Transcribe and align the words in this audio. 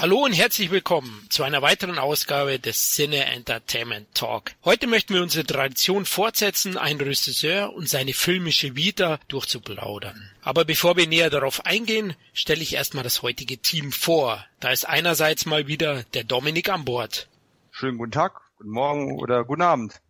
Hallo 0.00 0.24
und 0.24 0.32
herzlich 0.32 0.70
willkommen 0.70 1.26
zu 1.28 1.42
einer 1.42 1.60
weiteren 1.60 1.98
Ausgabe 1.98 2.58
des 2.58 2.92
Cine 2.92 3.26
Entertainment 3.26 4.06
Talk. 4.14 4.52
Heute 4.64 4.86
möchten 4.86 5.12
wir 5.12 5.20
unsere 5.20 5.44
Tradition 5.44 6.06
fortsetzen, 6.06 6.78
einen 6.78 7.02
Regisseur 7.02 7.74
und 7.74 7.86
seine 7.86 8.14
filmische 8.14 8.76
Vita 8.76 9.20
durchzuplaudern. 9.28 10.30
Aber 10.40 10.64
bevor 10.64 10.96
wir 10.96 11.06
näher 11.06 11.28
darauf 11.28 11.66
eingehen, 11.66 12.14
stelle 12.32 12.62
ich 12.62 12.72
erstmal 12.72 13.04
das 13.04 13.20
heutige 13.20 13.58
Team 13.58 13.92
vor. 13.92 14.42
Da 14.58 14.70
ist 14.70 14.88
einerseits 14.88 15.44
mal 15.44 15.66
wieder 15.66 16.04
der 16.14 16.24
Dominik 16.24 16.70
an 16.70 16.86
Bord. 16.86 17.28
Schönen 17.70 17.98
guten 17.98 18.12
Tag, 18.12 18.40
guten 18.56 18.70
Morgen 18.70 19.18
oder 19.18 19.44
guten 19.44 19.60
Abend. 19.60 20.00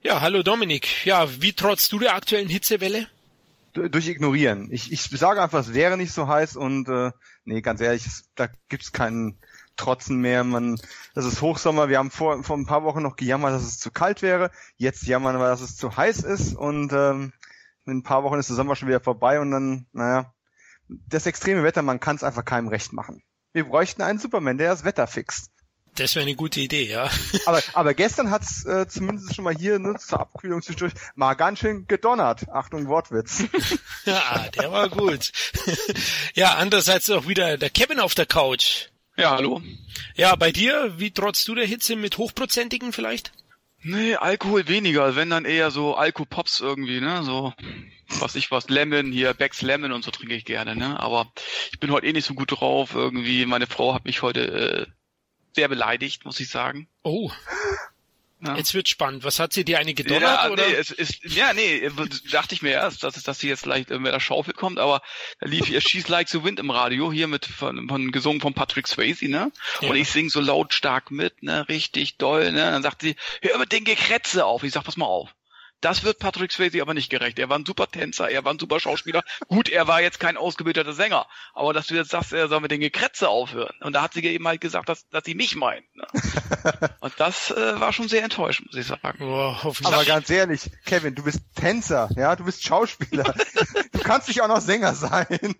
Ja, 0.00 0.22
hallo 0.22 0.42
Dominik. 0.42 1.04
Ja, 1.04 1.28
wie 1.42 1.52
trotz 1.52 1.90
du 1.90 1.98
der 1.98 2.14
aktuellen 2.14 2.48
Hitzewelle? 2.48 3.08
Durch 3.74 4.08
Ignorieren. 4.08 4.68
Ich, 4.70 4.92
ich 4.92 5.02
sage 5.02 5.42
einfach, 5.42 5.60
es 5.60 5.74
wäre 5.74 5.96
nicht 5.96 6.12
so 6.12 6.28
heiß 6.28 6.56
und 6.56 6.88
äh, 6.88 7.10
nee, 7.44 7.60
ganz 7.60 7.80
ehrlich, 7.80 8.06
es, 8.06 8.30
da 8.34 8.48
gibt's 8.68 8.92
keinen 8.92 9.38
Trotzen 9.76 10.20
mehr. 10.20 10.44
Man, 10.44 10.78
das 11.14 11.24
ist 11.24 11.42
Hochsommer. 11.42 11.88
Wir 11.88 11.98
haben 11.98 12.10
vor, 12.10 12.42
vor 12.44 12.56
ein 12.56 12.66
paar 12.66 12.84
Wochen 12.84 13.02
noch 13.02 13.16
gejammert, 13.16 13.52
dass 13.52 13.64
es 13.64 13.78
zu 13.78 13.90
kalt 13.90 14.22
wäre. 14.22 14.50
Jetzt 14.76 15.02
jammern 15.06 15.38
wir, 15.38 15.48
dass 15.48 15.60
es 15.60 15.76
zu 15.76 15.96
heiß 15.96 16.22
ist 16.22 16.54
und 16.54 16.92
ähm, 16.92 17.32
in 17.84 17.98
ein 17.98 18.02
paar 18.02 18.22
Wochen 18.22 18.38
ist 18.38 18.48
der 18.48 18.56
Sommer 18.56 18.76
schon 18.76 18.88
wieder 18.88 19.00
vorbei 19.00 19.40
und 19.40 19.50
dann, 19.50 19.86
naja, 19.92 20.32
das 20.88 21.26
extreme 21.26 21.64
Wetter, 21.64 21.82
man 21.82 22.00
kann 22.00 22.16
es 22.16 22.24
einfach 22.24 22.44
keinem 22.44 22.68
recht 22.68 22.92
machen. 22.92 23.22
Wir 23.52 23.64
bräuchten 23.64 24.02
einen 24.02 24.18
Superman, 24.18 24.58
der 24.58 24.70
das 24.70 24.84
Wetter 24.84 25.06
fixt. 25.06 25.50
Das 25.96 26.16
wäre 26.16 26.24
eine 26.24 26.34
gute 26.34 26.60
Idee, 26.60 26.88
ja. 26.88 27.08
Aber, 27.46 27.62
aber 27.74 27.94
gestern 27.94 28.30
hat's 28.30 28.64
äh, 28.64 28.88
zumindest 28.88 29.34
schon 29.34 29.44
mal 29.44 29.54
hier 29.54 29.78
ne, 29.78 29.94
zur 29.98 30.20
Abkühlung 30.20 30.60
zwischendurch 30.62 30.94
mal 31.14 31.34
ganz 31.34 31.60
schön 31.60 31.86
gedonnert. 31.86 32.48
Achtung, 32.50 32.88
Wortwitz. 32.88 33.44
ja, 34.04 34.48
der 34.56 34.72
war 34.72 34.88
gut. 34.88 35.30
ja, 36.34 36.54
andererseits 36.54 37.08
auch 37.10 37.28
wieder 37.28 37.56
der 37.58 37.70
Kevin 37.70 38.00
auf 38.00 38.14
der 38.14 38.26
Couch. 38.26 38.88
Ja, 39.16 39.30
hallo. 39.30 39.62
Ja, 40.16 40.34
bei 40.34 40.50
dir, 40.50 40.94
wie 40.96 41.12
trotzt 41.12 41.46
du 41.46 41.54
der 41.54 41.66
Hitze 41.66 41.94
mit 41.94 42.18
hochprozentigen 42.18 42.92
vielleicht? 42.92 43.32
Nee, 43.86 44.16
Alkohol 44.16 44.66
weniger, 44.66 45.14
wenn 45.14 45.30
dann 45.30 45.44
eher 45.44 45.70
so 45.70 45.94
Alkopops 45.94 46.60
irgendwie, 46.60 47.00
ne, 47.00 47.22
so, 47.22 47.52
was 48.18 48.34
ich 48.34 48.50
was, 48.50 48.70
Lemon, 48.70 49.12
hier, 49.12 49.34
Becks 49.34 49.60
Lemon 49.60 49.92
und 49.92 50.02
so 50.02 50.10
trinke 50.10 50.34
ich 50.34 50.46
gerne, 50.46 50.74
ne, 50.74 50.98
aber 50.98 51.30
ich 51.70 51.78
bin 51.80 51.90
heute 51.90 52.06
eh 52.06 52.12
nicht 52.14 52.24
so 52.24 52.32
gut 52.32 52.50
drauf, 52.50 52.94
irgendwie, 52.94 53.44
meine 53.44 53.66
Frau 53.66 53.94
hat 53.94 54.06
mich 54.06 54.22
heute, 54.22 54.86
äh, 54.86 54.86
sehr 55.54 55.68
beleidigt, 55.68 56.24
muss 56.24 56.40
ich 56.40 56.48
sagen. 56.48 56.88
Oh. 57.02 57.30
Ja. 58.44 58.56
Jetzt 58.56 58.74
wird 58.74 58.88
spannend. 58.88 59.24
Was 59.24 59.38
hat 59.38 59.54
sie 59.54 59.64
dir 59.64 59.78
eine 59.78 59.94
gedonnert? 59.94 60.22
Ja, 60.22 60.50
oder? 60.50 60.66
nee, 60.66 60.74
es 60.74 60.90
ist, 60.90 61.24
ja, 61.24 61.54
nee, 61.54 61.88
dachte 62.30 62.54
ich 62.54 62.60
mir 62.60 62.72
erst, 62.72 63.02
dass, 63.02 63.14
dass 63.22 63.38
sie 63.38 63.48
jetzt 63.48 63.62
vielleicht 63.62 63.88
mit 63.88 64.12
der 64.12 64.20
Schaufel 64.20 64.52
kommt, 64.52 64.78
aber 64.78 65.00
da 65.40 65.46
lief 65.48 65.70
ihr 65.70 65.80
She's 65.80 66.08
Like 66.08 66.28
the 66.28 66.44
Wind 66.44 66.60
im 66.60 66.70
Radio, 66.70 67.10
hier 67.10 67.26
mit 67.26 67.46
von, 67.46 67.88
von 67.88 68.12
gesungen 68.12 68.42
von 68.42 68.52
Patrick 68.52 68.86
Swayze, 68.86 69.28
ne? 69.28 69.50
Ja. 69.80 69.88
Und 69.88 69.96
ich 69.96 70.10
sing 70.10 70.28
so 70.28 70.40
lautstark 70.40 71.10
mit, 71.10 71.42
ne, 71.42 71.66
richtig 71.68 72.18
doll, 72.18 72.52
ne? 72.52 72.70
Dann 72.70 72.82
sagt 72.82 73.00
sie, 73.00 73.16
hör 73.40 73.56
mit 73.58 73.72
den 73.72 73.84
Gekrätze 73.84 74.44
auf. 74.44 74.62
Ich 74.62 74.72
sag, 74.72 74.84
pass 74.84 74.98
mal 74.98 75.06
auf. 75.06 75.34
Das 75.84 76.02
wird 76.02 76.18
Patrick 76.18 76.50
Swayze 76.50 76.80
aber 76.80 76.94
nicht 76.94 77.10
gerecht. 77.10 77.38
Er 77.38 77.50
war 77.50 77.58
ein 77.58 77.66
super 77.66 77.86
Tänzer, 77.86 78.30
er 78.30 78.42
war 78.42 78.54
ein 78.54 78.58
super 78.58 78.80
Schauspieler. 78.80 79.22
Gut, 79.48 79.68
er 79.68 79.86
war 79.86 80.00
jetzt 80.00 80.18
kein 80.18 80.38
ausgebildeter 80.38 80.94
Sänger. 80.94 81.26
Aber 81.52 81.74
dass 81.74 81.88
du 81.88 81.94
jetzt 81.94 82.10
sagst, 82.10 82.32
er 82.32 82.48
soll 82.48 82.60
mit 82.60 82.70
den 82.70 82.80
Gekrätze 82.80 83.28
aufhören. 83.28 83.76
Und 83.82 83.92
da 83.92 84.00
hat 84.00 84.14
sie 84.14 84.24
eben 84.24 84.48
halt 84.48 84.62
gesagt, 84.62 84.88
dass, 84.88 85.06
dass 85.10 85.24
sie 85.26 85.34
mich 85.34 85.56
meint. 85.56 85.84
Ne? 85.94 86.06
Und 87.00 87.12
das 87.18 87.50
äh, 87.50 87.78
war 87.78 87.92
schon 87.92 88.08
sehr 88.08 88.22
enttäuschend, 88.24 88.68
muss 88.68 88.80
ich 88.80 88.86
sagen. 88.86 89.22
Oh, 89.22 89.54
aber 89.84 90.06
ganz 90.06 90.30
ehrlich, 90.30 90.70
Kevin, 90.86 91.14
du 91.14 91.22
bist 91.22 91.42
Tänzer, 91.54 92.08
ja, 92.16 92.34
du 92.34 92.44
bist 92.44 92.64
Schauspieler. 92.64 93.34
du 93.92 93.98
kannst 93.98 94.28
nicht 94.28 94.40
auch 94.40 94.48
noch 94.48 94.62
Sänger 94.62 94.94
sein. 94.94 95.26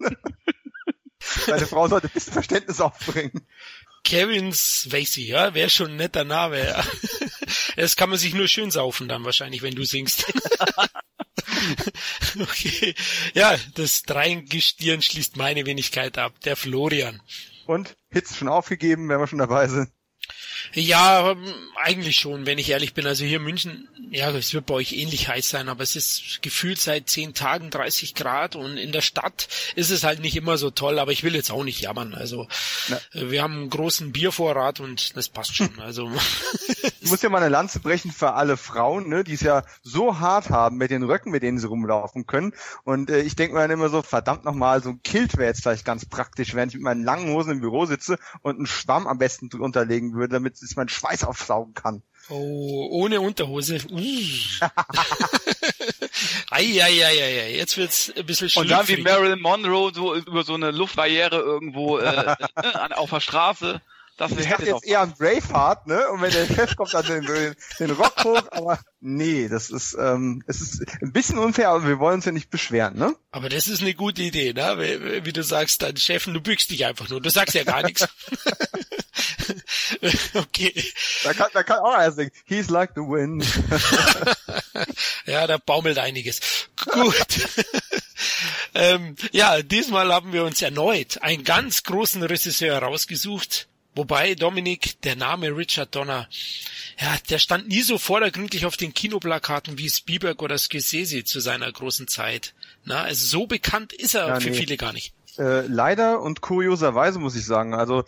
Deine 1.46 1.66
Frau 1.66 1.86
sollte 1.86 2.06
ein 2.06 2.12
bisschen 2.14 2.32
Verständnis 2.32 2.80
aufbringen. 2.80 3.46
Kevin 4.04 4.54
Spacey, 4.54 5.26
ja, 5.26 5.52
wäre 5.52 5.68
schon 5.68 5.92
ein 5.92 5.96
netter 5.96 6.24
Name. 6.24 6.64
Ja. 6.64 6.82
Das 7.76 7.96
kann 7.96 8.10
man 8.10 8.18
sich 8.18 8.34
nur 8.34 8.48
schön 8.48 8.70
saufen 8.70 9.08
dann 9.08 9.24
wahrscheinlich, 9.24 9.62
wenn 9.62 9.74
du 9.74 9.84
singst. 9.84 10.32
okay. 12.40 12.94
Ja, 13.34 13.56
das 13.74 14.02
Dreingestirn 14.02 15.02
schließt 15.02 15.36
meine 15.36 15.66
Wenigkeit 15.66 16.18
ab. 16.18 16.40
Der 16.44 16.56
Florian. 16.56 17.20
Und? 17.66 17.96
Hits 18.10 18.36
schon 18.36 18.48
aufgegeben, 18.48 19.08
wenn 19.08 19.18
wir 19.18 19.26
schon 19.26 19.38
dabei 19.38 19.68
sind. 19.68 19.90
Ja, 20.72 21.30
ähm, 21.30 21.54
eigentlich 21.82 22.16
schon, 22.16 22.46
wenn 22.46 22.58
ich 22.58 22.70
ehrlich 22.70 22.94
bin. 22.94 23.06
Also 23.06 23.24
hier 23.24 23.36
in 23.36 23.44
München, 23.44 23.88
ja, 24.10 24.30
es 24.30 24.54
wird 24.54 24.66
bei 24.66 24.74
euch 24.74 24.92
ähnlich 24.92 25.28
heiß 25.28 25.48
sein, 25.48 25.68
aber 25.68 25.82
es 25.82 25.96
ist 25.96 26.40
gefühlt 26.42 26.80
seit 26.80 27.08
zehn 27.08 27.34
Tagen 27.34 27.70
30 27.70 28.14
Grad 28.14 28.56
und 28.56 28.76
in 28.76 28.92
der 28.92 29.00
Stadt 29.00 29.48
ist 29.74 29.90
es 29.90 30.04
halt 30.04 30.20
nicht 30.20 30.36
immer 30.36 30.56
so 30.56 30.70
toll, 30.70 30.98
aber 30.98 31.12
ich 31.12 31.22
will 31.24 31.34
jetzt 31.34 31.50
auch 31.50 31.64
nicht 31.64 31.80
jammern. 31.80 32.14
Also 32.14 32.48
Na. 32.88 32.96
Äh, 33.12 33.30
wir 33.30 33.42
haben 33.42 33.54
einen 33.54 33.70
großen 33.70 34.12
Biervorrat 34.12 34.80
und 34.80 35.16
das 35.16 35.28
passt 35.28 35.54
schon. 35.56 35.70
Also 35.84 36.10
Ich 37.04 37.10
muss 37.10 37.20
ja 37.20 37.28
mal 37.28 37.38
eine 37.42 37.50
Lanze 37.50 37.80
brechen 37.80 38.12
für 38.12 38.32
alle 38.32 38.56
Frauen, 38.56 39.10
ne, 39.10 39.24
die 39.24 39.34
es 39.34 39.42
ja 39.42 39.64
so 39.82 40.20
hart 40.20 40.48
haben 40.48 40.78
mit 40.78 40.90
den 40.90 41.02
Röcken, 41.02 41.32
mit 41.32 41.42
denen 41.42 41.58
sie 41.58 41.66
rumlaufen 41.66 42.26
können. 42.26 42.54
Und 42.84 43.10
äh, 43.10 43.20
ich 43.20 43.36
denke 43.36 43.54
mir 43.54 43.60
dann 43.60 43.72
immer 43.72 43.90
so, 43.90 44.00
verdammt 44.00 44.44
nochmal, 44.44 44.82
so 44.82 44.88
ein 44.88 45.02
Kilt 45.02 45.36
wäre 45.36 45.48
jetzt 45.48 45.62
vielleicht 45.62 45.84
ganz 45.84 46.06
praktisch, 46.06 46.54
während 46.54 46.72
ich 46.72 46.76
mit 46.76 46.84
meinen 46.84 47.04
langen 47.04 47.28
Hosen 47.34 47.52
im 47.52 47.60
Büro 47.60 47.84
sitze 47.84 48.18
und 48.40 48.56
einen 48.56 48.66
Schwamm 48.66 49.06
am 49.06 49.18
besten 49.18 49.50
drunter 49.50 49.84
legen 49.84 50.14
würde, 50.14 50.32
damit 50.32 50.53
es 50.62 50.76
meinen 50.76 50.88
Schweiß 50.88 51.24
aufsaugen 51.24 51.74
kann. 51.74 52.02
Oh, 52.30 52.88
ohne 52.90 53.20
Unterhose. 53.20 53.76
Eieieiei, 56.50 57.54
jetzt 57.54 57.76
wird's 57.76 58.12
ein 58.16 58.24
bisschen 58.24 58.48
schlüpfrig. 58.48 58.70
Und 58.70 58.70
dann 58.70 58.88
wie 58.88 59.02
Marilyn 59.02 59.40
Monroe 59.40 59.92
so 59.92 60.14
über 60.14 60.42
so 60.44 60.54
eine 60.54 60.70
Luftbarriere 60.70 61.36
irgendwo 61.36 61.98
äh, 61.98 62.34
auf 62.94 63.10
der 63.10 63.20
Straße. 63.20 63.82
Das 64.16 64.30
ich 64.30 64.48
hätte 64.48 64.66
jetzt 64.66 64.84
eher 64.84 65.00
einen 65.00 65.12
Braveheart, 65.12 65.88
ne? 65.88 66.08
Und 66.10 66.22
wenn 66.22 66.30
der 66.30 66.46
Chef 66.46 66.76
kommt, 66.76 66.94
dann 66.94 67.04
den, 67.04 67.26
den, 67.26 67.54
den 67.80 67.90
Rock 67.90 68.22
hoch, 68.22 68.42
aber 68.52 68.78
nee, 69.00 69.48
das 69.48 69.70
ist, 69.70 69.96
ähm, 69.98 70.44
es 70.46 70.60
ist 70.60 70.84
ein 71.02 71.12
bisschen 71.12 71.38
unfair, 71.38 71.70
aber 71.70 71.84
wir 71.86 71.98
wollen 71.98 72.16
uns 72.16 72.24
ja 72.24 72.32
nicht 72.32 72.48
beschweren, 72.48 72.96
ne? 72.96 73.16
Aber 73.32 73.48
das 73.48 73.66
ist 73.66 73.82
eine 73.82 73.94
gute 73.94 74.22
Idee, 74.22 74.52
ne? 74.52 74.76
Wie, 74.78 75.24
wie 75.24 75.32
du 75.32 75.42
sagst, 75.42 75.82
dein 75.82 75.96
Chef, 75.96 76.24
du 76.26 76.40
bückst 76.40 76.70
dich 76.70 76.86
einfach 76.86 77.08
nur, 77.08 77.20
du 77.20 77.28
sagst 77.28 77.54
ja 77.54 77.64
gar 77.64 77.82
nichts. 77.82 78.06
okay. 80.34 80.72
Da 81.22 81.32
kann, 81.34 81.50
da 81.52 81.62
kann 81.62 81.78
auch 81.78 81.94
einer 81.94 82.12
singen. 82.12 82.30
He's 82.44 82.70
like 82.70 82.92
the 82.94 83.00
wind. 83.00 83.44
ja, 85.26 85.46
da 85.46 85.58
baumelt 85.58 85.98
einiges. 85.98 86.40
Gut. 86.84 87.26
ähm, 88.74 89.16
ja, 89.32 89.62
diesmal 89.62 90.12
haben 90.12 90.32
wir 90.32 90.44
uns 90.44 90.62
erneut 90.62 91.22
einen 91.22 91.44
ganz 91.44 91.82
großen 91.82 92.22
Regisseur 92.22 92.78
rausgesucht, 92.78 93.68
Wobei, 93.94 94.34
Dominik, 94.34 95.00
der 95.02 95.16
Name 95.16 95.56
Richard 95.56 95.94
Donner, 95.94 96.28
ja, 97.00 97.16
der 97.30 97.38
stand 97.38 97.68
nie 97.68 97.82
so 97.82 97.98
vordergründlich 97.98 98.66
auf 98.66 98.76
den 98.76 98.92
Kinoplakaten 98.92 99.78
wie 99.78 99.88
Spielberg 99.88 100.42
oder 100.42 100.58
Scorsese 100.58 101.24
zu 101.24 101.40
seiner 101.40 101.70
großen 101.70 102.08
Zeit. 102.08 102.54
Na, 102.84 103.02
also 103.02 103.26
so 103.26 103.46
bekannt 103.46 103.92
ist 103.92 104.14
er 104.14 104.28
ja, 104.28 104.40
für 104.40 104.50
nee. 104.50 104.56
viele 104.56 104.76
gar 104.76 104.92
nicht. 104.92 105.14
Äh, 105.38 105.66
leider 105.66 106.20
und 106.20 106.40
kurioserweise 106.40 107.18
muss 107.18 107.36
ich 107.36 107.44
sagen, 107.44 107.74
also 107.74 108.04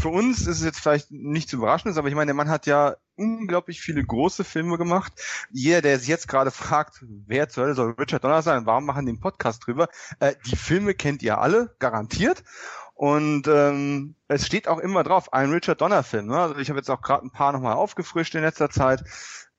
für 0.00 0.08
uns 0.08 0.40
ist 0.40 0.58
es 0.58 0.64
jetzt 0.64 0.80
vielleicht 0.80 1.10
nichts 1.10 1.52
Überraschendes, 1.52 1.98
aber 1.98 2.08
ich 2.08 2.14
meine, 2.14 2.26
der 2.26 2.34
Mann 2.34 2.48
hat 2.48 2.66
ja 2.66 2.96
unglaublich 3.16 3.80
viele 3.80 4.04
große 4.04 4.44
Filme 4.44 4.78
gemacht. 4.78 5.12
Jeder, 5.50 5.82
der 5.82 5.98
sich 5.98 6.08
jetzt 6.08 6.28
gerade 6.28 6.50
fragt, 6.50 7.04
wer 7.26 7.48
zur 7.48 7.64
Hölle 7.64 7.74
soll 7.74 7.94
Richard 7.98 8.22
Donner 8.22 8.42
sein, 8.42 8.66
warum 8.66 8.86
machen 8.86 9.06
die 9.06 9.10
einen 9.10 9.20
Podcast 9.20 9.66
drüber? 9.66 9.88
Äh, 10.20 10.34
die 10.46 10.56
Filme 10.56 10.94
kennt 10.94 11.22
ihr 11.22 11.38
alle, 11.38 11.74
garantiert. 11.80 12.44
Und 12.98 13.46
ähm, 13.46 14.16
es 14.26 14.44
steht 14.44 14.66
auch 14.66 14.80
immer 14.80 15.04
drauf, 15.04 15.32
ein 15.32 15.52
Richard 15.52 15.80
Donner 15.80 16.02
Film. 16.02 16.26
Ne? 16.26 16.36
Also 16.36 16.56
ich 16.56 16.68
habe 16.68 16.80
jetzt 16.80 16.90
auch 16.90 17.00
gerade 17.00 17.24
ein 17.24 17.30
paar 17.30 17.52
nochmal 17.52 17.74
aufgefrischt 17.74 18.34
in 18.34 18.40
letzter 18.40 18.70
Zeit. 18.70 19.04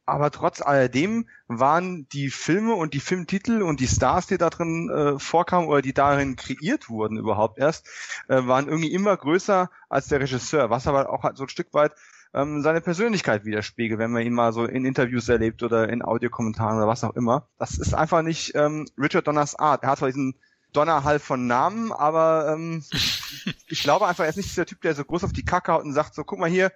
Aber 0.06 0.30
trotz 0.30 0.62
alledem 0.62 1.26
waren 1.48 2.06
die 2.10 2.32
Filme 2.32 2.74
und 2.74 2.94
die 2.94 3.00
Filmtitel 3.00 3.62
und 3.62 3.80
die 3.80 3.88
Stars, 3.88 4.28
die 4.28 4.38
da 4.38 4.50
drin 4.50 4.90
äh, 4.90 5.20
vorkamen 5.20 5.70
oder 5.70 5.82
die 5.82 5.94
darin 5.94 6.36
kreiert 6.36 6.90
wurden 6.90 7.18
überhaupt 7.18 7.60
erst, 7.60 7.88
äh, 8.28 8.46
waren 8.46 8.68
irgendwie 8.68 8.92
immer 8.92 9.16
größer 9.16 9.70
als 9.88 10.08
der 10.10 10.20
Regisseur, 10.20 10.70
was 10.70 10.88
aber 10.88 11.10
auch 11.10 11.24
halt 11.24 11.38
so 11.38 11.44
ein 11.44 11.50
Stück 11.50 11.74
weit 11.74 11.94
ähm, 12.34 12.62
seine 12.62 12.82
Persönlichkeit 12.82 13.46
widerspiegelt, 13.46 14.02
wenn 14.02 14.12
man 14.12 14.24
ihn 14.24 14.34
mal 14.34 14.52
so 14.52 14.66
in 14.66 14.84
Interviews 14.84 15.30
erlebt 15.30 15.64
oder 15.64 15.88
in 15.88 16.02
Audiokommentaren 16.02 16.76
oder 16.76 16.88
was 16.88 17.06
auch 17.06 17.16
immer. 17.16 17.48
Das 17.58 17.78
ist 17.78 17.94
einfach 17.94 18.22
nicht 18.22 18.54
ähm, 18.56 18.86
Richard 18.98 19.28
Donners 19.28 19.56
Art. 19.58 19.84
Er 19.84 19.92
hat 19.92 20.00
zwar 20.00 20.10
diesen 20.10 20.36
Donnerhall 20.74 21.20
von 21.20 21.48
Namen, 21.48 21.92
aber 21.92 22.54
ähm, 22.54 22.84
ich 23.68 23.84
glaube 23.84 24.08
einfach, 24.08 24.24
er 24.24 24.30
ist 24.30 24.38
nicht 24.38 24.56
der 24.58 24.66
Typ, 24.66 24.82
der 24.82 24.96
so 24.96 25.04
groß 25.04 25.24
auf 25.24 25.34
die 25.34 25.46
Kacke 25.46 25.72
haut 25.72 25.84
und 25.84 25.94
sagt 25.94 26.16
so, 26.16 26.24
guck 26.24 26.40
mal 26.40 26.50
hier, 26.50 26.72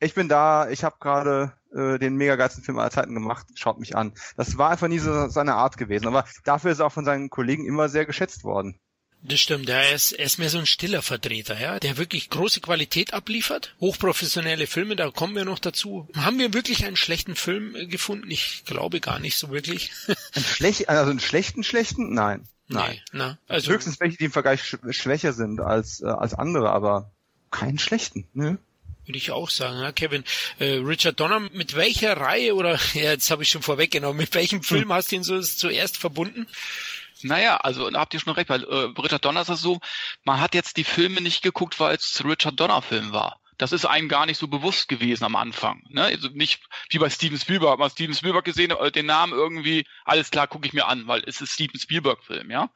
ich 0.00 0.14
bin 0.14 0.28
da, 0.28 0.68
ich 0.70 0.82
habe 0.82 0.96
gerade 0.98 1.52
äh, 1.74 1.98
den 1.98 2.16
mega 2.16 2.36
geilsten 2.36 2.64
Film 2.64 2.78
aller 2.78 2.90
Zeiten 2.90 3.14
gemacht, 3.14 3.46
schaut 3.54 3.78
mich 3.78 3.96
an. 3.96 4.12
Das 4.36 4.56
war 4.56 4.70
einfach 4.70 4.88
nie 4.88 4.98
so 4.98 5.28
seine 5.28 5.54
Art 5.54 5.76
gewesen, 5.76 6.06
aber 6.06 6.24
dafür 6.44 6.72
ist 6.72 6.80
er 6.80 6.86
auch 6.86 6.92
von 6.92 7.04
seinen 7.04 7.30
Kollegen 7.30 7.66
immer 7.66 7.88
sehr 7.88 8.06
geschätzt 8.06 8.44
worden. 8.44 8.80
Das 9.22 9.38
stimmt, 9.38 9.68
ja, 9.68 9.76
er 9.76 9.94
ist, 9.94 10.12
er 10.12 10.24
ist 10.24 10.38
mehr 10.38 10.48
so 10.48 10.58
ein 10.58 10.64
stiller 10.64 11.02
Vertreter, 11.02 11.60
ja, 11.60 11.78
der 11.78 11.98
wirklich 11.98 12.30
große 12.30 12.62
Qualität 12.62 13.12
abliefert, 13.12 13.76
hochprofessionelle 13.78 14.66
Filme, 14.66 14.96
da 14.96 15.10
kommen 15.10 15.36
wir 15.36 15.44
noch 15.44 15.58
dazu. 15.58 16.08
Haben 16.16 16.38
wir 16.38 16.54
wirklich 16.54 16.86
einen 16.86 16.96
schlechten 16.96 17.36
Film 17.36 17.74
gefunden? 17.90 18.30
Ich 18.30 18.62
glaube 18.64 19.00
gar 19.00 19.18
nicht 19.18 19.36
so 19.36 19.50
wirklich. 19.50 19.92
Ein 20.34 20.42
schlecht, 20.42 20.88
also 20.88 21.10
einen 21.10 21.20
schlechten, 21.20 21.62
schlechten? 21.62 22.14
Nein. 22.14 22.48
Nein. 22.70 23.00
Nee, 23.12 23.18
na, 23.18 23.38
also 23.48 23.72
Höchstens 23.72 23.98
welche, 24.00 24.16
die 24.16 24.26
im 24.26 24.32
Vergleich 24.32 24.62
schwächer 24.90 25.32
sind 25.32 25.60
als, 25.60 26.00
äh, 26.00 26.06
als 26.06 26.34
andere, 26.34 26.70
aber 26.70 27.10
keinen 27.50 27.78
schlechten, 27.78 28.28
ne? 28.32 28.58
Würde 29.06 29.18
ich 29.18 29.32
auch 29.32 29.50
sagen, 29.50 29.80
ja, 29.80 29.90
Kevin. 29.90 30.22
Äh, 30.60 30.74
Richard 30.76 31.18
Donner, 31.18 31.40
mit 31.40 31.74
welcher 31.74 32.16
Reihe 32.16 32.54
oder 32.54 32.78
ja, 32.94 33.10
jetzt 33.10 33.30
habe 33.30 33.42
ich 33.42 33.50
schon 33.50 33.62
vorweggenommen, 33.62 34.16
mit 34.16 34.34
welchem 34.34 34.62
Film 34.62 34.84
hm. 34.84 34.92
hast 34.92 35.10
du 35.10 35.16
ihn 35.16 35.24
so 35.24 35.40
zuerst 35.40 35.96
verbunden? 35.96 36.46
Naja, 37.22 37.56
also 37.56 37.90
da 37.90 38.00
habt 38.00 38.14
ihr 38.14 38.20
schon 38.20 38.32
recht, 38.32 38.48
weil 38.48 38.62
äh, 38.62 39.00
Richard 39.00 39.24
Donner 39.24 39.42
ist 39.42 39.48
es 39.48 39.60
so, 39.60 39.80
man 40.24 40.40
hat 40.40 40.54
jetzt 40.54 40.76
die 40.76 40.84
Filme 40.84 41.20
nicht 41.20 41.42
geguckt, 41.42 41.80
weil 41.80 41.96
es 41.96 42.22
Richard 42.24 42.58
Donner 42.58 42.82
Film 42.82 43.12
war. 43.12 43.40
Das 43.60 43.72
ist 43.72 43.84
einem 43.84 44.08
gar 44.08 44.24
nicht 44.24 44.38
so 44.38 44.48
bewusst 44.48 44.88
gewesen 44.88 45.22
am 45.22 45.36
Anfang. 45.36 45.82
Ne? 45.90 46.04
Also 46.04 46.28
nicht 46.28 46.62
wie 46.88 46.98
bei 46.98 47.10
Steven 47.10 47.38
Spielberg. 47.38 47.78
Mal 47.78 47.90
Steven 47.90 48.14
Spielberg 48.14 48.46
gesehen, 48.46 48.70
äh, 48.70 48.90
den 48.90 49.04
Namen 49.04 49.34
irgendwie, 49.34 49.84
alles 50.06 50.30
klar, 50.30 50.46
gucke 50.46 50.66
ich 50.66 50.72
mir 50.72 50.86
an, 50.86 51.06
weil 51.06 51.22
es 51.26 51.42
ist 51.42 51.52
Steven 51.52 51.78
Spielberg-Film, 51.78 52.50
ja. 52.50 52.70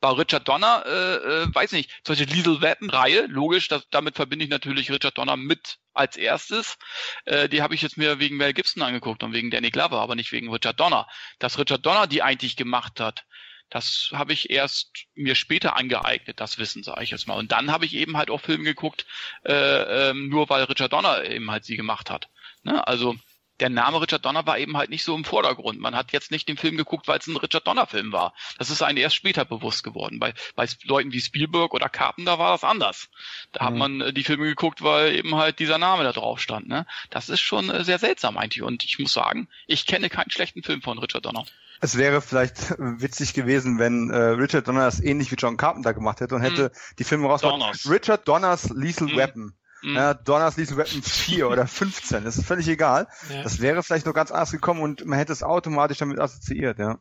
Bei 0.00 0.10
Richard 0.10 0.46
Donner, 0.46 0.84
äh, 0.86 1.16
äh, 1.42 1.52
weiß 1.52 1.72
nicht, 1.72 1.90
solche 2.06 2.22
Liesel 2.22 2.60
Weapon-Reihe, 2.60 3.26
logisch, 3.26 3.66
das, 3.66 3.88
damit 3.90 4.14
verbinde 4.14 4.44
ich 4.44 4.50
natürlich 4.50 4.92
Richard 4.92 5.18
Donner 5.18 5.36
mit 5.36 5.78
als 5.92 6.16
erstes. 6.16 6.78
Äh, 7.24 7.48
die 7.48 7.60
habe 7.60 7.74
ich 7.74 7.82
jetzt 7.82 7.96
mir 7.96 8.20
wegen 8.20 8.36
Mel 8.36 8.52
Gibson 8.52 8.84
angeguckt 8.84 9.24
und 9.24 9.32
wegen 9.32 9.50
Danny 9.50 9.70
Glover, 9.70 10.00
aber 10.00 10.14
nicht 10.14 10.30
wegen 10.30 10.52
Richard 10.52 10.78
Donner. 10.78 11.08
Dass 11.40 11.58
Richard 11.58 11.84
Donner 11.84 12.06
die 12.06 12.22
eigentlich 12.22 12.54
gemacht 12.54 13.00
hat, 13.00 13.24
das 13.70 14.10
habe 14.12 14.32
ich 14.32 14.50
erst 14.50 14.90
mir 15.14 15.34
später 15.34 15.76
angeeignet, 15.76 16.40
das 16.40 16.58
Wissen, 16.58 16.82
sage 16.82 17.02
ich 17.04 17.10
jetzt 17.10 17.26
mal. 17.26 17.38
Und 17.38 17.52
dann 17.52 17.70
habe 17.70 17.84
ich 17.84 17.94
eben 17.94 18.16
halt 18.16 18.30
auch 18.30 18.40
Filme 18.40 18.64
geguckt, 18.64 19.06
äh, 19.44 20.10
ähm, 20.10 20.28
nur 20.28 20.48
weil 20.48 20.64
Richard 20.64 20.92
Donner 20.92 21.24
eben 21.24 21.50
halt 21.50 21.64
sie 21.64 21.76
gemacht 21.76 22.10
hat. 22.10 22.28
Ne? 22.62 22.86
Also 22.86 23.16
der 23.60 23.70
Name 23.70 24.00
Richard 24.00 24.24
Donner 24.24 24.46
war 24.46 24.58
eben 24.58 24.76
halt 24.76 24.90
nicht 24.90 25.04
so 25.04 25.14
im 25.14 25.24
Vordergrund. 25.24 25.80
Man 25.80 25.96
hat 25.96 26.12
jetzt 26.12 26.30
nicht 26.30 26.48
den 26.48 26.56
Film 26.56 26.76
geguckt, 26.76 27.08
weil 27.08 27.18
es 27.18 27.26
ein 27.26 27.36
Richard 27.36 27.66
Donner-Film 27.66 28.12
war. 28.12 28.34
Das 28.58 28.70
ist 28.70 28.82
einem 28.82 28.98
erst 28.98 29.16
später 29.16 29.44
bewusst 29.44 29.82
geworden. 29.82 30.18
Bei, 30.20 30.32
bei 30.54 30.66
Leuten 30.84 31.12
wie 31.12 31.20
Spielberg 31.20 31.74
oder 31.74 31.88
Carpenter 31.88 32.38
war 32.38 32.52
das 32.52 32.64
anders. 32.64 33.08
Da 33.52 33.62
mhm. 33.62 33.66
hat 33.66 33.74
man 33.74 34.00
äh, 34.00 34.12
die 34.12 34.24
Filme 34.24 34.44
geguckt, 34.44 34.82
weil 34.82 35.14
eben 35.14 35.34
halt 35.34 35.58
dieser 35.58 35.78
Name 35.78 36.04
da 36.04 36.12
drauf 36.12 36.40
stand. 36.40 36.68
Ne? 36.68 36.86
Das 37.10 37.28
ist 37.28 37.40
schon 37.40 37.70
äh, 37.70 37.84
sehr 37.84 37.98
seltsam 37.98 38.36
eigentlich. 38.36 38.62
Und 38.62 38.84
ich 38.84 38.98
muss 38.98 39.12
sagen, 39.12 39.48
ich 39.66 39.86
kenne 39.86 40.08
keinen 40.08 40.30
schlechten 40.30 40.62
Film 40.62 40.82
von 40.82 40.98
Richard 40.98 41.26
Donner. 41.26 41.44
Es 41.80 41.96
wäre 41.96 42.20
vielleicht 42.20 42.70
witzig 42.78 43.34
gewesen, 43.34 43.78
wenn 43.78 44.10
äh, 44.10 44.16
Richard 44.16 44.68
Donner 44.68 44.84
das 44.84 45.00
ähnlich 45.00 45.30
wie 45.30 45.36
John 45.36 45.56
Carpenter 45.56 45.94
gemacht 45.94 46.20
hätte 46.20 46.34
und 46.34 46.42
hätte 46.42 46.68
mm. 46.68 46.96
die 46.98 47.04
Filme 47.04 47.28
rausgebracht. 47.28 47.88
Richard 47.88 48.26
Donners 48.26 48.70
Lethal 48.70 49.08
mm. 49.08 49.16
Weapon. 49.16 49.52
Mm. 49.82 49.94
Ja, 49.94 50.14
Donners 50.14 50.56
Lethal 50.56 50.76
Weapon 50.76 51.02
4 51.02 51.48
oder 51.48 51.66
15, 51.66 52.24
das 52.24 52.36
ist 52.36 52.46
völlig 52.46 52.68
egal. 52.68 53.06
Ja. 53.28 53.42
Das 53.42 53.60
wäre 53.60 53.82
vielleicht 53.82 54.06
noch 54.06 54.14
ganz 54.14 54.30
anders 54.30 54.50
gekommen 54.50 54.80
und 54.80 55.04
man 55.06 55.18
hätte 55.18 55.32
es 55.32 55.42
automatisch 55.42 55.98
damit 55.98 56.18
assoziiert, 56.18 56.78
ja. 56.78 56.98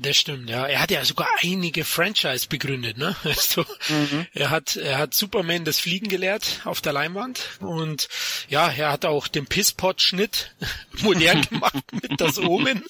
Das 0.00 0.16
stimmt, 0.16 0.48
ja. 0.48 0.64
Er 0.64 0.80
hat 0.80 0.92
ja 0.92 1.04
sogar 1.04 1.26
einige 1.42 1.84
Franchise 1.84 2.46
begründet, 2.48 2.98
ne? 2.98 3.16
Also, 3.24 3.64
mhm. 3.88 4.26
Er 4.32 4.50
hat, 4.50 4.76
er 4.76 4.96
hat 4.96 5.12
Superman 5.12 5.64
das 5.64 5.80
Fliegen 5.80 6.08
gelehrt 6.08 6.60
auf 6.64 6.80
der 6.80 6.92
Leinwand 6.92 7.58
und 7.58 8.08
ja, 8.48 8.70
er 8.70 8.92
hat 8.92 9.04
auch 9.04 9.26
den 9.26 9.46
Pisspot-Schnitt 9.46 10.54
modern 11.02 11.42
gemacht 11.42 11.74
mit 11.92 12.20
das 12.20 12.38
Omen. 12.38 12.84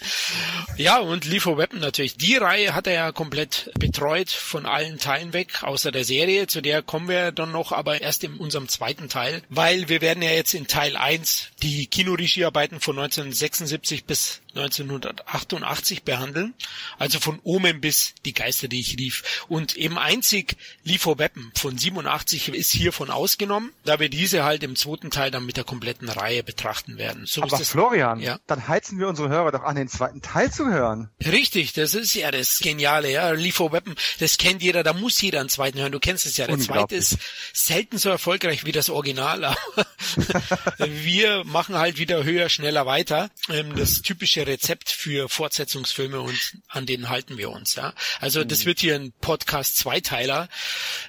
Ja, 0.76 0.98
und 0.98 1.24
Lethal 1.24 1.56
Weapon 1.56 1.80
natürlich. 1.80 2.18
Die 2.18 2.36
Reihe 2.36 2.74
hat 2.74 2.86
er 2.86 2.92
ja 2.92 3.12
komplett 3.12 3.70
betreut 3.78 4.30
von 4.30 4.66
allen 4.66 4.98
Teilen 4.98 5.32
weg, 5.32 5.62
außer 5.62 5.90
der 5.90 6.04
Serie. 6.04 6.46
Zu 6.46 6.60
der 6.60 6.82
kommen 6.82 7.08
wir 7.08 7.32
dann 7.32 7.52
noch, 7.52 7.72
aber 7.72 8.02
erst 8.02 8.22
in 8.22 8.34
unserem 8.34 8.68
zweiten 8.68 9.08
Teil, 9.08 9.42
weil 9.48 9.88
wir 9.88 10.02
werden 10.02 10.22
ja 10.22 10.30
jetzt 10.30 10.52
in 10.52 10.66
Teil 10.66 10.94
1 10.94 11.48
die 11.62 11.86
Kinoregiearbeiten 11.86 12.80
von 12.80 12.98
1976 12.98 14.04
bis 14.04 14.42
1988 14.54 16.02
behandeln. 16.02 16.54
Also 16.98 17.20
von 17.20 17.40
Omen 17.42 17.80
bis 17.80 18.14
Die 18.24 18.34
Geister, 18.34 18.68
die 18.68 18.80
ich 18.80 18.98
rief. 18.98 19.44
Und 19.48 19.76
eben 19.76 19.98
einzig 19.98 20.56
Liefer 20.84 21.18
Weapon 21.18 21.50
von 21.54 21.76
87 21.76 22.48
ist 22.48 22.70
hiervon 22.70 23.10
ausgenommen, 23.10 23.72
da 23.84 24.00
wir 24.00 24.08
diese 24.08 24.44
halt 24.44 24.62
im 24.62 24.76
zweiten 24.76 25.10
Teil 25.10 25.30
dann 25.30 25.46
mit 25.46 25.56
der 25.56 25.64
kompletten 25.64 26.08
Reihe 26.08 26.42
betrachten 26.42 26.98
werden. 26.98 27.26
So 27.26 27.42
Aber 27.42 27.58
Florian, 27.58 28.20
ja? 28.20 28.38
dann 28.46 28.68
heizen 28.68 28.98
wir 28.98 29.08
unsere 29.08 29.28
Hörer 29.28 29.52
doch 29.52 29.62
an, 29.62 29.76
den 29.76 29.88
zweiten 29.88 30.22
Teil 30.22 30.50
zu 30.50 30.66
hören. 30.66 31.10
Richtig, 31.24 31.72
das 31.72 31.94
ist 31.94 32.14
ja 32.14 32.30
das 32.30 32.58
Geniale, 32.58 33.10
ja. 33.10 33.30
Liefer 33.32 33.72
Weapon, 33.72 33.94
das 34.18 34.38
kennt 34.38 34.62
jeder, 34.62 34.82
da 34.82 34.92
muss 34.92 35.20
jeder 35.20 35.40
einen 35.40 35.48
zweiten 35.48 35.78
hören. 35.78 35.92
Du 35.92 36.00
kennst 36.00 36.26
es 36.26 36.36
ja. 36.36 36.46
Der 36.46 36.58
zweite 36.58 36.96
ist 36.96 37.18
selten 37.52 37.98
so 37.98 38.08
erfolgreich 38.08 38.64
wie 38.64 38.72
das 38.72 38.90
Original, 38.90 39.28
wir 40.78 41.44
machen 41.44 41.76
halt 41.76 41.98
wieder 41.98 42.24
höher, 42.24 42.48
schneller 42.48 42.86
weiter. 42.86 43.30
Ähm, 43.48 43.76
das 43.76 44.02
typische 44.02 44.37
Rezept 44.46 44.90
für 44.90 45.28
Fortsetzungsfilme 45.28 46.20
und 46.20 46.58
an 46.68 46.86
denen 46.86 47.08
halten 47.08 47.38
wir 47.38 47.50
uns. 47.50 47.74
Ja, 47.74 47.94
also 48.20 48.44
das 48.44 48.60
mhm. 48.60 48.66
wird 48.66 48.80
hier 48.80 48.94
ein 48.94 49.12
Podcast 49.20 49.76
Zweiteiler, 49.76 50.48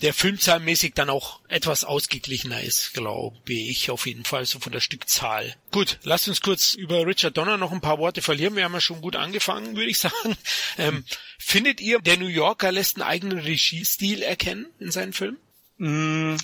der 0.02 0.14
filmzahlmäßig 0.14 0.94
dann 0.94 1.10
auch 1.10 1.40
etwas 1.48 1.84
ausgeglichener 1.84 2.62
ist, 2.62 2.94
glaube 2.94 3.38
ich 3.54 3.92
auf 3.92 4.06
jeden 4.06 4.26
Fall 4.26 4.46
so 4.46 4.60
von 4.60 4.72
der 4.72 4.80
Stückzahl. 4.80 5.56
Gut, 5.72 6.00
lasst 6.04 6.28
uns 6.28 6.42
kurz 6.42 6.74
über 6.74 7.06
Richard 7.06 7.38
Donner 7.38 7.58
noch 7.58 7.72
ein 7.72 7.82
paar 7.82 8.00
Worte 8.00 8.22
verlieren. 8.22 8.56
Wir 8.56 8.64
haben 8.64 8.74
ja 8.74 8.82
schon 8.82 9.02
gut 9.02 9.16
angefangen, 9.16 9.76
würde 9.76 9.90
ich 9.90 9.98
sagen. 10.00 10.38
Ähm, 10.78 11.04
findet 11.38 11.82
ihr, 11.82 12.00
der 12.00 12.18
New 12.18 12.28
Yorker 12.28 12.72
lässt 12.72 12.98
einen 12.98 13.08
eigenen 13.08 13.40
Regiestil 13.40 14.22
erkennen 14.22 14.68
in 14.80 14.92
seinen 14.92 15.14
Filmen? 15.14 15.38
Mm, 15.78 16.38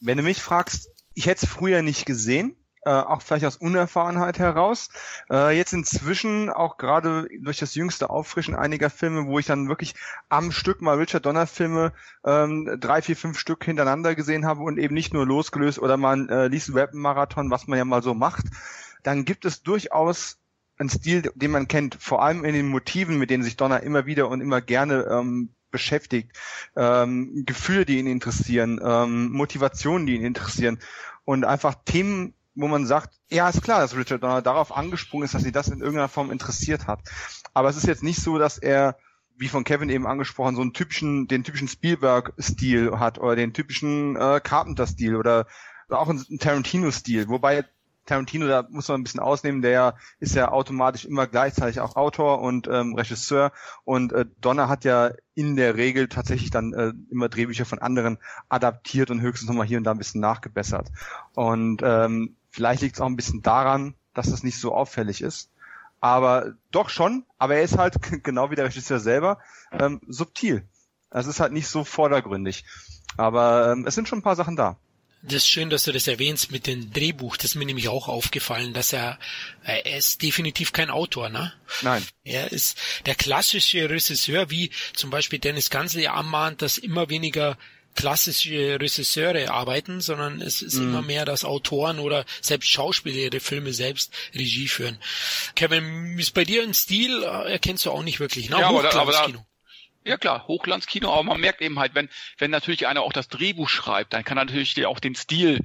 wenn 0.00 0.16
du 0.16 0.22
mich 0.22 0.38
fragst, 0.38 0.88
ich 1.14 1.26
hätte 1.26 1.46
es 1.46 1.52
früher 1.52 1.82
nicht 1.82 2.06
gesehen 2.06 2.57
äh, 2.88 3.02
auch 3.02 3.20
vielleicht 3.20 3.44
aus 3.44 3.58
Unerfahrenheit 3.58 4.38
heraus. 4.38 4.88
Äh, 5.30 5.54
jetzt 5.54 5.74
inzwischen 5.74 6.48
auch 6.48 6.78
gerade 6.78 7.28
durch 7.40 7.58
das 7.58 7.74
jüngste 7.74 8.08
Auffrischen 8.08 8.54
einiger 8.54 8.88
Filme, 8.88 9.26
wo 9.26 9.38
ich 9.38 9.44
dann 9.44 9.68
wirklich 9.68 9.94
am 10.30 10.52
Stück 10.52 10.80
mal 10.80 10.96
Richard 10.96 11.26
Donner 11.26 11.46
Filme 11.46 11.92
ähm, 12.24 12.78
drei, 12.80 13.02
vier, 13.02 13.16
fünf 13.16 13.38
Stück 13.38 13.62
hintereinander 13.62 14.14
gesehen 14.14 14.46
habe 14.46 14.62
und 14.62 14.78
eben 14.78 14.94
nicht 14.94 15.12
nur 15.12 15.26
losgelöst 15.26 15.78
oder 15.78 15.98
mal 15.98 16.30
äh, 16.30 16.48
Lethal 16.48 16.74
Weapon 16.74 17.00
Marathon, 17.00 17.50
was 17.50 17.66
man 17.66 17.76
ja 17.76 17.84
mal 17.84 18.02
so 18.02 18.14
macht, 18.14 18.46
dann 19.02 19.26
gibt 19.26 19.44
es 19.44 19.62
durchaus 19.62 20.38
einen 20.78 20.88
Stil, 20.88 21.30
den 21.34 21.50
man 21.50 21.68
kennt, 21.68 21.96
vor 22.00 22.22
allem 22.22 22.42
in 22.44 22.54
den 22.54 22.68
Motiven, 22.68 23.18
mit 23.18 23.28
denen 23.28 23.42
sich 23.42 23.58
Donner 23.58 23.82
immer 23.82 24.06
wieder 24.06 24.30
und 24.30 24.40
immer 24.40 24.62
gerne 24.62 25.06
ähm, 25.10 25.50
beschäftigt, 25.70 26.32
ähm, 26.74 27.42
Gefühle, 27.44 27.84
die 27.84 27.98
ihn 27.98 28.06
interessieren, 28.06 28.80
ähm, 28.82 29.30
Motivationen, 29.32 30.06
die 30.06 30.14
ihn 30.14 30.24
interessieren 30.24 30.78
und 31.26 31.44
einfach 31.44 31.74
Themen 31.84 32.32
wo 32.58 32.66
man 32.66 32.86
sagt, 32.86 33.14
ja, 33.28 33.48
ist 33.48 33.62
klar, 33.62 33.80
dass 33.80 33.96
Richard 33.96 34.22
Donner 34.22 34.42
darauf 34.42 34.76
angesprungen 34.76 35.24
ist, 35.24 35.34
dass 35.34 35.44
sie 35.44 35.52
das 35.52 35.68
in 35.68 35.80
irgendeiner 35.80 36.08
Form 36.08 36.32
interessiert 36.32 36.88
hat. 36.88 37.00
Aber 37.54 37.68
es 37.68 37.76
ist 37.76 37.86
jetzt 37.86 38.02
nicht 38.02 38.20
so, 38.20 38.36
dass 38.36 38.58
er, 38.58 38.96
wie 39.36 39.48
von 39.48 39.62
Kevin 39.62 39.90
eben 39.90 40.08
angesprochen, 40.08 40.56
so 40.56 40.62
einen 40.62 40.72
typischen, 40.72 41.28
den 41.28 41.44
typischen 41.44 41.68
Spielberg-Stil 41.68 42.98
hat 42.98 43.18
oder 43.18 43.36
den 43.36 43.52
typischen 43.52 44.16
äh, 44.16 44.40
Carpenter-Stil 44.42 45.14
oder, 45.14 45.46
auch 45.88 46.08
einen 46.08 46.38
Tarantino-Stil. 46.38 47.28
Wobei 47.28 47.64
Tarantino, 48.04 48.46
da 48.46 48.66
muss 48.68 48.88
man 48.88 49.00
ein 49.00 49.04
bisschen 49.04 49.20
ausnehmen, 49.20 49.62
der 49.62 49.94
ist 50.18 50.34
ja 50.34 50.50
automatisch 50.50 51.04
immer 51.04 51.26
gleichzeitig 51.26 51.80
auch 51.80 51.94
Autor 51.94 52.40
und 52.40 52.66
ähm, 52.66 52.94
Regisseur 52.94 53.52
und 53.84 54.12
äh, 54.12 54.24
Donner 54.40 54.68
hat 54.68 54.84
ja 54.84 55.12
in 55.34 55.56
der 55.56 55.76
Regel 55.76 56.08
tatsächlich 56.08 56.50
dann 56.50 56.72
äh, 56.72 56.92
immer 57.10 57.28
Drehbücher 57.28 57.64
von 57.64 57.78
anderen 57.78 58.18
adaptiert 58.48 59.10
und 59.10 59.20
höchstens 59.20 59.48
nochmal 59.48 59.66
hier 59.66 59.78
und 59.78 59.84
da 59.84 59.92
ein 59.92 59.98
bisschen 59.98 60.20
nachgebessert. 60.20 60.88
Und 61.34 61.82
ähm, 61.84 62.37
Vielleicht 62.50 62.82
liegt 62.82 62.96
es 62.96 63.00
auch 63.00 63.06
ein 63.06 63.16
bisschen 63.16 63.42
daran, 63.42 63.94
dass 64.14 64.30
das 64.30 64.42
nicht 64.42 64.58
so 64.58 64.74
auffällig 64.74 65.22
ist. 65.22 65.50
Aber 66.00 66.54
doch 66.70 66.90
schon, 66.90 67.24
aber 67.38 67.56
er 67.56 67.62
ist 67.62 67.78
halt 67.78 67.96
genau 68.24 68.50
wie 68.50 68.56
der 68.56 68.66
Regisseur 68.66 69.00
selber 69.00 69.38
ähm, 69.72 70.00
subtil. 70.06 70.66
Es 71.10 71.26
ist 71.26 71.40
halt 71.40 71.52
nicht 71.52 71.68
so 71.68 71.84
vordergründig. 71.84 72.64
Aber 73.16 73.72
ähm, 73.72 73.86
es 73.86 73.94
sind 73.94 74.08
schon 74.08 74.18
ein 74.18 74.22
paar 74.22 74.36
Sachen 74.36 74.56
da. 74.56 74.76
Das 75.22 75.38
ist 75.38 75.48
schön, 75.48 75.68
dass 75.68 75.82
du 75.82 75.90
das 75.90 76.06
erwähnst 76.06 76.52
mit 76.52 76.68
dem 76.68 76.92
Drehbuch. 76.92 77.36
Das 77.36 77.46
ist 77.46 77.54
mir 77.56 77.64
nämlich 77.64 77.88
auch 77.88 78.06
aufgefallen, 78.06 78.72
dass 78.72 78.92
er, 78.92 79.18
äh, 79.64 79.82
er 79.84 79.98
ist 79.98 80.22
definitiv 80.22 80.72
kein 80.72 80.90
Autor, 80.90 81.28
ne? 81.28 81.52
Nein. 81.82 82.04
Er 82.22 82.52
ist 82.52 82.78
der 83.06 83.16
klassische 83.16 83.90
Regisseur, 83.90 84.50
wie 84.50 84.70
zum 84.94 85.10
Beispiel 85.10 85.40
Dennis 85.40 85.70
Gansel 85.70 86.02
ja 86.02 86.14
anmahnt, 86.14 86.62
dass 86.62 86.78
immer 86.78 87.08
weniger 87.08 87.58
klassische 87.94 88.78
Regisseure 88.80 89.50
arbeiten, 89.50 90.00
sondern 90.00 90.40
es 90.40 90.62
ist 90.62 90.74
mhm. 90.74 90.88
immer 90.88 91.02
mehr, 91.02 91.24
dass 91.24 91.44
Autoren 91.44 91.98
oder 91.98 92.24
selbst 92.40 92.70
Schauspieler 92.70 93.16
ihre 93.16 93.40
Filme 93.40 93.72
selbst 93.72 94.14
Regie 94.34 94.68
führen. 94.68 94.98
Kevin, 95.56 96.18
ist 96.18 96.34
bei 96.34 96.44
dir 96.44 96.62
ein 96.62 96.74
Stil, 96.74 97.22
äh, 97.22 97.52
erkennst 97.52 97.86
du 97.86 97.90
auch 97.90 98.02
nicht 98.02 98.20
wirklich, 98.20 98.50
ne? 98.50 98.60
Ja, 98.60 98.68
aber, 98.68 98.82
da, 98.82 98.90
aber 98.90 99.12
da, 99.12 99.26
ja 100.04 100.16
klar, 100.16 100.46
Hochglanzkino, 100.46 101.12
aber 101.12 101.22
man 101.22 101.40
merkt 101.40 101.60
eben 101.60 101.78
halt, 101.78 101.94
wenn, 101.94 102.08
wenn 102.38 102.50
natürlich 102.50 102.86
einer 102.86 103.02
auch 103.02 103.12
das 103.12 103.28
Drehbuch 103.28 103.68
schreibt, 103.68 104.12
dann 104.12 104.24
kann 104.24 104.38
er 104.38 104.44
natürlich 104.44 104.86
auch 104.86 105.00
den 105.00 105.14
Stil 105.14 105.60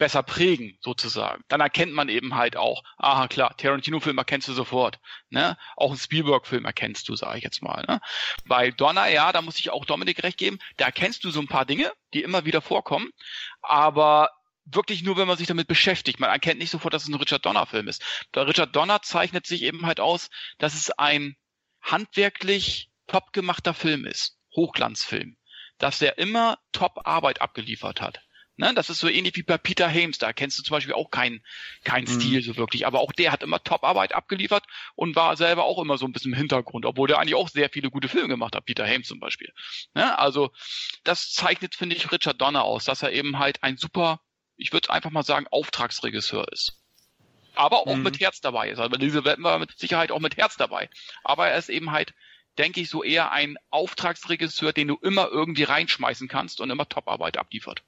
besser 0.00 0.22
prägen, 0.22 0.78
sozusagen. 0.80 1.44
Dann 1.48 1.60
erkennt 1.60 1.92
man 1.92 2.08
eben 2.08 2.34
halt 2.34 2.56
auch, 2.56 2.82
aha 2.96 3.28
klar, 3.28 3.54
Tarantino-Film 3.58 4.16
erkennst 4.16 4.48
du 4.48 4.54
sofort. 4.54 4.98
Ne? 5.28 5.58
Auch 5.76 5.90
einen 5.90 5.98
Spielberg-Film 5.98 6.64
erkennst 6.64 7.06
du, 7.10 7.16
sage 7.16 7.36
ich 7.36 7.44
jetzt 7.44 7.62
mal. 7.62 7.84
Ne? 7.86 8.00
Bei 8.46 8.70
Donner, 8.70 9.08
ja, 9.08 9.30
da 9.30 9.42
muss 9.42 9.60
ich 9.60 9.68
auch 9.68 9.84
Dominik 9.84 10.22
recht 10.22 10.38
geben, 10.38 10.58
da 10.78 10.86
erkennst 10.86 11.22
du 11.22 11.30
so 11.30 11.38
ein 11.38 11.48
paar 11.48 11.66
Dinge, 11.66 11.92
die 12.14 12.22
immer 12.22 12.46
wieder 12.46 12.62
vorkommen, 12.62 13.10
aber 13.60 14.30
wirklich 14.64 15.02
nur, 15.02 15.18
wenn 15.18 15.28
man 15.28 15.36
sich 15.36 15.48
damit 15.48 15.68
beschäftigt. 15.68 16.18
Man 16.18 16.30
erkennt 16.30 16.60
nicht 16.60 16.70
sofort, 16.70 16.94
dass 16.94 17.02
es 17.02 17.08
ein 17.10 17.14
Richard 17.14 17.44
Donner-Film 17.44 17.86
ist. 17.86 18.02
Der 18.34 18.46
Richard 18.46 18.74
Donner 18.74 19.02
zeichnet 19.02 19.46
sich 19.46 19.62
eben 19.62 19.84
halt 19.84 20.00
aus, 20.00 20.30
dass 20.56 20.74
es 20.74 20.90
ein 20.90 21.36
handwerklich 21.82 22.90
top 23.06 23.34
gemachter 23.34 23.74
Film 23.74 24.06
ist. 24.06 24.38
Hochglanzfilm. 24.56 25.36
Dass 25.76 26.00
er 26.00 26.16
immer 26.16 26.58
Top-Arbeit 26.72 27.42
abgeliefert 27.42 28.00
hat. 28.00 28.22
Ne, 28.60 28.74
das 28.74 28.90
ist 28.90 28.98
so 28.98 29.08
ähnlich 29.08 29.36
wie 29.36 29.42
bei 29.42 29.56
Peter 29.56 29.88
Hames, 29.88 30.18
da 30.18 30.34
kennst 30.34 30.58
du 30.58 30.62
zum 30.62 30.74
Beispiel 30.74 30.92
auch 30.92 31.10
keinen 31.10 31.42
kein 31.82 32.04
mhm. 32.04 32.08
Stil 32.08 32.42
so 32.42 32.58
wirklich, 32.58 32.86
aber 32.86 33.00
auch 33.00 33.10
der 33.10 33.32
hat 33.32 33.42
immer 33.42 33.64
Top-Arbeit 33.64 34.14
abgeliefert 34.14 34.64
und 34.96 35.16
war 35.16 35.34
selber 35.38 35.64
auch 35.64 35.78
immer 35.78 35.96
so 35.96 36.04
ein 36.04 36.12
bisschen 36.12 36.34
im 36.34 36.38
Hintergrund, 36.38 36.84
obwohl 36.84 37.08
der 37.08 37.18
eigentlich 37.18 37.36
auch 37.36 37.48
sehr 37.48 37.70
viele 37.70 37.88
gute 37.88 38.08
Filme 38.08 38.28
gemacht 38.28 38.54
hat, 38.54 38.66
Peter 38.66 38.86
Hames 38.86 39.08
zum 39.08 39.18
Beispiel. 39.18 39.50
Ne, 39.94 40.18
also 40.18 40.52
das 41.04 41.32
zeichnet, 41.32 41.74
finde 41.74 41.96
ich, 41.96 42.12
Richard 42.12 42.38
Donner 42.38 42.64
aus, 42.64 42.84
dass 42.84 43.02
er 43.02 43.12
eben 43.12 43.38
halt 43.38 43.62
ein 43.62 43.78
super, 43.78 44.20
ich 44.58 44.74
würde 44.74 44.90
einfach 44.90 45.10
mal 45.10 45.22
sagen, 45.22 45.46
Auftragsregisseur 45.50 46.52
ist. 46.52 46.74
Aber 47.54 47.78
auch 47.78 47.96
mhm. 47.96 48.02
mit 48.02 48.20
Herz 48.20 48.42
dabei 48.42 48.68
ist. 48.68 48.78
Also 48.78 48.94
diese 48.98 49.24
werden 49.24 49.42
wir 49.42 49.58
mit 49.58 49.78
Sicherheit 49.78 50.12
auch 50.12 50.20
mit 50.20 50.36
Herz 50.36 50.58
dabei. 50.58 50.90
Aber 51.24 51.48
er 51.48 51.56
ist 51.56 51.70
eben 51.70 51.92
halt 51.92 52.12
denke 52.58 52.80
ich, 52.80 52.90
so 52.90 53.02
eher 53.02 53.32
ein 53.32 53.56
Auftragsregisseur, 53.70 54.74
den 54.74 54.88
du 54.88 54.96
immer 54.96 55.28
irgendwie 55.28 55.62
reinschmeißen 55.62 56.28
kannst 56.28 56.60
und 56.60 56.68
immer 56.68 56.86
Top-Arbeit 56.86 57.38
abliefert. 57.38 57.82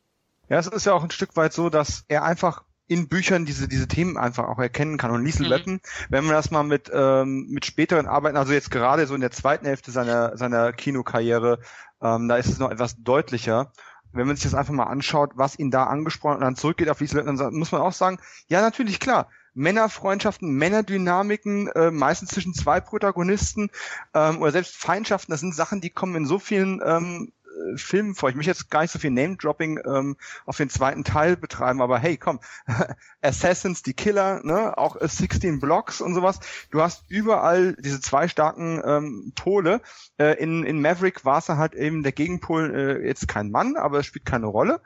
Ja, 0.52 0.58
es 0.58 0.66
ist 0.66 0.84
ja 0.84 0.92
auch 0.92 1.02
ein 1.02 1.10
Stück 1.10 1.34
weit 1.34 1.54
so, 1.54 1.70
dass 1.70 2.04
er 2.08 2.24
einfach 2.24 2.62
in 2.86 3.08
Büchern 3.08 3.46
diese 3.46 3.68
diese 3.68 3.88
Themen 3.88 4.18
einfach 4.18 4.44
auch 4.44 4.58
erkennen 4.58 4.98
kann. 4.98 5.10
Und 5.10 5.24
Liesel 5.24 5.46
mhm. 5.46 5.50
Weapon, 5.50 5.80
wenn 6.10 6.26
man 6.26 6.34
das 6.34 6.50
mal 6.50 6.62
mit 6.62 6.90
ähm, 6.92 7.46
mit 7.48 7.64
späteren 7.64 8.06
Arbeiten, 8.06 8.36
also 8.36 8.52
jetzt 8.52 8.70
gerade 8.70 9.06
so 9.06 9.14
in 9.14 9.22
der 9.22 9.30
zweiten 9.30 9.64
Hälfte 9.64 9.90
seiner 9.92 10.36
seiner 10.36 10.74
Kinokarriere, 10.74 11.58
ähm, 12.02 12.28
da 12.28 12.36
ist 12.36 12.48
es 12.50 12.58
noch 12.58 12.70
etwas 12.70 13.02
deutlicher. 13.02 13.72
Wenn 14.12 14.26
man 14.26 14.36
sich 14.36 14.44
das 14.44 14.54
einfach 14.54 14.74
mal 14.74 14.84
anschaut, 14.84 15.30
was 15.36 15.58
ihn 15.58 15.70
da 15.70 15.84
angesprochen 15.84 16.34
und 16.34 16.42
dann 16.42 16.56
zurückgeht 16.56 16.90
auf 16.90 17.00
Liesel 17.00 17.20
Weapon, 17.20 17.38
dann 17.38 17.54
muss 17.54 17.72
man 17.72 17.80
auch 17.80 17.94
sagen, 17.94 18.18
ja 18.48 18.60
natürlich 18.60 19.00
klar, 19.00 19.30
Männerfreundschaften, 19.54 20.50
Männerdynamiken, 20.50 21.68
äh, 21.68 21.90
meistens 21.90 22.28
zwischen 22.28 22.52
zwei 22.52 22.78
Protagonisten 22.82 23.70
ähm, 24.12 24.42
oder 24.42 24.52
selbst 24.52 24.76
Feindschaften, 24.76 25.32
das 25.32 25.40
sind 25.40 25.54
Sachen, 25.54 25.80
die 25.80 25.88
kommen 25.88 26.14
in 26.14 26.26
so 26.26 26.38
vielen 26.38 26.82
ähm, 26.84 27.32
äh, 27.52 27.76
Filmen 27.76 28.14
vor. 28.14 28.28
Ich 28.28 28.34
möchte 28.34 28.50
jetzt 28.50 28.70
gar 28.70 28.82
nicht 28.82 28.90
so 28.90 28.98
viel 28.98 29.10
Name-Dropping 29.10 29.80
ähm, 29.84 30.16
auf 30.46 30.56
den 30.56 30.70
zweiten 30.70 31.04
Teil 31.04 31.36
betreiben, 31.36 31.82
aber 31.82 31.98
hey, 31.98 32.16
komm, 32.16 32.40
Assassins, 33.22 33.82
die 33.82 33.94
Killer, 33.94 34.40
ne, 34.44 34.76
auch 34.78 34.96
16 35.00 35.60
Blocks 35.60 36.00
und 36.00 36.14
sowas. 36.14 36.40
Du 36.70 36.80
hast 36.80 37.04
überall 37.08 37.74
diese 37.78 38.00
zwei 38.00 38.28
starken 38.28 38.82
ähm, 38.84 39.32
Pole. 39.34 39.80
Äh, 40.18 40.42
in, 40.42 40.64
in 40.64 40.80
Maverick 40.80 41.24
war 41.24 41.38
es 41.38 41.48
halt 41.48 41.74
eben 41.74 42.02
der 42.02 42.12
Gegenpol 42.12 42.74
äh, 42.74 43.06
jetzt 43.06 43.28
kein 43.28 43.50
Mann, 43.50 43.76
aber 43.76 44.00
es 44.00 44.06
spielt 44.06 44.24
keine 44.24 44.46
Rolle. 44.46 44.80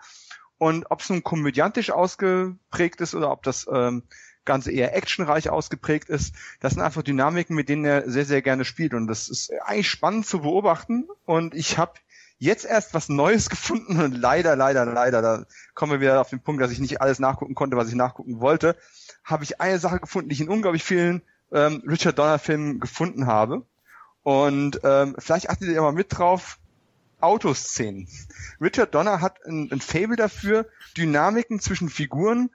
Und 0.58 0.90
ob 0.90 1.00
es 1.00 1.11
nun 1.11 1.23
komödiantisch 1.23 1.90
ausgeprägt 1.90 3.00
ist 3.00 3.14
oder 3.14 3.30
ob 3.30 3.42
das 3.42 3.66
ähm, 3.70 4.04
Ganze 4.46 4.73
eher 4.73 4.96
actionreich 4.96 5.50
ausgeprägt 5.50 6.08
ist. 6.08 6.35
Das 6.61 6.73
sind 6.73 6.82
einfach 6.82 7.02
Dynamiken, 7.02 7.54
mit 7.54 7.68
denen 7.68 7.85
er 7.85 8.08
sehr, 8.08 8.25
sehr 8.25 8.40
gerne 8.40 8.64
spielt. 8.64 8.94
Und 8.94 9.08
das 9.08 9.28
ist 9.28 9.52
eigentlich 9.64 9.90
spannend 9.90 10.26
zu 10.26 10.40
beobachten. 10.40 11.08
Und 11.26 11.54
ich 11.54 11.76
habe 11.76 11.92
jetzt 12.38 12.64
erst 12.64 12.95
was 12.95 13.09
Neues 13.09 13.50
gefunden 13.50 14.00
und 14.00 14.12
leider, 14.12 14.57
leider, 14.57 14.85
leider, 14.85 15.23
da 15.23 15.45
kommen 15.75 15.93
wir 15.93 16.00
wieder 16.00 16.21
auf 16.21 16.31
den 16.31 16.40
Punkt, 16.40 16.62
dass 16.62 16.71
ich 16.71 16.78
nicht 16.78 17.00
alles 17.00 17.19
nachgucken 17.19 17.55
konnte, 17.55 17.76
was 17.76 17.88
ich 17.88 17.95
nachgucken 17.95 18.40
wollte, 18.40 18.76
habe 19.25 19.45
ich 19.45 19.61
eine 19.61 19.78
Sache 19.78 20.00
gefunden, 20.00 20.28
die 20.28 20.35
ich 20.35 20.40
in 20.40 20.49
unglaublich 20.49 20.85
vielen 20.85 21.23
ähm, 21.52 21.83
Richard 21.87 22.19
Donner 22.19 22.38
Filmen 22.38 22.81
gefunden 22.81 23.26
habe. 23.26 23.64
Und 24.23 24.81
ähm, 24.83 25.14
vielleicht 25.19 25.50
achtet 25.50 25.69
ihr 25.69 25.81
mal 25.81 25.93
mit 25.93 26.16
drauf, 26.16 26.59
Autoszenen. 27.21 28.09
Richard 28.61 28.95
Donner 28.95 29.21
hat 29.21 29.45
ein, 29.47 29.71
ein 29.73 29.81
Fable 29.81 30.16
dafür, 30.16 30.66
Dynamiken 30.97 31.61
zwischen 31.61 31.88
Figuren 31.88 32.50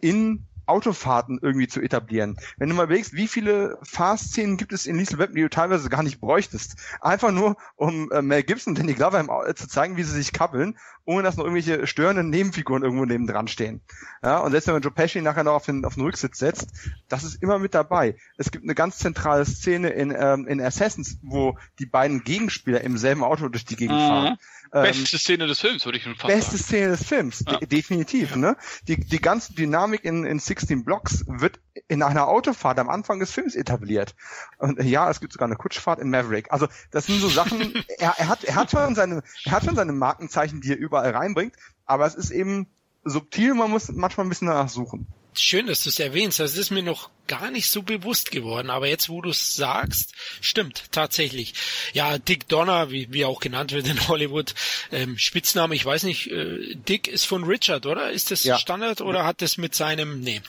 in 0.00 0.46
Autofahrten 0.70 1.38
irgendwie 1.42 1.68
zu 1.68 1.80
etablieren. 1.80 2.38
Wenn 2.56 2.68
du 2.68 2.74
mal 2.74 2.84
überlegst, 2.84 3.12
wie 3.12 3.28
viele 3.28 3.78
Fahrszenen 3.82 4.56
gibt 4.56 4.72
es 4.72 4.86
in 4.86 4.96
Liesel 4.96 5.18
Web, 5.18 5.32
die 5.34 5.42
du 5.42 5.50
teilweise 5.50 5.88
gar 5.88 6.02
nicht 6.02 6.20
bräuchtest. 6.20 6.76
Einfach 7.00 7.32
nur, 7.32 7.56
um 7.76 8.10
äh, 8.12 8.22
Mel 8.22 8.42
Gibson 8.42 8.72
und 8.72 8.78
Danny 8.78 8.94
Glover 8.94 9.20
im, 9.20 9.30
äh, 9.30 9.54
zu 9.54 9.68
zeigen, 9.68 9.96
wie 9.96 10.02
sie 10.02 10.14
sich 10.14 10.32
kappeln, 10.32 10.78
ohne 11.04 11.22
dass 11.22 11.36
noch 11.36 11.44
irgendwelche 11.44 11.86
störenden 11.86 12.30
Nebenfiguren 12.30 12.82
irgendwo 12.82 13.04
neben 13.04 13.26
dran 13.26 13.48
stehen. 13.48 13.80
Ja, 14.22 14.38
und 14.38 14.52
selbst 14.52 14.68
wenn 14.68 14.74
man 14.74 14.82
Joe 14.82 14.92
Pesci 14.92 15.20
nachher 15.20 15.44
noch 15.44 15.54
auf 15.54 15.66
den, 15.66 15.84
auf 15.84 15.94
den 15.94 16.04
Rücksitz 16.04 16.38
setzt, 16.38 16.70
das 17.08 17.24
ist 17.24 17.42
immer 17.42 17.58
mit 17.58 17.74
dabei. 17.74 18.16
Es 18.38 18.50
gibt 18.50 18.64
eine 18.64 18.74
ganz 18.74 18.98
zentrale 18.98 19.44
Szene 19.44 19.90
in, 19.90 20.14
ähm, 20.16 20.46
in 20.46 20.60
Assassins, 20.60 21.18
wo 21.22 21.58
die 21.78 21.86
beiden 21.86 22.22
Gegenspieler 22.22 22.82
im 22.82 22.96
selben 22.96 23.24
Auto 23.24 23.48
durch 23.48 23.64
die 23.64 23.76
Gegend 23.76 23.96
mhm. 23.96 24.08
fahren. 24.08 24.38
Ähm, 24.72 24.82
beste 24.82 25.18
Szene 25.18 25.46
des 25.48 25.60
Films, 25.60 25.84
würde 25.84 25.98
ich 25.98 26.04
schon 26.04 26.14
fast 26.14 26.32
beste 26.32 26.56
sagen. 26.56 26.62
Szene 26.62 26.88
des 26.90 27.04
Films, 27.04 27.44
ja. 27.46 27.58
de 27.58 27.66
definitiv. 27.66 28.30
Ja. 28.30 28.36
Ne? 28.36 28.56
Die, 28.86 29.00
die 29.00 29.20
ganze 29.20 29.52
Dynamik 29.54 30.04
in, 30.04 30.24
in 30.24 30.38
16 30.38 30.84
Blocks 30.84 31.24
wird 31.26 31.58
in 31.88 32.02
einer 32.02 32.28
Autofahrt 32.28 32.78
am 32.78 32.88
Anfang 32.88 33.18
des 33.18 33.32
Films 33.32 33.56
etabliert. 33.56 34.14
Und 34.58 34.80
ja, 34.82 35.10
es 35.10 35.20
gibt 35.20 35.32
sogar 35.32 35.46
eine 35.46 35.56
Kutschfahrt 35.56 35.98
in 35.98 36.10
Maverick. 36.10 36.52
Also 36.52 36.68
das 36.92 37.06
sind 37.06 37.20
so 37.20 37.28
Sachen, 37.28 37.84
er, 37.98 38.14
er, 38.16 38.28
hat, 38.28 38.44
er, 38.44 38.54
hat 38.54 38.70
schon 38.70 38.94
seine, 38.94 39.22
er 39.44 39.52
hat 39.52 39.64
schon 39.64 39.74
seine 39.74 39.92
Markenzeichen, 39.92 40.60
die 40.60 40.70
er 40.70 40.78
überall 40.78 41.10
reinbringt, 41.10 41.56
aber 41.84 42.06
es 42.06 42.14
ist 42.14 42.30
eben 42.30 42.68
subtil, 43.02 43.54
man 43.54 43.70
muss 43.70 43.90
manchmal 43.90 44.26
ein 44.26 44.28
bisschen 44.28 44.48
danach 44.48 44.68
suchen. 44.68 45.08
Schön, 45.34 45.66
dass 45.66 45.84
du 45.84 45.90
es 45.90 46.00
erwähnst. 46.00 46.40
Das 46.40 46.56
ist 46.56 46.70
mir 46.70 46.82
noch 46.82 47.10
gar 47.28 47.52
nicht 47.52 47.70
so 47.70 47.82
bewusst 47.82 48.32
geworden. 48.32 48.70
Aber 48.70 48.88
jetzt, 48.88 49.08
wo 49.08 49.20
du 49.20 49.30
es 49.30 49.54
sagst, 49.54 50.12
stimmt 50.40 50.90
tatsächlich. 50.90 51.54
Ja, 51.92 52.18
Dick 52.18 52.48
Donner, 52.48 52.90
wie, 52.90 53.12
wie 53.12 53.24
auch 53.24 53.38
genannt 53.38 53.70
wird 53.70 53.86
in 53.86 54.08
Hollywood, 54.08 54.54
ähm, 54.90 55.16
Spitzname, 55.16 55.76
ich 55.76 55.84
weiß 55.84 56.02
nicht, 56.02 56.28
äh, 56.32 56.74
Dick 56.74 57.06
ist 57.06 57.26
von 57.26 57.44
Richard, 57.44 57.86
oder? 57.86 58.10
Ist 58.10 58.32
das 58.32 58.42
ja. 58.42 58.58
Standard 58.58 59.00
oder 59.00 59.24
hat 59.24 59.42
das 59.42 59.58
mit 59.58 59.76
seinem, 59.76 60.20
nee. 60.20 60.42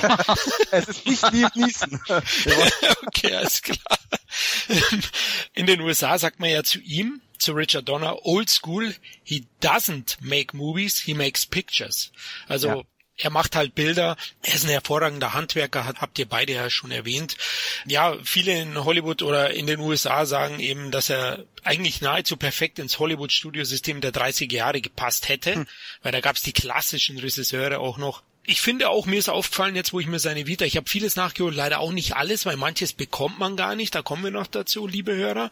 es 0.70 0.88
ist 0.88 1.06
nicht 1.06 1.32
Liam 1.32 1.50
Neeson. 1.54 2.00
okay, 3.06 3.34
alles 3.34 3.60
klar. 3.60 3.98
In 5.52 5.66
den 5.66 5.82
USA 5.82 6.16
sagt 6.16 6.40
man 6.40 6.48
ja 6.48 6.64
zu 6.64 6.78
ihm, 6.78 7.20
zu 7.36 7.52
Richard 7.52 7.86
Donner, 7.86 8.24
old 8.24 8.48
school, 8.48 8.94
he 9.22 9.44
doesn't 9.60 10.16
make 10.22 10.56
movies, 10.56 10.98
he 10.98 11.12
makes 11.12 11.44
pictures. 11.44 12.10
Also 12.48 12.68
ja 12.68 12.82
er 13.18 13.30
macht 13.30 13.56
halt 13.56 13.74
Bilder. 13.74 14.16
Er 14.42 14.54
ist 14.54 14.64
ein 14.64 14.70
hervorragender 14.70 15.32
Handwerker, 15.32 15.86
habt 15.86 16.18
ihr 16.18 16.26
beide 16.26 16.52
ja 16.52 16.68
schon 16.68 16.90
erwähnt. 16.90 17.36
Ja, 17.86 18.16
viele 18.22 18.60
in 18.60 18.84
Hollywood 18.84 19.22
oder 19.22 19.50
in 19.54 19.66
den 19.66 19.80
USA 19.80 20.26
sagen 20.26 20.60
eben, 20.60 20.90
dass 20.90 21.08
er 21.08 21.44
eigentlich 21.64 22.00
nahezu 22.00 22.36
perfekt 22.36 22.78
ins 22.78 22.98
Hollywood-Studiosystem 22.98 24.00
der 24.00 24.12
30er 24.12 24.52
Jahre 24.52 24.80
gepasst 24.80 25.28
hätte, 25.28 25.54
hm. 25.54 25.66
weil 26.02 26.12
da 26.12 26.20
gab's 26.20 26.42
die 26.42 26.52
klassischen 26.52 27.18
Regisseure 27.18 27.80
auch 27.80 27.96
noch. 27.96 28.22
Ich 28.48 28.60
finde 28.60 28.90
auch, 28.90 29.06
mir 29.06 29.18
ist 29.18 29.28
aufgefallen, 29.28 29.74
jetzt 29.74 29.92
wo 29.92 29.98
ich 29.98 30.06
mir 30.06 30.20
seine 30.20 30.46
Vita, 30.46 30.64
ich 30.64 30.76
habe 30.76 30.88
vieles 30.88 31.16
nachgeholt, 31.16 31.56
leider 31.56 31.80
auch 31.80 31.90
nicht 31.90 32.14
alles, 32.14 32.46
weil 32.46 32.56
manches 32.56 32.92
bekommt 32.92 33.40
man 33.40 33.56
gar 33.56 33.74
nicht, 33.74 33.92
da 33.92 34.02
kommen 34.02 34.22
wir 34.22 34.30
noch 34.30 34.46
dazu, 34.46 34.86
liebe 34.86 35.16
Hörer. 35.16 35.50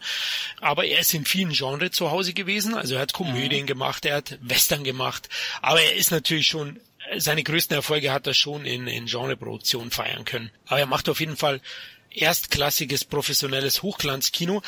Aber 0.61 0.85
er 0.85 0.99
ist 0.99 1.13
in 1.13 1.25
vielen 1.25 1.51
Genres 1.51 1.91
zu 1.91 2.11
Hause 2.11 2.33
gewesen, 2.33 2.73
also 2.73 2.95
er 2.95 3.01
hat 3.01 3.11
Komödien 3.11 3.63
mhm. 3.63 3.67
gemacht, 3.67 4.05
er 4.05 4.15
hat 4.15 4.37
Western 4.41 4.85
gemacht, 4.85 5.27
aber 5.61 5.81
er 5.81 5.95
ist 5.95 6.11
natürlich 6.11 6.47
schon 6.47 6.79
seine 7.17 7.43
größten 7.43 7.75
Erfolge 7.75 8.11
hat 8.11 8.27
er 8.27 8.33
schon 8.33 8.65
in, 8.65 8.87
in 8.87 9.05
Genreproduktion 9.05 9.91
feiern 9.91 10.25
können. 10.25 10.51
Aber 10.65 10.79
er 10.79 10.85
macht 10.85 11.09
auf 11.09 11.19
jeden 11.19 11.37
Fall 11.37 11.61
erstklassiges 12.09 13.05
professionelles 13.05 13.83
Hochglanzkino, 13.83 14.61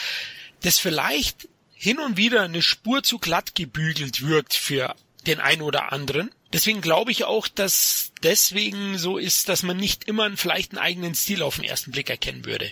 das 0.62 0.79
vielleicht 0.79 1.48
hin 1.74 2.00
und 2.00 2.17
wieder 2.17 2.41
eine 2.41 2.62
Spur 2.62 3.03
zu 3.03 3.20
glatt 3.20 3.56
gebügelt 3.56 4.25
wirkt 4.25 4.53
für 4.53 4.96
den 5.25 5.39
einen 5.39 5.62
oder 5.62 5.91
anderen. 5.91 6.32
Deswegen 6.53 6.82
glaube 6.82 7.12
ich 7.12 7.25
auch, 7.25 7.48
dass 7.48 8.12
deswegen 8.24 8.98
so 8.98 9.17
ist, 9.17 9.50
dass 9.50 9.63
man 9.63 9.77
nicht 9.77 10.06
immer 10.06 10.36
vielleicht 10.38 10.72
einen 10.72 10.79
eigenen 10.79 11.15
Stil 11.15 11.44
auf 11.44 11.56
den 11.56 11.65
ersten 11.65 11.91
Blick 11.91 12.10
erkennen 12.10 12.46
würde. 12.46 12.72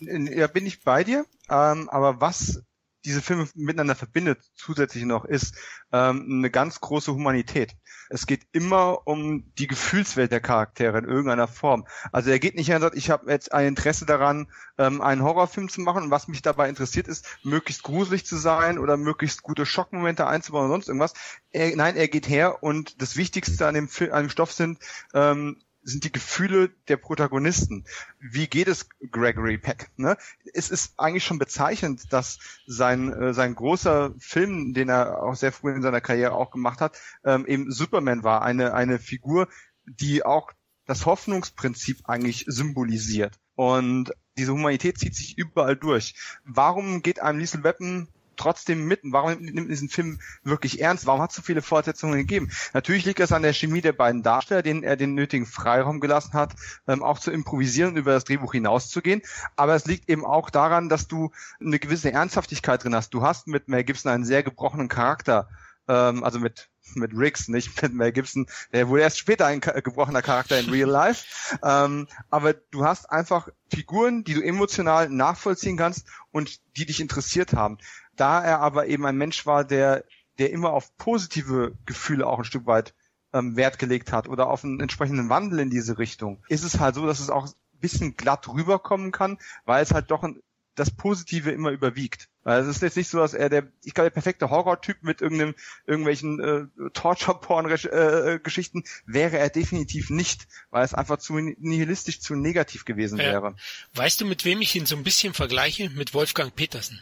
Ja, 0.00 0.48
bin 0.48 0.66
ich 0.66 0.82
bei 0.82 1.04
dir. 1.04 1.24
Ähm, 1.48 1.88
aber 1.88 2.20
was 2.20 2.62
diese 3.04 3.22
Filme 3.22 3.48
miteinander 3.54 3.94
verbindet, 3.94 4.38
zusätzlich 4.54 5.04
noch, 5.04 5.24
ist 5.24 5.54
ähm, 5.92 6.26
eine 6.28 6.50
ganz 6.50 6.80
große 6.80 7.12
Humanität. 7.12 7.72
Es 8.12 8.26
geht 8.26 8.42
immer 8.52 9.06
um 9.06 9.44
die 9.56 9.66
Gefühlswelt 9.66 10.30
der 10.30 10.40
Charaktere 10.40 10.98
in 10.98 11.06
irgendeiner 11.06 11.48
Form. 11.48 11.86
Also 12.12 12.30
er 12.30 12.38
geht 12.38 12.56
nicht 12.56 12.66
hin 12.66 12.76
und 12.76 12.82
sagt, 12.82 12.96
ich 12.96 13.08
habe 13.08 13.30
jetzt 13.30 13.52
ein 13.52 13.68
Interesse 13.68 14.04
daran, 14.04 14.48
ähm, 14.76 15.00
einen 15.00 15.22
Horrorfilm 15.22 15.70
zu 15.70 15.80
machen 15.80 16.04
und 16.04 16.10
was 16.10 16.28
mich 16.28 16.42
dabei 16.42 16.68
interessiert 16.68 17.08
ist, 17.08 17.26
möglichst 17.42 17.82
gruselig 17.82 18.26
zu 18.26 18.36
sein 18.36 18.78
oder 18.78 18.98
möglichst 18.98 19.42
gute 19.42 19.64
Schockmomente 19.64 20.26
einzubauen 20.26 20.66
oder 20.66 20.74
sonst 20.74 20.88
irgendwas. 20.88 21.14
Er, 21.52 21.74
nein, 21.74 21.96
er 21.96 22.08
geht 22.08 22.28
her 22.28 22.62
und 22.62 23.00
das 23.00 23.16
Wichtigste 23.16 23.66
an 23.66 23.74
dem, 23.74 23.88
an 24.10 24.24
dem 24.24 24.30
Stoff 24.30 24.52
sind 24.52 24.78
ähm, 25.14 25.56
sind 25.82 26.04
die 26.04 26.12
Gefühle 26.12 26.70
der 26.88 26.96
Protagonisten. 26.96 27.84
Wie 28.20 28.46
geht 28.46 28.68
es 28.68 28.88
Gregory 29.10 29.58
Peck? 29.58 29.90
Ne? 29.96 30.16
Es 30.54 30.70
ist 30.70 30.94
eigentlich 30.98 31.24
schon 31.24 31.38
bezeichnend, 31.38 32.12
dass 32.12 32.38
sein, 32.66 33.12
äh, 33.12 33.34
sein 33.34 33.54
großer 33.54 34.14
Film, 34.18 34.74
den 34.74 34.88
er 34.88 35.22
auch 35.22 35.34
sehr 35.34 35.52
früh 35.52 35.72
in 35.72 35.82
seiner 35.82 36.00
Karriere 36.00 36.32
auch 36.32 36.50
gemacht 36.50 36.80
hat, 36.80 36.98
ähm, 37.24 37.46
eben 37.46 37.72
Superman 37.72 38.22
war. 38.22 38.42
Eine, 38.42 38.74
eine 38.74 38.98
Figur, 38.98 39.48
die 39.84 40.24
auch 40.24 40.52
das 40.86 41.06
Hoffnungsprinzip 41.06 42.00
eigentlich 42.04 42.44
symbolisiert. 42.46 43.38
Und 43.54 44.12
diese 44.36 44.52
Humanität 44.52 44.98
zieht 44.98 45.14
sich 45.14 45.36
überall 45.36 45.76
durch. 45.76 46.14
Warum 46.44 47.02
geht 47.02 47.20
einem 47.20 47.38
Liesel 47.38 47.64
Weapon 47.64 48.08
trotzdem 48.42 48.86
mit? 48.86 49.00
Warum 49.04 49.40
nimmt 49.40 49.70
diesen 49.70 49.88
Film 49.88 50.18
wirklich 50.42 50.80
ernst? 50.80 51.06
Warum 51.06 51.20
hat 51.20 51.30
es 51.30 51.36
so 51.36 51.42
viele 51.42 51.62
Fortsetzungen 51.62 52.18
gegeben? 52.18 52.50
Natürlich 52.72 53.04
liegt 53.04 53.20
es 53.20 53.32
an 53.32 53.42
der 53.42 53.52
Chemie 53.52 53.80
der 53.80 53.92
beiden 53.92 54.22
Darsteller, 54.22 54.62
denen 54.62 54.82
er 54.82 54.96
den 54.96 55.14
nötigen 55.14 55.46
Freiraum 55.46 56.00
gelassen 56.00 56.32
hat, 56.32 56.54
ähm, 56.88 57.02
auch 57.02 57.20
zu 57.20 57.30
improvisieren 57.30 57.92
und 57.92 57.98
über 57.98 58.12
das 58.12 58.24
Drehbuch 58.24 58.52
hinauszugehen. 58.52 59.22
Aber 59.54 59.74
es 59.76 59.86
liegt 59.86 60.08
eben 60.08 60.24
auch 60.24 60.50
daran, 60.50 60.88
dass 60.88 61.06
du 61.06 61.30
eine 61.60 61.78
gewisse 61.78 62.12
Ernsthaftigkeit 62.12 62.82
drin 62.82 62.96
hast. 62.96 63.14
Du 63.14 63.22
hast 63.22 63.46
mit 63.46 63.68
Mel 63.68 63.84
Gibson 63.84 64.10
einen 64.10 64.24
sehr 64.24 64.42
gebrochenen 64.42 64.88
Charakter, 64.88 65.48
ähm, 65.88 66.24
also 66.24 66.40
mit 66.40 66.68
mit 66.94 67.12
Riggs, 67.14 67.48
nicht 67.48 67.80
mit 67.82 67.94
Mel 67.94 68.12
Gibson. 68.12 68.46
Der 68.72 68.88
wurde 68.88 69.02
erst 69.02 69.18
später 69.18 69.46
ein 69.46 69.60
gebrochener 69.60 70.22
Charakter 70.22 70.58
in 70.58 70.70
Real 70.70 70.88
Life. 70.88 71.58
ähm, 71.62 72.08
aber 72.30 72.54
du 72.54 72.84
hast 72.84 73.10
einfach 73.10 73.48
Figuren, 73.70 74.24
die 74.24 74.34
du 74.34 74.42
emotional 74.42 75.08
nachvollziehen 75.08 75.76
kannst 75.76 76.06
und 76.30 76.60
die 76.76 76.86
dich 76.86 77.00
interessiert 77.00 77.54
haben. 77.54 77.78
Da 78.16 78.42
er 78.42 78.60
aber 78.60 78.86
eben 78.86 79.06
ein 79.06 79.16
Mensch 79.16 79.46
war, 79.46 79.64
der, 79.64 80.04
der 80.38 80.50
immer 80.50 80.72
auf 80.72 80.96
positive 80.96 81.72
Gefühle 81.86 82.26
auch 82.26 82.38
ein 82.38 82.44
Stück 82.44 82.66
weit 82.66 82.94
ähm, 83.32 83.56
Wert 83.56 83.78
gelegt 83.78 84.12
hat 84.12 84.28
oder 84.28 84.48
auf 84.48 84.64
einen 84.64 84.80
entsprechenden 84.80 85.28
Wandel 85.28 85.60
in 85.60 85.70
diese 85.70 85.98
Richtung, 85.98 86.42
ist 86.48 86.64
es 86.64 86.80
halt 86.80 86.94
so, 86.94 87.06
dass 87.06 87.20
es 87.20 87.30
auch 87.30 87.46
ein 87.46 87.80
bisschen 87.80 88.16
glatt 88.16 88.48
rüberkommen 88.48 89.12
kann, 89.12 89.38
weil 89.64 89.82
es 89.82 89.92
halt 89.92 90.10
doch 90.10 90.22
ein, 90.22 90.42
das 90.74 90.90
Positive 90.90 91.50
immer 91.50 91.70
überwiegt. 91.70 92.28
Weil 92.44 92.60
es 92.60 92.66
ist 92.66 92.82
jetzt 92.82 92.96
nicht 92.96 93.08
so, 93.08 93.18
dass 93.18 93.34
er 93.34 93.48
der, 93.48 93.68
ich 93.84 93.94
glaube, 93.94 94.10
der 94.10 94.14
perfekte 94.14 94.50
Horror-Typ 94.50 95.02
mit 95.02 95.20
irgendeinem, 95.20 95.54
irgendwelchen 95.86 96.40
äh, 96.40 96.90
Torture-Porn-Geschichten 96.92 98.84
wäre 99.06 99.38
er 99.38 99.48
definitiv 99.48 100.10
nicht, 100.10 100.48
weil 100.70 100.84
es 100.84 100.94
einfach 100.94 101.18
zu 101.18 101.34
nihilistisch, 101.34 102.20
zu 102.20 102.34
negativ 102.34 102.84
gewesen 102.84 103.18
ja. 103.18 103.24
wäre. 103.24 103.56
Weißt 103.94 104.20
du, 104.20 104.24
mit 104.24 104.44
wem 104.44 104.60
ich 104.60 104.74
ihn 104.74 104.86
so 104.86 104.96
ein 104.96 105.04
bisschen 105.04 105.34
vergleiche? 105.34 105.90
Mit 105.90 106.14
Wolfgang 106.14 106.54
Petersen 106.54 107.00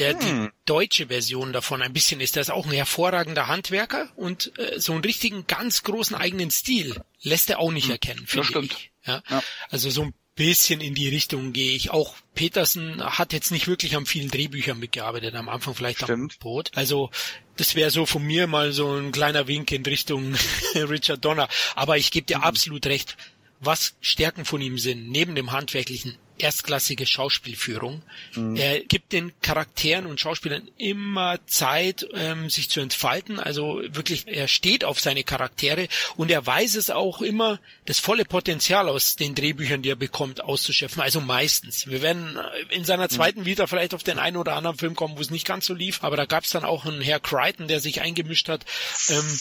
der 0.00 0.18
hm. 0.18 0.20
die 0.20 0.48
deutsche 0.64 1.06
Version 1.06 1.52
davon 1.52 1.82
ein 1.82 1.92
bisschen 1.92 2.20
ist. 2.20 2.34
Der 2.34 2.42
ist 2.42 2.50
auch 2.50 2.66
ein 2.66 2.72
hervorragender 2.72 3.46
Handwerker 3.46 4.08
und 4.16 4.58
äh, 4.58 4.80
so 4.80 4.92
einen 4.92 5.04
richtigen 5.04 5.46
ganz 5.46 5.82
großen 5.82 6.16
eigenen 6.16 6.50
Stil 6.50 7.00
lässt 7.22 7.50
er 7.50 7.60
auch 7.60 7.70
nicht 7.70 7.84
hm. 7.84 7.92
erkennen. 7.92 8.26
Das 8.34 8.46
stimmt. 8.46 8.72
Ich. 8.72 8.90
Ja? 9.06 9.22
ja? 9.28 9.42
Also 9.68 9.90
so 9.90 10.02
ein 10.02 10.14
bisschen 10.34 10.80
in 10.80 10.94
die 10.94 11.08
Richtung 11.08 11.52
gehe 11.52 11.76
ich. 11.76 11.90
Auch 11.90 12.14
Petersen 12.34 13.04
hat 13.04 13.34
jetzt 13.34 13.50
nicht 13.50 13.68
wirklich 13.68 13.96
an 13.96 14.06
vielen 14.06 14.30
Drehbüchern 14.30 14.78
mitgearbeitet, 14.78 15.34
am 15.34 15.50
Anfang 15.50 15.74
vielleicht 15.74 15.98
Stimmt. 15.98 16.32
am 16.32 16.38
Boot. 16.40 16.70
Also 16.74 17.10
das 17.58 17.74
wäre 17.74 17.90
so 17.90 18.06
von 18.06 18.22
mir 18.22 18.46
mal 18.46 18.72
so 18.72 18.96
ein 18.96 19.12
kleiner 19.12 19.48
Wink 19.48 19.70
in 19.70 19.84
Richtung 19.84 20.34
Richard 20.74 21.22
Donner. 21.24 21.48
Aber 21.74 21.98
ich 21.98 22.10
gebe 22.10 22.26
dir 22.26 22.38
mhm. 22.38 22.44
absolut 22.44 22.86
recht. 22.86 23.18
Was 23.60 23.96
Stärken 24.00 24.46
von 24.46 24.62
ihm 24.62 24.78
sind, 24.78 25.10
neben 25.10 25.34
dem 25.34 25.52
Handwerklichen, 25.52 26.16
erstklassige 26.40 27.06
Schauspielführung. 27.06 28.02
Mhm. 28.34 28.56
Er 28.56 28.80
gibt 28.80 29.12
den 29.12 29.32
Charakteren 29.42 30.06
und 30.06 30.20
Schauspielern 30.20 30.68
immer 30.76 31.38
Zeit, 31.46 32.06
ähm, 32.14 32.50
sich 32.50 32.70
zu 32.70 32.80
entfalten. 32.80 33.38
Also 33.38 33.80
wirklich, 33.88 34.26
er 34.26 34.48
steht 34.48 34.84
auf 34.84 35.00
seine 35.00 35.24
Charaktere 35.24 35.88
und 36.16 36.30
er 36.30 36.44
weiß 36.44 36.74
es 36.74 36.90
auch 36.90 37.22
immer, 37.22 37.60
das 37.86 37.98
volle 37.98 38.24
Potenzial 38.24 38.88
aus 38.88 39.16
den 39.16 39.34
Drehbüchern, 39.34 39.82
die 39.82 39.90
er 39.90 39.96
bekommt, 39.96 40.42
auszuschöpfen. 40.42 41.02
Also 41.02 41.20
meistens. 41.20 41.86
Wir 41.86 42.02
werden 42.02 42.36
äh, 42.36 42.74
in 42.74 42.84
seiner 42.84 43.04
mhm. 43.04 43.10
zweiten 43.10 43.44
Vita 43.44 43.66
vielleicht 43.66 43.94
auf 43.94 44.02
den 44.02 44.18
einen 44.18 44.36
oder 44.36 44.54
anderen 44.54 44.78
Film 44.78 44.94
kommen, 44.96 45.16
wo 45.16 45.20
es 45.20 45.30
nicht 45.30 45.46
ganz 45.46 45.66
so 45.66 45.74
lief, 45.74 46.02
aber 46.02 46.16
da 46.16 46.24
gab 46.24 46.44
es 46.44 46.50
dann 46.50 46.64
auch 46.64 46.86
einen 46.86 47.00
Herr 47.00 47.20
Crichton, 47.20 47.68
der 47.68 47.80
sich 47.80 48.00
eingemischt 48.00 48.48
hat. 48.48 48.64
Ähm, 49.08 49.40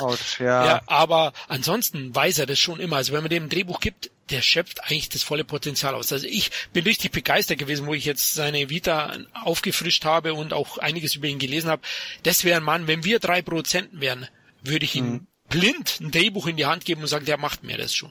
Ouch, 0.00 0.38
ja. 0.38 0.66
ja, 0.66 0.82
aber 0.86 1.32
ansonsten 1.48 2.14
weiß 2.14 2.38
er 2.38 2.46
das 2.46 2.58
schon 2.58 2.80
immer. 2.80 2.96
Also 2.96 3.12
wenn 3.12 3.22
man 3.22 3.30
dem 3.30 3.48
Drehbuch 3.48 3.80
gibt, 3.80 4.10
der 4.30 4.42
schöpft 4.42 4.84
eigentlich 4.84 5.08
das 5.08 5.22
volle 5.22 5.44
Potenzial 5.44 5.94
aus. 5.94 6.12
Also 6.12 6.26
ich 6.26 6.50
bin 6.72 6.84
richtig 6.84 7.12
begeistert 7.12 7.58
gewesen, 7.58 7.86
wo 7.86 7.94
ich 7.94 8.04
jetzt 8.04 8.34
seine 8.34 8.70
Vita 8.70 9.16
aufgefrischt 9.34 10.04
habe 10.04 10.34
und 10.34 10.52
auch 10.52 10.78
einiges 10.78 11.16
über 11.16 11.26
ihn 11.26 11.38
gelesen 11.38 11.70
habe. 11.70 11.82
Das 12.22 12.44
wäre 12.44 12.58
ein 12.58 12.64
Mann, 12.64 12.86
wenn 12.86 13.04
wir 13.04 13.18
drei 13.18 13.42
Prozenten 13.42 14.00
wären, 14.00 14.28
würde 14.62 14.84
ich 14.84 14.94
ihn 14.94 15.10
mhm 15.10 15.26
blind 15.50 16.00
ein 16.00 16.10
Drehbuch 16.10 16.46
in 16.46 16.56
die 16.56 16.64
Hand 16.64 16.84
geben 16.84 17.02
und 17.02 17.08
sagen, 17.08 17.26
der 17.26 17.36
macht 17.36 17.64
mir 17.64 17.76
das 17.76 17.92
schon. 17.94 18.10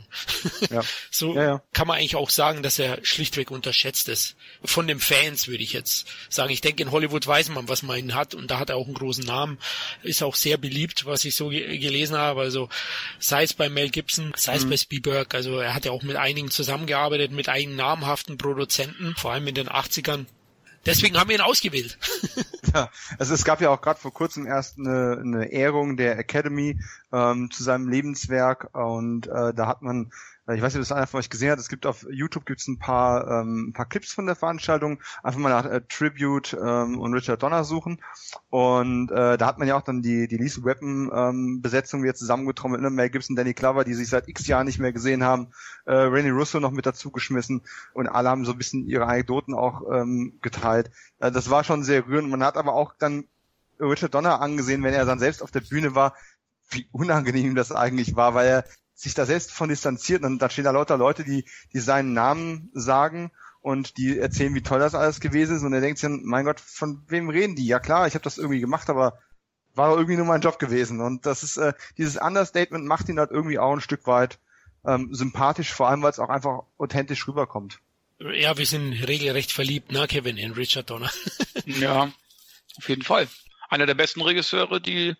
Ja. 0.70 0.84
so 1.10 1.34
ja, 1.34 1.44
ja. 1.44 1.64
kann 1.74 1.88
man 1.88 1.98
eigentlich 1.98 2.18
auch 2.18 2.30
sagen, 2.30 2.62
dass 2.62 2.78
er 2.78 3.00
schlichtweg 3.04 3.50
unterschätzt 3.50 4.10
ist. 4.10 4.36
Von 4.64 4.88
den 4.88 5.00
Fans 5.00 5.48
würde 5.48 5.64
ich 5.64 5.74
jetzt 5.74 6.06
sagen. 6.30 6.52
Ich 6.52 6.62
denke, 6.62 6.84
in 6.84 6.92
Hollywood 6.92 7.26
weiß 7.26 7.50
man, 7.50 7.68
was 7.68 7.82
man 7.82 7.98
ihn 7.98 8.14
hat 8.14 8.36
und 8.36 8.52
da 8.52 8.60
hat 8.60 8.70
er 8.70 8.76
auch 8.76 8.86
einen 8.86 8.94
großen 8.94 9.26
Namen. 9.26 9.58
Ist 10.04 10.22
auch 10.22 10.36
sehr 10.36 10.58
beliebt, 10.58 11.06
was 11.06 11.26
ich 11.26 11.36
so 11.36 11.50
gelesen 11.50 12.18
habe. 12.18 12.42
Also 12.42 12.70
sei 13.20 13.44
es 13.44 13.54
bei 13.54 13.70
Mel 13.70 13.90
Gibson, 13.90 14.34
sei 14.36 14.56
es 14.56 14.66
mhm. 14.66 14.70
bei 14.70 14.78
Spielberg. 14.78 15.34
Also 15.34 15.58
er 15.58 15.74
hat 15.74 15.86
ja 15.86 15.92
auch 15.92 16.04
mit 16.04 16.18
einigen 16.18 16.52
zusammengearbeitet, 16.52 17.32
mit 17.32 17.48
einigen 17.48 17.76
namhaften 17.78 18.38
Produzenten, 18.38 19.16
vor 19.16 19.32
allem 19.32 19.48
in 19.48 19.56
den 19.56 19.70
80ern. 19.70 20.26
Deswegen 20.86 21.18
haben 21.18 21.30
wir 21.30 21.36
ihn 21.36 21.42
ausgewählt. 21.42 21.98
ja, 22.74 22.90
also 23.18 23.34
es 23.34 23.44
gab 23.44 23.62
ja 23.62 23.70
auch 23.70 23.82
gerade 23.82 24.00
vor 24.00 24.14
kurzem 24.14 24.48
erst 24.48 24.78
eine, 24.78 25.20
eine 25.20 25.52
Ehrung 25.52 25.98
der 25.98 26.18
Academy 26.18 26.80
ähm, 27.12 27.52
zu 27.52 27.64
seinem 27.64 27.90
Lebenswerk 27.90 28.70
und 28.74 29.28
äh, 29.28 29.54
da 29.54 29.68
hat 29.68 29.82
man 29.82 30.12
ich 30.54 30.62
weiß 30.62 30.74
nicht, 30.74 30.82
ob 30.82 30.88
das 30.88 30.92
einer 30.92 31.08
von 31.08 31.20
euch 31.20 31.30
gesehen 31.30 31.52
hat, 31.52 31.60
es 31.60 31.70
gibt 31.70 31.86
auf 31.86 32.06
YouTube 32.10 32.46
gibt's 32.46 32.68
ein 32.68 32.80
paar 32.80 33.42
ähm, 33.42 33.70
ein 33.70 33.74
paar 33.74 33.88
Clips 33.88 34.14
von 34.14 34.26
der 34.26 34.36
Veranstaltung, 34.36 35.00
einfach 35.24 35.40
mal 35.40 35.50
nach 35.50 35.66
äh, 35.66 35.82
Tribute 35.88 36.58
ähm, 36.60 37.00
und 37.00 37.14
Richard 37.14 37.42
Donner 37.44 37.64
suchen 37.64 38.02
und 38.50 39.12
äh, 39.12 39.38
da 39.38 39.46
hat 39.46 39.60
man 39.60 39.68
ja 39.68 39.78
auch 39.78 39.82
dann 39.82 40.02
die 40.02 40.28
die 40.28 40.38
Lethal 40.38 40.64
Weapon 40.64 41.12
ähm, 41.14 41.62
Besetzung 41.62 42.04
wieder 42.04 42.16
zusammengetrommelt, 42.16 42.82
ne? 42.82 42.90
Mel 42.90 43.10
Gibson, 43.10 43.36
Danny 43.36 43.54
Glover, 43.54 43.84
die 43.84 43.94
sich 43.94 44.10
seit 44.10 44.28
X 44.28 44.48
Jahren 44.48 44.66
nicht 44.66 44.80
mehr 44.80 44.94
gesehen 44.94 45.24
haben, 45.24 45.48
äh, 45.86 45.94
Rennie 45.94 46.32
Russo 46.32 46.60
noch 46.60 46.72
mit 46.72 46.86
dazu 46.86 47.12
geschmissen 47.12 47.62
und 47.94 48.08
alle 48.08 48.30
haben 48.30 48.46
so 48.46 48.52
ein 48.52 48.58
bisschen 48.58 48.86
ihre 48.86 49.06
Anekdoten 49.06 49.54
auch 49.54 49.84
ähm, 49.92 50.40
geteilt. 50.42 50.92
Äh, 51.20 51.32
das 51.32 51.50
war 51.50 51.64
schon 51.64 51.84
sehr 51.84 52.08
rührend. 52.08 52.30
Man 52.30 52.44
hat 52.44 52.58
aber 52.58 52.74
auch 52.74 52.94
dann 52.98 53.26
Richard 53.80 54.14
Donner 54.14 54.42
angesehen, 54.42 54.84
wenn 54.84 54.94
er 54.94 55.06
dann 55.06 55.20
selbst 55.20 55.42
auf 55.42 55.52
der 55.52 55.62
Bühne 55.62 55.96
war, 55.96 56.14
wie 56.72 56.88
unangenehm 56.92 57.56
das 57.56 57.72
eigentlich 57.72 58.16
war, 58.16 58.34
weil 58.34 58.48
er 58.48 58.66
sich 59.00 59.14
da 59.14 59.26
selbst 59.26 59.52
von 59.52 59.70
distanziert. 59.70 60.24
Und 60.24 60.40
da 60.40 60.50
stehen 60.50 60.66
da 60.66 60.72
lauter 60.72 60.98
Leute, 60.98 61.24
die, 61.24 61.46
die 61.74 61.80
seinen 61.80 62.14
Namen 62.14 62.70
sagen 62.74 63.32
und 63.62 63.98
die 63.98 64.18
erzählen, 64.18 64.54
wie 64.56 64.62
toll 64.62 64.80
das 64.80 64.96
alles 64.96 65.22
gewesen 65.22 65.56
ist. 65.56 65.64
Und 65.64 65.74
er 65.74 65.82
denkt 65.82 66.00
sich 66.00 66.10
dann, 66.10 66.24
mein 66.24 66.46
Gott, 66.46 66.60
von 66.60 67.04
wem 67.08 67.30
reden 67.30 67.56
die? 67.56 67.66
Ja 67.66 67.80
klar, 67.80 68.08
ich 68.08 68.14
habe 68.14 68.24
das 68.24 68.38
irgendwie 68.38 68.60
gemacht, 68.60 68.90
aber 68.90 69.18
war 69.74 69.90
doch 69.90 69.96
irgendwie 69.96 70.18
nur 70.18 70.26
mein 70.26 70.42
Job 70.42 70.60
gewesen. 70.60 71.00
Und 71.00 71.26
das 71.26 71.44
ist, 71.44 71.58
äh, 71.58 71.74
dieses 71.98 72.18
Understatement 72.18 72.86
macht 72.86 73.08
ihn 73.08 73.20
halt 73.20 73.32
irgendwie 73.32 73.60
auch 73.60 73.72
ein 73.72 73.82
Stück 73.82 74.06
weit 74.06 74.38
ähm, 74.86 75.14
sympathisch, 75.14 75.72
vor 75.72 75.88
allem 75.88 76.02
weil 76.02 76.12
es 76.12 76.20
auch 76.20 76.30
einfach 76.30 76.64
authentisch 76.78 77.28
rüberkommt. 77.28 77.80
Ja, 78.20 78.58
wir 78.58 78.66
sind 78.66 78.92
regelrecht 79.08 79.54
verliebt, 79.54 79.94
ne, 79.94 80.08
Kevin, 80.08 80.36
in 80.36 80.52
Richard 80.52 80.90
Donner. 80.90 81.10
ja, 81.66 82.12
auf 82.78 82.90
jeden 82.90 83.04
Fall. 83.04 83.30
Einer 83.70 83.86
der 83.86 83.94
besten 83.94 84.22
Regisseure, 84.22 84.82
die 84.82 85.16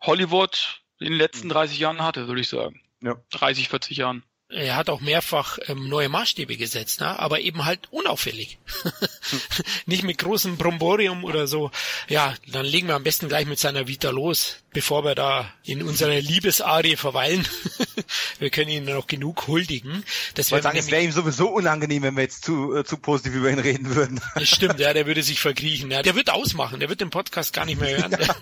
Hollywood 0.00 0.80
in 0.98 1.12
den 1.12 1.18
letzten 1.18 1.48
30 1.48 1.76
hm. 1.76 1.82
Jahren 1.82 2.02
hatte, 2.02 2.28
würde 2.28 2.40
ich 2.40 2.48
sagen. 2.48 2.80
Ja. 3.00 3.16
30, 3.30 3.68
40 3.68 3.96
Jahren. 3.96 4.22
Er 4.50 4.76
hat 4.76 4.88
auch 4.88 5.02
mehrfach 5.02 5.58
ähm, 5.66 5.90
neue 5.90 6.08
Maßstäbe 6.08 6.56
gesetzt, 6.56 7.00
ne? 7.00 7.18
aber 7.18 7.40
eben 7.40 7.66
halt 7.66 7.80
unauffällig. 7.90 8.58
Nicht 9.86 10.04
mit 10.04 10.16
großem 10.16 10.56
Bromborium 10.56 11.24
oder 11.24 11.46
so. 11.46 11.70
Ja, 12.08 12.34
dann 12.46 12.64
legen 12.64 12.88
wir 12.88 12.94
am 12.94 13.04
besten 13.04 13.28
gleich 13.28 13.46
mit 13.46 13.58
seiner 13.58 13.88
Vita 13.88 14.08
los, 14.08 14.56
bevor 14.72 15.04
wir 15.04 15.14
da 15.14 15.52
in 15.64 15.82
unserer 15.82 16.18
Liebesarie 16.18 16.96
verweilen. 16.96 17.46
wir 18.38 18.48
können 18.48 18.70
ihn 18.70 18.86
noch 18.86 19.06
genug 19.06 19.48
huldigen. 19.48 20.02
Das 20.34 20.50
wäre 20.50 20.66
es 20.74 20.90
wäre 20.90 21.02
ihm 21.02 21.12
sowieso 21.12 21.50
unangenehm, 21.50 22.04
wenn 22.04 22.16
wir 22.16 22.22
jetzt 22.22 22.42
zu, 22.42 22.74
äh, 22.74 22.84
zu 22.84 22.96
positiv 22.96 23.34
über 23.34 23.50
ihn 23.50 23.58
reden 23.58 23.94
würden. 23.94 24.18
das 24.34 24.48
stimmt, 24.48 24.80
ja, 24.80 24.94
der 24.94 25.06
würde 25.06 25.22
sich 25.22 25.40
verkriechen. 25.48 25.90
Ja, 25.90 26.00
der 26.02 26.14
wird 26.14 26.30
ausmachen, 26.30 26.80
der 26.80 26.88
wird 26.88 27.02
den 27.02 27.10
Podcast 27.10 27.52
gar 27.52 27.66
nicht 27.66 27.80
mehr 27.80 27.98
hören. 27.98 28.12
Ja. 28.12 28.34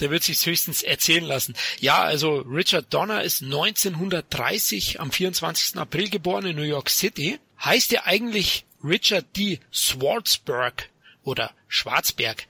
Der, 0.00 0.10
wird 0.10 0.22
sich 0.22 0.44
höchstens 0.44 0.82
erzählen 0.82 1.24
lassen. 1.24 1.54
Ja, 1.80 2.02
also 2.02 2.40
Richard 2.40 2.92
Donner 2.92 3.22
ist 3.22 3.42
1930 3.42 4.97
am 5.00 5.12
24. 5.12 5.78
April 5.78 6.08
geboren 6.10 6.46
in 6.46 6.56
New 6.56 6.62
York 6.62 6.90
City. 6.90 7.38
Heißt 7.64 7.92
er 7.92 8.06
eigentlich 8.06 8.64
Richard 8.82 9.36
D. 9.36 9.60
Swartzberg 9.72 10.88
oder 11.22 11.50
Schwarzberg. 11.68 12.46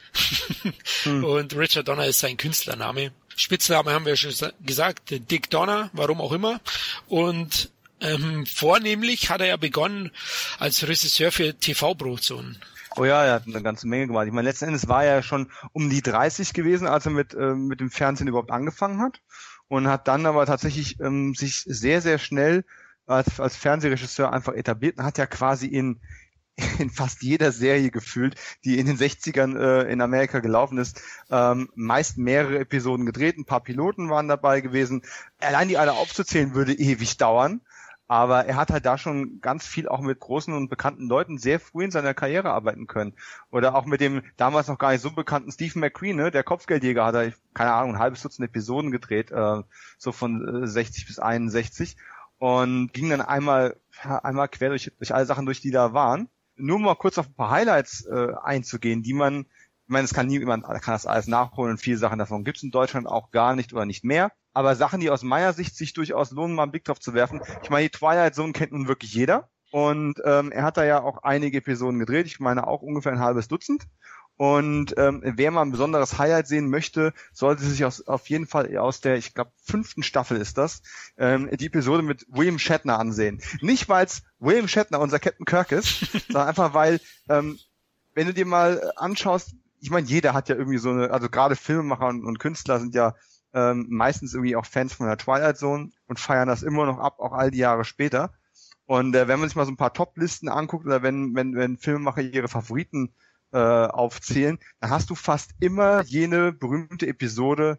hm. 1.03 1.25
Und 1.25 1.57
Richard 1.57 1.89
Donner 1.89 2.07
ist 2.07 2.21
sein 2.21 2.37
Künstlername. 2.37 3.13
Spitzname 3.35 3.93
haben 3.93 4.05
wir 4.05 4.17
schon 4.17 4.33
gesagt, 4.61 5.11
Dick 5.11 5.51
Donner, 5.51 5.91
warum 5.93 6.21
auch 6.21 6.33
immer. 6.33 6.61
Und 7.07 7.71
ähm, 8.01 8.47
vornehmlich 8.47 9.31
hat 9.31 9.41
er 9.41 9.49
ja 9.49 9.57
begonnen 9.57 10.11
als 10.59 10.87
Regisseur 10.87 11.33
für 11.33 11.55
TV-Produktionen. 11.59 12.61
Oh 12.97 13.05
ja, 13.05 13.25
er 13.25 13.35
hat 13.35 13.47
eine 13.47 13.63
ganze 13.63 13.87
Menge 13.87 14.09
gemacht. 14.09 14.27
Ich 14.27 14.33
meine, 14.33 14.49
letzten 14.49 14.67
Endes 14.67 14.89
war 14.89 15.05
er 15.05 15.17
ja 15.17 15.23
schon 15.23 15.51
um 15.73 15.89
die 15.89 16.03
30 16.03 16.53
gewesen, 16.53 16.89
als 16.89 17.07
er 17.07 17.13
mit, 17.13 17.35
äh, 17.35 17.55
mit 17.55 17.81
dem 17.81 17.91
Fernsehen 17.91 18.27
überhaupt 18.27 18.51
angefangen 18.51 19.01
hat. 19.01 19.21
Und 19.69 19.89
hat 19.89 20.09
dann 20.09 20.27
aber 20.27 20.47
tatsächlich 20.47 20.99
ähm, 21.01 21.35
sich 21.35 21.63
sehr, 21.67 22.01
sehr 22.01 22.19
schnell 22.19 22.65
als, 23.07 23.41
als 23.41 23.57
Fernsehregisseur 23.57 24.33
einfach 24.33 24.55
etabliert 24.55 24.99
und 24.99 25.05
hat 25.05 25.19
ja 25.19 25.27
quasi 25.27 25.67
in, 25.67 26.01
in 26.79 26.91
fast 26.91 27.23
jeder 27.23 27.53
Serie 27.53 27.91
gefühlt, 27.91 28.35
die 28.65 28.79
in 28.79 28.87
den 28.87 28.99
60ern 28.99 29.59
äh, 29.59 29.93
in 29.93 30.01
Amerika 30.01 30.41
gelaufen 30.41 30.79
ist, 30.79 31.01
ähm, 31.31 31.71
meist 31.75 32.19
mehrere 32.19 32.59
Episoden 32.59 33.07
gedreht, 33.07 33.39
ein 33.39 33.45
paar 33.45 33.63
Piloten 33.63 34.11
waren 34.11 34.29
dabei 34.29 34.61
gewesen. 34.61 35.03
Allein 35.39 35.69
die 35.69 35.79
alle 35.79 35.93
aufzuzählen 35.93 36.55
würde 36.55 36.73
ewig 36.73 37.17
dauern. 37.17 37.61
Aber 38.09 38.47
er 38.47 38.57
hat 38.57 38.71
halt 38.71 38.87
da 38.87 38.97
schon 38.97 39.41
ganz 39.43 39.67
viel 39.67 39.87
auch 39.87 40.01
mit 40.01 40.19
großen 40.19 40.55
und 40.55 40.71
bekannten 40.71 41.09
Leuten 41.09 41.37
sehr 41.37 41.61
früh 41.61 41.85
in 41.85 41.91
seiner 41.91 42.15
Karriere 42.15 42.51
arbeiten 42.51 42.87
können. 42.87 43.13
Oder 43.51 43.75
auch 43.75 43.85
mit 43.85 44.01
dem 44.01 44.23
damals 44.39 44.67
noch 44.69 44.79
gar 44.79 44.93
nicht 44.93 45.03
so 45.03 45.11
bekannten 45.11 45.53
Stephen 45.53 45.81
McQueen, 45.81 46.17
ne? 46.17 46.31
der 46.31 46.43
Kopfgeldjäger, 46.43 47.05
hat 47.05 47.15
er, 47.15 47.35
keine 47.53 47.75
Ahnung, 47.75 47.95
ein 47.95 47.99
halbes 48.01 48.23
Dutzend 48.23 48.49
Episoden 48.49 48.91
gedreht, 48.91 49.31
äh, 49.31 49.63
so 49.99 50.13
von 50.13 50.63
äh, 50.65 50.67
60 50.67 51.07
bis 51.07 51.19
61. 51.19 51.97
Und 52.39 52.95
ging 52.95 53.11
dann 53.11 53.21
einmal, 53.21 53.77
einmal 54.03 54.49
quer 54.49 54.71
durch, 54.71 54.91
durch 54.97 55.15
alle 55.15 55.27
Sachen 55.27 55.45
durch, 55.45 55.61
die 55.61 55.71
da 55.71 55.93
waren. 55.93 56.31
Nur 56.57 56.79
mal 56.79 56.95
kurz 56.95 57.19
auf 57.19 57.27
ein 57.27 57.35
paar 57.35 57.51
Highlights 57.51 58.07
äh, 58.07 58.33
einzugehen, 58.43 59.03
die 59.03 59.13
man 59.13 59.45
ich 59.89 59.91
meine, 59.91 60.05
es 60.05 60.13
kann 60.13 60.27
niemand 60.27 60.65
kann 60.65 60.93
das 60.93 61.07
alles 61.07 61.29
nachholen 61.29 61.71
und 61.71 61.79
viele 61.79 61.97
Sachen 61.97 62.19
davon 62.19 62.45
gibt 62.45 62.59
es 62.59 62.63
in 62.63 62.71
Deutschland 62.71 63.07
auch 63.07 63.31
gar 63.31 63.57
nicht 63.57 63.73
oder 63.73 63.87
nicht 63.87 64.05
mehr. 64.05 64.33
Aber 64.53 64.77
Sachen, 64.77 65.01
die 65.01 65.09
aus 65.09 65.23
meiner 65.23 65.55
Sicht 65.55 65.75
sich 65.77 65.95
durchaus 65.95 66.31
lohnen, 66.31 66.55
mal 66.55 66.65
einen 66.65 66.73
Blick 66.73 66.85
drauf 66.85 67.01
zu 67.01 67.15
werfen. 67.15 67.41
Ich 67.63 67.71
meine, 67.71 67.89
die 67.89 67.97
Twilight 67.97 68.35
Zone 68.35 68.53
kennt 68.53 68.73
nun 68.73 68.87
wirklich 68.87 69.15
jeder. 69.15 69.49
Und 69.71 70.21
ähm, 70.27 70.53
er 70.53 70.65
hat 70.65 70.77
da 70.77 70.85
ja 70.85 71.01
auch 71.01 71.23
einige 71.23 71.57
Episoden 71.57 71.99
gedreht. 71.99 72.27
Ich 72.27 72.39
meine 72.39 72.67
auch 72.67 72.83
ungefähr 72.83 73.13
ein 73.13 73.21
halbes 73.21 73.49
Dutzend. 73.49 73.85
Und 74.37 74.93
ähm, 74.99 75.23
wer 75.25 75.51
mal 75.53 75.63
ein 75.63 75.71
besonderes 75.71 76.19
Highlight 76.19 76.49
sehen 76.49 76.69
möchte, 76.69 77.15
sollte 77.33 77.65
sich 77.65 77.87
aus, 77.87 78.07
auf 78.07 78.29
jeden 78.29 78.47
Fall 78.47 78.77
aus 78.77 79.01
der, 79.01 79.17
ich 79.17 79.33
glaube, 79.33 79.53
fünften 79.65 80.03
Staffel 80.03 80.37
ist 80.37 80.59
das, 80.59 80.83
ähm, 81.17 81.49
die 81.57 81.67
Episode 81.67 82.03
mit 82.03 82.27
William 82.29 82.59
Shatner 82.59 82.99
ansehen. 82.99 83.41
Nicht, 83.63 83.89
weil 83.89 84.05
es 84.05 84.23
William 84.39 84.69
Shatner 84.69 85.01
unser 85.01 85.19
Captain 85.19 85.47
Kirk 85.47 85.73
ist, 85.73 86.13
sondern 86.27 86.49
einfach, 86.49 86.75
weil, 86.75 87.01
ähm, 87.31 87.59
wenn 88.13 88.27
du 88.27 88.35
dir 88.35 88.45
mal 88.45 88.93
anschaust, 88.97 89.55
ich 89.81 89.91
meine, 89.91 90.07
jeder 90.07 90.35
hat 90.35 90.49
ja 90.49 90.57
irgendwie 90.57 90.79
so 90.79 90.91
eine, 90.91 91.11
also 91.11 91.29
gerade 91.29 91.57
Filmemacher 91.57 92.07
und, 92.07 92.25
und 92.25 92.39
Künstler 92.39 92.81
sind 92.81 92.95
ja 92.95 93.15
ähm, 93.55 93.87
meistens 93.89 94.35
irgendwie 94.35 94.57
auch 94.57 94.67
Fans 94.67 94.93
von 94.93 95.07
der 95.07 95.17
Twilight 95.17 95.59
Zone 95.59 95.91
und 96.07 96.21
feiern 96.21 96.49
das 96.49 96.63
immer 96.63 96.87
noch 96.87 96.99
ab, 96.99 97.19
auch 97.19 97.33
all 97.33 97.51
die 97.51 97.59
Jahre 97.59 97.85
später. 97.85 98.33
Und 98.87 99.15
äh, 99.15 99.29
wenn 99.29 99.39
man 99.39 99.49
sich 99.49 99.57
mal 99.57 99.67
so 99.67 99.73
ein 99.73 99.77
paar 99.77 99.93
Top-Listen 99.93 100.49
anguckt 100.49 100.87
oder 100.87 101.03
wenn, 101.03 101.35
wenn, 101.35 101.55
wenn 101.55 101.77
Filmemacher 101.77 102.23
ihre 102.23 102.49
Favoriten 102.49 103.13
äh, 103.53 103.59
aufzählen, 103.59 104.59
dann 104.81 104.91
hast 104.91 105.11
du 105.11 105.15
fast 105.15 105.53
immer 105.61 106.03
jene 106.05 106.53
berühmte 106.53 107.07
Episode 107.07 107.79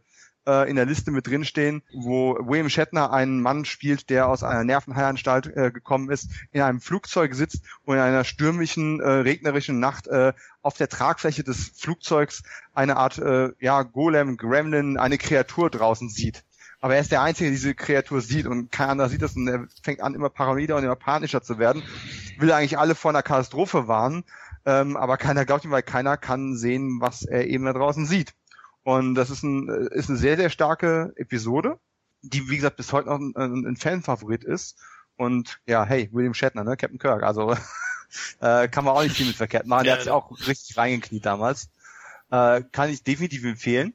äh, 0.49 0.69
in 0.69 0.75
der 0.75 0.85
Liste 0.85 1.11
mit 1.11 1.27
drinstehen, 1.27 1.83
wo 1.93 2.35
William 2.41 2.69
Shatner 2.69 3.13
einen 3.13 3.41
Mann 3.41 3.65
spielt, 3.65 4.09
der 4.09 4.27
aus 4.27 4.43
einer 4.43 4.63
Nervenheilanstalt 4.63 5.55
äh, 5.55 5.71
gekommen 5.71 6.09
ist, 6.09 6.31
in 6.51 6.61
einem 6.61 6.81
Flugzeug 6.81 7.35
sitzt 7.35 7.61
und 7.83 7.95
in 7.95 8.01
einer 8.01 8.23
stürmischen, 8.23 8.99
äh, 8.99 9.09
regnerischen 9.09 9.79
Nacht 9.79 10.07
äh, 10.07 10.33
auf 10.61 10.75
der 10.75 10.89
Tragfläche 10.89 11.43
des 11.43 11.71
Flugzeugs 11.75 12.43
eine 12.73 12.97
Art 12.97 13.19
äh, 13.19 13.51
ja, 13.59 13.83
Golem, 13.83 14.37
Gremlin, 14.37 14.97
eine 14.97 15.17
Kreatur 15.17 15.69
draußen 15.69 16.09
sieht. 16.09 16.43
Aber 16.81 16.95
er 16.95 17.01
ist 17.01 17.11
der 17.11 17.21
Einzige, 17.21 17.49
der 17.49 17.57
diese 17.57 17.75
Kreatur 17.75 18.21
sieht 18.21 18.47
und 18.47 18.71
kein 18.71 18.89
anderer 18.89 19.09
sieht 19.09 19.21
das 19.21 19.35
und 19.35 19.47
er 19.47 19.67
fängt 19.83 20.01
an, 20.01 20.15
immer 20.15 20.29
paranoider 20.29 20.77
und 20.77 20.83
immer 20.83 20.95
panischer 20.95 21.41
zu 21.41 21.59
werden. 21.59 21.83
Will 22.37 22.51
eigentlich 22.51 22.77
alle 22.77 22.95
vor 22.95 23.11
einer 23.11 23.21
Katastrophe 23.21 23.87
warnen, 23.89 24.23
ähm, 24.65 24.95
aber 24.95 25.17
keiner 25.17 25.45
glaubt 25.45 25.65
ihm, 25.65 25.71
weil 25.71 25.83
keiner 25.83 26.15
kann 26.15 26.55
sehen, 26.55 27.01
was 27.01 27.23
er 27.23 27.47
eben 27.47 27.65
da 27.65 27.73
draußen 27.73 28.05
sieht. 28.05 28.33
Und 28.83 29.15
das 29.15 29.29
ist, 29.29 29.43
ein, 29.43 29.67
ist 29.67 30.09
eine 30.09 30.17
sehr, 30.17 30.37
sehr 30.37 30.49
starke 30.49 31.13
Episode, 31.15 31.79
die, 32.21 32.49
wie 32.49 32.55
gesagt, 32.55 32.77
bis 32.77 32.93
heute 32.93 33.09
noch 33.09 33.19
ein, 33.19 33.65
ein 33.65 33.75
Fanfavorit 33.77 34.43
ist. 34.43 34.77
Und 35.17 35.59
ja, 35.67 35.85
hey, 35.85 36.09
William 36.11 36.33
Shatner, 36.33 36.63
ne? 36.63 36.77
Captain 36.77 36.99
Kirk. 36.99 37.23
Also 37.23 37.51
äh, 38.39 38.67
kann 38.67 38.85
man 38.85 38.95
auch 38.95 39.03
nicht 39.03 39.15
viel 39.15 39.27
mit 39.27 39.35
verkehrt 39.35 39.67
machen. 39.67 39.83
Der 39.83 39.93
ja, 39.93 39.97
hat 39.97 40.03
sich 40.03 40.11
auch 40.11 40.31
richtig 40.47 40.77
reingekniet 40.77 41.25
damals. 41.25 41.69
Äh, 42.31 42.63
kann 42.71 42.89
ich 42.89 43.03
definitiv 43.03 43.43
empfehlen. 43.43 43.93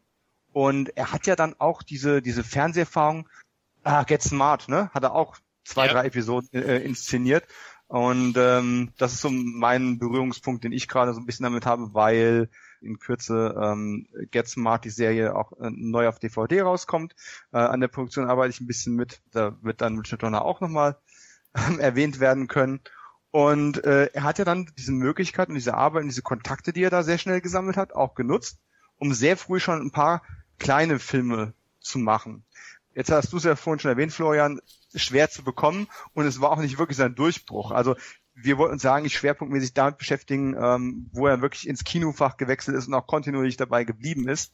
Und 0.52 0.96
er 0.96 1.12
hat 1.12 1.26
ja 1.26 1.34
dann 1.34 1.54
auch 1.58 1.82
diese, 1.82 2.22
diese 2.22 2.44
Fernseherfahrung, 2.44 3.28
ah, 3.82 4.04
Get 4.04 4.22
Smart, 4.22 4.68
ne? 4.68 4.90
Hat 4.94 5.02
er 5.02 5.14
auch 5.14 5.36
zwei, 5.64 5.86
ja. 5.86 5.92
drei 5.92 6.06
Episoden 6.06 6.48
äh, 6.52 6.78
inszeniert. 6.78 7.44
Und 7.88 8.36
ähm, 8.36 8.92
das 8.98 9.12
ist 9.14 9.20
so 9.20 9.30
mein 9.30 9.98
Berührungspunkt, 9.98 10.64
den 10.64 10.72
ich 10.72 10.88
gerade 10.88 11.12
so 11.14 11.20
ein 11.20 11.26
bisschen 11.26 11.44
damit 11.44 11.66
habe, 11.66 11.94
weil 11.94 12.48
in 12.84 12.98
Kürze 12.98 13.54
ähm, 13.60 14.06
Get 14.30 14.48
Smart 14.48 14.84
die 14.84 14.90
Serie 14.90 15.34
auch 15.34 15.52
äh, 15.52 15.70
neu 15.70 16.08
auf 16.08 16.18
DVD 16.18 16.62
rauskommt. 16.62 17.14
Äh, 17.52 17.58
an 17.58 17.80
der 17.80 17.88
Produktion 17.88 18.28
arbeite 18.28 18.50
ich 18.50 18.60
ein 18.60 18.66
bisschen 18.66 18.94
mit. 18.94 19.20
Da 19.32 19.56
wird 19.62 19.80
dann 19.80 19.98
Richard 19.98 20.22
Donner 20.22 20.44
auch 20.44 20.60
nochmal 20.60 20.96
ähm, 21.54 21.80
erwähnt 21.80 22.20
werden 22.20 22.48
können. 22.48 22.80
Und 23.30 23.82
äh, 23.84 24.10
er 24.12 24.22
hat 24.22 24.38
ja 24.38 24.44
dann 24.44 24.70
diese 24.78 24.92
Möglichkeit 24.92 25.48
und 25.48 25.56
diese 25.56 25.74
Arbeit 25.74 26.02
und 26.02 26.08
diese 26.08 26.22
Kontakte, 26.22 26.72
die 26.72 26.84
er 26.84 26.90
da 26.90 27.02
sehr 27.02 27.18
schnell 27.18 27.40
gesammelt 27.40 27.76
hat, 27.76 27.92
auch 27.92 28.14
genutzt, 28.14 28.58
um 28.96 29.12
sehr 29.12 29.36
früh 29.36 29.58
schon 29.58 29.80
ein 29.80 29.90
paar 29.90 30.22
kleine 30.58 31.00
Filme 31.00 31.52
zu 31.80 31.98
machen. 31.98 32.44
Jetzt 32.94 33.10
hast 33.10 33.32
du 33.32 33.38
es 33.38 33.44
ja 33.44 33.56
vorhin 33.56 33.80
schon 33.80 33.90
erwähnt, 33.90 34.12
Florian, 34.12 34.60
schwer 34.94 35.28
zu 35.28 35.42
bekommen 35.42 35.88
und 36.12 36.26
es 36.26 36.40
war 36.40 36.52
auch 36.52 36.60
nicht 36.60 36.78
wirklich 36.78 36.96
sein 36.96 37.16
Durchbruch. 37.16 37.72
Also 37.72 37.96
wir 38.34 38.58
wollten 38.58 38.74
uns 38.74 38.82
ja 38.82 38.94
eigentlich 38.94 39.16
schwerpunktmäßig 39.16 39.74
damit 39.74 39.98
beschäftigen, 39.98 40.56
ähm, 40.58 41.08
wo 41.12 41.26
er 41.26 41.40
wirklich 41.40 41.68
ins 41.68 41.84
Kinofach 41.84 42.36
gewechselt 42.36 42.76
ist 42.76 42.88
und 42.88 42.94
auch 42.94 43.06
kontinuierlich 43.06 43.56
dabei 43.56 43.84
geblieben 43.84 44.28
ist. 44.28 44.52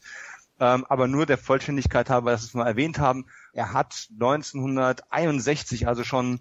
Ähm, 0.58 0.84
aber 0.88 1.08
nur 1.08 1.24
der 1.24 1.38
Vollständigkeit 1.38 2.10
halber, 2.10 2.30
dass 2.32 2.42
wir 2.42 2.46
es 2.48 2.54
mal 2.54 2.66
erwähnt 2.66 2.98
haben, 2.98 3.26
er 3.54 3.72
hat 3.72 4.08
1961, 4.12 5.88
also 5.88 6.04
schon 6.04 6.40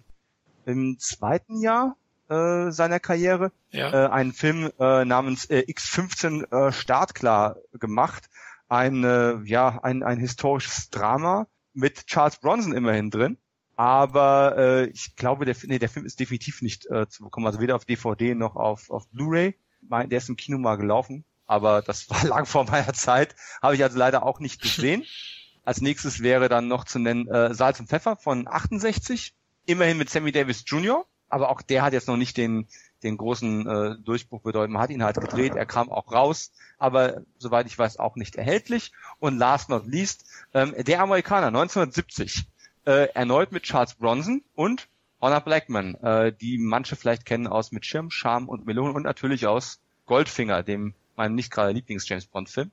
im 0.66 0.98
zweiten 0.98 1.60
Jahr 1.60 1.96
äh, 2.28 2.70
seiner 2.70 3.00
Karriere, 3.00 3.50
ja. 3.70 4.06
äh, 4.06 4.10
einen 4.10 4.32
Film 4.32 4.70
äh, 4.78 5.04
namens 5.06 5.46
äh, 5.46 5.64
X15 5.66 6.52
äh, 6.52 6.72
Startklar 6.72 7.56
gemacht. 7.72 8.28
Ein, 8.68 9.02
äh, 9.02 9.38
ja, 9.44 9.80
ein, 9.82 10.02
ein 10.02 10.18
historisches 10.18 10.90
Drama 10.90 11.46
mit 11.72 12.06
Charles 12.06 12.36
Bronson 12.36 12.74
immerhin 12.74 13.10
drin. 13.10 13.38
Aber 13.80 14.58
äh, 14.58 14.84
ich 14.90 15.16
glaube, 15.16 15.46
der, 15.46 15.56
nee, 15.62 15.78
der 15.78 15.88
Film 15.88 16.04
ist 16.04 16.20
definitiv 16.20 16.60
nicht 16.60 16.84
äh, 16.90 17.08
zu 17.08 17.24
bekommen. 17.24 17.46
Also 17.46 17.60
weder 17.60 17.76
auf 17.76 17.86
DVD 17.86 18.34
noch 18.34 18.54
auf, 18.54 18.90
auf 18.90 19.08
Blu-ray. 19.08 19.54
Der 19.80 20.18
ist 20.18 20.28
im 20.28 20.36
Kino 20.36 20.58
mal 20.58 20.76
gelaufen, 20.76 21.24
aber 21.46 21.80
das 21.80 22.10
war 22.10 22.22
lang 22.26 22.44
vor 22.44 22.66
meiner 22.66 22.92
Zeit. 22.92 23.34
Habe 23.62 23.76
ich 23.76 23.82
also 23.82 23.96
leider 23.96 24.22
auch 24.26 24.38
nicht 24.38 24.60
gesehen. 24.60 25.02
Als 25.64 25.80
nächstes 25.80 26.20
wäre 26.20 26.50
dann 26.50 26.68
noch 26.68 26.84
zu 26.84 26.98
nennen 26.98 27.26
äh, 27.28 27.54
Salz 27.54 27.80
und 27.80 27.88
Pfeffer 27.88 28.16
von 28.16 28.46
68. 28.46 29.34
Immerhin 29.64 29.96
mit 29.96 30.10
Sammy 30.10 30.30
Davis 30.30 30.62
Jr. 30.66 31.06
Aber 31.30 31.48
auch 31.48 31.62
der 31.62 31.80
hat 31.80 31.94
jetzt 31.94 32.06
noch 32.06 32.18
nicht 32.18 32.36
den, 32.36 32.66
den 33.02 33.16
großen 33.16 33.66
äh, 33.66 33.96
Durchbruch 34.04 34.42
bedeutet. 34.42 34.72
Man 34.72 34.82
hat 34.82 34.90
ihn 34.90 35.02
halt 35.02 35.18
gedreht, 35.18 35.54
er 35.54 35.64
kam 35.64 35.90
auch 35.90 36.12
raus, 36.12 36.52
aber 36.76 37.22
soweit 37.38 37.66
ich 37.66 37.78
weiß 37.78 37.98
auch 37.98 38.16
nicht 38.16 38.36
erhältlich. 38.36 38.92
Und 39.20 39.38
last 39.38 39.70
not 39.70 39.86
least, 39.86 40.26
ähm, 40.52 40.74
der 40.76 41.00
Amerikaner 41.00 41.46
1970 41.46 42.49
äh, 42.86 43.08
erneut 43.14 43.52
mit 43.52 43.64
Charles 43.64 43.94
Bronson 43.94 44.42
und 44.54 44.88
Honor 45.20 45.40
Blackman, 45.40 45.94
äh, 45.96 46.32
die 46.32 46.58
manche 46.58 46.96
vielleicht 46.96 47.26
kennen 47.26 47.46
aus 47.46 47.72
Mit 47.72 47.84
Schirm, 47.84 48.10
Charme 48.10 48.48
und 48.48 48.66
Melone 48.66 48.92
und 48.92 49.02
natürlich 49.02 49.46
aus 49.46 49.80
Goldfinger, 50.06 50.62
dem 50.62 50.94
meinem 51.16 51.34
nicht 51.34 51.50
gerade 51.50 51.72
Lieblings-James 51.72 52.26
Bond-Film. 52.26 52.70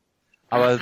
Aber 0.50 0.80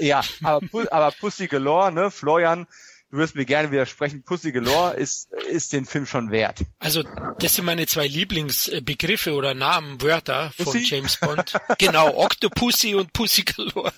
ja, 0.00 0.22
aber, 0.42 0.60
aber 0.90 1.10
Pussy 1.18 1.48
Galore, 1.48 1.90
ne, 1.90 2.10
Florian, 2.10 2.66
du 3.12 3.18
wirst 3.18 3.34
mir 3.34 3.44
gerne 3.44 3.70
widersprechen, 3.70 4.24
Pussy 4.24 4.52
Galore 4.52 4.94
ist, 4.94 5.30
ist 5.50 5.72
den 5.72 5.84
Film 5.84 6.06
schon 6.06 6.30
wert. 6.30 6.60
Also, 6.78 7.04
das 7.38 7.54
sind 7.54 7.66
meine 7.66 7.86
zwei 7.86 8.06
Lieblingsbegriffe 8.06 9.34
oder 9.34 9.54
Namen, 9.54 10.00
Wörter 10.00 10.50
von 10.56 10.64
Pussy? 10.64 10.78
James 10.78 11.18
Bond. 11.18 11.52
genau, 11.78 12.16
Octopussy 12.16 12.94
und 12.94 13.12
Pussy 13.12 13.42
Galore. 13.42 13.92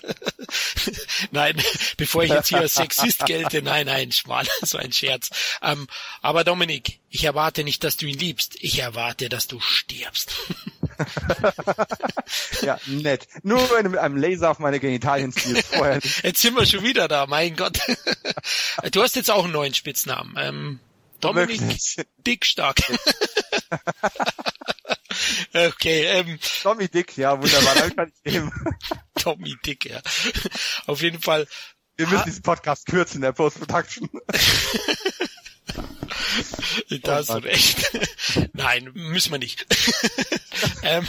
nein, 1.31 1.59
bevor 1.97 2.23
ich 2.23 2.31
jetzt 2.31 2.49
hier 2.49 2.59
als 2.59 2.75
Sexist 2.75 3.25
gelte, 3.25 3.61
nein, 3.61 3.85
nein, 3.85 4.11
schmal, 4.11 4.45
so 4.61 4.77
ein 4.77 4.91
Scherz. 4.91 5.29
Ähm, 5.61 5.87
aber 6.21 6.43
Dominik, 6.43 6.99
ich 7.09 7.23
erwarte 7.23 7.63
nicht, 7.63 7.85
dass 7.85 7.95
du 7.95 8.05
ihn 8.07 8.19
liebst. 8.19 8.57
Ich 8.59 8.79
erwarte, 8.79 9.29
dass 9.29 9.47
du 9.47 9.61
stirbst. 9.61 10.33
ja, 12.61 12.79
nett. 12.85 13.27
Nur 13.43 13.59
wenn 13.71 13.83
du 13.85 13.89
mit 13.91 13.99
einem 13.99 14.17
Laser 14.17 14.51
auf 14.51 14.59
meine 14.59 14.79
Genitalien 14.79 15.31
ziehst. 15.31 15.67
Vorher 15.67 15.95
nicht. 15.95 16.23
Jetzt 16.23 16.41
sind 16.41 16.55
wir 16.55 16.65
schon 16.65 16.83
wieder 16.83 17.07
da, 17.07 17.25
mein 17.27 17.55
Gott. 17.55 17.79
du 18.91 19.01
hast 19.01 19.15
jetzt 19.15 19.31
auch 19.31 19.43
einen 19.43 19.53
neuen 19.53 19.73
Spitznamen. 19.73 20.35
Ähm, 20.37 20.79
Dominik 21.19 21.61
Dickstark. 22.25 22.81
okay. 25.53 26.05
Ähm, 26.05 26.39
Tommy 26.61 26.87
Dick, 26.87 27.17
ja, 27.17 27.41
wunderbar, 27.41 27.75
dann 27.75 27.95
kann 27.95 28.11
ich 28.23 28.33
nehmen. 28.33 28.51
Tommy 29.15 29.55
Dick, 29.65 29.85
ja. 29.85 30.01
Auf 30.87 31.01
jeden 31.01 31.21
Fall. 31.21 31.47
Wir 31.97 32.07
müssen 32.07 32.25
diesen 32.25 32.43
Podcast 32.43 32.87
kürzen 32.87 33.17
in 33.17 33.21
der 33.21 33.31
Post-Production. 33.31 34.09
Da 37.01 37.15
hast 37.15 37.29
du 37.29 37.37
recht. 37.37 37.91
Nein, 38.53 38.91
müssen 38.93 39.31
wir 39.31 39.39
nicht. 39.39 39.65
ähm, 40.83 41.07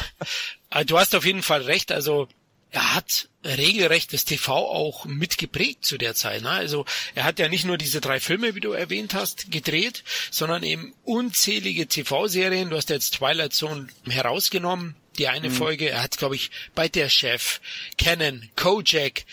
äh, 0.70 0.84
du 0.84 0.98
hast 0.98 1.14
auf 1.14 1.24
jeden 1.24 1.42
Fall 1.42 1.62
recht. 1.62 1.92
Also 1.92 2.28
er 2.70 2.94
hat 2.94 3.28
regelrecht 3.44 4.12
das 4.12 4.24
TV 4.24 4.52
auch 4.52 5.04
mitgeprägt 5.04 5.84
zu 5.84 5.98
der 5.98 6.14
Zeit. 6.14 6.42
Ne? 6.42 6.50
Also 6.50 6.84
er 7.14 7.24
hat 7.24 7.38
ja 7.38 7.48
nicht 7.48 7.64
nur 7.64 7.78
diese 7.78 8.00
drei 8.00 8.20
Filme, 8.20 8.54
wie 8.54 8.60
du 8.60 8.72
erwähnt 8.72 9.14
hast, 9.14 9.50
gedreht, 9.50 10.04
sondern 10.30 10.62
eben 10.62 10.94
unzählige 11.04 11.86
TV-Serien. 11.86 12.70
Du 12.70 12.76
hast 12.76 12.90
jetzt 12.90 13.14
Twilight 13.14 13.54
Zone 13.54 13.88
herausgenommen 14.08 14.96
die 15.16 15.28
eine 15.28 15.48
mhm. 15.48 15.54
Folge. 15.54 15.90
Er 15.90 16.02
hat, 16.02 16.16
glaube 16.18 16.36
ich, 16.36 16.50
bei 16.74 16.88
der 16.88 17.08
Chef, 17.08 17.60
Canon, 17.98 18.48
Kojak, 18.56 19.24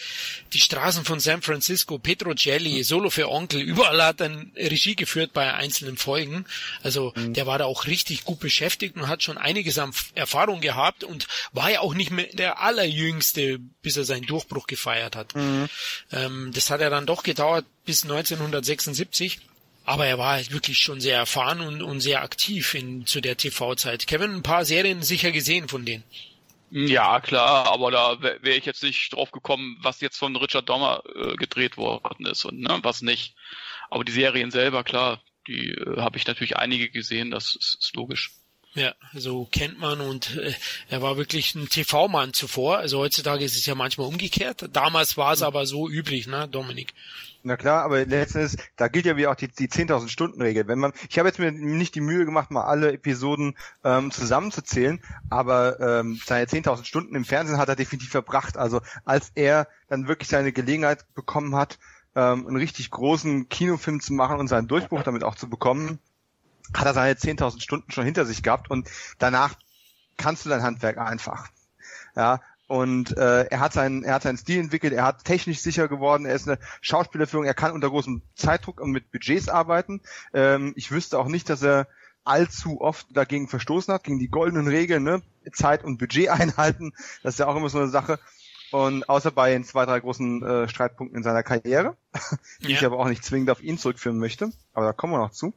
die 0.53 0.59
Straßen 0.59 1.05
von 1.05 1.19
San 1.19 1.41
Francisco, 1.41 1.99
Petro 1.99 2.33
Jelly, 2.33 2.79
mhm. 2.79 2.83
Solo 2.83 3.09
für 3.09 3.29
Onkel, 3.29 3.61
überall 3.61 4.01
hat 4.03 4.21
er 4.21 4.31
Regie 4.55 4.95
geführt 4.95 5.33
bei 5.33 5.53
einzelnen 5.53 5.97
Folgen. 5.97 6.45
Also 6.81 7.13
mhm. 7.15 7.33
der 7.33 7.45
war 7.45 7.57
da 7.57 7.65
auch 7.65 7.87
richtig 7.87 8.23
gut 8.23 8.39
beschäftigt 8.39 8.95
und 8.95 9.07
hat 9.07 9.23
schon 9.23 9.37
einiges 9.37 9.77
an 9.77 9.93
Erfahrung 10.15 10.61
gehabt 10.61 11.03
und 11.03 11.27
war 11.51 11.71
ja 11.71 11.81
auch 11.81 11.93
nicht 11.93 12.11
mehr 12.11 12.27
der 12.33 12.61
allerjüngste, 12.61 13.59
bis 13.81 13.97
er 13.97 14.03
seinen 14.03 14.25
Durchbruch 14.25 14.67
gefeiert 14.67 15.15
hat. 15.15 15.35
Mhm. 15.35 15.69
Ähm, 16.11 16.51
das 16.53 16.69
hat 16.69 16.81
ja 16.81 16.89
dann 16.89 17.05
doch 17.05 17.23
gedauert 17.23 17.65
bis 17.85 18.03
1976. 18.03 19.39
Aber 19.85 20.05
er 20.05 20.17
war 20.17 20.33
halt 20.33 20.51
wirklich 20.51 20.77
schon 20.77 21.01
sehr 21.01 21.17
erfahren 21.17 21.59
und, 21.59 21.81
und 21.81 21.99
sehr 21.99 22.23
aktiv 22.23 22.73
in, 22.73 23.05
zu 23.05 23.19
der 23.19 23.35
TV-Zeit. 23.35 24.07
Kevin, 24.07 24.35
ein 24.35 24.43
paar 24.43 24.65
Serien 24.65 25.01
sicher 25.01 25.31
gesehen 25.31 25.67
von 25.67 25.85
denen. 25.85 26.03
Ja, 26.75 27.19
klar, 27.19 27.67
aber 27.67 27.91
da 27.91 28.21
wäre 28.21 28.41
wär 28.41 28.57
ich 28.57 28.65
jetzt 28.65 28.81
nicht 28.81 29.13
drauf 29.13 29.29
gekommen, 29.31 29.77
was 29.81 30.01
jetzt 30.01 30.17
von 30.17 30.35
Richard 30.35 30.69
Dommer 30.69 31.03
äh, 31.15 31.35
gedreht 31.35 31.77
worden 31.77 32.25
ist 32.25 32.45
und 32.45 32.61
ne, 32.61 32.79
was 32.81 33.03
nicht. 33.03 33.35
Aber 33.91 34.03
die 34.03 34.11
Serien 34.11 34.49
selber, 34.49 34.83
klar, 34.83 35.21
die 35.47 35.69
äh, 35.69 35.97
habe 36.01 36.17
ich 36.17 36.25
natürlich 36.25 36.57
einige 36.57 36.89
gesehen, 36.89 37.29
das 37.29 37.55
ist, 37.55 37.77
ist 37.79 37.95
logisch. 37.95 38.31
Ja, 38.73 38.95
so 39.13 39.45
kennt 39.51 39.77
man 39.77 40.01
und 40.01 40.35
äh, 40.35 40.51
er 40.89 41.03
war 41.03 41.15
wirklich 41.15 41.53
ein 41.53 41.69
TV-Mann 41.69 42.33
zuvor. 42.33 42.79
Also 42.79 42.97
heutzutage 42.97 43.45
ist 43.45 43.55
es 43.55 43.67
ja 43.67 43.75
manchmal 43.75 44.07
umgekehrt. 44.07 44.67
Damals 44.73 45.15
war 45.15 45.33
es 45.33 45.41
mhm. 45.41 45.45
aber 45.45 45.67
so 45.67 45.87
üblich, 45.87 46.25
ne, 46.25 46.47
Dominik? 46.47 46.95
Na 47.45 47.57
klar, 47.57 47.83
aber 47.83 48.05
letztens, 48.05 48.55
da 48.77 48.87
gilt 48.87 49.05
ja 49.05 49.17
wie 49.17 49.27
auch 49.27 49.35
die, 49.35 49.49
die 49.49 49.67
10.000 49.67 50.07
Stunden 50.07 50.41
Regel. 50.41 50.65
Wenn 50.69 50.79
man, 50.79 50.93
ich 51.09 51.19
habe 51.19 51.27
jetzt 51.27 51.39
mir 51.39 51.51
nicht 51.51 51.93
die 51.93 51.99
Mühe 51.99 52.23
gemacht, 52.23 52.51
mal 52.51 52.63
alle 52.63 52.93
Episoden 52.93 53.57
ähm, 53.83 54.11
zusammenzuzählen, 54.11 55.01
aber 55.29 55.77
ähm, 55.81 56.17
seine 56.25 56.45
10.000 56.45 56.85
Stunden 56.85 57.15
im 57.15 57.25
Fernsehen 57.25 57.57
hat 57.57 57.67
er 57.67 57.75
definitiv 57.75 58.11
verbracht. 58.11 58.55
Also 58.55 58.79
als 59.03 59.33
er 59.35 59.67
dann 59.89 60.07
wirklich 60.07 60.29
seine 60.29 60.53
Gelegenheit 60.53 61.05
bekommen 61.15 61.53
hat, 61.53 61.79
ähm, 62.15 62.47
einen 62.47 62.55
richtig 62.55 62.89
großen 62.91 63.49
Kinofilm 63.49 63.99
zu 63.99 64.13
machen 64.13 64.39
und 64.39 64.47
seinen 64.47 64.69
Durchbruch 64.69 65.03
damit 65.03 65.25
auch 65.25 65.35
zu 65.35 65.49
bekommen, 65.49 65.99
hat 66.73 66.85
er 66.85 66.93
seine 66.93 67.13
10.000 67.13 67.61
Stunden 67.61 67.91
schon 67.91 68.05
hinter 68.05 68.23
sich 68.23 68.41
gehabt 68.41 68.71
und 68.71 68.89
danach 69.19 69.55
kannst 70.15 70.45
du 70.45 70.49
dein 70.49 70.63
Handwerk 70.63 70.97
einfach. 70.97 71.49
Ja, 72.15 72.39
und 72.67 73.17
äh, 73.17 73.43
er 73.45 73.59
hat 73.59 73.73
seinen, 73.73 74.03
er 74.03 74.15
hat 74.15 74.23
seinen 74.23 74.37
Stil 74.37 74.59
entwickelt, 74.59 74.93
er 74.93 75.03
hat 75.03 75.25
technisch 75.25 75.59
sicher 75.59 75.87
geworden, 75.87 76.25
er 76.25 76.35
ist 76.35 76.47
eine 76.47 76.59
Schauspielerführung, 76.81 77.45
er 77.45 77.53
kann 77.53 77.71
unter 77.71 77.89
großem 77.89 78.21
Zeitdruck 78.35 78.79
und 78.79 78.91
mit 78.91 79.11
Budgets 79.11 79.49
arbeiten. 79.49 80.01
Ähm, 80.33 80.73
ich 80.75 80.91
wüsste 80.91 81.19
auch 81.19 81.27
nicht, 81.27 81.49
dass 81.49 81.61
er 81.61 81.87
allzu 82.23 82.79
oft 82.79 83.07
dagegen 83.11 83.47
verstoßen 83.47 83.93
hat, 83.93 84.03
gegen 84.03 84.19
die 84.19 84.29
goldenen 84.29 84.67
Regeln, 84.67 85.03
ne? 85.03 85.21
Zeit 85.51 85.83
und 85.83 85.97
Budget 85.97 86.29
einhalten. 86.29 86.93
Das 87.21 87.35
ist 87.35 87.39
ja 87.39 87.47
auch 87.47 87.55
immer 87.55 87.69
so 87.69 87.79
eine 87.79 87.89
Sache. 87.89 88.19
Und 88.71 89.07
außer 89.07 89.29
bei 89.29 89.51
den 89.51 89.65
zwei, 89.65 89.85
drei 89.85 89.99
großen 89.99 90.43
äh, 90.43 90.67
Streitpunkten 90.67 91.17
in 91.17 91.23
seiner 91.23 91.43
Karriere, 91.43 91.95
die 92.61 92.71
ja. 92.71 92.77
ich 92.77 92.85
aber 92.85 92.97
auch 92.97 93.07
nicht 93.07 93.23
zwingend 93.23 93.51
auf 93.51 93.61
ihn 93.61 93.77
zurückführen 93.77 94.17
möchte. 94.17 94.51
Aber 94.73 94.87
da 94.87 94.93
kommen 94.93 95.13
wir 95.13 95.19
noch 95.19 95.31
zu. 95.31 95.53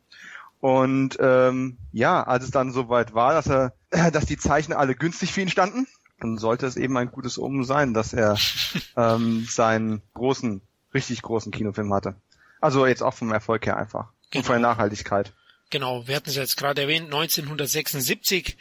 Und 0.61 1.16
ähm, 1.21 1.79
ja, 1.92 2.23
als 2.23 2.45
es 2.45 2.51
dann 2.51 2.73
soweit 2.73 3.14
war, 3.14 3.33
dass 3.33 3.47
er, 3.47 3.73
dass 4.11 4.27
die 4.27 4.37
Zeichen 4.37 4.73
alle 4.73 4.95
günstig 4.95 5.33
für 5.33 5.40
ihn 5.40 5.49
standen, 5.49 5.87
dann 6.20 6.38
sollte 6.38 6.66
es 6.66 6.76
eben 6.76 6.96
ein 6.96 7.11
gutes 7.11 7.38
Omen 7.38 7.64
sein, 7.64 7.94
dass 7.94 8.12
er 8.12 8.38
ähm, 8.96 9.46
seinen 9.48 10.02
großen, 10.14 10.61
richtig 10.94 11.22
großen 11.22 11.52
Kinofilm 11.52 11.92
hatte. 11.92 12.16
Also 12.61 12.87
jetzt 12.87 13.02
auch 13.02 13.14
vom 13.14 13.33
Erfolg 13.33 13.66
her 13.66 13.76
einfach. 13.76 14.09
Genau. 14.31 14.40
Und 14.40 14.46
von 14.46 14.55
der. 14.55 14.70
Nachhaltigkeit. 14.70 15.33
Genau, 15.70 16.07
wir 16.07 16.16
hatten 16.16 16.31
es 16.31 16.37
jetzt 16.37 16.57
gerade 16.57 16.83
erwähnt, 16.83 17.07
1976 17.07 18.57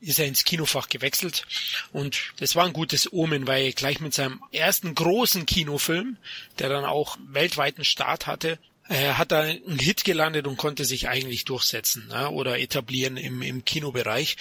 ist 0.00 0.18
er 0.18 0.26
ins 0.26 0.44
Kinofach 0.44 0.88
gewechselt 0.88 1.46
und 1.92 2.32
das 2.38 2.56
war 2.56 2.64
ein 2.64 2.72
gutes 2.72 3.12
Omen, 3.12 3.46
weil 3.46 3.72
gleich 3.72 4.00
mit 4.00 4.14
seinem 4.14 4.42
ersten 4.50 4.94
großen 4.94 5.46
Kinofilm, 5.46 6.16
der 6.58 6.68
dann 6.68 6.84
auch 6.84 7.18
weltweiten 7.28 7.84
Start 7.84 8.26
hatte, 8.26 8.58
er 8.90 9.18
hat 9.18 9.30
da 9.30 9.42
einen 9.42 9.78
Hit 9.78 10.04
gelandet 10.04 10.46
und 10.46 10.56
konnte 10.56 10.84
sich 10.84 11.08
eigentlich 11.08 11.44
durchsetzen 11.44 12.08
ne, 12.08 12.28
oder 12.30 12.58
etablieren 12.58 13.16
im, 13.16 13.40
im 13.40 13.64
Kinobereich. 13.64 14.36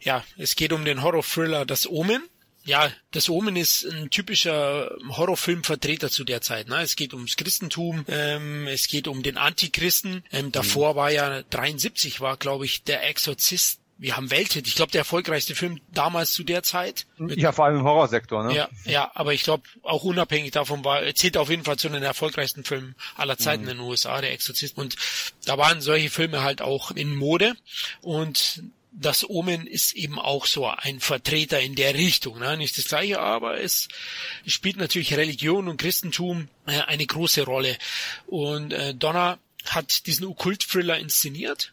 Ja, 0.00 0.24
es 0.36 0.56
geht 0.56 0.72
um 0.72 0.84
den 0.84 1.02
Horror-Thriller 1.02 1.64
Das 1.64 1.88
Omen. 1.88 2.22
Ja, 2.64 2.92
das 3.10 3.28
Omen 3.28 3.56
ist 3.56 3.84
ein 3.84 4.10
typischer 4.10 4.90
Horrorfilmvertreter 5.08 6.10
zu 6.10 6.24
der 6.24 6.40
Zeit. 6.40 6.68
Ne? 6.68 6.80
Es 6.80 6.94
geht 6.94 7.12
ums 7.12 7.36
Christentum, 7.36 8.04
ähm, 8.08 8.68
es 8.68 8.86
geht 8.86 9.08
um 9.08 9.22
den 9.22 9.36
Antichristen. 9.36 10.24
Ähm, 10.30 10.52
davor 10.52 10.92
mhm. 10.92 10.96
war 10.96 11.10
ja 11.10 11.42
73 11.42 12.20
war, 12.20 12.36
glaube 12.36 12.64
ich, 12.64 12.84
der 12.84 13.08
Exorzist 13.08 13.81
wir 14.02 14.16
haben 14.16 14.32
Welthit. 14.32 14.66
Ich 14.66 14.74
glaube, 14.74 14.90
der 14.90 15.02
erfolgreichste 15.02 15.54
Film 15.54 15.80
damals 15.92 16.32
zu 16.32 16.42
der 16.42 16.64
Zeit. 16.64 17.06
Ja, 17.18 17.52
vor 17.52 17.66
allem 17.66 17.78
im 17.78 17.84
Horrorsektor, 17.84 18.42
ne? 18.42 18.54
Ja, 18.54 18.68
ja, 18.84 19.12
aber 19.14 19.32
ich 19.32 19.44
glaube, 19.44 19.62
auch 19.82 20.02
unabhängig 20.02 20.50
davon 20.50 20.84
war, 20.84 21.02
zählt 21.14 21.36
auf 21.36 21.48
jeden 21.48 21.62
Fall 21.62 21.78
zu 21.78 21.88
den 21.88 22.02
erfolgreichsten 22.02 22.64
Filmen 22.64 22.96
aller 23.14 23.38
Zeiten 23.38 23.62
mhm. 23.62 23.68
in 23.68 23.76
den 23.78 23.86
USA, 23.86 24.20
der 24.20 24.32
Exorzist. 24.32 24.76
Und 24.76 24.96
da 25.44 25.56
waren 25.56 25.80
solche 25.80 26.10
Filme 26.10 26.42
halt 26.42 26.62
auch 26.62 26.90
in 26.90 27.14
Mode 27.14 27.54
und 28.00 28.64
das 28.90 29.28
Omen 29.28 29.68
ist 29.68 29.94
eben 29.94 30.18
auch 30.18 30.46
so 30.46 30.66
ein 30.66 30.98
Vertreter 30.98 31.60
in 31.60 31.76
der 31.76 31.94
Richtung. 31.94 32.40
Ne? 32.40 32.56
Nicht 32.56 32.76
das 32.76 32.88
gleiche, 32.88 33.20
aber 33.20 33.60
es 33.60 33.88
spielt 34.46 34.78
natürlich 34.78 35.14
Religion 35.14 35.68
und 35.68 35.80
Christentum 35.80 36.48
äh, 36.66 36.80
eine 36.80 37.06
große 37.06 37.44
Rolle. 37.44 37.78
Und 38.26 38.72
äh, 38.72 38.94
Donner 38.94 39.38
hat 39.66 40.06
diesen 40.06 40.26
Okkult-Thriller 40.26 40.98
inszeniert 40.98 41.72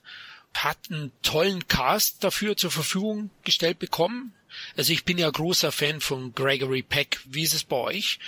hat 0.53 0.77
einen 0.89 1.11
tollen 1.21 1.67
Cast 1.67 2.23
dafür 2.23 2.57
zur 2.57 2.71
Verfügung 2.71 3.29
gestellt 3.43 3.79
bekommen. 3.79 4.33
Also 4.77 4.93
ich 4.93 5.05
bin 5.05 5.17
ja 5.17 5.29
großer 5.29 5.71
Fan 5.71 6.01
von 6.01 6.33
Gregory 6.33 6.81
Peck. 6.81 7.19
Wie 7.25 7.43
ist 7.43 7.53
es 7.53 7.63
bei 7.63 7.77
euch? 7.77 8.19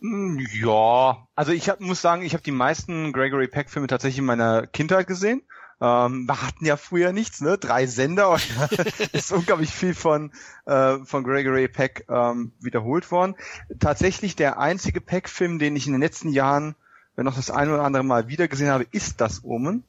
Hm, 0.00 0.46
ja, 0.52 1.26
also 1.34 1.52
ich 1.52 1.68
hab, 1.68 1.80
muss 1.80 2.02
sagen, 2.02 2.22
ich 2.22 2.34
habe 2.34 2.42
die 2.42 2.50
meisten 2.50 3.12
Gregory 3.12 3.48
Peck 3.48 3.70
Filme 3.70 3.86
tatsächlich 3.86 4.18
in 4.18 4.24
meiner 4.24 4.66
Kindheit 4.66 5.06
gesehen. 5.06 5.42
Ähm, 5.80 6.26
wir 6.26 6.42
hatten 6.42 6.64
ja 6.64 6.76
früher 6.76 7.12
nichts, 7.12 7.40
ne? 7.40 7.58
Drei 7.58 7.86
Sender 7.86 8.30
und 8.30 8.42
ist 9.12 9.32
unglaublich 9.32 9.70
viel 9.70 9.94
von 9.94 10.32
äh, 10.64 10.98
von 11.04 11.24
Gregory 11.24 11.68
Peck 11.68 12.06
ähm, 12.08 12.52
wiederholt 12.60 13.10
worden. 13.10 13.36
Tatsächlich 13.80 14.36
der 14.36 14.58
einzige 14.58 15.00
Peck-Film, 15.00 15.58
den 15.58 15.74
ich 15.74 15.86
in 15.86 15.92
den 15.92 16.02
letzten 16.02 16.30
Jahren, 16.30 16.76
wenn 17.16 17.24
noch 17.24 17.36
das 17.36 17.50
ein 17.50 17.68
oder 17.68 17.82
andere 17.82 18.04
Mal 18.04 18.28
wiedergesehen 18.28 18.70
habe, 18.70 18.86
ist 18.92 19.20
das 19.20 19.42
Omen. 19.44 19.84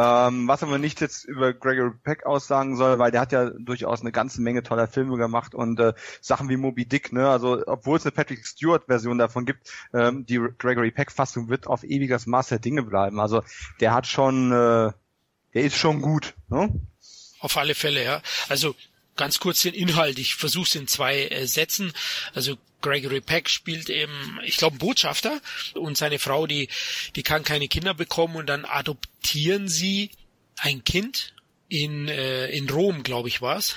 Ähm, 0.00 0.46
was 0.46 0.62
aber 0.62 0.78
nicht 0.78 1.00
jetzt 1.00 1.24
über 1.24 1.52
Gregory 1.52 1.90
Peck 2.04 2.24
aussagen 2.24 2.76
soll, 2.76 3.00
weil 3.00 3.10
der 3.10 3.20
hat 3.20 3.32
ja 3.32 3.50
durchaus 3.50 4.00
eine 4.00 4.12
ganze 4.12 4.40
Menge 4.40 4.62
toller 4.62 4.86
Filme 4.86 5.16
gemacht 5.16 5.56
und 5.56 5.80
äh, 5.80 5.92
Sachen 6.20 6.48
wie 6.48 6.56
Moby 6.56 6.86
Dick, 6.86 7.12
ne? 7.12 7.28
Also 7.28 7.64
obwohl 7.66 7.96
es 7.96 8.04
eine 8.04 8.12
Patrick 8.12 8.46
Stewart 8.46 8.84
Version 8.86 9.18
davon 9.18 9.44
gibt, 9.44 9.68
ähm, 9.92 10.24
die 10.24 10.38
Gregory 10.58 10.92
Peck 10.92 11.10
Fassung 11.10 11.48
wird 11.48 11.66
auf 11.66 11.82
ewiges 11.82 12.26
Maß 12.26 12.48
der 12.48 12.60
Dinge 12.60 12.84
bleiben. 12.84 13.18
Also 13.18 13.42
der 13.80 13.92
hat 13.92 14.06
schon, 14.06 14.52
äh, 14.52 14.92
der 15.54 15.62
ist 15.64 15.76
schon 15.76 16.00
gut, 16.00 16.34
ne? 16.48 16.72
Auf 17.40 17.56
alle 17.56 17.74
Fälle, 17.74 18.04
ja. 18.04 18.22
Also 18.48 18.76
ganz 19.18 19.38
kurz 19.38 19.60
den 19.62 19.74
Inhalt. 19.74 20.18
Ich 20.18 20.34
versuche 20.34 20.66
es 20.66 20.74
in 20.74 20.88
zwei 20.88 21.26
äh, 21.26 21.46
Sätzen. 21.46 21.92
Also 22.34 22.56
Gregory 22.80 23.20
Peck 23.20 23.50
spielt 23.50 23.90
eben, 23.90 24.40
ich 24.44 24.56
glaube, 24.56 24.78
Botschafter 24.78 25.40
und 25.74 25.98
seine 25.98 26.18
Frau, 26.18 26.46
die, 26.46 26.68
die 27.16 27.22
kann 27.22 27.42
keine 27.42 27.68
Kinder 27.68 27.92
bekommen 27.92 28.36
und 28.36 28.46
dann 28.46 28.64
adoptieren 28.64 29.68
sie 29.68 30.10
ein 30.56 30.84
Kind 30.84 31.34
in, 31.68 32.08
äh, 32.08 32.46
in 32.46 32.68
Rom, 32.70 33.02
glaube 33.02 33.28
ich, 33.28 33.42
war's. 33.42 33.74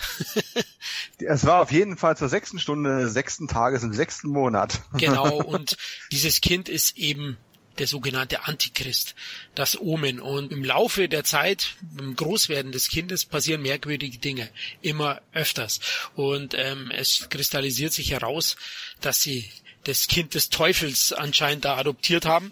es 1.19 1.45
war 1.45 1.61
auf 1.61 1.71
jeden 1.71 1.97
Fall 1.97 2.15
zur 2.15 2.29
sechsten 2.29 2.59
Stunde 2.59 3.01
des 3.01 3.13
sechsten 3.13 3.47
Tages 3.47 3.83
im 3.83 3.93
sechsten 3.93 4.29
Monat. 4.29 4.81
genau, 4.93 5.35
und 5.43 5.77
dieses 6.11 6.41
Kind 6.41 6.69
ist 6.69 6.97
eben 6.97 7.37
der 7.77 7.87
sogenannte 7.87 8.45
Antichrist, 8.45 9.15
das 9.55 9.79
Omen. 9.79 10.19
Und 10.19 10.51
im 10.51 10.63
Laufe 10.63 11.07
der 11.07 11.23
Zeit, 11.23 11.75
im 11.97 12.15
Großwerden 12.15 12.71
des 12.71 12.89
Kindes, 12.89 13.25
passieren 13.25 13.61
merkwürdige 13.61 14.17
Dinge, 14.17 14.49
immer 14.81 15.21
öfters. 15.33 15.79
Und 16.15 16.53
ähm, 16.55 16.91
es 16.91 17.27
kristallisiert 17.29 17.93
sich 17.93 18.11
heraus, 18.11 18.55
dass 19.01 19.21
sie 19.21 19.49
das 19.83 20.07
Kind 20.07 20.35
des 20.35 20.49
Teufels 20.49 21.11
anscheinend 21.11 21.65
da 21.65 21.77
adoptiert 21.77 22.25
haben. 22.25 22.51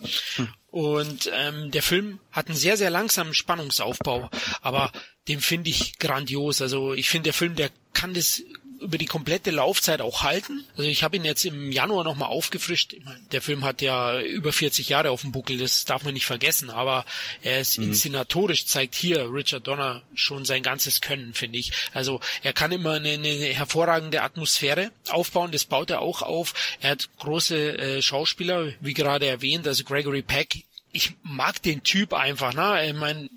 Und 0.72 1.30
ähm, 1.34 1.72
der 1.72 1.84
Film 1.84 2.20
hat 2.32 2.48
einen 2.48 2.58
sehr, 2.58 2.78
sehr 2.78 2.90
langsamen 2.90 3.34
Spannungsaufbau, 3.34 4.30
aber 4.62 4.92
den 5.28 5.42
finde 5.42 5.70
ich 5.70 5.98
grandios. 5.98 6.62
Also 6.62 6.94
ich 6.94 7.10
finde, 7.10 7.26
der 7.26 7.34
Film, 7.34 7.56
der 7.56 7.72
kann 7.94 8.14
das 8.14 8.44
über 8.80 8.98
die 8.98 9.06
komplette 9.06 9.52
Laufzeit 9.52 10.02
auch 10.02 10.24
halten. 10.24 10.64
Also 10.78 10.90
ich 10.90 11.04
habe 11.04 11.18
ihn 11.18 11.26
jetzt 11.26 11.46
im 11.46 11.72
Januar 11.72 12.04
nochmal 12.04 12.30
aufgefrischt. 12.30 12.96
Der 13.32 13.42
Film 13.42 13.64
hat 13.64 13.82
ja 13.82 14.20
über 14.22 14.54
40 14.54 14.90
Jahre 14.90 15.12
auf 15.12 15.22
dem 15.22 15.32
Buckel, 15.32 15.58
das 15.58 15.86
darf 15.86 16.04
man 16.04 16.14
nicht 16.14 16.26
vergessen, 16.26 16.70
aber 16.70 17.06
er 17.42 17.60
ist 17.60 17.78
mhm. 17.78 17.86
inszenatorisch, 17.86 18.66
zeigt 18.66 18.96
hier 18.96 19.32
Richard 19.34 19.68
Donner 19.68 20.02
schon 20.14 20.46
sein 20.46 20.64
ganzes 20.64 21.02
Können, 21.02 21.34
finde 21.34 21.60
ich. 21.60 21.72
Also 21.94 22.20
er 22.44 22.54
kann 22.54 22.72
immer 22.72 22.94
eine, 22.94 23.12
eine 23.12 23.30
hervorragende 23.30 24.22
Atmosphäre 24.22 24.92
aufbauen, 25.10 25.52
das 25.52 25.66
baut 25.66 25.90
er 25.90 26.02
auch 26.02 26.22
auf. 26.22 26.54
Er 26.82 26.92
hat 26.92 27.10
große 27.20 27.78
äh, 27.78 28.02
Schauspieler, 28.02 28.74
wie 28.80 28.94
gerade 28.94 29.28
erwähnt, 29.28 29.68
also 29.68 29.84
Gregory 29.84 30.22
Peck 30.22 30.64
ich 30.92 31.14
mag 31.22 31.62
den 31.62 31.84
Typ 31.84 32.14
einfach, 32.14 32.54
ne? 32.54 32.88
Ich 32.88 32.94
meine, 32.94 33.30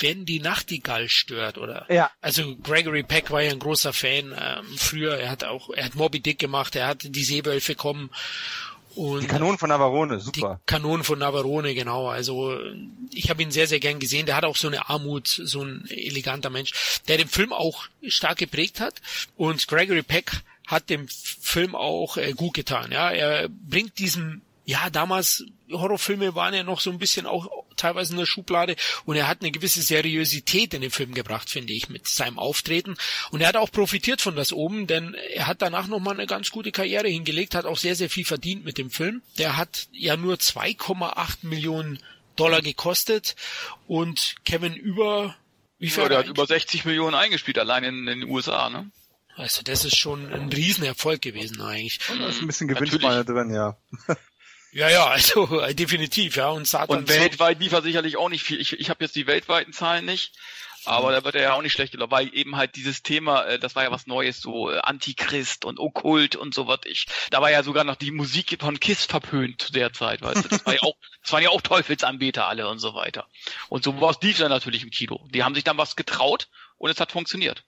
wenn 0.00 0.24
die 0.24 0.40
Nachtigall 0.40 1.08
stört, 1.08 1.58
oder? 1.58 1.86
Ja. 1.90 2.10
Also 2.20 2.56
Gregory 2.56 3.02
Peck 3.02 3.30
war 3.30 3.42
ja 3.42 3.50
ein 3.50 3.58
großer 3.58 3.92
Fan 3.92 4.34
ähm, 4.38 4.64
früher. 4.76 5.18
Er 5.18 5.30
hat 5.30 5.44
auch, 5.44 5.70
er 5.70 5.84
hat 5.84 5.94
Moby 5.94 6.20
Dick 6.20 6.38
gemacht, 6.38 6.76
er 6.76 6.86
hat 6.86 7.02
die 7.02 7.24
Seewölfe 7.24 7.74
kommen. 7.74 8.10
Und 8.94 9.22
die 9.22 9.26
Kanonen 9.26 9.58
von 9.58 9.68
Navarone, 9.68 10.20
super. 10.20 10.60
Die 10.62 10.66
Kanonen 10.66 11.04
von 11.04 11.18
Navarone, 11.18 11.74
genau. 11.74 12.08
Also 12.08 12.58
ich 13.12 13.28
habe 13.28 13.42
ihn 13.42 13.50
sehr, 13.50 13.66
sehr 13.66 13.80
gern 13.80 13.98
gesehen. 13.98 14.24
Der 14.24 14.36
hat 14.36 14.44
auch 14.44 14.56
so 14.56 14.68
eine 14.68 14.88
Armut, 14.88 15.28
so 15.28 15.62
ein 15.62 15.84
eleganter 15.90 16.48
Mensch, 16.48 16.72
der 17.08 17.18
den 17.18 17.28
Film 17.28 17.52
auch 17.52 17.86
stark 18.06 18.38
geprägt 18.38 18.80
hat. 18.80 18.94
Und 19.36 19.66
Gregory 19.66 20.02
Peck 20.02 20.32
hat 20.66 20.88
dem 20.88 21.08
Film 21.08 21.74
auch 21.74 22.16
äh, 22.16 22.32
gut 22.32 22.54
getan. 22.54 22.92
Ja, 22.92 23.10
er 23.10 23.48
bringt 23.48 23.98
diesem 23.98 24.40
ja, 24.64 24.90
damals 24.90 25.44
Horrorfilme 25.70 26.34
waren 26.34 26.54
ja 26.54 26.62
noch 26.62 26.80
so 26.80 26.90
ein 26.90 26.98
bisschen 26.98 27.26
auch 27.26 27.48
teilweise 27.76 28.12
in 28.12 28.18
der 28.18 28.26
Schublade 28.26 28.76
und 29.04 29.16
er 29.16 29.28
hat 29.28 29.40
eine 29.40 29.50
gewisse 29.50 29.82
Seriosität 29.82 30.74
in 30.74 30.80
den 30.80 30.90
Film 30.90 31.12
gebracht, 31.12 31.50
finde 31.50 31.72
ich, 31.72 31.88
mit 31.88 32.08
seinem 32.08 32.38
Auftreten. 32.38 32.96
Und 33.30 33.40
er 33.40 33.48
hat 33.48 33.56
auch 33.56 33.70
profitiert 33.70 34.20
von 34.20 34.36
das 34.36 34.52
oben, 34.52 34.86
denn 34.86 35.14
er 35.14 35.46
hat 35.46 35.60
danach 35.60 35.86
nochmal 35.86 36.14
eine 36.14 36.26
ganz 36.26 36.50
gute 36.50 36.72
Karriere 36.72 37.08
hingelegt, 37.08 37.54
hat 37.54 37.66
auch 37.66 37.76
sehr, 37.76 37.96
sehr 37.96 38.10
viel 38.10 38.24
verdient 38.24 38.64
mit 38.64 38.78
dem 38.78 38.90
Film. 38.90 39.22
Der 39.38 39.56
hat 39.56 39.88
ja 39.92 40.16
nur 40.16 40.36
2,8 40.36 41.38
Millionen 41.42 41.98
Dollar 42.36 42.62
gekostet 42.62 43.36
und 43.86 44.36
Kevin 44.44 44.74
über 44.74 45.36
wie 45.78 45.90
viel? 45.90 46.04
Ja, 46.04 46.08
der 46.08 46.18
hat 46.18 46.28
über 46.28 46.46
60 46.46 46.84
Millionen 46.84 47.14
eingespielt, 47.14 47.58
allein 47.58 47.84
in, 47.84 48.08
in 48.08 48.20
den 48.20 48.30
USA, 48.30 48.70
ne? 48.70 48.90
Also 49.36 49.62
das 49.62 49.84
ist 49.84 49.96
schon 49.96 50.32
ein 50.32 50.48
Riesenerfolg 50.48 51.20
gewesen 51.20 51.60
eigentlich. 51.60 51.98
Da 52.06 52.28
ist 52.28 52.40
ein 52.40 52.46
bisschen 52.46 52.68
Gewinnspanne 52.68 53.24
drin, 53.24 53.52
ja. 53.52 53.76
Ja, 54.74 54.90
ja, 54.90 55.06
also 55.06 55.60
äh, 55.60 55.72
definitiv, 55.72 56.36
ja. 56.36 56.48
Und 56.48 56.66
Satan. 56.66 56.98
Und 56.98 57.08
weltweit 57.08 57.60
lief 57.60 57.72
er 57.72 57.82
sicherlich 57.82 58.16
auch 58.16 58.28
nicht 58.28 58.42
viel. 58.42 58.60
Ich, 58.60 58.72
ich 58.72 58.90
habe 58.90 59.04
jetzt 59.04 59.14
die 59.14 59.28
weltweiten 59.28 59.72
Zahlen 59.72 60.04
nicht, 60.04 60.32
aber 60.84 61.12
da 61.12 61.22
wird 61.22 61.36
er 61.36 61.42
ja 61.42 61.52
auch 61.54 61.62
nicht 61.62 61.72
schlecht 61.72 61.92
gelaufen, 61.92 62.10
weil 62.10 62.34
eben 62.34 62.56
halt 62.56 62.74
dieses 62.74 63.04
Thema, 63.04 63.44
äh, 63.44 63.58
das 63.60 63.76
war 63.76 63.84
ja 63.84 63.92
was 63.92 64.08
Neues, 64.08 64.40
so 64.40 64.72
äh, 64.72 64.78
Antichrist 64.78 65.64
und 65.64 65.78
Okkult 65.78 66.34
und 66.34 66.54
so 66.54 66.66
was 66.66 66.80
ich. 66.86 67.06
Da 67.30 67.40
war 67.40 67.52
ja 67.52 67.62
sogar 67.62 67.84
noch 67.84 67.94
die 67.94 68.10
Musik 68.10 68.56
von 68.60 68.80
Kiss 68.80 69.04
verpönt 69.04 69.62
zu 69.62 69.72
der 69.72 69.92
Zeit, 69.92 70.22
weißt 70.22 70.44
du. 70.44 70.48
Das 70.48 70.66
war 70.66 70.74
ja 70.74 70.82
auch, 70.82 70.96
das 71.22 71.32
waren 71.32 71.44
ja 71.44 71.50
auch 71.50 71.60
Teufelsanbeter 71.60 72.48
alle 72.48 72.68
und 72.68 72.80
so 72.80 72.94
weiter. 72.94 73.28
Und 73.68 73.84
so 73.84 74.00
was 74.00 74.20
lief 74.22 74.38
dann 74.38 74.50
natürlich 74.50 74.82
im 74.82 74.90
Kino. 74.90 75.24
Die 75.30 75.44
haben 75.44 75.54
sich 75.54 75.64
dann 75.64 75.78
was 75.78 75.94
getraut 75.94 76.48
und 76.78 76.90
es 76.90 76.98
hat 76.98 77.12
funktioniert. 77.12 77.62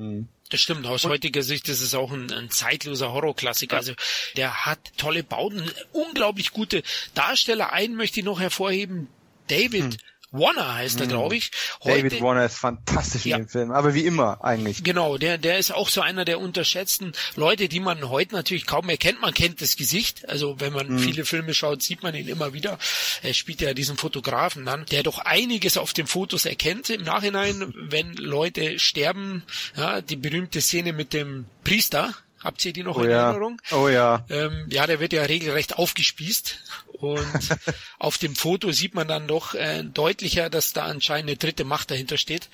Mhm. 0.00 0.28
Das 0.48 0.60
stimmt, 0.60 0.84
aus 0.86 1.04
und 1.04 1.12
heutiger 1.12 1.42
Sicht 1.42 1.68
ist 1.68 1.80
es 1.80 1.94
auch 1.94 2.10
ein, 2.10 2.32
ein 2.32 2.50
zeitloser 2.50 3.12
Horrorklassiker. 3.12 3.76
Also 3.76 3.92
der 4.36 4.66
hat 4.66 4.80
tolle 4.96 5.22
Bauten, 5.22 5.70
unglaublich 5.92 6.50
gute 6.50 6.82
Darsteller. 7.14 7.72
Einen 7.72 7.94
möchte 7.94 8.18
ich 8.18 8.26
noch 8.26 8.40
hervorheben, 8.40 9.06
David 9.46 9.94
hm. 9.94 9.96
Warner 10.32 10.74
heißt 10.74 11.00
er, 11.00 11.06
mhm. 11.06 11.10
glaube 11.10 11.36
ich. 11.36 11.50
Heute, 11.82 12.04
David 12.04 12.22
Warner 12.22 12.44
ist 12.44 12.58
fantastisch 12.58 13.26
ja. 13.26 13.36
in 13.36 13.44
dem 13.44 13.48
Film, 13.48 13.70
aber 13.72 13.94
wie 13.94 14.04
immer 14.04 14.44
eigentlich. 14.44 14.84
Genau, 14.84 15.18
der, 15.18 15.38
der 15.38 15.58
ist 15.58 15.74
auch 15.74 15.88
so 15.88 16.00
einer 16.00 16.24
der 16.24 16.38
unterschätzten 16.40 17.12
Leute, 17.36 17.68
die 17.68 17.80
man 17.80 18.08
heute 18.08 18.34
natürlich 18.34 18.66
kaum 18.66 18.86
mehr 18.86 18.96
kennt. 18.96 19.20
Man 19.20 19.34
kennt 19.34 19.60
das 19.60 19.76
Gesicht, 19.76 20.28
also 20.28 20.60
wenn 20.60 20.72
man 20.72 20.88
mhm. 20.88 20.98
viele 20.98 21.24
Filme 21.24 21.54
schaut, 21.54 21.82
sieht 21.82 22.02
man 22.02 22.14
ihn 22.14 22.28
immer 22.28 22.52
wieder. 22.52 22.78
Er 23.22 23.34
spielt 23.34 23.60
ja 23.60 23.74
diesen 23.74 23.96
Fotografen 23.96 24.64
dann, 24.64 24.86
der 24.86 25.02
doch 25.02 25.18
einiges 25.18 25.76
auf 25.76 25.92
den 25.92 26.06
Fotos 26.06 26.46
erkennt 26.46 26.90
im 26.90 27.02
Nachhinein, 27.02 27.74
wenn 27.76 28.14
Leute 28.14 28.78
sterben. 28.78 29.42
Ja, 29.76 30.00
die 30.00 30.16
berühmte 30.16 30.60
Szene 30.60 30.92
mit 30.92 31.12
dem 31.12 31.46
Priester, 31.64 32.14
Habt 32.42 32.64
ihr 32.64 32.72
die 32.72 32.82
noch 32.82 32.96
oh 32.96 33.02
in 33.02 33.10
ja. 33.10 33.26
Erinnerung? 33.28 33.60
Oh 33.70 33.88
ja. 33.88 34.24
Ähm, 34.30 34.66
ja, 34.70 34.86
der 34.86 34.98
wird 34.98 35.12
ja 35.12 35.22
regelrecht 35.22 35.76
aufgespießt. 35.76 36.58
Und 37.00 37.48
auf 37.98 38.18
dem 38.18 38.36
Foto 38.36 38.72
sieht 38.72 38.94
man 38.94 39.08
dann 39.08 39.26
doch 39.26 39.54
äh, 39.54 39.82
deutlicher, 39.82 40.50
dass 40.50 40.72
da 40.72 40.84
anscheinend 40.84 41.30
eine 41.30 41.36
dritte 41.36 41.64
Macht 41.64 41.90
dahinter 41.90 42.18
steht. 42.18 42.48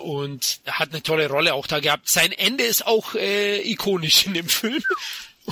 Und 0.00 0.60
er 0.64 0.78
hat 0.78 0.90
eine 0.90 1.02
tolle 1.02 1.28
Rolle 1.28 1.54
auch 1.54 1.66
da 1.66 1.80
gehabt. 1.80 2.08
Sein 2.08 2.32
Ende 2.32 2.64
ist 2.64 2.86
auch 2.86 3.14
äh, 3.14 3.60
ikonisch 3.62 4.26
in 4.26 4.34
dem 4.34 4.48
Film. 4.48 4.82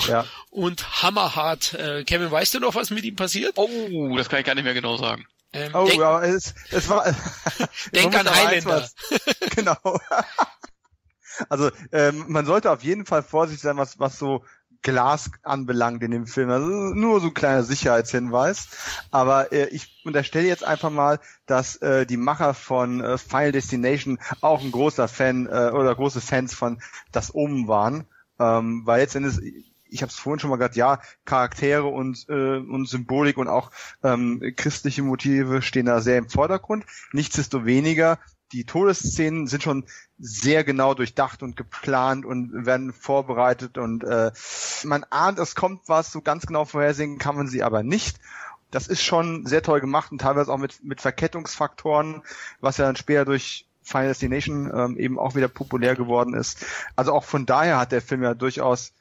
Ja. 0.07 0.27
Und 0.51 1.03
hammerhart. 1.03 1.75
Äh, 1.75 2.05
Kevin, 2.05 2.31
weißt 2.31 2.55
du 2.55 2.61
noch, 2.61 2.75
was 2.75 2.91
mit 2.91 3.05
ihm 3.05 3.17
passiert? 3.17 3.55
Oh, 3.57 4.17
das 4.17 4.29
kann 4.29 4.41
ich 4.41 4.47
gar 4.47 4.55
nicht 4.55 4.65
mehr 4.65 4.75
genau 4.75 4.97
sagen. 4.97 5.27
Ähm, 5.53 5.75
oh, 5.75 5.87
denk, 5.87 5.99
ja, 5.99 6.23
es, 6.23 6.55
es 6.71 6.89
war. 6.89 7.05
denk 7.95 8.15
an 8.15 8.31
Highlander. 8.31 8.89
genau. 9.57 9.99
Also 11.49 11.71
ähm, 11.93 12.27
man 12.29 12.45
sollte 12.45 12.71
auf 12.71 12.83
jeden 12.85 13.07
Fall 13.07 13.23
vorsichtig 13.23 13.63
sein, 13.63 13.77
was, 13.77 13.99
was 13.99 14.19
so 14.19 14.45
Glas 14.83 15.31
anbelangt 15.43 16.03
in 16.03 16.11
dem 16.11 16.27
Film. 16.27 16.51
Also 16.51 16.67
nur 16.67 17.21
so 17.21 17.29
ein 17.29 17.35
kleiner 17.35 17.63
Sicherheitshinweis. 17.63 18.69
Aber 19.11 19.53
äh, 19.53 19.69
ich 19.69 20.03
unterstelle 20.05 20.47
jetzt 20.47 20.65
einfach 20.65 20.91
mal, 20.91 21.21
dass 21.47 21.77
äh, 21.77 22.07
die 22.07 22.17
Macher 22.17 22.55
von 22.55 23.01
äh, 23.01 23.19
Final 23.19 23.53
Destination 23.53 24.19
auch 24.41 24.63
ein 24.63 24.73
großer 24.73 25.09
Fan 25.09 25.47
äh, 25.47 25.71
oder 25.73 25.95
große 25.95 26.21
Fans 26.21 26.55
von 26.55 26.81
Das 27.13 27.35
Omen 27.35 27.69
waren. 27.69 28.07
Ähm, 28.39 28.83
weil 28.87 29.01
letztendlich 29.01 29.67
ich 29.93 30.03
habe 30.03 30.11
es 30.11 30.19
vorhin 30.19 30.39
schon 30.39 30.51
mal 30.51 30.57
gesagt, 30.57 30.77
ja, 30.77 31.01
Charaktere 31.25 31.87
und, 31.87 32.27
äh, 32.29 32.59
und 32.59 32.89
Symbolik 32.89 33.37
und 33.37 33.49
auch 33.49 33.71
ähm, 34.03 34.41
christliche 34.57 35.03
Motive 35.03 35.63
stehen 35.63 35.87
da 35.87 36.01
sehr 36.01 36.19
im 36.19 36.29
Vordergrund. 36.29 36.85
Nichtsdestoweniger 37.13 38.19
die 38.53 38.65
Todesszenen 38.65 39.47
sind 39.47 39.63
schon 39.63 39.85
sehr 40.19 40.65
genau 40.65 40.95
durchdacht 40.95 41.43
und 41.43 41.57
geplant 41.57 42.25
und 42.25 42.67
werden 42.67 42.93
vorbereitet 42.93 43.79
und 43.79 44.05
äh, 44.05 44.33
man 44.85 45.05
ahnt, 45.11 45.39
es 45.39 45.55
kommt 45.55 45.89
was, 45.89 46.13
so 46.13 46.21
ganz 46.21 46.47
genau 46.47 46.65
vorhersehen 46.65 47.19
kann 47.19 47.37
man 47.37 47.49
sie 47.49 47.63
aber 47.63 47.83
nicht. 47.83 48.19
Das 48.71 48.87
ist 48.87 49.03
schon 49.03 49.47
sehr 49.47 49.63
toll 49.63 49.81
gemacht 49.81 50.13
und 50.13 50.21
teilweise 50.21 50.53
auch 50.53 50.59
mit, 50.59 50.85
mit 50.85 51.01
Verkettungsfaktoren, 51.01 52.23
was 52.61 52.77
ja 52.77 52.87
dann 52.87 52.97
später 52.97 53.25
durch 53.25 53.67
Final 53.83 54.09
Destination 54.09 54.71
ähm, 54.73 54.99
eben 54.99 55.19
auch 55.19 55.35
wieder 55.35 55.49
populär 55.49 55.97
geworden 55.97 56.35
ist. 56.35 56.65
Also 56.95 57.13
auch 57.13 57.25
von 57.25 57.47
daher 57.47 57.79
hat 57.79 57.93
der 57.93 58.03
Film 58.03 58.23
ja 58.23 58.35
durchaus 58.35 58.93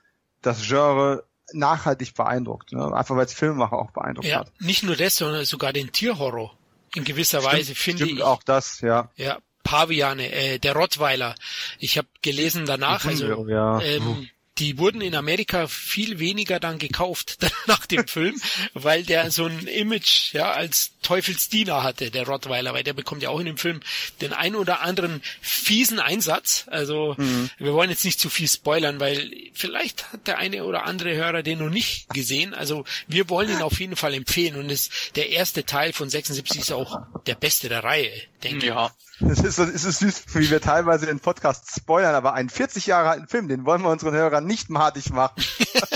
das 0.41 0.65
Genre 0.65 1.25
nachhaltig 1.51 2.13
beeindruckt, 2.15 2.71
ne? 2.71 2.93
einfach 2.93 3.15
weil 3.15 3.25
es 3.25 3.33
Filmemacher 3.33 3.77
auch 3.77 3.91
beeindruckt 3.91 4.27
ja, 4.27 4.39
hat. 4.39 4.51
Nicht 4.59 4.83
nur 4.83 4.95
das, 4.95 5.15
sondern 5.15 5.45
sogar 5.45 5.73
den 5.73 5.91
Tierhorror 5.91 6.58
in 6.95 7.03
gewisser 7.03 7.39
stimmt, 7.39 7.53
Weise 7.53 7.75
finde 7.75 8.05
stimmt 8.05 8.19
ich. 8.19 8.23
auch 8.23 8.43
das, 8.43 8.81
ja. 8.81 9.11
Ja, 9.15 9.39
Paviane, 9.63 10.31
äh, 10.31 10.59
der 10.59 10.73
Rottweiler. 10.73 11.35
Ich 11.79 11.97
habe 11.97 12.07
gelesen 12.21 12.65
danach, 12.65 13.05
also 13.05 13.47
ja. 13.47 13.81
ähm, 13.81 14.29
die 14.59 14.77
wurden 14.77 15.01
in 15.01 15.15
Amerika 15.15 15.67
viel 15.67 16.19
weniger 16.19 16.59
dann 16.59 16.79
gekauft 16.79 17.37
nach 17.67 17.85
dem 17.85 18.07
Film, 18.07 18.39
weil 18.73 19.03
der 19.03 19.31
so 19.31 19.45
ein 19.45 19.67
Image 19.67 20.33
ja 20.33 20.51
als 20.51 20.91
Teufelsdiener 21.09 21.81
hatte, 21.81 22.11
der 22.11 22.27
Rottweiler, 22.27 22.75
weil 22.75 22.83
der 22.83 22.93
bekommt 22.93 23.23
ja 23.23 23.29
auch 23.29 23.39
in 23.39 23.47
dem 23.47 23.57
Film 23.57 23.79
den 24.21 24.31
ein 24.31 24.55
oder 24.55 24.81
anderen 24.81 25.23
fiesen 25.41 25.99
Einsatz. 25.99 26.65
Also 26.67 27.15
mhm. 27.17 27.49
wir 27.57 27.73
wollen 27.73 27.89
jetzt 27.89 28.05
nicht 28.05 28.19
zu 28.19 28.29
viel 28.29 28.47
spoilern, 28.47 28.99
weil 28.99 29.31
vielleicht 29.55 30.13
hat 30.13 30.27
der 30.27 30.37
eine 30.37 30.65
oder 30.65 30.85
andere 30.85 31.15
Hörer 31.15 31.41
den 31.41 31.57
noch 31.57 31.71
nicht 31.71 32.09
gesehen. 32.09 32.53
Also 32.53 32.85
wir 33.07 33.27
wollen 33.27 33.49
ihn 33.49 33.63
auf 33.63 33.79
jeden 33.79 33.95
Fall 33.95 34.13
empfehlen 34.13 34.55
und 34.55 34.69
es, 34.69 34.91
der 35.15 35.31
erste 35.31 35.65
Teil 35.65 35.93
von 35.93 36.11
76 36.11 36.61
ist 36.61 36.71
auch 36.71 37.01
der 37.25 37.33
beste 37.33 37.69
der 37.69 37.83
Reihe, 37.83 38.11
denke 38.43 38.67
ja. 38.67 38.91
ich. 39.19 39.31
Es 39.31 39.39
ist, 39.39 39.57
es 39.57 39.85
ist 39.85 39.99
süß, 39.99 40.23
wie 40.35 40.51
wir 40.51 40.61
teilweise 40.61 41.07
den 41.07 41.19
Podcast 41.19 41.65
spoilern, 41.75 42.13
aber 42.13 42.35
einen 42.35 42.49
40 42.49 42.85
Jahre 42.85 43.09
alten 43.09 43.27
Film, 43.27 43.47
den 43.47 43.65
wollen 43.65 43.81
wir 43.81 43.89
unseren 43.89 44.13
Hörern 44.13 44.45
nicht 44.45 44.69
madig 44.69 45.09
machen. 45.09 45.43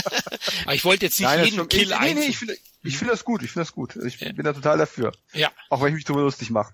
aber 0.65 0.73
ich 0.73 0.83
wollte 0.83 1.05
jetzt 1.05 1.19
nicht 1.19 1.29
Nein, 1.29 1.45
jeden 1.45 1.57
schon, 1.57 1.69
Kill 1.69 1.91
ich, 1.91 1.99
nee, 1.99 2.13
nee, 2.15 2.25
ich 2.25 2.39
ich 2.83 2.97
finde 2.97 3.13
das 3.13 3.23
gut, 3.23 3.43
ich 3.43 3.51
finde 3.51 3.65
das 3.65 3.73
gut. 3.73 3.95
Ich 3.95 4.19
ja. 4.19 4.31
bin 4.31 4.43
da 4.43 4.53
total 4.53 4.77
dafür. 4.77 5.13
Ja. 5.33 5.51
Auch 5.69 5.81
wenn 5.81 5.89
ich 5.89 5.95
mich 5.95 6.05
darüber 6.05 6.23
lustig 6.23 6.49
mache. 6.49 6.73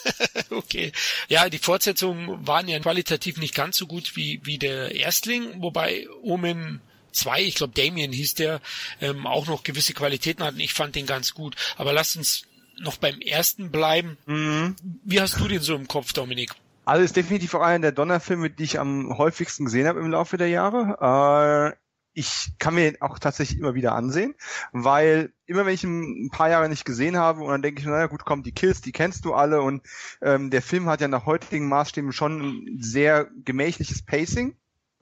okay. 0.50 0.92
Ja, 1.28 1.48
die 1.48 1.58
Fortsetzungen 1.58 2.46
waren 2.46 2.66
ja 2.68 2.78
qualitativ 2.80 3.36
nicht 3.36 3.54
ganz 3.54 3.76
so 3.76 3.86
gut 3.86 4.16
wie, 4.16 4.40
wie 4.44 4.58
der 4.58 4.94
Erstling, 4.94 5.60
wobei 5.62 6.06
Omen 6.22 6.80
2, 7.12 7.42
ich 7.42 7.56
glaube 7.56 7.74
Damien 7.74 8.12
hieß 8.12 8.34
der, 8.34 8.60
ähm, 9.00 9.26
auch 9.26 9.46
noch 9.46 9.62
gewisse 9.62 9.92
Qualitäten 9.92 10.44
hatten. 10.44 10.60
Ich 10.60 10.72
fand 10.72 10.94
den 10.96 11.06
ganz 11.06 11.34
gut. 11.34 11.56
Aber 11.76 11.92
lasst 11.92 12.16
uns 12.16 12.44
noch 12.78 12.96
beim 12.96 13.20
ersten 13.20 13.70
bleiben. 13.70 14.16
Mhm. 14.26 14.76
Wie 15.04 15.20
hast 15.20 15.38
du 15.38 15.48
den 15.48 15.60
so 15.60 15.74
im 15.74 15.88
Kopf, 15.88 16.12
Dominik? 16.12 16.52
Also 16.84 17.04
ist 17.04 17.16
definitiv 17.16 17.54
auch 17.54 17.60
einer 17.60 17.82
der 17.82 17.92
Donnerfilme, 17.92 18.50
die 18.50 18.64
ich 18.64 18.78
am 18.78 19.16
häufigsten 19.16 19.66
gesehen 19.66 19.86
habe 19.86 20.00
im 20.00 20.10
Laufe 20.10 20.38
der 20.38 20.48
Jahre. 20.48 21.76
Äh, 21.76 21.76
ich 22.12 22.52
kann 22.58 22.74
mir 22.74 22.90
den 22.90 23.02
auch 23.02 23.18
tatsächlich 23.18 23.58
immer 23.58 23.74
wieder 23.74 23.92
ansehen, 23.94 24.34
weil 24.72 25.32
immer 25.50 25.66
wenn 25.66 25.74
ich 25.74 25.84
ihn 25.84 26.26
ein 26.26 26.30
paar 26.30 26.48
Jahre 26.48 26.68
nicht 26.68 26.84
gesehen 26.84 27.16
habe 27.16 27.42
und 27.42 27.50
dann 27.50 27.62
denke 27.62 27.80
ich, 27.80 27.86
naja 27.86 28.06
gut, 28.06 28.24
komm, 28.24 28.42
die 28.44 28.52
Kills, 28.52 28.80
die 28.80 28.92
kennst 28.92 29.24
du 29.24 29.34
alle 29.34 29.60
und 29.62 29.82
ähm, 30.22 30.50
der 30.50 30.62
Film 30.62 30.86
hat 30.86 31.00
ja 31.00 31.08
nach 31.08 31.26
heutigen 31.26 31.68
Maßstäben 31.68 32.12
schon 32.12 32.40
ein 32.40 32.82
sehr 32.82 33.28
gemächliches 33.44 34.02
Pacing. 34.02 34.54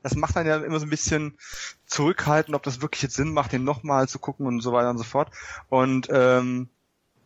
das 0.03 0.17
macht 0.17 0.37
dann 0.37 0.47
ja 0.47 0.57
immer 0.57 0.81
so 0.81 0.87
ein 0.87 0.91
bisschen 0.91 1.37
zurückhalten, 1.87 2.55
ob 2.55 2.63
das 2.63 2.81
wirklich 2.81 3.03
jetzt 3.03 3.17
Sinn 3.17 3.33
macht, 3.33 3.53
den 3.53 3.65
nochmal 3.65 4.09
zu 4.09 4.19
gucken 4.19 4.47
und 4.47 4.63
so 4.63 4.73
weiter 4.73 4.91
und 4.91 4.99
so 4.99 5.05
fort. 5.05 5.31
Und 5.69 6.09
ähm, 6.11 6.71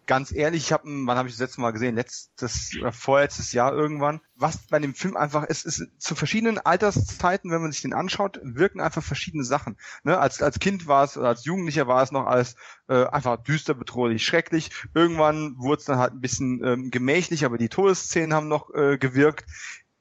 ganz 0.07 0.33
ehrlich, 0.33 0.65
ich 0.65 0.73
habe, 0.73 0.85
wann 0.85 1.17
habe 1.17 1.29
ich 1.29 1.35
das 1.35 1.41
letzte 1.41 1.61
Mal 1.61 1.71
gesehen? 1.71 1.95
Letztes 1.95 2.73
oder 2.81 2.93
vorletztes 2.93 3.53
Jahr 3.53 3.73
irgendwann. 3.73 4.21
Was 4.35 4.59
bei 4.67 4.79
dem 4.79 4.95
Film 4.95 5.17
einfach 5.17 5.45
ist, 5.45 5.65
ist 5.65 5.87
zu 5.99 6.15
verschiedenen 6.15 6.59
Alterszeiten, 6.59 7.51
wenn 7.51 7.63
man 7.63 7.73
sich 7.73 7.83
den 7.83 7.95
anschaut, 7.95 8.41
wirken 8.43 8.81
einfach 8.81 9.03
verschiedene 9.03 9.45
Sachen. 9.45 9.77
Ne? 10.03 10.19
Als 10.19 10.43
als 10.43 10.59
Kind 10.59 10.87
war 10.87 11.05
es 11.05 11.17
oder 11.17 11.29
als 11.29 11.45
Jugendlicher 11.45 11.87
war 11.87 12.03
es 12.03 12.13
noch 12.13 12.27
alles 12.27 12.57
äh, 12.89 13.05
einfach 13.07 13.43
düster, 13.43 13.75
bedrohlich, 13.75 14.25
schrecklich. 14.25 14.71
Irgendwann 14.95 15.57
wurde 15.59 15.81
es 15.81 15.85
dann 15.85 15.99
halt 15.99 16.13
ein 16.13 16.21
bisschen 16.21 16.63
ähm, 16.65 16.91
gemächlich, 16.91 17.45
aber 17.45 17.59
die 17.59 17.69
Todesszenen 17.69 18.35
haben 18.35 18.49
noch 18.49 18.75
äh, 18.75 18.99
gewirkt 18.99 19.47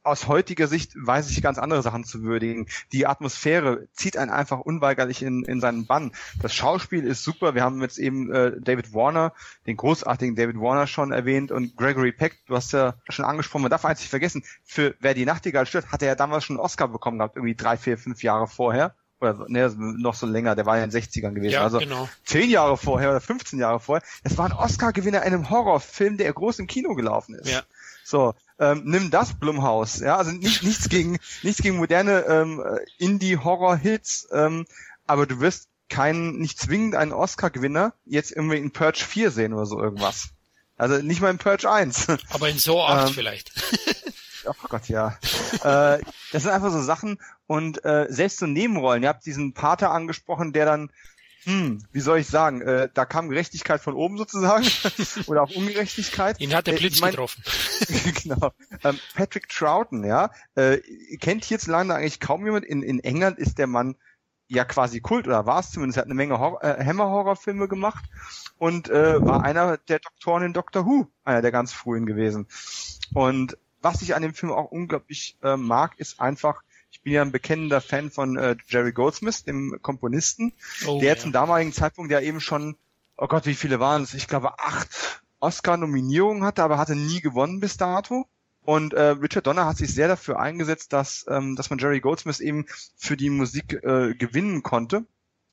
aus 0.04 0.28
heutiger 0.28 0.68
Sicht 0.68 0.94
weiß 0.96 1.30
ich 1.30 1.42
ganz 1.42 1.58
andere 1.58 1.82
Sachen 1.82 2.04
zu 2.04 2.24
würdigen. 2.24 2.68
Die 2.92 3.06
Atmosphäre 3.06 3.88
zieht 3.94 4.18
einen 4.18 4.32
einfach 4.32 4.60
unweigerlich 4.60 5.22
in, 5.22 5.44
in 5.44 5.62
seinen 5.62 5.86
Bann. 5.86 6.12
Das 6.42 6.54
Schauspiel 6.54 7.04
ist 7.04 7.24
super. 7.24 7.54
Wir 7.56 7.64
haben 7.64 7.82
jetzt 7.82 8.00
eben 8.00 8.32
äh, 8.32 8.54
David 8.60 8.94
Warner, 8.94 9.34
den 9.68 9.78
großartigen 9.78 10.36
David 10.36 10.60
Warner 10.60 10.88
schon 10.88 11.12
erwähnt 11.12 11.52
und 11.52 11.78
Gregory 11.78 12.12
Peck, 12.12 12.38
du 12.48 12.56
hast 12.56 12.74
ja 12.74 12.96
schon 13.10 13.26
angesprochen, 13.26 13.64
man 13.64 13.72
darf 13.72 13.86
eins 13.86 14.00
nicht 14.00 14.10
vergessen, 14.10 14.44
für 14.64 14.96
Wer 15.00 15.14
die 15.14 15.26
Nachtigall 15.26 15.66
stört, 15.66 15.92
hat 15.92 16.02
er 16.02 16.10
ja 16.10 16.16
damals 16.16 16.44
schon 16.44 16.58
einen 16.58 16.66
Oscar 16.66 16.88
bekommen 16.88 17.18
gehabt, 17.20 17.36
irgendwie 17.36 17.56
drei, 17.56 17.78
vier, 17.78 17.98
fünf 17.98 18.24
Jahre 18.24 18.48
vorher. 18.48 18.96
Oder 19.20 19.46
ne, 19.48 19.72
noch 19.78 20.16
so 20.16 20.26
länger, 20.26 20.56
der 20.56 20.66
war 20.66 20.78
ja 20.78 20.84
in 20.84 20.90
den 20.90 21.00
60ern 21.00 21.34
gewesen. 21.34 21.54
Ja, 21.54 21.62
also 21.62 21.78
genau. 21.78 22.10
zehn 22.26 22.50
Jahre 22.50 22.76
vorher 22.76 23.12
oder 23.12 23.22
15 23.22 23.60
Jahre 23.60 23.80
vorher. 23.80 24.04
Es 24.24 24.38
war 24.40 24.46
ein 24.46 24.52
Oscar-Gewinner 24.52 25.20
in 25.20 25.34
einem 25.34 25.50
Horrorfilm, 25.52 26.18
der 26.18 26.34
groß 26.34 26.58
im 26.58 26.66
Kino 26.66 26.96
gelaufen 26.96 27.36
ist. 27.36 27.48
Ja. 27.48 27.62
So, 28.04 28.34
ähm, 28.62 28.84
nimm 28.86 29.12
das 29.12 29.34
Blumhaus. 29.34 30.00
Ja, 30.00 30.16
also 30.18 30.32
nicht, 30.32 30.64
nichts 30.64 30.88
gegen 30.88 31.18
nichts 31.42 31.62
gegen 31.62 31.78
moderne 31.78 32.26
ähm, 32.28 32.64
Indie-Horror-Hits, 33.00 34.30
ähm, 34.32 34.66
aber 35.06 35.26
du 35.26 35.42
wirst 35.42 35.68
keinen, 35.90 36.40
nicht 36.40 36.58
zwingend 36.58 36.96
einen 36.96 37.12
Oscar-Gewinner 37.12 37.94
jetzt 38.06 38.32
irgendwie 38.32 38.58
in 38.58 38.72
Purge 38.72 39.04
4 39.04 39.32
sehen 39.32 39.54
oder 39.54 39.66
so 39.66 39.82
irgendwas. 39.82 40.30
Also 40.78 40.98
nicht 41.04 41.22
mal 41.22 41.32
in 41.32 41.38
Purge 41.38 41.70
1. 41.70 42.08
Aber 42.30 42.50
in 42.50 42.58
So 42.58 42.82
8 42.82 43.10
ähm, 43.10 43.14
vielleicht. 43.14 43.52
Oh 44.44 44.54
Gott, 44.70 44.88
ja. 44.90 45.20
äh, 45.64 46.02
das 46.32 46.44
sind 46.44 46.48
einfach 46.50 46.72
so 46.72 46.82
Sachen 46.82 47.20
und 47.46 47.86
äh, 47.86 48.08
selbst 48.10 48.40
so 48.40 48.48
Nebenrollen. 48.48 49.04
Ihr 49.04 49.10
habt 49.10 49.24
diesen 49.26 49.54
Pater 49.54 49.92
angesprochen, 49.92 50.52
der 50.52 50.66
dann 50.66 50.90
hm, 51.44 51.84
wie 51.92 52.00
soll 52.00 52.20
ich 52.20 52.28
sagen, 52.28 52.62
äh, 52.62 52.90
da 52.94 53.06
kam 53.06 53.30
Gerechtigkeit 53.30 53.82
von 53.82 53.96
oben 53.96 54.18
sozusagen 54.18 54.66
oder 55.28 55.44
auch 55.44 55.56
Ungerechtigkeit. 55.56 56.40
Ihn 56.40 56.54
hat 56.54 56.68
der 56.68 56.76
äh, 56.76 56.78
Blitz 56.78 56.94
äh, 56.94 56.96
ich 56.96 57.02
mein, 57.02 57.12
getroffen. 57.12 57.44
genau. 58.24 58.52
Ähm, 58.84 59.00
Patrick 59.16 59.50
Troughton, 59.50 60.04
ja, 60.04 60.32
äh, 60.56 60.78
kennt 61.18 61.44
hierzulande 61.46 61.96
eigentlich 61.96 62.20
kaum 62.20 62.46
jemand. 62.46 62.66
In, 62.66 62.84
in 62.84 63.00
England 63.00 63.40
ist 63.40 63.58
der 63.58 63.68
Mann 63.68 63.96
ja 64.48 64.66
quasi 64.66 65.00
Kult 65.00 65.28
oder 65.28 65.46
war 65.46 65.62
es 65.62 65.72
zumindest. 65.72 65.98
Er 65.98 66.02
hat 66.02 66.08
eine 66.08 66.14
Menge 66.14 66.38
Hor 66.38 66.64
äh, 66.64 66.84
Hammer-Horrorfilme 66.84 67.68
gemacht 67.68 68.04
und 68.58 68.90
äh, 68.90 69.24
war 69.26 69.44
einer 69.44 69.78
der 69.78 70.00
Doktoren 70.00 70.44
in 70.44 70.54
Doctor 70.54 70.86
Who, 70.86 71.08
einer 71.24 71.42
der 71.42 71.52
ganz 71.52 71.72
frühen 71.72 72.06
gewesen. 72.06 72.48
Und 73.14 73.58
was 73.82 74.02
ich 74.02 74.14
an 74.14 74.22
dem 74.22 74.34
Film 74.34 74.52
auch 74.52 74.72
unglaublich 74.72 75.38
äh, 75.42 75.58
mag, 75.58 75.98
ist 75.98 76.20
einfach 76.20 76.62
ich 77.02 77.06
bin 77.06 77.14
ja 77.14 77.24
ein 77.24 77.32
bekennender 77.32 77.82
Fan 77.82 78.12
von 78.12 78.38
äh, 78.38 78.56
Jerry 78.68 78.92
Goldsmith, 78.92 79.44
dem 79.44 79.80
Komponisten, 79.82 80.54
oh, 80.86 81.00
der 81.00 81.16
ja. 81.16 81.18
zum 81.18 81.32
damaligen 81.32 81.74
Zeitpunkt 81.74 82.12
ja 82.12 82.20
eben 82.20 82.40
schon, 82.40 82.76
oh 83.18 83.26
Gott, 83.26 83.48
wie 83.48 83.56
viele 83.56 83.80
waren 83.80 84.04
es? 84.04 84.14
Ich 84.14 84.28
glaube 84.28 84.60
acht 84.60 85.24
Oscar-Nominierungen 85.40 86.44
hatte, 86.44 86.62
aber 86.62 86.78
hatte 86.78 86.96
nie 86.96 87.20
gewonnen 87.20 87.60
bis 87.60 87.78
dato. 87.78 88.28
Und 88.64 88.94
äh, 88.94 89.02
Richard 89.02 89.48
Donner 89.48 89.66
hat 89.66 89.78
sich 89.78 89.92
sehr 89.92 90.08
dafür 90.08 90.40
eingesetzt, 90.40 90.94
dass, 90.94 91.26
ähm, 91.28 91.56
dass 91.56 91.72
man 91.72 91.80
Jerry 91.80 92.02
Goldsmith 92.02 92.40
eben 92.40 92.68
für 92.96 93.18
die 93.18 93.32
Musik 93.32 93.74
äh, 93.84 94.14
gewinnen 94.14 94.62
konnte. 94.62 95.04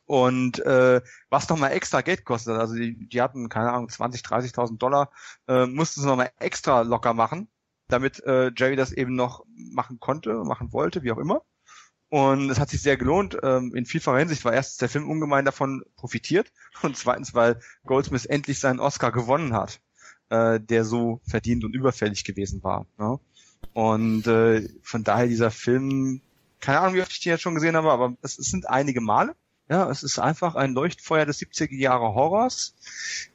Und 0.05 0.59
äh, 0.67 1.01
was 1.31 1.49
nochmal 1.49 1.73
extra 1.73 2.03
Geld 2.03 2.27
kostet, 2.27 2.59
also 2.59 2.75
die, 2.75 3.09
die 3.09 3.23
hatten, 3.23 3.49
keine 3.49 3.73
Ahnung, 3.73 3.89
20, 3.89 4.21
30.000 4.21 4.77
Dollar, 4.77 5.11
äh, 5.47 5.65
mussten 5.65 6.03
sie 6.03 6.07
nochmal 6.07 6.31
extra 6.39 6.83
locker 6.83 7.15
machen 7.15 7.49
damit 7.89 8.23
äh, 8.25 8.51
Jerry 8.57 8.77
das 8.77 8.93
eben 8.93 9.15
noch 9.15 9.45
machen 9.55 9.99
konnte, 9.99 10.35
machen 10.45 10.73
wollte, 10.73 11.03
wie 11.03 11.13
auch 11.13 11.19
immer. 11.19 11.43
Und 12.11 12.49
es 12.49 12.59
hat 12.59 12.71
sich 12.71 12.81
sehr 12.81 12.97
gelohnt, 12.97 13.37
ähm, 13.43 13.75
in 13.75 13.85
vielfacher 13.85 14.19
Hinsicht, 14.19 14.45
weil 14.45 14.55
erstens 14.55 14.79
der 14.79 14.89
Film 14.89 15.11
ungemein 15.11 15.45
davon 15.45 15.83
profitiert 15.97 16.53
und 16.83 16.97
zweitens, 16.97 17.35
weil 17.35 17.61
Goldsmith 17.85 18.25
endlich 18.25 18.61
seinen 18.61 18.81
Oscar 18.81 19.13
gewonnen 19.13 19.53
hat, 19.53 19.81
äh, 20.31 20.59
der 20.59 20.85
so 20.85 21.21
verdient 21.27 21.65
und 21.65 21.75
überfällig 21.75 22.25
gewesen 22.25 22.63
war. 22.63 22.87
Ne? 22.99 23.19
Und 23.75 24.27
äh, 24.27 24.69
von 24.83 25.05
daher 25.05 25.27
dieser 25.27 25.51
Film, 25.51 26.23
keine 26.61 26.81
Ahnung, 26.81 26.95
wie 26.95 27.03
oft 27.03 27.13
ich 27.13 27.21
den 27.21 27.33
jetzt 27.33 27.43
schon 27.43 27.55
gesehen 27.55 27.77
habe, 27.77 27.93
aber 27.93 28.17
es, 28.23 28.39
es 28.39 28.51
sind 28.51 28.69
einige 28.69 29.01
Male. 29.01 29.35
Ja, 29.69 29.91
es 29.91 30.03
ist 30.03 30.19
einfach 30.19 30.55
ein 30.55 30.73
Leuchtfeuer 30.73 31.27
des 31.27 31.41
70er 31.41 31.77
Jahre 31.77 32.15
Horrors. 32.15 32.75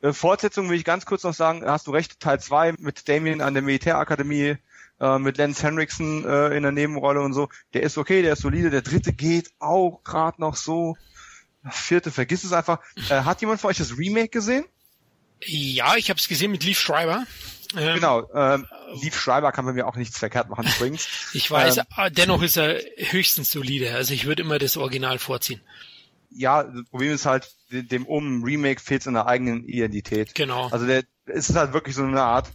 Äh, 0.02 0.14
Fortsetzung 0.14 0.68
will 0.70 0.78
ich 0.78 0.84
ganz 0.84 1.06
kurz 1.06 1.24
noch 1.24 1.34
sagen, 1.34 1.64
hast 1.64 1.86
du 1.86 1.92
recht, 1.92 2.20
Teil 2.20 2.40
2 2.40 2.74
mit 2.80 3.08
Damien 3.08 3.42
an 3.42 3.54
der 3.54 3.62
Militärakademie, 3.62 4.58
äh, 5.00 5.20
mit 5.20 5.38
Lance 5.38 5.62
Henriksen 5.62 6.26
äh, 6.26 6.58
in 6.58 6.64
der 6.64 6.72
Nebenrolle 6.72 7.22
und 7.22 7.34
so. 7.34 7.50
Der 7.74 7.84
ist 7.84 8.00
okay, 8.00 8.24
der 8.24 8.34
ist 8.34 8.42
solide. 8.42 8.72
Der 8.72 8.82
dritte 8.82 9.14
geht 9.14 9.52
auch 9.60 10.02
gerade 10.04 10.42
noch 10.42 10.56
so. 10.56 10.98
Vierte, 11.70 12.10
vergiss 12.10 12.44
es 12.44 12.52
einfach. 12.52 12.80
Äh, 13.10 13.22
hat 13.22 13.42
jemand 13.42 13.62
von 13.62 13.70
euch 13.70 13.78
das 13.78 13.96
Remake 13.98 14.30
gesehen? 14.30 14.66
Ja, 15.46 15.96
ich 15.98 16.10
habe 16.10 16.20
es 16.20 16.28
gesehen 16.28 16.52
mit 16.52 16.64
Leaf 16.64 16.80
Schreiber. 16.80 17.26
Ähm, 17.78 17.96
genau, 17.96 18.28
ähm, 18.34 18.66
Leaf 19.02 19.20
Schreiber 19.20 19.52
kann 19.52 19.66
bei 19.66 19.74
mir 19.74 19.88
auch 19.88 19.96
nichts 19.96 20.18
verkehrt 20.18 20.50
machen 20.50 20.68
übrigens. 20.76 21.08
ich 21.34 21.50
weiß, 21.50 21.78
ähm, 21.78 21.86
dennoch 22.12 22.42
ist 22.42 22.58
er 22.58 22.80
höchstens 22.98 23.52
solide. 23.52 23.94
Also 23.94 24.16
ich 24.16 24.26
würde 24.26 24.42
immer 24.42 24.58
das 24.58 24.78
Original 24.78 25.20
vorziehen 25.20 25.62
ja, 26.36 26.64
das 26.64 26.86
Problem 26.90 27.14
ist 27.14 27.26
halt, 27.26 27.54
dem 27.72 28.06
um 28.06 28.44
Remake 28.44 28.82
fehlt 28.82 29.04
seine 29.04 29.26
eigenen 29.26 29.66
Identität. 29.66 30.36
Genau. 30.36 30.68
Also 30.70 30.86
der, 30.86 31.04
es 31.26 31.50
ist 31.50 31.56
halt 31.56 31.74
wirklich 31.74 31.96
so 31.96 32.04
eine 32.04 32.22
Art, 32.22 32.52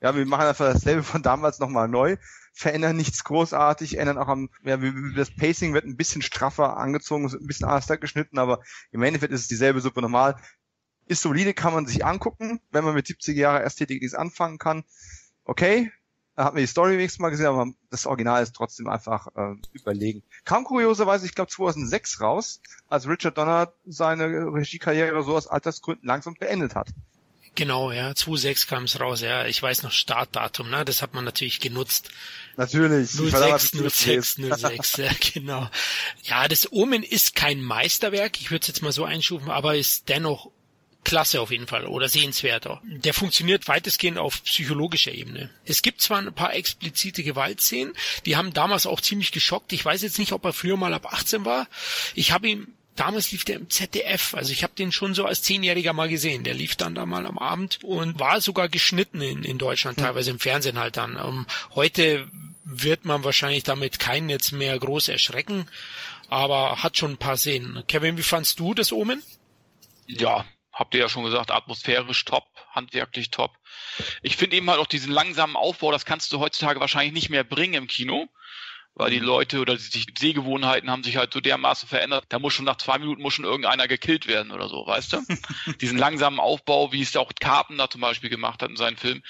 ja, 0.00 0.14
wir 0.16 0.26
machen 0.26 0.46
einfach 0.46 0.72
dasselbe 0.72 1.02
von 1.02 1.22
damals 1.22 1.58
nochmal 1.58 1.88
neu, 1.88 2.16
verändern 2.52 2.96
nichts 2.96 3.24
großartig, 3.24 3.98
ändern 3.98 4.18
auch 4.18 4.28
am, 4.28 4.50
ja, 4.64 4.76
das 5.16 5.34
Pacing 5.34 5.74
wird 5.74 5.84
ein 5.84 5.96
bisschen 5.96 6.22
straffer 6.22 6.76
angezogen, 6.76 7.30
ein 7.30 7.46
bisschen 7.46 7.68
anders 7.68 8.00
geschnitten, 8.00 8.38
aber 8.38 8.60
im 8.90 9.02
Endeffekt 9.02 9.32
ist 9.32 9.42
es 9.42 9.48
dieselbe 9.48 9.80
Suppe 9.80 10.02
normal. 10.02 10.36
Ist 11.06 11.22
solide, 11.22 11.54
kann 11.54 11.74
man 11.74 11.86
sich 11.86 12.04
angucken, 12.04 12.60
wenn 12.70 12.84
man 12.84 12.94
mit 12.94 13.06
70 13.06 13.36
Jahre 13.36 13.62
Ästhetik 13.62 14.00
nichts 14.02 14.14
anfangen 14.14 14.58
kann. 14.58 14.84
Okay, 15.44 15.90
da 16.42 16.46
hat 16.46 16.54
man 16.54 16.62
die 16.64 16.66
Story 16.66 16.98
wenigstens 16.98 17.20
mal 17.20 17.30
gesehen, 17.30 17.46
aber 17.46 17.68
das 17.88 18.04
Original 18.04 18.42
ist 18.42 18.56
trotzdem 18.56 18.88
einfach 18.88 19.28
äh, 19.36 19.54
überlegen. 19.74 20.24
Kam 20.44 20.64
kurioserweise, 20.64 21.24
ich 21.24 21.36
glaube 21.36 21.52
2006 21.52 22.20
raus, 22.20 22.60
als 22.88 23.06
Richard 23.06 23.38
Donner 23.38 23.72
seine 23.86 24.24
Regiekarriere 24.52 25.22
so 25.22 25.36
aus 25.36 25.46
Altersgründen 25.46 26.04
langsam 26.04 26.34
beendet 26.34 26.74
hat. 26.74 26.88
Genau, 27.54 27.92
ja, 27.92 28.12
2006 28.12 28.66
kam 28.66 28.84
es 28.84 28.98
raus, 28.98 29.20
ja. 29.20 29.46
Ich 29.46 29.62
weiß 29.62 29.84
noch 29.84 29.92
Startdatum, 29.92 30.68
ne? 30.68 30.84
Das 30.84 31.00
hat 31.00 31.14
man 31.14 31.24
natürlich 31.24 31.60
genutzt. 31.60 32.10
Natürlich. 32.56 33.10
06, 33.10 33.70
06, 33.88 34.34
06, 34.34 34.96
ja, 34.96 35.10
genau. 35.34 35.70
Ja, 36.24 36.48
das 36.48 36.72
Omen 36.72 37.04
ist 37.04 37.36
kein 37.36 37.62
Meisterwerk, 37.62 38.40
ich 38.40 38.50
würde 38.50 38.62
es 38.62 38.66
jetzt 38.66 38.82
mal 38.82 38.90
so 38.90 39.04
einschufen, 39.04 39.48
aber 39.48 39.76
ist 39.76 40.08
dennoch 40.08 40.50
klasse 41.04 41.40
auf 41.40 41.50
jeden 41.50 41.66
Fall 41.66 41.86
oder 41.86 42.08
sehenswerter. 42.08 42.80
Der 42.84 43.14
funktioniert 43.14 43.68
weitestgehend 43.68 44.18
auf 44.18 44.42
psychologischer 44.44 45.12
Ebene. 45.12 45.50
Es 45.64 45.82
gibt 45.82 46.00
zwar 46.00 46.18
ein 46.18 46.32
paar 46.32 46.54
explizite 46.54 47.22
Gewaltszenen, 47.22 47.94
die 48.26 48.36
haben 48.36 48.52
damals 48.52 48.86
auch 48.86 49.00
ziemlich 49.00 49.32
geschockt. 49.32 49.72
Ich 49.72 49.84
weiß 49.84 50.02
jetzt 50.02 50.18
nicht, 50.18 50.32
ob 50.32 50.44
er 50.44 50.52
früher 50.52 50.76
mal 50.76 50.94
ab 50.94 51.12
18 51.12 51.44
war. 51.44 51.68
Ich 52.14 52.32
habe 52.32 52.48
ihn 52.48 52.74
Damals 52.94 53.32
lief 53.32 53.44
der 53.44 53.56
im 53.56 53.70
ZDF, 53.70 54.34
also 54.34 54.52
ich 54.52 54.62
habe 54.62 54.74
den 54.74 54.92
schon 54.92 55.14
so 55.14 55.24
als 55.24 55.40
Zehnjähriger 55.42 55.94
mal 55.94 56.10
gesehen. 56.10 56.44
Der 56.44 56.52
lief 56.52 56.76
dann 56.76 56.94
da 56.94 57.06
mal 57.06 57.26
am 57.26 57.38
Abend 57.38 57.82
und 57.82 58.20
war 58.20 58.42
sogar 58.42 58.68
geschnitten 58.68 59.22
in, 59.22 59.44
in 59.44 59.56
Deutschland, 59.56 59.98
teilweise 59.98 60.30
im 60.30 60.38
Fernsehen 60.38 60.78
halt 60.78 60.98
dann. 60.98 61.16
Um, 61.16 61.38
ähm, 61.38 61.46
heute 61.74 62.28
wird 62.64 63.06
man 63.06 63.24
wahrscheinlich 63.24 63.62
damit 63.62 63.98
keinen 63.98 64.28
jetzt 64.28 64.52
mehr 64.52 64.78
groß 64.78 65.08
erschrecken, 65.08 65.66
aber 66.28 66.82
hat 66.82 66.98
schon 66.98 67.12
ein 67.12 67.16
paar 67.16 67.38
Szenen. 67.38 67.82
Kevin, 67.88 68.18
wie 68.18 68.22
fandst 68.22 68.60
du 68.60 68.74
das 68.74 68.92
Omen? 68.92 69.22
Ja, 70.06 70.44
habt 70.82 70.94
ihr 70.94 71.00
ja 71.00 71.08
schon 71.08 71.22
gesagt, 71.22 71.52
atmosphärisch 71.52 72.24
top, 72.24 72.44
handwerklich 72.72 73.30
top. 73.30 73.56
Ich 74.20 74.36
finde 74.36 74.56
eben 74.56 74.68
halt 74.68 74.80
auch 74.80 74.86
diesen 74.86 75.12
langsamen 75.12 75.54
Aufbau, 75.54 75.92
das 75.92 76.04
kannst 76.04 76.32
du 76.32 76.40
heutzutage 76.40 76.80
wahrscheinlich 76.80 77.12
nicht 77.12 77.30
mehr 77.30 77.44
bringen 77.44 77.74
im 77.74 77.86
Kino, 77.86 78.28
weil 78.94 79.12
die 79.12 79.20
mhm. 79.20 79.26
Leute 79.26 79.60
oder 79.60 79.76
die 79.76 80.06
Sehgewohnheiten 80.18 80.90
haben 80.90 81.04
sich 81.04 81.16
halt 81.16 81.32
so 81.32 81.40
dermaßen 81.40 81.88
verändert. 81.88 82.24
Da 82.30 82.40
muss 82.40 82.52
schon 82.52 82.64
nach 82.64 82.78
zwei 82.78 82.98
Minuten 82.98 83.22
muss 83.22 83.34
schon 83.34 83.44
irgendeiner 83.44 83.86
gekillt 83.86 84.26
werden 84.26 84.50
oder 84.50 84.68
so, 84.68 84.84
weißt 84.84 85.12
du? 85.12 85.22
diesen 85.80 85.98
langsamen 85.98 86.40
Aufbau, 86.40 86.90
wie 86.90 87.02
es 87.02 87.16
auch 87.16 87.30
Carpenter 87.38 87.88
zum 87.88 88.00
Beispiel 88.00 88.28
gemacht 88.28 88.60
hat 88.60 88.70
in 88.70 88.76
seinen 88.76 88.96
Filmen 88.96 89.22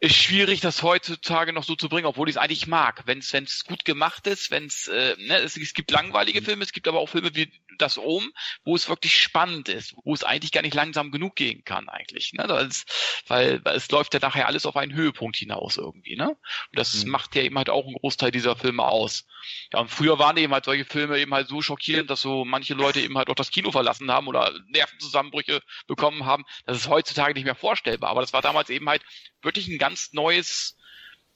ist 0.00 0.16
schwierig, 0.16 0.60
das 0.60 0.82
heutzutage 0.82 1.52
noch 1.52 1.62
so 1.62 1.76
zu 1.76 1.90
bringen, 1.90 2.06
obwohl 2.06 2.28
ich 2.30 2.36
es 2.36 2.40
eigentlich 2.40 2.66
mag. 2.66 3.02
Wenn 3.04 3.18
es 3.18 3.64
gut 3.66 3.84
gemacht 3.84 4.26
ist, 4.26 4.50
wenn 4.50 4.64
äh, 4.64 5.14
ne, 5.18 5.36
es, 5.36 5.58
es 5.58 5.74
gibt 5.74 5.90
langweilige 5.90 6.40
Filme, 6.40 6.64
es 6.64 6.72
gibt 6.72 6.88
aber 6.88 7.00
auch 7.00 7.10
Filme 7.10 7.34
wie 7.34 7.52
das 7.80 7.96
um, 7.96 8.32
wo 8.64 8.76
es 8.76 8.88
wirklich 8.88 9.20
spannend 9.20 9.68
ist, 9.68 9.94
wo 10.04 10.14
es 10.14 10.24
eigentlich 10.24 10.52
gar 10.52 10.62
nicht 10.62 10.74
langsam 10.74 11.10
genug 11.10 11.36
gehen 11.36 11.64
kann 11.64 11.88
eigentlich. 11.88 12.32
Ne? 12.32 12.46
Das, 12.46 12.84
weil, 13.26 13.64
weil 13.64 13.76
es 13.76 13.90
läuft 13.90 14.14
ja 14.14 14.20
nachher 14.20 14.46
alles 14.46 14.66
auf 14.66 14.76
einen 14.76 14.94
Höhepunkt 14.94 15.36
hinaus 15.36 15.76
irgendwie. 15.76 16.16
Ne? 16.16 16.28
Und 16.30 16.38
das 16.72 17.04
mhm. 17.04 17.10
macht 17.10 17.34
ja 17.34 17.42
eben 17.42 17.56
halt 17.56 17.70
auch 17.70 17.86
einen 17.86 17.94
Großteil 17.94 18.30
dieser 18.30 18.56
Filme 18.56 18.84
aus. 18.84 19.26
Ja, 19.72 19.80
und 19.80 19.90
früher 19.90 20.18
waren 20.18 20.36
eben 20.36 20.52
halt 20.52 20.64
solche 20.64 20.84
Filme 20.84 21.18
eben 21.18 21.32
halt 21.32 21.48
so 21.48 21.62
schockierend, 21.62 22.10
dass 22.10 22.20
so 22.20 22.44
manche 22.44 22.74
Leute 22.74 23.00
eben 23.00 23.16
halt 23.16 23.28
auch 23.30 23.34
das 23.34 23.50
Kino 23.50 23.70
verlassen 23.72 24.10
haben 24.10 24.28
oder 24.28 24.52
Nervenzusammenbrüche 24.68 25.62
bekommen 25.86 26.26
haben. 26.26 26.44
Das 26.66 26.76
ist 26.76 26.88
heutzutage 26.88 27.34
nicht 27.34 27.44
mehr 27.44 27.54
vorstellbar. 27.54 28.10
Aber 28.10 28.20
das 28.20 28.32
war 28.32 28.42
damals 28.42 28.70
eben 28.70 28.88
halt 28.88 29.02
wirklich 29.42 29.68
ein 29.68 29.78
ganz 29.78 30.12
neues 30.12 30.76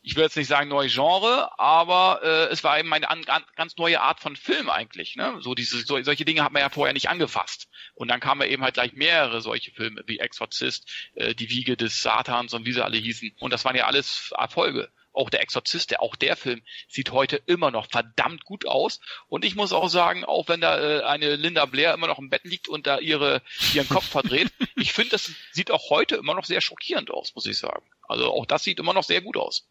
ich 0.07 0.17
will 0.17 0.25
jetzt 0.25 0.37
nicht 0.37 0.49
sagen 0.49 0.69
neue 0.69 0.89
Genre, 0.89 1.59
aber 1.59 2.21
äh, 2.23 2.53
es 2.53 2.63
war 2.63 2.79
eben 2.79 2.93
eine 2.93 3.09
an, 3.09 3.25
an, 3.25 3.43
ganz 3.57 3.79
neue 3.79 4.03
Art 4.03 4.21
von 4.21 4.37
Film 4.37 4.69
eigentlich. 4.69 5.17
Ne? 5.17 5.37
So 5.41 5.55
diese 5.55 5.79
so, 5.79 6.01
solche 6.03 6.27
Dinge 6.27 6.45
hat 6.45 6.53
man 6.53 6.61
ja 6.61 6.69
vorher 6.69 6.93
nicht 6.93 7.09
angefasst. 7.09 7.69
Und 7.95 8.09
dann 8.09 8.21
kamen 8.21 8.47
eben 8.49 8.63
halt 8.63 8.75
gleich 8.75 8.93
mehrere 8.93 9.41
solche 9.41 9.73
Filme 9.73 10.03
wie 10.07 10.19
Exorzist, 10.19 10.91
äh, 11.15 11.35
Die 11.35 11.49
Wiege 11.49 11.79
des 11.79 12.03
Satans 12.03 12.53
und 12.53 12.67
wie 12.67 12.73
sie 12.73 12.85
alle 12.85 12.99
hießen. 12.99 13.33
Und 13.41 13.55
das 13.55 13.65
waren 13.65 13.77
ja 13.77 13.87
alles 13.87 14.35
Erfolge. 14.37 14.91
Auch 15.15 15.31
der 15.31 15.41
Exorzist, 15.41 15.91
der, 15.91 16.03
auch 16.03 16.17
der 16.17 16.37
Film 16.37 16.61
sieht 16.87 17.11
heute 17.11 17.37
immer 17.47 17.71
noch 17.71 17.89
verdammt 17.91 18.45
gut 18.45 18.67
aus. 18.67 19.01
Und 19.29 19.43
ich 19.47 19.55
muss 19.55 19.73
auch 19.73 19.89
sagen, 19.89 20.27
auch 20.27 20.49
wenn 20.49 20.61
da 20.61 20.99
äh, 20.99 21.03
eine 21.05 21.37
Linda 21.37 21.65
Blair 21.65 21.95
immer 21.95 22.09
noch 22.09 22.19
im 22.19 22.29
Bett 22.29 22.45
liegt 22.45 22.69
und 22.69 22.87
da 22.87 22.99
ihre, 22.99 23.41
ihren 23.73 23.89
Kopf 23.89 24.07
verdreht, 24.11 24.53
ich 24.77 24.93
finde, 24.93 25.13
das 25.13 25.31
sieht 25.53 25.71
auch 25.71 25.89
heute 25.89 26.17
immer 26.17 26.35
noch 26.35 26.45
sehr 26.45 26.61
schockierend 26.61 27.11
aus, 27.11 27.35
muss 27.35 27.47
ich 27.47 27.57
sagen. 27.57 27.87
Also 28.07 28.31
auch 28.31 28.45
das 28.45 28.65
sieht 28.65 28.79
immer 28.79 28.93
noch 28.93 29.05
sehr 29.05 29.23
gut 29.23 29.39
aus 29.39 29.67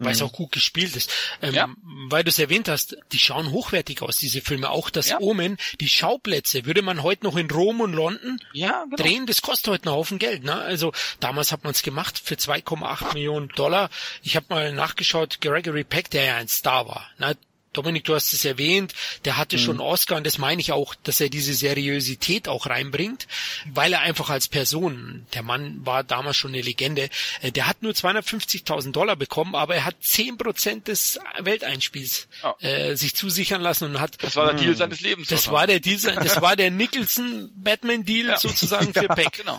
weil 0.00 0.12
es 0.12 0.20
mhm. 0.20 0.26
auch 0.26 0.32
gut 0.32 0.52
gespielt 0.52 0.96
ist. 0.96 1.10
Ähm, 1.42 1.54
ja. 1.54 1.68
Weil 1.82 2.24
du 2.24 2.30
es 2.30 2.38
erwähnt 2.38 2.68
hast, 2.68 2.96
die 3.12 3.18
schauen 3.18 3.50
hochwertig 3.52 4.02
aus, 4.02 4.16
diese 4.16 4.40
Filme. 4.40 4.70
Auch 4.70 4.90
das 4.90 5.10
ja. 5.10 5.20
Omen, 5.20 5.58
die 5.80 5.88
Schauplätze, 5.88 6.66
würde 6.66 6.82
man 6.82 7.02
heute 7.02 7.24
noch 7.24 7.36
in 7.36 7.50
Rom 7.50 7.80
und 7.80 7.92
London 7.92 8.40
ja, 8.52 8.84
genau. 8.84 8.96
drehen, 8.96 9.26
das 9.26 9.42
kostet 9.42 9.72
heute 9.72 9.84
einen 9.88 9.96
Haufen 9.96 10.18
Geld. 10.18 10.42
Ne? 10.42 10.54
Also 10.54 10.92
damals 11.20 11.52
hat 11.52 11.64
man 11.64 11.72
es 11.72 11.82
gemacht 11.82 12.20
für 12.22 12.34
2,8 12.34 13.14
Millionen 13.14 13.48
Dollar. 13.48 13.90
Ich 14.22 14.36
habe 14.36 14.46
mal 14.48 14.72
nachgeschaut, 14.72 15.40
Gregory 15.40 15.84
Peck, 15.84 16.10
der 16.10 16.24
ja 16.24 16.36
ein 16.36 16.48
Star 16.48 16.88
war, 16.88 17.06
ne? 17.18 17.36
Dominik, 17.72 18.04
du 18.04 18.14
hast 18.14 18.32
es 18.32 18.44
erwähnt, 18.44 18.94
der 19.24 19.36
hatte 19.36 19.56
mhm. 19.56 19.60
schon 19.60 19.80
Oscar 19.80 20.16
und 20.16 20.26
das 20.26 20.38
meine 20.38 20.60
ich 20.60 20.72
auch, 20.72 20.94
dass 20.94 21.20
er 21.20 21.28
diese 21.28 21.54
Seriosität 21.54 22.48
auch 22.48 22.66
reinbringt, 22.66 23.28
weil 23.72 23.92
er 23.92 24.00
einfach 24.00 24.30
als 24.30 24.48
Person, 24.48 25.26
der 25.34 25.42
Mann 25.42 25.84
war 25.84 26.02
damals 26.02 26.36
schon 26.36 26.52
eine 26.52 26.62
Legende, 26.62 27.10
äh, 27.42 27.52
der 27.52 27.68
hat 27.68 27.82
nur 27.82 27.92
250.000 27.92 28.92
Dollar 28.92 29.16
bekommen, 29.16 29.54
aber 29.54 29.76
er 29.76 29.84
hat 29.84 29.96
10 30.00 30.38
Prozent 30.38 30.88
des 30.88 31.20
Welteinspiels 31.38 32.28
oh. 32.42 32.52
äh, 32.60 32.96
sich 32.96 33.14
zusichern 33.14 33.60
lassen 33.60 33.84
und 33.84 34.00
hat. 34.00 34.22
Das 34.22 34.36
war 34.36 34.52
der 34.52 34.60
Deal 34.60 34.76
seines 34.76 35.00
Lebens. 35.00 35.28
Das 35.28 35.50
war 35.50 35.66
der 35.66 35.80
Deal, 35.80 35.98
das 36.00 36.40
war 36.40 36.56
der 36.56 36.70
Nicholson 36.70 37.50
Batman 37.54 38.04
Deal 38.04 38.28
ja. 38.28 38.38
sozusagen 38.38 38.92
für. 38.92 39.08
Peck. 39.14 39.32
Genau. 39.32 39.58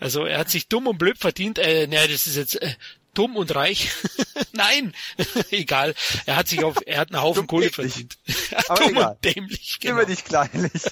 Also 0.00 0.24
er 0.24 0.38
hat 0.38 0.50
sich 0.50 0.68
dumm 0.68 0.86
und 0.86 0.98
blöd 0.98 1.18
verdient. 1.18 1.58
Äh, 1.58 1.86
naja, 1.86 2.06
das 2.06 2.26
ist 2.26 2.36
jetzt 2.36 2.60
äh, 2.60 2.74
dumm 3.18 3.36
und 3.36 3.54
reich. 3.54 3.90
Nein, 4.52 4.94
egal. 5.50 5.94
Er 6.26 6.36
hat 6.36 6.48
sich 6.48 6.62
auf, 6.62 6.76
er 6.86 6.98
hat 7.00 7.12
einen 7.12 7.22
Haufen 7.22 7.46
Kohle 7.46 7.70
verdient. 7.70 8.16
dumm 8.68 8.90
egal. 8.90 9.10
und 9.10 9.24
dämlich. 9.24 9.58
Genau. 9.80 9.96
Immer 9.98 10.06
dich 10.06 10.24
kleinlich. 10.24 10.82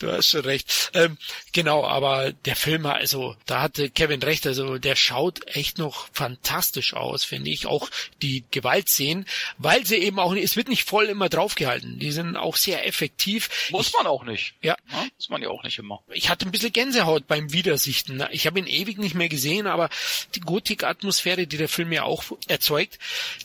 Du 0.00 0.10
hast 0.10 0.28
schon 0.28 0.40
recht. 0.40 0.90
Ähm, 0.94 1.18
genau, 1.52 1.84
aber 1.84 2.32
der 2.32 2.56
Film, 2.56 2.86
also 2.86 3.36
da 3.46 3.62
hatte 3.62 3.90
Kevin 3.90 4.22
recht, 4.22 4.46
also 4.46 4.78
der 4.78 4.96
schaut 4.96 5.46
echt 5.46 5.78
noch 5.78 6.08
fantastisch 6.12 6.94
aus, 6.94 7.24
finde 7.24 7.50
ich. 7.50 7.66
Auch 7.66 7.90
die 8.22 8.44
Gewaltszenen, 8.50 9.26
weil 9.58 9.84
sie 9.86 9.96
eben 9.96 10.18
auch, 10.18 10.34
es 10.34 10.56
wird 10.56 10.68
nicht 10.68 10.88
voll 10.88 11.06
immer 11.06 11.28
draufgehalten. 11.28 11.98
Die 11.98 12.12
sind 12.12 12.36
auch 12.36 12.56
sehr 12.56 12.86
effektiv. 12.86 13.70
Muss 13.70 13.88
ich, 13.88 13.92
man 13.94 14.06
auch 14.06 14.24
nicht. 14.24 14.54
Ja. 14.62 14.76
ja. 14.90 15.06
Muss 15.16 15.28
man 15.28 15.42
ja 15.42 15.48
auch 15.48 15.62
nicht 15.62 15.78
immer. 15.78 16.02
Ich 16.12 16.28
hatte 16.28 16.46
ein 16.46 16.52
bisschen 16.52 16.72
Gänsehaut 16.72 17.26
beim 17.26 17.52
Wiedersichten. 17.52 18.24
Ich 18.30 18.46
habe 18.46 18.58
ihn 18.58 18.66
ewig 18.66 18.98
nicht 18.98 19.14
mehr 19.14 19.28
gesehen, 19.28 19.66
aber 19.66 19.88
die 20.34 20.40
Gotik-Atmosphäre, 20.40 21.46
die 21.46 21.56
der 21.56 21.68
Film 21.68 21.92
ja 21.92 22.04
auch 22.04 22.24
erzeugt, 22.48 22.98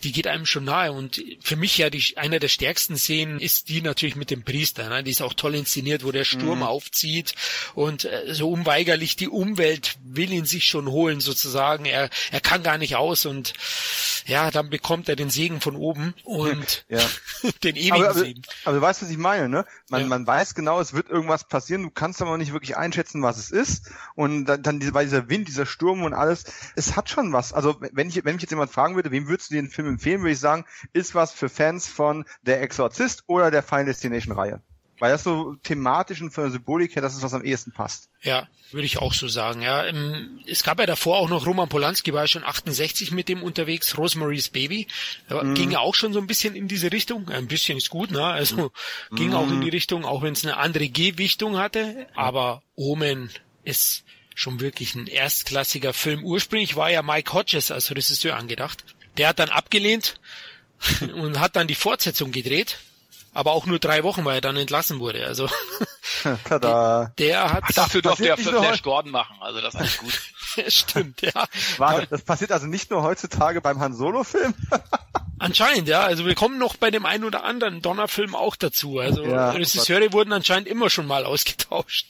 die 0.04 0.12
geht 0.12 0.28
einem 0.28 0.46
schon 0.46 0.66
nahe. 0.66 0.92
Und 0.92 1.24
für 1.40 1.56
mich 1.56 1.78
ja 1.78 1.90
die, 1.90 2.18
einer 2.18 2.40
der 2.40 2.48
stärksten 2.48 2.98
Szenen 2.98 3.40
ist 3.40 3.70
die 3.70 3.82
natürlich 3.82 4.16
mit 4.16 4.32
dem 4.32 4.44
Priester. 4.44 4.90
Ne? 4.90 5.04
Die 5.04 5.12
ist 5.12 5.22
auch 5.22 5.34
toll 5.34 5.56
inszeniert, 5.56 6.04
wo 6.10 6.12
der 6.12 6.24
Sturm 6.24 6.60
mhm. 6.60 6.64
aufzieht 6.64 7.36
und 7.76 8.06
äh, 8.06 8.34
so 8.34 8.50
unweigerlich 8.50 9.16
die 9.16 9.30
Umwelt 9.30 9.96
will 10.04 10.34
ihn 10.34 10.46
sich 10.46 10.66
schon 10.66 10.88
holen 10.88 11.20
sozusagen. 11.20 11.86
Er, 11.86 12.10
er 12.32 12.42
kann 12.42 12.64
gar 12.64 12.80
nicht 12.80 12.96
aus 12.96 13.28
und 13.28 13.54
ja, 14.26 14.50
dann 14.50 14.72
bekommt 14.72 15.08
er 15.08 15.16
den 15.16 15.30
Segen 15.30 15.62
von 15.62 15.76
oben 15.76 16.16
und 16.24 16.86
ja. 16.90 17.00
den 17.64 17.76
ewigen 17.76 17.94
aber, 17.94 18.10
aber, 18.10 18.20
Segen. 18.20 18.42
Aber 18.66 18.76
du 18.78 18.82
weißt, 18.82 19.04
was 19.04 19.10
ich 19.12 19.20
meine, 19.20 19.50
ne? 19.50 19.66
Man, 19.90 20.02
ja. 20.02 20.08
man 20.08 20.26
weiß 20.26 20.56
genau, 20.56 20.82
es 20.82 20.94
wird 20.94 21.10
irgendwas 21.10 21.48
passieren, 21.48 21.84
du 21.84 21.92
kannst 21.92 22.24
aber 22.24 22.38
nicht 22.40 22.54
wirklich 22.54 22.76
einschätzen, 22.76 23.22
was 23.22 23.38
es 23.38 23.52
ist. 23.52 23.92
Und 24.16 24.46
dann, 24.46 24.64
dann 24.64 24.80
diese, 24.80 24.96
weil 24.96 25.06
dieser 25.06 25.30
Wind, 25.30 25.48
dieser 25.48 25.68
Sturm 25.68 26.02
und 26.02 26.16
alles, 26.16 26.46
es 26.76 26.96
hat 26.96 27.10
schon 27.12 27.34
was. 27.34 27.54
Also 27.54 27.80
wenn 27.80 28.10
ich, 28.10 28.26
wenn 28.26 28.34
mich 28.34 28.42
jetzt 28.42 28.52
jemand 28.52 28.72
fragen 28.72 28.96
würde, 28.96 29.12
wem 29.12 29.28
würdest 29.28 29.52
du 29.52 29.56
den 29.56 29.70
Film 29.70 29.88
empfehlen, 29.88 30.22
würde 30.22 30.32
ich 30.32 30.40
sagen, 30.40 30.66
ist 30.92 31.14
was 31.14 31.32
für 31.32 31.50
Fans 31.50 31.88
von 31.88 32.26
Der 32.42 32.64
Exorzist 32.64 33.26
oder 33.28 33.52
der 33.52 33.62
Final 33.62 33.86
Destination 33.86 34.36
Reihe. 34.36 34.64
Weil 35.00 35.12
das 35.12 35.24
so 35.24 35.56
thematisch 35.64 36.22
und 36.22 36.32
von 36.32 36.44
der 36.44 36.52
Symbolik 36.52 36.96
her, 36.96 37.02
das 37.02 37.16
ist 37.16 37.24
was 37.24 37.34
am 37.34 37.44
ehesten 37.44 37.72
passt. 37.72 38.10
Ja, 38.22 38.48
würde 38.72 38.86
ich 38.86 38.98
auch 38.98 39.14
so 39.14 39.30
sagen. 39.30 39.62
Ja, 39.62 39.86
ähm, 39.86 40.42
es 40.46 40.64
gab 40.64 40.80
ja 40.80 40.86
davor 40.86 41.18
auch 41.18 41.30
noch 41.30 41.46
Roman 41.46 41.70
Polanski, 41.70 42.14
war 42.14 42.24
ja 42.24 42.28
schon 42.28 42.44
68 42.44 43.12
mit 43.12 43.30
dem 43.30 43.42
unterwegs, 43.42 43.98
Rosemary's 43.98 44.50
Baby, 44.50 44.88
mm. 45.30 45.54
ging 45.54 45.72
ja 45.72 45.80
auch 45.80 45.96
schon 45.96 46.12
so 46.12 46.20
ein 46.20 46.28
bisschen 46.28 46.54
in 46.54 46.68
diese 46.68 46.92
Richtung. 46.92 47.30
Ein 47.30 47.48
bisschen 47.48 47.78
ist 47.78 47.90
gut, 47.90 48.12
ne? 48.12 48.24
Also 48.24 48.72
mm. 49.10 49.16
ging 49.16 49.34
auch 49.34 49.50
in 49.50 49.62
die 49.62 49.70
Richtung, 49.70 50.04
auch 50.04 50.22
wenn 50.22 50.34
es 50.34 50.44
eine 50.44 50.58
andere 50.58 50.90
Gewichtung 50.90 51.58
hatte. 51.58 52.08
Aber 52.16 52.62
Omen 52.76 53.30
ist 53.64 54.04
schon 54.36 54.60
wirklich 54.60 54.96
ein 54.96 55.08
erstklassiger 55.08 55.94
Film. 55.94 56.24
Ursprünglich 56.24 56.76
war 56.76 56.92
ja 56.92 57.02
Mike 57.02 57.34
Hodges 57.34 57.72
als 57.72 57.90
Regisseur 57.90 58.36
angedacht. 58.36 58.84
Der 59.18 59.30
hat 59.30 59.40
dann 59.40 59.50
abgelehnt 59.50 60.16
und 61.16 61.40
hat 61.40 61.56
dann 61.56 61.68
die 61.68 61.76
Fortsetzung 61.76 62.32
gedreht 62.32 62.80
aber 63.34 63.52
auch 63.52 63.66
nur 63.66 63.80
drei 63.80 64.04
Wochen, 64.04 64.26
weil 64.26 64.36
er 64.36 64.42
dann 64.42 64.58
entlassen 64.58 65.00
wurde. 65.00 65.26
Also 65.26 65.48
Tada. 66.46 67.12
der 67.18 67.54
hat 67.54 67.64
Ach, 67.68 67.72
dafür 67.74 68.02
durfte 68.02 68.28
er 68.28 68.38
für 68.38 68.52
Flash 68.52 68.82
Gordon 68.84 69.12
machen, 69.12 69.36
also 69.40 69.62
das 69.62 69.76
ist 69.76 69.98
gut. 70.00 70.22
Stimmt, 70.68 71.22
ja. 71.22 71.46
Warte, 71.78 72.08
das 72.08 72.24
passiert 72.24 72.52
also 72.52 72.68
nicht 72.68 72.90
nur 72.90 73.04
heutzutage 73.04 73.62
beim 73.62 73.80
Han 73.80 73.94
Solo 73.94 74.24
Film? 74.24 74.54
Anscheinend, 75.40 75.88
ja. 75.88 76.02
Also 76.02 76.26
wir 76.26 76.36
kommen 76.36 76.58
noch 76.58 76.76
bei 76.76 76.92
dem 76.92 77.06
einen 77.06 77.24
oder 77.24 77.46
anderen 77.46 77.82
Donnerfilm 77.82 78.36
auch 78.36 78.58
dazu. 78.58 79.00
Also 79.00 79.24
ja, 79.24 79.52
Regisseure 79.52 80.02
Gott. 80.02 80.14
wurden 80.14 80.34
anscheinend 80.34 80.68
immer 80.68 80.90
schon 80.90 81.08
mal 81.08 81.24
ausgetauscht. 81.24 82.08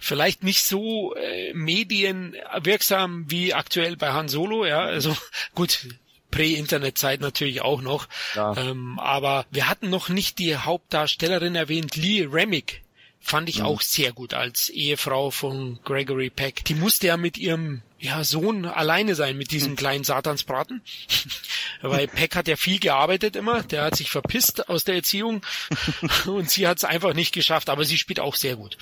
Vielleicht 0.00 0.42
nicht 0.42 0.64
so 0.64 1.14
äh, 1.14 1.54
medienwirksam 1.54 3.30
wie 3.30 3.54
aktuell 3.54 3.96
bei 3.96 4.12
Han 4.12 4.28
Solo, 4.28 4.66
ja. 4.66 4.80
Also 4.80 5.16
gut, 5.54 5.86
Prä-Internet-Zeit 6.30 7.20
natürlich 7.20 7.62
auch 7.62 7.80
noch. 7.80 8.08
Ja. 8.34 8.56
Ähm, 8.56 8.98
aber 8.98 9.46
wir 9.50 9.68
hatten 9.68 9.90
noch 9.90 10.08
nicht 10.08 10.38
die 10.38 10.56
Hauptdarstellerin 10.56 11.54
erwähnt, 11.54 11.96
Lee 11.96 12.28
Remick. 12.30 12.82
Fand 13.20 13.48
ich 13.48 13.58
mhm. 13.58 13.66
auch 13.66 13.80
sehr 13.80 14.12
gut 14.12 14.32
als 14.32 14.68
Ehefrau 14.68 15.30
von 15.30 15.80
Gregory 15.84 16.30
Peck. 16.30 16.64
Die 16.64 16.74
musste 16.74 17.08
ja 17.08 17.16
mit 17.16 17.36
ihrem 17.36 17.82
ja, 17.98 18.22
Sohn 18.22 18.64
alleine 18.64 19.14
sein 19.14 19.36
mit 19.36 19.50
diesem 19.50 19.72
mhm. 19.72 19.76
kleinen 19.76 20.04
Satansbraten. 20.04 20.82
Weil 21.82 22.06
Peck 22.06 22.36
hat 22.36 22.48
ja 22.48 22.56
viel 22.56 22.78
gearbeitet 22.78 23.36
immer, 23.36 23.62
der 23.62 23.82
hat 23.82 23.96
sich 23.96 24.10
verpisst 24.10 24.68
aus 24.68 24.84
der 24.84 24.96
Erziehung 24.96 25.42
und 26.26 26.50
sie 26.50 26.66
hat 26.68 26.78
es 26.78 26.84
einfach 26.84 27.14
nicht 27.14 27.34
geschafft, 27.34 27.70
aber 27.70 27.84
sie 27.84 27.98
spielt 27.98 28.20
auch 28.20 28.36
sehr 28.36 28.56
gut. 28.56 28.78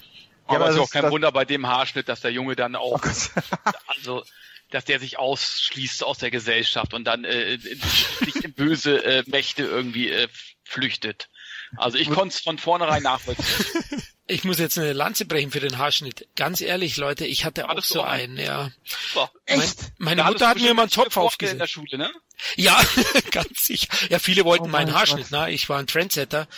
Ja, 0.49 0.57
aber 0.57 0.69
es 0.69 0.77
ist 0.77 0.81
auch 0.81 0.91
kein 0.91 1.11
Wunder 1.11 1.33
bei 1.33 1.45
dem 1.45 1.67
Haarschnitt, 1.67 2.09
dass 2.09 2.21
der 2.21 2.31
Junge 2.31 2.55
dann 2.55 2.77
auch, 2.77 3.03
oh 3.03 3.41
also 3.87 4.25
dass 4.71 4.85
der 4.85 5.01
sich 5.01 5.19
ausschließt 5.19 6.03
aus 6.05 6.19
der 6.19 6.31
Gesellschaft 6.31 6.95
und 6.95 7.05
dann 7.05 7.25
äh, 7.25 7.59
sich 7.59 8.45
in 8.45 8.53
böse 8.53 9.05
äh, 9.05 9.23
Mächte 9.27 9.64
irgendwie 9.64 10.11
äh, 10.11 10.29
flüchtet. 10.64 11.29
Also 11.77 11.99
ich 11.99 12.11
konnte 12.11 12.35
es 12.35 12.41
von 12.41 12.59
vornherein 12.59 13.03
nachvollziehen. 13.03 14.03
Ich 14.29 14.43
muss 14.43 14.59
jetzt 14.59 14.77
eine 14.77 14.93
Lanze 14.93 15.24
brechen 15.24 15.53
für 15.53 15.61
den 15.61 15.79
Haarschnitt. 15.79 16.27
Ganz 16.35 16.61
ehrlich, 16.61 16.97
Leute, 16.97 17.27
ich 17.27 17.45
hatte 17.45 17.70
auch 17.70 17.83
so 17.83 18.03
einen, 18.03 18.37
ja. 18.39 18.72
Super. 18.85 19.31
Echt? 19.45 19.79
Mein, 19.99 20.16
meine 20.16 20.24
Mutter 20.24 20.49
hat 20.49 20.57
mir 20.59 20.74
mal 20.74 20.83
einen 20.83 20.91
Topf 20.91 21.16
aufgesetzt. 21.16 21.53
In 21.53 21.59
der 21.61 21.66
Schule, 21.68 21.99
ne? 21.99 22.11
Ja, 22.57 22.81
ganz 23.31 23.66
sicher. 23.66 23.87
Ja, 24.11 24.18
viele 24.18 24.45
wollten 24.45 24.64
oh 24.64 24.68
meinen 24.68 24.95
Haarschnitt, 24.95 25.31
ne? 25.31 25.53
Ich 25.53 25.68
war 25.68 25.79
ein 25.79 25.87
Trendsetter. 25.87 26.49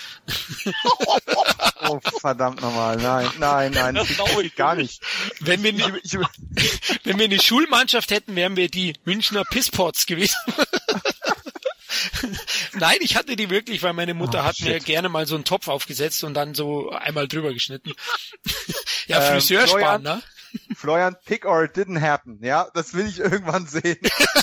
oh, 1.89 2.01
verdammt 2.21 2.63
nochmal. 2.63 2.97
Nein, 2.97 3.31
nein, 3.39 3.73
nein. 3.73 3.95
Das 3.95 4.09
glaube 4.09 4.45
ich 4.45 4.55
gar 4.57 4.75
nicht. 4.75 5.03
Wenn 5.41 5.63
wir, 5.63 5.75
wenn 7.05 7.19
wir 7.19 7.25
eine 7.27 7.41
Schulmannschaft 7.41 8.11
hätten, 8.11 8.35
wären 8.35 8.57
wir 8.57 8.71
die 8.71 8.95
Münchner 9.05 9.45
Pisspots 9.45 10.07
gewesen. 10.07 10.37
Nein, 12.79 12.99
ich 13.01 13.17
hatte 13.17 13.37
die 13.37 13.51
wirklich, 13.51 13.83
weil 13.83 13.93
meine 13.93 14.15
Mutter 14.15 14.41
oh, 14.41 14.45
hat 14.45 14.57
shit. 14.57 14.67
mir 14.67 14.81
gerne 14.81 15.09
mal 15.09 15.27
so 15.27 15.35
einen 15.35 15.45
Topf 15.45 15.69
aufgesetzt 15.69 16.25
und 16.25 16.35
dann 16.35 16.55
so 16.55 16.91
einmal 16.91 17.29
drüber 17.29 17.53
geschnitten. 17.53 17.93
ja, 19.07 19.23
ähm, 19.23 19.33
Friseur 19.35 19.67
sparen, 19.67 20.03
ne? 20.03 20.23
Florian, 20.77 21.17
pick 21.25 21.45
or 21.45 21.65
it 21.65 21.75
didn't 21.75 22.01
happen. 22.01 22.39
Ja, 22.43 22.69
das 22.75 22.95
will 22.95 23.07
ich 23.07 23.19
irgendwann 23.19 23.67
sehen. 23.67 23.99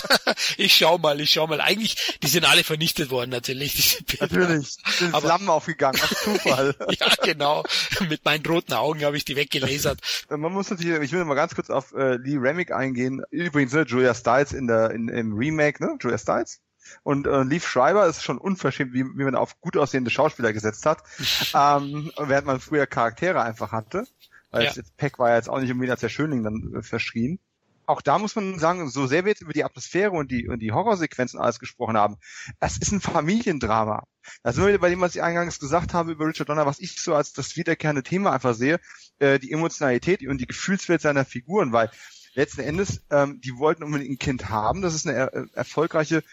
ich 0.56 0.74
schau 0.74 0.98
mal, 0.98 1.20
ich 1.20 1.30
schau 1.30 1.46
mal. 1.46 1.60
Eigentlich, 1.60 2.18
die 2.22 2.28
sind 2.28 2.44
alle 2.44 2.64
vernichtet 2.64 3.10
worden, 3.10 3.30
natürlich. 3.30 4.04
Natürlich. 4.20 4.76
Sind 4.98 5.14
Aber, 5.14 5.26
Flammen 5.26 5.48
aufgegangen, 5.48 6.00
aus 6.00 6.10
Zufall. 6.10 6.74
ja, 6.98 7.08
genau. 7.22 7.64
Mit 8.08 8.24
meinen 8.24 8.44
roten 8.46 8.74
Augen 8.74 9.04
habe 9.04 9.16
ich 9.16 9.24
die 9.24 9.36
weggelasert. 9.36 10.00
Man 10.28 10.52
muss 10.52 10.70
natürlich, 10.70 11.00
ich 11.00 11.12
will 11.12 11.24
mal 11.24 11.34
ganz 11.34 11.54
kurz 11.54 11.70
auf 11.70 11.92
äh, 11.92 12.16
Lee 12.16 12.36
Remick 12.36 12.72
eingehen. 12.72 13.22
Übrigens, 13.30 13.72
ne, 13.72 13.82
Julia 13.82 14.14
Stiles 14.14 14.52
in 14.52 14.66
der, 14.66 14.90
in, 14.90 15.08
im 15.08 15.34
Remake, 15.34 15.82
ne? 15.84 15.96
Julia 16.00 16.18
Stiles. 16.18 16.60
Und 17.02 17.26
äh, 17.26 17.42
Leaf 17.42 17.66
Schreiber 17.66 18.06
ist 18.06 18.22
schon 18.22 18.38
unverschämt, 18.38 18.92
wie, 18.92 19.04
wie 19.04 19.24
man 19.24 19.34
auf 19.34 19.60
gut 19.60 19.76
aussehende 19.76 20.10
Schauspieler 20.10 20.52
gesetzt 20.52 20.86
hat, 20.86 21.02
ähm, 21.54 22.10
während 22.18 22.46
man 22.46 22.60
früher 22.60 22.86
Charaktere 22.86 23.42
einfach 23.42 23.72
hatte. 23.72 24.06
Weil 24.50 24.64
ja. 24.64 24.72
jetzt, 24.72 24.96
Peck 24.96 25.18
war 25.18 25.30
ja 25.30 25.36
jetzt 25.36 25.48
auch 25.48 25.60
nicht 25.60 25.70
unbedingt 25.70 25.92
als 25.92 26.00
der 26.00 26.08
Schönling 26.08 26.42
dann 26.42 26.74
äh, 26.76 26.82
verschrien. 26.82 27.38
Auch 27.86 28.02
da 28.02 28.18
muss 28.18 28.34
man 28.34 28.58
sagen, 28.58 28.88
so 28.90 29.06
sehr 29.06 29.24
wir 29.24 29.30
jetzt 29.30 29.42
über 29.42 29.52
die 29.52 29.62
Atmosphäre 29.62 30.10
und 30.10 30.30
die, 30.30 30.48
und 30.48 30.58
die 30.58 30.72
Horrorsequenzen 30.72 31.38
alles 31.38 31.60
gesprochen 31.60 31.96
haben, 31.96 32.16
es 32.58 32.78
ist 32.78 32.90
ein 32.90 33.00
Familiendrama. 33.00 34.02
Da 34.42 34.52
sind 34.52 34.64
wir 34.64 34.70
wieder 34.70 34.80
bei 34.80 34.90
dem, 34.90 35.00
was 35.00 35.14
ich 35.14 35.22
eingangs 35.22 35.60
gesagt 35.60 35.94
habe 35.94 36.10
über 36.10 36.26
Richard 36.26 36.48
Donner, 36.48 36.66
was 36.66 36.80
ich 36.80 37.00
so 37.00 37.14
als 37.14 37.32
das 37.32 37.56
wiederkehrende 37.56 38.02
Thema 38.02 38.32
einfach 38.32 38.54
sehe, 38.54 38.80
äh, 39.20 39.38
die 39.38 39.52
Emotionalität 39.52 40.26
und 40.26 40.38
die 40.38 40.48
Gefühlswelt 40.48 41.00
seiner 41.00 41.24
Figuren, 41.24 41.72
weil 41.72 41.90
letzten 42.34 42.62
Endes, 42.62 43.02
ähm, 43.10 43.40
die 43.40 43.56
wollten 43.56 43.84
unbedingt 43.84 44.10
ein 44.10 44.18
Kind 44.18 44.48
haben. 44.48 44.82
Das 44.82 44.94
ist 44.94 45.06
eine 45.06 45.16
er 45.16 45.34
äh, 45.34 45.46
erfolgreiche 45.54 46.24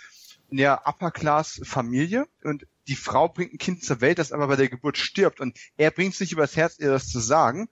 ja, 0.57 0.81
Upper-Class-Familie 0.85 2.27
und 2.43 2.67
die 2.87 2.95
Frau 2.95 3.29
bringt 3.29 3.53
ein 3.53 3.57
Kind 3.57 3.83
zur 3.83 4.01
Welt, 4.01 4.19
das 4.19 4.31
aber 4.31 4.47
bei 4.47 4.55
der 4.55 4.69
Geburt 4.69 4.97
stirbt 4.97 5.39
und 5.39 5.57
er 5.77 5.91
bringt 5.91 6.13
es 6.13 6.19
nicht 6.19 6.31
übers 6.31 6.55
Herz, 6.55 6.79
ihr 6.79 6.91
das 6.91 7.07
zu 7.07 7.19
sagen 7.19 7.69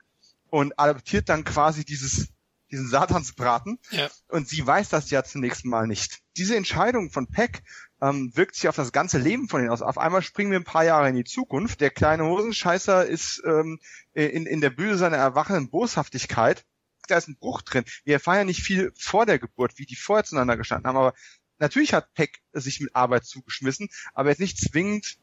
und 0.50 0.78
adoptiert 0.80 1.30
dann 1.30 1.44
quasi 1.44 1.86
dieses 1.86 2.30
diesen 2.72 2.88
Satansbraten 2.88 3.80
ja. 3.92 4.10
und 4.30 4.48
sie 4.48 4.66
weiß 4.66 4.90
das 4.90 5.10
ja 5.10 5.24
zunächst 5.24 5.66
mal 5.66 5.88
nicht. 5.88 6.22
Diese 6.38 6.56
Entscheidung 6.56 7.12
von 7.12 7.28
Peck 7.28 7.64
ähm, 8.02 8.32
wirkt 8.36 8.56
sich 8.56 8.68
auf 8.68 8.76
das 8.76 8.92
ganze 8.92 9.18
Leben 9.18 9.50
von 9.50 9.62
ihnen 9.62 9.70
aus. 9.70 9.82
Auf 9.82 9.98
einmal 9.98 10.22
springen 10.22 10.52
wir 10.52 10.60
ein 10.60 10.64
paar 10.64 10.86
Jahre 10.86 11.10
in 11.10 11.16
die 11.16 11.26
Zukunft. 11.26 11.82
Der 11.82 11.90
kleine 11.90 12.26
Hosenscheißer 12.26 13.06
ist 13.06 13.44
ähm, 13.46 13.80
in, 14.14 14.46
in 14.46 14.62
der 14.62 14.70
Bühne 14.70 14.98
seiner 14.98 15.18
erwachenden 15.18 15.70
Boshaftigkeit. 15.70 16.66
Da 17.08 17.18
ist 17.18 17.28
ein 17.28 17.38
Bruch 17.38 17.62
drin. 17.62 17.84
Wir 18.06 18.14
erfahren 18.14 18.38
ja 18.38 18.44
nicht 18.46 18.64
viel 18.64 18.94
vor 18.98 19.26
der 19.26 19.38
Geburt, 19.38 19.78
wie 19.78 19.86
die 19.86 19.96
vorher 19.96 20.24
zueinander 20.24 20.56
gestanden 20.56 20.88
haben, 20.88 20.98
aber 20.98 21.14
natürlich 21.62 21.94
hat 21.94 22.14
Peck 22.14 22.42
sich 22.52 22.82
mit 22.82 22.96
Arbeit 22.96 23.26
zugeschmissen, 23.26 23.90
aber 24.14 24.30
jetzt 24.30 24.40
nicht 24.40 24.60
zwingend 24.60 25.18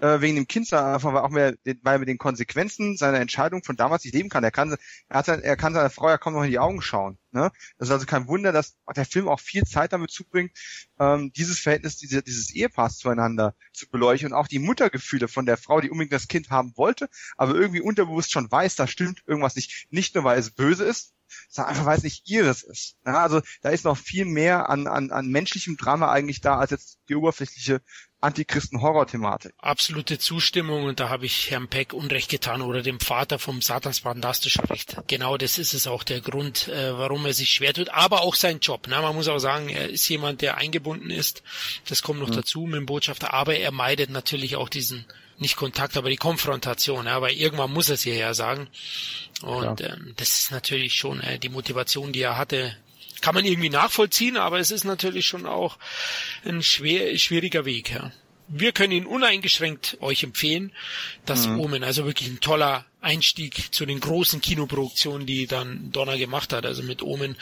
äh, 0.00 0.20
wegen 0.20 0.36
dem 0.36 0.48
Kind, 0.48 0.66
sondern 0.66 0.94
einfach 0.94 1.14
auch 1.14 1.30
mehr, 1.30 1.54
weil 1.82 1.94
er 1.94 1.98
mit 1.98 2.08
den 2.08 2.18
Konsequenzen 2.18 2.96
seiner 2.96 3.20
Entscheidung 3.20 3.62
von 3.62 3.76
damals 3.76 4.04
nicht 4.04 4.14
leben 4.14 4.28
kann. 4.28 4.44
Er 4.44 4.50
kann, 4.50 4.76
er 5.08 5.18
hat, 5.18 5.28
er 5.28 5.56
kann 5.56 5.72
seiner 5.72 5.90
Frau 5.90 6.08
ja 6.08 6.18
kaum 6.18 6.34
noch 6.34 6.42
in 6.42 6.50
die 6.50 6.58
Augen 6.58 6.82
schauen. 6.82 7.16
Ne? 7.30 7.50
Das 7.78 7.88
ist 7.88 7.92
also 7.92 8.06
kein 8.06 8.26
Wunder, 8.26 8.52
dass 8.52 8.76
der 8.96 9.06
Film 9.06 9.28
auch 9.28 9.40
viel 9.40 9.64
Zeit 9.64 9.92
damit 9.92 10.10
zubringt, 10.10 10.52
ähm, 10.98 11.32
dieses 11.34 11.58
Verhältnis 11.58 11.96
diese, 11.96 12.22
dieses 12.22 12.50
Ehepaars 12.50 12.98
zueinander 12.98 13.54
zu 13.72 13.88
beleuchten 13.88 14.32
und 14.32 14.38
auch 14.38 14.48
die 14.48 14.58
Muttergefühle 14.58 15.28
von 15.28 15.46
der 15.46 15.56
Frau, 15.56 15.80
die 15.80 15.90
unbedingt 15.90 16.12
das 16.12 16.28
Kind 16.28 16.50
haben 16.50 16.72
wollte, 16.76 17.08
aber 17.36 17.54
irgendwie 17.54 17.80
unterbewusst 17.80 18.32
schon 18.32 18.50
weiß, 18.50 18.76
da 18.76 18.86
stimmt 18.86 19.22
irgendwas 19.26 19.56
nicht. 19.56 19.86
Nicht 19.90 20.14
nur, 20.14 20.24
weil 20.24 20.38
es 20.38 20.50
böse 20.50 20.84
ist, 20.84 21.14
sondern 21.54 21.72
einfach, 21.74 21.86
weil 21.86 21.98
es 21.98 22.04
nicht 22.04 22.28
ihres 22.28 22.62
ist. 22.62 22.96
Ja, 23.06 23.22
also 23.22 23.40
da 23.62 23.70
ist 23.70 23.84
noch 23.84 23.96
viel 23.96 24.24
mehr 24.24 24.68
an, 24.68 24.86
an, 24.86 25.10
an 25.10 25.28
menschlichem 25.28 25.76
Drama 25.76 26.10
eigentlich 26.10 26.40
da, 26.40 26.58
als 26.58 26.72
jetzt 26.72 26.98
die 27.08 27.14
oberflächliche 27.14 27.80
Antichristen-Horror-Thematik. 28.20 29.52
Absolute 29.58 30.18
Zustimmung 30.18 30.84
und 30.84 30.98
da 30.98 31.10
habe 31.10 31.26
ich 31.26 31.50
Herrn 31.50 31.68
Peck 31.68 31.92
Unrecht 31.92 32.30
getan 32.30 32.62
oder 32.62 32.82
dem 32.82 32.98
Vater 32.98 33.38
vom 33.38 33.60
Satans 33.60 34.00
fantastisch 34.00 34.58
recht. 34.70 34.96
Genau 35.06 35.36
das 35.36 35.58
ist 35.58 35.74
es 35.74 35.86
auch 35.86 36.02
der 36.02 36.22
Grund, 36.22 36.68
äh, 36.68 36.96
warum 36.96 37.26
er 37.26 37.34
sich 37.34 37.50
schwer 37.50 37.74
tut, 37.74 37.90
aber 37.90 38.22
auch 38.22 38.34
sein 38.34 38.60
Job. 38.60 38.86
Na, 38.88 39.02
man 39.02 39.14
muss 39.14 39.28
auch 39.28 39.38
sagen, 39.38 39.68
er 39.68 39.90
ist 39.90 40.08
jemand, 40.08 40.40
der 40.40 40.56
eingebunden 40.56 41.10
ist. 41.10 41.42
Das 41.86 42.02
kommt 42.02 42.20
noch 42.20 42.30
mhm. 42.30 42.36
dazu 42.36 42.62
mit 42.62 42.76
dem 42.76 42.86
Botschafter, 42.86 43.34
aber 43.34 43.56
er 43.56 43.72
meidet 43.72 44.10
natürlich 44.10 44.56
auch 44.56 44.70
diesen 44.70 45.04
nicht 45.38 45.56
Kontakt, 45.56 45.96
aber 45.96 46.10
die 46.10 46.16
Konfrontation, 46.16 47.06
ja, 47.06 47.20
weil 47.20 47.34
irgendwann 47.34 47.72
muss 47.72 47.88
er 47.88 47.94
es 47.94 48.06
ihr 48.06 48.14
ja 48.14 48.34
sagen. 48.34 48.68
Und 49.42 49.80
ja. 49.80 49.94
ähm, 49.94 50.14
das 50.16 50.38
ist 50.38 50.50
natürlich 50.50 50.94
schon 50.94 51.20
äh, 51.20 51.38
die 51.38 51.48
Motivation, 51.48 52.12
die 52.12 52.22
er 52.22 52.36
hatte, 52.36 52.76
kann 53.20 53.34
man 53.34 53.44
irgendwie 53.44 53.70
nachvollziehen, 53.70 54.36
aber 54.36 54.58
es 54.58 54.70
ist 54.70 54.84
natürlich 54.84 55.26
schon 55.26 55.46
auch 55.46 55.78
ein 56.44 56.62
schwer, 56.62 57.16
schwieriger 57.18 57.64
Weg, 57.64 57.90
ja. 57.90 58.12
Wir 58.46 58.72
können 58.72 58.92
ihn 58.92 59.06
uneingeschränkt 59.06 59.96
euch 60.00 60.22
empfehlen. 60.22 60.70
Das 61.24 61.46
mhm. 61.46 61.60
Omen, 61.60 61.82
also 61.82 62.04
wirklich 62.04 62.28
ein 62.28 62.40
toller 62.40 62.84
Einstieg 63.04 63.72
zu 63.72 63.86
den 63.86 64.00
großen 64.00 64.40
Kinoproduktionen, 64.40 65.26
die 65.26 65.46
dann 65.46 65.92
Donner 65.92 66.18
gemacht 66.18 66.52
hat. 66.52 66.66
Also 66.66 66.82
mit 66.82 67.02
Omen 67.02 67.36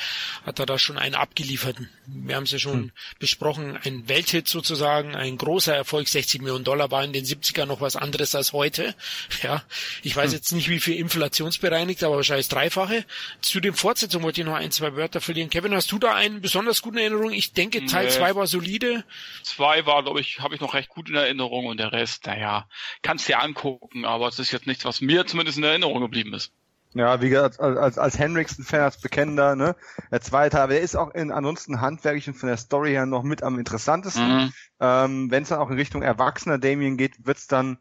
hat 0.44 0.58
er 0.58 0.66
da 0.66 0.78
schon 0.78 0.98
einen 0.98 1.14
abgeliefert. 1.14 1.76
Wir 2.06 2.36
haben 2.36 2.44
es 2.44 2.50
ja 2.50 2.58
schon 2.58 2.74
hm. 2.74 2.92
besprochen, 3.18 3.78
ein 3.82 4.08
Welthit 4.08 4.48
sozusagen, 4.48 5.14
ein 5.14 5.38
großer 5.38 5.74
Erfolg, 5.74 6.08
60 6.08 6.42
Millionen 6.42 6.64
Dollar 6.64 6.90
war 6.90 7.04
in 7.04 7.12
den 7.12 7.24
70er 7.24 7.64
noch 7.66 7.80
was 7.80 7.96
anderes 7.96 8.34
als 8.34 8.52
heute. 8.52 8.94
Ja, 9.42 9.64
ich 10.02 10.14
weiß 10.14 10.26
hm. 10.26 10.32
jetzt 10.34 10.52
nicht, 10.52 10.68
wie 10.68 10.78
viel 10.78 10.96
inflationsbereinigt, 10.96 12.04
aber 12.04 12.16
wahrscheinlich 12.16 12.48
Dreifache. 12.48 13.04
Zu 13.40 13.60
den 13.60 13.74
Fortsetzungen 13.74 14.24
wollte 14.24 14.40
ich 14.40 14.46
noch 14.46 14.54
ein, 14.54 14.70
zwei 14.70 14.94
Wörter 14.94 15.20
verlieren. 15.20 15.50
Kevin, 15.50 15.74
hast 15.74 15.90
du 15.90 15.98
da 15.98 16.14
einen 16.14 16.40
besonders 16.40 16.82
guten 16.82 16.98
Erinnerung? 16.98 17.32
Ich 17.32 17.52
denke, 17.52 17.84
Teil 17.86 18.10
2 18.10 18.30
nee. 18.30 18.36
war 18.36 18.46
solide. 18.46 19.04
Zwei 19.42 19.84
war, 19.86 20.02
glaube 20.02 20.20
ich, 20.20 20.40
habe 20.40 20.54
ich 20.54 20.60
noch 20.60 20.74
recht 20.74 20.88
gut 20.88 21.08
in 21.08 21.16
Erinnerung 21.16 21.66
und 21.66 21.78
der 21.78 21.92
Rest, 21.92 22.26
naja, 22.26 22.68
kannst 23.02 23.28
dir 23.28 23.40
angucken, 23.42 24.04
aber 24.04 24.28
es 24.28 24.38
ist 24.38 24.52
jetzt 24.52 24.66
nichts, 24.66 24.84
was 24.84 25.00
mir 25.00 25.26
zumindest 25.26 25.51
zumindest 25.52 25.58
in 25.58 25.64
Erinnerung 25.64 26.00
geblieben 26.00 26.34
ist. 26.34 26.52
Ja, 26.94 27.22
wie 27.22 27.30
gesagt, 27.30 27.58
als, 27.58 27.78
als, 27.78 27.98
als 27.98 28.18
Henriksen-Fan, 28.18 28.80
als 28.80 28.98
Bekennender, 28.98 29.56
ne? 29.56 29.76
Der 30.10 30.20
zweite, 30.20 30.60
aber 30.60 30.74
der 30.74 30.82
ist 30.82 30.94
auch 30.94 31.10
in 31.14 31.30
ansonsten 31.30 31.80
handwerklich 31.80 32.28
und 32.28 32.34
von 32.34 32.48
der 32.48 32.58
Story 32.58 32.90
her 32.90 33.06
noch 33.06 33.22
mit 33.22 33.42
am 33.42 33.58
interessantesten. 33.58 34.28
Mhm. 34.28 34.52
Ähm, 34.80 35.30
Wenn 35.30 35.42
es 35.42 35.48
dann 35.48 35.58
auch 35.58 35.70
in 35.70 35.78
Richtung 35.78 36.02
erwachsener 36.02 36.58
Damien 36.58 36.98
geht, 36.98 37.26
wird's 37.26 37.46
dann 37.46 37.78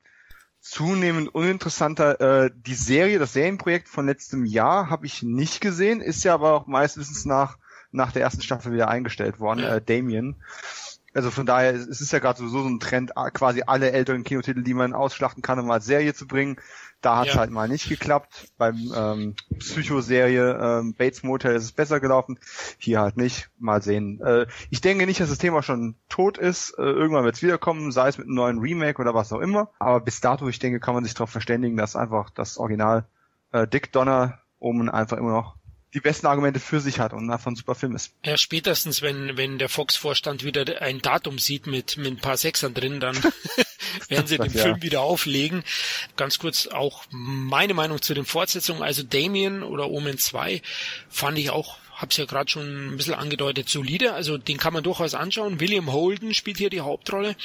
zunehmend 0.62 1.34
uninteressanter. 1.36 2.22
Äh, 2.46 2.52
die 2.56 2.76
Serie, 2.76 3.20
das 3.20 3.34
Serienprojekt 3.34 3.90
von 3.90 4.06
letztem 4.06 4.46
Jahr 4.46 4.90
habe 4.90 5.06
ich 5.06 5.24
nicht 5.24 5.60
gesehen, 5.60 6.00
ist 6.00 6.24
ja 6.24 6.34
aber 6.34 6.54
auch 6.54 6.68
meistens 6.68 7.26
nach, 7.26 7.58
nach 7.92 8.14
der 8.14 8.22
ersten 8.22 8.44
Staffel 8.44 8.72
wieder 8.72 8.88
eingestellt 8.88 9.42
worden, 9.42 9.64
äh, 9.66 9.82
Damien. 9.82 10.38
Also 11.14 11.30
von 11.30 11.46
daher, 11.46 11.74
es 11.74 12.00
ist 12.00 12.14
ja 12.14 12.20
gerade 12.20 12.40
sowieso 12.40 12.64
so 12.64 12.70
ein 12.70 12.80
Trend, 12.80 13.12
quasi 13.34 13.64
alle 13.68 13.92
älteren 13.92 14.24
Kinotitel, 14.24 14.64
die 14.64 14.74
man 14.74 14.94
ausschlachten 14.94 15.42
kann, 15.42 15.60
um 15.60 15.70
als 15.70 15.86
Serie 15.86 16.14
zu 16.14 16.26
bringen. 16.26 16.56
Da 17.02 17.18
hat 17.18 17.28
es 17.28 17.34
ja. 17.34 17.40
halt 17.40 17.50
mal 17.50 17.68
nicht 17.68 17.90
geklappt. 17.90 18.52
Beim 18.58 18.92
ähm, 18.96 19.36
Psycho-Serie 19.58 20.60
ähm, 20.62 20.94
Bates 20.94 21.24
Motel 21.24 21.56
ist 21.56 21.64
es 21.64 21.72
besser 21.72 22.00
gelaufen. 22.00 22.40
Hier 22.78 23.02
halt 23.02 23.18
nicht. 23.18 23.50
Mal 23.58 23.82
sehen. 23.82 24.22
Äh, 24.22 24.46
ich 24.70 24.82
denke 24.82 25.08
nicht, 25.08 25.20
dass 25.20 25.30
das 25.30 25.40
Thema 25.40 25.64
schon 25.64 25.96
tot 26.10 26.38
ist. 26.38 26.76
Äh, 26.78 26.84
irgendwann 26.84 27.24
wird 27.24 27.36
es 27.36 27.42
wiederkommen, 27.42 27.92
sei 27.92 28.08
es 28.08 28.18
mit 28.20 28.28
einem 28.28 28.36
neuen 28.36 28.60
Remake 28.60 29.02
oder 29.02 29.16
was 29.16 29.34
auch 29.34 29.40
immer. 29.40 29.72
Aber 29.80 30.00
bis 30.00 30.22
dato, 30.22 30.48
ich 30.48 30.60
denke, 30.60 30.80
kann 30.80 30.94
man 30.94 31.04
sich 31.04 31.16
darauf 31.16 31.32
verständigen, 31.32 31.76
dass 31.76 31.96
einfach 31.96 32.30
das 32.30 32.58
Original 32.58 33.06
äh, 33.52 33.68
Dick 33.68 33.92
Donner 33.92 34.40
Omen 34.60 34.90
einfach 34.90 35.18
immer 35.18 35.32
noch 35.32 35.56
die 35.94 36.00
besten 36.00 36.28
Argumente 36.28 36.60
für 36.60 36.80
sich 36.80 37.00
hat 37.00 37.14
und 37.14 37.28
davon 37.28 37.56
super 37.56 37.76
Film 37.76 37.96
ist. 37.96 38.14
Ja, 38.26 38.38
spätestens, 38.38 39.02
wenn, 39.02 39.38
wenn 39.38 39.58
der 39.58 39.70
Fox-Vorstand 39.70 40.44
wieder 40.44 40.82
ein 40.82 41.02
Datum 41.02 41.38
sieht 41.38 41.68
mit, 41.68 41.98
mit 41.98 42.14
ein 42.14 42.18
paar 42.18 42.38
Sechsern 42.38 42.74
drin, 42.74 43.00
dann 43.00 43.18
werden 44.10 44.28
sie 44.28 44.38
den 44.38 44.54
ja. 44.54 44.64
Film 44.64 44.82
wieder 44.82 45.02
auflegen. 45.02 45.64
Ganz 46.16 46.40
kurz 46.40 46.68
auch 46.68 47.04
meine 47.12 47.74
Meinung 47.74 48.02
zu 48.02 48.14
den 48.14 48.26
Fortsetzungen. 48.26 48.84
Also 48.84 49.04
Damien 49.04 49.64
oder 49.64 49.90
Omen 49.90 50.18
2 50.18 50.62
fand 51.10 51.38
ich 51.38 51.50
auch 51.50 51.78
hab's 51.96 52.18
ja 52.18 52.26
gerade 52.26 52.50
schon 52.50 52.94
ein 52.94 52.98
bisschen 52.98 53.14
angedeutet, 53.14 53.70
solide. 53.70 54.14
Also 54.14 54.38
den 54.40 54.58
kann 54.58 54.74
man 54.74 54.84
durchaus 54.84 55.14
anschauen. 55.14 55.60
William 55.60 55.92
Holden 55.92 56.34
spielt 56.34 56.58
hier 56.58 56.72
die 56.72 56.82
Hauptrolle. 56.82 57.36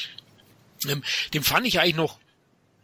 Ähm, 0.88 1.02
den 1.34 1.42
fand 1.42 1.66
ich 1.66 1.78
eigentlich 1.78 1.96
noch 1.96 2.18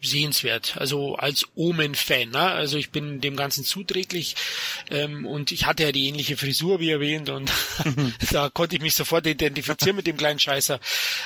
sehenswert, 0.03 0.77
also 0.77 1.17
als 1.17 1.47
Omen-Fan. 1.55 2.31
Ne? 2.31 2.41
Also 2.41 2.77
ich 2.77 2.91
bin 2.91 3.21
dem 3.21 3.37
Ganzen 3.37 3.65
zuträglich 3.65 4.37
ähm, 4.91 5.27
und 5.27 5.53
ich 5.53 5.67
hatte 5.67 5.85
ja 5.85 5.93
die 5.93 6.09
ähnliche 6.09 6.37
Frisur 6.37 6.81
wie 6.81 6.91
erwähnt 6.91 7.31
und 7.31 7.51
da 8.31 8.51
konnte 8.51 8.77
ich 8.77 8.83
mich 8.83 8.95
sofort 8.95 9.27
identifizieren 9.27 9.97
mit 9.97 10.07
dem 10.07 10.17
kleinen 10.17 10.39
Scheißer. 10.39 10.81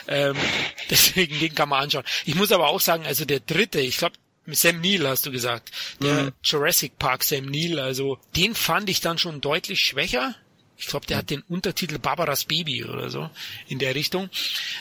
Ähm, 0.08 0.36
deswegen 0.90 1.38
den 1.40 1.54
kann 1.54 1.68
man 1.68 1.84
anschauen. 1.84 2.04
Ich 2.24 2.34
muss 2.34 2.52
aber 2.52 2.68
auch 2.68 2.80
sagen, 2.80 3.06
also 3.06 3.24
der 3.24 3.40
dritte, 3.40 3.80
ich 3.80 3.98
glaube 3.98 4.16
Sam 4.48 4.80
Neill 4.80 5.08
hast 5.08 5.26
du 5.26 5.32
gesagt, 5.32 5.72
der 6.00 6.24
mhm. 6.24 6.32
Jurassic 6.42 6.98
Park 6.98 7.24
Sam 7.24 7.46
Neill, 7.46 7.80
also 7.80 8.18
den 8.36 8.54
fand 8.54 8.88
ich 8.88 9.00
dann 9.00 9.18
schon 9.18 9.40
deutlich 9.40 9.80
schwächer. 9.80 10.36
Ich 10.78 10.86
glaube, 10.86 11.06
der 11.06 11.18
hat 11.18 11.30
den 11.30 11.42
Untertitel 11.42 11.98
Barbaras 11.98 12.44
Baby 12.44 12.84
oder 12.84 13.08
so 13.08 13.30
in 13.66 13.78
der 13.78 13.94
Richtung. 13.94 14.28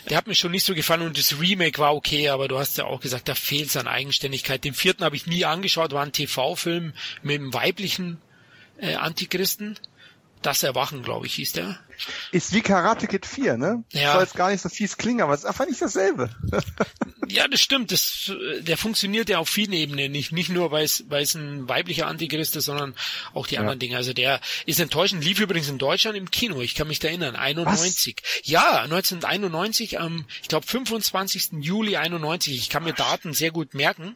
Der 0.09 0.17
hat 0.17 0.27
mir 0.27 0.35
schon 0.35 0.51
nicht 0.51 0.65
so 0.65 0.75
gefallen 0.75 1.03
und 1.03 1.17
das 1.17 1.39
Remake 1.39 1.79
war 1.79 1.95
okay, 1.95 2.29
aber 2.29 2.47
du 2.47 2.59
hast 2.59 2.77
ja 2.77 2.85
auch 2.85 2.99
gesagt, 2.99 3.29
da 3.29 3.35
fehlt 3.35 3.69
es 3.69 3.77
an 3.77 3.87
Eigenständigkeit. 3.87 4.63
Den 4.63 4.73
vierten 4.73 5.03
habe 5.05 5.15
ich 5.15 5.25
nie 5.25 5.45
angeschaut, 5.45 5.93
war 5.93 6.03
ein 6.03 6.11
TV-Film 6.11 6.93
mit 7.23 7.39
einem 7.39 7.53
weiblichen 7.53 8.17
äh, 8.77 8.95
Antichristen. 8.95 9.79
Das 10.45 10.61
Erwachen, 10.61 11.01
glaube 11.01 11.25
ich, 11.25 11.33
hieß 11.33 11.53
der. 11.53 11.79
Ist 12.31 12.53
wie 12.53 12.61
Karate 12.61 13.07
Kid 13.07 13.25
4, 13.25 13.57
ne? 13.57 13.83
Ja. 13.93 14.13
Soll 14.13 14.21
jetzt 14.21 14.35
gar 14.35 14.51
nicht 14.51 14.61
so 14.61 14.69
fies 14.69 14.95
klingen, 14.95 15.21
aber 15.21 15.33
es 15.33 15.39
ist 15.39 15.45
einfach 15.47 15.65
nicht 15.65 15.81
dasselbe. 15.81 16.29
Ja, 17.27 17.47
das 17.47 17.59
stimmt. 17.59 17.91
Das, 17.91 18.31
der 18.59 18.77
funktioniert 18.77 19.29
ja 19.29 19.39
auf 19.39 19.49
vielen 19.49 19.73
Ebenen. 19.73 20.11
Nicht, 20.11 20.31
nicht 20.31 20.49
nur, 20.49 20.69
weil 20.69 20.85
es, 20.85 21.05
weil 21.09 21.23
es 21.23 21.33
ein 21.33 21.67
weiblicher 21.67 22.05
Antichrist 22.05 22.55
ist, 22.55 22.65
sondern 22.65 22.93
auch 23.33 23.47
die 23.47 23.55
ja. 23.55 23.61
anderen 23.61 23.79
Dinge. 23.79 23.97
Also 23.97 24.13
der 24.13 24.39
ist 24.67 24.79
enttäuschend. 24.79 25.23
Lief 25.23 25.39
übrigens 25.39 25.67
in 25.67 25.79
Deutschland 25.79 26.15
im 26.15 26.29
Kino. 26.29 26.61
Ich 26.61 26.75
kann 26.75 26.87
mich 26.87 26.99
da 26.99 27.07
erinnern. 27.07 27.35
91. 27.35 28.17
Was? 28.21 28.47
Ja, 28.47 28.81
1991 28.83 29.99
am, 29.99 30.25
ich 30.43 30.49
glaube, 30.49 30.67
25. 30.67 31.53
Juli 31.61 31.97
91. 31.97 32.55
Ich 32.55 32.69
kann 32.69 32.83
mir 32.83 32.93
Daten 32.93 33.33
sehr 33.33 33.49
gut 33.49 33.73
merken, 33.73 34.15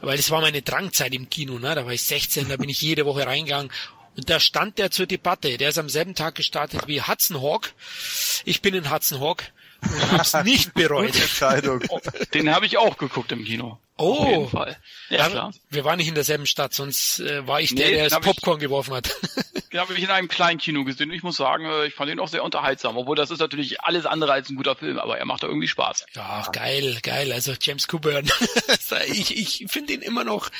weil 0.00 0.16
das 0.16 0.30
war 0.30 0.40
meine 0.40 0.62
Drangzeit 0.62 1.12
im 1.14 1.28
Kino. 1.28 1.58
Ne? 1.58 1.74
Da 1.74 1.84
war 1.84 1.92
ich 1.92 2.04
16, 2.04 2.48
da 2.48 2.56
bin 2.56 2.68
ich 2.68 2.80
jede 2.80 3.06
Woche 3.06 3.26
reingegangen 3.26 3.72
da 4.16 4.40
stand 4.40 4.78
der 4.78 4.90
zur 4.90 5.06
Debatte. 5.06 5.56
Der 5.58 5.68
ist 5.68 5.78
am 5.78 5.88
selben 5.88 6.14
Tag 6.14 6.34
gestartet 6.34 6.86
wie 6.86 7.02
Hudson 7.02 7.40
Hawk. 7.42 7.72
Ich 8.44 8.62
bin 8.62 8.74
in 8.74 8.90
Hudson 8.90 9.20
Hawk 9.20 9.44
und 9.82 10.12
hab's 10.12 10.34
nicht 10.44 10.74
bereut. 10.74 11.14
Entscheidung. 11.14 11.82
Oh, 11.88 12.00
den 12.32 12.54
habe 12.54 12.66
ich 12.66 12.78
auch 12.78 12.96
geguckt 12.96 13.32
im 13.32 13.44
Kino. 13.44 13.78
Oh, 13.98 14.12
auf 14.12 14.28
jeden 14.28 14.48
Fall. 14.50 14.76
Ja, 15.08 15.16
ja, 15.18 15.28
klar. 15.28 15.52
Wir 15.70 15.84
waren 15.84 15.96
nicht 15.96 16.08
in 16.08 16.14
derselben 16.14 16.46
Stadt, 16.46 16.74
sonst 16.74 17.20
äh, 17.20 17.46
war 17.46 17.60
ich 17.62 17.74
der, 17.74 17.86
nee, 17.86 17.94
der 17.94 18.08
das 18.10 18.20
Popcorn 18.20 18.58
ich, 18.58 18.64
geworfen 18.64 18.94
hat. 18.94 19.14
Den 19.72 19.80
habe 19.80 19.94
ich 19.94 20.02
in 20.02 20.10
einem 20.10 20.28
kleinen 20.28 20.58
Kino 20.58 20.84
gesehen. 20.84 21.10
Ich 21.10 21.22
muss 21.22 21.36
sagen, 21.36 21.64
äh, 21.64 21.86
ich 21.86 21.94
fand 21.94 22.10
ihn 22.10 22.20
auch 22.20 22.28
sehr 22.28 22.44
unterhaltsam, 22.44 22.96
obwohl 22.98 23.16
das 23.16 23.30
ist 23.30 23.38
natürlich 23.38 23.80
alles 23.80 24.04
andere 24.04 24.32
als 24.32 24.50
ein 24.50 24.56
guter 24.56 24.76
Film, 24.76 24.98
aber 24.98 25.18
er 25.18 25.24
macht 25.24 25.42
da 25.42 25.46
irgendwie 25.46 25.68
Spaß. 25.68 26.06
Ja, 26.14 26.46
geil, 26.52 26.98
geil. 27.02 27.32
Also 27.32 27.54
James 27.60 27.88
Coburn. 27.88 28.30
ich 29.06 29.36
ich 29.36 29.66
finde 29.70 29.94
ihn 29.94 30.02
immer 30.02 30.24
noch. 30.24 30.50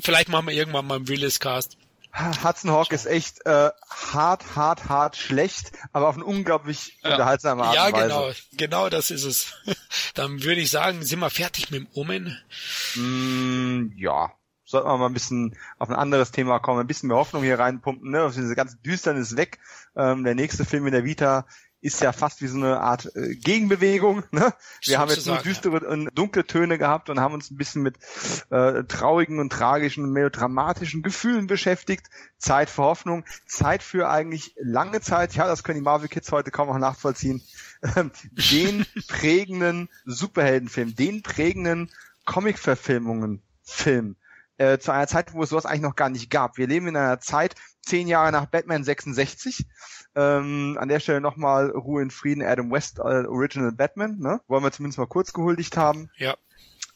Vielleicht 0.00 0.28
machen 0.28 0.46
wir 0.46 0.54
irgendwann 0.54 0.86
mal 0.86 0.96
einen 0.96 1.08
Willis 1.08 1.40
Cast. 1.40 1.76
Hudson 2.16 2.70
Hawk 2.70 2.92
ist 2.92 3.06
echt 3.06 3.44
äh, 3.44 3.70
hart, 3.90 4.56
hart, 4.56 4.88
hart 4.88 5.16
schlecht, 5.16 5.72
aber 5.92 6.08
auf 6.08 6.14
eine 6.14 6.24
unglaublich 6.24 6.98
ja. 7.02 7.12
unterhaltsame 7.12 7.64
Art 7.64 7.74
ja, 7.74 7.86
und 7.86 7.92
Weise. 7.92 8.08
Ja, 8.08 8.20
genau, 8.20 8.32
genau 8.52 8.88
das 8.88 9.10
ist 9.10 9.24
es. 9.24 9.52
Dann 10.14 10.42
würde 10.42 10.60
ich 10.60 10.70
sagen, 10.70 11.02
sind 11.02 11.20
wir 11.20 11.30
fertig 11.30 11.70
mit 11.70 11.80
dem 11.80 11.88
Omen? 11.92 12.38
Mm, 12.94 13.92
ja, 13.96 14.32
sollten 14.64 14.88
wir 14.88 14.96
mal 14.96 15.06
ein 15.06 15.14
bisschen 15.14 15.56
auf 15.78 15.90
ein 15.90 15.96
anderes 15.96 16.32
Thema 16.32 16.58
kommen, 16.58 16.80
ein 16.80 16.86
bisschen 16.86 17.08
mehr 17.08 17.18
Hoffnung 17.18 17.42
hier 17.42 17.58
reinpumpen, 17.58 18.10
ne? 18.10 18.30
Diese 18.34 18.56
ganze 18.56 18.76
Düsternis 18.78 19.36
weg. 19.36 19.58
Ähm, 19.94 20.24
der 20.24 20.34
nächste 20.34 20.64
Film 20.64 20.86
in 20.86 20.92
der 20.92 21.04
Vita 21.04 21.46
ist 21.80 22.00
ja 22.00 22.12
fast 22.12 22.40
wie 22.42 22.46
so 22.46 22.56
eine 22.56 22.80
Art 22.80 23.14
äh, 23.14 23.34
Gegenbewegung. 23.34 24.22
Ne? 24.30 24.52
Wir 24.82 24.98
haben 24.98 25.10
jetzt 25.10 25.26
nur 25.26 25.38
düstere 25.38 25.82
ja. 25.82 25.88
und 25.88 26.10
dunkle 26.14 26.46
Töne 26.46 26.78
gehabt 26.78 27.10
und 27.10 27.20
haben 27.20 27.34
uns 27.34 27.50
ein 27.50 27.56
bisschen 27.56 27.82
mit 27.82 27.96
äh, 28.50 28.84
traurigen 28.84 29.38
und 29.38 29.50
tragischen 29.50 30.04
und 30.04 30.12
melodramatischen 30.12 31.02
Gefühlen 31.02 31.46
beschäftigt. 31.46 32.08
Zeit 32.38 32.70
für 32.70 32.82
Hoffnung, 32.82 33.24
Zeit 33.46 33.82
für 33.82 34.08
eigentlich 34.08 34.54
lange 34.58 35.00
Zeit, 35.00 35.34
ja, 35.34 35.46
das 35.46 35.62
können 35.62 35.78
die 35.78 35.84
Marvel 35.84 36.08
Kids 36.08 36.32
heute 36.32 36.50
kaum 36.50 36.68
noch 36.68 36.78
nachvollziehen, 36.78 37.42
äh, 37.82 38.04
den 38.52 38.86
prägenden 39.08 39.88
Superheldenfilm, 40.04 40.94
den 40.94 41.22
prägenden 41.22 41.90
Comic-Verfilmungen 42.24 43.42
Film. 43.62 44.16
Äh, 44.58 44.78
zu 44.78 44.90
einer 44.90 45.06
Zeit, 45.06 45.34
wo 45.34 45.42
es 45.42 45.50
sowas 45.50 45.66
eigentlich 45.66 45.82
noch 45.82 45.96
gar 45.96 46.08
nicht 46.08 46.30
gab. 46.30 46.56
Wir 46.56 46.66
leben 46.66 46.88
in 46.88 46.96
einer 46.96 47.20
Zeit, 47.20 47.54
zehn 47.82 48.08
Jahre 48.08 48.32
nach 48.32 48.46
Batman 48.46 48.84
66, 48.84 49.66
ähm, 50.16 50.78
an 50.80 50.88
der 50.88 50.98
Stelle 50.98 51.20
nochmal 51.20 51.70
Ruhe 51.70 52.02
in 52.02 52.10
Frieden, 52.10 52.42
Adam 52.42 52.70
West, 52.72 52.98
äh, 52.98 53.26
Original 53.26 53.72
Batman, 53.72 54.18
ne? 54.18 54.40
Wollen 54.48 54.64
wir 54.64 54.72
zumindest 54.72 54.98
mal 54.98 55.06
kurz 55.06 55.32
gehuldigt 55.32 55.76
haben. 55.76 56.10
Ja. 56.16 56.36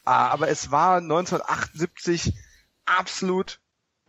Ah, 0.05 0.29
aber 0.29 0.49
es 0.49 0.71
war 0.71 0.97
1978 0.97 2.35
absolut 2.87 3.61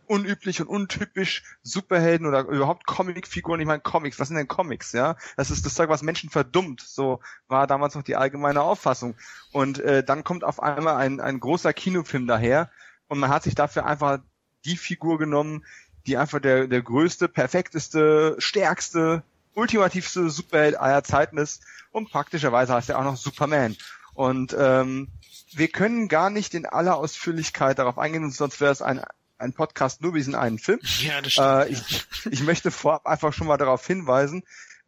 unüblich 0.06 0.60
und 0.60 0.66
untypisch 0.66 1.42
Superhelden 1.62 2.26
oder 2.26 2.46
überhaupt 2.46 2.86
Comicfiguren. 2.86 3.60
Ich 3.60 3.66
meine 3.66 3.80
Comics, 3.80 4.18
was 4.18 4.28
sind 4.28 4.36
denn 4.36 4.48
Comics, 4.48 4.92
ja? 4.92 5.16
Das 5.36 5.50
ist 5.50 5.64
das 5.64 5.74
Zeug, 5.74 5.90
was 5.90 6.02
Menschen 6.02 6.30
verdummt. 6.30 6.80
So 6.80 7.20
war 7.48 7.66
damals 7.66 7.94
noch 7.94 8.02
die 8.02 8.16
allgemeine 8.16 8.62
Auffassung. 8.62 9.14
Und 9.52 9.78
äh, 9.78 10.02
dann 10.02 10.24
kommt 10.24 10.44
auf 10.44 10.62
einmal 10.62 10.96
ein, 10.96 11.20
ein 11.20 11.38
großer 11.38 11.72
Kinofilm 11.72 12.26
daher 12.26 12.70
und 13.08 13.18
man 13.18 13.30
hat 13.30 13.42
sich 13.42 13.54
dafür 13.54 13.84
einfach 13.86 14.20
die 14.64 14.76
Figur 14.76 15.18
genommen, 15.18 15.64
die 16.06 16.16
einfach 16.16 16.40
der, 16.40 16.66
der 16.66 16.82
größte, 16.82 17.28
perfekteste, 17.28 18.36
stärkste, 18.38 19.22
ultimativste 19.54 20.30
Superheld 20.30 20.76
aller 20.76 21.04
Zeiten 21.04 21.38
ist. 21.38 21.62
Und 21.90 22.10
praktischerweise 22.10 22.74
heißt 22.74 22.90
er 22.90 22.98
auch 22.98 23.04
noch 23.04 23.16
Superman. 23.16 23.76
Und 24.14 24.56
ähm, 24.58 25.08
wir 25.52 25.68
können 25.68 26.08
gar 26.08 26.30
nicht 26.30 26.54
in 26.54 26.66
aller 26.66 26.96
Ausführlichkeit 26.96 27.78
darauf 27.78 27.98
eingehen, 27.98 28.30
sonst 28.30 28.60
wäre 28.60 28.72
es 28.72 28.82
ein, 28.82 29.02
ein 29.38 29.52
Podcast 29.52 30.00
nur 30.00 30.10
über 30.10 30.18
diesen 30.18 30.34
einen 30.34 30.58
Film. 30.58 30.80
Ja, 31.00 31.20
das 31.20 31.32
stimmt. 31.32 31.48
Äh, 31.48 31.68
ich, 31.68 32.06
ich 32.30 32.42
möchte 32.42 32.70
vorab 32.70 33.06
einfach 33.06 33.32
schon 33.32 33.46
mal 33.46 33.58
darauf 33.58 33.86
hinweisen, 33.86 34.42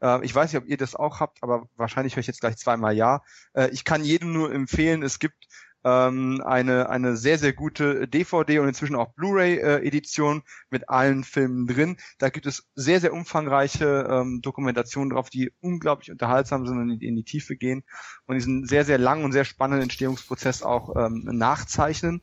äh, 0.04 0.24
ich 0.24 0.34
weiß 0.34 0.52
nicht, 0.52 0.62
ob 0.62 0.68
ihr 0.68 0.76
das 0.76 0.94
auch 0.94 1.20
habt, 1.20 1.42
aber 1.42 1.68
wahrscheinlich 1.76 2.14
höre 2.14 2.20
ich 2.20 2.26
jetzt 2.26 2.40
gleich 2.40 2.56
zweimal 2.56 2.94
ja. 2.94 3.22
Äh, 3.54 3.70
ich 3.70 3.84
kann 3.84 4.04
jedem 4.04 4.32
nur 4.32 4.52
empfehlen, 4.52 5.02
es 5.02 5.18
gibt 5.18 5.46
ähm, 5.84 6.42
eine, 6.44 6.88
eine 6.88 7.16
sehr, 7.16 7.38
sehr 7.38 7.52
gute 7.52 8.08
DVD 8.08 8.58
und 8.58 8.68
inzwischen 8.68 8.96
auch 8.96 9.12
Blu-ray-Edition 9.12 10.42
mit 10.70 10.88
allen 10.88 11.24
Filmen 11.24 11.66
drin. 11.66 11.96
Da 12.18 12.30
gibt 12.30 12.46
es 12.46 12.66
sehr, 12.74 13.00
sehr 13.00 13.12
umfangreiche 13.12 14.08
ähm, 14.10 14.40
Dokumentationen 14.42 15.10
drauf, 15.10 15.30
die 15.30 15.52
unglaublich 15.60 16.10
unterhaltsam 16.10 16.66
sind 16.66 16.78
und 16.78 16.90
in, 16.90 17.00
in 17.00 17.16
die 17.16 17.24
Tiefe 17.24 17.56
gehen 17.56 17.84
und 18.26 18.36
diesen 18.36 18.66
sehr, 18.66 18.84
sehr 18.84 18.98
langen 18.98 19.24
und 19.24 19.32
sehr 19.32 19.44
spannenden 19.44 19.82
Entstehungsprozess 19.82 20.62
auch 20.62 20.96
ähm, 20.96 21.24
nachzeichnen. 21.24 22.22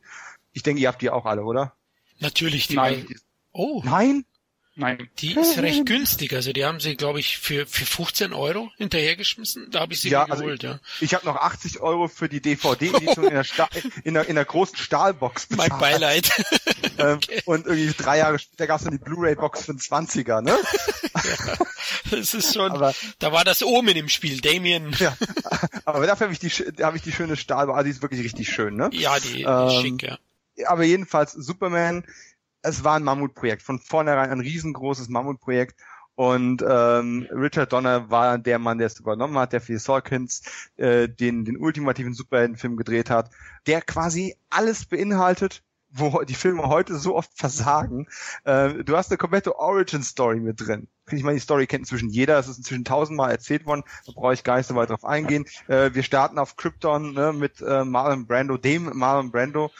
Ich 0.52 0.62
denke, 0.62 0.82
ihr 0.82 0.88
habt 0.88 1.00
die 1.00 1.10
auch 1.10 1.24
alle, 1.24 1.44
oder? 1.44 1.74
Natürlich. 2.18 2.68
Die 2.68 2.76
Nein. 2.76 3.06
Oh. 3.52 3.82
Nein? 3.84 4.24
Nein. 4.74 5.10
Die 5.18 5.34
ist 5.34 5.58
recht 5.58 5.84
günstig. 5.84 6.32
Also 6.32 6.52
die 6.52 6.64
haben 6.64 6.80
sie, 6.80 6.96
glaube 6.96 7.20
ich, 7.20 7.36
für, 7.36 7.66
für 7.66 7.84
15 7.84 8.32
Euro 8.32 8.70
hinterhergeschmissen. 8.78 9.70
Da 9.70 9.80
habe 9.80 9.92
ich 9.92 10.00
sie 10.00 10.08
ja, 10.08 10.24
also 10.24 10.42
geholt, 10.42 10.64
also 10.64 10.76
ja. 10.76 10.80
Ich 11.00 11.12
habe 11.14 11.26
noch 11.26 11.36
80 11.36 11.80
Euro 11.80 12.08
für 12.08 12.30
die 12.30 12.40
DVD-Edition 12.40 13.24
in, 13.24 13.30
der 13.30 13.44
in, 14.04 14.14
der, 14.14 14.28
in 14.28 14.34
der 14.34 14.46
großen 14.46 14.76
Stahlbox 14.76 15.46
bezahlt. 15.48 15.70
Mein 15.70 15.78
Beileid. 15.78 16.30
ähm, 16.98 17.16
okay. 17.16 17.42
Und 17.44 17.66
irgendwie 17.66 17.92
drei 17.92 18.18
Jahre 18.18 18.38
später 18.38 18.66
gab 18.66 18.78
es 18.78 18.84
dann 18.84 18.92
die 18.92 19.04
Blu-ray-Box 19.04 19.66
für 19.66 19.72
einen 19.72 19.80
20er, 19.80 20.40
ne? 20.40 20.56
ja, 21.14 21.54
das 22.10 22.32
ist 22.32 22.54
schon, 22.54 22.72
aber, 22.72 22.94
da 23.18 23.30
war 23.30 23.44
das 23.44 23.62
Omen 23.62 23.96
im 23.96 24.08
Spiel, 24.08 24.40
Damien. 24.40 24.96
ja, 24.98 25.14
aber 25.84 26.06
dafür 26.06 26.28
habe 26.28 26.32
ich, 26.32 26.38
die, 26.38 26.48
hab 26.82 26.94
ich 26.94 27.02
die 27.02 27.12
schöne 27.12 27.36
Stahlbox, 27.36 27.76
also 27.76 27.84
die 27.84 27.90
ist 27.90 28.02
wirklich 28.02 28.22
richtig 28.22 28.48
schön, 28.48 28.76
ne? 28.76 28.88
Ja, 28.92 29.18
die, 29.20 29.32
die 29.32 29.42
ähm, 29.42 29.82
schick, 29.82 30.02
ja. 30.02 30.18
Aber 30.66 30.84
jedenfalls 30.84 31.32
Superman 31.32 32.04
es 32.62 32.84
war 32.84 32.96
ein 32.96 33.04
Mammutprojekt, 33.04 33.62
von 33.62 33.78
vornherein 33.78 34.30
ein 34.30 34.40
riesengroßes 34.40 35.08
Mammutprojekt. 35.08 35.80
Und 36.14 36.62
ähm, 36.66 37.26
Richard 37.30 37.72
Donner 37.72 38.10
war 38.10 38.38
der 38.38 38.58
Mann, 38.58 38.78
der 38.78 38.86
es 38.88 39.00
übernommen 39.00 39.38
hat, 39.38 39.52
der 39.52 39.62
für 39.62 39.72
die 39.72 39.78
Sorkins 39.78 40.42
äh, 40.76 41.08
den, 41.08 41.44
den 41.44 41.56
ultimativen 41.56 42.12
Superheldenfilm 42.12 42.76
gedreht 42.76 43.08
hat, 43.08 43.30
der 43.66 43.80
quasi 43.80 44.36
alles 44.50 44.84
beinhaltet, 44.84 45.62
wo 45.92 46.22
die 46.22 46.34
Filme 46.34 46.64
heute 46.64 46.96
so 46.96 47.16
oft 47.16 47.30
versagen. 47.34 48.06
Äh, 48.44 48.84
du 48.84 48.96
hast 48.96 49.10
eine 49.10 49.18
komplette 49.18 49.58
Origin-Story 49.58 50.40
mit 50.40 50.60
drin. 50.60 50.88
Ich 51.10 51.22
meine, 51.22 51.36
die 51.36 51.42
Story 51.42 51.66
kennt 51.66 51.82
inzwischen 51.82 52.10
jeder, 52.10 52.38
es 52.38 52.48
ist 52.48 52.58
inzwischen 52.58 52.84
tausendmal 52.84 53.30
erzählt 53.30 53.66
worden, 53.66 53.82
da 54.06 54.12
brauche 54.12 54.34
ich 54.34 54.44
gar 54.44 54.56
nicht 54.56 54.66
so 54.66 54.74
weit 54.74 54.90
drauf 54.90 55.04
eingehen. 55.04 55.44
Äh, 55.68 55.90
wir 55.94 56.02
starten 56.02 56.38
auf 56.38 56.56
Krypton 56.56 57.14
ne, 57.14 57.32
mit 57.32 57.60
äh, 57.60 57.84
Marlon 57.84 58.26
Brando, 58.26 58.56
dem 58.56 58.90
Marlon 58.96 59.30
Brando, 59.30 59.70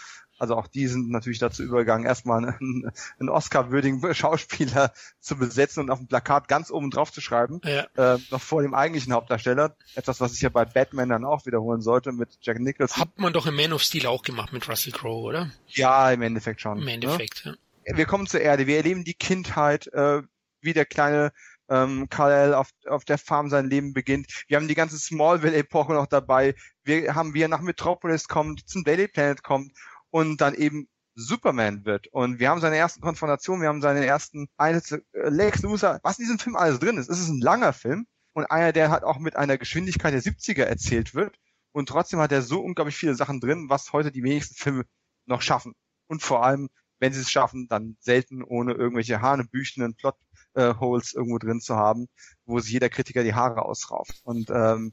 also 0.42 0.56
auch 0.56 0.66
die 0.66 0.88
sind 0.88 1.08
natürlich 1.08 1.38
dazu 1.38 1.62
übergegangen, 1.62 2.04
erstmal 2.04 2.44
einen, 2.44 2.90
einen 3.20 3.28
Oscar-würdigen 3.28 4.12
Schauspieler 4.12 4.92
zu 5.20 5.36
besetzen 5.36 5.84
und 5.84 5.90
auf 5.90 6.00
dem 6.00 6.08
Plakat 6.08 6.48
ganz 6.48 6.72
oben 6.72 6.90
drauf 6.90 7.12
zu 7.12 7.20
schreiben, 7.20 7.60
ja. 7.62 7.86
äh, 7.94 8.18
noch 8.32 8.40
vor 8.40 8.60
dem 8.60 8.74
eigentlichen 8.74 9.12
Hauptdarsteller. 9.12 9.76
Etwas, 9.94 10.20
was 10.20 10.34
ich 10.34 10.40
ja 10.40 10.48
bei 10.48 10.64
Batman 10.64 11.10
dann 11.10 11.24
auch 11.24 11.46
wiederholen 11.46 11.80
sollte 11.80 12.10
mit 12.10 12.38
Jack 12.40 12.58
Nicholson. 12.58 13.00
Hat 13.00 13.20
man 13.20 13.32
doch 13.32 13.46
im 13.46 13.54
Man 13.54 13.72
of 13.72 13.82
Steel 13.82 14.04
auch 14.06 14.24
gemacht 14.24 14.52
mit 14.52 14.68
Russell 14.68 14.92
Crowe, 14.92 15.22
oder? 15.22 15.52
Ja, 15.68 16.10
im 16.10 16.22
Endeffekt 16.22 16.60
schon. 16.60 16.78
Im 16.78 16.86
ne? 16.86 16.94
Endeffekt, 16.94 17.46
ne? 17.46 17.56
ja. 17.86 17.96
Wir 17.96 18.06
kommen 18.06 18.26
zur 18.26 18.40
Erde. 18.40 18.66
Wir 18.66 18.78
erleben 18.78 19.04
die 19.04 19.14
Kindheit, 19.14 19.86
äh, 19.92 20.22
wie 20.60 20.72
der 20.72 20.86
kleine 20.86 21.30
ähm, 21.68 22.08
Kal-El 22.08 22.54
auf, 22.54 22.70
auf 22.88 23.04
der 23.04 23.18
Farm 23.18 23.48
sein 23.48 23.70
Leben 23.70 23.92
beginnt. 23.92 24.26
Wir 24.48 24.56
haben 24.56 24.66
die 24.66 24.74
ganze 24.74 24.98
Smallville-Epoche 24.98 25.92
noch 25.92 26.06
dabei. 26.06 26.56
Wir 26.82 27.14
haben, 27.14 27.32
wie 27.32 27.42
er 27.42 27.48
nach 27.48 27.60
Metropolis 27.60 28.26
kommt, 28.26 28.68
zum 28.68 28.82
Daily 28.82 29.06
Planet 29.06 29.44
kommt 29.44 29.72
und 30.12 30.40
dann 30.40 30.54
eben 30.54 30.88
Superman 31.14 31.84
wird. 31.84 32.06
Und 32.08 32.38
wir 32.38 32.50
haben 32.50 32.60
seine 32.60 32.76
ersten 32.76 33.00
Konfrontationen, 33.00 33.62
wir 33.62 33.68
haben 33.68 33.80
seine 33.80 34.04
ersten 34.06 34.48
Einsätze. 34.56 35.02
Äh, 35.12 35.30
Lex 35.30 35.62
Luthor, 35.62 36.00
was 36.02 36.18
in 36.18 36.24
diesem 36.24 36.38
Film 36.38 36.54
alles 36.54 36.78
drin 36.78 36.98
ist. 36.98 37.08
Es 37.08 37.18
ist 37.18 37.28
ein 37.28 37.40
langer 37.40 37.72
Film 37.72 38.06
und 38.34 38.46
einer, 38.46 38.72
der 38.72 38.90
halt 38.90 39.04
auch 39.04 39.18
mit 39.18 39.36
einer 39.36 39.58
Geschwindigkeit 39.58 40.12
der 40.12 40.22
70er 40.22 40.64
erzählt 40.64 41.14
wird. 41.14 41.36
Und 41.72 41.88
trotzdem 41.88 42.20
hat 42.20 42.32
er 42.32 42.42
so 42.42 42.60
unglaublich 42.60 42.96
viele 42.96 43.14
Sachen 43.14 43.40
drin, 43.40 43.66
was 43.68 43.92
heute 43.92 44.12
die 44.12 44.22
wenigsten 44.22 44.54
Filme 44.54 44.84
noch 45.26 45.40
schaffen. 45.40 45.74
Und 46.08 46.22
vor 46.22 46.44
allem, 46.44 46.68
wenn 46.98 47.14
sie 47.14 47.20
es 47.20 47.30
schaffen, 47.30 47.66
dann 47.68 47.96
selten 48.00 48.44
ohne 48.44 48.74
irgendwelche 48.74 49.22
hanebüchenden 49.22 49.94
Plot-Holes 49.94 51.14
äh, 51.14 51.16
irgendwo 51.16 51.38
drin 51.38 51.60
zu 51.60 51.76
haben, 51.76 52.08
wo 52.44 52.60
sich 52.60 52.72
jeder 52.72 52.90
Kritiker 52.90 53.24
die 53.24 53.34
Haare 53.34 53.62
ausrauft. 53.62 54.20
Und 54.24 54.50
ähm, 54.50 54.92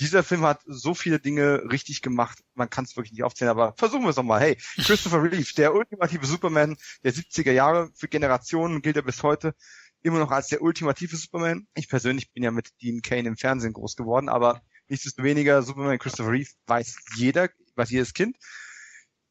dieser 0.00 0.22
Film 0.22 0.42
hat 0.42 0.60
so 0.66 0.94
viele 0.94 1.18
Dinge 1.18 1.62
richtig 1.70 2.02
gemacht, 2.02 2.42
man 2.54 2.68
kann 2.68 2.84
es 2.84 2.96
wirklich 2.96 3.12
nicht 3.12 3.22
aufzählen, 3.22 3.50
aber 3.50 3.74
versuchen 3.76 4.02
wir 4.02 4.10
es 4.10 4.16
nochmal. 4.16 4.40
Hey, 4.40 4.56
Christopher 4.76 5.22
Reeve, 5.22 5.54
der 5.56 5.74
ultimative 5.74 6.26
Superman 6.26 6.76
der 7.02 7.14
70er 7.14 7.52
Jahre, 7.52 7.90
für 7.94 8.08
Generationen 8.08 8.82
gilt 8.82 8.96
er 8.96 9.02
bis 9.02 9.22
heute 9.22 9.54
immer 10.02 10.18
noch 10.18 10.30
als 10.30 10.48
der 10.48 10.62
ultimative 10.62 11.16
Superman. 11.16 11.66
Ich 11.74 11.88
persönlich 11.88 12.32
bin 12.32 12.42
ja 12.42 12.50
mit 12.50 12.70
Dean 12.82 13.02
Kane 13.02 13.28
im 13.28 13.36
Fernsehen 13.36 13.72
groß 13.72 13.96
geworden, 13.96 14.28
aber 14.28 14.62
nichtsdestoweniger 14.88 15.62
Superman 15.62 15.98
Christopher 15.98 16.30
Reeve 16.30 16.50
weiß 16.66 16.96
jeder, 17.16 17.48
weiß 17.74 17.90
jedes 17.90 18.14
Kind. 18.14 18.36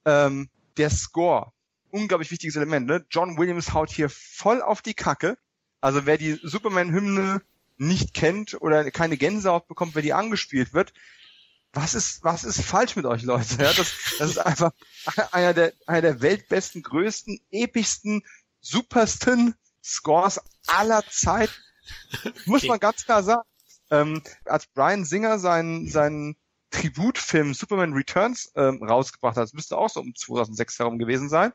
Ähm, 0.05 0.49
der 0.77 0.89
Score, 0.89 1.51
unglaublich 1.89 2.31
wichtiges 2.31 2.55
Element. 2.55 2.87
Ne? 2.87 3.05
John 3.09 3.37
Williams 3.37 3.73
haut 3.73 3.89
hier 3.89 4.09
voll 4.09 4.61
auf 4.61 4.81
die 4.81 4.93
Kacke. 4.93 5.37
Also 5.79 6.05
wer 6.05 6.17
die 6.17 6.39
Superman-Hymne 6.41 7.41
nicht 7.77 8.13
kennt 8.13 8.59
oder 8.61 8.89
keine 8.91 9.17
Gänsehaut 9.17 9.67
bekommt, 9.67 9.95
wenn 9.95 10.03
die 10.03 10.13
angespielt 10.13 10.73
wird, 10.73 10.93
was 11.75 11.93
ist, 11.93 12.23
was 12.23 12.43
ist 12.45 12.61
falsch 12.61 12.95
mit 12.95 13.05
euch, 13.05 13.23
Leute? 13.23 13.55
Ja, 13.59 13.73
das, 13.73 13.93
das 14.17 14.29
ist 14.31 14.37
einfach 14.37 14.71
einer 15.31 15.53
der, 15.53 15.73
einer 15.85 16.01
der 16.01 16.21
weltbesten, 16.21 16.81
größten, 16.81 17.39
epischsten, 17.51 18.23
supersten 18.61 19.55
Scores 19.83 20.39
aller 20.67 21.03
Zeit. 21.09 21.49
Muss 22.45 22.61
okay. 22.61 22.69
man 22.69 22.79
ganz 22.79 23.05
klar 23.05 23.23
sagen. 23.23 23.47
Ähm, 23.91 24.23
als 24.45 24.65
Brian 24.67 25.05
Singer 25.05 25.37
seinen, 25.37 25.87
seinen 25.89 26.37
Tributfilm 26.71 27.53
Superman 27.53 27.93
Returns 27.93 28.51
ähm, 28.55 28.81
rausgebracht 28.81 29.37
hat, 29.37 29.43
das 29.43 29.53
müsste 29.53 29.77
auch 29.77 29.89
so 29.89 29.99
um 29.99 30.15
2006 30.15 30.79
herum 30.79 30.97
gewesen 30.97 31.29
sein, 31.29 31.53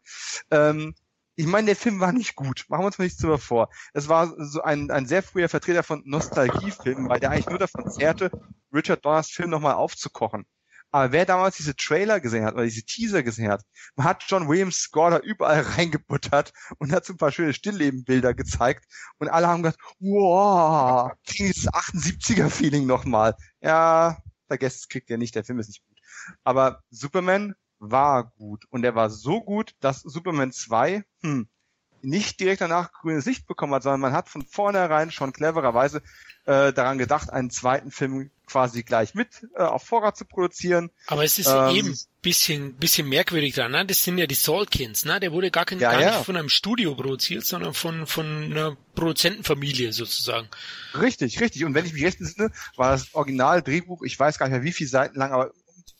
ähm, 0.51 0.95
ich 1.37 1.47
meine, 1.47 1.67
der 1.67 1.77
Film 1.77 2.01
war 2.01 2.13
nicht 2.13 2.35
gut. 2.37 2.65
Machen 2.69 2.83
wir 2.83 2.87
uns 2.87 2.99
mal 2.99 3.05
nichts 3.05 3.21
drüber 3.21 3.39
vor. 3.39 3.71
Es 3.95 4.09
war 4.09 4.35
so 4.39 4.63
ein, 4.63 4.91
ein 4.91 5.07
sehr 5.07 5.23
früher 5.23 5.49
Vertreter 5.49 5.83
von 5.83 6.03
Nostalgiefilmen, 6.05 7.09
weil 7.09 7.21
der 7.21 7.31
eigentlich 7.31 7.49
nur 7.49 7.59
davon 7.59 7.91
zehrte, 7.91 8.31
Richard 8.73 9.05
Donners 9.05 9.31
Film 9.31 9.51
nochmal 9.51 9.75
aufzukochen. 9.75 10.45
Aber 10.93 11.13
wer 11.13 11.25
damals 11.25 11.57
diese 11.57 11.77
Trailer 11.77 12.21
gesehen 12.21 12.45
hat 12.45 12.55
oder 12.55 12.65
diese 12.65 12.83
Teaser 12.83 13.23
gesehen 13.23 13.51
hat, 13.51 13.63
man 13.95 14.07
hat 14.07 14.25
John 14.27 14.49
Williams 14.49 14.77
Score 14.77 15.13
da 15.13 15.19
überall 15.19 15.61
reingebuttert 15.77 16.53
und 16.79 16.93
hat 16.93 17.05
so 17.05 17.15
ein 17.15 17.17
paar 17.17 17.33
schöne 17.33 17.55
Stilllebenbilder 17.55 18.35
gezeigt 18.35 18.87
und 19.19 19.29
alle 19.29 19.47
haben 19.47 19.63
gesagt, 19.63 19.81
wow, 20.01 21.13
dieses 21.29 21.69
78er-Feeling 21.69 22.87
nochmal. 22.87 23.37
Ja, 23.61 24.19
vergesst, 24.49 24.91
kriegt 24.91 25.11
ihr 25.11 25.19
nicht, 25.19 25.35
der 25.37 25.45
Film 25.45 25.61
ist 25.61 25.69
nicht 25.69 25.87
gut. 25.87 25.99
Aber 26.43 26.83
Superman 26.91 27.55
war 27.81 28.33
gut. 28.37 28.65
Und 28.71 28.85
er 28.85 28.95
war 28.95 29.11
so 29.11 29.41
gut, 29.41 29.75
dass 29.81 30.01
Superman 30.01 30.53
2 30.53 31.03
hm, 31.23 31.49
nicht 32.03 32.41
direkt 32.41 32.61
danach 32.61 32.93
grünes 32.93 33.27
Licht 33.27 33.47
bekommen 33.47 33.75
hat, 33.75 33.83
sondern 33.83 34.01
man 34.01 34.13
hat 34.13 34.29
von 34.29 34.43
vornherein 34.43 35.11
schon 35.11 35.33
clevererweise 35.33 36.03
äh, 36.47 36.73
daran 36.73 36.99
gedacht, 36.99 37.31
einen 37.31 37.51
zweiten 37.51 37.91
Film 37.91 38.31
quasi 38.47 38.83
gleich 38.83 39.15
mit 39.15 39.47
äh, 39.55 39.63
auf 39.63 39.85
Vorrat 39.85 40.17
zu 40.17 40.25
produzieren. 40.25 40.91
Aber 41.07 41.25
es 41.25 41.39
ist 41.39 41.49
ähm, 41.49 41.75
eben 41.75 41.99
bisschen 42.23 42.75
bisschen 42.75 43.09
merkwürdig 43.09 43.55
dran, 43.55 43.73
ne? 43.73 43.87
Das 43.87 44.03
sind 44.03 44.19
ja 44.19 44.27
die 44.27 44.35
Salkins, 44.35 45.05
ne? 45.05 45.21
Der 45.21 45.33
wurde 45.33 45.51
gar, 45.51 45.65
kein, 45.65 45.79
ja, 45.79 45.93
gar 45.93 46.01
ja. 46.01 46.11
nicht 46.17 46.27
von 46.27 46.37
einem 46.37 46.49
Studio 46.49 46.95
produziert, 46.95 47.45
sondern 47.45 47.75
von 47.75 48.07
von 48.07 48.27
einer 48.45 48.77
Produzentenfamilie 48.95 49.93
sozusagen. 49.93 50.49
Richtig, 51.01 51.41
richtig. 51.41 51.65
Und 51.65 51.75
wenn 51.75 51.87
ich 51.87 51.93
mich 51.93 52.05
recht 52.05 52.21
entsinne, 52.21 52.51
war 52.77 52.91
das 52.93 53.15
Original-Drehbuch, 53.15 54.03
ich 54.03 54.19
weiß 54.19 54.39
gar 54.39 54.47
nicht 54.47 54.57
mehr 54.57 54.65
wie 54.65 54.73
viele 54.73 54.91
Seiten 54.91 55.19
lang, 55.19 55.33
aber 55.33 55.53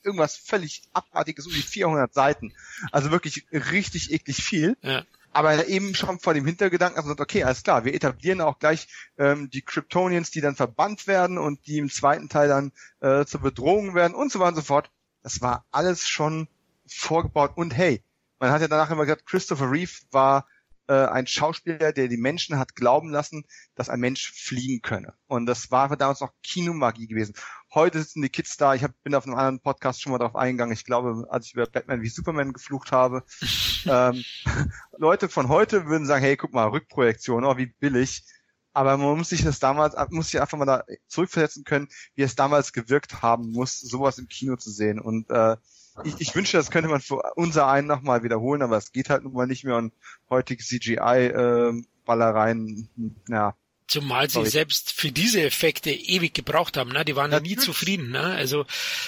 irgendwas 0.03 0.37
völlig 0.37 0.83
abartiges 0.93 1.47
um 1.47 1.53
die 1.53 1.63
400 1.63 2.13
Seiten. 2.13 2.53
Also 2.93 3.11
wirklich 3.11 3.47
richtig 3.53 4.13
eklig 4.13 4.43
viel. 4.43 4.77
Ja. 4.83 5.05
Aber 5.33 5.69
eben 5.69 5.95
schon 5.95 6.19
vor 6.19 6.35
dem 6.35 6.45
Hintergedanken, 6.45 7.01
also 7.01 7.13
okay, 7.13 7.45
alles 7.45 7.63
klar, 7.63 7.85
wir 7.85 7.95
etablieren 7.95 8.41
auch 8.41 8.59
gleich 8.59 8.89
ähm, 9.17 9.49
die 9.49 9.63
Kryptonians, 9.63 10.33
die 10.33 10.41
dann 10.41 10.57
verbannt 10.57 11.07
werden 11.07 11.39
und 11.39 11.67
die 11.67 11.79
im 11.79 11.89
zweiten 11.89 12.29
Teil 12.29 12.49
dann 12.49 12.73
äh, 13.01 13.25
zur 13.25 13.41
Bedrohung 13.41 13.95
werden 13.95 14.15
und 14.15 14.33
so 14.33 14.41
weiter 14.41 14.49
und 14.49 14.57
so 14.57 14.63
fort. 14.63 14.91
Das 15.23 15.41
war 15.41 15.65
alles 15.71 16.09
schon 16.09 16.49
vorgebaut 16.89 17.53
und 17.55 17.77
hey, 17.77 18.03
man 18.41 18.51
hat 18.51 18.61
ja 18.61 18.69
danach 18.69 18.91
immer 18.91 19.05
gesagt, 19.05 19.27
Christopher 19.27 19.71
Reeve 19.71 19.93
war 20.11 20.47
äh, 20.91 21.07
ein 21.07 21.29
Schauspieler, 21.29 21.93
der 21.93 22.09
die 22.09 22.17
Menschen 22.17 22.59
hat 22.59 22.75
glauben 22.75 23.11
lassen, 23.11 23.45
dass 23.77 23.89
ein 23.89 24.01
Mensch 24.01 24.33
fliegen 24.33 24.83
könne. 24.83 25.15
Und 25.29 25.47
das 25.47 25.71
war 25.71 25.97
damals 25.97 26.21
noch 26.21 26.33
Kinomagie 26.43 27.07
gewesen. 27.07 27.35
Heute 27.73 28.01
sitzen 28.01 28.23
die 28.23 28.29
Kids 28.29 28.57
da. 28.57 28.75
Ich 28.75 28.83
hab, 28.83 28.91
bin 29.05 29.15
auf 29.15 29.25
einem 29.25 29.37
anderen 29.37 29.61
Podcast 29.61 30.03
schon 30.03 30.11
mal 30.11 30.19
darauf 30.19 30.35
eingegangen. 30.35 30.75
Ich 30.75 30.85
glaube, 30.85 31.29
als 31.31 31.47
ich 31.47 31.55
über 31.55 31.67
Batman 31.67 32.03
wie 32.03 32.09
Superman 32.09 32.53
geflucht 32.53 32.91
habe, 32.91 33.23
ähm, 33.87 34.25
Leute 34.99 35.29
von 35.29 35.49
heute 35.49 35.87
würden 35.87 36.07
sagen, 36.07 36.25
hey, 36.25 36.37
guck 36.37 36.53
mal, 36.53 36.67
Rückprojektion, 36.67 37.45
oh, 37.45 37.57
wie 37.57 37.67
billig. 37.67 38.25
Aber 38.73 38.97
man 38.97 39.17
muss 39.17 39.29
sich 39.29 39.45
das 39.45 39.61
damals, 39.61 39.95
muss 40.11 40.31
sich 40.31 40.41
einfach 40.41 40.59
mal 40.59 40.65
da 40.65 40.85
zurückversetzen 41.07 41.63
können, 41.63 41.89
wie 42.17 42.23
es 42.23 42.35
damals 42.35 42.73
gewirkt 42.73 43.23
haben 43.23 43.53
muss, 43.53 43.79
sowas 43.79 44.19
im 44.19 44.27
Kino 44.27 44.57
zu 44.57 44.71
sehen. 44.71 44.99
Und 44.99 45.31
äh, 45.31 45.57
ich, 46.05 46.21
ich 46.21 46.35
wünschte, 46.35 46.57
das 46.57 46.71
könnte 46.71 46.89
man 46.89 47.01
für 47.01 47.23
unser 47.37 47.69
einen 47.69 47.87
nochmal 47.87 48.23
wiederholen, 48.23 48.63
aber 48.63 48.77
es 48.77 48.93
geht 48.93 49.11
halt 49.11 49.25
nun 49.25 49.33
mal 49.33 49.47
nicht 49.47 49.65
mehr. 49.65 49.77
Und 49.77 49.93
heutige 50.29 50.63
CGI-Ballereien, 50.63 52.89
äh, 53.29 53.33
ja, 53.33 53.55
Zumal 53.91 54.31
sie 54.31 54.47
selbst 54.47 54.93
für 54.93 55.11
diese 55.11 55.43
Effekte 55.43 55.91
ewig 55.91 56.33
gebraucht 56.33 56.77
haben. 56.77 56.93
Ne? 56.93 57.05
Die 57.05 57.17
waren 57.17 57.33
ja 57.33 57.41
nie 57.41 57.57
zufrieden. 57.57 58.11
Ne? 58.11 58.21
Also 58.21 58.65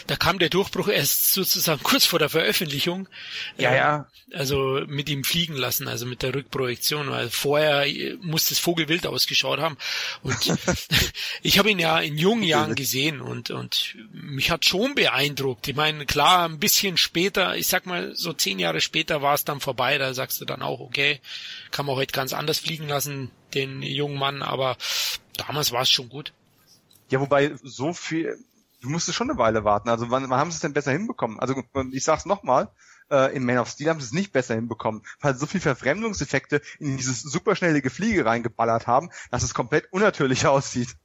da 0.09 0.16
kam 0.16 0.41
der 0.41 0.49
Durchbruch 0.49 0.89
erst 0.89 1.30
sozusagen 1.30 1.80
kurz 1.85 2.05
vor 2.05 2.18
der 2.18 2.28
Veröffentlichung. 2.28 3.09
Ja, 3.59 3.70
äh, 3.70 3.76
ja. 3.76 4.09
Also 4.35 4.83
mit 4.89 5.09
ihm 5.09 5.22
fliegen 5.22 5.55
lassen, 5.55 5.87
also 5.87 6.05
mit 6.05 6.22
der 6.22 6.35
Rückprojektion. 6.35 7.09
Weil 7.11 7.30
vorher 7.30 7.87
muss 8.22 8.49
das 8.49 8.59
Vogelwild 8.59 9.07
ausgeschaut 9.07 9.61
haben. 9.61 9.76
Und 10.24 10.37
ich 11.43 11.61
habe 11.61 11.70
ihn 11.70 11.78
ja 11.78 12.01
in 12.01 12.18
jungen 12.18 12.43
Jahren 12.43 12.74
gesehen 12.74 13.20
und, 13.20 13.53
und 13.53 13.95
mich 14.11 14.51
hat 14.51 14.64
schon 14.64 14.97
beeindruckt. 14.97 15.68
Ich 15.68 15.76
meine, 15.76 16.07
klar, 16.07 16.49
ein 16.49 16.59
bisschen 16.59 16.97
später, 16.97 17.57
ich 17.57 17.68
sag 17.68 17.87
mal 17.87 18.16
so 18.16 18.33
zehn 18.33 18.59
Jahre 18.59 18.80
später 18.80 19.22
war 19.22 19.35
es 19.35 19.45
dann 19.45 19.61
vorbei. 19.61 19.97
Da 19.99 20.12
sagst 20.12 20.41
du 20.41 20.45
dann 20.45 20.61
auch, 20.61 20.80
okay, 20.80 21.20
kann 21.70 21.87
man 21.87 21.95
heute 21.95 22.12
ganz 22.12 22.33
anders 22.33 22.59
fliegen 22.59 22.89
lassen 22.89 23.30
den 23.55 23.82
jungen 23.82 24.18
Mann, 24.18 24.42
aber 24.42 24.76
damals 25.36 25.72
war 25.72 25.82
es 25.82 25.90
schon 25.90 26.09
gut. 26.09 26.32
Ja, 27.11 27.20
wobei 27.20 27.55
so 27.62 27.92
viel, 27.92 28.38
du 28.80 28.88
musstest 28.88 29.16
schon 29.16 29.30
eine 29.30 29.38
Weile 29.38 29.64
warten. 29.64 29.88
Also 29.88 30.11
wann, 30.11 30.28
wann 30.30 30.38
haben 30.38 30.50
sie 30.50 30.57
es 30.57 30.61
denn 30.61 30.72
besser 30.72 30.92
hinbekommen? 30.92 31.38
Also 31.40 31.62
ich 31.90 32.05
sag's 32.05 32.26
nochmal, 32.26 32.68
äh, 33.11 33.34
in 33.36 33.44
Man 33.44 33.59
of 33.59 33.68
Steel 33.68 33.90
haben 33.90 34.00
sie 34.00 34.07
es 34.07 34.12
nicht 34.12 34.32
besser 34.32 34.55
hinbekommen, 34.55 35.03
weil 35.20 35.36
so 35.36 35.46
viel 35.46 35.61
Verfremdungseffekte 35.61 36.62
in 36.78 36.96
dieses 36.96 37.22
superschnelle 37.22 37.82
Gefliege 37.82 38.24
reingeballert 38.24 38.86
haben, 38.86 39.11
dass 39.30 39.42
es 39.42 39.55
komplett 39.55 39.92
unnatürlich 39.92 40.46
aussieht. 40.46 40.96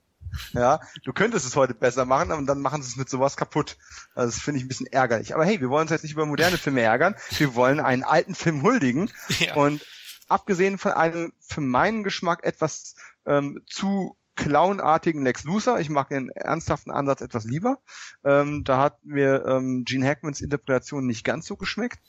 Ja, 0.54 0.82
du 1.04 1.14
könntest 1.14 1.46
es 1.46 1.56
heute 1.56 1.74
besser 1.74 2.06
machen, 2.06 2.32
aber 2.32 2.42
dann 2.44 2.60
machen 2.60 2.82
sie 2.82 2.90
es 2.90 2.96
mit 2.98 3.10
sowas 3.10 3.38
kaputt. 3.38 3.78
Also 4.14 4.32
das 4.32 4.42
finde 4.42 4.60
ich 4.60 4.66
ein 4.66 4.68
bisschen 4.68 4.88
ärgerlich. 4.88 5.34
Aber 5.34 5.46
hey, 5.46 5.62
wir 5.62 5.70
wollen 5.70 5.84
uns 5.84 5.92
jetzt 5.92 6.04
nicht 6.04 6.14
über 6.14 6.26
moderne 6.26 6.58
Filme 6.58 6.82
ärgern. 6.82 7.16
Wir 7.38 7.56
wollen 7.56 7.80
einen 7.80 8.04
alten 8.04 8.36
Film 8.36 8.62
huldigen. 8.62 9.12
Ja. 9.40 9.56
Und 9.56 9.86
abgesehen 10.28 10.78
von 10.78 10.92
einem 10.92 11.34
für 11.40 11.62
meinen 11.62 12.04
Geschmack 12.04 12.44
etwas 12.44 12.96
ähm, 13.26 13.62
zu 13.66 14.18
clownartigen 14.36 15.24
Lex 15.24 15.44
Luthor. 15.44 15.80
Ich 15.80 15.90
mag 15.90 16.10
den 16.10 16.30
ernsthaften 16.30 16.92
Ansatz 16.92 17.22
etwas 17.22 17.44
lieber. 17.44 17.80
Ähm, 18.24 18.64
da 18.64 18.78
hat 18.78 19.04
mir 19.04 19.46
ähm, 19.46 19.84
Gene 19.84 20.08
Hackmans 20.08 20.42
Interpretation 20.42 21.06
nicht 21.06 21.26
ganz 21.26 21.48
so 21.48 21.58
geschmeckt. 21.58 22.00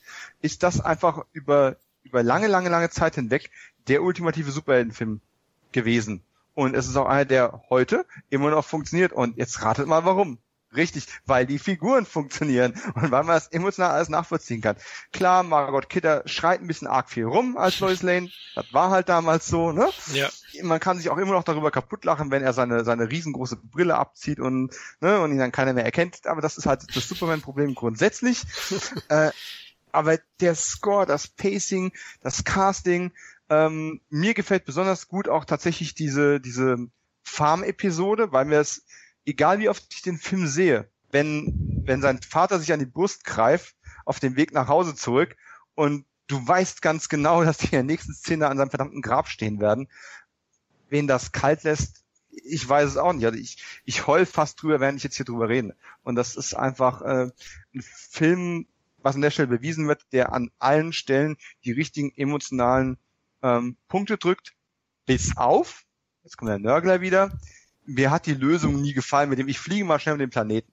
Ist 0.41 0.63
das 0.63 0.79
einfach 0.79 1.25
über, 1.33 1.77
über 2.03 2.23
lange, 2.23 2.47
lange, 2.47 2.69
lange 2.69 2.89
Zeit 2.89 3.15
hinweg 3.15 3.49
der 3.87 4.03
ultimative 4.03 4.51
Superheldenfilm 4.51 5.21
gewesen. 5.71 6.23
Und 6.53 6.75
es 6.75 6.87
ist 6.87 6.95
auch 6.95 7.07
einer, 7.07 7.25
der 7.25 7.63
heute 7.69 8.05
immer 8.29 8.51
noch 8.51 8.65
funktioniert. 8.65 9.11
Und 9.11 9.37
jetzt 9.37 9.61
ratet 9.63 9.87
mal 9.87 10.05
warum. 10.05 10.37
Richtig, 10.75 11.07
weil 11.25 11.47
die 11.47 11.57
Figuren 11.57 12.05
funktionieren 12.05 12.73
und 12.93 13.09
weil 13.09 13.23
man 13.23 13.35
das 13.35 13.47
emotional 13.47 13.91
alles 13.91 14.09
nachvollziehen 14.09 14.61
kann. 14.61 14.75
Klar, 15.11 15.41
Margot 15.41 15.89
Kidder 15.89 16.21
schreit 16.25 16.61
ein 16.61 16.67
bisschen 16.67 16.87
arg 16.87 17.09
viel 17.09 17.25
rum 17.25 17.57
als 17.57 17.79
Lois 17.79 18.03
Lane. 18.03 18.29
Das 18.53 18.71
war 18.71 18.91
halt 18.91 19.09
damals 19.09 19.47
so, 19.47 19.71
ne? 19.71 19.89
Ja. 20.13 20.29
Man 20.61 20.79
kann 20.79 20.97
sich 20.97 21.09
auch 21.09 21.17
immer 21.17 21.31
noch 21.31 21.43
darüber 21.43 21.71
kaputt 21.71 22.05
lachen, 22.05 22.29
wenn 22.29 22.43
er 22.43 22.53
seine, 22.53 22.85
seine 22.85 23.09
riesengroße 23.09 23.55
Brille 23.55 23.95
abzieht 23.95 24.39
und, 24.39 24.75
ne, 24.99 25.19
und 25.19 25.31
ihn 25.31 25.39
dann 25.39 25.51
keiner 25.51 25.73
mehr 25.73 25.85
erkennt. 25.85 26.27
Aber 26.27 26.41
das 26.41 26.57
ist 26.57 26.67
halt 26.67 26.83
das 26.95 27.09
Superman-Problem 27.09 27.73
grundsätzlich. 27.73 28.43
äh, 29.09 29.31
aber 29.91 30.19
der 30.39 30.53
Score, 30.53 31.07
das 31.07 31.27
Pacing, 31.27 31.93
das 32.21 32.43
Casting, 32.43 33.11
ähm, 33.49 34.01
mir 34.09 34.35
gefällt 34.35 34.65
besonders 34.65 35.07
gut 35.07 35.27
auch 35.27 35.45
tatsächlich 35.45 35.95
diese, 35.95 36.39
diese 36.39 36.77
Farm-Episode, 37.23 38.31
weil 38.31 38.45
mir 38.45 38.59
es 38.59 38.85
egal 39.25 39.59
wie 39.59 39.69
oft 39.69 39.85
ich 39.93 40.01
den 40.01 40.17
Film 40.17 40.47
sehe, 40.47 40.89
wenn, 41.11 41.83
wenn 41.85 42.01
sein 42.01 42.21
Vater 42.21 42.59
sich 42.59 42.71
an 42.73 42.79
die 42.79 42.85
Brust 42.85 43.23
greift, 43.23 43.75
auf 44.05 44.19
dem 44.19 44.35
Weg 44.35 44.53
nach 44.53 44.67
Hause 44.67 44.95
zurück 44.95 45.35
und 45.75 46.05
du 46.27 46.47
weißt 46.47 46.81
ganz 46.81 47.09
genau, 47.09 47.43
dass 47.45 47.57
die 47.57 47.65
in 47.65 47.71
der 47.71 47.83
nächsten 47.83 48.13
Szene 48.13 48.47
an 48.47 48.57
seinem 48.57 48.69
verdammten 48.69 49.01
Grab 49.01 49.27
stehen 49.27 49.59
werden, 49.59 49.87
wen 50.89 51.07
das 51.07 51.31
kalt 51.31 51.63
lässt, 51.63 52.03
ich 52.31 52.67
weiß 52.67 52.89
es 52.89 52.97
auch 52.97 53.13
nicht. 53.13 53.25
Also 53.25 53.37
ich, 53.37 53.57
ich 53.85 54.07
heul 54.07 54.25
fast 54.25 54.61
drüber, 54.61 54.79
während 54.79 54.97
ich 54.97 55.03
jetzt 55.03 55.17
hier 55.17 55.25
drüber 55.25 55.49
rede. 55.49 55.75
Und 56.03 56.15
das 56.15 56.35
ist 56.35 56.53
einfach 56.53 57.01
äh, 57.01 57.31
ein 57.73 57.81
Film, 57.81 58.67
was 58.97 59.15
an 59.15 59.21
der 59.21 59.31
Stelle 59.31 59.47
bewiesen 59.47 59.87
wird, 59.87 60.05
der 60.11 60.33
an 60.33 60.51
allen 60.59 60.93
Stellen 60.93 61.37
die 61.63 61.71
richtigen 61.71 62.11
emotionalen 62.15 62.97
ähm, 63.41 63.77
Punkte 63.87 64.17
drückt, 64.17 64.53
bis 65.05 65.37
auf, 65.37 65.85
jetzt 66.23 66.37
kommt 66.37 66.49
der 66.49 66.59
Nörgler 66.59 67.01
wieder, 67.01 67.31
mir 67.89 68.11
hat 68.11 68.25
die 68.27 68.33
Lösung 68.33 68.81
nie 68.81 68.93
gefallen 68.93 69.29
mit 69.29 69.39
dem, 69.39 69.47
ich 69.47 69.59
fliege 69.59 69.85
mal 69.85 69.99
schnell 69.99 70.15
mit 70.15 70.21
dem 70.21 70.29
Planeten. 70.29 70.71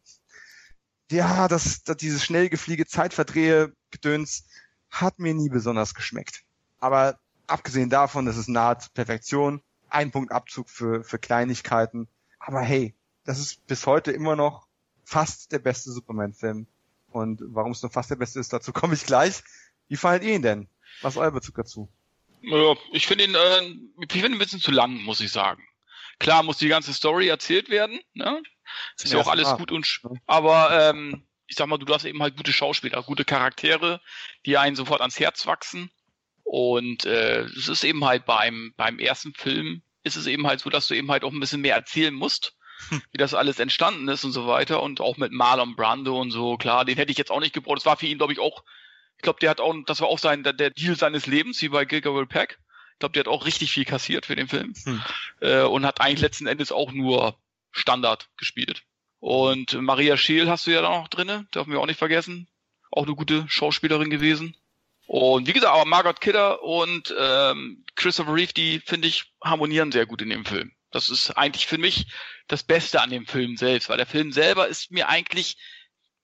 Ja, 1.11 1.49
das, 1.49 1.83
das 1.83 1.97
dieses 1.97 2.25
schnell 2.25 2.49
gefliege 2.49 2.87
Zeitverdrehe 2.87 3.73
Gedöns 3.91 4.47
hat 4.91 5.19
mir 5.19 5.35
nie 5.35 5.49
besonders 5.49 5.95
geschmeckt. 5.95 6.43
Aber 6.79 7.19
abgesehen 7.47 7.91
davon, 7.91 8.27
das 8.27 8.37
ist 8.37 8.49
nahe 8.49 8.77
Perfektion. 8.93 9.63
Ein 9.89 10.11
Punkt 10.11 10.33
Abzug 10.33 10.69
für, 10.69 11.05
für 11.05 11.19
Kleinigkeiten. 11.19 12.09
Aber 12.39 12.61
hey, 12.61 12.95
das 13.25 13.39
ist 13.39 13.67
bis 13.67 13.87
heute 13.87 14.13
immer 14.13 14.37
noch 14.37 14.67
fast 15.05 15.53
der 15.53 15.61
beste 15.61 15.93
Superman-Film. 15.93 16.67
und 17.13 17.41
warum 17.47 17.73
es 17.73 17.83
nur 17.83 17.91
fast 17.91 18.11
der 18.11 18.17
beste 18.17 18.41
ist, 18.41 18.53
dazu 18.53 18.73
komme 18.73 18.95
ich 18.95 19.07
gleich. 19.07 19.43
Wie 19.89 19.97
fandet 19.97 20.25
ihr 20.25 20.35
ihn 20.35 20.43
denn? 20.43 20.69
Was 21.03 21.15
ist 21.15 21.19
euer 21.19 21.31
Bezug 21.31 21.55
dazu? 21.55 21.89
Ja, 22.43 22.75
ich 22.93 23.07
finde 23.07 23.25
ihn, 23.25 23.35
äh, 23.35 23.63
ich 24.05 24.13
finde 24.13 24.29
ihn 24.29 24.33
ein 24.35 24.39
bisschen 24.39 24.61
zu 24.61 24.71
lang, 24.71 25.03
muss 25.03 25.21
ich 25.21 25.33
sagen. 25.33 25.63
Klar 26.19 26.43
muss 26.43 26.59
die 26.59 26.69
ganze 26.69 26.95
Story 26.95 27.29
erzählt 27.29 27.69
werden, 27.69 28.01
ne? 28.15 28.43
Ist 28.97 29.13
ja, 29.13 29.21
auch 29.21 29.29
alles 29.29 29.57
gut 29.57 29.71
und, 29.71 30.01
aber 30.27 30.91
ähm, 30.91 31.27
ich 31.47 31.57
sag 31.57 31.69
mal, 31.69 31.79
du 31.79 31.93
hast 31.93 32.05
eben 32.05 32.23
halt 32.23 32.37
gute 32.37 32.53
Schauspieler, 32.53 33.03
gute 33.03 33.25
Charaktere, 33.25 34.01
die 34.45 34.59
einen 34.59 34.77
sofort 34.77 35.01
ans 35.01 35.21
Herz 35.21 35.47
wachsen. 35.47 35.91
Und 36.43 37.05
äh, 37.05 37.43
es 37.43 37.69
ist 37.69 37.85
eben 37.85 38.05
halt 38.05 38.25
beim, 38.25 38.73
beim 38.77 38.99
ersten 38.99 39.35
Film 39.35 39.83
ist 40.05 40.17
es 40.17 40.27
eben 40.27 40.47
halt 40.47 40.61
so, 40.61 40.71
dass 40.71 40.87
du 40.87 40.95
eben 40.95 41.11
halt 41.11 41.25
auch 41.25 41.33
ein 41.33 41.41
bisschen 41.41 41.61
mehr 41.61 41.75
erzählen 41.75 42.15
musst, 42.15 42.57
hm. 42.89 43.03
wie 43.13 43.19
das 43.19 43.35
alles 43.35 43.59
entstanden 43.59 44.09
ist 44.09 44.25
und 44.25 44.33
so 44.33 44.47
weiter. 44.47 44.83
Und 44.83 45.01
auch 45.01 45.17
mit 45.17 45.33
Marlon 45.33 45.75
Brando 45.75 46.21
und 46.21 46.31
so, 46.31 46.57
klar, 46.57 46.85
den 46.85 46.97
hätte 46.97 47.11
ich 47.11 47.19
jetzt 47.19 47.31
auch 47.31 47.41
nicht 47.41 47.55
gebraucht. 47.55 47.79
Das 47.79 47.87
war 47.87 47.97
für 47.97 48.07
ihn, 48.07 48.19
glaube 48.19 48.33
ich, 48.33 48.39
auch, 48.39 48.65
ich 49.17 49.23
glaube, 49.23 49.41
der 49.41 49.51
hat 49.51 49.61
auch, 49.61 49.75
das 49.87 50.01
war 50.01 50.09
auch 50.09 50.19
sein, 50.19 50.45
der, 50.45 50.53
der 50.53 50.71
Deal 50.71 50.97
seines 50.97 51.27
Lebens, 51.27 51.61
wie 51.63 51.69
bei 51.69 51.89
Will 51.89 52.27
Pack. 52.27 52.59
Ich 52.97 53.01
glaube, 53.01 53.13
der 53.13 53.21
hat 53.21 53.29
auch 53.29 53.45
richtig 53.45 53.73
viel 53.73 53.85
kassiert 53.85 54.25
für 54.25 54.37
den 54.37 54.49
Film. 54.49 54.73
Hm. 54.85 55.03
Äh, 55.41 55.63
und 55.65 55.85
hat 55.85 56.01
eigentlich 56.01 56.23
letzten 56.23 56.47
Endes 56.47 56.73
auch 56.73 56.93
nur 56.93 57.39
Standard 57.71 58.31
gespielt. 58.39 58.85
Und 59.21 59.75
Maria 59.83 60.17
Scheel 60.17 60.49
hast 60.49 60.67
du 60.67 60.71
ja 60.71 60.81
da 60.81 60.89
noch 60.89 61.09
drinne, 61.09 61.47
dürfen 61.55 61.73
wir 61.73 61.81
auch 61.81 61.87
nicht 61.87 61.99
vergessen. 61.99 62.49
Auch 62.91 63.05
eine 63.05 63.15
gute 63.15 63.45
Schauspielerin 63.49 64.09
gewesen. 64.09 64.57
Und 65.07 65.47
wie 65.47 65.53
gesagt, 65.53 65.75
aber 65.75 65.85
Margot 65.85 66.23
Kidder 66.23 66.63
und 66.63 67.15
ähm, 67.19 67.85
Christopher 67.97 68.35
Reeve, 68.35 68.55
die 68.55 68.81
finde 68.81 69.09
ich 69.09 69.25
harmonieren 69.45 69.93
sehr 69.93 70.07
gut 70.07 70.23
in 70.23 70.31
dem 70.31 70.47
Film. 70.47 70.73
Das 70.91 71.11
ist 71.11 71.33
eigentlich 71.33 71.67
für 71.67 71.77
mich 71.77 72.07
das 72.49 72.63
Beste 72.63 73.03
an 73.03 73.11
dem 73.11 73.27
Film 73.27 73.59
selbst, 73.59 73.91
weil 73.91 73.99
der 73.99 74.07
Film 74.07 74.33
selber 74.33 74.69
ist 74.69 74.91
mir 74.91 75.11
eigentlich 75.11 75.59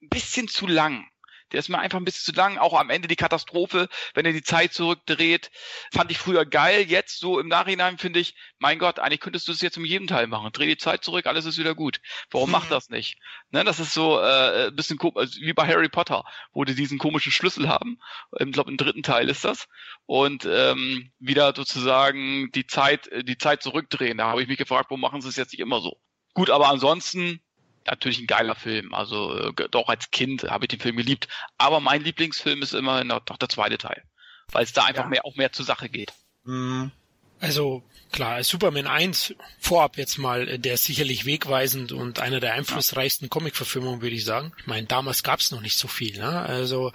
ein 0.01 0.09
bisschen 0.09 0.49
zu 0.49 0.66
lang. 0.66 1.07
Der 1.53 1.61
ist 1.61 1.68
mir 1.68 1.78
einfach 1.78 1.98
ein 1.98 2.05
bisschen 2.05 2.34
zu 2.34 2.38
lang. 2.38 2.59
Auch 2.59 2.78
am 2.78 2.90
Ende 2.90 3.09
die 3.09 3.16
Katastrophe, 3.16 3.88
wenn 4.14 4.26
er 4.26 4.32
die 4.32 4.42
Zeit 4.42 4.72
zurückdreht, 4.72 5.50
fand 5.92 6.11
ich 6.11 6.18
früher 6.18 6.44
geil. 6.44 6.82
Jetzt 6.88 7.18
so 7.18 7.38
im 7.38 7.48
Nachhinein 7.48 7.98
finde 7.98 8.20
ich, 8.20 8.34
mein 8.59 8.78
Gott, 8.78 8.98
eigentlich 8.98 9.20
könntest 9.20 9.48
du 9.48 9.53
es 9.53 9.61
jetzt 9.61 9.76
um 9.76 9.84
jeden 9.84 10.07
Teil 10.07 10.26
machen. 10.26 10.50
Dreh 10.53 10.66
die 10.66 10.76
Zeit 10.76 11.05
zurück, 11.05 11.26
alles 11.26 11.44
ist 11.44 11.59
wieder 11.59 11.74
gut. 11.74 12.00
Warum 12.30 12.50
macht 12.50 12.70
das 12.70 12.88
nicht? 12.88 13.18
Ne, 13.50 13.64
das 13.64 13.80
ist 13.80 13.94
so 13.94 14.18
äh, 14.18 14.68
ein 14.68 14.76
bisschen 14.76 14.98
also 15.14 15.40
wie 15.40 15.53
bei 15.53 15.66
Harry 15.66 15.88
Potter, 15.88 16.24
wo 16.53 16.64
die 16.64 16.74
diesen 16.74 16.98
komischen 16.98 17.32
Schlüssel 17.32 17.68
haben. 17.68 17.98
Ich 18.38 18.53
glaube, 18.53 18.70
im 18.70 18.76
dritten 18.76 19.03
Teil 19.03 19.28
ist 19.28 19.44
das. 19.44 19.68
Und 20.07 20.44
ähm, 20.44 21.12
wieder 21.18 21.53
sozusagen 21.55 22.50
die 22.53 22.66
Zeit, 22.66 23.11
die 23.24 23.38
Zeit 23.38 23.62
zurückdrehen. 23.62 24.18
Da 24.18 24.26
habe 24.26 24.42
ich 24.42 24.48
mich 24.48 24.59
gefragt, 24.59 24.90
warum 24.90 25.00
machen 25.00 25.20
sie 25.20 25.28
es 25.28 25.36
jetzt 25.36 25.53
nicht 25.53 25.61
immer 25.61 25.80
so? 25.80 26.00
Gut, 26.34 26.50
aber 26.50 26.68
ansonsten 26.68 27.42
natürlich 27.87 28.18
ein 28.18 28.26
geiler 28.26 28.55
Film. 28.55 28.95
Also 28.95 29.35
äh, 29.37 29.68
doch 29.70 29.89
als 29.89 30.11
Kind 30.11 30.45
habe 30.45 30.64
ich 30.64 30.68
den 30.68 30.80
Film 30.80 30.97
geliebt. 30.97 31.28
Aber 31.59 31.80
mein 31.80 32.03
Lieblingsfilm 32.03 32.62
ist 32.62 32.74
immer 32.74 33.05
noch, 33.05 33.20
der 33.20 33.49
zweite 33.49 33.78
Teil, 33.78 34.03
weil 34.51 34.64
es 34.64 34.72
da 34.72 34.85
einfach 34.85 35.05
ja. 35.05 35.09
mehr 35.09 35.24
auch 35.24 35.37
mehr 35.37 35.53
zur 35.53 35.64
Sache 35.64 35.89
geht. 35.89 36.12
Mhm. 36.45 36.91
Also 37.41 37.83
klar, 38.12 38.45
Superman 38.45 38.87
1 38.87 39.35
vorab 39.59 39.99
jetzt 39.99 40.16
mal, 40.18 40.49
äh, 40.49 40.59
der 40.59 40.74
ist 40.74 40.85
sicherlich 40.85 41.26
wegweisend 41.26 41.91
und 41.93 42.20
einer 42.20 42.39
der 42.39 42.55
einflussreichsten 42.55 43.30
Comic-Verfilmungen, 43.30 44.01
würde 44.01 44.14
ich 44.14 44.24
sagen. 44.24 44.53
Ich 44.59 44.66
meine, 44.66 44.87
damals 44.87 45.22
gab 45.24 45.41
es 45.41 45.51
noch 45.51 45.61
nicht 45.61 45.76
so 45.76 45.89
viel. 45.89 46.16
Ne? 46.18 46.41
Also 46.41 46.93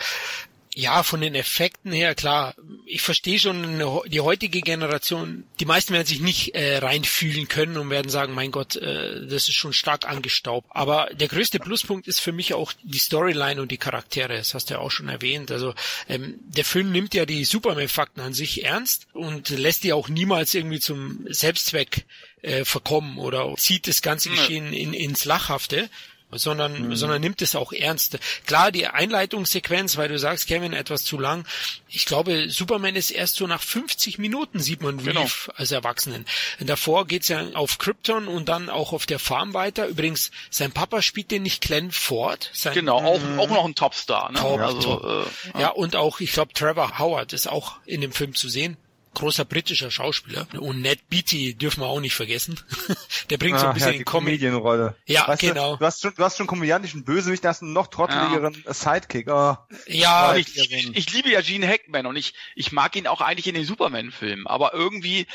ja, 0.78 1.02
von 1.02 1.22
den 1.22 1.34
Effekten 1.34 1.92
her, 1.92 2.14
klar, 2.14 2.54
ich 2.86 3.02
verstehe 3.02 3.40
schon 3.40 3.82
die 4.06 4.22
heutige 4.22 4.62
Generation, 4.62 5.44
die 5.60 5.66
meisten 5.66 5.92
werden 5.92 6.06
sich 6.06 6.20
nicht 6.20 6.54
äh, 6.54 6.78
reinfühlen 6.78 7.48
können 7.48 7.78
und 7.78 7.90
werden 7.90 8.10
sagen, 8.10 8.36
mein 8.36 8.52
Gott, 8.52 8.76
äh, 8.76 9.26
das 9.26 9.50
ist 9.50 9.56
schon 9.56 9.74
stark 9.74 10.08
angestaubt. 10.08 10.68
Aber 10.70 11.10
der 11.16 11.30
größte 11.30 11.58
Pluspunkt 11.58 12.08
ist 12.08 12.20
für 12.20 12.32
mich 12.32 12.54
auch 12.54 12.74
die 12.84 13.00
Storyline 13.00 13.60
und 13.60 13.72
die 13.72 13.80
Charaktere, 13.80 14.38
das 14.38 14.54
hast 14.54 14.70
du 14.70 14.76
ja 14.76 14.80
auch 14.80 14.92
schon 14.92 15.10
erwähnt. 15.10 15.50
Also 15.50 15.74
ähm, 16.08 16.36
der 16.42 16.64
Film 16.64 16.92
nimmt 16.92 17.16
ja 17.16 17.26
die 17.26 17.44
Superman-Fakten 17.44 18.22
an 18.22 18.34
sich 18.34 18.64
ernst 18.64 19.08
und 19.14 19.50
lässt 19.50 19.84
die 19.84 19.94
auch 19.94 20.10
niemals 20.10 20.54
irgendwie 20.54 20.80
zum 20.80 21.26
Selbstzweck 21.28 22.06
äh, 22.44 22.66
verkommen 22.66 23.18
oder 23.18 23.52
zieht 23.58 23.88
das 23.88 24.04
ganze 24.04 24.30
Geschehen 24.30 24.74
in, 24.74 24.94
ins 24.94 25.26
Lachhafte, 25.26 25.90
sondern, 26.32 26.90
mhm. 26.90 26.96
sondern 26.96 27.22
nimmt 27.22 27.42
es 27.42 27.56
auch 27.56 27.72
ernst. 27.72 28.20
Klar, 28.46 28.72
die 28.72 28.88
Einleitungssequenz, 28.88 29.98
weil 29.98 30.10
du 30.10 30.20
sagst, 30.20 30.48
Kevin, 30.48 30.74
etwas 30.74 31.04
zu 31.04 31.18
lang. 31.18 31.46
Ich 31.88 32.06
glaube, 32.06 32.50
Superman 32.50 32.96
ist 32.96 33.12
erst 33.12 33.38
so 33.38 33.48
nach 33.48 33.62
50 33.62 34.18
Minuten 34.18 34.60
sieht 34.60 34.82
man 34.82 35.00
Reeve 35.00 35.14
genau. 35.14 35.28
als 35.56 35.72
Erwachsenen. 35.72 36.26
Davor 36.60 37.08
geht's 37.08 37.30
ja 37.30 37.48
auf 37.54 37.78
Krypton 37.78 38.28
und 38.28 38.50
dann 38.50 38.70
auch 38.70 38.92
auf 38.92 39.06
der 39.06 39.20
Farm 39.20 39.54
weiter. 39.54 39.88
Übrigens, 39.88 40.32
sein 40.50 40.72
Papa 40.72 41.02
spielt 41.02 41.32
den 41.32 41.44
nicht 41.44 41.62
Glenn 41.62 41.92
Ford. 41.92 42.50
Sein, 42.54 42.74
genau, 42.74 42.98
auch, 42.98 43.22
mhm. 43.22 43.40
auch 43.40 43.50
noch 43.50 43.66
ein 43.66 43.76
Topstar. 43.76 44.32
Ne? 44.32 44.40
Top, 44.40 44.60
also, 44.60 44.80
top. 44.80 45.04
Äh, 45.04 45.50
ja. 45.54 45.62
ja, 45.62 45.70
und 45.70 45.96
auch, 45.96 46.20
ich 46.20 46.34
glaube, 46.34 46.54
Trevor 46.54 47.00
Howard 47.00 47.32
ist 47.34 47.48
auch 47.48 47.78
in 47.86 48.02
dem 48.02 48.12
Film 48.12 48.36
zu 48.36 48.50
sehen 48.50 48.78
großer 49.18 49.46
britischer 49.46 49.90
Schauspieler. 49.90 50.48
Und 50.60 50.82
Ned 50.82 51.10
Beatty 51.10 51.56
dürfen 51.56 51.82
wir 51.82 51.88
auch 51.88 52.00
nicht 52.00 52.14
vergessen. 52.14 52.60
Der 53.30 53.38
bringt 53.38 53.56
ah, 53.56 53.60
so 53.60 53.68
ein 53.68 53.74
bisschen 53.74 53.94
ja, 53.94 53.98
die 53.98 54.04
Comedienrolle. 54.04 54.96
Ja, 55.06 55.28
weißt 55.28 55.42
genau. 55.42 55.74
Du, 55.74 55.80
du, 55.80 55.86
hast 55.86 56.02
schon, 56.02 56.14
du 56.16 56.24
hast 56.24 56.38
schon 56.38 56.46
komödiantischen 56.46 57.04
Bösewicht, 57.04 57.44
da 57.44 57.50
hast 57.50 57.64
einen 57.64 57.74
noch 57.74 57.88
trotteligeren 57.88 58.64
ja. 58.64 58.74
Sidekick. 58.74 59.28
Oh, 59.28 59.58
ja, 59.88 60.36
ich, 60.36 60.56
ich, 60.56 60.96
ich, 60.96 61.14
liebe 61.14 61.30
ja 61.30 61.42
Gene 61.42 61.68
Hackman 61.68 62.06
und 62.06 62.16
ich, 62.16 62.36
ich 62.56 62.72
mag 62.72 62.96
ihn 62.96 63.08
auch 63.08 63.22
eigentlich 63.22 63.48
in 63.48 63.56
den 63.56 63.66
Superman-Filmen, 63.66 64.46
aber 64.46 64.74
irgendwie, 64.74 65.26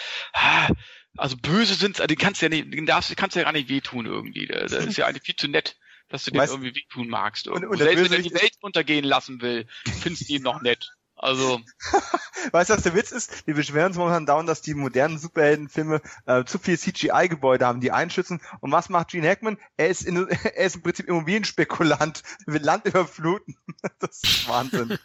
also 1.17 1.37
böse 1.37 1.75
sind, 1.75 1.99
den 1.99 2.19
kannst 2.19 2.41
du 2.41 2.47
ja 2.47 2.51
nicht, 2.51 2.73
den 2.73 2.87
darfst, 2.87 3.17
kannst 3.17 3.35
du 3.35 3.41
ja 3.41 3.45
gar 3.45 3.53
nicht 3.53 3.69
wehtun 3.69 4.07
irgendwie. 4.07 4.47
Der 4.47 4.63
ist 4.63 4.97
ja 4.97 5.07
eigentlich 5.07 5.25
viel 5.25 5.37
zu 5.37 5.49
nett 5.49 5.77
dass 6.09 6.25
du 6.25 6.31
den 6.31 6.41
weißt, 6.41 6.53
irgendwie 6.53 6.75
wehtun 6.75 7.09
magst. 7.09 7.49
Und, 7.49 7.65
und 7.65 7.79
selbst 7.79 8.11
wenn 8.11 8.13
er 8.13 8.23
die 8.23 8.35
Welt 8.35 8.53
untergehen 8.61 9.05
lassen 9.05 9.41
will, 9.41 9.67
findest 10.03 10.29
du 10.29 10.35
ihn 10.35 10.43
noch 10.43 10.61
nett. 10.61 10.93
Also. 11.23 11.61
weißt 12.53 12.71
du, 12.71 12.75
was 12.75 12.83
der 12.83 12.95
Witz 12.97 13.13
ist? 13.13 13.47
Wir 13.47 13.55
beschweren 13.55 13.87
uns 13.87 13.97
momentan 13.97 14.27
dauernd, 14.27 14.49
dass 14.49 14.61
die 14.61 14.75
modernen 14.75 15.19
Superheldenfilme 15.19 16.03
äh, 16.27 16.45
zu 16.45 16.59
viel 16.59 16.77
CGI-Gebäude 16.77 17.65
haben, 17.65 17.81
die 17.81 17.93
einschützen. 17.93 18.43
Und 18.61 18.73
was 18.73 18.89
macht 18.89 19.13
Gene 19.13 19.29
Hackman? 19.29 19.57
Er 19.77 19.89
ist, 19.89 20.03
in, 20.03 20.29
er 20.29 20.67
ist 20.67 20.75
im 20.75 20.83
Prinzip 20.83 21.07
Immobilienspekulant, 21.07 22.25
will 22.47 22.61
Land 22.61 22.87
überfluten. 22.87 23.57
das 24.01 24.21
ist 24.25 24.49
Wahnsinn. 24.49 24.99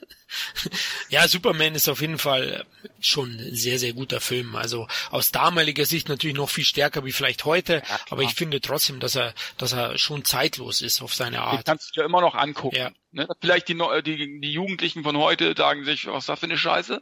ja, 1.10 1.28
Superman 1.28 1.76
ist 1.76 1.88
auf 1.88 2.02
jeden 2.02 2.18
Fall 2.18 2.66
schon 3.00 3.30
ein 3.30 3.56
sehr, 3.56 3.78
sehr 3.78 3.94
guter 3.94 4.20
Film. 4.20 4.56
Also 4.56 4.88
aus 5.12 5.32
damaliger 5.32 5.86
Sicht 5.86 6.10
natürlich 6.10 6.36
noch 6.36 6.50
viel 6.50 6.66
stärker 6.66 7.06
wie 7.06 7.12
vielleicht 7.12 7.46
heute, 7.46 7.84
ja, 7.88 8.00
aber 8.10 8.24
ich 8.24 8.34
finde 8.34 8.60
trotzdem, 8.60 9.00
dass 9.00 9.16
er, 9.16 9.36
dass 9.60 9.74
er 9.74 10.00
schon 10.00 10.26
zeitlos 10.26 10.82
ist 10.82 11.04
auf 11.04 11.14
seine 11.14 11.44
Art. 11.44 11.60
Ich 11.60 11.66
kannst 11.66 11.96
du 11.96 12.02
ja 12.02 12.08
immer 12.08 12.22
noch 12.22 12.34
angucken. 12.34 12.76
Ja. 12.76 12.92
Ne? 13.18 13.28
Vielleicht 13.42 13.68
die, 13.68 13.76
die, 14.04 14.40
die 14.42 14.54
Jugendlichen 14.54 15.04
von 15.04 15.18
heute 15.18 15.56
sagen 15.58 15.84
sich, 15.84 16.06
was 16.06 16.24
ist 16.24 16.30
das 16.30 16.40
für 16.40 16.46
eine 16.46 16.58
Scheiße? 16.58 17.02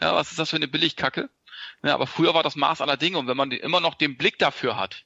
Ja, 0.00 0.14
was 0.14 0.30
ist 0.30 0.38
das 0.40 0.50
für 0.50 0.56
eine 0.56 0.66
Billigkacke? 0.66 1.30
Ja, 1.84 1.94
aber 1.94 2.08
früher 2.08 2.34
war 2.34 2.42
das 2.42 2.56
Maß 2.56 2.80
aller 2.80 2.96
Dinge 2.96 3.18
und 3.18 3.28
wenn 3.28 3.36
man 3.36 3.52
immer 3.52 3.78
noch 3.80 3.94
den 3.94 4.16
Blick 4.16 4.38
dafür 4.38 4.76
hat, 4.76 5.04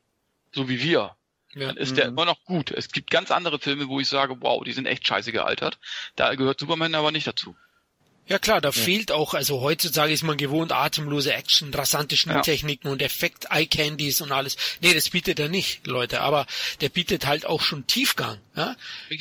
so 0.53 0.69
wie 0.71 0.83
wir, 0.83 1.15
ja. 1.53 1.67
dann 1.67 1.77
ist 1.77 1.91
mhm. 1.91 1.97
der 1.97 2.07
immer 2.07 2.25
noch 2.25 2.43
gut. 2.45 2.71
Es 2.71 2.89
gibt 2.91 3.11
ganz 3.11 3.31
andere 3.31 3.59
Filme, 3.59 3.89
wo 3.89 4.01
ich 4.01 4.09
sage, 4.09 4.37
wow, 4.41 4.65
die 4.65 4.73
sind 4.73 4.87
echt 4.87 5.07
scheiße 5.07 5.31
gealtert. 5.31 5.79
Da 6.17 6.35
gehört 6.35 6.59
Superman 6.59 6.95
aber 6.95 7.13
nicht 7.13 7.27
dazu. 7.27 7.55
Ja 8.29 8.41
klar, 8.41 8.61
da 8.61 8.71
ja. 8.71 8.73
fehlt 8.73 9.13
auch, 9.13 9.35
also 9.35 9.61
heutzutage 9.61 10.13
ist 10.13 10.25
man 10.25 10.37
gewohnt, 10.37 10.73
atemlose 10.73 11.33
Action, 11.33 11.73
rasante 11.73 12.17
Schnitttechniken 12.17 12.89
ja. 12.89 12.93
und 12.93 13.03
Effekt, 13.03 13.47
Eye-Candies 13.51 14.21
und 14.21 14.33
alles. 14.33 14.57
Nee, 14.81 14.95
das 14.95 15.11
bietet 15.11 15.39
er 15.39 15.49
nicht, 15.49 15.87
Leute, 15.87 16.21
aber 16.23 16.47
der 16.81 16.89
bietet 16.89 17.27
halt 17.27 17.47
auch 17.47 17.63
schon 17.63 17.87
Tiefgang. 17.87 18.39
Ja? 18.57 18.75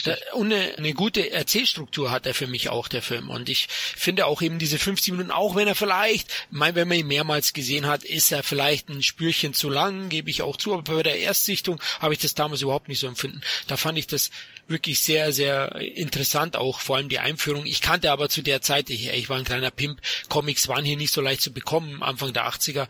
Da, 0.06 0.16
und 0.34 0.52
eine, 0.52 0.76
eine 0.78 0.94
gute 0.94 1.30
Erzählstruktur 1.32 2.10
hat 2.10 2.26
er 2.26 2.34
für 2.34 2.48
mich 2.48 2.70
auch, 2.70 2.88
der 2.88 3.04
Film. 3.04 3.30
Und 3.30 3.48
ich 3.48 3.68
finde 3.70 4.26
auch 4.26 4.42
eben 4.42 4.58
diese 4.58 4.80
50 4.80 5.12
Minuten, 5.12 5.32
auch 5.32 5.56
wenn 5.56 5.68
er 5.68 5.76
vielleicht, 5.76 6.32
mein, 6.50 6.74
wenn 6.74 6.88
man 6.88 6.98
ihn 6.98 7.08
mehrmals 7.08 7.54
gesehen 7.54 7.86
hat, 7.86 8.04
ist 8.04 8.32
er 8.32 8.42
vielleicht 8.42 8.90
ein 8.90 9.04
Spürchen 9.04 9.54
zu 9.54 9.70
lang, 9.70 10.10
gebe 10.10 10.32
ich 10.32 10.42
auch 10.42 10.58
zu, 10.58 10.74
aber 10.74 10.96
bei 10.96 11.04
der 11.04 11.20
Erstsichtung 11.20 11.80
habe 12.00 12.14
ich 12.16 12.20
das 12.20 12.34
damals 12.34 12.64
überhaupt 12.64 12.88
nicht 12.88 13.00
so 13.00 13.08
empfinden. 13.08 13.42
Da 13.68 13.78
fand 13.78 14.00
ich 14.00 14.08
das 14.08 14.32
wirklich 14.68 15.02
sehr, 15.02 15.32
sehr 15.32 15.76
interessant 15.76 16.56
auch, 16.56 16.80
vor 16.80 16.98
allem 16.98 17.10
die 17.10 17.20
Einführung. 17.20 17.66
Ich 17.66 17.82
kannte 17.82 18.12
aber 18.12 18.30
zu 18.30 18.42
der 18.42 18.62
Zeit, 18.62 18.90
ich, 18.90 19.10
ich 19.10 19.30
war 19.30 19.38
ein 19.38 19.44
kleiner 19.44 19.72
Pimp, 19.72 20.00
Comics 20.30 20.68
waren 20.68 20.86
hier 20.86 20.98
nicht 20.98 21.12
so 21.14 21.22
leicht 21.22 21.42
zu 21.42 21.52
bekommen, 21.52 22.02
Anfang 22.02 22.34
der 22.34 22.48
80er 22.48 22.88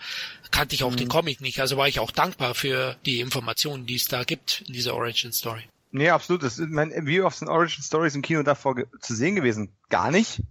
kannte 0.52 0.76
ich 0.76 0.84
auch 0.84 0.92
mhm. 0.92 0.98
den 0.98 1.08
Comic 1.10 1.42
nicht, 1.42 1.60
also 1.60 1.78
war 1.78 1.88
ich 1.88 2.00
auch 2.00 2.12
dankbar 2.12 2.56
für 2.56 2.96
die 3.06 3.20
Informationen, 3.20 3.86
die 3.86 3.96
es 3.96 4.08
da 4.08 4.24
gibt 4.24 4.64
in 4.68 4.74
dieser 4.74 4.96
Origin 4.96 5.34
Story. 5.34 5.64
Nee, 5.92 6.10
absolut. 6.10 6.44
Das, 6.44 6.58
mein, 6.58 6.92
wie 7.06 7.22
oft 7.22 7.38
sind 7.38 7.48
Origin 7.48 7.84
Stories 7.84 8.16
im 8.16 8.22
Kino 8.22 8.44
davor 8.44 8.76
zu 9.00 9.16
sehen 9.16 9.36
gewesen? 9.36 9.72
Gar 9.90 10.12
nicht. 10.12 10.42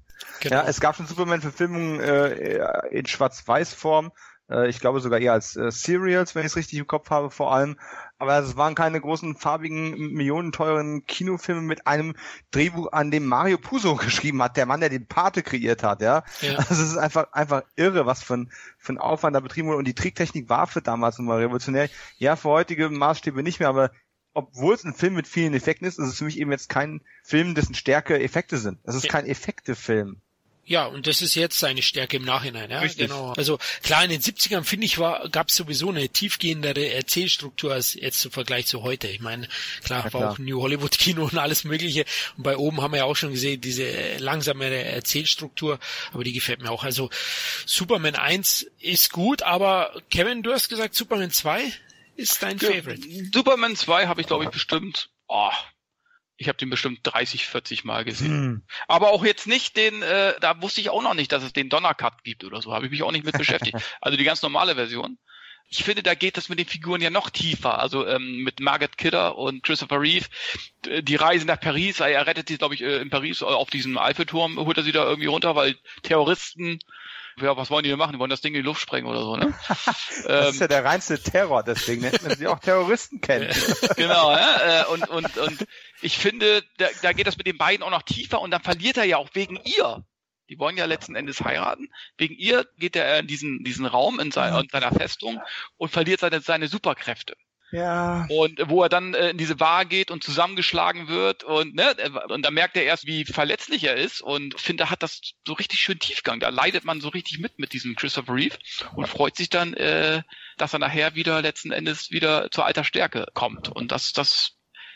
Genau. 0.41 0.57
Ja, 0.57 0.65
es 0.67 0.81
gab 0.81 0.97
schon 0.97 1.07
Superman-Verfilmungen 1.07 2.01
äh, 2.01 2.89
in 2.89 3.07
Schwarz-Weiß-Form, 3.07 4.13
äh, 4.51 4.69
ich 4.69 4.81
glaube 4.81 5.01
sogar 5.01 5.21
eher 5.21 5.33
als 5.33 5.57
äh, 5.57 5.71
Serials, 5.71 6.35
wenn 6.35 6.43
ich 6.43 6.53
es 6.53 6.57
richtig 6.57 6.79
im 6.79 6.87
Kopf 6.87 7.11
habe, 7.11 7.31
vor 7.31 7.53
allem. 7.53 7.79
Aber 8.25 8.39
es 8.39 8.57
waren 8.57 8.75
keine 8.75 9.03
großen, 9.03 9.37
farbigen, 9.37 10.15
millionenteuren 10.15 11.05
Kinofilme 11.05 11.61
mit 11.61 11.87
einem 11.87 12.15
Drehbuch, 12.53 12.91
an 12.91 13.11
dem 13.11 13.27
Mario 13.27 13.59
Puzo 13.59 13.97
geschrieben 13.97 14.43
hat, 14.43 14.57
der 14.57 14.65
Mann, 14.65 14.81
der 14.81 14.89
den 14.89 15.07
Pate 15.07 15.43
kreiert 15.43 15.83
hat, 15.83 16.01
ja. 16.01 16.25
ja. 16.41 16.57
Also 16.57 16.73
es 16.73 16.93
ist 16.93 16.97
einfach, 16.97 17.33
einfach 17.33 17.65
irre, 17.77 18.07
was 18.07 18.23
für 18.23 18.39
ein, 18.39 18.53
für 18.79 18.95
ein 18.95 18.99
Aufwand 18.99 19.37
da 19.37 19.41
betrieben 19.41 19.69
wurde. 19.69 19.77
Und 19.77 19.87
die 19.87 19.95
Tricktechnik 19.95 20.49
war 20.49 20.67
für 20.67 20.81
damals 20.81 21.19
nochmal 21.19 21.41
revolutionär. 21.41 21.91
Ja, 22.17 22.35
für 22.37 22.49
heutige 22.49 22.89
Maßstäbe 22.89 23.43
nicht 23.43 23.61
mehr, 23.61 23.69
aber 23.69 23.91
obwohl 24.33 24.75
es 24.75 24.85
ein 24.85 24.95
Film 24.95 25.15
mit 25.15 25.29
vielen 25.29 25.53
Effekten 25.53 25.87
ist, 25.87 25.99
ist 25.99 26.09
es 26.09 26.19
für 26.19 26.25
mich 26.25 26.39
eben 26.39 26.51
jetzt 26.51 26.71
kein 26.71 27.03
Film, 27.23 27.55
dessen 27.55 27.75
Stärke 27.75 28.19
Effekte 28.19 28.57
sind. 28.57 28.79
Das 28.85 28.95
ist 28.95 29.11
kein 29.11 29.27
Effekte-Film. 29.27 30.23
Ja, 30.67 30.87
und 30.87 31.07
das 31.07 31.21
ist 31.21 31.35
jetzt 31.35 31.59
seine 31.59 31.83
Stärke 31.83 32.17
im 32.17 32.25
Nachhinein, 32.25 32.71
ja. 32.71 32.81
Richtig. 32.81 33.09
Genau. 33.09 33.35
Also 33.37 33.59
klar, 33.83 34.03
in 34.05 34.11
den 34.11 34.23
70ern 34.23 34.65
finde 34.65 34.87
ich 34.87 34.99
war, 34.99 35.29
gab 35.29 35.49
es 35.49 35.57
sowieso 35.57 35.91
eine 35.91 36.09
tiefgehendere 36.09 36.89
Erzählstruktur 36.91 37.75
als 37.75 37.95
jetzt 37.95 38.25
im 38.25 38.31
Vergleich 38.31 38.67
zu 38.67 38.83
heute. 38.83 39.09
Ich 39.09 39.21
meine, 39.21 39.47
klar, 39.85 40.05
Ja, 40.07 40.13
war 40.13 40.21
klar. 40.21 40.33
auch 40.33 40.39
New 40.39 40.63
Hollywood 40.63 40.97
Kino 40.99 41.25
und 41.25 41.37
alles 41.37 41.65
Mögliche. 41.65 42.07
Und 42.39 42.45
bei 42.45 42.57
oben 42.57 42.81
haben 42.81 42.93
wir 42.93 42.99
ja 42.99 43.05
auch 43.05 43.17
schon 43.17 43.33
gesehen, 43.33 43.61
diese 43.61 44.17
langsamere 44.19 44.83
Erzählstruktur, 44.85 45.79
aber 46.13 46.25
die 46.25 46.33
gefällt 46.33 46.63
mir 46.63 46.71
auch. 46.71 46.85
Also 46.85 47.11
Superman 47.67 48.15
1 48.15 48.67
ist 48.81 49.11
gut, 49.11 49.43
aber 49.43 50.01
Kevin, 50.11 50.43
du 50.43 50.53
hast 50.53 50.69
gesagt, 50.71 50.95
Superman 50.95 51.31
2 51.31 51.63
ist 52.17 52.43
dein 52.43 52.59
Favorite. 52.59 53.03
Superman 53.35 53.77
2 53.77 54.07
habe 54.07 54.21
ich, 54.23 54.27
glaube 54.27 54.45
ich, 54.45 54.51
bestimmt, 54.51 55.11
oh, 55.29 55.51
ich 56.45 56.49
habe 56.49 56.59
den 56.59 56.69
bestimmt 56.69 57.01
30, 57.05 57.47
40 57.47 57.85
Mal 57.85 58.05
gesehen. 58.05 58.31
Hm. 58.31 58.63
Aber 58.87 59.11
auch 59.11 59.25
jetzt 59.25 59.47
nicht 59.47 59.77
den, 59.79 60.03
äh, 60.03 60.35
da 60.41 60.61
wusste 60.61 60.83
ich 60.83 60.91
auch 60.91 61.03
noch 61.03 61.15
nicht, 61.15 61.33
dass 61.33 61.43
es 61.43 61.55
den 61.55 61.71
Donnercut 61.71 62.23
gibt 62.23 62.45
oder 62.45 62.61
so. 62.61 62.75
Habe 62.75 62.85
ich 62.85 62.91
mich 62.91 63.03
auch 63.03 63.13
nicht 63.13 63.25
mit 63.25 63.37
beschäftigt. 63.37 63.79
Also 64.01 64.19
die 64.19 64.25
ganz 64.25 64.43
normale 64.43 64.75
Version. 64.75 65.19
Ich 65.71 65.83
finde, 65.83 66.03
da 66.03 66.15
geht 66.15 66.37
das 66.37 66.51
mit 66.51 66.59
den 66.59 66.67
Figuren 66.67 67.01
ja 67.01 67.09
noch 67.09 67.31
tiefer. 67.31 67.79
Also 67.79 68.07
ähm, 68.07 68.43
mit 68.43 68.61
Margaret 68.61 68.99
Kidder 68.99 69.39
und 69.39 69.63
Christopher 69.63 70.01
Reeve. 70.01 70.27
Die 71.01 71.17
Reise 71.17 71.47
nach 71.47 71.59
Paris, 71.59 72.01
er 72.01 72.27
rettet 72.27 72.49
sie, 72.49 72.59
glaube 72.59 72.75
ich, 72.75 72.83
äh, 72.83 72.99
in 72.99 73.09
Paris 73.09 73.43
auf 73.43 73.71
diesem 73.71 73.97
Eiffelturm, 73.97 74.59
holt 74.59 74.77
er 74.77 74.83
sie 74.83 74.93
da 74.93 75.05
irgendwie 75.05 75.29
runter, 75.29 75.57
weil 75.57 75.77
Terroristen, 76.03 76.79
ja, 77.41 77.57
was 77.57 77.71
wollen 77.71 77.85
die 77.85 77.91
denn 77.91 77.99
machen? 77.99 78.13
Die 78.13 78.19
wollen 78.19 78.31
das 78.31 78.41
Ding 78.41 78.55
in 78.55 78.63
die 78.63 78.67
Luft 78.67 78.81
sprengen 78.81 79.09
oder 79.09 79.21
so, 79.21 79.37
ne? 79.37 79.55
Das 79.69 80.25
ähm, 80.27 80.51
ist 80.51 80.61
ja 80.61 80.69
der 80.69 80.85
reinste 80.85 81.23
Terror, 81.23 81.63
deswegen 81.63 82.03
nennt 82.03 82.23
man 82.23 82.37
sie 82.37 82.47
auch 82.47 82.59
Terroristen 82.59 83.21
kennen. 83.21 83.53
genau, 83.97 84.33
ja, 84.33 84.83
äh, 84.83 84.87
und, 84.87 85.09
und, 85.09 85.37
und 85.37 85.67
ich 86.01 86.17
finde, 86.19 86.63
da, 86.79 86.87
da 87.03 87.13
geht 87.13 87.27
das 87.27 87.37
mit 87.37 87.47
den 87.47 87.59
beiden 87.59 87.83
auch 87.83 87.91
noch 87.91 88.03
tiefer 88.03 88.41
und 88.41 88.51
dann 88.51 88.63
verliert 88.63 88.97
er 88.97 89.05
ja 89.05 89.17
auch 89.19 89.31
wegen 89.35 89.59
ihr. 89.65 90.05
Die 90.51 90.59
wollen 90.59 90.77
ja 90.77 90.85
letzten 90.85 91.17
Endes 91.17 91.41
heiraten. 91.41 91.89
Wegen 92.19 92.35
ihr 92.35 92.67
geht 92.77 92.97
er 92.97 93.19
in 93.19 93.27
diesen, 93.27 93.65
diesen 93.65 93.87
Raum 93.87 94.21
in, 94.21 94.31
sein, 94.31 94.55
in 94.63 94.69
seiner 94.69 94.93
Festung 94.93 95.41
und 95.77 95.91
verliert 95.91 96.21
seine, 96.21 96.41
seine 96.41 96.69
Superkräfte. 96.69 97.35
Ja. 97.75 98.27
Und 98.29 98.61
wo 98.69 98.85
er 98.85 98.89
dann 98.89 99.15
äh, 99.15 99.31
in 99.31 99.37
diese 99.37 99.57
Bar 99.57 99.85
geht 99.85 100.13
und 100.13 100.23
zusammengeschlagen 100.23 101.09
wird 101.09 101.43
und 101.43 101.75
ne, 101.75 101.97
und 102.29 102.43
da 102.43 102.53
merkt 102.53 102.77
er 102.77 102.85
erst, 102.85 103.05
wie 103.05 103.25
verletzlich 103.25 103.83
er 103.83 103.97
ist 103.97 104.21
und 104.23 104.61
finde, 104.61 104.91
hat 104.91 105.03
das 105.03 105.21
so 105.45 105.55
richtig 105.55 105.81
schön 105.81 105.99
Tiefgang. 105.99 106.39
Da 106.39 106.51
leidet 106.51 106.85
man 106.85 107.01
so 107.01 107.09
richtig 107.09 107.41
mit 107.41 107.59
mit 107.59 107.73
diesem 107.73 107.97
Christopher 107.97 108.33
Reeve 108.33 108.57
und 108.95 109.09
freut 109.09 109.35
sich 109.37 109.51
dann, 109.51 109.75
äh, 109.75 110.23
dass 110.57 110.73
er 110.73 110.79
nachher 110.79 111.17
wieder 111.17 111.43
letzten 111.43 111.73
Endes 111.73 112.13
wieder 112.13 112.49
zur 112.53 112.65
alter 112.65 112.85
Stärke 112.85 113.27
kommt. 113.35 113.69
Und 113.69 113.91
das, 113.91 114.13
das 114.13 114.53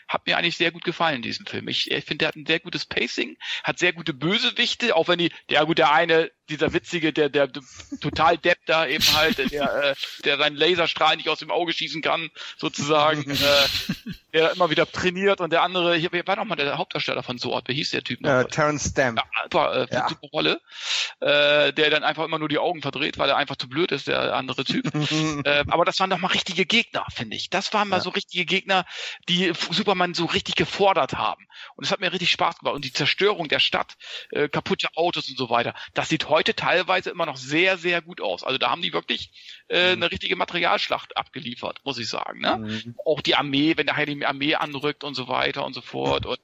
hat 0.07 0.25
mir 0.25 0.37
eigentlich 0.37 0.55
sehr 0.55 0.71
gut 0.71 0.85
gefallen, 0.85 1.21
diesen 1.21 1.45
Film. 1.45 1.67
Ich, 1.67 1.91
ich 1.91 2.05
finde, 2.05 2.19
der 2.19 2.27
hat 2.29 2.37
ein 2.37 2.45
sehr 2.45 2.61
gutes 2.61 2.85
Pacing, 2.85 3.37
hat 3.63 3.77
sehr 3.77 3.91
gute 3.91 4.13
Bösewichte, 4.13 4.95
auch 4.95 5.09
wenn 5.09 5.19
die, 5.19 5.33
ja 5.49 5.65
gut, 5.65 5.79
der 5.79 5.91
eine, 5.91 6.31
dieser 6.49 6.73
witzige, 6.73 7.13
der, 7.13 7.29
der, 7.29 7.49
total 8.01 8.37
Depp 8.37 8.59
da 8.65 8.85
eben 8.87 9.05
halt, 9.13 9.37
der, 9.51 9.73
äh, 9.83 9.95
der 10.23 10.37
seinen 10.37 10.55
Laserstrahl 10.55 11.15
nicht 11.17 11.29
aus 11.29 11.39
dem 11.39 11.51
Auge 11.51 11.73
schießen 11.73 12.01
kann, 12.01 12.29
sozusagen, 12.57 13.29
äh, 13.31 13.67
der 14.33 14.51
immer 14.51 14.69
wieder 14.69 14.89
trainiert 14.91 15.41
und 15.41 15.51
der 15.51 15.63
andere, 15.63 15.95
hier 15.95 16.09
wer 16.11 16.25
war 16.27 16.35
noch 16.35 16.45
mal 16.45 16.55
der 16.55 16.77
Hauptdarsteller 16.77 17.23
von 17.23 17.39
Sword, 17.39 17.67
wie 17.67 17.73
hieß 17.73 17.91
der 17.91 18.03
Typ 18.03 18.21
noch? 18.21 18.29
Äh, 18.29 18.45
Terrence 18.45 18.89
Stamp. 18.91 19.17
Ja, 19.19 19.23
super, 19.43 19.87
äh, 19.89 19.95
Ja. 19.95 20.07
super 20.07 20.27
Rolle, 20.31 20.61
äh, 21.19 21.73
der 21.73 21.89
dann 21.89 22.03
einfach 22.03 22.25
immer 22.25 22.37
nur 22.39 22.49
die 22.49 22.59
Augen 22.59 22.81
verdreht, 22.81 23.17
weil 23.17 23.29
er 23.29 23.37
einfach 23.37 23.55
zu 23.55 23.67
blöd 23.67 23.91
ist, 23.91 24.07
der 24.07 24.35
andere 24.35 24.63
Typ. 24.63 24.85
äh, 25.45 25.63
aber 25.67 25.85
das 25.85 25.99
waren 25.99 26.09
doch 26.09 26.19
mal 26.19 26.27
richtige 26.27 26.65
Gegner, 26.65 27.05
finde 27.11 27.35
ich. 27.35 27.49
Das 27.49 27.73
waren 27.73 27.89
mal 27.89 27.97
Ja. 27.97 28.01
so 28.03 28.11
richtige 28.11 28.45
Gegner, 28.45 28.85
die 29.27 29.51
Superman 29.71 30.13
so 30.13 30.25
richtig 30.25 30.55
gefordert 30.55 31.13
haben. 31.13 31.45
Und 31.75 31.85
es 31.85 31.91
hat 31.91 31.99
mir 31.99 32.11
richtig 32.13 32.31
Spaß 32.31 32.59
gemacht. 32.59 32.75
Und 32.75 32.85
die 32.85 32.93
Zerstörung 32.93 33.47
der 33.49 33.59
Stadt, 33.59 33.95
äh, 34.31 34.47
kaputte 34.47 34.87
Autos 34.95 35.27
und 35.29 35.37
so 35.37 35.49
weiter, 35.49 35.73
das 35.93 36.09
sieht 36.09 36.29
heute 36.29 36.38
teilweise 36.43 37.09
immer 37.09 37.25
noch 37.25 37.37
sehr, 37.37 37.77
sehr 37.77 38.01
gut 38.01 38.21
aus. 38.21 38.43
Also 38.43 38.57
da 38.57 38.69
haben 38.69 38.81
die 38.81 38.93
wirklich 38.93 39.31
äh, 39.67 39.91
eine 39.91 40.11
richtige 40.11 40.35
Materialschlacht 40.35 41.17
abgeliefert, 41.17 41.79
muss 41.83 41.97
ich 41.97 42.09
sagen. 42.09 42.39
Ne? 42.39 42.57
Mhm. 42.57 42.95
auch 43.05 43.21
die 43.21 43.35
Armee, 43.35 43.77
wenn 43.77 43.85
nachher 43.85 44.05
die 44.05 44.25
Armee 44.25 44.55
anrückt 44.55 45.03
und 45.03 45.15
so 45.15 45.27
weiter 45.27 45.65
und 45.65 45.73
so 45.73 45.81
fort. 45.81 46.25
Und 46.25 46.39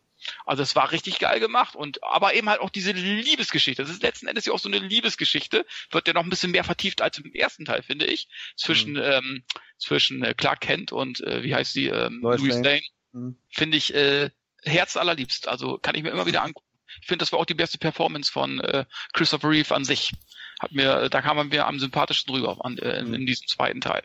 also 0.45 0.63
es 0.63 0.75
war 0.75 0.91
richtig 0.91 1.19
geil 1.19 1.39
gemacht 1.39 1.75
und 1.75 2.03
aber 2.03 2.33
eben 2.33 2.49
halt 2.49 2.59
auch 2.61 2.69
diese 2.69 2.91
Liebesgeschichte. 2.91 3.81
Das 3.81 3.91
ist 3.91 4.01
letzten 4.01 4.27
Endes 4.27 4.45
ja 4.45 4.53
auch 4.53 4.59
so 4.59 4.69
eine 4.69 4.79
Liebesgeschichte, 4.79 5.65
wird 5.91 6.07
ja 6.07 6.13
noch 6.13 6.23
ein 6.23 6.29
bisschen 6.29 6.51
mehr 6.51 6.63
vertieft 6.63 7.01
als 7.01 7.17
im 7.17 7.33
ersten 7.33 7.65
Teil, 7.65 7.83
finde 7.83 8.05
ich. 8.05 8.27
Zwischen 8.55 8.97
ähm, 8.97 9.43
zwischen 9.77 10.23
äh, 10.23 10.33
Clark 10.33 10.61
Kent 10.61 10.91
und 10.91 11.21
äh, 11.21 11.43
wie 11.43 11.53
heißt 11.53 11.73
sie 11.73 11.87
ähm, 11.87 12.21
Louis 12.21 12.55
Lane. 12.55 12.63
Lane. 12.63 12.81
Mhm. 13.11 13.37
Finde 13.49 13.77
ich 13.77 13.93
äh, 13.93 14.29
herzallerliebst. 14.63 15.47
Also 15.47 15.77
kann 15.77 15.95
ich 15.95 16.03
mir 16.03 16.09
immer 16.09 16.25
wieder 16.25 16.43
angucken. 16.43 16.64
Ich 17.01 17.07
finde, 17.07 17.23
das 17.23 17.31
war 17.31 17.39
auch 17.39 17.45
die 17.45 17.53
beste 17.53 17.77
Performance 17.77 18.31
von 18.31 18.59
äh, 18.59 18.85
Christopher 19.13 19.49
Reeve 19.49 19.73
an 19.73 19.85
sich. 19.85 20.13
Hat 20.59 20.71
mir, 20.71 21.09
da 21.09 21.21
kam 21.21 21.37
er 21.37 21.43
mir 21.43 21.67
am 21.67 21.79
sympathischsten 21.79 22.33
rüber 22.33 22.57
an, 22.63 22.77
äh, 22.77 22.99
in, 22.99 23.13
in 23.13 23.25
diesem 23.25 23.47
zweiten 23.47 23.81
Teil. 23.81 24.03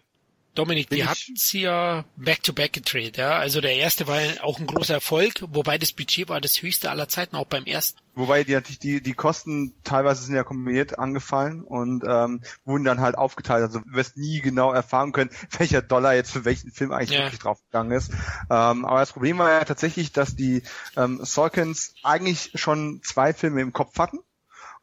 Dominik, 0.55 0.89
Bin 0.89 0.99
die 0.99 1.05
hatten 1.07 1.37
sie 1.37 1.61
ja 1.63 2.05
back-to-back 2.17 2.73
gedreht, 2.73 3.17
ja. 3.17 3.39
Also 3.39 3.61
der 3.61 3.77
erste 3.77 4.07
war 4.09 4.21
ja 4.21 4.43
auch 4.43 4.59
ein 4.59 4.67
großer 4.67 4.95
Erfolg, 4.95 5.35
wobei 5.49 5.79
das 5.79 5.93
Budget 5.93 6.29
war 6.29 6.41
das 6.41 6.61
höchste 6.61 6.91
aller 6.91 7.09
Zeiten, 7.09 7.37
auch 7.37 7.47
beim 7.47 7.65
ersten. 7.65 8.01
Wobei 8.17 8.43
die 8.43 8.53
natürlich 8.53 8.81
die, 8.81 9.01
die 9.01 9.15
Kosten 9.15 9.73
teilweise 9.85 10.25
sind 10.25 10.35
ja 10.35 10.43
kombiniert 10.43 10.99
angefallen 10.99 11.63
und 11.63 12.03
ähm, 12.05 12.43
wurden 12.65 12.85
dann 12.85 13.01
halt 13.01 13.17
aufgeteilt. 13.17 13.63
Also 13.63 13.79
du 13.79 13.93
wirst 13.93 14.17
nie 14.17 14.41
genau 14.41 14.73
erfahren 14.73 15.13
können, 15.13 15.31
welcher 15.59 15.83
Dollar 15.83 16.15
jetzt 16.15 16.33
für 16.33 16.45
welchen 16.45 16.73
Film 16.73 16.91
eigentlich 16.93 17.11
Ja. 17.17 17.25
wirklich 17.25 17.39
draufgegangen 17.41 17.93
ist. 17.97 18.11
Ähm, 18.51 18.85
aber 18.85 18.99
das 18.99 19.13
Problem 19.13 19.39
war 19.39 19.51
ja 19.51 19.65
tatsächlich, 19.65 20.13
dass 20.13 20.35
die 20.35 20.65
ähm, 20.97 21.21
Sorkins 21.23 21.95
eigentlich 22.03 22.51
schon 22.57 23.01
zwei 23.05 23.33
Filme 23.33 23.61
im 23.61 23.73
Kopf 23.73 23.97
hatten 23.99 24.19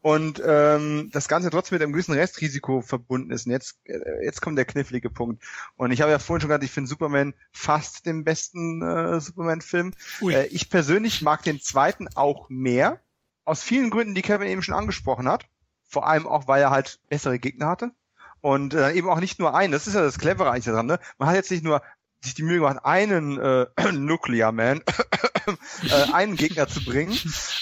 und 0.01 0.41
ähm, 0.45 1.09
das 1.11 1.27
Ganze 1.27 1.49
trotzdem 1.49 1.75
mit 1.75 1.83
einem 1.83 1.93
gewissen 1.93 2.13
Restrisiko 2.13 2.81
verbunden 2.81 3.31
ist. 3.31 3.45
Und 3.45 3.51
jetzt, 3.51 3.79
äh, 3.85 4.23
jetzt 4.23 4.41
kommt 4.41 4.57
der 4.57 4.65
knifflige 4.65 5.09
Punkt. 5.09 5.43
Und 5.75 5.91
ich 5.91 6.01
habe 6.01 6.11
ja 6.11 6.19
vorhin 6.19 6.41
schon 6.41 6.49
gesagt, 6.49 6.63
ich 6.63 6.71
finde 6.71 6.89
Superman 6.89 7.33
fast 7.51 8.05
den 8.05 8.23
besten 8.23 8.81
äh, 8.81 9.19
Superman-Film. 9.19 9.93
Äh, 10.21 10.47
ich 10.47 10.69
persönlich 10.69 11.21
mag 11.21 11.43
den 11.43 11.59
zweiten 11.59 12.07
auch 12.15 12.47
mehr. 12.49 13.01
Aus 13.43 13.63
vielen 13.63 13.89
Gründen, 13.89 14.13
die 14.13 14.21
Kevin 14.21 14.47
eben 14.47 14.61
schon 14.61 14.75
angesprochen 14.75 15.27
hat. 15.27 15.45
Vor 15.89 16.07
allem 16.07 16.27
auch, 16.27 16.47
weil 16.47 16.61
er 16.61 16.69
halt 16.69 16.99
bessere 17.09 17.39
Gegner 17.39 17.67
hatte. 17.67 17.91
Und 18.41 18.75
äh, 18.75 18.91
eben 18.91 19.09
auch 19.09 19.19
nicht 19.19 19.39
nur 19.39 19.55
einen. 19.55 19.73
Das 19.73 19.87
ist 19.87 19.95
ja 19.95 20.01
das 20.01 20.19
Clevere 20.19 20.51
eigentlich 20.51 20.65
daran. 20.65 20.85
Ne? 20.85 20.99
Man 21.17 21.27
hat 21.27 21.35
jetzt 21.35 21.51
nicht 21.51 21.63
nur 21.63 21.81
sich 22.21 22.35
die 22.35 22.43
Mühe 22.43 22.57
gemacht, 22.57 22.79
einen 22.83 23.39
äh, 23.39 23.65
Nuclear 23.93 24.51
Man, 24.51 24.81
äh, 25.89 26.13
einen 26.13 26.35
Gegner 26.35 26.67
zu 26.67 26.83
bringen, 26.83 27.17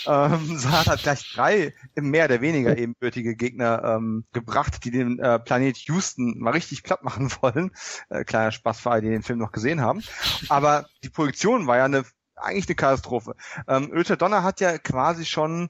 ähm, 0.07 0.57
sondern 0.57 0.86
hat 0.86 1.03
gleich 1.03 1.31
drei 1.33 1.73
mehr 1.95 2.25
oder 2.25 2.41
weniger 2.41 2.77
ebenbürtige 2.77 3.36
Gegner 3.36 3.83
ähm, 3.83 4.25
gebracht, 4.33 4.83
die 4.83 4.91
den 4.91 5.19
äh, 5.19 5.39
Planet 5.39 5.77
Houston 5.77 6.39
mal 6.39 6.51
richtig 6.51 6.83
platt 6.83 7.03
machen 7.03 7.31
wollen. 7.41 7.71
Äh, 8.09 8.23
kleiner 8.23 8.51
Spaß 8.51 8.79
für 8.79 8.91
alle, 8.91 9.01
die 9.01 9.09
den 9.09 9.23
Film 9.23 9.39
noch 9.39 9.51
gesehen 9.51 9.81
haben. 9.81 10.03
Aber 10.49 10.88
die 11.03 11.09
Projektion 11.09 11.67
war 11.67 11.77
ja 11.77 11.86
eine 11.86 12.03
eigentlich 12.36 12.67
eine 12.67 12.75
Katastrophe. 12.75 13.36
Ähm, 13.67 13.91
Richard 13.93 14.21
Donner 14.21 14.43
hat 14.43 14.59
ja 14.59 14.77
quasi 14.77 15.25
schon 15.25 15.69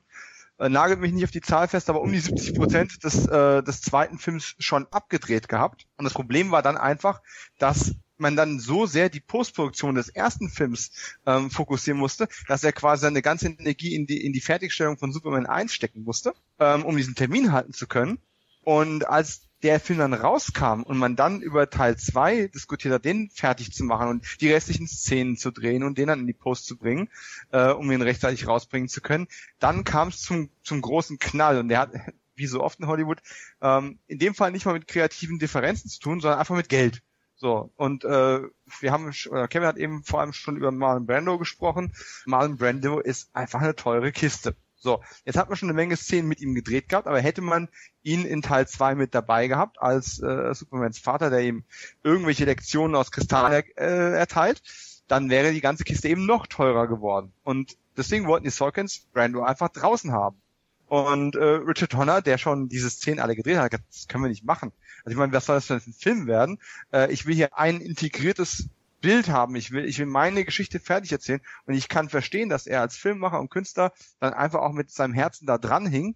äh, 0.57 0.69
nagelt 0.69 0.99
mich 0.99 1.11
nicht 1.11 1.25
auf 1.25 1.31
die 1.31 1.41
Zahl 1.41 1.67
fest, 1.67 1.89
aber 1.89 2.01
um 2.01 2.11
die 2.11 2.19
70 2.19 2.55
Prozent 2.55 3.03
des, 3.03 3.27
äh, 3.27 3.61
des 3.61 3.81
zweiten 3.81 4.17
Films 4.17 4.55
schon 4.59 4.87
abgedreht 4.91 5.49
gehabt. 5.49 5.85
Und 5.97 6.05
das 6.05 6.13
Problem 6.13 6.51
war 6.51 6.61
dann 6.61 6.77
einfach, 6.77 7.21
dass 7.59 7.93
man 8.17 8.35
dann 8.35 8.59
so 8.59 8.85
sehr 8.85 9.09
die 9.09 9.19
Postproduktion 9.19 9.95
des 9.95 10.09
ersten 10.09 10.49
Films 10.49 10.91
ähm, 11.25 11.49
fokussieren 11.49 11.99
musste, 11.99 12.27
dass 12.47 12.63
er 12.63 12.73
quasi 12.73 13.01
seine 13.01 13.21
ganze 13.21 13.47
Energie 13.47 13.95
in 13.95 14.07
die, 14.07 14.25
in 14.25 14.33
die 14.33 14.41
Fertigstellung 14.41 14.97
von 14.97 15.11
Superman 15.11 15.45
1 15.45 15.73
stecken 15.73 16.03
musste, 16.03 16.33
ähm, 16.59 16.85
um 16.85 16.95
diesen 16.95 17.15
Termin 17.15 17.51
halten 17.51 17.73
zu 17.73 17.87
können. 17.87 18.19
Und 18.63 19.07
als 19.07 19.45
der 19.65 19.79
Film 19.79 19.99
dann 19.99 20.13
rauskam 20.13 20.83
und 20.83 20.97
man 20.97 21.15
dann 21.15 21.41
über 21.41 21.69
Teil 21.69 21.97
2 21.97 22.47
diskutiert 22.47 22.93
hat, 22.93 23.05
den 23.05 23.29
fertig 23.31 23.73
zu 23.73 23.83
machen 23.83 24.07
und 24.09 24.41
die 24.41 24.51
restlichen 24.51 24.87
Szenen 24.87 25.37
zu 25.37 25.51
drehen 25.51 25.83
und 25.83 25.97
den 25.97 26.07
dann 26.07 26.19
in 26.19 26.27
die 26.27 26.33
Post 26.33 26.67
zu 26.67 26.77
bringen, 26.77 27.09
äh, 27.51 27.71
um 27.71 27.91
ihn 27.91 28.01
rechtzeitig 28.01 28.47
rausbringen 28.47 28.89
zu 28.89 29.01
können, 29.01 29.27
dann 29.59 29.83
kam 29.83 30.09
es 30.09 30.21
zum, 30.21 30.49
zum 30.61 30.81
großen 30.81 31.19
Knall 31.19 31.57
und 31.57 31.69
der 31.69 31.79
hat, 31.79 31.91
wie 32.35 32.47
so 32.47 32.61
oft 32.61 32.79
in 32.79 32.87
Hollywood, 32.87 33.21
ähm, 33.61 33.97
in 34.07 34.19
dem 34.19 34.35
Fall 34.35 34.51
nicht 34.51 34.65
mal 34.65 34.73
mit 34.73 34.87
kreativen 34.87 35.39
Differenzen 35.39 35.89
zu 35.89 35.99
tun, 35.99 36.19
sondern 36.19 36.39
einfach 36.39 36.55
mit 36.55 36.69
Geld. 36.69 37.01
So, 37.35 37.71
und 37.75 38.05
äh, 38.05 38.41
wir 38.79 38.91
haben, 38.91 39.13
oder 39.29 39.47
Kevin 39.47 39.67
hat 39.67 39.77
eben 39.77 40.03
vor 40.03 40.21
allem 40.21 40.33
schon 40.33 40.55
über 40.55 40.71
Marlon 40.71 41.05
Brando 41.05 41.37
gesprochen. 41.37 41.93
Marlon 42.25 42.57
Brando 42.57 42.99
ist 42.99 43.29
einfach 43.35 43.61
eine 43.61 43.75
teure 43.75 44.11
Kiste. 44.11 44.55
So, 44.77 45.01
jetzt 45.25 45.37
hat 45.37 45.49
man 45.49 45.57
schon 45.57 45.69
eine 45.69 45.75
Menge 45.75 45.97
Szenen 45.97 46.27
mit 46.27 46.41
ihm 46.41 46.53
gedreht 46.53 46.89
gehabt, 46.89 47.07
aber 47.07 47.19
hätte 47.19 47.41
man 47.41 47.69
ihn 48.03 48.23
in 48.23 48.41
Teil 48.41 48.67
2 48.67 48.95
mit 48.95 49.15
dabei 49.15 49.47
gehabt, 49.47 49.81
als 49.81 50.21
äh, 50.21 50.53
Supermans 50.53 50.99
Vater, 50.99 51.29
der 51.29 51.41
ihm 51.41 51.63
irgendwelche 52.03 52.45
Lektionen 52.45 52.95
aus 52.95 53.11
Kristall 53.11 53.63
äh, 53.75 54.13
erteilt, 54.13 54.61
dann 55.07 55.29
wäre 55.29 55.51
die 55.51 55.61
ganze 55.61 55.83
Kiste 55.83 56.07
eben 56.07 56.25
noch 56.25 56.47
teurer 56.47 56.87
geworden. 56.87 57.33
Und 57.43 57.77
deswegen 57.97 58.27
wollten 58.27 58.45
die 58.45 58.51
Sorkins 58.51 59.07
Brando 59.11 59.43
einfach 59.43 59.69
draußen 59.69 60.11
haben. 60.11 60.39
Und 60.87 61.35
äh, 61.35 61.43
Richard 61.43 61.93
Donner, 61.93 62.21
der 62.21 62.37
schon 62.37 62.69
diese 62.69 62.89
Szenen 62.89 63.19
alle 63.19 63.35
gedreht 63.35 63.57
hat, 63.57 63.73
das 63.73 64.07
können 64.07 64.23
wir 64.23 64.29
nicht 64.29 64.45
machen. 64.45 64.71
Also 64.99 65.11
ich 65.11 65.17
meine, 65.17 65.33
was 65.33 65.45
soll 65.45 65.55
das 65.55 65.65
für 65.65 65.75
ein 65.75 65.93
Film 65.93 66.27
werden? 66.27 66.59
Äh, 66.93 67.11
ich 67.11 67.25
will 67.25 67.35
hier 67.35 67.57
ein 67.57 67.81
integriertes 67.81 68.69
Bild 69.01 69.29
haben. 69.29 69.55
Ich 69.55 69.71
will, 69.71 69.85
ich 69.85 69.99
will 69.99 70.05
meine 70.05 70.45
Geschichte 70.45 70.79
fertig 70.79 71.11
erzählen. 71.11 71.41
Und 71.65 71.73
ich 71.73 71.89
kann 71.89 72.09
verstehen, 72.09 72.49
dass 72.49 72.67
er 72.67 72.81
als 72.81 72.97
Filmemacher 72.97 73.39
und 73.39 73.49
Künstler 73.49 73.93
dann 74.19 74.33
einfach 74.33 74.61
auch 74.61 74.73
mit 74.73 74.91
seinem 74.91 75.13
Herzen 75.13 75.45
da 75.45 75.57
dran 75.57 75.85
hing. 75.85 76.15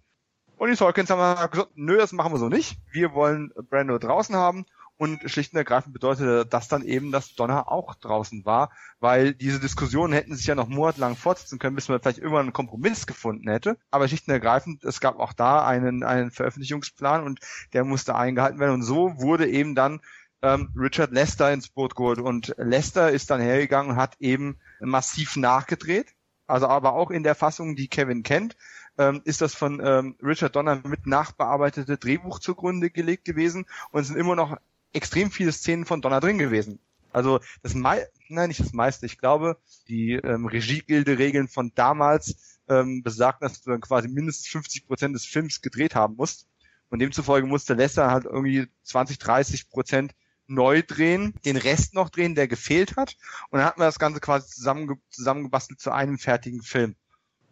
Und 0.56 0.68
die 0.68 0.76
Sorkins 0.76 1.08
haben 1.08 1.50
gesagt, 1.50 1.70
nö, 1.74 1.96
das 1.96 2.12
machen 2.12 2.32
wir 2.32 2.38
so 2.38 2.48
nicht. 2.48 2.78
Wir 2.90 3.14
wollen 3.14 3.52
Brando 3.70 3.98
draußen 3.98 4.36
haben. 4.36 4.66
Und 5.00 5.30
schlicht 5.30 5.54
und 5.54 5.56
ergreifend 5.56 5.94
bedeutete 5.94 6.44
das 6.44 6.68
dann 6.68 6.82
eben, 6.82 7.10
dass 7.10 7.34
Donner 7.34 7.72
auch 7.72 7.94
draußen 7.94 8.44
war, 8.44 8.70
weil 8.98 9.32
diese 9.32 9.58
Diskussionen 9.58 10.12
hätten 10.12 10.36
sich 10.36 10.44
ja 10.44 10.54
noch 10.54 10.68
monatelang 10.68 11.16
fortsetzen 11.16 11.58
können, 11.58 11.74
bis 11.74 11.88
man 11.88 12.00
vielleicht 12.00 12.18
irgendwann 12.18 12.42
einen 12.42 12.52
Kompromiss 12.52 13.06
gefunden 13.06 13.48
hätte. 13.48 13.78
Aber 13.90 14.08
schlicht 14.08 14.28
und 14.28 14.34
ergreifend, 14.34 14.84
es 14.84 15.00
gab 15.00 15.18
auch 15.18 15.32
da 15.32 15.66
einen, 15.66 16.02
einen 16.02 16.30
Veröffentlichungsplan 16.30 17.24
und 17.24 17.40
der 17.72 17.84
musste 17.84 18.14
eingehalten 18.14 18.60
werden. 18.60 18.74
Und 18.74 18.82
so 18.82 19.14
wurde 19.16 19.48
eben 19.48 19.74
dann 19.74 20.02
ähm, 20.42 20.68
Richard 20.76 21.12
Lester 21.12 21.50
ins 21.50 21.70
Boot 21.70 21.96
geholt. 21.96 22.18
Und 22.18 22.54
Lester 22.58 23.10
ist 23.10 23.30
dann 23.30 23.40
hergegangen 23.40 23.92
und 23.92 23.96
hat 23.96 24.16
eben 24.20 24.58
massiv 24.80 25.34
nachgedreht. 25.36 26.08
Also 26.46 26.66
aber 26.66 26.92
auch 26.92 27.10
in 27.10 27.22
der 27.22 27.34
Fassung, 27.34 27.74
die 27.74 27.88
Kevin 27.88 28.22
kennt, 28.22 28.54
ähm, 28.98 29.22
ist 29.24 29.40
das 29.40 29.54
von 29.54 29.80
ähm, 29.82 30.16
Richard 30.22 30.56
Donner 30.56 30.82
mit 30.84 31.06
nachbearbeitete 31.06 31.96
Drehbuch 31.96 32.38
zugrunde 32.38 32.90
gelegt 32.90 33.24
gewesen 33.24 33.64
und 33.92 34.04
sind 34.04 34.16
immer 34.16 34.36
noch 34.36 34.58
extrem 34.92 35.30
viele 35.30 35.52
Szenen 35.52 35.84
von 35.84 36.00
Donner 36.00 36.20
drin 36.20 36.38
gewesen. 36.38 36.78
Also 37.12 37.40
das 37.62 37.74
mei 37.74 38.06
nein, 38.28 38.48
nicht 38.48 38.60
das 38.60 38.72
meiste. 38.72 39.06
Ich 39.06 39.18
glaube, 39.18 39.58
die 39.88 40.12
ähm, 40.12 40.46
Regiegilde-Regeln 40.46 41.48
von 41.48 41.72
damals 41.74 42.58
ähm, 42.68 43.02
besagten, 43.02 43.48
dass 43.48 43.62
du 43.62 43.70
dann 43.70 43.80
quasi 43.80 44.08
mindestens 44.08 44.48
50 44.48 44.86
Prozent 44.86 45.14
des 45.14 45.26
Films 45.26 45.60
gedreht 45.60 45.94
haben 45.94 46.16
musst. 46.16 46.46
Und 46.88 47.00
demzufolge 47.00 47.46
musste 47.46 47.74
Lester 47.74 48.10
halt 48.10 48.24
irgendwie 48.24 48.66
20, 48.84 49.18
30 49.18 49.70
Prozent 49.70 50.14
neu 50.46 50.82
drehen, 50.82 51.34
den 51.44 51.56
Rest 51.56 51.94
noch 51.94 52.10
drehen, 52.10 52.34
der 52.34 52.48
gefehlt 52.48 52.96
hat. 52.96 53.16
Und 53.50 53.58
dann 53.58 53.66
hatten 53.66 53.80
wir 53.80 53.86
das 53.86 53.98
Ganze 53.98 54.20
quasi 54.20 54.48
zusammenge 54.48 54.96
zusammengebastelt 55.10 55.80
zu 55.80 55.92
einem 55.92 56.18
fertigen 56.18 56.62
Film. 56.62 56.96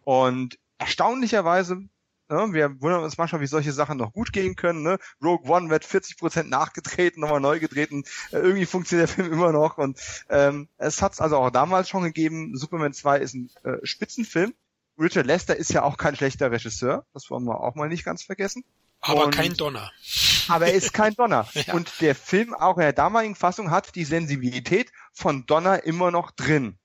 Und 0.03 0.59
erstaunlicherweise, 0.77 1.83
ne, 2.29 2.53
wir 2.53 2.81
wundern 2.81 3.03
uns 3.03 3.17
manchmal, 3.17 3.41
wie 3.41 3.47
solche 3.47 3.71
Sachen 3.71 3.97
noch 3.97 4.13
gut 4.13 4.31
gehen 4.31 4.55
können. 4.55 4.83
Ne? 4.83 4.97
Rogue 5.23 5.49
One 5.49 5.69
wird 5.69 5.85
40 5.85 6.17
Prozent 6.17 6.49
nachgedreht, 6.49 7.17
nochmal 7.17 7.39
neu 7.39 7.59
gedreht 7.59 7.91
und 7.91 8.07
äh, 8.31 8.37
irgendwie 8.37 8.65
funktioniert 8.65 9.09
der 9.09 9.15
Film 9.23 9.33
immer 9.33 9.51
noch. 9.51 9.77
Und 9.77 9.99
ähm, 10.29 10.67
es 10.77 11.01
hat 11.01 11.13
es 11.13 11.21
also 11.21 11.37
auch 11.37 11.49
damals 11.49 11.89
schon 11.89 12.03
gegeben. 12.03 12.55
Superman 12.55 12.93
2 12.93 13.19
ist 13.19 13.33
ein 13.33 13.49
äh, 13.63 13.77
Spitzenfilm. 13.83 14.53
Richard 14.99 15.25
Lester 15.25 15.55
ist 15.55 15.71
ja 15.71 15.83
auch 15.83 15.97
kein 15.97 16.15
schlechter 16.15 16.51
Regisseur, 16.51 17.05
das 17.13 17.29
wollen 17.29 17.45
wir 17.45 17.61
auch 17.61 17.75
mal 17.75 17.87
nicht 17.87 18.03
ganz 18.03 18.23
vergessen. 18.23 18.65
Aber 19.01 19.25
und, 19.25 19.31
kein 19.31 19.53
Donner. 19.53 19.91
Aber 20.49 20.67
er 20.67 20.73
ist 20.73 20.93
kein 20.93 21.13
Donner. 21.15 21.47
ja. 21.53 21.73
Und 21.73 22.01
der 22.01 22.15
Film 22.15 22.53
auch 22.53 22.77
in 22.77 22.81
der 22.81 22.93
damaligen 22.93 23.35
Fassung 23.35 23.71
hat 23.71 23.95
die 23.95 24.03
Sensibilität 24.03 24.91
von 25.13 25.45
Donner 25.45 25.83
immer 25.85 26.11
noch 26.11 26.31
drin. 26.31 26.77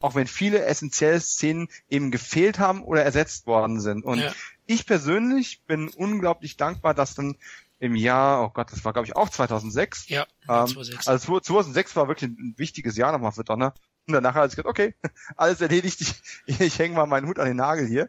Auch 0.00 0.14
wenn 0.14 0.26
viele 0.26 0.64
essentielle 0.64 1.20
Szenen 1.20 1.68
eben 1.88 2.10
gefehlt 2.10 2.58
haben 2.58 2.82
oder 2.82 3.02
ersetzt 3.02 3.46
worden 3.46 3.80
sind. 3.80 4.04
Und 4.04 4.20
ja. 4.20 4.32
ich 4.66 4.86
persönlich 4.86 5.62
bin 5.66 5.88
unglaublich 5.88 6.56
dankbar, 6.56 6.94
dass 6.94 7.14
dann 7.14 7.36
im 7.78 7.96
Jahr, 7.96 8.44
oh 8.44 8.50
Gott, 8.50 8.70
das 8.70 8.84
war 8.84 8.92
glaube 8.92 9.06
ich 9.06 9.16
auch 9.16 9.28
2006. 9.28 10.08
Ja, 10.08 10.22
ähm, 10.42 10.66
2006. 10.66 11.08
Also 11.08 11.40
2006 11.40 11.96
war 11.96 12.08
wirklich 12.08 12.30
ein 12.30 12.54
wichtiges 12.56 12.96
Jahr 12.96 13.12
nochmal 13.12 13.32
für 13.32 13.44
Donner. 13.44 13.74
Und 14.06 14.14
danach 14.14 14.34
hat 14.34 14.44
er 14.44 14.48
gesagt, 14.48 14.68
okay, 14.68 14.94
alles 15.36 15.60
erledigt, 15.60 16.00
ich, 16.00 16.60
ich 16.60 16.78
hänge 16.78 16.94
mal 16.94 17.06
meinen 17.06 17.26
Hut 17.26 17.38
an 17.38 17.46
den 17.46 17.56
Nagel 17.56 17.86
hier. 17.86 18.08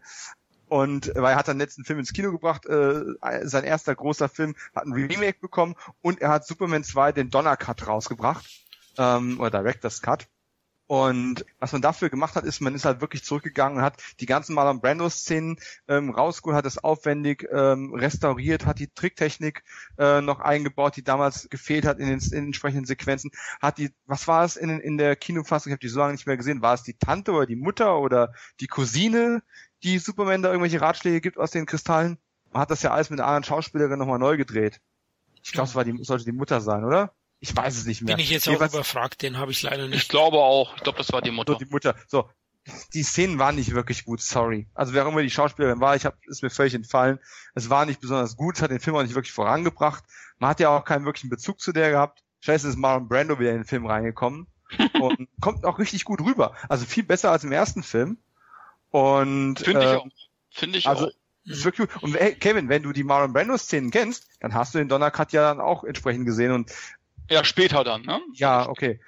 Und 0.68 1.12
weil 1.16 1.34
er 1.34 1.36
hat 1.36 1.46
seinen 1.46 1.60
letzten 1.60 1.86
Film 1.86 2.00
ins 2.00 2.14
Kino 2.14 2.32
gebracht, 2.32 2.66
äh, 2.66 3.04
sein 3.44 3.64
erster 3.64 3.94
großer 3.94 4.28
Film 4.28 4.56
hat 4.76 4.86
ein 4.86 4.94
Remake 4.94 5.40
bekommen 5.40 5.76
und 6.02 6.20
er 6.20 6.30
hat 6.30 6.48
Superman 6.48 6.84
2 6.84 7.12
den 7.12 7.30
Donner 7.30 7.58
Cut 7.58 7.86
rausgebracht, 7.86 8.46
ähm, 8.98 9.40
oder 9.40 9.52
Director's 9.52 10.02
Cut. 10.02 10.28
Und 10.94 11.44
was 11.58 11.72
man 11.72 11.82
dafür 11.82 12.12
gemacht 12.12 12.36
hat, 12.36 12.44
ist, 12.44 12.62
man 12.62 12.76
ist 12.76 12.86
halt 12.86 13.02
wirklich 13.02 13.24
zurückgegangen 13.24 13.80
und 13.80 13.84
hat 13.84 14.00
die 14.20 14.28
ganzen 14.28 14.54
Marlon 14.54 14.80
Brando-Szenen 14.80 15.58
ähm, 15.88 16.12
rausgeholt, 16.12 16.56
hat 16.56 16.68
es 16.68 16.78
aufwendig 16.78 17.48
ähm, 17.52 17.96
restauriert, 17.96 18.68
hat 18.68 18.78
die 18.78 18.94
Tricktechnik 18.94 19.64
äh, 19.98 20.22
noch 20.22 20.40
eingebaut, 20.40 20.96
die 20.96 21.04
damals 21.04 21.50
gefehlt 21.50 21.88
hat 21.88 21.98
in 21.98 22.10
den, 22.10 22.20
in 22.20 22.30
den 22.30 22.46
entsprechenden 22.46 22.86
Sequenzen. 22.86 23.32
Hat 23.60 23.80
die, 23.80 23.90
was 24.06 24.28
war 24.28 24.46
es 24.46 24.56
in, 24.56 24.70
in 24.70 25.00
der 25.00 25.16
Kinofassung? 25.16 25.72
Ich 25.72 25.74
habe 25.74 25.80
die 25.80 25.88
so 25.88 25.98
lange 25.98 26.12
nicht 26.12 26.28
mehr 26.28 26.38
gesehen. 26.38 26.62
War 26.62 26.76
es 26.76 26.84
die 26.84 26.94
Tante 26.94 27.32
oder 27.32 27.48
die 27.48 27.56
Mutter 27.56 27.98
oder 27.98 28.32
die 28.60 28.68
Cousine, 28.68 29.42
die 29.82 29.98
Superman 29.98 30.44
da 30.44 30.50
irgendwelche 30.50 30.80
Ratschläge 30.80 31.22
gibt 31.22 31.40
aus 31.40 31.50
den 31.50 31.66
Kristallen? 31.66 32.20
Man 32.52 32.62
hat 32.62 32.70
das 32.70 32.84
ja 32.84 32.92
alles 32.92 33.10
mit 33.10 33.20
einer 33.20 33.30
anderen 33.30 33.46
Schauspielerin 33.46 33.98
nochmal 33.98 34.20
neu 34.20 34.38
gedreht. 34.38 34.80
Ich 35.42 35.54
glaube, 35.54 35.70
es 35.70 35.74
war 35.74 35.86
die, 35.86 36.04
sollte 36.04 36.26
die 36.26 36.34
Mutter 36.34 36.62
sein, 36.62 36.86
oder? 36.86 37.16
Ich 37.44 37.54
weiß 37.54 37.76
es 37.76 37.86
nicht 37.86 38.02
mehr. 38.02 38.16
Bin 38.16 38.24
ich 38.24 38.30
jetzt 38.30 38.48
auch 38.48 38.54
Jeweils, 38.54 38.74
überfragt, 38.74 39.22
den 39.22 39.38
habe 39.38 39.52
ich 39.52 39.62
leider 39.64 39.90
nicht. 39.90 40.04
Ich 40.04 40.08
glaube 40.08 40.38
auch. 40.38 40.78
Ich 40.78 40.84
glaube, 40.84 40.98
das 40.98 41.12
war 41.12 41.22
die 41.22 41.30
Mutter. 41.30 41.52
So, 41.52 41.60
die 41.60 41.66
Mutter. 41.66 41.94
So, 42.08 42.30
die 42.94 43.04
Szenen 43.04 43.38
waren 43.38 43.58
nicht 43.58 43.74
wirklich 43.76 44.06
gut, 44.06 44.22
sorry. 44.22 44.70
Also 44.74 44.94
wer 44.94 45.06
auch 45.06 45.12
immer 45.12 45.22
die 45.22 45.30
Schauspielerin 45.30 45.82
war, 45.82 45.94
ich 45.98 46.06
hab, 46.06 46.16
ist 46.26 46.42
mir 46.42 46.50
völlig 46.50 46.74
entfallen. 46.74 47.20
Es 47.54 47.70
war 47.70 47.86
nicht 47.86 48.00
besonders 48.00 48.38
gut, 48.38 48.56
es 48.56 48.62
hat 48.62 48.72
den 48.72 48.80
Film 48.80 48.96
auch 48.96 49.04
nicht 49.04 49.16
wirklich 49.16 49.34
vorangebracht. 49.34 50.06
Man 50.40 50.52
hat 50.52 50.62
ja 50.62 50.70
auch 50.70 50.86
keinen 50.86 51.04
wirklichen 51.04 51.30
Bezug 51.30 51.60
zu 51.60 51.74
der 51.74 51.92
gehabt. 51.92 52.24
Scheiße 52.40 52.70
ist 52.70 52.78
Marlon 52.78 53.10
Brando 53.10 53.38
wieder 53.42 53.52
in 53.52 53.58
den 53.58 53.66
Film 53.66 53.88
reingekommen 53.88 54.48
und 55.02 55.28
kommt 55.42 55.66
auch 55.66 55.80
richtig 55.80 56.06
gut 56.06 56.22
rüber. 56.22 56.56
Also 56.70 56.86
viel 56.86 57.04
besser 57.04 57.32
als 57.32 57.44
im 57.44 57.52
ersten 57.52 57.84
Film. 57.84 58.20
Und 58.90 59.60
finde 59.60 59.82
äh, 59.82 59.84
ich 59.84 59.98
auch. 59.98 60.08
Finde 60.50 60.78
ich 60.78 60.88
also, 60.88 61.08
auch. 61.08 61.12
Ist 61.44 61.66
wirklich 61.66 61.90
gut. 61.90 62.04
Und 62.04 62.16
hey, 62.16 62.36
Kevin, 62.36 62.70
wenn 62.70 62.84
du 62.84 62.94
die 62.94 63.04
Marlon 63.04 63.34
Brando 63.34 63.58
Szenen 63.58 63.92
kennst, 63.92 64.30
dann 64.40 64.54
hast 64.54 64.74
du 64.74 64.78
den 64.78 64.88
Donnercut 64.88 65.34
ja 65.34 65.42
dann 65.42 65.60
auch 65.60 65.84
entsprechend 65.84 66.26
gesehen 66.26 66.54
und 66.54 66.72
ja, 67.30 67.44
später 67.44 67.84
dann, 67.84 68.04
ne? 68.04 68.22
Ja, 68.34 68.68
okay. 68.70 69.00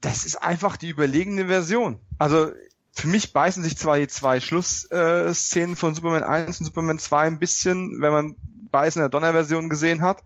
Das 0.00 0.26
ist 0.26 0.36
einfach 0.36 0.76
die 0.76 0.88
überlegene 0.88 1.46
Version. 1.46 1.98
Also 2.18 2.52
für 2.92 3.08
mich 3.08 3.32
beißen 3.32 3.62
sich 3.62 3.76
zwar 3.76 3.98
die 3.98 4.06
zwei 4.06 4.40
Schlussszenen 4.40 5.76
von 5.76 5.94
Superman 5.94 6.22
1 6.22 6.60
und 6.60 6.66
Superman 6.66 6.98
2 6.98 7.26
ein 7.26 7.38
bisschen, 7.38 8.00
wenn 8.00 8.12
man 8.12 8.36
beides 8.70 8.96
in 8.96 9.00
der 9.00 9.08
Donner-Version 9.08 9.68
gesehen 9.68 10.02
hat, 10.02 10.22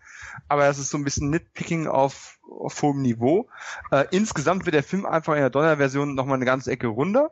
aber 0.49 0.67
es 0.69 0.79
ist 0.79 0.91
so 0.91 0.99
ein 0.99 1.05
bisschen 1.05 1.31
Nitpicking 1.31 1.87
auf, 1.87 2.39
auf 2.51 2.81
hohem 2.83 3.03
Niveau. 3.03 3.49
Äh, 3.91 4.07
insgesamt 4.11 4.65
wird 4.65 4.75
der 4.75 4.83
Film 4.83 5.07
einfach 5.07 5.35
in 5.35 5.41
der 5.41 5.51
Donner-Version 5.51 6.15
nochmal 6.15 6.37
eine 6.37 6.47
ganze 6.47 6.71
Ecke 6.71 6.87
runder. 6.87 7.31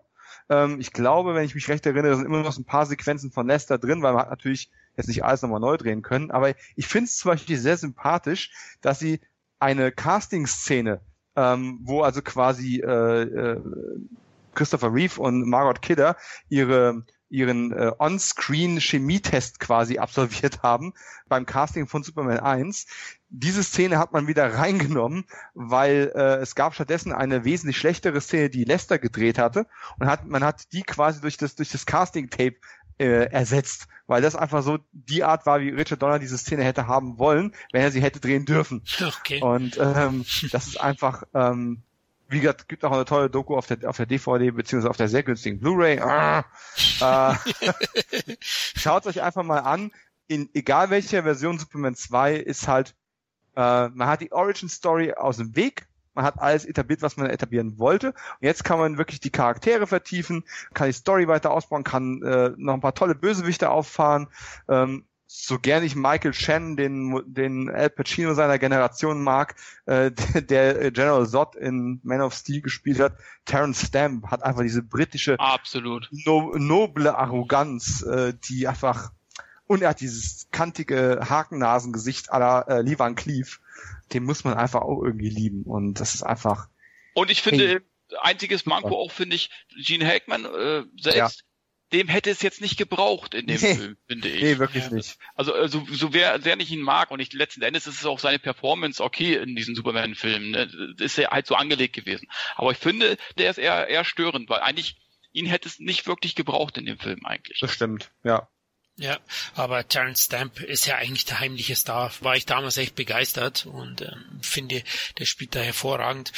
Ähm, 0.48 0.78
ich 0.78 0.92
glaube, 0.92 1.34
wenn 1.34 1.44
ich 1.44 1.54
mich 1.54 1.68
recht 1.68 1.86
erinnere, 1.86 2.16
sind 2.16 2.26
immer 2.26 2.42
noch 2.42 2.52
so 2.52 2.60
ein 2.60 2.66
paar 2.66 2.86
Sequenzen 2.86 3.32
von 3.32 3.46
Lester 3.46 3.78
drin, 3.78 4.02
weil 4.02 4.12
man 4.12 4.22
hat 4.22 4.30
natürlich 4.30 4.70
jetzt 4.96 5.08
nicht 5.08 5.24
alles 5.24 5.42
nochmal 5.42 5.60
neu 5.60 5.76
drehen 5.76 6.02
können. 6.02 6.30
Aber 6.30 6.54
ich 6.76 6.86
finde 6.86 7.08
es 7.08 7.16
zum 7.16 7.30
Beispiel 7.30 7.58
sehr 7.58 7.76
sympathisch, 7.76 8.52
dass 8.80 8.98
sie 8.98 9.20
eine 9.58 9.92
Casting-Szene, 9.92 11.00
ähm, 11.36 11.80
wo 11.82 12.02
also 12.02 12.22
quasi 12.22 12.80
äh, 12.80 13.22
äh, 13.22 13.60
Christopher 14.54 14.92
Reeve 14.92 15.20
und 15.20 15.48
Margot 15.48 15.82
Kidder 15.82 16.16
ihre 16.48 17.04
ihren 17.28 17.72
äh, 17.72 17.92
On-Screen 17.98 18.78
Chemietest 18.78 19.58
quasi 19.58 19.98
absolviert 19.98 20.62
haben 20.62 20.92
beim 21.28 21.44
Casting 21.44 21.86
von 21.86 22.02
Superman 22.02 22.38
1. 22.38 22.86
Diese 23.28 23.64
Szene 23.64 23.98
hat 23.98 24.12
man 24.12 24.28
wieder 24.28 24.54
reingenommen, 24.54 25.24
weil 25.54 26.12
äh, 26.14 26.36
es 26.36 26.54
gab 26.54 26.74
stattdessen 26.74 27.12
eine 27.12 27.44
wesentlich 27.44 27.78
schlechtere 27.78 28.20
Szene, 28.20 28.50
die 28.50 28.64
Lester 28.64 28.98
gedreht 28.98 29.38
hatte 29.38 29.66
und 29.98 30.06
hat 30.06 30.26
man 30.26 30.44
hat 30.44 30.72
die 30.72 30.82
quasi 30.82 31.20
durch 31.20 31.36
das 31.36 31.56
durch 31.56 31.70
das 31.72 31.86
Casting 31.86 32.30
Tape 32.30 32.56
äh, 32.98 33.31
ersetzt, 33.31 33.89
weil 34.06 34.23
das 34.23 34.36
einfach 34.36 34.62
so 34.62 34.78
die 34.93 35.24
Art 35.24 35.47
war, 35.47 35.60
wie 35.60 35.70
Richard 35.70 36.02
Donner 36.02 36.18
diese 36.18 36.39
Szene 36.39 36.64
hätte 36.64 36.86
haben 36.86 37.18
wollen, 37.18 37.55
wenn 37.73 37.82
er 37.82 37.90
sie 37.90 38.02
hätte 38.02 38.20
drehen 38.20 38.44
dürfen. 38.44 38.82
Okay. 39.01 39.40
Und 39.40 39.78
ähm, 39.78 40.24
das 40.52 40.68
ist 40.68 40.81
einfach, 40.81 41.24
ähm, 41.35 41.82
wie 42.28 42.40
gesagt, 42.40 42.68
gibt 42.68 42.85
auch 42.85 42.93
eine 42.93 43.05
tolle 43.05 43.31
Doku 43.31 43.56
auf 43.56 43.66
der, 43.66 43.89
auf 43.89 43.97
der 43.97 44.06
DVD 44.06 44.51
beziehungsweise 44.51 44.90
auf 44.90 44.97
der 44.97 45.09
sehr 45.09 45.23
günstigen 45.23 45.60
Blu-ray. 45.60 46.01
Ah, 46.01 46.44
äh, 47.01 47.35
Schaut 48.40 49.06
euch 49.06 49.23
einfach 49.23 49.43
mal 49.43 49.60
an. 49.60 49.93
In 50.28 50.48
egal 50.55 50.90
welcher 50.90 51.23
Version 51.23 51.59
Superman 51.59 51.94
2 51.94 52.35
ist 52.35 52.66
halt, 52.66 52.94
äh, 53.55 53.89
man 53.89 54.09
hat 54.09 54.20
die 54.20 54.32
Origin 54.32 54.68
Story 54.68 55.12
aus 55.12 55.36
dem 55.36 55.55
Weg, 55.55 55.86
man 56.16 56.24
hat 56.24 56.40
alles 56.40 56.64
etabliert, 56.64 57.02
was 57.02 57.16
man 57.16 57.30
etablieren 57.30 57.78
wollte. 57.78 58.09
Und 58.09 58.14
jetzt 58.40 58.64
kann 58.64 58.78
man 58.78 58.98
wirklich 58.98 59.20
die 59.20 59.30
Charaktere 59.30 59.86
vertiefen, 59.86 60.44
kann 60.74 60.88
die 60.88 60.93
Story 60.93 61.28
weiter 61.28 61.51
ausbauen, 61.52 61.84
kann 61.84 62.22
äh, 62.22 62.51
noch 62.56 62.74
ein 62.74 62.80
paar 62.80 62.94
tolle 62.94 63.14
Bösewichte 63.14 63.70
auffahren. 63.70 64.28
Ähm, 64.68 65.05
so 65.28 65.59
gern 65.59 65.82
ich 65.82 65.97
Michael 65.97 66.32
Shannon, 66.32 66.76
den, 66.76 67.22
den 67.26 67.68
Al 67.68 67.90
Pacino 67.90 68.34
seiner 68.34 68.59
Generation 68.59 69.22
mag, 69.22 69.56
äh, 69.86 70.10
der, 70.34 70.90
General 70.90 71.26
Zod 71.26 71.56
in 71.56 72.01
Man 72.02 72.20
of 72.20 72.34
Steel 72.34 72.62
gespielt 72.62 73.01
hat, 73.01 73.16
Terence 73.44 73.86
Stamp 73.86 74.28
hat 74.30 74.43
einfach 74.43 74.62
diese 74.62 74.82
britische, 74.82 75.38
absolut 75.38 76.09
no, 76.10 76.55
noble 76.56 77.16
Arroganz, 77.16 78.02
äh, 78.02 78.34
die 78.48 78.68
einfach 78.68 79.10
und 79.66 79.82
er 79.82 79.90
hat 79.90 80.01
dieses 80.01 80.48
kantige 80.51 81.20
Hakennasengesicht 81.28 82.30
aller 82.30 82.66
äh, 82.68 82.82
Lee 82.82 82.98
Van 82.98 83.14
Cleef 83.14 83.60
den 84.12 84.24
muss 84.24 84.44
man 84.44 84.55
einfach 84.55 84.82
auch 84.82 85.02
irgendwie 85.02 85.30
lieben. 85.30 85.64
Und 85.64 85.94
das 85.94 86.14
ist 86.14 86.22
einfach. 86.22 86.68
Und 87.14 87.30
ich 87.30 87.43
finde, 87.43 87.68
hey. 87.68 87.80
einziges 88.20 88.66
Manko 88.66 88.97
auch 88.97 89.10
finde 89.10 89.36
ich, 89.36 89.51
Gene 89.76 90.06
Hackman 90.06 90.44
äh, 90.44 90.84
selbst, 91.01 91.44
dem 91.93 92.09
hätte 92.09 92.30
es 92.30 92.43
jetzt 92.43 92.60
nicht 92.60 92.76
gebraucht 92.76 93.34
in 93.34 93.47
dem 93.47 93.60
Nee. 93.60 93.74
Film, 93.74 93.97
finde 94.09 94.28
ich. 94.28 94.43
Nee, 94.43 94.59
wirklich 94.59 94.84
Ja. 94.84 94.90
nicht. 94.90 95.18
Also 95.34 95.55
äh, 95.55 95.68
so, 95.68 96.12
wer, 96.12 96.40
sehr 96.40 96.59
ich 96.59 96.70
ihn 96.70 96.82
mag 96.82 97.10
und 97.10 97.20
ich, 97.20 97.32
letzten 97.32 97.62
Endes 97.62 97.86
ist 97.86 98.01
es 98.01 98.06
auch 98.06 98.18
seine 98.18 98.38
Performance 98.38 99.02
okay 99.02 99.36
in 99.36 99.55
diesen 99.55 99.74
Superman-Filmen. 99.74 100.51
Ne? 100.51 100.94
Ist 100.98 101.18
er 101.18 101.30
halt 101.30 101.47
so 101.47 101.55
angelegt 101.55 101.94
gewesen. 101.94 102.28
Aber 102.56 102.72
ich 102.72 102.78
finde, 102.78 103.16
der 103.38 103.51
ist 103.51 103.59
eher, 103.59 103.88
eher 103.88 104.05
störend, 104.05 104.48
weil 104.48 104.60
eigentlich 104.60 104.97
ihn 105.32 105.47
hätte 105.47 105.68
es 105.68 105.78
nicht 105.78 106.06
wirklich 106.06 106.34
gebraucht 106.34 106.76
in 106.78 106.86
dem 106.86 106.98
Film 106.98 107.24
eigentlich. 107.24 107.60
Das 107.60 107.72
stimmt, 107.72 108.10
ja. 108.24 108.48
Ja, 108.98 109.18
aber 109.55 109.86
Terence 109.86 110.24
Stamp 110.24 110.60
ist 110.60 110.86
ja 110.86 110.97
eigentlich 110.97 111.27
der 111.27 111.40
heimliche 111.40 111.77
Star. 111.77 112.10
War 112.20 112.36
ich 112.36 112.47
damals 112.47 112.78
echt 112.78 112.94
begeistert 112.94 113.66
und 113.66 114.01
ähm, 114.01 114.40
finde, 114.40 114.82
der 115.18 115.27
spielt 115.27 115.55
da 115.55 115.60
hervorragend. 115.60 116.32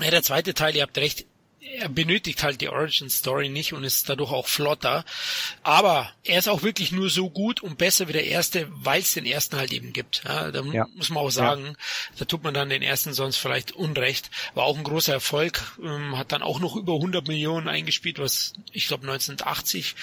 Ja, 0.00 0.10
der 0.10 0.22
zweite 0.22 0.52
Teil, 0.54 0.74
ihr 0.74 0.82
habt 0.82 0.98
recht, 0.98 1.26
er 1.60 1.88
benötigt 1.88 2.42
halt 2.42 2.60
die 2.60 2.68
Origin 2.68 3.10
Story 3.10 3.48
nicht 3.48 3.72
und 3.72 3.84
ist 3.84 4.08
dadurch 4.08 4.32
auch 4.32 4.46
flotter. 4.48 5.04
Aber 5.62 6.10
er 6.24 6.38
ist 6.38 6.48
auch 6.48 6.62
wirklich 6.62 6.90
nur 6.92 7.10
so 7.10 7.30
gut 7.30 7.60
und 7.60 7.78
besser 7.78 8.08
wie 8.08 8.12
der 8.12 8.26
erste, 8.26 8.66
weil 8.70 9.02
es 9.02 9.12
den 9.14 9.26
ersten 9.26 9.56
halt 9.56 9.72
eben 9.72 9.92
gibt. 9.92 10.22
Ja, 10.24 10.50
da 10.50 10.62
Ja. 10.62 10.86
muss 10.94 11.10
man 11.10 11.22
auch 11.22 11.30
sagen, 11.30 11.76
da 12.18 12.24
tut 12.24 12.42
man 12.42 12.54
dann 12.54 12.70
den 12.70 12.82
ersten 12.82 13.12
sonst 13.12 13.36
vielleicht 13.36 13.72
unrecht. 13.72 14.30
War 14.54 14.64
auch 14.64 14.76
ein 14.76 14.84
großer 14.84 15.12
Erfolg, 15.12 15.62
ähm, 15.82 16.16
hat 16.16 16.32
dann 16.32 16.42
auch 16.42 16.60
noch 16.60 16.76
über 16.76 16.94
100 16.94 17.28
Millionen 17.28 17.68
eingespielt, 17.68 18.18
was 18.18 18.54
ich 18.72 18.88
glaube 18.88 19.02
1980 19.02 19.94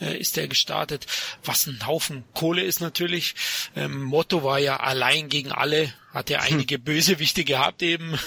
äh, 0.00 0.16
ist 0.18 0.36
der 0.36 0.48
gestartet, 0.48 1.06
was 1.44 1.66
ein 1.66 1.86
Haufen 1.86 2.24
Kohle 2.34 2.62
ist 2.62 2.80
natürlich. 2.80 3.34
Ähm, 3.76 4.02
Motto 4.02 4.42
war 4.44 4.58
ja 4.58 4.78
allein 4.78 5.28
gegen 5.28 5.52
alle, 5.52 5.92
hat 6.12 6.28
ja 6.28 6.40
einige 6.40 6.78
Bösewichte 6.78 7.44
gehabt 7.44 7.82
eben. 7.82 8.18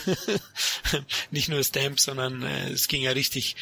Nicht 1.31 1.49
nur 1.49 1.63
Stamp, 1.63 1.99
sondern 1.99 2.41
äh, 2.41 2.69
es 2.69 2.87
ging 2.87 3.01
ja 3.01 3.11
richtig 3.11 3.57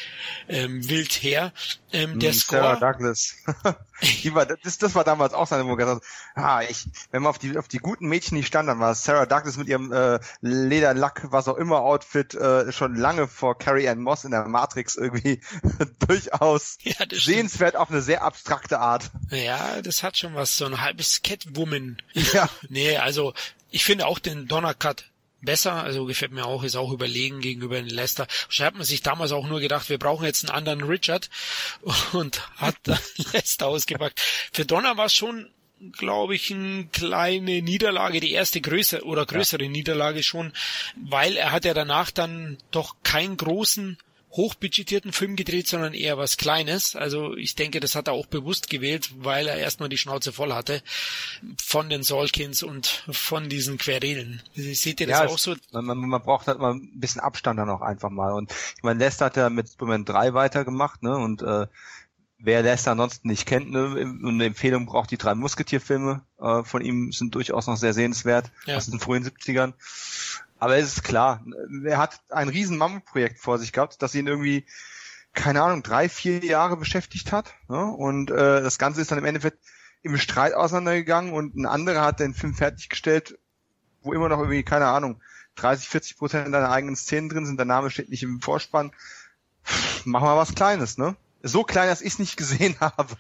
ähm, 0.48 0.88
wild 0.88 1.12
her. 1.24 1.52
Ähm, 1.92 2.20
der 2.20 2.34
Sarah 2.34 2.76
Score, 2.76 2.94
Douglas. 2.94 3.36
die 4.24 4.34
war, 4.34 4.46
das, 4.46 4.78
das 4.78 4.94
war 4.94 5.04
damals 5.04 5.34
auch 5.34 5.48
seine, 5.48 5.68
hat, 5.86 6.04
ah, 6.36 6.62
ich, 6.62 6.86
wenn 7.10 7.24
man 7.24 7.32
auf 7.32 7.40
die, 7.40 7.58
auf 7.58 7.68
die 7.68 7.80
guten 7.80 8.08
Mädchen 8.08 8.38
nicht 8.38 8.48
stand, 8.48 8.70
dann 8.70 8.80
war 8.80 8.94
Sarah 8.94 9.26
Douglas 9.26 9.58
mit 9.58 9.68
ihrem 9.68 9.92
äh, 9.92 10.20
Lederlack, 10.42 11.28
was 11.32 11.48
auch 11.48 11.58
immer 11.58 11.82
Outfit, 11.82 12.36
äh, 12.36 12.72
schon 12.72 12.96
lange 12.96 13.28
vor 13.28 13.58
Carrie 13.58 13.90
Ann 13.90 14.02
Moss 14.02 14.24
in 14.24 14.32
der 14.32 14.48
Matrix 14.48 14.98
irgendwie 14.98 15.42
durchaus 16.08 16.78
ja, 16.84 16.96
sehenswert 17.12 17.76
auf 17.76 17.90
eine 17.90 18.02
sehr 18.02 18.22
abstrakte 18.24 18.80
Art. 18.80 19.10
ja, 19.32 19.82
das 19.82 20.04
hat 20.04 20.16
schon 20.18 20.36
was, 20.36 20.58
so 20.58 20.66
ein 20.66 20.80
halbes 20.80 21.22
Catwoman. 21.24 21.98
Ja. 22.14 22.50
Nee, 22.70 22.98
also 22.98 23.34
ich 23.72 23.84
finde 23.84 24.06
auch 24.06 24.20
den 24.20 24.48
Donner 24.48 24.74
Cut 24.74 25.06
besser, 25.42 25.84
also 25.84 26.06
gefällt 26.06 26.32
mir 26.32 26.46
auch, 26.46 26.64
ist 26.64 26.76
auch 26.76 26.92
überlegen 26.92 27.42
gegenüber 27.42 27.76
den 27.76 27.90
Leicester. 27.90 28.28
Wahrscheinlich 28.46 28.68
hat 28.68 28.76
man 28.76 28.86
sich 28.86 29.02
damals 29.02 29.32
auch 29.32 29.48
nur 29.48 29.60
gedacht, 29.60 29.90
wir 29.90 29.98
brauchen 29.98 30.26
jetzt 30.26 30.44
einen 30.44 30.56
anderen 30.56 30.84
Richard 30.84 31.30
und 32.14 32.42
hat 32.58 32.76
dann 32.84 33.00
Leicester 33.34 33.68
ausgepackt. 33.68 34.20
Für 34.52 34.66
Donner 34.66 34.98
war 34.98 35.08
es 35.08 35.16
schon 35.16 35.50
glaube 35.98 36.36
ich, 36.36 36.54
eine 36.54 36.86
kleine 36.92 37.64
Niederlage, 37.64 38.20
die 38.20 38.34
erste 38.34 38.62
größere 38.62 39.04
oder 39.04 39.26
größere 39.26 39.68
Niederlage 39.68 40.22
schon, 40.22 40.54
weil 40.96 41.38
er 41.38 41.52
hat 41.52 41.66
ja 41.66 41.74
danach 41.74 42.12
dann 42.12 42.60
doch 42.70 42.98
keinen 43.02 43.36
großen 43.36 43.98
hochbudgetierten 44.32 45.12
Film 45.14 45.36
gedreht, 45.36 45.68
sondern 45.68 45.94
eher 45.94 46.18
was 46.18 46.38
Kleines. 46.38 46.96
Also 46.96 47.36
ich 47.36 47.56
denke, 47.56 47.80
das 47.80 47.96
hat 47.96 48.08
er 48.08 48.14
auch 48.14 48.26
bewusst 48.28 48.70
gewählt, 48.70 49.12
weil 49.18 49.48
er 49.48 49.58
erstmal 49.58 49.90
die 49.90 49.98
Schnauze 49.98 50.32
voll 50.32 50.54
hatte 50.54 50.82
von 51.62 51.90
den 51.90 52.04
Solkins 52.04 52.64
und 52.64 53.04
von 53.12 53.50
diesen 53.50 53.78
Querelen. 53.78 54.42
Seht 54.56 55.02
ihr 55.02 55.08
das 55.08 55.20
Ja, 55.20 55.26
auch 55.28 55.38
so? 55.38 55.56
Man, 55.72 55.86
man, 55.86 55.98
man 56.00 56.22
braucht 56.22 56.48
halt 56.48 56.60
mal 56.60 56.74
ein 56.76 56.92
bisschen 57.00 57.22
Abstand 57.22 57.60
dann 57.60 57.70
auch 57.70 57.82
einfach 57.82 58.10
mal. 58.10 58.32
Und 58.34 58.52
ich 58.78 58.84
meine, 58.84 59.00
Lester 59.00 59.26
hat 59.26 59.38
ja 59.38 59.50
mit 59.50 59.68
Superman 59.68 60.06
3 60.06 60.34
weitergemacht, 60.34 61.04
ne? 61.04 61.16
Und 61.18 61.42
äh, 61.42 61.68
wer 62.40 62.64
Lester 62.64 62.92
ansonsten 62.92 63.28
nicht 63.28 63.46
kennt, 63.46 63.70
ne, 63.72 64.16
eine 64.26 64.46
Empfehlung 64.46 64.86
braucht 64.86 65.12
die 65.12 65.18
drei 65.18 65.36
Musketierfilme 65.36 66.24
äh, 66.40 66.64
von 66.64 66.82
ihm 66.82 67.12
sind 67.12 67.36
durchaus 67.36 67.68
noch 67.68 67.78
sehr 67.78 67.94
sehenswert 67.94 68.50
Ja. 68.66 68.78
aus 68.78 68.88
den 68.88 69.00
frühen 69.00 69.24
70ern. 69.26 69.74
Aber 70.62 70.78
es 70.78 70.98
ist 70.98 71.04
klar, 71.04 71.44
er 71.86 71.98
hat 71.98 72.22
ein 72.30 72.48
riesen 72.48 72.78
Mammutprojekt 72.78 73.40
vor 73.40 73.58
sich 73.58 73.74
gehabt, 73.74 74.00
das 74.04 74.14
ihn 74.14 74.28
irgendwie, 74.28 74.68
keine 75.34 75.64
Ahnung, 75.64 75.82
drei, 75.82 76.08
vier 76.08 76.46
Jahre 76.46 76.78
beschäftigt 76.78 77.32
hat. 77.32 77.56
Ne? 77.68 77.84
Und 77.84 78.30
äh, 78.30 78.62
das 78.62 78.78
Ganze 78.78 79.02
ist 79.02 79.10
dann 79.10 79.18
im 79.18 79.26
Endeffekt 79.26 79.58
im 80.04 80.20
Streit 80.20 80.54
auseinandergegangen 80.54 81.34
und 81.34 81.56
ein 81.56 81.66
anderer 81.66 82.02
hat 82.02 82.20
den 82.20 82.36
Film 82.36 82.54
fertiggestellt, 82.54 83.40
wo 84.04 84.14
immer 84.14 84.30
noch 84.30 84.38
irgendwie, 84.38 84.62
keine 84.62 84.86
Ahnung, 84.86 85.20
30, 85.56 85.90
40 85.90 86.18
Prozent 86.20 86.54
deiner 86.54 86.70
eigenen 86.70 86.96
Szenen 86.96 87.30
drin 87.30 87.48
sind, 87.48 87.58
der 87.58 87.66
Name 87.66 87.90
steht 87.90 88.10
nicht 88.10 88.22
im 88.22 88.40
Vorspann. 88.40 88.92
Pff, 89.66 90.06
Mach 90.06 90.22
mal 90.22 90.38
was 90.38 90.54
Kleines, 90.54 91.00
ne? 91.00 91.16
So 91.42 91.64
klein, 91.64 91.88
dass 91.88 92.02
ich 92.02 92.14
es 92.14 92.20
nicht 92.20 92.38
gesehen 92.38 92.76
habe. 92.80 93.18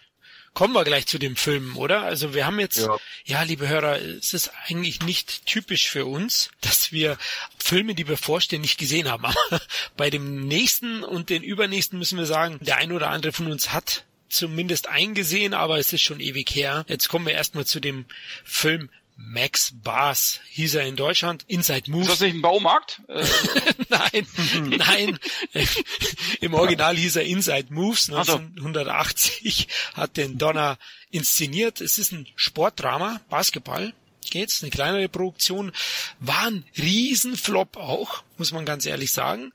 Kommen 0.54 0.74
wir 0.74 0.84
gleich 0.84 1.08
zu 1.08 1.18
dem 1.18 1.38
Film, 1.38 1.78
oder? 1.78 2.02
Also 2.02 2.34
wir 2.34 2.46
haben 2.46 2.60
jetzt, 2.60 2.80
ja. 2.80 2.98
Ja. 3.26 3.44
liebe 3.44 3.70
Hörer, 3.70 4.02
es 4.02 4.34
ist 4.34 4.52
eigentlich 4.66 5.02
nicht 5.02 5.46
typisch 5.46 5.90
für 5.90 6.06
uns, 6.06 6.52
dass 6.60 6.92
wir 6.92 7.18
Filme, 7.58 7.96
die 7.96 8.04
bevorstehen, 8.04 8.62
nicht 8.62 8.78
gesehen 8.78 9.10
haben. 9.10 9.26
Aber 9.50 9.62
bei 9.96 10.10
dem 10.10 10.48
nächsten 10.48 11.04
und 11.04 11.30
den 11.30 11.42
übernächsten 11.42 11.98
müssen 11.98 12.18
wir 12.18 12.26
sagen, 12.26 12.60
der 12.62 12.78
ein 12.78 12.92
oder 12.92 13.10
andere 13.10 13.32
von 13.32 13.50
uns 13.50 13.72
hat 13.72 14.04
zumindest 14.32 14.88
eingesehen, 14.88 15.54
aber 15.54 15.78
es 15.78 15.92
ist 15.92 16.02
schon 16.02 16.22
ewig 16.22 16.56
her. 16.56 16.86
Jetzt 16.88 17.10
kommen 17.10 17.26
wir 17.26 17.34
erstmal 17.34 17.66
zu 17.66 17.80
dem 17.82 18.06
Film 18.46 18.90
Max 19.28 19.74
Bars 19.84 20.40
hieß 20.50 20.76
er 20.76 20.86
in 20.86 20.96
Deutschland. 20.96 21.44
Inside 21.48 21.80
Ist 21.80 21.88
Moves. 21.90 22.08
das 22.08 22.20
nicht 22.22 22.36
ein 22.36 22.42
Baumarkt? 22.42 23.02
Äh, 23.08 23.26
nein, 23.90 24.28
nein. 24.78 25.20
Im 26.42 26.54
Original 26.54 26.96
hieß 26.98 27.18
er 27.18 27.24
Inside 27.24 27.68
Moves. 27.74 28.12
Ach 28.14 28.26
so. 28.26 28.38
1980 28.38 29.68
hat 29.94 30.18
den 30.18 30.38
Donner 30.38 30.78
inszeniert. 31.12 31.82
Es 31.82 31.98
ist 31.98 32.12
ein 32.12 32.28
Sportdrama, 32.36 33.22
Basketball. 33.30 33.94
Geht's, 34.30 34.62
eine 34.62 34.70
kleinere 34.70 35.10
Produktion, 35.10 35.72
war 36.20 36.48
ein 36.48 36.64
Riesenflop 36.78 37.76
auch, 37.76 38.24
muss 38.38 38.52
man 38.52 38.66
ganz 38.66 38.86
ehrlich 38.86 39.12
sagen, 39.12 39.52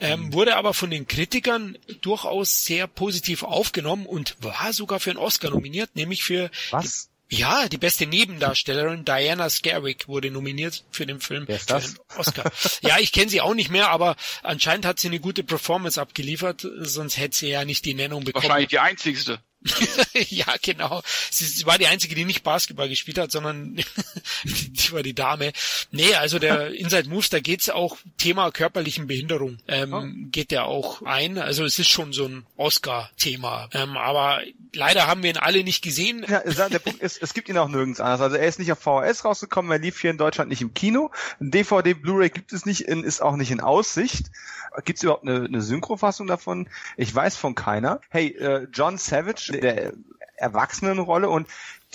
ähm, 0.00 0.32
wurde 0.34 0.56
aber 0.56 0.74
von 0.74 0.90
den 0.90 1.08
Kritikern 1.08 1.78
durchaus 2.02 2.64
sehr 2.64 2.86
positiv 2.86 3.42
aufgenommen 3.42 4.04
und 4.06 4.36
war 4.40 4.74
sogar 4.74 5.00
für 5.00 5.10
einen 5.10 5.18
Oscar 5.18 5.50
nominiert, 5.50 5.96
nämlich 5.96 6.22
für 6.22 6.50
Was? 6.70 7.08
Ja, 7.32 7.68
die 7.68 7.78
beste 7.78 8.06
Nebendarstellerin 8.06 9.04
Diana 9.04 9.48
Scarwick 9.48 10.06
wurde 10.06 10.30
nominiert 10.30 10.84
für 10.90 11.06
den 11.06 11.20
Film 11.20 11.44
Wer 11.46 11.56
ist 11.56 11.68
für 11.68 11.74
das? 11.74 11.94
Oscar. 12.16 12.52
ja, 12.82 12.98
ich 12.98 13.12
kenne 13.12 13.30
sie 13.30 13.40
auch 13.40 13.54
nicht 13.54 13.70
mehr, 13.70 13.88
aber 13.90 14.16
anscheinend 14.42 14.84
hat 14.84 15.00
sie 15.00 15.08
eine 15.08 15.20
gute 15.20 15.42
Performance 15.42 16.00
abgeliefert, 16.00 16.66
sonst 16.78 17.16
hätte 17.16 17.36
sie 17.36 17.48
ja 17.48 17.64
nicht 17.64 17.84
die 17.84 17.94
Nennung 17.94 18.24
bekommen. 18.24 18.44
wahrscheinlich 18.44 18.68
die 18.68 18.78
einzigste. 18.78 19.40
ja, 20.28 20.46
genau. 20.60 21.02
Sie, 21.30 21.44
sie 21.44 21.66
war 21.66 21.78
die 21.78 21.86
einzige, 21.86 22.14
die 22.14 22.24
nicht 22.24 22.42
Basketball 22.42 22.88
gespielt 22.88 23.18
hat, 23.18 23.30
sondern 23.30 23.76
die 24.44 24.92
war 24.92 25.02
die 25.02 25.14
Dame. 25.14 25.52
Nee, 25.90 26.14
also 26.14 26.38
der 26.38 26.72
Inside 26.74 27.08
Moves, 27.08 27.30
da 27.30 27.40
geht's 27.40 27.70
auch 27.70 27.96
Thema 28.18 28.50
körperlichen 28.50 29.06
Behinderung, 29.06 29.58
ähm, 29.68 30.28
geht 30.32 30.50
der 30.50 30.64
auch 30.64 31.02
ein. 31.02 31.38
Also 31.38 31.64
es 31.64 31.78
ist 31.78 31.88
schon 31.88 32.12
so 32.12 32.26
ein 32.26 32.46
Oscar-Thema. 32.56 33.68
Ähm, 33.72 33.96
aber 33.96 34.42
leider 34.72 35.06
haben 35.06 35.22
wir 35.22 35.30
ihn 35.30 35.36
alle 35.36 35.64
nicht 35.64 35.82
gesehen. 35.82 36.24
Ja, 36.28 36.68
der 36.68 36.78
Punkt 36.78 37.00
ist, 37.00 37.22
es 37.22 37.34
gibt 37.34 37.48
ihn 37.48 37.58
auch 37.58 37.68
nirgends 37.68 38.00
anders. 38.00 38.20
Also 38.20 38.36
er 38.36 38.46
ist 38.46 38.58
nicht 38.58 38.72
auf 38.72 38.78
VHS 38.80 39.24
rausgekommen, 39.24 39.70
er 39.70 39.78
lief 39.78 40.00
hier 40.00 40.10
in 40.10 40.18
Deutschland 40.18 40.50
nicht 40.50 40.62
im 40.62 40.74
Kino. 40.74 41.10
Ein 41.40 41.50
DVD, 41.50 41.94
Blu-ray 41.94 42.30
gibt 42.30 42.52
es 42.52 42.66
nicht, 42.66 42.82
in, 42.82 43.04
ist 43.04 43.22
auch 43.22 43.36
nicht 43.36 43.50
in 43.50 43.60
Aussicht. 43.60 44.26
Gibt 44.84 44.98
es 44.98 45.02
überhaupt 45.02 45.26
eine, 45.26 45.44
eine 45.44 45.60
Synchrofassung 45.60 46.26
davon? 46.26 46.68
Ich 46.96 47.14
weiß 47.14 47.36
von 47.36 47.54
keiner. 47.54 48.00
Hey, 48.08 48.28
äh, 48.28 48.66
John 48.72 48.96
Savage, 48.96 49.51
der 49.52 49.92
Erwachsenenrolle 50.36 51.28
und 51.28 51.48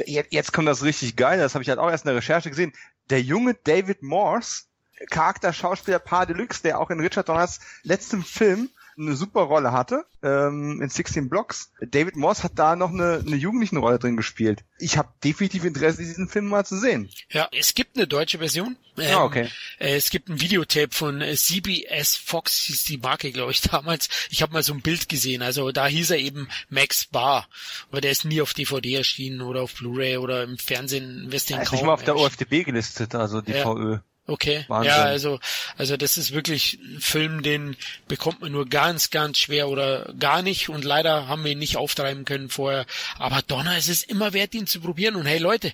jetzt, 0.06 0.54
kommt 0.54 0.68
das 0.68 0.84
richtig 0.84 1.16
geil, 1.16 1.40
das 1.40 1.54
habe 1.56 1.64
ich 1.64 1.70
halt 1.70 1.80
auch 1.80 1.90
erst 1.90 2.06
in 2.06 2.10
der 2.10 2.18
Recherche 2.18 2.50
gesehen. 2.50 2.74
Der 3.10 3.22
junge 3.22 3.56
David 3.56 4.04
Morse, 4.04 4.64
Charakterschauspieler 5.10 6.00
par 6.00 6.26
deluxe, 6.26 6.64
der 6.64 6.80
auch 6.80 6.90
in 6.90 7.00
Richard 7.00 7.30
Donners 7.30 7.60
letztem 7.84 8.24
Film 8.24 8.70
eine 8.98 9.16
super 9.16 9.42
Rolle 9.42 9.72
hatte, 9.72 10.06
ähm, 10.24 10.82
in 10.82 10.90
16 10.90 11.30
Blocks. 11.30 11.72
David 11.82 12.16
Morse 12.16 12.44
hat 12.44 12.54
da 12.56 12.76
noch 12.76 12.90
eine, 12.92 13.24
eine 13.26 13.36
jugendlichen 13.36 13.78
Rolle 13.78 14.00
drin 14.00 14.18
gespielt. 14.18 14.64
Ich 14.80 14.98
habe 14.98 15.10
definitiv 15.24 15.64
Interesse, 15.66 16.00
diesen 16.00 16.28
Film 16.28 16.48
mal 16.48 16.66
zu 16.66 16.78
sehen. 16.80 17.10
Ja, 17.30 17.48
es 17.52 17.74
gibt 17.76 17.96
eine 17.98 18.08
deutsche 18.08 18.40
Version. 18.40 18.76
Ähm, 18.98 19.16
Ah, 19.16 19.24
okay. 19.24 19.48
äh, 19.80 19.96
Es 19.96 20.10
gibt 20.10 20.30
ein 20.30 20.42
Videotape 20.42 20.90
von 20.92 21.22
äh, 21.22 21.36
CBS 21.36 22.16
Fox, 22.16 22.58
hieß 22.64 22.86
die 22.86 22.98
Marke, 22.98 23.32
glaube 23.32 23.52
ich, 23.52 23.62
damals. 23.72 24.10
Ich 24.30 24.42
habe 24.42 24.54
mal 24.54 24.64
so 24.64 24.74
ein 24.74 24.82
Bild 24.82 25.10
gesehen. 25.10 25.42
Also 25.42 25.72
da 25.72 25.86
hieß 25.88 26.12
er 26.12 26.18
eben 26.18 26.48
Max 26.70 27.06
Bar. 27.06 27.48
Aber 27.92 28.02
der 28.02 28.12
ist 28.12 28.26
nie 28.26 28.42
auf 28.42 28.54
DVD 28.54 28.96
erschienen 28.96 29.42
oder 29.42 29.62
auf 29.62 29.74
Blu-ray 29.76 30.18
oder 30.18 30.44
im 30.44 30.58
Fernsehen. 30.58 31.32
Wirst 31.32 31.52
Er 31.52 31.62
ist 31.62 31.70
kaum 31.70 31.78
nicht 31.78 31.86
mal 31.86 31.94
auf 31.94 32.04
der 32.04 32.16
OFDB 32.18 32.64
gelistet, 32.64 33.14
also 33.16 33.42
die 33.42 33.52
Ja. 33.52 33.64
VÖ. 33.64 34.00
Okay. 34.30 34.66
Wahnsinn. 34.68 34.92
Ja, 34.92 35.04
also, 35.04 35.40
also 35.78 35.96
das 35.96 36.18
ist 36.18 36.34
wirklich 36.34 36.80
ein 36.84 37.00
Film, 37.00 37.44
den 37.44 37.78
bekommt 38.10 38.42
man 38.42 38.52
nur 38.52 38.68
ganz, 38.68 39.10
ganz 39.10 39.38
schwer 39.38 39.70
oder 39.70 40.14
gar 40.20 40.42
nicht 40.42 40.68
und 40.68 40.84
leider 40.84 41.30
haben 41.30 41.46
wir 41.46 41.54
ihn 41.54 41.60
nicht 41.60 41.78
auftreiben 41.78 42.26
können 42.26 42.50
vorher. 42.50 42.86
Aber 43.18 43.42
Donner, 43.42 43.78
es 43.78 43.88
ist 43.88 44.04
immer 44.04 44.34
wert, 44.34 44.54
ihn 44.54 44.68
zu 44.68 44.82
probieren 44.82 45.16
und 45.16 45.26
hey 45.26 45.38
Leute, 45.38 45.72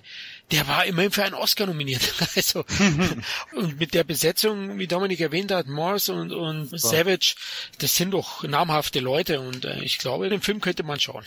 der 0.52 0.68
war 0.68 0.84
immerhin 0.84 1.10
für 1.10 1.24
einen 1.24 1.34
Oscar 1.34 1.66
nominiert. 1.66 2.02
Also, 2.36 2.64
und 3.54 3.78
mit 3.78 3.94
der 3.94 4.02
Besetzung, 4.02 4.78
wie 4.78 4.86
Dominik 4.86 5.20
erwähnt 5.20 5.52
hat, 5.52 5.66
Morse 5.66 6.12
und, 6.12 6.32
und 6.32 6.78
Savage, 6.78 7.36
das 7.78 7.94
sind 7.94 8.10
doch 8.10 8.42
namhafte 8.42 8.98
Leute 9.00 9.40
und 9.40 9.64
äh, 9.64 9.80
ich 9.82 9.98
glaube, 9.98 10.28
den 10.28 10.40
Film 10.40 10.60
könnte 10.60 10.82
man 10.82 10.98
schauen. 10.98 11.24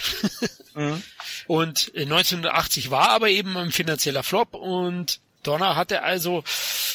Mhm. 0.76 1.02
Und 1.48 1.94
äh, 1.96 2.02
1980 2.02 2.92
war 2.92 3.10
aber 3.10 3.30
eben 3.30 3.56
ein 3.58 3.72
finanzieller 3.72 4.24
Flop 4.24 4.54
und 4.54 5.22
Donner 5.44 5.76
hatte 5.76 6.04
also, 6.04 6.44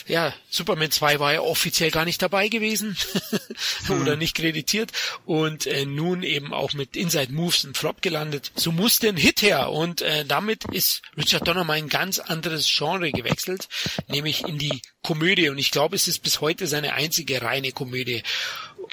ja, 0.07 0.35
Superman 0.51 0.91
2 0.91 1.21
war 1.21 1.33
ja 1.33 1.41
offiziell 1.41 1.91
gar 1.91 2.05
nicht 2.05 2.21
dabei 2.21 2.49
gewesen 2.49 2.97
oder 3.89 4.17
nicht 4.17 4.37
kreditiert 4.37 4.93
und 5.25 5.67
äh, 5.67 5.87
nun 5.87 6.23
eben 6.23 6.53
auch 6.53 6.73
mit 6.73 6.97
Inside 6.97 7.33
Moves 7.33 7.65
ein 7.65 7.75
Flop 7.75 8.03
gelandet. 8.03 8.53
So 8.55 8.73
musste 8.73 9.09
ein 9.09 9.17
Hit 9.17 9.43
her 9.43 9.71
und 9.71 10.03
äh, 10.03 10.25
damit 10.25 10.65
ist 10.67 11.03
Richard 11.17 11.47
Donner 11.47 11.65
mal 11.65 11.79
ein 11.79 11.89
ganz 11.89 12.19
anderes 12.19 12.71
Genre 12.71 13.11
gewechselt, 13.11 13.69
nämlich 14.09 14.47
in 14.47 14.59
die 14.59 14.83
Komödie 15.03 15.49
und 15.49 15.59
ich 15.59 15.71
glaube, 15.71 15.97
es 15.97 16.07
ist 16.07 16.21
bis 16.21 16.41
heute 16.41 16.67
seine 16.67 16.95
einzige 16.95 17.43
reine 17.43 17.73
Komödie. 17.73 18.23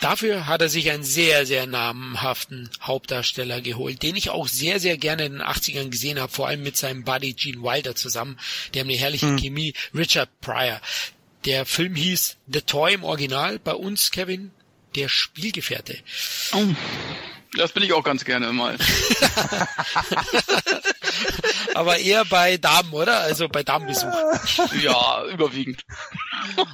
Dafür 0.02 0.48
hat 0.48 0.62
er 0.62 0.70
sich 0.70 0.90
einen 0.92 1.04
sehr, 1.04 1.46
sehr 1.46 1.68
namhaften 1.68 2.70
Hauptdarsteller 2.82 3.62
geholt, 3.62 4.02
den 4.02 4.16
ich 4.16 4.30
auch 4.30 4.48
sehr, 4.48 4.80
sehr 4.80 4.98
gerne 4.98 5.26
in 5.26 5.34
den 5.34 5.42
80ern 5.42 5.90
gesehen 5.90 6.20
habe, 6.20 6.32
vor 6.32 6.48
allem 6.48 6.64
mit 6.64 6.78
seinem 6.78 7.04
Buddy 7.04 7.34
Gene 7.34 7.62
Wilder 7.62 7.96
zusammen. 7.96 8.40
Die 8.74 8.80
haben 8.80 8.88
eine 8.88 8.98
herrliche 8.98 9.36
Chemie. 9.36 9.74
Richard 9.94 10.30
Pryor. 10.42 10.80
Der 11.46 11.66
Film 11.66 11.96
hieß 11.96 12.38
The 12.48 12.62
Toy 12.62 12.94
im 12.94 13.04
Original, 13.04 13.60
bei 13.60 13.74
uns, 13.74 14.12
Kevin, 14.12 14.52
der 14.96 15.10
Spielgefährte. 15.10 15.98
Oh, 16.54 16.66
das 17.58 17.72
bin 17.72 17.84
ich 17.84 17.94
auch 17.94 18.04
ganz 18.04 18.26
gerne 18.26 18.52
mal. 18.52 18.78
Aber 21.74 21.98
eher 21.98 22.26
bei 22.26 22.58
Damen, 22.58 22.92
oder? 22.94 23.22
Also 23.22 23.48
bei 23.48 23.64
Damenbesuch. 23.64 24.14
Ja, 24.82 25.26
überwiegend. 25.26 25.84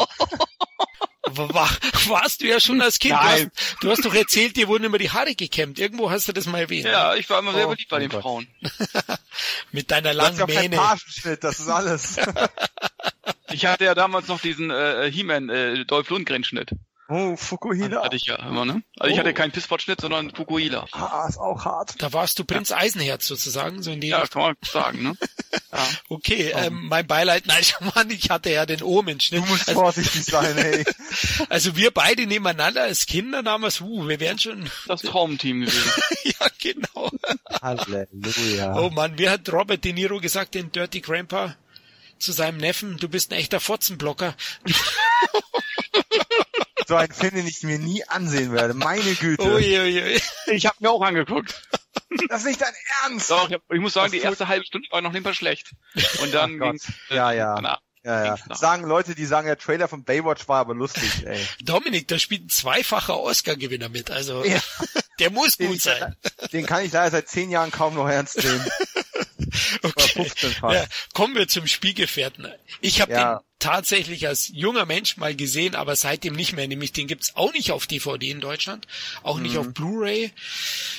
War, 1.27 1.69
warst 2.07 2.41
du 2.41 2.47
ja 2.47 2.59
schon 2.59 2.81
als 2.81 2.99
Kind. 2.99 3.13
Du 3.15 3.17
Nein. 3.23 3.51
hast, 3.55 3.77
du 3.83 3.91
hast 3.91 4.05
doch 4.05 4.13
erzählt, 4.13 4.55
dir 4.57 4.67
wurden 4.67 4.83
immer 4.83 4.97
die 4.99 5.09
Haare 5.09 5.33
gekämmt. 5.35 5.79
Irgendwo 5.79 6.11
hast 6.11 6.27
du 6.27 6.33
das 6.33 6.45
mal 6.45 6.59
erwähnt. 6.59 6.85
Ja, 6.85 7.15
ich 7.15 7.29
war 7.29 7.39
immer 7.39 7.53
sehr 7.53 7.65
Oh, 7.67 7.71
beliebt 7.71 7.89
bei 7.89 7.99
den 7.99 8.09
Gott. 8.09 8.21
Frauen. 8.21 8.47
Mit 9.71 9.89
deiner 9.91 10.11
Du 10.11 10.17
langen 10.17 10.37
keinen 10.37 10.69
Mähne. 10.69 10.75
Pagenschnitt, 10.77 11.43
das 11.43 11.59
ist 11.59 11.69
alles. 11.69 12.17
Ich 13.51 13.65
hatte 13.65 13.85
ja 13.85 13.93
damals 13.95 14.27
noch 14.27 14.41
diesen 14.41 14.69
äh, 14.69 15.09
He-Man 15.11 15.49
äh, 15.49 15.85
Dolph 15.85 16.09
Lundgren 16.09 16.43
Schnitt. 16.43 16.71
Oh, 17.07 17.35
Fukuhila. 17.35 18.03
Hatte 18.03 18.15
ich 18.15 18.25
ja 18.25 18.35
immer, 18.47 18.65
ne? 18.65 18.81
Also 18.99 19.11
ich 19.11 19.17
Oh. 19.17 19.19
hatte 19.19 19.33
keinen 19.35 19.51
Pisspot-Schnitt, 19.51 20.01
sondern 20.01 20.31
Fukuhila. 20.33 20.87
Ah, 20.91 21.27
ist 21.29 21.37
auch 21.37 21.63
hart. 21.63 21.93
Da 22.01 22.11
warst 22.13 22.39
du 22.39 22.45
Prinz 22.45 22.71
Eisenherz 22.71 23.27
sozusagen, 23.27 23.83
so 23.83 23.91
in 23.91 24.01
die 24.01 24.07
Ja, 24.07 24.25
kann 24.25 24.41
man 24.41 24.55
sagen, 24.63 25.03
ne? 25.03 25.13
Ja. 25.71 25.87
Okay, 26.09 26.51
ähm, 26.55 26.87
mein 26.87 27.05
Beileid, 27.05 27.43
nein, 27.47 27.63
Mann, 27.93 28.09
ich 28.09 28.29
hatte 28.29 28.49
ja 28.49 28.65
den 28.65 28.81
Omenschnitt. 28.81 29.41
Du 29.41 29.45
musst 29.45 29.67
Also, 29.67 29.81
vorsichtig 29.81 30.23
sein, 30.23 30.57
ey. 30.57 30.85
also 31.49 31.75
wir 31.75 31.91
beide 31.91 32.25
nebeneinander 32.27 32.83
als 32.83 33.05
Kinder 33.05 33.43
damals, 33.43 33.81
uh, 33.81 34.07
wir 34.07 34.19
wären 34.19 34.39
schon, 34.39 34.69
Das 34.87 35.01
Traumteam 35.01 35.61
gewesen. 35.61 35.91
ja 36.23 36.47
genau. 36.61 37.11
Halleluja. 37.61 38.75
Oh 38.79 38.89
Mann, 38.89 39.17
wie 39.17 39.29
hat 39.29 39.51
Robert 39.51 39.83
De 39.83 39.91
Niro 39.93 40.19
gesagt 40.21 40.55
in 40.55 40.71
Dirty 40.71 41.01
Grandpa 41.01 41.55
zu 42.19 42.31
seinem 42.31 42.57
Neffen, 42.57 42.97
du 42.97 43.09
bist 43.09 43.31
ein 43.33 43.37
echter 43.39 43.59
Fotzenblocker. 43.59 44.33
So 46.87 46.95
einen 46.95 47.13
Film, 47.13 47.35
den 47.35 47.47
ich 47.47 47.63
mir 47.63 47.79
nie 47.79 48.03
ansehen 48.07 48.51
werde. 48.51 48.73
Meine 48.73 49.13
Güte. 49.15 49.43
Ui, 49.43 49.79
ui, 49.79 50.03
ui. 50.03 50.21
Ich 50.47 50.65
habe 50.65 50.75
mir 50.79 50.91
auch 50.91 51.01
angeguckt. 51.01 51.61
Das 52.29 52.41
ist 52.41 52.47
nicht 52.47 52.61
dein 52.61 52.73
Ernst. 53.03 53.31
Doch, 53.31 53.47
ich, 53.49 53.53
hab, 53.55 53.61
ich 53.71 53.79
muss 53.79 53.93
sagen, 53.93 54.11
die 54.11 54.19
erste 54.19 54.47
halbe 54.47 54.65
Stunde 54.65 54.87
war 54.91 55.01
noch 55.01 55.11
nicht 55.11 55.23
mal 55.23 55.33
schlecht. 55.33 55.71
Und 56.21 56.33
dann 56.33 56.59
Gott. 56.59 56.71
ging's, 56.71 56.87
Ja, 57.09 57.31
ja. 57.31 57.55
danach. 57.55 57.79
Ja, 58.03 58.23
ja. 58.23 58.55
Sagen 58.55 58.83
Leute, 58.85 59.15
die 59.15 59.25
sagen, 59.25 59.47
der 59.47 59.57
Trailer 59.57 59.87
von 59.87 60.03
Baywatch 60.03 60.47
war 60.47 60.59
aber 60.59 60.75
lustig, 60.75 61.25
ey. 61.25 61.43
Dominik, 61.61 62.07
da 62.07 62.19
spielt 62.19 62.45
ein 62.45 62.49
zweifacher 62.49 63.19
Oscar-Gewinner 63.19 63.89
mit, 63.89 64.11
also 64.11 64.43
Ja. 64.45 64.59
der 65.19 65.31
muss 65.31 65.57
Den, 65.57 65.67
gut 65.69 65.77
ich, 65.77 65.83
sein. 65.83 66.15
den 66.53 66.67
kann 66.67 66.85
ich 66.85 66.91
leider 66.91 67.09
seit 67.09 67.27
zehn 67.29 67.49
Jahren 67.49 67.71
kaum 67.71 67.95
noch 67.95 68.07
ernst 68.07 68.43
nehmen. 68.43 68.65
Okay. 69.83 70.07
15 70.25 70.51
fast. 70.51 70.75
Ja, 70.75 70.85
kommen 71.13 71.35
wir 71.35 71.47
zum 71.47 71.65
Spielgefährten. 71.67 72.51
Ich 72.81 72.99
habe 73.01 73.11
Ja. 73.13 73.41
Tatsächlich 73.59 74.27
als 74.27 74.49
junger 74.49 74.85
Mensch 74.85 75.17
mal 75.17 75.35
gesehen, 75.35 75.75
aber 75.75 75.95
seitdem 75.95 76.33
nicht 76.35 76.53
mehr. 76.53 76.67
Nämlich 76.67 76.91
den 76.93 77.07
gibt's 77.07 77.35
auch 77.35 77.53
nicht 77.53 77.71
auf 77.71 77.87
DVD 77.87 78.29
in 78.29 78.41
Deutschland, 78.41 78.87
auch 79.23 79.39
nicht 79.39 79.53
Mhm. 79.53 79.59
auf 79.59 79.73
Blu-ray, 79.73 80.31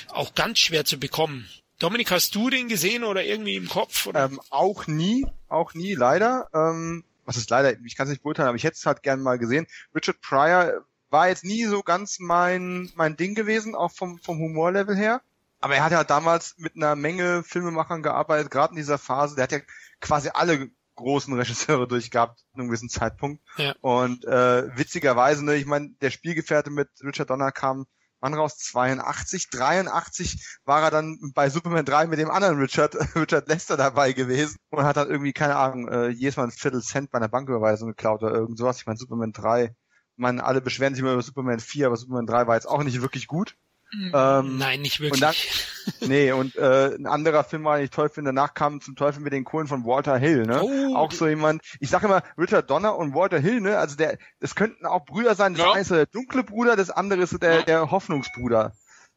auch 0.09 0.33
ganz 0.35 0.59
schwer 0.59 0.85
zu 0.85 0.99
bekommen. 0.99 1.47
Dominik, 1.79 2.09
hast 2.11 2.33
du 2.33 2.49
den 2.49 2.67
gesehen 2.69 3.03
oder 3.03 3.23
irgendwie 3.23 3.55
im 3.55 3.69
Kopf? 3.69 4.07
Oder? 4.07 4.25
Ähm, 4.25 4.41
auch 4.49 4.87
nie, 4.87 5.25
auch 5.47 5.73
nie, 5.75 5.93
leider. 5.93 6.49
Ähm, 6.53 7.03
was 7.25 7.37
ist 7.37 7.49
leider, 7.49 7.77
ich 7.85 7.95
kann 7.95 8.07
es 8.07 8.11
nicht 8.11 8.23
beurteilen, 8.23 8.47
aber 8.47 8.55
ich 8.57 8.63
hätte 8.63 8.77
es 8.77 8.85
halt 8.85 9.03
gern 9.03 9.21
mal 9.21 9.37
gesehen. 9.37 9.67
Richard 9.93 10.19
Pryor 10.21 10.85
war 11.09 11.27
jetzt 11.29 11.43
nie 11.43 11.65
so 11.65 11.83
ganz 11.83 12.19
mein, 12.19 12.91
mein 12.95 13.15
Ding 13.15 13.35
gewesen, 13.35 13.75
auch 13.75 13.91
vom, 13.91 14.17
vom 14.19 14.39
Humorlevel 14.39 14.95
her. 14.95 15.21
Aber 15.59 15.75
er 15.75 15.83
hat 15.83 15.91
ja 15.91 16.03
damals 16.03 16.55
mit 16.57 16.75
einer 16.75 16.95
Menge 16.95 17.43
Filmemachern 17.43 18.01
gearbeitet, 18.03 18.49
gerade 18.51 18.71
in 18.71 18.77
dieser 18.77 18.97
Phase. 18.97 19.35
Der 19.35 19.43
hat 19.43 19.51
ja 19.51 19.59
quasi 20.01 20.29
alle 20.33 20.69
großen 20.97 21.33
Regisseure 21.33 21.87
durchgehabt, 21.87 22.39
zu 22.39 22.45
einem 22.55 22.67
gewissen 22.67 22.89
Zeitpunkt. 22.89 23.41
Ja. 23.57 23.73
Und 23.81 24.25
äh, 24.25 24.77
witzigerweise, 24.77 25.45
ne, 25.45 25.55
ich 25.55 25.65
meine, 25.65 25.91
der 26.01 26.11
Spielgefährte 26.11 26.69
mit 26.69 26.89
Richard 27.01 27.29
Donner 27.29 27.51
kam 27.51 27.85
wann 28.19 28.33
raus? 28.33 28.57
82, 28.57 29.49
83 29.49 30.59
war 30.65 30.81
er 30.81 30.91
dann 30.91 31.19
bei 31.33 31.49
Superman 31.49 31.85
3 31.85 32.07
mit 32.07 32.19
dem 32.19 32.31
anderen 32.31 32.59
Richard, 32.59 32.95
Richard 33.15 33.47
Lester 33.47 33.77
dabei 33.77 34.13
gewesen 34.13 34.57
und 34.69 34.83
hat 34.83 34.97
dann 34.97 35.09
irgendwie, 35.09 35.33
keine 35.33 35.55
Ahnung, 35.55 35.87
äh, 35.87 36.09
jedes 36.09 36.37
Mal 36.37 36.45
ein 36.45 36.51
Viertel 36.51 36.81
Cent 36.81 37.11
bei 37.11 37.17
einer 37.17 37.29
Banküberweisung 37.29 37.89
geklaut 37.89 38.23
oder 38.23 38.33
irgend 38.33 38.57
sowas. 38.57 38.79
Ich 38.79 38.85
meine, 38.85 38.97
Superman 38.97 39.31
3, 39.31 39.75
man, 40.15 40.39
alle 40.39 40.61
beschweren 40.61 40.93
sich 40.93 41.01
immer 41.01 41.13
über 41.13 41.21
Superman 41.21 41.59
4, 41.59 41.87
aber 41.87 41.97
Superman 41.97 42.25
3 42.25 42.47
war 42.47 42.55
jetzt 42.55 42.67
auch 42.67 42.83
nicht 42.83 43.01
wirklich 43.01 43.27
gut. 43.27 43.55
Ähm, 43.93 44.57
Nein, 44.57 44.81
nicht 44.81 44.99
und 44.99 45.21
dann- 45.21 45.33
wirklich. 45.33 45.67
Nee, 46.01 46.31
und 46.33 46.55
äh, 46.57 46.95
ein 46.95 47.05
anderer 47.05 47.43
Film 47.43 47.63
war 47.63 47.77
nicht 47.79 47.93
Teufel, 47.93 48.23
danach 48.23 48.53
kam 48.53 48.81
zum 48.81 48.95
Teufel 48.95 49.21
mit 49.21 49.31
den 49.33 49.43
Kohlen 49.45 49.67
von 49.67 49.85
Walter 49.85 50.17
Hill, 50.17 50.43
ne? 50.45 50.61
Oh, 50.61 50.95
auch 50.95 51.11
so 51.11 51.27
jemand, 51.27 51.61
ich 51.79 51.89
sage 51.89 52.05
immer, 52.07 52.23
Richard 52.37 52.69
Donner 52.69 52.97
und 52.97 53.13
Walter 53.15 53.39
Hill, 53.39 53.61
ne? 53.61 53.77
Also 53.77 53.95
der, 53.95 54.17
das 54.39 54.55
könnten 54.55 54.85
auch 54.85 55.05
Brüder 55.05 55.35
sein, 55.35 55.53
das 55.53 55.63
Ja. 55.63 55.71
eine 55.71 55.81
ist 55.81 55.91
der 55.91 56.05
dunkle 56.05 56.43
Bruder, 56.43 56.75
das 56.75 56.89
andere 56.89 57.21
ist 57.21 57.41
der, 57.41 57.55
Ja. 57.59 57.61
der 57.63 57.91
Hoffnungsbruder. 57.91 58.73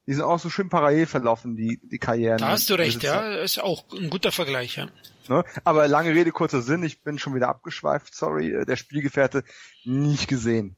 Die 0.07 0.15
sind 0.15 0.23
auch 0.25 0.39
so 0.39 0.49
schön 0.51 0.69
parallel 0.71 1.07
verlaufen, 1.07 1.57
die, 1.57 1.81
die 1.83 1.99
Karrieren. 1.99 2.39
da 2.39 2.49
hast 2.49 2.71
du 2.71 2.75
recht, 2.75 2.97
Das 3.05 3.05
ist 3.05 3.05
ja. 3.05 3.35
Ist 3.43 3.59
auch 3.63 3.85
ein 3.93 4.11
guter 4.11 4.33
Vergleich, 4.33 4.77
ja. 4.77 4.89
Ne? 5.29 5.45
Aber 5.65 5.87
lange 5.89 6.11
Rede, 6.15 6.33
kurzer 6.33 6.63
Sinn, 6.63 6.83
ich 6.83 7.03
bin 7.03 7.19
schon 7.19 7.35
wieder 7.35 7.49
abgeschweift, 7.49 8.15
sorry, 8.15 8.51
äh, 8.53 8.65
der 8.65 8.77
Spielgefährte 8.77 9.45
nicht 9.85 10.27
gesehen. 10.29 10.77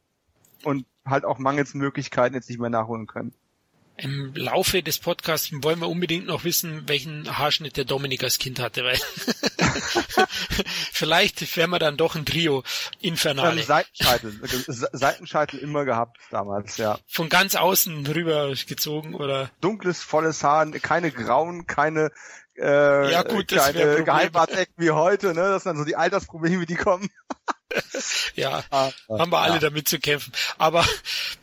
Und 0.65 0.87
halt 1.07 1.25
auch 1.25 1.39
mangels 1.39 1.75
Möglichkeiten 1.75 2.35
jetzt 2.35 2.49
nicht 2.49 2.61
mehr 2.61 2.71
nachholen 2.71 3.07
können. 3.07 3.33
Im 4.03 4.35
Laufe 4.35 4.83
des 4.83 4.99
Podcasts 4.99 5.53
wollen 5.53 5.79
wir 5.79 5.89
unbedingt 5.89 6.27
noch 6.27 6.43
wissen, 6.43 6.89
welchen 6.89 7.39
Haarschnitt 7.39 7.77
der 7.77 7.85
Dominik 7.85 8.25
als 8.25 8.39
Kind 8.39 8.59
hatte, 8.59 8.83
weil 8.83 8.99
vielleicht 10.93 11.57
wären 11.57 11.71
wir 11.71 11.79
dann 11.79 11.97
doch 11.97 12.15
ein 12.15 12.25
Trio 12.27 12.63
Infernale. 13.01 13.61
Ähm, 13.61 13.67
Seitenscheitel, 13.67 14.41
äh, 14.45 14.73
Se- 14.73 14.89
Seitenscheitel 14.93 15.59
immer 15.59 15.85
gehabt 15.85 16.19
damals, 16.31 16.77
ja. 16.77 16.99
Von 17.09 17.29
ganz 17.29 17.55
außen 17.55 18.07
rüber 18.07 18.53
gezogen 18.67 19.15
oder 19.15 19.51
dunkles, 19.61 20.03
volles 20.03 20.43
Haar, 20.45 20.71
keine 20.73 21.11
grauen, 21.11 21.67
keine 21.67 22.11
äh, 22.57 23.11
Ja, 23.11 23.23
gut, 23.23 23.51
das 23.53 23.73
keine. 23.73 24.05
Geheimratsecken 24.05 24.75
wie 24.77 24.91
heute, 24.91 25.29
ne? 25.29 25.41
Das 25.43 25.63
sind 25.63 25.71
dann 25.71 25.79
so 25.79 25.85
die 25.85 25.97
Altersprobleme, 25.97 26.67
die 26.67 26.75
kommen. 26.77 27.09
ja, 28.35 28.63
Ah, 28.71 28.91
haben 29.09 29.33
wir 29.33 29.39
alle 29.39 29.55
ja. 29.55 29.61
damit 29.61 29.89
zu 29.89 29.99
kämpfen. 29.99 30.33
Aber 30.59 30.85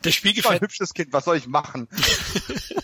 der 0.04 0.10
Ich 0.10 0.44
war 0.44 0.52
ein 0.52 0.60
hübsches 0.60 0.94
Kind, 0.94 1.12
was 1.12 1.24
soll 1.24 1.36
ich 1.36 1.46
machen? 1.48 1.88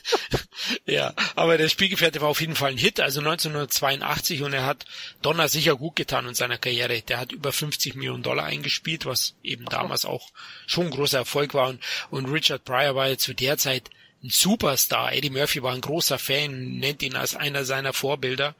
ja, 0.87 1.15
aber 1.35 1.59
der 1.59 1.69
Spielgefährte 1.69 2.21
war 2.21 2.29
auf 2.29 2.41
jeden 2.41 2.55
Fall 2.55 2.71
ein 2.71 2.79
Hit, 2.79 3.01
also 3.01 3.19
1982 3.19 4.43
und 4.43 4.53
er 4.53 4.65
hat 4.65 4.87
Donner 5.21 5.49
sicher 5.49 5.75
gut 5.75 5.97
getan 5.97 6.29
in 6.29 6.35
seiner 6.35 6.59
Karriere. 6.59 7.03
Der 7.03 7.19
hat 7.19 7.33
über 7.33 7.53
50 7.53 7.97
Millionen 7.97 8.23
Dollar 8.23 8.45
eingespielt, 8.45 9.05
was 9.05 9.35
eben 9.43 9.65
damals 9.65 10.05
auch 10.05 10.31
schon 10.67 10.87
ein 10.87 10.93
großer 10.93 11.19
Erfolg 11.19 11.55
war 11.55 11.69
und, 11.69 11.83
und 12.11 12.27
Richard 12.27 12.65
Pryor 12.65 12.95
war 12.95 13.09
ja 13.09 13.19
zu 13.19 13.35
der 13.35 13.59
Zeit 13.59 13.91
ein 14.23 14.31
Superstar. 14.31 15.13
Eddie 15.13 15.31
Murphy 15.31 15.63
war 15.63 15.73
ein 15.73 15.81
großer 15.81 16.19
Fan, 16.19 16.79
nennt 16.79 17.03
ihn 17.03 17.17
als 17.17 17.35
einer 17.35 17.65
seiner 17.65 17.93
Vorbilder. 17.93 18.55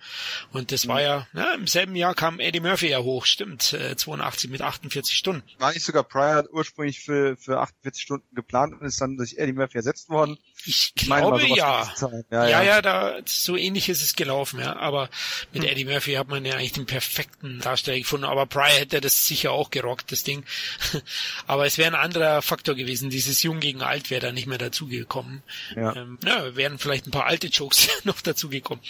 Und 0.53 0.73
das 0.73 0.87
war 0.89 1.01
ja, 1.01 1.27
ja 1.33 1.55
im 1.55 1.67
selben 1.67 1.97
Jahr 1.97 2.15
kam 2.15 2.41
Eddie 2.41 2.61
Murphy 2.61 2.89
ja 2.89 2.99
hoch, 2.99 3.25
stimmt, 3.25 3.73
äh, 3.73 3.97
82 3.97 4.51
mit 4.51 4.63
48 4.63 5.17
Stunden. 5.17 5.43
War 5.59 5.73
nicht 5.73 5.85
sogar 5.85 6.05
Pryor 6.05 6.45
ursprünglich 6.53 7.01
für, 7.01 7.37
für 7.37 7.61
48 7.61 8.03
Stunden 8.03 8.35
geplant 8.35 8.75
und 8.75 8.87
ist 8.87 9.01
dann 9.01 9.17
durch 9.17 9.35
Eddie 9.39 9.53
Murphy 9.53 9.79
ersetzt 9.79 10.09
worden? 10.09 10.39
Ich 10.65 10.95
glaube 10.95 11.43
meine, 11.43 11.57
ja. 11.57 11.93
ja. 12.31 12.49
Ja, 12.49 12.63
ja, 12.63 12.83
da 12.83 13.19
so 13.25 13.57
ähnlich 13.57 13.89
ist 13.89 14.03
es 14.03 14.17
gelaufen, 14.17 14.61
ja. 14.61 14.77
Aber 14.77 15.09
mit 15.53 15.63
hm. 15.63 15.71
Eddie 15.71 15.85
Murphy 15.85 16.15
hat 16.15 16.29
man 16.29 16.45
ja 16.45 16.55
eigentlich 16.55 16.73
den 16.73 16.87
perfekten 16.87 17.61
Darsteller 17.61 17.99
gefunden. 17.99 18.25
Aber 18.25 18.47
Pryor 18.47 18.79
hätte 18.79 19.01
das 19.01 19.27
sicher 19.27 19.53
auch 19.53 19.71
gerockt, 19.71 20.11
das 20.11 20.25
Ding. 20.25 20.45
Aber 21.47 21.67
es 21.67 21.79
wäre 21.79 21.95
ein 21.95 22.01
anderer 22.01 22.43
Faktor 22.43 22.75
gewesen. 22.75 23.11
Dieses 23.11 23.43
Jung 23.43 23.61
gegen 23.61 23.83
Alt 23.83 24.11
wäre 24.11 24.27
da 24.27 24.33
nicht 24.33 24.47
mehr 24.47 24.59
dazugekommen. 24.59 25.43
Ja. 25.77 25.95
Ähm, 25.95 26.19
ja, 26.25 26.57
wären 26.57 26.79
vielleicht 26.79 27.07
ein 27.07 27.13
paar 27.13 27.27
alte 27.27 27.49
Jokes 27.49 27.89
noch 28.05 28.21
dazugekommen. 28.21 28.83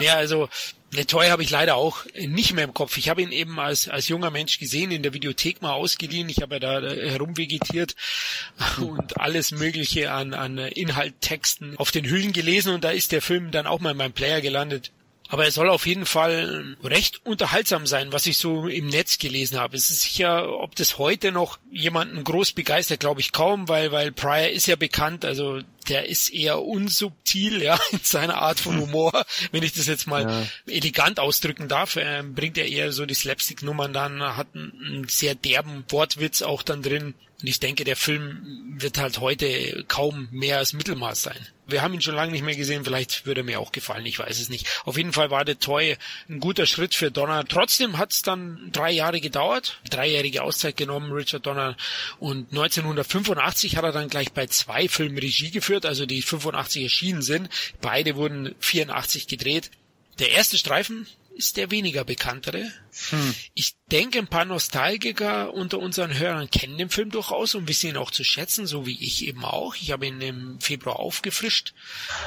Ja, 0.00 0.16
also 0.16 0.48
Le 0.94 1.06
Toy 1.06 1.28
habe 1.28 1.42
ich 1.42 1.48
leider 1.48 1.76
auch 1.76 2.04
nicht 2.14 2.52
mehr 2.52 2.64
im 2.64 2.74
Kopf. 2.74 2.98
Ich 2.98 3.08
habe 3.08 3.22
ihn 3.22 3.32
eben 3.32 3.58
als, 3.58 3.88
als 3.88 4.08
junger 4.08 4.30
Mensch 4.30 4.58
gesehen, 4.58 4.90
in 4.90 5.02
der 5.02 5.14
Videothek 5.14 5.62
mal 5.62 5.72
ausgeliehen. 5.72 6.28
Ich 6.28 6.42
habe 6.42 6.60
da 6.60 6.82
herumvegetiert 6.82 7.96
und 8.78 9.18
alles 9.18 9.52
Mögliche 9.52 10.12
an, 10.12 10.34
an 10.34 10.58
Inhalttexten 10.58 11.78
auf 11.78 11.92
den 11.92 12.04
Hüllen 12.04 12.34
gelesen 12.34 12.74
und 12.74 12.84
da 12.84 12.90
ist 12.90 13.10
der 13.10 13.22
Film 13.22 13.52
dann 13.52 13.66
auch 13.66 13.80
mal 13.80 13.92
in 13.92 13.96
meinem 13.96 14.12
Player 14.12 14.42
gelandet. 14.42 14.92
Aber 15.32 15.46
er 15.46 15.50
soll 15.50 15.70
auf 15.70 15.86
jeden 15.86 16.04
Fall 16.04 16.76
recht 16.84 17.24
unterhaltsam 17.24 17.86
sein, 17.86 18.12
was 18.12 18.26
ich 18.26 18.36
so 18.36 18.68
im 18.68 18.88
Netz 18.88 19.16
gelesen 19.16 19.58
habe. 19.58 19.74
Es 19.78 19.88
ist 19.88 20.02
sicher, 20.02 20.60
ob 20.60 20.76
das 20.76 20.98
heute 20.98 21.32
noch 21.32 21.58
jemanden 21.70 22.22
groß 22.22 22.52
begeistert, 22.52 23.00
glaube 23.00 23.22
ich 23.22 23.32
kaum, 23.32 23.66
weil, 23.66 23.92
weil 23.92 24.12
Pryor 24.12 24.50
ist 24.50 24.66
ja 24.66 24.76
bekannt, 24.76 25.24
also 25.24 25.60
der 25.88 26.06
ist 26.06 26.28
eher 26.28 26.60
unsubtil, 26.60 27.62
ja, 27.62 27.80
in 27.92 28.00
seiner 28.02 28.42
Art 28.42 28.60
von 28.60 28.78
Humor, 28.78 29.24
wenn 29.52 29.62
ich 29.62 29.72
das 29.72 29.86
jetzt 29.86 30.06
mal 30.06 30.22
ja. 30.22 30.46
elegant 30.66 31.18
ausdrücken 31.18 31.66
darf, 31.66 31.96
äh, 31.96 32.22
bringt 32.22 32.58
er 32.58 32.68
eher 32.68 32.92
so 32.92 33.06
die 33.06 33.14
Slapstick-Nummern 33.14 33.94
dann, 33.94 34.20
hat 34.36 34.48
einen, 34.54 34.84
einen 34.84 35.08
sehr 35.08 35.34
derben 35.34 35.86
Wortwitz 35.88 36.42
auch 36.42 36.62
dann 36.62 36.82
drin. 36.82 37.14
Und 37.42 37.48
ich 37.48 37.58
denke, 37.58 37.82
der 37.82 37.96
Film 37.96 38.74
wird 38.78 38.98
halt 38.98 39.18
heute 39.18 39.84
kaum 39.88 40.28
mehr 40.30 40.58
als 40.58 40.72
Mittelmaß 40.72 41.22
sein. 41.22 41.48
Wir 41.66 41.82
haben 41.82 41.94
ihn 41.94 42.00
schon 42.00 42.14
lange 42.14 42.32
nicht 42.32 42.44
mehr 42.44 42.54
gesehen, 42.54 42.84
vielleicht 42.84 43.26
würde 43.26 43.40
er 43.40 43.44
mir 43.44 43.58
auch 43.58 43.72
gefallen, 43.72 44.06
ich 44.06 44.18
weiß 44.18 44.38
es 44.38 44.48
nicht. 44.48 44.66
Auf 44.84 44.96
jeden 44.96 45.12
Fall 45.12 45.30
war 45.30 45.44
der 45.44 45.58
Toy 45.58 45.96
ein 46.28 46.38
guter 46.38 46.66
Schritt 46.66 46.94
für 46.94 47.10
Donner. 47.10 47.44
Trotzdem 47.44 47.98
hat 47.98 48.12
es 48.12 48.22
dann 48.22 48.70
drei 48.72 48.92
Jahre 48.92 49.20
gedauert, 49.20 49.80
dreijährige 49.90 50.42
Auszeit 50.42 50.76
genommen, 50.76 51.10
Richard 51.12 51.46
Donner. 51.46 51.76
Und 52.20 52.50
1985 52.50 53.76
hat 53.76 53.84
er 53.84 53.92
dann 53.92 54.08
gleich 54.08 54.32
bei 54.32 54.46
zwei 54.46 54.88
Filmen 54.88 55.18
Regie 55.18 55.50
geführt, 55.50 55.84
also 55.84 56.06
die 56.06 56.22
85 56.22 56.84
erschienen 56.84 57.22
sind. 57.22 57.48
Beide 57.80 58.14
wurden 58.16 58.54
84 58.60 59.26
gedreht. 59.26 59.70
Der 60.18 60.30
erste 60.30 60.58
Streifen 60.58 61.06
ist 61.34 61.56
der 61.56 61.70
weniger 61.70 62.04
bekanntere. 62.04 62.70
Hm. 63.10 63.34
Ich 63.54 63.76
denke, 63.90 64.18
ein 64.18 64.28
paar 64.28 64.44
Nostalgiker 64.44 65.52
unter 65.52 65.78
unseren 65.78 66.18
Hörern 66.18 66.50
kennen 66.50 66.78
den 66.78 66.90
Film 66.90 67.10
durchaus 67.10 67.54
und 67.54 67.68
wissen 67.68 67.90
ihn 67.90 67.96
auch 67.96 68.10
zu 68.10 68.24
schätzen, 68.24 68.66
so 68.66 68.86
wie 68.86 69.02
ich 69.02 69.26
eben 69.26 69.44
auch. 69.44 69.74
Ich 69.74 69.92
habe 69.92 70.06
ihn 70.06 70.20
im 70.20 70.60
Februar 70.60 70.98
aufgefrischt 70.98 71.74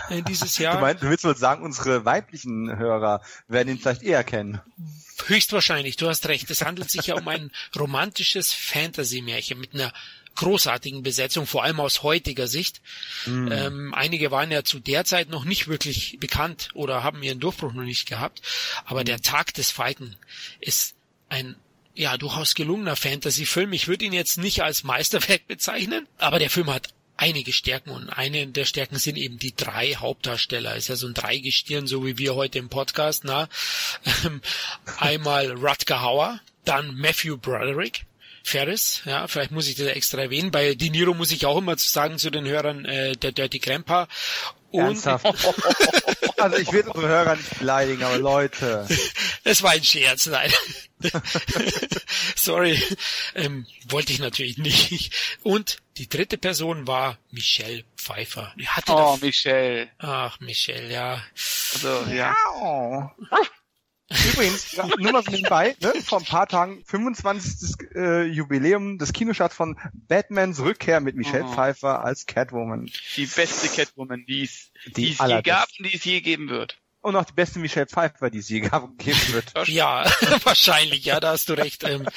äh, 0.10 0.22
dieses 0.22 0.58
Jahr. 0.60 0.76
Du, 0.76 0.82
meinst, 0.82 1.04
du 1.04 1.10
willst 1.10 1.24
wohl 1.24 1.38
sagen, 1.38 1.64
unsere 1.64 2.06
weiblichen 2.06 2.78
Hörer 2.78 3.22
werden 3.48 3.70
ihn 3.70 3.80
vielleicht 3.80 4.04
eher 4.04 4.24
kennen. 4.24 4.62
Höchstwahrscheinlich, 5.28 5.96
du 5.96 6.08
hast 6.08 6.28
recht. 6.28 6.50
Es 6.52 6.64
handelt 6.64 6.92
sich 6.92 7.08
ja 7.08 7.16
um 7.16 7.28
ein 7.28 7.52
romantisches 7.78 8.54
Fantasy-Märchen 8.54 9.60
mit 9.60 9.74
einer 9.74 9.94
großartigen 10.36 11.04
Besetzung, 11.04 11.48
vor 11.48 11.64
allem 11.64 11.80
aus 11.80 12.04
heutiger 12.04 12.48
Sicht. 12.48 12.82
Mhm. 13.26 13.52
Ähm, 13.52 13.94
einige 13.94 14.32
waren 14.32 14.52
ja 14.52 14.64
zu 14.64 14.80
der 14.80 15.06
Zeit 15.06 15.30
noch 15.30 15.46
nicht 15.46 15.68
wirklich 15.68 16.18
bekannt 16.20 16.70
oder 16.74 17.04
haben 17.04 17.24
ihren 17.24 17.40
Durchbruch 17.40 17.74
noch 17.74 17.84
nicht 17.84 18.08
gehabt. 18.08 18.42
Aber 18.86 19.02
mhm. 19.02 19.06
der 19.06 19.22
Tag 19.22 19.54
des 19.54 19.72
Falken 19.72 20.16
ist 20.60 20.96
ein 21.30 21.56
ja 21.96 22.18
durchaus 22.18 22.56
gelungener 22.56 22.96
Fantasy-Film. 22.96 23.74
Ich 23.74 23.88
würde 23.88 24.06
ihn 24.06 24.14
jetzt 24.14 24.38
nicht 24.38 24.62
als 24.64 24.84
Meisterwerk 24.84 25.48
bezeichnen, 25.48 26.08
aber 26.18 26.40
der 26.40 26.50
Film 26.50 26.72
hat 26.72 26.90
einige 27.18 27.54
Stärken 27.54 27.92
und 27.92 28.10
eine 28.10 28.48
der 28.48 28.66
Stärken 28.66 28.98
sind 28.98 29.18
eben 29.18 29.40
die 29.40 29.56
drei 29.56 29.96
Hauptdarsteller. 29.96 30.76
Ist 30.76 30.90
ja 30.90 30.96
so 30.96 31.08
ein 31.08 31.14
Dreigestirn, 31.14 31.88
so 31.88 32.06
wie 32.06 32.18
wir 32.18 32.36
heute 32.36 32.60
im 32.60 32.70
Podcast. 32.70 33.24
Na, 33.24 33.48
einmal 34.98 35.52
Rutger 35.52 36.02
Hauer, 36.02 36.40
dann 36.66 36.96
Matthew 36.98 37.38
Broderick, 37.38 38.06
Ferris, 38.48 39.02
ja, 39.06 39.28
vielleicht 39.28 39.50
muss 39.50 39.68
ich 39.68 39.74
das 39.74 39.88
extra 39.88 40.22
erwähnen. 40.22 40.52
Bei 40.52 40.76
Di 40.76 40.92
Niro 40.92 41.16
muss 41.16 41.32
ich 41.32 41.48
auch 41.48 41.58
immer 41.58 41.80
sagen 41.80 42.20
zu 42.20 42.30
den 42.30 42.46
Hörern, 42.46 42.86
äh, 42.86 43.14
der 43.14 43.32
Dirty 43.32 43.58
Grandpa. 43.58 44.08
Und 44.70 45.04
also 46.38 46.58
ich 46.58 46.72
will 46.72 46.88
unsere 46.88 47.08
Hörer 47.08 47.36
nicht 47.38 47.58
beleidigen, 47.58 48.04
aber 48.04 48.20
Leute. 48.20 48.88
Es 49.48 49.62
war 49.62 49.72
ein 49.72 49.84
Scherz, 49.84 50.26
nein. 50.26 50.52
Sorry, 52.36 52.82
ähm, 53.36 53.68
wollte 53.90 54.12
ich 54.12 54.20
natürlich 54.20 54.58
nicht. 54.58 55.14
Und 55.44 55.78
die 55.98 56.10
dritte 56.10 56.38
Person 56.38 56.88
war 56.88 57.18
Michelle 57.32 57.84
Pfeiffer. 57.96 58.54
Die 58.60 58.68
hatte 58.68 58.92
oh, 58.92 59.18
Michelle. 59.22 59.90
Ach, 60.00 60.40
Michelle, 60.40 60.92
ja. 60.92 61.24
Also, 61.74 62.06
ja. 62.12 62.36
Übrigens, 64.32 64.78
nur 64.98 65.12
mal 65.12 65.24
so 65.24 65.32
nebenbei, 65.32 65.76
ne, 65.82 65.94
vor 66.04 66.20
ein 66.20 66.26
paar 66.26 66.48
Tagen 66.48 66.84
25. 66.86 67.96
Äh, 67.96 68.24
Jubiläum 68.26 68.98
des 68.98 69.14
Kinostarts 69.14 69.56
von 69.56 69.78
Batmans 69.94 70.60
Rückkehr 70.60 71.00
mit 71.00 71.16
Michelle 71.16 71.46
oh. 71.46 71.54
Pfeiffer 71.54 72.04
als 72.04 72.26
Catwoman. 72.26 72.90
Die 73.16 73.26
beste 73.26 73.68
Catwoman, 73.68 74.26
die 74.26 74.44
es, 74.44 74.72
die, 74.96 75.12
es 75.12 75.20
je 75.20 75.42
gab 75.42 75.68
und 75.80 75.86
die 75.86 75.96
es 75.96 76.04
je 76.04 76.22
geben 76.22 76.50
wird 76.50 76.78
und 77.06 77.16
auch 77.16 77.24
die 77.24 77.34
beste 77.34 77.60
Michelle 77.60 77.86
Pfeiffer, 77.86 78.32
die 78.32 78.40
es 78.40 78.50
je 78.50 78.62
geben 78.62 78.90
wird. 78.98 79.54
Ja, 79.68 80.06
wahrscheinlich, 80.44 81.06
ja, 81.06 81.20
da 81.20 81.34
hast 81.34 81.50
du 81.50 81.54
recht. 81.54 81.84
Ähm, 81.84 82.08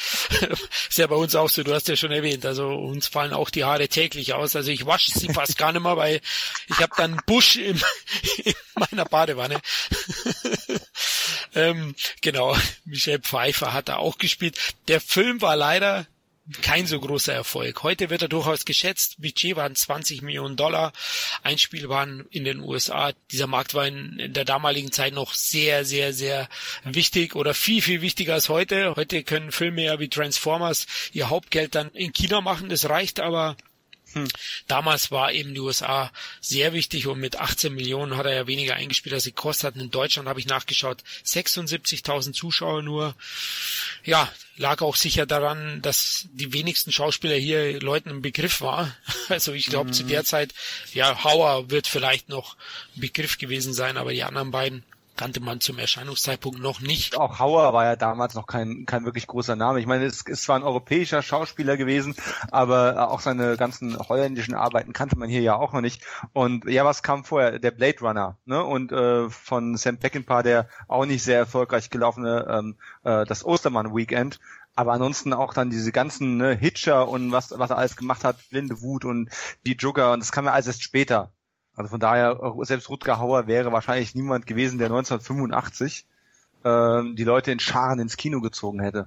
ist 0.88 0.96
ja 0.96 1.06
bei 1.06 1.14
uns 1.14 1.34
auch 1.34 1.50
so, 1.50 1.62
du 1.62 1.74
hast 1.74 1.88
ja 1.88 1.96
schon 1.96 2.10
erwähnt, 2.10 2.46
also 2.46 2.70
uns 2.70 3.06
fallen 3.06 3.34
auch 3.34 3.50
die 3.50 3.64
Haare 3.64 3.88
täglich 3.88 4.32
aus. 4.32 4.56
Also 4.56 4.70
ich 4.70 4.86
wasche 4.86 5.10
sie 5.10 5.30
fast 5.30 5.58
gar 5.58 5.72
nicht 5.72 5.82
mehr, 5.82 5.98
weil 5.98 6.22
ich 6.68 6.78
habe 6.78 6.92
dann 6.96 7.20
Busch 7.26 7.56
in, 7.56 7.78
in 8.44 8.54
meiner 8.76 9.04
Badewanne. 9.04 9.60
Ähm, 11.58 11.94
genau, 12.20 12.56
Michelle 12.84 13.20
Pfeiffer 13.20 13.72
hat 13.72 13.88
da 13.88 13.96
auch 13.96 14.18
gespielt. 14.18 14.58
Der 14.88 15.00
Film 15.00 15.42
war 15.42 15.56
leider 15.56 16.06
kein 16.62 16.86
so 16.86 16.98
großer 16.98 17.32
Erfolg. 17.34 17.82
Heute 17.82 18.08
wird 18.08 18.22
er 18.22 18.28
durchaus 18.28 18.64
geschätzt. 18.64 19.20
Budget 19.20 19.56
waren 19.56 19.74
20 19.74 20.22
Millionen 20.22 20.56
Dollar. 20.56 20.92
Einspiel 21.42 21.88
waren 21.88 22.26
in 22.30 22.44
den 22.44 22.60
USA. 22.60 23.12
Dieser 23.30 23.46
Markt 23.46 23.74
war 23.74 23.86
in, 23.86 24.32
der 24.32 24.44
damaligen 24.44 24.90
Zeit 24.90 25.12
noch 25.12 25.34
sehr, 25.34 25.84
sehr, 25.84 26.12
sehr 26.14 26.48
wichtig 26.84 27.34
oder 27.34 27.52
viel, 27.52 27.82
viel 27.82 28.00
wichtiger 28.00 28.34
als 28.34 28.48
heute. 28.48 28.96
Heute 28.96 29.22
können 29.24 29.52
Filme 29.52 29.84
ja 29.84 30.00
wie 30.00 30.08
Transformers 30.08 30.86
ihr 31.12 31.28
Hauptgeld 31.28 31.74
dann 31.74 31.90
in 31.90 32.12
China 32.12 32.40
machen. 32.40 32.70
Das 32.70 32.88
reicht 32.88 33.20
aber 33.20 33.56
hm. 34.14 34.28
Damals 34.66 35.10
war 35.10 35.32
eben 35.32 35.54
die 35.54 35.60
USA 35.60 36.10
sehr 36.40 36.72
wichtig 36.72 37.06
und 37.06 37.20
mit 37.20 37.36
18 37.36 37.74
Millionen 37.74 38.16
hat 38.16 38.26
er 38.26 38.34
ja 38.34 38.46
weniger 38.46 38.74
eingespielt, 38.74 39.14
als 39.14 39.24
sie 39.24 39.32
gekostet 39.32 39.74
hat. 39.74 39.80
In 39.80 39.90
Deutschland 39.90 40.28
habe 40.28 40.40
ich 40.40 40.46
nachgeschaut, 40.46 41.02
76.000 41.24 42.32
Zuschauer 42.32 42.82
nur. 42.82 43.14
Ja, 44.04 44.32
lag 44.56 44.80
auch 44.80 44.96
sicher 44.96 45.26
daran, 45.26 45.82
dass 45.82 46.26
die 46.32 46.52
wenigsten 46.52 46.90
Schauspieler 46.90 47.36
hier 47.36 47.80
Leuten 47.80 48.10
im 48.10 48.22
Begriff 48.22 48.60
war. 48.60 48.94
Also 49.28 49.52
ich 49.52 49.66
glaube 49.66 49.90
mhm. 49.90 49.92
zu 49.92 50.04
der 50.04 50.24
Zeit, 50.24 50.54
ja, 50.94 51.22
Hauer 51.22 51.70
wird 51.70 51.86
vielleicht 51.86 52.30
noch 52.30 52.56
ein 52.96 53.02
Begriff 53.02 53.36
gewesen 53.36 53.74
sein, 53.74 53.98
aber 53.98 54.14
die 54.14 54.22
anderen 54.22 54.50
beiden 54.50 54.82
kannte 55.18 55.40
man 55.40 55.60
zum 55.60 55.78
Erscheinungszeitpunkt 55.78 56.60
noch 56.60 56.80
nicht. 56.80 57.18
Auch 57.18 57.38
Hauer 57.38 57.74
war 57.74 57.84
ja 57.84 57.96
damals 57.96 58.34
noch 58.34 58.46
kein, 58.46 58.86
kein 58.86 59.04
wirklich 59.04 59.26
großer 59.26 59.56
Name. 59.56 59.80
Ich 59.80 59.86
meine, 59.86 60.06
es 60.06 60.22
ist 60.22 60.44
zwar 60.44 60.56
ein 60.56 60.62
europäischer 60.62 61.20
Schauspieler 61.22 61.76
gewesen, 61.76 62.14
aber 62.50 63.10
auch 63.10 63.20
seine 63.20 63.56
ganzen 63.56 63.98
holländischen 63.98 64.54
Arbeiten 64.54 64.92
kannte 64.92 65.18
man 65.18 65.28
hier 65.28 65.42
ja 65.42 65.56
auch 65.56 65.72
noch 65.72 65.80
nicht. 65.80 66.02
Und 66.32 66.64
ja, 66.66 66.84
was 66.84 67.02
kam 67.02 67.24
vorher? 67.24 67.58
Der 67.58 67.72
Blade 67.72 67.98
Runner, 68.00 68.38
ne? 68.46 68.62
Und 68.64 68.92
äh, 68.92 69.28
von 69.28 69.76
Sam 69.76 69.98
Peckinpah, 69.98 70.42
der 70.42 70.68
auch 70.86 71.04
nicht 71.04 71.24
sehr 71.24 71.38
erfolgreich 71.38 71.90
gelaufene 71.90 72.46
ähm, 72.48 72.76
äh, 73.02 73.26
das 73.26 73.44
Ostermann 73.44 73.94
Weekend. 73.94 74.38
Aber 74.76 74.92
ansonsten 74.92 75.32
auch 75.32 75.52
dann 75.52 75.70
diese 75.70 75.90
ganzen 75.90 76.36
ne, 76.36 76.54
Hitcher 76.54 77.08
und 77.08 77.32
was, 77.32 77.52
was 77.58 77.70
er 77.70 77.78
alles 77.78 77.96
gemacht 77.96 78.22
hat, 78.22 78.36
Blinde 78.50 78.80
Wut 78.80 79.04
und 79.04 79.28
die 79.66 79.76
Jugger 79.76 80.12
und 80.12 80.20
das 80.20 80.30
kam 80.30 80.44
ja 80.44 80.52
alles 80.52 80.68
erst 80.68 80.84
später. 80.84 81.32
Also 81.78 81.90
von 81.90 82.00
daher, 82.00 82.40
selbst 82.62 82.88
Rutger 82.88 83.20
Hauer 83.20 83.46
wäre 83.46 83.70
wahrscheinlich 83.70 84.16
niemand 84.16 84.46
gewesen, 84.46 84.78
der 84.78 84.88
1985 84.88 86.04
äh, 86.64 87.02
die 87.14 87.22
Leute 87.22 87.52
in 87.52 87.60
Scharen 87.60 88.00
ins 88.00 88.16
Kino 88.16 88.40
gezogen 88.40 88.80
hätte. 88.80 89.06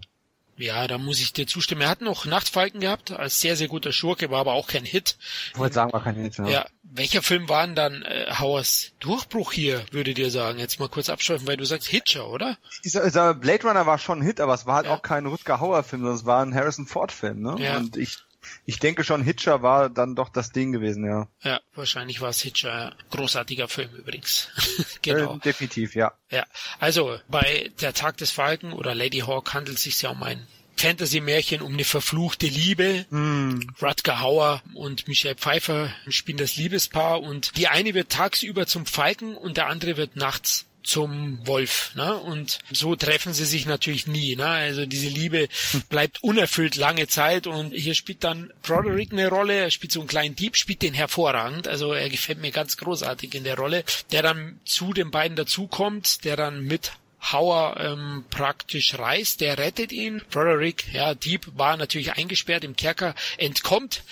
Ja, 0.55 0.87
da 0.87 0.97
muss 0.97 1.19
ich 1.19 1.33
dir 1.33 1.47
zustimmen. 1.47 1.81
Er 1.81 1.89
hat 1.89 1.99
noch 1.99 2.25
Nachtfalken 2.25 2.79
gehabt, 2.79 3.11
als 3.11 3.41
sehr, 3.41 3.57
sehr 3.57 3.67
guter 3.67 3.91
Schurke, 3.91 4.31
war 4.31 4.39
aber 4.39 4.53
auch 4.53 4.67
kein 4.67 4.85
Hit. 4.85 5.17
Ich 5.51 5.59
wollte 5.59 5.75
sagen, 5.75 5.91
war 5.91 6.01
kein 6.01 6.15
Hit, 6.15 6.37
ja. 6.37 6.47
ja. 6.47 6.65
Welcher 6.83 7.21
Film 7.21 7.49
war 7.49 7.65
denn 7.65 7.75
dann 7.75 8.03
äh, 8.03 8.31
Hauers 8.39 8.91
Durchbruch 8.99 9.51
hier, 9.51 9.83
würde 9.91 10.13
dir 10.13 10.31
sagen? 10.31 10.57
Jetzt 10.57 10.79
mal 10.79 10.87
kurz 10.87 11.09
abschweifen, 11.09 11.47
weil 11.47 11.57
du 11.57 11.65
sagst 11.65 11.89
Hitcher, 11.89 12.29
oder? 12.29 12.57
Dieser, 12.85 13.03
dieser 13.03 13.33
Blade 13.33 13.67
Runner 13.67 13.85
war 13.85 13.97
schon 13.97 14.19
ein 14.19 14.25
Hit, 14.25 14.39
aber 14.39 14.53
es 14.53 14.65
war 14.65 14.75
halt 14.75 14.85
ja. 14.85 14.93
auch 14.93 15.01
kein 15.01 15.25
Rutger 15.25 15.59
Hauer 15.59 15.83
Film, 15.83 16.03
sondern 16.03 16.19
es 16.19 16.25
war 16.25 16.41
ein 16.45 16.55
Harrison 16.55 16.85
Ford 16.85 17.11
Film, 17.11 17.41
ne? 17.41 17.57
Ja. 17.59 17.77
Und 17.77 17.97
ich 17.97 18.19
ich 18.65 18.79
denke 18.79 19.03
schon, 19.03 19.23
Hitcher 19.23 19.61
war 19.61 19.89
dann 19.89 20.15
doch 20.15 20.29
das 20.29 20.51
Ding 20.51 20.71
gewesen, 20.71 21.05
ja. 21.05 21.27
Ja, 21.41 21.59
wahrscheinlich 21.73 22.21
war 22.21 22.29
es 22.29 22.41
Hitcher. 22.41 22.95
Großartiger 23.09 23.67
Film 23.67 23.89
übrigens. 23.95 24.49
genau. 25.01 25.35
Äh, 25.35 25.39
definitiv, 25.39 25.95
ja. 25.95 26.13
Ja, 26.29 26.45
also 26.79 27.19
bei 27.27 27.71
Der 27.81 27.93
Tag 27.93 28.17
des 28.17 28.31
Falken 28.31 28.73
oder 28.73 28.95
Lady 28.95 29.19
Hawk 29.19 29.53
handelt 29.53 29.77
es 29.77 29.83
sich 29.83 30.01
ja 30.01 30.09
um 30.09 30.23
ein 30.23 30.47
Fantasy-Märchen 30.77 31.61
um 31.61 31.73
eine 31.73 31.83
verfluchte 31.83 32.47
Liebe. 32.47 33.05
Mm. 33.09 33.59
Rutger 33.81 34.19
Hauer 34.19 34.63
und 34.73 35.07
Michelle 35.07 35.35
Pfeiffer 35.35 35.93
spielen 36.07 36.37
das 36.37 36.55
Liebespaar 36.55 37.21
und 37.21 37.55
die 37.57 37.67
eine 37.67 37.93
wird 37.93 38.09
tagsüber 38.09 38.65
zum 38.65 38.85
Falken 38.85 39.35
und 39.35 39.57
der 39.57 39.67
andere 39.67 39.97
wird 39.97 40.15
nachts 40.15 40.65
zum 40.83 41.45
Wolf. 41.45 41.91
Ne? 41.95 42.15
Und 42.15 42.59
so 42.71 42.95
treffen 42.95 43.33
sie 43.33 43.45
sich 43.45 43.65
natürlich 43.65 44.07
nie. 44.07 44.35
Ne? 44.35 44.45
Also 44.45 44.85
diese 44.85 45.07
Liebe 45.07 45.47
bleibt 45.89 46.23
unerfüllt 46.23 46.75
lange 46.75 47.07
Zeit 47.07 47.47
und 47.47 47.71
hier 47.71 47.95
spielt 47.95 48.23
dann 48.23 48.51
Broderick 48.63 49.11
eine 49.11 49.27
Rolle. 49.27 49.53
Er 49.53 49.71
spielt 49.71 49.91
so 49.91 49.99
einen 49.99 50.09
kleinen 50.09 50.35
Dieb, 50.35 50.57
spielt 50.57 50.81
den 50.81 50.93
hervorragend. 50.93 51.67
Also 51.67 51.93
er 51.93 52.09
gefällt 52.09 52.39
mir 52.39 52.51
ganz 52.51 52.77
großartig 52.77 53.33
in 53.35 53.43
der 53.43 53.57
Rolle, 53.57 53.83
der 54.11 54.21
dann 54.21 54.59
zu 54.65 54.93
den 54.93 55.11
beiden 55.11 55.35
dazukommt, 55.35 56.23
der 56.23 56.35
dann 56.35 56.65
mit 56.65 56.91
Hauer 57.21 57.77
ähm, 57.77 58.25
praktisch 58.29 58.97
reist, 58.97 59.41
der 59.41 59.57
rettet 59.57 59.91
ihn. 59.91 60.21
Broderick, 60.31 60.91
ja, 60.91 61.13
Dieb 61.13 61.47
war 61.55 61.77
natürlich 61.77 62.13
eingesperrt 62.13 62.63
im 62.63 62.75
Kerker, 62.75 63.13
entkommt, 63.37 64.03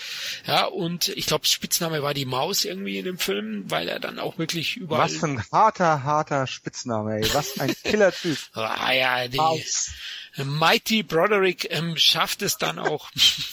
ja, 0.45 0.65
und 0.65 1.09
ich 1.09 1.25
glaube, 1.25 1.45
Spitzname 1.45 2.03
war 2.03 2.13
die 2.13 2.25
Maus 2.25 2.65
irgendwie 2.65 2.99
in 2.99 3.05
dem 3.05 3.17
Film, 3.17 3.69
weil 3.69 3.89
er 3.89 3.99
dann 3.99 4.19
auch 4.19 4.37
wirklich 4.37 4.77
überall... 4.77 5.05
Was 5.05 5.17
für 5.17 5.27
ein 5.27 5.43
harter, 5.51 6.03
harter 6.03 6.47
Spitzname, 6.47 7.17
ey. 7.17 7.33
Was 7.33 7.59
ein 7.59 7.73
Killer-Typ. 7.83 8.37
ah 8.53 8.91
ja, 8.91 9.27
die... 9.27 9.37
Maus. 9.37 9.91
Mighty 10.37 11.03
Broderick 11.03 11.67
ähm, 11.71 11.97
schafft 11.97 12.41
es 12.41 12.57
dann 12.57 12.79
auch 12.79 13.09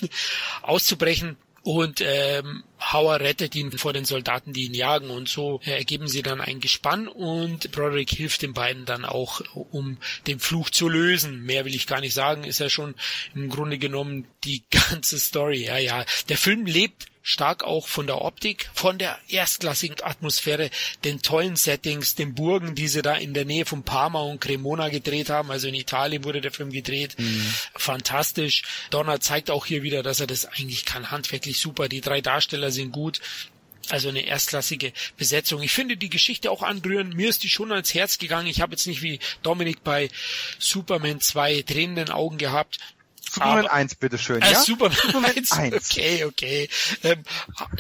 auszubrechen 0.63 1.37
und 1.63 2.01
ähm, 2.01 2.63
Hauer 2.81 3.21
rettet 3.21 3.55
ihn 3.55 3.77
vor 3.79 3.93
den 3.93 4.05
Soldaten, 4.05 4.53
die 4.53 4.67
ihn 4.67 4.75
jagen 4.75 5.11
und 5.11 5.29
so 5.29 5.61
ergeben 5.65 6.09
sie 6.09 6.23
dann 6.23 6.41
ein 6.41 6.61
Gespann 6.61 7.09
und 7.09 7.73
Broderick 7.73 8.11
hilft 8.11 8.43
den 8.43 8.55
beiden 8.55 8.85
dann 8.85 9.05
auch, 9.05 9.41
um 9.55 9.99
den 10.27 10.41
Fluch 10.41 10.71
zu 10.71 10.89
lösen. 10.89 11.43
Mehr 11.43 11.65
will 11.65 11.75
ich 11.75 11.87
gar 11.87 12.01
nicht 12.01 12.15
sagen, 12.15 12.45
ist 12.45 12.61
ja 12.61 12.69
schon 12.69 12.95
im 13.35 13.49
Grunde 13.49 13.79
genommen 13.79 14.27
die 14.45 14.65
ganze 14.71 15.19
Story. 15.19 15.65
Ja, 15.65 15.79
ja. 15.79 16.05
Der 16.29 16.39
Film 16.39 16.67
lebt 16.67 17.07
stark 17.27 17.65
auch 17.65 17.89
von 17.89 18.07
der 18.07 18.23
Optik, 18.23 18.71
von 18.73 18.99
der 18.99 19.19
erstklassigen 19.27 19.97
Atmosphäre, 20.01 20.71
den 21.03 21.23
tollen 21.23 21.57
Settings, 21.57 22.15
den 22.15 22.37
Burgen, 22.37 22.77
die 22.77 22.87
sie 22.87 23.03
da 23.03 23.15
in 23.15 23.35
der 23.35 23.45
Nähe 23.45 23.67
von 23.67 23.83
Parma 23.83 24.21
und 24.21 24.41
Cremona 24.41 24.91
gedreht 24.91 25.29
haben. 25.29 25.51
Also 25.51 25.67
in 25.67 25.75
Italien 25.75 26.23
wurde 26.23 26.41
der 26.41 26.53
Film 26.53 26.71
gedreht. 26.71 27.17
Mhm. 27.19 27.53
Fantastisch. 27.75 28.63
Donner 28.91 29.19
zeigt 29.19 29.51
auch 29.51 29.67
hier 29.67 29.83
wieder, 29.83 30.05
dass 30.05 30.21
er 30.21 30.29
das 30.29 30.47
eigentlich 30.47 30.85
kann. 30.85 31.11
Handwerklich 31.11 31.59
super. 31.59 31.89
Die 31.89 32.01
drei 32.01 32.21
Darsteller 32.21 32.66
sind 32.71 32.93
gut. 32.93 33.21
Also 33.89 34.09
eine 34.09 34.27
erstklassige 34.27 34.93
Besetzung. 35.17 35.63
Ich 35.63 35.73
finde 35.73 35.97
die 35.97 36.11
Geschichte 36.11 36.51
auch 36.51 36.63
anrührend. 36.63 37.15
Mir 37.15 37.29
ist 37.29 37.45
die 37.45 37.49
schon 37.49 37.71
ans 37.71 37.95
Herz 37.95 38.19
gegangen. 38.19 38.49
Ich 38.49 38.61
habe 38.61 38.73
jetzt 38.73 38.87
nicht 38.87 39.03
wie 39.03 39.21
Dominik 39.43 39.85
bei 39.85 40.09
Superman 40.59 41.21
zwei 41.21 41.63
tränenden 41.63 42.11
Augen 42.11 42.37
gehabt. 42.37 42.79
Superman 43.37 43.67
1, 43.67 43.95
bitteschön, 43.97 44.43
äh, 44.43 44.53
ja? 44.53 44.61
Superman, 44.61 44.97
Superman 44.97 45.33
1, 45.37 45.53
1. 45.53 45.75
Okay, 45.75 46.25
okay. 46.25 46.69
Ähm, 47.03 47.23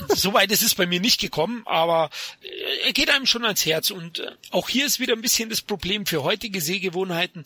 Soweit 0.08 0.50
ist 0.50 0.62
es 0.62 0.74
bei 0.74 0.86
mir 0.86 1.00
nicht 1.00 1.20
gekommen, 1.20 1.62
aber 1.66 2.10
äh, 2.42 2.86
er 2.86 2.92
geht 2.92 3.10
einem 3.10 3.26
schon 3.26 3.44
ans 3.44 3.64
Herz. 3.64 3.90
Und 3.90 4.18
äh, 4.18 4.30
auch 4.50 4.68
hier 4.68 4.86
ist 4.86 5.00
wieder 5.00 5.14
ein 5.14 5.22
bisschen 5.22 5.50
das 5.50 5.62
Problem 5.62 6.06
für 6.06 6.22
heutige 6.22 6.60
Sehgewohnheiten. 6.60 7.44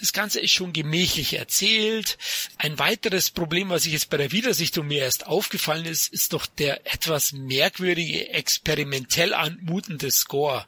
Das 0.00 0.12
Ganze 0.12 0.40
ist 0.40 0.52
schon 0.52 0.72
gemächlich 0.72 1.34
erzählt. 1.34 2.18
Ein 2.58 2.78
weiteres 2.78 3.30
Problem, 3.30 3.70
was 3.70 3.86
ich 3.86 3.92
jetzt 3.92 4.10
bei 4.10 4.16
der 4.16 4.32
Wiedersichtung 4.32 4.86
mir 4.86 5.00
erst 5.00 5.26
aufgefallen 5.26 5.84
ist, 5.84 6.12
ist 6.12 6.32
doch 6.32 6.46
der 6.46 6.86
etwas 6.92 7.32
merkwürdige, 7.32 8.28
experimentell 8.30 9.34
anmutende 9.34 10.10
Score. 10.10 10.66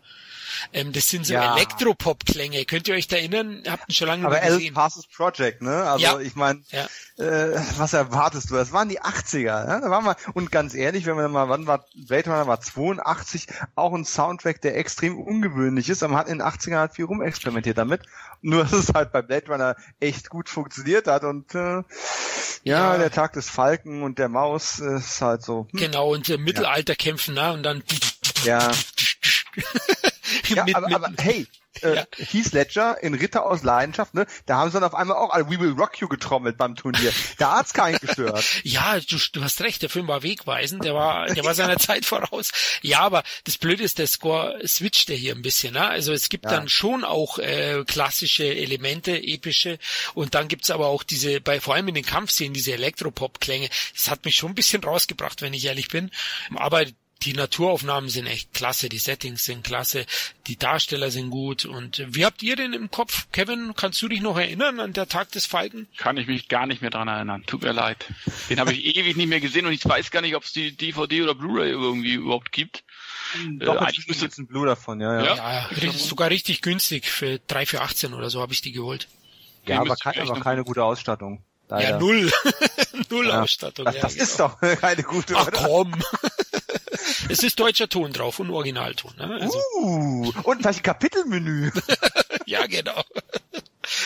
Ähm, 0.72 0.92
das 0.92 1.08
sind 1.08 1.26
so 1.26 1.34
ja. 1.34 1.56
Elektropop-Klänge. 1.56 2.64
Könnt 2.64 2.88
ihr 2.88 2.94
euch 2.94 3.08
da 3.08 3.16
erinnern? 3.16 3.62
Habt 3.68 3.84
ihr 3.88 3.94
schon 3.94 4.08
lange 4.08 4.26
Aber 4.26 4.38
gesehen. 4.38 4.74
Aber 4.74 4.82
Passes 4.82 5.06
Project, 5.06 5.62
ne? 5.62 5.84
Also 5.84 6.04
ja. 6.04 6.20
ich 6.20 6.36
meine, 6.36 6.62
ja. 6.70 6.84
äh, 7.16 7.60
was 7.76 7.92
erwartest 7.92 8.50
du? 8.50 8.54
Das 8.54 8.72
waren 8.72 8.88
die 8.88 9.00
80er. 9.00 9.66
Ne? 9.66 9.80
Da 9.82 9.90
waren 9.90 10.04
wir, 10.04 10.16
und 10.34 10.50
ganz 10.50 10.74
ehrlich, 10.74 11.06
wenn 11.06 11.16
man 11.16 11.30
mal, 11.30 11.48
wann 11.48 11.66
war, 11.66 11.84
Blade 12.06 12.30
Runner 12.30 12.46
war 12.46 12.60
82, 12.60 13.46
auch 13.74 13.94
ein 13.94 14.04
Soundtrack, 14.04 14.60
der 14.60 14.76
extrem 14.76 15.18
ungewöhnlich 15.18 15.88
ist. 15.88 16.02
Aber 16.02 16.12
man 16.12 16.20
hat 16.20 16.28
in 16.28 16.38
den 16.38 16.46
80ern 16.46 16.78
halt 16.78 16.92
viel 16.92 17.06
rumexperimentiert 17.06 17.78
damit. 17.78 18.02
Nur, 18.40 18.64
dass 18.64 18.72
es 18.72 18.94
halt 18.94 19.12
bei 19.12 19.22
Blade 19.22 19.46
Runner 19.48 19.76
echt 20.00 20.28
gut 20.30 20.48
funktioniert 20.48 21.06
hat 21.06 21.24
und 21.24 21.54
äh, 21.54 21.82
ja, 22.64 22.98
der 22.98 23.10
Tag 23.10 23.32
des 23.32 23.48
Falken 23.48 24.02
und 24.02 24.18
der 24.18 24.28
Maus 24.28 24.78
ist 24.78 25.22
halt 25.22 25.42
so. 25.42 25.66
Hm. 25.70 25.80
Genau, 25.80 26.12
und 26.12 26.28
äh, 26.28 26.36
Mittelalter 26.36 26.94
kämpfen, 26.94 27.34
ne? 27.34 27.52
Und 27.52 27.62
dann 27.62 27.82
ja. 28.44 28.70
ja, 30.56 30.64
mit, 30.64 30.74
aber, 30.74 30.94
aber 30.94 31.10
hey, 31.18 31.46
äh, 31.82 31.96
ja. 31.96 32.06
Heath 32.16 32.52
Ledger 32.52 33.02
in 33.02 33.14
Ritter 33.14 33.44
aus 33.46 33.62
Leidenschaft, 33.62 34.14
ne? 34.14 34.26
Da 34.46 34.56
haben 34.56 34.70
sie 34.70 34.74
dann 34.74 34.84
auf 34.84 34.94
einmal 34.94 35.16
auch 35.16 35.30
alle 35.30 35.48
We 35.48 35.60
Will 35.60 35.72
Rock 35.72 36.00
You 36.00 36.08
getrommelt 36.08 36.56
beim 36.56 36.74
Turnier. 36.74 37.12
Da 37.38 37.58
hat's 37.58 37.72
keinen 37.72 37.98
gestört. 37.98 38.44
ja, 38.64 38.98
du, 39.00 39.16
du 39.32 39.42
hast 39.42 39.60
recht, 39.60 39.82
der 39.82 39.90
Film 39.90 40.08
war 40.08 40.22
wegweisend, 40.22 40.84
der 40.84 40.94
war, 40.94 41.26
der 41.26 41.44
war 41.44 41.54
seiner 41.58 41.78
Zeit 41.78 42.04
voraus. 42.04 42.50
Ja, 42.82 43.00
aber 43.00 43.22
das 43.44 43.58
Blöde 43.58 43.82
ist, 43.82 43.98
der 43.98 44.06
Score 44.06 44.58
switcht 44.66 45.10
hier 45.10 45.34
ein 45.34 45.42
bisschen, 45.42 45.74
ne? 45.74 45.86
Also 45.86 46.12
es 46.12 46.28
gibt 46.28 46.44
ja. 46.44 46.50
dann 46.50 46.68
schon 46.68 47.04
auch 47.04 47.38
äh, 47.38 47.84
klassische 47.86 48.44
Elemente, 48.44 49.16
epische, 49.16 49.78
und 50.14 50.34
dann 50.34 50.48
gibt's 50.48 50.70
aber 50.70 50.86
auch 50.86 51.02
diese, 51.02 51.40
bei 51.40 51.60
vor 51.60 51.74
allem 51.74 51.88
in 51.88 51.94
den 51.94 52.04
Kampfszenen, 52.04 52.54
diese 52.54 52.72
Elektropop-Klänge. 52.72 53.68
Das 53.94 54.10
hat 54.10 54.24
mich 54.24 54.34
schon 54.34 54.52
ein 54.52 54.54
bisschen 54.54 54.82
rausgebracht, 54.82 55.42
wenn 55.42 55.54
ich 55.54 55.64
ehrlich 55.64 55.88
bin. 55.88 56.10
Aber 56.56 56.84
die 57.22 57.32
Naturaufnahmen 57.32 58.08
sind 58.08 58.26
echt 58.26 58.54
klasse, 58.54 58.88
die 58.88 58.98
Settings 58.98 59.44
sind 59.44 59.64
klasse, 59.64 60.06
die 60.46 60.56
Darsteller 60.56 61.10
sind 61.10 61.30
gut. 61.30 61.64
Und 61.64 62.04
wie 62.08 62.24
habt 62.24 62.42
ihr 62.42 62.56
denn 62.56 62.72
im 62.72 62.90
Kopf, 62.90 63.26
Kevin? 63.32 63.72
Kannst 63.76 64.00
du 64.02 64.08
dich 64.08 64.20
noch 64.20 64.38
erinnern 64.38 64.78
an 64.80 64.92
der 64.92 65.08
Tag 65.08 65.32
des 65.32 65.46
Falken? 65.46 65.88
Kann 65.96 66.16
ich 66.16 66.26
mich 66.26 66.48
gar 66.48 66.66
nicht 66.66 66.80
mehr 66.80 66.90
dran 66.90 67.08
erinnern. 67.08 67.44
Tut 67.46 67.62
mir 67.62 67.72
leid. 67.72 68.06
Den 68.48 68.60
habe 68.60 68.72
ich 68.72 68.84
ewig 68.96 69.16
nicht 69.16 69.28
mehr 69.28 69.40
gesehen 69.40 69.66
und 69.66 69.72
ich 69.72 69.84
weiß 69.84 70.10
gar 70.10 70.20
nicht, 70.20 70.36
ob 70.36 70.44
es 70.44 70.52
die 70.52 70.76
DVD 70.76 71.22
oder 71.22 71.34
Blu-ray 71.34 71.70
irgendwie 71.70 72.14
überhaupt 72.14 72.52
gibt. 72.52 72.84
Doch, 73.58 73.82
äh, 73.82 73.92
ist 74.06 74.22
jetzt 74.22 74.38
ein 74.38 74.46
Blue 74.46 74.66
davon, 74.66 75.00
ja, 75.00 75.18
ja. 75.18 75.24
Ja, 75.24 75.36
ja 75.36 75.66
richtig, 75.66 76.02
sogar 76.02 76.30
richtig 76.30 76.62
günstig. 76.62 77.06
Für 77.06 77.38
3 77.46 77.66
für 77.66 77.82
18 77.82 78.14
oder 78.14 78.30
so 78.30 78.40
habe 78.40 78.52
ich 78.52 78.62
die 78.62 78.72
geholt. 78.72 79.08
Ja, 79.66 79.80
aber, 79.80 79.96
kein, 79.96 80.18
aber 80.20 80.40
keine 80.40 80.64
gute 80.64 80.82
Ausstattung. 80.82 81.42
Leider. 81.68 81.90
Ja, 81.90 81.98
null. 81.98 82.30
null 83.10 83.28
ja, 83.28 83.42
Ausstattung. 83.42 83.84
Das, 83.84 83.98
das 84.00 84.16
ja, 84.16 84.22
ist 84.22 84.36
genau. 84.36 84.56
doch 84.60 84.60
keine 84.80 85.02
gute 85.02 85.36
Ach 85.36 85.48
oder? 85.48 85.58
komm. 85.58 85.94
Es 87.28 87.42
ist 87.42 87.60
deutscher 87.60 87.88
Ton 87.88 88.12
drauf 88.12 88.38
und 88.38 88.50
Originalton. 88.50 89.14
Ne? 89.16 89.38
Also. 89.40 89.58
Uh, 89.80 90.32
und 90.44 90.66
ein 90.66 90.82
Kapitelmenü. 90.82 91.70
ja, 92.46 92.66
genau. 92.66 93.02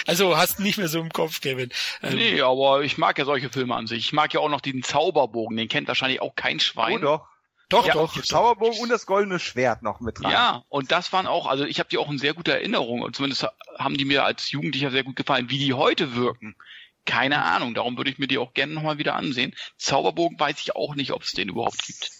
Also 0.07 0.36
hast 0.36 0.61
nicht 0.61 0.78
mehr 0.78 0.89
so 0.89 1.01
im 1.01 1.11
Kopf, 1.11 1.40
Kevin. 1.40 1.70
Ähm, 2.03 2.16
nee, 2.16 2.40
aber 2.40 2.82
ich 2.82 2.99
mag 2.99 3.19
ja 3.19 3.24
solche 3.24 3.51
Filme 3.51 3.74
an 3.74 3.86
sich. 3.86 3.99
Ich 3.99 4.12
mag 4.12 4.32
ja 4.32 4.40
auch 4.40 4.49
noch 4.49 4.61
diesen 4.61 4.82
Zauberbogen, 4.82 5.57
den 5.57 5.69
kennt 5.69 5.89
wahrscheinlich 5.89 6.20
auch 6.20 6.35
kein 6.36 6.61
Schwein. 6.61 6.99
Oh 6.99 6.99
doch. 6.99 7.28
Doch, 7.69 7.86
ja, 7.86 7.94
doch. 7.94 8.20
Zauberbogen 8.20 8.81
und 8.81 8.90
das 8.90 9.07
goldene 9.07 9.39
Schwert 9.39 9.82
noch 9.82 10.01
mit 10.01 10.20
dran. 10.20 10.31
Ja, 10.31 10.65
und 10.69 10.93
das 10.93 11.11
waren 11.15 11.27
auch, 11.27 11.47
also 11.47 11.65
ich 11.65 11.78
habe 11.78 11.89
die 11.89 11.97
auch 11.97 12.11
in 12.11 12.19
sehr 12.19 12.35
guter 12.35 12.53
Erinnerung. 12.53 13.01
Und 13.01 13.16
zumindest 13.16 13.47
haben 13.78 13.97
die 13.97 14.05
mir 14.05 14.24
als 14.24 14.51
Jugendlicher 14.51 14.90
sehr 14.90 15.05
gut 15.05 15.16
gefallen, 15.16 15.49
wie 15.49 15.59
die 15.59 15.73
heute 15.73 16.15
wirken. 16.15 16.55
Keine 17.07 17.43
Ahnung, 17.43 17.73
darum 17.73 17.97
würde 17.97 18.11
ich 18.11 18.19
mir 18.19 18.28
die 18.28 18.36
auch 18.36 18.53
gerne 18.53 18.74
nochmal 18.74 18.99
wieder 18.99 19.15
ansehen. 19.15 19.55
Zauberbogen 19.78 20.39
weiß 20.39 20.61
ich 20.61 20.77
auch 20.77 20.94
nicht, 20.94 21.12
ob 21.12 21.23
es 21.23 21.32
den 21.32 21.49
überhaupt 21.49 21.85
gibt. 21.86 22.11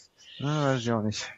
Ah, 0.43 0.73
weiß 0.73 0.81
ich 0.81 0.91
auch 0.91 1.03
nicht. 1.03 1.31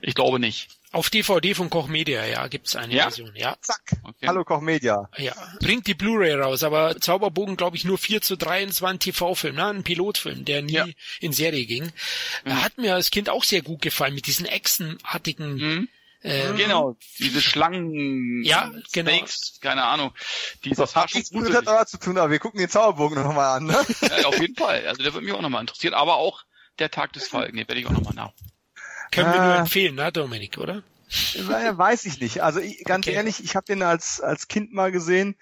Ich 0.00 0.14
glaube 0.14 0.38
nicht. 0.38 0.68
Auf 0.90 1.10
DVD 1.10 1.54
von 1.54 1.68
Koch 1.68 1.86
Media, 1.86 2.24
ja, 2.24 2.46
gibt's 2.46 2.74
eine 2.74 2.94
ja? 2.94 3.04
Version, 3.04 3.32
ja. 3.34 3.56
Zack. 3.60 3.82
Okay. 4.04 4.26
Hallo 4.26 4.44
Koch 4.44 4.62
Media. 4.62 5.08
Ja. 5.18 5.34
Bringt 5.60 5.86
die 5.86 5.94
Blu-ray 5.94 6.34
raus, 6.34 6.62
aber 6.62 6.98
Zauberbogen, 6.98 7.56
glaube 7.56 7.76
ich, 7.76 7.84
nur 7.84 7.98
4 7.98 8.22
zu 8.22 8.36
3 8.36 8.64
und 8.64 8.70
es 8.70 8.80
war 8.80 8.90
ein 8.90 8.98
TV-Film, 8.98 9.56
ne? 9.56 9.66
ein 9.66 9.82
Pilotfilm, 9.82 10.46
der 10.46 10.62
nie 10.62 10.72
ja. 10.72 10.86
in 11.20 11.32
Serie 11.32 11.66
ging. 11.66 11.92
Mhm. 12.44 12.62
Hat 12.62 12.78
mir 12.78 12.94
als 12.94 13.10
Kind 13.10 13.28
auch 13.28 13.44
sehr 13.44 13.60
gut 13.60 13.82
gefallen 13.82 14.14
mit 14.14 14.26
diesen 14.26 14.46
Echsenartigen 14.46 15.56
mhm. 15.56 15.88
Ähm, 16.22 16.56
genau, 16.56 16.96
diese 17.20 17.40
Schlangen, 17.40 18.42
ja, 18.42 18.72
genau. 18.92 19.10
Snakes, 19.10 19.58
keine 19.60 19.84
Ahnung. 19.84 20.12
Die 20.64 20.70
das 20.70 20.96
hat 20.96 21.14
nichts 21.14 21.30
mit 21.30 21.54
aber 21.54 21.86
zu 21.86 21.96
tun, 21.96 22.18
aber 22.18 22.32
wir 22.32 22.40
gucken 22.40 22.58
den 22.58 22.68
Zauberbogen 22.68 23.22
nochmal 23.22 23.58
an. 23.58 23.66
Ne? 23.66 23.86
Ja, 24.02 24.26
auf 24.26 24.40
jeden 24.40 24.56
Fall. 24.56 24.84
Also 24.88 25.02
der 25.02 25.14
wird 25.14 25.22
mich 25.22 25.32
auch 25.32 25.42
nochmal 25.42 25.60
interessieren, 25.60 25.94
aber 25.94 26.16
auch 26.16 26.44
der 26.80 26.90
Tag 26.90 27.12
des 27.12 27.28
Falken, 27.28 27.56
den 27.56 27.68
werde 27.68 27.80
ich 27.80 27.86
auch 27.86 27.92
nochmal 27.92 28.14
nach. 28.14 28.32
Können 29.10 29.32
wir 29.32 29.42
nur 29.42 29.54
äh, 29.54 29.58
empfehlen, 29.58 29.94
ne, 29.94 30.12
Dominik, 30.12 30.58
oder? 30.58 30.82
Weiß 31.08 32.04
ich 32.04 32.20
nicht. 32.20 32.42
Also 32.42 32.60
ich, 32.60 32.84
ganz 32.84 33.06
okay. 33.06 33.16
ehrlich, 33.16 33.42
ich 33.42 33.56
habe 33.56 33.64
den 33.64 33.82
als 33.82 34.20
als 34.20 34.48
Kind 34.48 34.72
mal 34.72 34.92
gesehen 34.92 35.36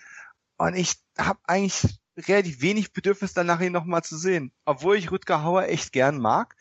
und 0.57 0.75
ich 0.75 0.95
habe 1.19 1.41
eigentlich 1.45 1.99
relativ 2.17 2.63
wenig 2.63 2.93
Bedürfnis 2.93 3.35
danach 3.35 3.61
ihn 3.61 3.73
nochmal 3.73 4.03
zu 4.03 4.17
sehen, 4.17 4.53
obwohl 4.65 4.97
ich 4.97 5.11
Rutger 5.11 5.43
Hauer 5.43 5.65
echt 5.65 5.93
gern 5.93 6.19
mag. 6.19 6.55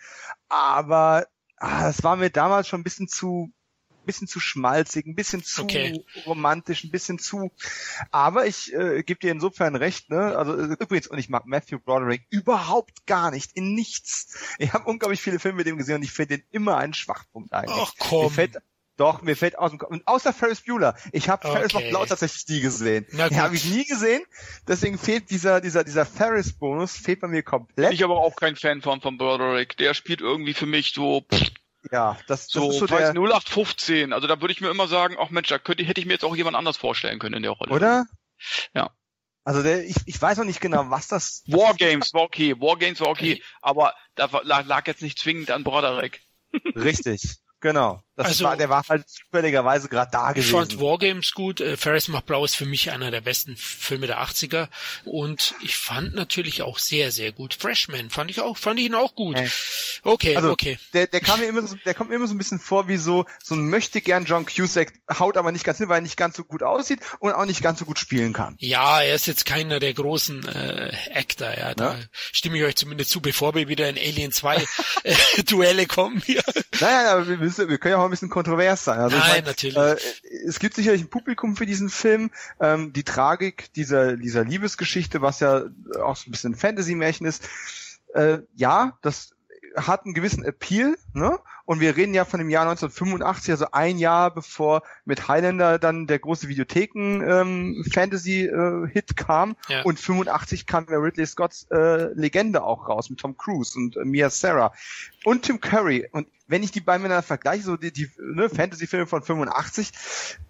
Aber 0.49 1.27
ah, 1.57 1.83
das 1.83 2.03
war 2.03 2.15
mir 2.15 2.29
damals 2.29 2.67
schon 2.67 2.81
ein 2.81 2.83
bisschen 2.83 3.07
zu 3.07 3.51
bisschen 4.05 4.27
zu 4.27 4.39
schmalzig, 4.39 5.05
ein 5.05 5.15
bisschen 5.15 5.43
zu 5.43 5.63
okay. 5.63 6.03
romantisch, 6.25 6.83
ein 6.83 6.91
bisschen 6.91 7.19
zu. 7.19 7.51
Aber 8.11 8.45
ich 8.45 8.73
äh, 8.73 9.03
gebe 9.03 9.19
dir 9.19 9.31
insofern 9.31 9.75
recht, 9.75 10.09
ne? 10.09 10.37
Also 10.37 10.55
äh, 10.55 10.75
übrigens, 10.79 11.07
und 11.07 11.17
ich 11.17 11.29
mag 11.29 11.45
Matthew 11.45 11.79
Broderick 11.79 12.25
überhaupt 12.29 13.05
gar 13.05 13.31
nicht, 13.31 13.53
in 13.53 13.73
nichts. 13.73 14.37
Ich 14.59 14.73
habe 14.73 14.85
unglaublich 14.85 15.21
viele 15.21 15.39
Filme 15.39 15.57
mit 15.57 15.67
ihm 15.67 15.77
gesehen 15.77 15.95
und 15.95 16.03
ich 16.03 16.11
finde 16.11 16.37
den 16.37 16.47
immer 16.51 16.77
einen 16.77 16.93
Schwachpunkt 16.93 17.53
eigentlich. 17.53 17.77
Ach 17.79 17.93
komm. 17.97 18.25
Mir 18.25 18.31
fällt, 18.31 18.57
doch, 18.97 19.21
mir 19.21 19.35
fällt 19.35 19.57
aus 19.57 19.71
dem 19.71 19.79
Kopf. 19.79 19.91
Und 19.91 20.07
außer 20.07 20.31
Ferris 20.31 20.61
Bueller. 20.61 20.95
Ich 21.11 21.27
habe 21.27 21.45
okay. 21.45 21.57
Ferris 21.57 21.73
noch 21.73 21.81
blau 21.89 22.05
tatsächlich 22.05 22.47
nie 22.47 22.61
gesehen. 22.61 23.05
Den 23.11 23.41
habe 23.41 23.55
ich 23.55 23.65
nie 23.65 23.83
gesehen. 23.83 24.23
Deswegen 24.67 24.97
fehlt 24.97 25.29
dieser, 25.29 25.59
dieser, 25.59 25.83
dieser 25.83 26.05
Ferris-Bonus, 26.05 26.95
fehlt 26.97 27.19
bei 27.19 27.27
mir 27.27 27.43
komplett. 27.43 27.89
Bin 27.89 27.95
ich 27.95 28.03
aber 28.03 28.17
auch 28.17 28.35
kein 28.35 28.55
Fan 28.55 28.81
von, 28.81 29.01
von 29.01 29.17
Broderick. 29.17 29.75
Der 29.77 29.93
spielt 29.93 30.21
irgendwie 30.21 30.53
für 30.53 30.65
mich 30.65 30.93
so, 30.93 31.21
pff, 31.21 31.51
ja, 31.91 32.17
das, 32.27 32.47
das 32.47 32.51
so, 32.51 32.69
ist 32.69 32.79
so 32.79 32.87
der 32.87 33.09
0815. 33.11 34.13
Also 34.13 34.27
da 34.27 34.41
würde 34.41 34.51
ich 34.51 34.61
mir 34.61 34.69
immer 34.69 34.87
sagen, 34.87 35.15
ach 35.19 35.29
Mensch, 35.29 35.49
da 35.49 35.59
könnte, 35.59 35.83
hätte 35.83 35.99
ich 35.99 36.07
mir 36.07 36.13
jetzt 36.13 36.25
auch 36.25 36.35
jemand 36.35 36.55
anders 36.55 36.77
vorstellen 36.77 37.19
können 37.19 37.35
in 37.35 37.43
der 37.43 37.51
Rolle. 37.51 37.71
Oder? 37.71 38.05
Ja. 38.73 38.91
Also 39.43 39.61
der, 39.61 39.85
ich, 39.85 39.97
ich 40.05 40.19
weiß 40.19 40.39
noch 40.39 40.45
nicht 40.45 40.59
genau, 40.59 40.89
was 40.89 41.07
das. 41.07 41.43
Wargames 41.45 42.13
war 42.13 42.23
okay, 42.23 42.59
Wargames 42.59 42.99
war 42.99 43.09
okay, 43.09 43.43
aber 43.61 43.93
da 44.15 44.27
lag, 44.43 44.65
lag 44.65 44.87
jetzt 44.87 45.03
nicht 45.03 45.19
zwingend 45.19 45.51
an 45.51 45.63
Broderick. 45.63 46.21
Richtig. 46.75 47.37
Genau. 47.59 48.01
Das 48.15 48.27
also, 48.27 48.45
war, 48.45 48.55
der 48.55 48.69
war 48.69 48.83
halt 48.87 49.09
zufälligerweise 49.09 49.89
gerade 49.89 50.09
da 50.11 50.31
gewesen. 50.31 50.45
Ich 50.45 50.51
fand 50.51 50.79
Wargames 50.79 51.33
gut. 51.33 51.59
Äh, 51.59 51.75
Ferris 51.75 52.07
macht 52.07 52.25
Blau 52.25 52.45
ist 52.45 52.55
für 52.55 52.65
mich 52.65 52.91
einer 52.91 53.11
der 53.11 53.19
besten 53.21 53.57
Filme 53.57 54.07
der 54.07 54.23
80er. 54.23 54.69
Und 55.03 55.53
ich 55.61 55.75
fand 55.75 56.15
natürlich 56.15 56.61
auch 56.61 56.79
sehr, 56.79 57.11
sehr 57.11 57.33
gut. 57.33 57.53
Freshman 57.53 58.09
fand 58.09 58.31
ich 58.31 58.39
auch, 58.39 58.57
fand 58.57 58.79
ich 58.79 58.85
ihn 58.85 58.95
auch 58.95 59.15
gut. 59.15 59.37
Okay, 60.03 60.35
also, 60.37 60.51
okay. 60.51 60.77
Der, 60.93 61.07
der 61.07 61.19
kam 61.19 61.41
mir 61.41 61.47
immer 61.47 61.67
so, 61.67 61.75
der 61.85 61.93
kommt 61.93 62.09
mir 62.09 62.15
immer 62.15 62.27
so 62.27 62.33
ein 62.33 62.37
bisschen 62.37 62.59
vor 62.59 62.87
wie 62.87 62.97
so, 62.97 63.25
so 63.43 63.55
ein 63.55 63.69
möchte 63.69 63.99
gern 63.99 64.23
John 64.23 64.45
Cusack, 64.45 64.93
haut 65.19 65.35
aber 65.35 65.51
nicht 65.51 65.65
ganz 65.65 65.79
hin, 65.79 65.89
weil 65.89 65.97
er 65.97 66.01
nicht 66.01 66.17
ganz 66.17 66.37
so 66.37 66.45
gut 66.45 66.63
aussieht 66.63 67.01
und 67.19 67.33
auch 67.33 67.45
nicht 67.45 67.61
ganz 67.61 67.79
so 67.79 67.85
gut 67.85 67.99
spielen 67.99 68.31
kann. 68.31 68.55
Ja, 68.59 69.01
er 69.01 69.15
ist 69.15 69.27
jetzt 69.27 69.45
keiner 69.45 69.79
der 69.79 69.93
großen 69.93 70.47
äh, 70.47 70.91
Actor, 71.13 71.57
ja. 71.57 71.73
Da 71.73 71.97
ja? 71.97 72.03
stimme 72.31 72.57
ich 72.57 72.63
euch 72.63 72.75
zumindest 72.75 73.09
zu, 73.09 73.21
bevor 73.21 73.55
wir 73.55 73.67
wieder 73.67 73.89
in 73.89 73.97
Alien 73.97 74.31
2 74.31 74.63
äh, 75.03 75.15
Duelle 75.43 75.85
kommen 75.85 76.21
hier. 76.25 76.43
Naja, 76.79 77.13
aber 77.13 77.27
wir, 77.27 77.37
müssen, 77.37 77.67
wir 77.67 77.77
können 77.77 77.93
ja 77.93 78.04
auch 78.05 78.09
ein 78.09 78.11
bisschen 78.11 78.29
kontrovers 78.29 78.83
sein. 78.85 78.99
Also 78.99 79.17
Nein, 79.17 79.25
ich 79.27 79.33
mein, 79.33 79.43
natürlich. 79.43 79.77
Äh, 79.77 80.47
es 80.47 80.59
gibt 80.59 80.75
sicherlich 80.75 81.01
ein 81.01 81.09
Publikum 81.09 81.55
für 81.55 81.65
diesen 81.65 81.89
Film. 81.89 82.31
Ähm, 82.59 82.93
die 82.93 83.03
Tragik 83.03 83.73
dieser, 83.73 84.15
dieser 84.17 84.43
Liebesgeschichte, 84.43 85.21
was 85.21 85.39
ja 85.39 85.65
auch 86.01 86.15
so 86.15 86.29
ein 86.29 86.31
bisschen 86.31 86.55
Fantasy-Märchen 86.55 87.25
ist, 87.25 87.47
äh, 88.13 88.39
ja, 88.55 88.97
das 89.01 89.34
hat 89.75 90.05
einen 90.05 90.13
gewissen 90.13 90.43
Appeal, 90.43 90.95
ne? 91.13 91.39
Und 91.65 91.79
wir 91.79 91.97
reden 91.97 92.13
ja 92.13 92.25
von 92.25 92.37
dem 92.39 92.51
Jahr 92.51 92.69
1985, 92.69 93.51
also 93.51 93.65
ein 93.71 93.97
Jahr 93.97 94.31
bevor 94.33 94.83
mit 95.03 95.27
Highlander 95.27 95.79
dann 95.79 96.05
der 96.05 96.19
große 96.19 96.47
Videotheken-Fantasy-Hit 96.47 99.09
ähm, 99.09 99.15
kam. 99.15 99.55
Ja. 99.67 99.81
Und 99.81 99.99
85 99.99 100.67
kam 100.67 100.85
ja 100.89 100.97
Ridley 100.97 101.25
Scotts 101.25 101.65
äh, 101.71 102.13
Legende 102.13 102.61
auch 102.63 102.87
raus 102.87 103.09
mit 103.09 103.19
Tom 103.19 103.35
Cruise 103.35 103.75
und 103.77 103.97
äh, 103.97 104.05
Mia 104.05 104.29
Sarah 104.29 104.73
und 105.23 105.41
Tim 105.41 105.59
Curry. 105.59 106.07
Und 106.11 106.27
wenn 106.47 106.61
ich 106.61 106.71
die 106.71 106.81
beiden 106.81 107.01
miteinander 107.01 107.25
vergleiche, 107.25 107.63
so 107.63 107.77
die, 107.77 107.91
die 107.91 108.11
ne, 108.19 108.47
Fantasy-Filme 108.49 109.07
von 109.07 109.23
85, 109.23 109.91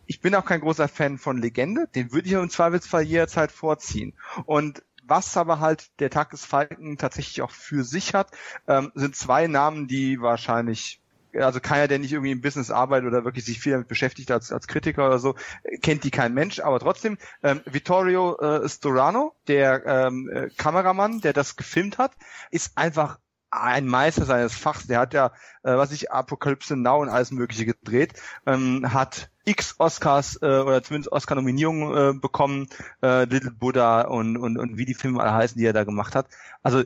ich 0.07 0.19
bin 0.19 0.35
auch 0.35 0.43
kein 0.45 0.60
großer 0.60 0.89
Fan 0.89 1.18
von 1.18 1.41
Legende, 1.41 1.88
den 1.95 2.11
würde 2.11 2.27
ich 2.27 2.34
im 2.34 2.49
Zweifelsfall 2.49 3.03
jederzeit 3.03 3.52
vorziehen. 3.52 4.14
Und 4.45 4.84
was 5.07 5.38
aber 5.38 5.60
halt 5.60 5.90
der 5.99 6.10
Tag 6.10 6.32
des 6.32 6.45
Falken 6.45 6.98
tatsächlich 6.98 7.41
auch 7.41 7.52
für 7.52 7.84
sich 7.84 8.14
hat, 8.14 8.32
ähm, 8.68 8.91
sind 8.95 9.15
zwei 9.15 9.48
Namen, 9.48 9.88
die 9.88 10.19
wahrscheinlich 10.22 11.02
also 11.41 11.60
keiner, 11.60 11.88
der 11.88 11.99
nicht 11.99 12.14
irgendwie 12.14 12.32
im 12.32 12.41
Business 12.41 12.72
arbeitet 12.72 13.07
oder 13.07 13.26
wirklich 13.26 13.45
sich 13.45 13.60
viel 13.60 13.73
damit 13.73 13.88
beschäftigt 13.88 14.32
als, 14.32 14.52
als 14.52 14.68
Kritiker 14.68 15.06
oder 15.06 15.19
so, 15.19 15.36
kennt 15.82 16.03
die 16.03 16.11
kein 16.11 16.34
Mensch, 16.34 16.60
aber 16.60 16.80
trotzdem, 16.80 17.18
ähm, 17.44 17.61
Vittorio 17.65 18.38
äh, 18.38 18.69
Storano, 18.69 19.36
der 19.48 19.86
ähm, 19.86 20.30
äh, 20.30 20.49
Kameramann, 20.57 21.22
der 21.22 21.34
das 21.34 21.56
gefilmt 21.56 21.98
hat, 21.98 22.14
ist 22.52 22.77
einfach 22.77 23.19
ein 23.61 23.88
Meister 23.88 24.26
seines 24.26 24.53
Fachs. 24.53 24.88
Der 24.88 24.99
hat 24.99 25.14
ja, 25.14 25.27
äh, 25.64 25.76
was 25.76 25.91
ich, 25.91 26.11
Apokalypse 26.11 26.76
Now 26.76 27.02
und 27.02 27.10
alles 27.10 27.32
Mögliche 27.32 27.65
gedreht, 27.65 28.14
ähm, 28.45 28.94
hat 28.94 29.30
x 29.45 29.76
Oscars 29.77 30.40
äh, 30.41 30.45
oder 30.45 30.84
zumindest 30.84 31.11
Oscar-Nominierungen 31.11 31.98
äh, 31.98 32.19
bekommen, 32.19 32.68
äh, 33.02 33.26
Little 33.26 33.52
Buddha 33.52 34.02
und, 34.02 34.38
und, 34.38 34.57
und 34.57 34.77
wie 34.77 34.86
die 34.86 34.94
Filme 34.95 35.22
alle 35.22 35.34
heißen, 35.34 35.57
die 35.57 35.65
er 35.65 35.73
da 35.73 35.84
gemacht 35.84 36.15
hat. 36.15 36.27
Also 36.64 36.84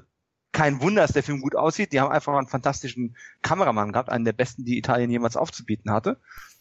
kein 0.51 0.81
Wunder, 0.81 1.03
dass 1.03 1.13
der 1.13 1.23
Film 1.23 1.41
gut 1.41 1.55
aussieht. 1.55 1.93
Die 1.93 1.99
haben 1.99 2.11
einfach 2.11 2.35
einen 2.35 2.47
fantastischen 2.47 3.15
Kameramann 3.41 3.91
gehabt, 3.91 4.09
einen 4.09 4.25
der 4.25 4.33
besten, 4.33 4.65
die 4.65 4.77
Italien 4.77 5.11
jemals 5.11 5.37
aufzubieten 5.37 5.91
hatte. 5.91 6.17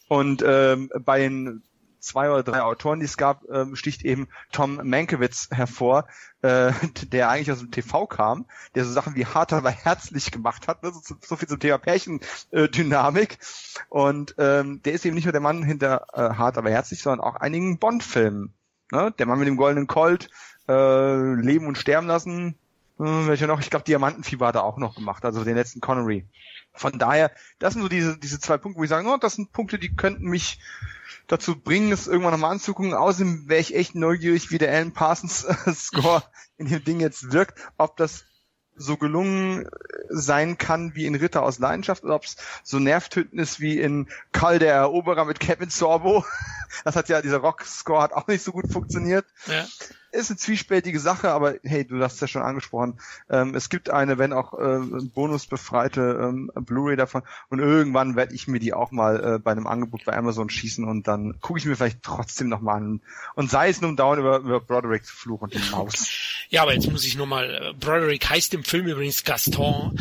Und 0.07 0.43
ähm, 0.45 0.89
bei 1.03 1.19
den 1.19 1.63
zwei 1.99 2.29
oder 2.29 2.43
drei 2.43 2.61
Autoren, 2.61 2.99
die 2.99 3.05
es 3.05 3.17
gab, 3.17 3.43
ähm, 3.49 3.75
sticht 3.75 4.03
eben 4.03 4.27
Tom 4.51 4.79
Mankiewicz 4.83 5.49
hervor, 5.51 6.07
äh, 6.41 6.71
der 7.11 7.29
eigentlich 7.29 7.51
aus 7.51 7.59
dem 7.59 7.71
TV 7.71 8.07
kam, 8.07 8.45
der 8.75 8.85
so 8.85 8.91
Sachen 8.91 9.15
wie 9.15 9.25
hart 9.25 9.53
aber 9.53 9.71
herzlich 9.71 10.31
gemacht 10.31 10.67
hat, 10.67 10.83
ne? 10.83 10.91
so, 10.91 11.15
so 11.21 11.35
viel 11.35 11.47
zum 11.47 11.59
Thema 11.59 11.77
Pärchendynamik. 11.77 13.39
Und 13.89 14.35
ähm, 14.37 14.81
der 14.83 14.93
ist 14.93 15.05
eben 15.05 15.15
nicht 15.15 15.25
nur 15.25 15.31
der 15.31 15.41
Mann 15.41 15.63
hinter 15.63 16.07
äh, 16.13 16.35
hart 16.35 16.57
aber 16.57 16.69
herzlich, 16.69 17.01
sondern 17.01 17.25
auch 17.25 17.35
einigen 17.35 17.77
Bond-Filmen. 17.79 18.53
Ne? 18.91 19.13
Der 19.17 19.25
Mann 19.25 19.39
mit 19.39 19.47
dem 19.47 19.57
goldenen 19.57 19.87
Colt, 19.87 20.29
äh, 20.67 21.33
Leben 21.35 21.67
und 21.67 21.77
Sterben 21.77 22.07
lassen, 22.07 22.55
äh, 22.99 23.27
welcher 23.27 23.47
noch? 23.47 23.59
Ich 23.59 23.69
glaube, 23.69 23.85
Diamantenfieber 23.85 24.47
hat 24.47 24.55
er 24.55 24.63
auch 24.63 24.77
noch 24.77 24.95
gemacht, 24.95 25.23
also 25.25 25.43
den 25.43 25.55
letzten 25.55 25.79
Connery. 25.79 26.27
Von 26.73 26.99
daher, 26.99 27.31
das 27.57 27.73
sind 27.73 27.81
so 27.81 27.89
diese, 27.89 28.17
diese 28.17 28.39
zwei 28.39 28.57
Punkte, 28.57 28.79
wo 28.79 28.83
ich 28.83 28.89
sage, 28.89 29.07
oh, 29.07 29.17
das 29.17 29.35
sind 29.35 29.51
Punkte, 29.51 29.79
die 29.79 29.95
könnten 29.95 30.25
mich 30.25 30.59
dazu 31.27 31.59
bringen, 31.59 31.91
es 31.91 32.07
irgendwann 32.07 32.33
nochmal 32.33 32.51
anzugucken. 32.51 32.93
Außerdem 32.93 33.47
wäre 33.47 33.61
ich 33.61 33.75
echt 33.75 33.95
neugierig, 33.95 34.51
wie 34.51 34.57
der 34.57 34.71
Alan 34.71 34.93
Parsons 34.93 35.45
äh, 35.45 35.55
Score 35.73 36.23
in 36.57 36.67
dem 36.67 36.83
Ding 36.83 36.99
jetzt 36.99 37.31
wirkt, 37.31 37.59
ob 37.77 37.97
das 37.97 38.25
so 38.75 38.95
gelungen 38.95 39.67
sein 40.07 40.57
kann 40.57 40.95
wie 40.95 41.05
in 41.05 41.15
Ritter 41.15 41.43
aus 41.43 41.59
Leidenschaft 41.59 42.05
oder 42.05 42.15
ob 42.15 42.23
es 42.23 42.37
so 42.63 42.79
nervtötend 42.79 43.39
ist 43.39 43.59
wie 43.59 43.77
in 43.77 44.07
Karl 44.31 44.57
der 44.57 44.73
Eroberer 44.73 45.25
mit 45.25 45.39
Kevin 45.39 45.69
Sorbo. 45.69 46.25
Das 46.85 46.95
hat 46.95 47.09
ja, 47.09 47.19
dieser 47.23 47.39
Rock-Score 47.39 47.99
hat 47.99 48.13
auch 48.13 48.27
nicht 48.27 48.43
so 48.43 48.51
gut 48.51 48.71
funktioniert. 48.71 49.25
Ja 49.47 49.65
ist 50.11 50.29
eine 50.29 50.37
zwiespältige 50.37 50.99
Sache, 50.99 51.31
aber 51.31 51.55
hey, 51.63 51.85
du 51.85 52.01
hast 52.01 52.15
es 52.15 52.21
ja 52.21 52.27
schon 52.27 52.41
angesprochen. 52.41 52.99
Ähm, 53.29 53.55
es 53.55 53.69
gibt 53.69 53.89
eine, 53.89 54.17
wenn 54.17 54.33
auch 54.33 54.53
äh, 54.53 54.79
bonusbefreite 55.13 56.19
ähm, 56.21 56.51
Blu-ray 56.55 56.95
davon 56.95 57.23
und 57.49 57.59
irgendwann 57.59 58.15
werde 58.15 58.33
ich 58.33 58.47
mir 58.47 58.59
die 58.59 58.73
auch 58.73 58.91
mal 58.91 59.35
äh, 59.35 59.39
bei 59.39 59.51
einem 59.51 59.67
Angebot 59.67 60.05
bei 60.05 60.15
Amazon 60.15 60.49
schießen 60.49 60.85
und 60.85 61.07
dann 61.07 61.39
gucke 61.41 61.59
ich 61.59 61.65
mir 61.65 61.75
vielleicht 61.75 62.03
trotzdem 62.03 62.49
noch 62.49 62.61
mal 62.61 62.75
an 62.75 63.01
und 63.35 63.49
sei 63.49 63.69
es 63.69 63.79
um 63.79 63.95
dauernd 63.95 64.19
über, 64.19 64.37
über 64.39 64.59
Brodericks 64.59 65.09
Fluch 65.09 65.41
und 65.41 65.53
die 65.53 65.71
Maus. 65.71 66.07
Ja, 66.49 66.63
aber 66.63 66.73
jetzt 66.73 66.89
muss 66.91 67.05
ich 67.05 67.15
nur 67.15 67.27
mal, 67.27 67.49
äh, 67.49 67.73
Broderick 67.73 68.27
heißt 68.29 68.53
im 68.53 68.63
Film 68.63 68.87
übrigens 68.87 69.23
Gaston. 69.23 69.99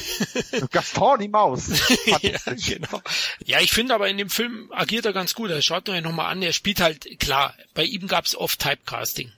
Gaston, 0.70 1.20
die 1.20 1.28
Maus. 1.28 1.68
ja, 2.22 2.38
genau. 2.46 3.02
Ja, 3.44 3.60
ich 3.60 3.72
finde 3.72 3.94
aber 3.94 4.08
in 4.08 4.16
dem 4.16 4.30
Film 4.30 4.70
agiert 4.72 5.04
er 5.04 5.12
ganz 5.12 5.34
gut. 5.34 5.50
Er 5.50 5.60
schaut 5.60 5.88
euch 5.88 6.02
nochmal 6.02 6.32
an, 6.32 6.42
er 6.42 6.52
spielt 6.52 6.80
halt, 6.80 7.20
klar, 7.20 7.54
bei 7.74 7.84
ihm 7.84 8.06
gab 8.06 8.24
es 8.24 8.36
oft 8.36 8.58
Typecasting 8.60 9.30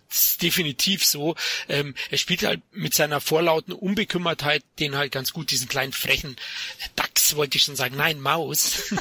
definitiv 0.42 1.04
so. 1.04 1.34
Ähm, 1.68 1.94
er 2.10 2.18
spielt 2.18 2.42
halt 2.42 2.60
mit 2.72 2.94
seiner 2.94 3.20
vorlauten 3.20 3.72
Unbekümmertheit 3.72 4.62
den 4.78 4.96
halt 4.96 5.12
ganz 5.12 5.32
gut, 5.32 5.50
diesen 5.50 5.68
kleinen 5.68 5.92
frechen 5.92 6.36
Dachs, 6.96 7.36
wollte 7.36 7.56
ich 7.56 7.64
schon 7.64 7.76
sagen. 7.76 7.96
Nein, 7.96 8.20
Maus. 8.20 8.72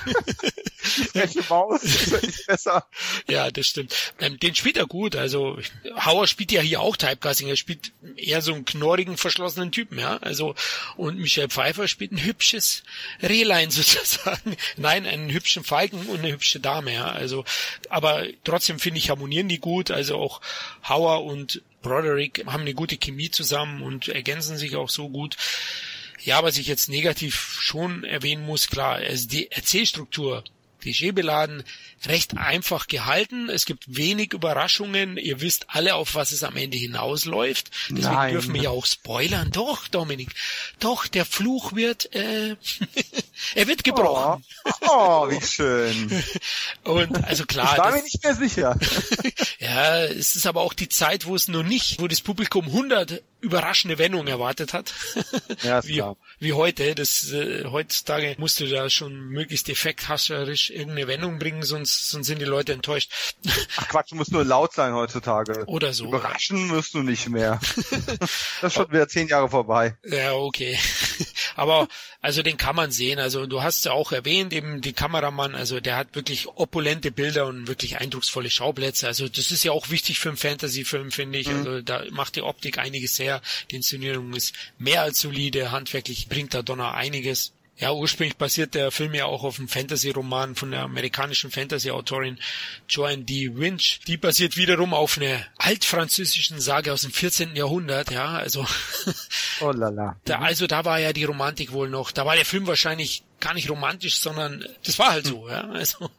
Freche 0.84 1.44
Maus 1.49 1.84
ist 1.84 2.45
besser. 2.48 2.85
Ja, 3.30 3.49
das 3.52 3.68
stimmt. 3.68 3.95
Ähm, 4.19 4.40
den 4.40 4.53
spielt 4.53 4.77
er 4.77 4.85
gut. 4.85 5.15
Also 5.15 5.57
Hauer 5.95 6.27
spielt 6.27 6.52
ja 6.52 6.61
hier 6.61 6.81
auch 6.81 6.98
Typecasting. 6.98 7.48
Er 7.48 7.56
spielt 7.56 7.91
eher 8.18 8.41
so 8.41 8.53
einen 8.53 8.65
knorrigen, 8.65 9.18
verschlossenen 9.18 9.72
Typen, 9.72 9.98
ja. 9.98 10.18
Also 10.18 10.56
und 10.98 11.18
Michelle 11.18 11.49
Pfeiffer 11.49 11.88
spielt 11.88 12.11
ein 12.11 12.23
hübsches 12.23 12.84
Rehlein 13.22 13.72
sozusagen. 13.72 14.57
Nein, 14.77 15.06
einen 15.06 15.31
hübschen 15.31 15.64
Falken 15.64 16.06
und 16.07 16.19
eine 16.19 16.31
hübsche 16.31 16.60
Dame, 16.60 16.94
ja. 16.94 17.06
Also, 17.06 17.45
aber 17.90 18.26
trotzdem 18.44 18.80
finde 18.80 18.99
ich 18.99 19.10
harmonieren 19.10 19.48
die 19.48 19.60
gut. 19.60 19.90
Also 19.90 20.18
auch 20.18 20.41
Hauer 20.88 21.03
Power 21.04 21.26
und 21.26 21.62
Broderick 21.82 22.46
haben 22.46 22.62
eine 22.62 22.74
gute 22.74 22.96
Chemie 22.96 23.30
zusammen 23.30 23.84
und 23.84 24.08
ergänzen 24.08 24.56
sich 24.56 24.78
auch 24.78 24.90
so 24.90 25.10
gut. 25.10 25.36
Ja, 26.22 26.44
was 26.44 26.58
ich 26.58 26.68
jetzt 26.68 26.88
negativ 26.88 27.58
schon 27.60 28.06
erwähnen 28.06 28.46
muss, 28.46 28.70
klar, 28.70 28.96
also 28.96 29.28
die 29.28 29.52
Erzählstruktur, 29.52 30.46
klischeebeladen, 30.80 31.64
recht 32.08 32.38
einfach 32.38 32.88
gehalten. 32.88 33.50
Es 33.50 33.66
gibt 33.66 33.84
wenig 33.96 34.34
Überraschungen. 34.34 35.18
Ihr 35.18 35.42
wisst 35.42 35.66
alle, 35.70 35.96
auf 35.96 36.16
was 36.16 36.32
es 36.32 36.44
am 36.44 36.56
Ende 36.56 36.78
hinausläuft. 36.78 37.72
Deswegen 37.90 38.14
Nein. 38.14 38.34
dürfen 38.34 38.54
wir 38.54 38.62
ja 38.64 38.70
auch 38.70 38.86
spoilern. 38.86 39.52
Doch, 39.52 39.88
Dominik. 39.88 40.30
Doch, 40.80 41.08
der 41.08 41.26
Fluch 41.26 41.74
wird, 41.74 42.14
äh, 42.16 42.56
er 43.56 43.68
wird 43.68 43.84
gebrochen. 43.84 44.44
Oh, 44.66 44.72
oh, 44.90 45.30
wie 45.30 45.46
schön. 45.46 46.24
Und 46.84 47.24
also 47.24 47.46
klar, 47.46 47.72
ich 47.74 47.78
war 47.78 47.92
das- 47.92 47.96
mir 47.96 48.04
nicht 48.04 48.24
mehr 48.24 48.36
sicher. 48.36 48.80
ja, 49.60 50.04
es 50.06 50.36
ist 50.36 50.46
aber 50.46 50.62
auch 50.62 50.74
die 50.74 50.90
Zeit, 50.90 51.26
wo 51.26 51.36
es 51.36 51.48
noch 51.48 51.64
nicht, 51.64 52.00
wo 52.00 52.08
das 52.08 52.22
Publikum 52.22 52.66
100 52.66 53.22
überraschende 53.42 53.98
Wendungen 53.98 54.28
erwartet 54.28 54.72
hat. 54.74 54.94
Ja, 55.64 55.86
wie, 55.86 55.96
klar. 55.96 56.16
wie 56.40 56.54
heute. 56.54 56.96
Das, 56.96 57.30
äh, 57.34 57.66
heutzutage 57.66 58.36
musst 58.38 58.60
du 58.62 58.68
da 58.68 58.90
schon 58.90 59.14
möglichst 59.28 59.68
effekthascherisch 59.68 60.70
irgendeine 60.70 61.08
Wendung 61.08 61.40
bringen, 61.40 61.62
sonst, 61.64 61.93
sonst 61.94 62.28
sind 62.28 62.40
die 62.40 62.45
Leute 62.45 62.74
enttäuscht. 62.74 63.11
Ach 63.78 63.88
Quatsch, 63.88 64.11
du 64.11 64.15
musst 64.15 64.32
nur 64.32 64.44
laut 64.44 64.74
sein 64.74 64.94
heutzutage. 64.94 65.65
Oder 65.65 65.94
so. 65.94 66.06
Überraschen 66.06 66.72
wirst 66.72 66.94
du 66.94 67.03
nicht 67.03 67.30
mehr. 67.30 67.60
das 68.61 68.61
ist 68.61 68.74
schon 68.74 68.91
wieder 68.91 69.07
zehn 69.07 69.28
Jahre 69.28 69.49
vorbei. 69.49 69.98
Ja, 70.06 70.34
okay. 70.34 70.78
Aber 71.56 71.88
also 72.22 72.41
den 72.41 72.57
kann 72.57 72.76
man 72.76 72.91
sehen. 72.91 73.20
Also 73.20 73.45
du 73.45 73.61
hast 73.61 73.86
ja 73.86 73.91
auch 73.91 74.11
erwähnt, 74.11 74.53
eben 74.53 74.82
die 74.82 74.94
Kameramann, 74.94 75.56
also 75.56 75.80
der 75.80 75.98
hat 75.98 76.15
wirklich 76.15 76.48
opulente 76.48 77.11
Bilder 77.11 77.45
und 77.48 77.68
wirklich 77.68 77.98
eindrucksvolle 77.99 78.49
Schauplätze. 78.49 79.07
Also 79.07 79.28
das 79.28 79.52
ist 79.52 79.64
ja 79.64 79.72
auch 79.72 79.90
wichtig 79.90 80.20
für 80.20 80.30
einen 80.30 80.38
Fantasy-Film, 80.38 81.11
finde 81.11 81.40
ich. 81.40 81.49
Also 81.49 81.82
da 81.82 82.03
macht 82.11 82.36
die 82.36 82.41
Optik 82.41 82.78
einiges 82.78 83.20
her. 83.20 83.41
Die 83.72 83.76
Inszenierung 83.76 84.34
ist 84.34 84.53
mehr 84.78 85.02
als 85.02 85.20
solide, 85.20 85.72
handwerklich 85.72 86.30
bringt 86.30 86.53
da 86.53 86.61
Donner 86.61 86.94
einiges. 86.94 87.53
Ja, 87.78 87.91
ursprünglich 87.91 88.38
basiert 88.38 88.76
der 88.76 88.91
Film 88.91 89.16
ja 89.16 89.26
auch 89.26 89.44
auf 89.44 89.58
einem 89.58 89.68
Fantasy-Roman 89.68 90.56
von 90.56 90.72
der 90.72 90.82
amerikanischen 90.82 91.50
Fantasy-Autorin 91.50 92.38
Joanne 92.88 93.24
D. 93.24 93.56
Winch. 93.56 94.00
Die 94.08 94.18
basiert 94.18 94.58
wiederum 94.58 94.94
auf 94.94 95.18
einer 95.18 95.40
altfranzösischen 95.58 96.62
Sage 96.62 96.94
aus 96.94 97.02
dem 97.02 97.12
14. 97.12 97.56
Jahrhundert, 97.56 98.12
ja, 98.12 98.28
also 98.28 98.66
Oh 99.60 99.72
lala. 99.72 100.18
da, 100.26 100.40
also 100.40 100.68
da 100.68 100.86
war 100.86 101.00
ja 101.00 101.14
die 101.14 101.24
Romantik 101.24 101.72
wohl 101.72 101.90
noch. 101.90 102.12
Da 102.12 102.26
war 102.26 102.36
der 102.36 102.45
Film 102.45 102.68
wahrscheinlich 102.68 103.24
gar 103.39 103.53
nicht 103.53 103.69
romantisch, 103.69 104.19
sondern 104.19 104.65
das 104.85 104.99
war 104.99 105.11
halt 105.11 105.27
so. 105.27 105.49
Ja? 105.49 105.69
Also 105.69 106.10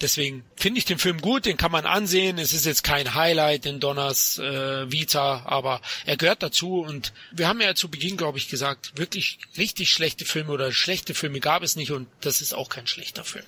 deswegen 0.00 0.44
finde 0.56 0.78
ich 0.78 0.84
den 0.84 0.98
Film 0.98 1.20
gut, 1.20 1.46
den 1.46 1.56
kann 1.56 1.72
man 1.72 1.86
ansehen. 1.86 2.38
Es 2.38 2.52
ist 2.52 2.66
jetzt 2.66 2.84
kein 2.84 3.14
Highlight 3.14 3.66
in 3.66 3.80
Donners 3.80 4.38
äh, 4.38 4.90
Vita, 4.90 5.42
aber 5.46 5.80
er 6.04 6.16
gehört 6.16 6.42
dazu. 6.42 6.80
Und 6.80 7.12
wir 7.32 7.48
haben 7.48 7.60
ja 7.60 7.74
zu 7.74 7.90
Beginn, 7.90 8.16
glaube 8.16 8.38
ich, 8.38 8.48
gesagt, 8.48 8.92
wirklich 8.96 9.38
richtig 9.56 9.90
schlechte 9.90 10.24
Filme 10.24 10.52
oder 10.52 10.72
schlechte 10.72 11.14
Filme 11.14 11.40
gab 11.40 11.62
es 11.62 11.76
nicht 11.76 11.92
und 11.92 12.08
das 12.20 12.40
ist 12.40 12.54
auch 12.54 12.68
kein 12.68 12.86
schlechter 12.86 13.24
Film. 13.24 13.44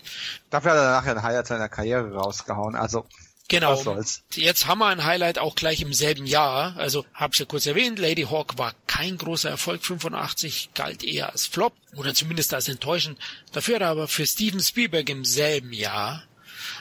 Dafür 0.50 0.72
hat 0.72 0.78
er 0.78 0.90
nachher 0.90 1.16
ein 1.16 1.22
Highlight 1.22 1.46
seiner 1.46 1.68
Karriere 1.68 2.14
rausgehauen. 2.14 2.76
Also, 2.76 3.06
Genau. 3.48 4.02
Jetzt 4.34 4.66
haben 4.66 4.78
wir 4.78 4.86
ein 4.86 5.04
Highlight 5.04 5.38
auch 5.38 5.54
gleich 5.54 5.80
im 5.80 5.92
selben 5.92 6.26
Jahr. 6.26 6.76
Also 6.76 7.06
hab's 7.14 7.38
ja 7.38 7.46
kurz 7.46 7.66
erwähnt, 7.66 7.98
Lady 7.98 8.22
Hawk 8.22 8.58
war 8.58 8.74
kein 8.88 9.16
großer 9.16 9.48
Erfolg, 9.48 9.84
85 9.84 10.70
galt 10.74 11.04
eher 11.04 11.30
als 11.30 11.46
Flop 11.46 11.72
oder 11.94 12.12
zumindest 12.12 12.52
als 12.54 12.68
enttäuschend. 12.68 13.18
Dafür 13.52 13.76
hat 13.76 13.82
er 13.82 13.88
aber 13.88 14.08
für 14.08 14.26
Steven 14.26 14.60
Spielberg 14.60 15.08
im 15.08 15.24
selben 15.24 15.72
Jahr 15.72 16.24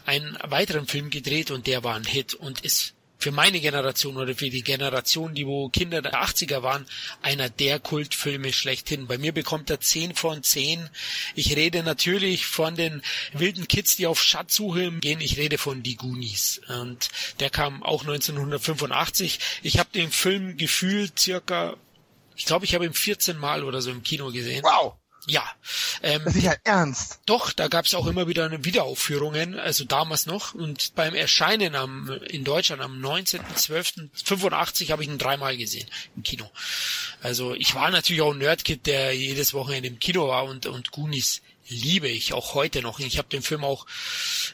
einen 0.06 0.38
weiteren 0.44 0.88
Film 0.88 1.12
gedreht 1.12 1.52
und 1.52 1.68
der 1.68 1.84
war 1.84 1.96
ein 1.96 2.04
Hit 2.04 2.34
und 2.34 2.62
ist 2.62 2.95
für 3.18 3.32
meine 3.32 3.60
Generation 3.60 4.18
oder 4.18 4.36
für 4.36 4.50
die 4.50 4.64
Generation, 4.64 5.34
die 5.34 5.48
wo 5.48 5.70
Kinder 5.70 6.02
der 6.02 6.14
80er 6.14 6.62
waren, 6.62 6.86
einer 7.22 7.50
der 7.50 7.80
Kultfilme 7.80 8.54
schlechthin. 8.54 9.08
Bei 9.08 9.18
mir 9.18 9.32
bekommt 9.32 9.70
er 9.70 9.80
10 9.80 10.16
von 10.16 10.44
10. 10.44 10.90
Ich 11.36 11.56
rede 11.56 11.84
natürlich 11.84 12.46
von 12.46 12.76
den 12.76 13.02
wilden 13.34 13.68
Kids, 13.68 13.96
die 13.96 14.08
auf 14.08 14.22
Schatzsuche 14.22 14.92
gehen. 14.92 15.22
Ich 15.22 15.38
rede 15.38 15.58
von 15.58 15.84
Die 15.84 15.96
Goonies. 15.96 16.62
Und 16.68 17.10
der 17.40 17.50
kam 17.50 17.84
auch 17.84 18.02
1985. 18.02 19.40
Ich 19.64 19.80
habe 19.80 19.90
den 19.94 20.12
Film 20.12 20.58
gefühlt 20.58 21.18
circa, 21.20 21.76
ich 22.36 22.46
glaube, 22.46 22.66
ich 22.66 22.76
habe 22.76 22.86
ihn 22.86 22.94
14 22.94 23.38
Mal 23.38 23.64
oder 23.64 23.82
so 23.82 23.92
im 23.92 24.04
Kino 24.04 24.32
gesehen. 24.32 24.64
wow. 24.64 24.96
Ja. 25.28 25.44
Ähm, 26.04 26.26
ist 26.26 26.42
ja 26.42 26.54
ernst. 26.64 27.20
doch, 27.26 27.52
da 27.52 27.68
gab 27.68 27.86
es 27.86 27.96
auch 27.96 28.08
immer 28.08 28.28
wieder 28.28 28.64
Wiederaufführungen, 28.64 29.58
also 29.58 29.84
damals 29.84 30.26
noch. 30.26 30.54
Und 30.54 30.94
beim 30.96 31.16
Erscheinen 31.16 31.76
am, 31.76 32.10
in 32.28 32.44
Deutschland 32.44 32.82
am 32.82 33.02
19.12.85 33.04 34.92
habe 34.92 35.04
ich 35.04 35.10
ihn 35.10 35.18
dreimal 35.18 35.58
gesehen 35.58 35.88
im 36.16 36.24
Kino. 36.24 36.50
Also 37.22 37.56
ich 37.56 37.74
war 37.76 37.90
natürlich 37.90 38.22
auch 38.22 38.34
ein 38.34 38.40
Nerdkid, 38.40 38.86
der 38.86 39.16
jedes 39.16 39.54
Wochenende 39.54 39.90
im 39.90 40.00
Kino 40.00 40.28
war 40.28 40.46
und, 40.46 40.68
und 40.68 40.92
Goonies 40.92 41.42
liebe 41.68 42.08
ich 42.08 42.34
auch 42.34 42.54
heute 42.54 42.82
noch. 42.82 43.00
Ich 43.00 43.18
habe 43.18 43.28
den 43.30 43.42
Film 43.42 43.64
auch, 43.64 43.86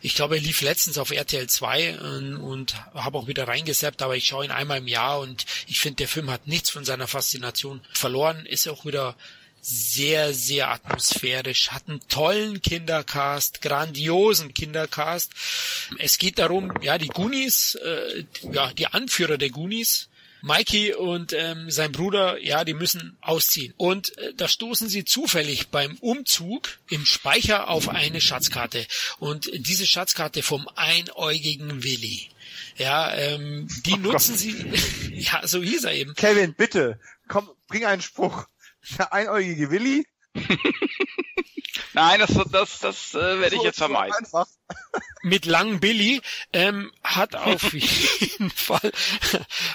ich 0.02 0.16
glaube, 0.16 0.36
er 0.36 0.42
lief 0.42 0.62
letztens 0.62 0.98
auf 0.98 1.12
RTL 1.12 1.48
2 1.48 2.00
und, 2.00 2.38
und 2.38 2.76
habe 2.94 3.18
auch 3.18 3.28
wieder 3.28 3.48
reingesappt, 3.48 4.02
aber 4.02 4.16
ich 4.16 4.26
schaue 4.26 4.46
ihn 4.46 4.52
einmal 4.52 4.78
im 4.78 4.88
Jahr 4.88 5.20
und 5.20 5.46
ich 5.68 5.80
finde, 5.80 5.98
der 5.98 6.08
Film 6.08 6.30
hat 6.30 6.48
nichts 6.48 6.70
von 6.70 6.86
seiner 6.86 7.08
Faszination 7.08 7.82
verloren, 7.92 8.46
ist 8.46 8.68
auch 8.68 8.86
wieder 8.86 9.16
sehr, 9.62 10.34
sehr 10.34 10.70
atmosphärisch, 10.70 11.70
hat 11.70 11.88
einen 11.88 12.02
tollen 12.08 12.62
Kindercast, 12.62 13.62
grandiosen 13.62 14.54
Kindercast. 14.54 15.32
Es 16.00 16.18
geht 16.18 16.40
darum, 16.40 16.74
ja, 16.82 16.98
die 16.98 17.08
Goonies, 17.08 17.76
äh, 17.76 18.26
ja, 18.52 18.74
die 18.74 18.88
Anführer 18.88 19.38
der 19.38 19.52
Goonies, 19.52 20.10
Mikey 20.42 20.94
und 20.96 21.34
ähm, 21.34 21.70
sein 21.70 21.92
Bruder, 21.92 22.40
ja, 22.40 22.64
die 22.64 22.74
müssen 22.74 23.16
ausziehen. 23.22 23.74
Und 23.78 24.18
äh, 24.18 24.34
da 24.34 24.48
stoßen 24.48 24.90
sie 24.90 25.06
zufällig 25.06 25.68
beim 25.68 25.98
Umzug 25.98 26.80
im 26.90 27.06
Speicher 27.06 27.70
auf 27.70 27.90
eine 27.90 28.22
Schatzkarte. 28.22 28.88
Und 29.20 29.52
diese 29.54 29.86
Schatzkarte 29.86 30.42
vom 30.42 30.68
einäugigen 30.76 31.84
Willi. 31.84 32.30
Ja, 32.78 33.14
ähm, 33.14 33.68
die 33.86 33.98
nutzen 33.98 34.36
sie, 34.36 34.56
ja, 35.14 35.46
so 35.48 35.62
hieß 35.62 35.84
er 35.84 35.94
eben. 35.94 36.16
Kevin, 36.16 36.56
bitte, 36.56 37.00
komm, 37.28 37.48
bring 37.68 37.86
einen 37.86 38.02
Spruch. 38.02 38.48
Der 38.98 39.14
einäugige 39.14 39.70
Willi. 39.72 40.06
Nein, 41.94 42.20
das, 42.20 42.34
das, 42.52 42.80
das 42.80 43.14
äh, 43.14 43.40
werde 43.40 43.56
ich 43.56 43.62
So- 43.62 43.66
jetzt 43.68 43.78
so 43.80 43.86
vermeiden. 43.86 44.16
Einfach. 44.18 44.48
Mit 45.24 45.46
langen 45.46 45.80
Billy 45.80 46.22
ähm, 46.54 46.92
hat 47.04 47.36
auf 47.36 47.74
jeden 47.74 48.50
Fall 48.50 48.92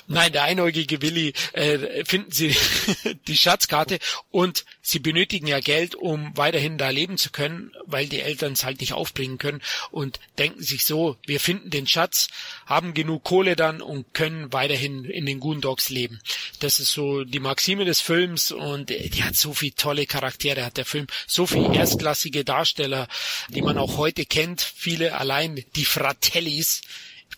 nein 0.06 0.32
der 0.32 0.44
einäugige 0.44 1.02
Willi 1.02 1.32
äh, 1.52 2.04
finden 2.04 2.32
sie 2.32 2.56
die 3.28 3.36
Schatzkarte 3.36 3.98
und 4.30 4.64
sie 4.82 4.98
benötigen 4.98 5.46
ja 5.46 5.60
Geld 5.60 5.94
um 5.94 6.36
weiterhin 6.36 6.78
da 6.78 6.90
leben 6.90 7.18
zu 7.18 7.30
können 7.30 7.72
weil 7.86 8.06
die 8.06 8.20
Eltern 8.20 8.52
es 8.52 8.64
halt 8.64 8.80
nicht 8.80 8.92
aufbringen 8.92 9.38
können 9.38 9.62
und 9.90 10.20
denken 10.38 10.62
sich 10.62 10.84
so 10.84 11.16
wir 11.26 11.40
finden 11.40 11.70
den 11.70 11.86
Schatz 11.86 12.28
haben 12.66 12.94
genug 12.94 13.24
Kohle 13.24 13.56
dann 13.56 13.80
und 13.80 14.12
können 14.14 14.52
weiterhin 14.52 15.04
in 15.04 15.26
den 15.26 15.40
Goondogs 15.40 15.88
leben. 15.88 16.20
Das 16.60 16.80
ist 16.80 16.92
so 16.92 17.24
die 17.24 17.40
Maxime 17.40 17.84
des 17.84 18.00
Films 18.00 18.52
und 18.52 18.90
äh, 18.90 19.08
die 19.08 19.22
hat 19.22 19.36
so 19.36 19.52
viel 19.52 19.72
tolle 19.72 20.06
Charaktere 20.06 20.64
hat 20.64 20.76
der 20.76 20.84
Film. 20.84 21.06
So 21.26 21.46
viel 21.46 21.74
erstklassige 21.74 22.44
Darsteller 22.44 23.08
die 23.48 23.62
man 23.62 23.78
auch 23.78 23.96
heute 23.96 24.24
kennt 24.24 24.60
viele 24.86 25.18
allein 25.18 25.64
die 25.74 25.84
Fratellis 25.84 26.82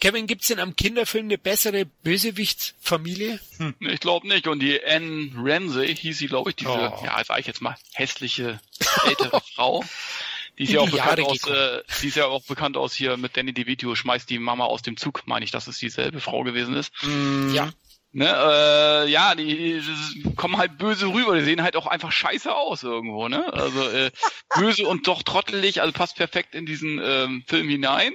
Kevin, 0.01 0.27
gibt's 0.29 0.47
denn 0.49 0.61
am 0.61 0.77
Kinderfilm 0.77 1.25
eine 1.25 1.39
bessere 1.39 1.85
Bösewicht-Familie? 2.05 3.41
Ich 3.81 4.01
glaube 4.01 4.29
nicht. 4.29 4.47
Und 4.47 4.61
die 4.61 4.79
Anne 4.85 5.33
Ramsey 5.35 5.97
hieß 5.97 6.19
sie, 6.19 6.27
glaube 6.29 6.51
ich, 6.51 6.57
diese, 6.57 6.71
Oh. 6.71 7.03
ja, 7.05 7.21
sag 7.25 7.41
ich 7.41 7.47
jetzt 7.47 7.61
mal, 7.63 7.77
hässliche 7.95 8.61
ältere 9.07 9.41
Frau. 9.55 9.83
Die 10.59 10.65
ist 10.65 10.73
ja 10.73 10.81
auch 10.81 10.91
bekannt 10.91 11.21
aus, 11.21 11.45
äh, 11.49 11.83
die 12.03 12.09
ist 12.09 12.17
ja 12.17 12.27
auch 12.27 12.43
bekannt 12.45 12.77
aus 12.77 12.95
hier 12.95 13.17
mit 13.17 13.37
Danny 13.37 13.53
DeVito, 13.53 13.95
schmeißt 13.95 14.29
die 14.31 14.39
Mama 14.39 14.67
aus 14.67 14.83
dem 14.83 14.97
Zug, 14.97 15.23
meine 15.27 15.45
ich, 15.45 15.51
dass 15.51 15.67
es 15.67 15.79
dieselbe 15.79 16.21
Frau 16.21 16.43
gewesen 16.45 16.75
ist. 16.75 16.93
Mm, 17.03 17.53
Ja. 17.55 17.73
Ne, 18.11 18.27
äh, 18.27 19.11
ja, 19.11 19.35
die, 19.35 19.83
die 19.83 20.35
kommen 20.35 20.57
halt 20.57 20.79
böse 20.79 21.07
rüber, 21.07 21.37
die 21.37 21.45
sehen 21.45 21.63
halt 21.63 21.77
auch 21.77 21.87
einfach 21.87 22.11
scheiße 22.11 22.55
aus 22.55 22.83
irgendwo, 22.83 23.29
ne? 23.29 23.53
Also 23.53 23.87
äh, 23.91 24.11
böse 24.57 24.87
und 24.87 25.07
doch 25.07 25.23
trottelig, 25.23 25.83
also 25.83 25.93
passt 25.93 26.17
perfekt 26.17 26.55
in 26.55 26.65
diesen 26.65 27.01
ähm, 27.03 27.45
Film 27.47 27.69
hinein. 27.69 28.15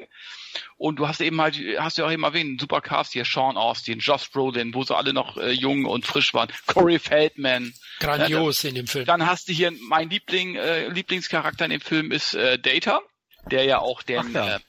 Und 0.77 0.97
du 0.97 1.07
hast 1.07 1.21
eben 1.21 1.39
halt, 1.41 1.57
hast 1.77 1.97
du 1.97 2.01
ja 2.01 2.07
auch 2.07 2.11
eben 2.11 2.23
erwähnt, 2.23 2.49
einen 2.49 2.59
super 2.59 2.81
Cast 2.81 3.13
hier, 3.13 3.25
Sean 3.25 3.57
Austin, 3.57 3.99
Josh 3.99 4.29
Brolin, 4.31 4.73
wo 4.73 4.83
sie 4.83 4.95
alle 4.95 5.13
noch 5.13 5.37
äh, 5.37 5.51
jung 5.51 5.85
und 5.85 6.05
frisch 6.05 6.33
waren, 6.33 6.49
Corey 6.67 6.99
Feldman. 6.99 7.73
Grandios 7.99 8.63
in 8.63 8.75
dem 8.75 8.87
Film. 8.87 9.05
Dann 9.05 9.25
hast 9.25 9.49
du 9.49 9.53
hier 9.53 9.71
mein 9.87 10.09
Liebling, 10.09 10.55
äh, 10.55 10.87
Lieblingscharakter 10.89 11.65
in 11.65 11.71
dem 11.71 11.81
Film 11.81 12.11
ist 12.11 12.33
äh, 12.33 12.59
Data, 12.59 13.01
der 13.49 13.63
ja 13.65 13.79
auch 13.79 14.03
den, 14.03 14.19
Ach 14.19 14.33
ja. 14.33 14.55
äh, 14.55 14.59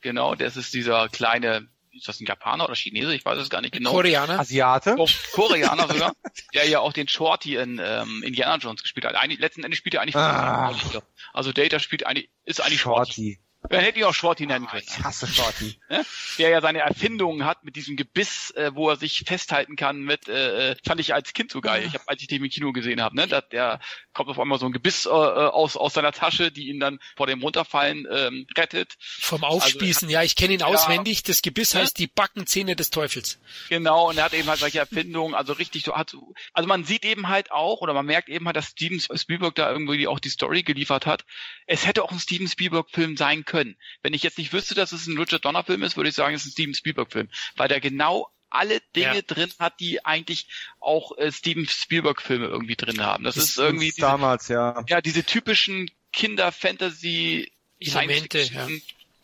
genau, 0.00 0.34
das 0.34 0.56
ist 0.56 0.74
dieser 0.74 1.08
kleine, 1.08 1.68
ist 1.92 2.08
das 2.08 2.20
ein 2.20 2.26
Japaner 2.26 2.64
oder 2.64 2.74
Chinese? 2.74 3.14
Ich 3.14 3.24
weiß 3.24 3.38
es 3.38 3.50
gar 3.50 3.60
nicht 3.60 3.72
genau. 3.72 3.92
Koreaner. 3.92 4.38
Asiate. 4.38 4.94
Oh, 4.98 5.08
Koreaner 5.32 5.88
sogar, 5.88 6.12
der 6.54 6.68
ja 6.68 6.80
auch 6.80 6.92
den 6.92 7.08
Shorty 7.08 7.56
in 7.56 7.80
ähm, 7.82 8.22
Indiana 8.24 8.56
Jones 8.56 8.82
gespielt 8.82 9.06
hat. 9.06 9.14
Eigentlich, 9.16 9.40
letzten 9.40 9.64
Endes 9.64 9.78
spielt 9.78 9.94
er 9.94 10.02
eigentlich 10.02 10.16
Ah. 10.16 10.72
Also 11.32 11.52
Data 11.52 11.78
spielt 11.78 12.06
eigentlich, 12.06 12.30
ist 12.44 12.60
eigentlich 12.60 12.80
Shorty. 12.80 13.12
Shorty. 13.12 13.40
Er 13.68 13.82
hätte 13.82 13.98
ihn 13.98 14.04
auch 14.06 14.14
Shorty 14.14 14.46
nennen 14.46 14.66
können. 14.66 14.82
ich 14.86 15.04
hasse 15.04 15.26
Shorty. 15.26 15.78
ne? 15.90 16.04
der 16.38 16.48
ja 16.48 16.60
seine 16.62 16.78
Erfindungen 16.78 17.44
hat 17.44 17.62
mit 17.62 17.76
diesem 17.76 17.96
Gebiss, 17.96 18.50
äh, 18.52 18.70
wo 18.74 18.88
er 18.88 18.96
sich 18.96 19.24
festhalten 19.26 19.76
kann 19.76 20.00
mit, 20.00 20.28
äh, 20.28 20.70
äh, 20.70 20.76
fand 20.84 20.98
ich 21.00 21.12
als 21.12 21.34
Kind 21.34 21.50
so 21.52 21.60
geil. 21.60 21.84
Ich 21.86 21.94
hab, 21.94 22.02
als 22.06 22.22
ich 22.22 22.28
den 22.28 22.42
im 22.42 22.50
Kino 22.50 22.72
gesehen 22.72 23.02
habe, 23.02 23.14
ne, 23.16 23.28
da, 23.28 23.42
der 23.42 23.78
kommt 24.14 24.30
auf 24.30 24.38
einmal 24.40 24.58
so 24.58 24.66
ein 24.66 24.72
Gebiss 24.72 25.04
äh, 25.06 25.10
aus 25.10 25.76
aus 25.76 25.92
seiner 25.92 26.12
Tasche, 26.12 26.50
die 26.50 26.68
ihn 26.68 26.80
dann 26.80 26.98
vor 27.16 27.26
dem 27.26 27.42
Runterfallen 27.42 28.06
ähm, 28.10 28.46
rettet. 28.56 28.94
Vom 28.98 29.44
Aufspießen, 29.44 30.08
ja, 30.08 30.22
ich 30.22 30.36
kenne 30.36 30.54
ihn 30.54 30.62
Also, 30.62 30.74
Ja. 30.74 30.80
auswendig. 30.80 31.22
Das 31.22 31.42
Gebiss 31.42 31.74
Ja. 31.74 31.80
heißt 31.80 31.98
die 31.98 32.06
Backenzähne 32.06 32.76
des 32.76 32.88
Teufels. 32.90 33.38
Genau, 33.68 34.08
und 34.08 34.16
er 34.18 34.24
hat 34.24 34.32
eben 34.34 34.48
halt 34.48 34.60
solche 34.60 34.78
Erfindungen, 34.78 35.34
also 35.34 35.52
richtig 35.52 35.84
so 35.84 35.94
hat 35.96 36.10
so, 36.10 36.32
also 36.54 36.66
man 36.66 36.84
sieht 36.84 37.04
eben 37.04 37.28
halt 37.28 37.52
auch 37.52 37.82
oder 37.82 37.92
man 37.92 38.06
merkt 38.06 38.28
eben 38.30 38.46
halt, 38.46 38.56
dass 38.56 38.68
Steven 38.68 39.00
Spielberg 39.00 39.54
da 39.54 39.70
irgendwie 39.70 40.06
auch 40.06 40.18
die 40.18 40.30
Story 40.30 40.62
geliefert 40.62 41.04
hat. 41.06 41.24
Es 41.66 41.86
hätte 41.86 42.02
auch 42.02 42.10
ein 42.10 42.18
Steven 42.18 42.48
Spielberg 42.48 42.90
Film 42.90 43.16
sein 43.18 43.44
können. 43.44 43.49
Wenn 43.52 44.14
ich 44.14 44.22
jetzt 44.22 44.38
nicht 44.38 44.52
wüsste, 44.52 44.74
dass 44.74 44.92
es 44.92 45.06
ein 45.06 45.18
Richard 45.18 45.44
Donner 45.44 45.64
Film 45.64 45.82
ist, 45.82 45.96
würde 45.96 46.08
ich 46.08 46.14
sagen, 46.14 46.34
es 46.34 46.42
ist 46.42 46.48
ein 46.48 46.52
Steven 46.52 46.74
Spielberg 46.74 47.12
Film, 47.12 47.28
weil 47.56 47.68
der 47.68 47.80
genau 47.80 48.30
alle 48.50 48.80
Dinge 48.96 49.16
Ja. 49.16 49.22
drin 49.22 49.52
hat, 49.58 49.78
die 49.80 50.04
eigentlich 50.04 50.48
auch 50.80 51.16
äh, 51.18 51.30
Steven 51.30 51.66
Spielberg 51.68 52.20
Filme 52.20 52.46
irgendwie 52.46 52.76
drin 52.76 53.00
haben. 53.00 53.24
Das 53.24 53.36
ist 53.36 53.58
irgendwie 53.58 53.86
diese, 53.86 54.00
damals, 54.00 54.48
ja. 54.48 54.84
ja 54.88 55.00
diese 55.00 55.24
typischen 55.24 55.90
Kinder 56.12 56.50
Fantasy 56.50 57.52
Elemente, 57.78 58.38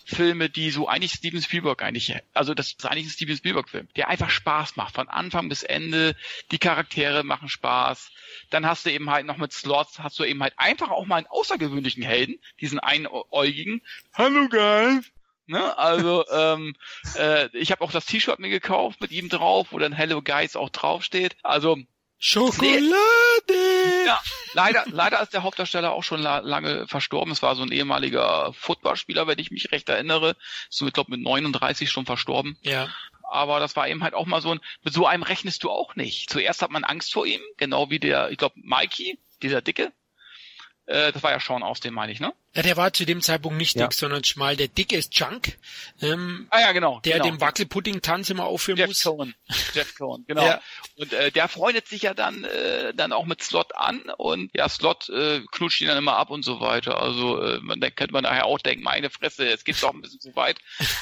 Filme, 0.06 0.48
die 0.48 0.70
so 0.70 0.86
eigentlich 0.88 1.12
Steven 1.12 1.42
Spielberg 1.42 1.82
eigentlich, 1.82 2.14
also 2.32 2.54
das 2.54 2.68
ist 2.68 2.86
eigentlich 2.86 3.06
ein 3.06 3.10
Steven 3.10 3.36
Spielberg 3.36 3.68
Film, 3.68 3.88
der 3.96 4.08
einfach 4.08 4.30
Spaß 4.30 4.76
macht, 4.76 4.94
von 4.94 5.08
Anfang 5.08 5.48
bis 5.48 5.64
Ende, 5.64 6.14
die 6.52 6.58
Charaktere 6.58 7.24
machen 7.24 7.48
Spaß, 7.48 8.10
dann 8.50 8.66
hast 8.66 8.86
du 8.86 8.92
eben 8.92 9.10
halt 9.10 9.26
noch 9.26 9.36
mit 9.36 9.52
Slots, 9.52 9.98
hast 9.98 10.18
du 10.18 10.24
eben 10.24 10.42
halt 10.42 10.54
einfach 10.56 10.90
auch 10.90 11.06
mal 11.06 11.16
einen 11.16 11.26
außergewöhnlichen 11.26 12.04
Helden, 12.04 12.38
diesen 12.60 12.78
einäugigen, 12.78 13.82
Hallo 14.14 14.48
guys, 14.48 15.10
Ne? 15.48 15.78
Also 15.78 16.24
ähm, 16.30 16.74
äh, 17.16 17.48
ich 17.56 17.70
habe 17.70 17.82
auch 17.82 17.92
das 17.92 18.06
T-Shirt 18.06 18.38
mir 18.38 18.48
gekauft 18.48 19.00
mit 19.00 19.12
ihm 19.12 19.28
drauf, 19.28 19.68
wo 19.70 19.78
dann 19.78 19.92
Hello 19.92 20.22
Guys 20.22 20.56
auch 20.56 20.70
draufsteht. 20.70 21.36
Also 21.42 21.78
Schokolade! 22.18 23.25
Ja, 24.06 24.22
leider, 24.54 24.84
leider 24.86 25.20
ist 25.20 25.32
der 25.32 25.42
Hauptdarsteller 25.42 25.92
auch 25.92 26.02
schon 26.02 26.20
la 26.20 26.38
lange 26.38 26.86
verstorben. 26.86 27.32
Es 27.32 27.42
war 27.42 27.56
so 27.56 27.62
ein 27.62 27.72
ehemaliger 27.72 28.52
Footballspieler, 28.54 29.26
wenn 29.26 29.38
ich 29.38 29.50
mich 29.50 29.72
recht 29.72 29.88
erinnere. 29.88 30.36
So, 30.70 30.86
ich 30.86 30.92
glaube, 30.92 31.10
mit 31.10 31.20
39 31.20 31.90
schon 31.90 32.06
verstorben. 32.06 32.56
Ja. 32.62 32.88
Aber 33.22 33.58
das 33.58 33.74
war 33.76 33.88
eben 33.88 34.02
halt 34.02 34.14
auch 34.14 34.26
mal 34.26 34.40
so 34.40 34.52
ein, 34.52 34.60
mit 34.82 34.94
so 34.94 35.06
einem 35.06 35.24
rechnest 35.24 35.64
du 35.64 35.70
auch 35.70 35.96
nicht. 35.96 36.30
Zuerst 36.30 36.62
hat 36.62 36.70
man 36.70 36.84
Angst 36.84 37.12
vor 37.12 37.26
ihm, 37.26 37.40
genau 37.56 37.90
wie 37.90 37.98
der, 37.98 38.30
ich 38.30 38.38
glaube, 38.38 38.54
Mikey, 38.56 39.18
dieser 39.42 39.62
Dicke. 39.62 39.92
Äh, 40.86 41.12
das 41.12 41.22
war 41.22 41.32
ja 41.32 41.40
Sean 41.40 41.62
Austin, 41.62 41.92
meine 41.92 42.12
ich, 42.12 42.20
ne? 42.20 42.32
Ja, 42.56 42.62
der 42.62 42.76
war 42.76 42.92
zu 42.92 43.04
dem 43.04 43.20
Zeitpunkt 43.20 43.58
nicht 43.58 43.76
Ja. 43.76 43.82
dick, 43.86 43.92
sondern 43.92 44.24
schmal. 44.24 44.56
Der 44.56 44.68
Dicke 44.68 44.96
ist 44.96 45.16
Junk, 45.18 45.58
ähm, 46.00 46.46
Ah 46.50 46.60
ja, 46.60 46.72
genau. 46.72 47.00
der 47.00 47.18
genau. 47.18 47.24
den 47.26 47.40
Wackelpudding-Tanz 47.40 48.30
immer 48.30 48.44
aufführen 48.44 48.78
Jeff 48.78 48.88
muss. 48.88 49.02
Cohen. 49.02 49.34
Jeff 49.74 49.94
Cohen, 49.96 50.24
genau. 50.26 50.44
Ja. 50.44 50.60
Und 50.96 51.12
äh, 51.12 51.30
der 51.30 51.48
freundet 51.48 51.86
sich 51.86 52.02
ja 52.02 52.14
dann 52.14 52.44
äh, 52.44 52.94
dann 52.94 53.12
auch 53.12 53.26
mit 53.26 53.42
Slot 53.42 53.76
an 53.76 54.00
und 54.16 54.50
ja, 54.54 54.68
Slot 54.68 55.08
äh, 55.10 55.42
knutscht 55.52 55.82
ihn 55.82 55.88
dann 55.88 55.98
immer 55.98 56.16
ab 56.16 56.30
und 56.30 56.44
so 56.44 56.60
weiter. 56.60 57.00
Also 57.00 57.40
äh, 57.42 57.58
man 57.60 57.80
da 57.80 57.90
könnte 57.90 58.12
man 58.14 58.24
daher 58.24 58.46
auch 58.46 58.58
denken, 58.58 58.82
meine 58.82 59.10
Fresse, 59.10 59.46
jetzt 59.46 59.64
geht's 59.64 59.80
doch 59.80 59.92
ein 59.92 60.00
bisschen 60.00 60.20
zu 60.20 60.34
weit. 60.34 60.58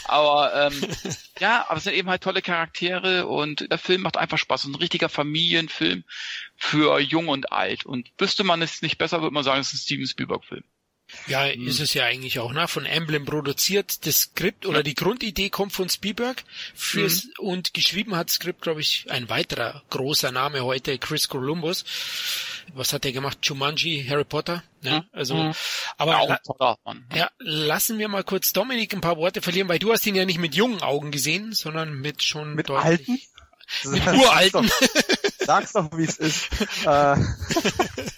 Aber 0.07 0.53
ähm, 0.73 0.89
ja, 1.39 1.67
aber 1.69 1.79
es 1.79 1.85
sind 1.85 1.95
eben 1.95 2.11
halt 2.11 2.23
tolle 2.23 2.43
Charaktere 2.43 3.27
und 3.27 3.71
der 3.71 3.79
Film 3.79 4.03
macht 4.03 4.17
einfach 4.17 4.39
Spaß. 4.39 4.65
Ein 4.65 4.75
richtiger 4.75 5.09
Familienfilm 5.09 6.03
für 6.57 6.99
jung 6.99 7.29
und 7.29 7.53
alt. 7.53 7.87
Und 7.87 8.11
wüsste 8.19 8.43
man 8.43 8.61
es 8.63 8.83
nicht 8.83 8.99
besser, 8.99 9.21
würde 9.23 9.35
man 9.35 9.45
sagen, 9.45 9.61
es 9.61 9.69
ist 9.69 9.75
ein 9.75 9.85
Steven 9.85 10.07
Spielberg-Film. 10.07 10.65
Ja, 11.27 11.47
ist 11.47 11.81
es 11.81 11.95
ja 11.95 12.05
eigentlich 12.05 12.39
auch, 12.39 12.53
ne? 12.53 12.69
Von 12.69 12.85
Emblem 12.87 13.25
produziert. 13.25 14.07
Das 14.07 14.21
Skript 14.23 14.67
oder 14.67 14.83
die 14.83 14.95
Grundidee 14.95 15.49
kommt 15.51 15.73
von 15.73 15.89
Spielberg 15.89 16.43
fürs 16.75 17.29
und 17.39 17.73
geschrieben 17.75 18.15
hat 18.17 18.31
Skript, 18.31 18.63
glaube 18.63 18.81
ich, 18.81 19.07
ein 19.11 19.29
weiterer 19.29 19.83
großer 19.91 20.33
Name 20.33 20.63
heute, 20.65 20.99
Chris 20.99 21.29
Columbus. 21.29 21.85
Was 22.75 22.93
hat 22.93 23.05
er 23.05 23.13
gemacht? 23.13 23.39
Jumanji, 23.43 24.05
Harry 24.09 24.25
Potter. 24.25 24.63
Ne? 24.83 25.01
Mhm. 25.01 25.05
Also, 25.13 25.35
Mhm. 25.37 25.53
aber 25.99 26.13
Ja, 26.13 26.77
Mann. 26.85 27.07
ja, 27.15 27.31
lassen 27.39 27.99
wir 27.99 28.09
mal 28.09 28.25
kurz 28.25 28.53
Dominik 28.53 28.93
ein 28.95 29.01
paar 29.01 29.17
Worte 29.17 29.43
verlieren, 29.43 29.69
weil 29.69 29.79
du 29.79 29.93
hast 29.93 30.07
ihn 30.07 30.15
ja 30.15 30.25
nicht 30.25 30.39
mit 30.39 30.55
jungen 30.55 30.83
Augen 30.83 31.11
gesehen, 31.11 31.53
sondern 31.53 31.95
mit 32.01 32.23
schon 32.23 32.55
Mit 32.55 32.69
deutlich- 32.69 32.85
alten? 32.85 33.13
mit 33.85 34.03
Sag's 34.05 34.19
uralten. 34.19 34.67
Doch, 34.69 35.47
sag's 35.47 35.73
doch, 35.73 35.91
wie 35.97 36.05
es 36.05 36.17
ist. 36.19 36.49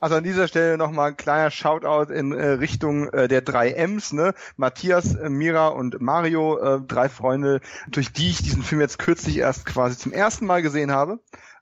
also 0.00 0.16
an 0.16 0.24
dieser 0.24 0.48
Stelle 0.48 0.76
nochmal 0.76 1.10
ein 1.10 1.16
kleiner 1.16 1.50
Shoutout 1.50 2.12
in 2.12 2.32
äh, 2.32 2.46
Richtung 2.52 3.08
äh, 3.10 3.28
der 3.28 3.40
drei 3.40 3.72
M's, 3.72 4.12
ne? 4.12 4.34
Matthias, 4.56 5.14
äh, 5.14 5.28
Mira 5.28 5.68
und 5.68 6.00
Mario, 6.00 6.58
äh, 6.58 6.80
drei 6.80 7.08
Freunde, 7.08 7.60
durch 7.88 8.12
die 8.12 8.30
ich 8.30 8.42
diesen 8.42 8.62
Film 8.62 8.80
jetzt 8.80 8.98
kürzlich 8.98 9.38
erst 9.38 9.66
quasi 9.66 9.96
zum 9.96 10.12
ersten 10.12 10.46
Mal 10.46 10.62
gesehen 10.62 10.92
habe. 10.92 11.18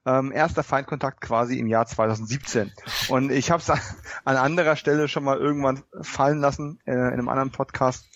Ähm, 0.07 0.33
erster 0.33 0.63
Feindkontakt 0.63 1.23
quasi 1.23 1.59
im 1.59 1.67
Jahr 1.67 1.87
2017. 1.87 2.73
Und 3.09 3.33
ich 3.33 3.51
habe 3.51 3.63
es 3.63 3.71
an, 3.71 3.81
an 4.25 4.37
anderer 4.37 4.77
Stelle 4.77 5.09
schon 5.09 5.25
mal 5.25 5.39
irgendwann 5.39 5.83
fallen 6.03 6.41
lassen, 6.41 6.79
äh, 6.85 6.93
in 6.93 6.99
einem 6.99 7.29
anderen 7.29 7.53
Podcast. 7.53 8.07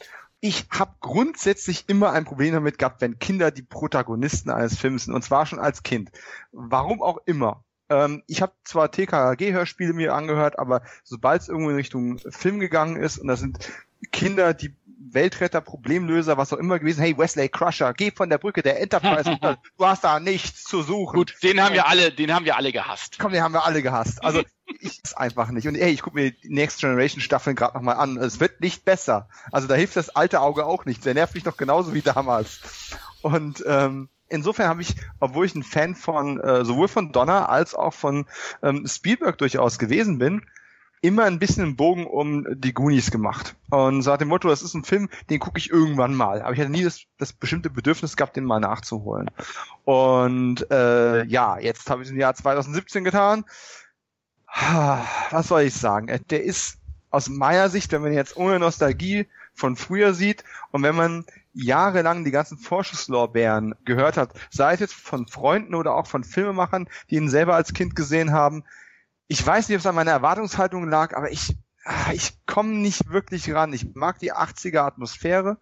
Ich 0.41 0.67
habe 0.71 0.95
grundsätzlich 1.01 1.89
immer 1.89 2.13
ein 2.13 2.25
Problem 2.25 2.53
damit 2.53 2.79
gehabt, 2.79 3.01
wenn 3.01 3.19
Kinder 3.19 3.51
die 3.51 3.63
Protagonisten 3.63 4.51
eines 4.51 4.79
Films 4.79 5.07
sind, 5.07 5.15
und 5.15 5.25
zwar 5.25 5.47
schon 5.47 5.59
als 5.59 5.83
Kind. 5.83 6.11
Warum 6.53 7.03
auch 7.03 7.19
immer. 7.25 7.65
Ähm, 7.91 8.23
ich 8.27 8.43
habe 8.43 8.53
zwar 8.65 8.91
TKG-Hörspiele 8.91 9.93
mir 9.93 10.15
angehört, 10.15 10.59
aber 10.59 10.83
sobald 11.05 11.43
es 11.43 11.49
irgendwo 11.49 11.71
in 11.71 11.77
Richtung 11.77 12.19
Film 12.31 12.61
gegangen 12.61 12.97
ist, 12.97 13.19
und 13.19 13.29
das 13.29 13.41
sind 13.41 13.59
Kinder, 14.13 14.55
die 14.55 14.75
Weltretter, 15.11 15.61
Problemlöser, 15.61 16.37
was 16.37 16.53
auch 16.53 16.59
immer 16.59 16.79
gewesen, 16.79 17.01
hey 17.01 17.17
Wesley 17.17 17.49
Crusher, 17.49 17.95
geh 17.95 18.11
von 18.11 18.29
der 18.29 18.39
Brücke 18.39 18.63
der 18.63 18.81
Enterprise 18.81 19.31
runter, 19.31 19.59
du 19.79 19.87
hast 19.87 20.05
da 20.05 20.21
nichts 20.21 20.65
zu 20.65 20.83
suchen. 20.83 21.17
Gut, 21.17 21.35
den 21.43 21.63
haben 21.63 21.75
wir 21.75 21.89
alle, 21.89 22.13
den 22.13 22.35
haben 22.35 22.45
wir 22.45 22.57
alle 22.57 22.73
gehasst. 22.73 23.19
Komm, 23.19 23.33
den 23.33 23.43
haben 23.43 23.55
wir 23.55 23.65
alle 23.65 23.83
gehasst. 23.83 24.23
Also 24.25 24.43
ich 24.81 25.01
ist 25.03 25.17
einfach 25.17 25.51
nicht. 25.51 25.67
Und 25.67 25.77
ey, 25.77 25.91
ich 25.91 26.03
gucke 26.03 26.17
mir 26.17 26.33
die 26.33 26.49
Next 26.49 26.81
Generation 26.81 27.21
Staffeln 27.21 27.57
gerade 27.57 27.77
nochmal 27.77 27.97
an. 27.97 28.17
Es 28.19 28.41
wird 28.41 28.61
nicht 28.61 28.85
besser. 28.85 29.29
Also 29.53 29.69
da 29.69 29.75
hilft 29.75 29.97
das 29.97 30.11
alte 30.11 30.41
Auge 30.41 30.67
auch 30.67 30.85
nicht. 30.85 31.05
Der 31.05 31.15
nervt 31.15 31.35
mich 31.35 31.45
noch 31.45 31.57
genauso 31.57 31.95
wie 31.95 32.03
damals. 32.03 32.61
Und 33.23 33.65
ähm, 33.67 34.09
insofern 34.29 34.69
habe 34.69 34.83
ich, 34.83 34.95
obwohl 35.21 35.47
ich 35.47 35.55
ein 35.55 35.63
Fan 35.63 35.95
von 35.95 36.41
äh, 36.41 36.65
sowohl 36.65 36.89
von 36.89 37.13
Donner 37.13 37.49
als 37.49 37.75
auch 37.75 37.95
von 37.95 38.27
ähm, 38.63 38.87
Spielberg 38.87 39.39
durchaus 39.39 39.79
gewesen 39.79 40.19
bin, 40.19 40.43
immer 41.01 41.25
ein 41.25 41.39
bisschen 41.39 41.63
einen 41.65 41.77
Bogen 41.77 42.07
um 42.07 42.45
die 42.61 42.75
Goonies 42.75 43.11
gemacht. 43.11 43.55
Und 43.71 44.03
so 44.03 44.13
hat 44.13 44.21
dem 44.21 44.29
Motto, 44.29 44.49
das 44.49 44.63
ist 44.63 44.75
ein 44.75 44.85
Film, 44.85 45.09
den 45.31 45.39
gucke 45.39 45.59
ich 45.59 45.71
irgendwann 45.71 46.15
mal. 46.15 46.43
Aber 46.43 46.53
ich 46.53 46.61
hatte 46.61 46.71
nie 46.71 46.83
das, 46.83 47.03
das 47.19 47.33
bestimmte 47.33 47.71
Bedürfnis 47.71 48.17
gehabt, 48.17 48.37
den 48.37 48.45
mal 48.45 48.61
nachzuholen. 48.61 49.31
Und 49.85 50.69
äh, 50.71 51.25
ja, 51.25 51.59
jetzt 51.59 51.89
habe 51.89 52.03
ich 52.03 52.09
es 52.09 52.13
im 52.13 52.19
Jahr 52.19 52.35
2017 52.35 53.05
getan. 53.05 53.45
Was 55.31 55.49
soll 55.49 55.63
ich 55.63 55.75
sagen? 55.75 56.09
Äh, 56.09 56.21
Der 56.31 56.43
ist 56.43 56.79
aus 57.11 57.29
meiner 57.29 57.69
Sicht, 57.69 57.93
wenn 57.93 58.03
man 58.03 58.13
jetzt 58.13 58.37
ohne 58.37 58.59
Nostalgie 58.59 59.29
von 59.55 59.77
früher 59.77 60.15
sieht 60.15 60.45
und 60.71 60.83
wenn 60.83 60.95
man 60.95 61.25
jahrelang 61.53 62.25
die 62.25 62.31
ganzen 62.31 62.59
Vorschusslorbeeren 62.59 63.75
gehört 63.85 64.17
hat, 64.17 64.33
sei 64.51 64.75
es 64.75 64.81
jetzt 64.81 64.95
von 64.95 65.27
Freunden 65.27 65.75
oder 65.75 65.95
auch 65.95 66.07
von 66.07 66.25
Filmemachern, 66.25 66.89
die 67.11 67.17
ihn 67.17 67.29
selber 67.29 67.55
als 67.55 67.73
Kind 67.73 67.97
gesehen 67.97 68.33
haben, 68.33 68.65
ich 69.29 69.47
weiß 69.47 69.69
nicht, 69.69 69.77
ob 69.77 69.81
es 69.81 69.87
an 69.87 69.95
meiner 69.95 70.11
Erwartungshaltung 70.11 70.89
lag, 70.89 71.15
aber 71.15 71.31
ich, 71.31 71.55
ah, 71.85 72.13
ich 72.13 72.45
komme 72.47 72.71
nicht 72.71 73.11
wirklich 73.11 73.53
ran. 73.53 73.75
Ich 73.75 73.95
mag 73.95 74.19
die 74.19 74.33
80er 74.33 74.81
Atmosphäre. 74.81 75.59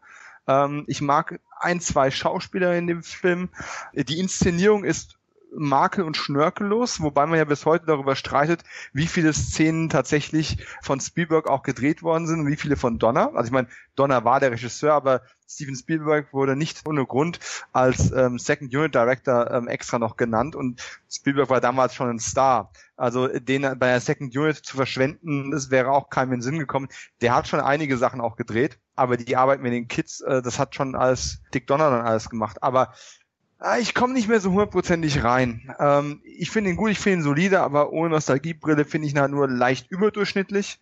Ähm, 0.46 0.84
ich 0.86 1.00
mag 1.00 1.40
ein, 1.58 1.80
zwei 1.80 2.12
Schauspieler 2.12 2.76
in 2.76 2.86
dem 2.86 3.02
Film. 3.02 3.50
Die 3.92 4.20
Inszenierung 4.20 4.84
ist 4.84 5.15
makel- 5.58 6.04
und 6.04 6.16
schnörkellos, 6.16 7.00
wobei 7.00 7.26
man 7.26 7.38
ja 7.38 7.44
bis 7.44 7.66
heute 7.66 7.86
darüber 7.86 8.16
streitet, 8.16 8.62
wie 8.92 9.06
viele 9.06 9.32
Szenen 9.32 9.88
tatsächlich 9.88 10.58
von 10.82 11.00
Spielberg 11.00 11.48
auch 11.48 11.62
gedreht 11.62 12.02
worden 12.02 12.26
sind 12.26 12.40
und 12.40 12.46
wie 12.46 12.56
viele 12.56 12.76
von 12.76 12.98
Donner. 12.98 13.32
Also 13.34 13.48
ich 13.48 13.52
meine, 13.52 13.68
Donner 13.94 14.24
war 14.24 14.40
der 14.40 14.52
Regisseur, 14.52 14.92
aber 14.92 15.22
Steven 15.48 15.76
Spielberg 15.76 16.32
wurde 16.32 16.56
nicht 16.56 16.86
ohne 16.86 17.06
Grund 17.06 17.38
als 17.72 18.10
ähm, 18.12 18.38
Second 18.38 18.74
Unit 18.74 18.94
Director 18.94 19.50
ähm, 19.50 19.68
extra 19.68 19.98
noch 19.98 20.16
genannt 20.16 20.56
und 20.56 20.82
Spielberg 21.08 21.50
war 21.50 21.60
damals 21.60 21.94
schon 21.94 22.10
ein 22.10 22.18
Star. 22.18 22.72
Also 22.96 23.28
den 23.28 23.62
bei 23.62 23.86
der 23.86 24.00
Second 24.00 24.36
Unit 24.36 24.56
zu 24.56 24.76
verschwenden, 24.76 25.50
das 25.50 25.70
wäre 25.70 25.90
auch 25.90 26.10
keinem 26.10 26.32
in 26.32 26.38
den 26.38 26.42
Sinn 26.42 26.58
gekommen. 26.58 26.88
Der 27.20 27.34
hat 27.34 27.46
schon 27.46 27.60
einige 27.60 27.96
Sachen 27.96 28.20
auch 28.20 28.36
gedreht, 28.36 28.78
aber 28.96 29.16
die 29.16 29.36
Arbeit 29.36 29.60
mit 29.60 29.72
den 29.72 29.88
Kids, 29.88 30.20
äh, 30.20 30.42
das 30.42 30.58
hat 30.58 30.74
schon 30.74 30.94
als 30.94 31.40
Dick 31.54 31.66
Donner 31.66 31.90
dann 31.90 32.06
alles 32.06 32.28
gemacht. 32.28 32.62
Aber 32.62 32.92
Ich 33.80 33.94
komme 33.94 34.12
nicht 34.12 34.28
mehr 34.28 34.40
so 34.40 34.50
hundertprozentig 34.50 35.24
rein. 35.24 35.74
Ähm, 35.78 36.20
ich 36.24 36.50
finde 36.50 36.70
ihn 36.70 36.76
gut, 36.76 36.90
ich 36.90 36.98
finde 36.98 37.18
ihn 37.18 37.22
solide, 37.22 37.60
aber 37.60 37.90
ohne 37.90 38.10
Nostalgiebrille 38.10 38.84
finde 38.84 39.06
ich 39.06 39.14
ihn 39.14 39.20
halt 39.20 39.30
nur 39.30 39.48
leicht 39.48 39.90
überdurchschnittlich. 39.90 40.80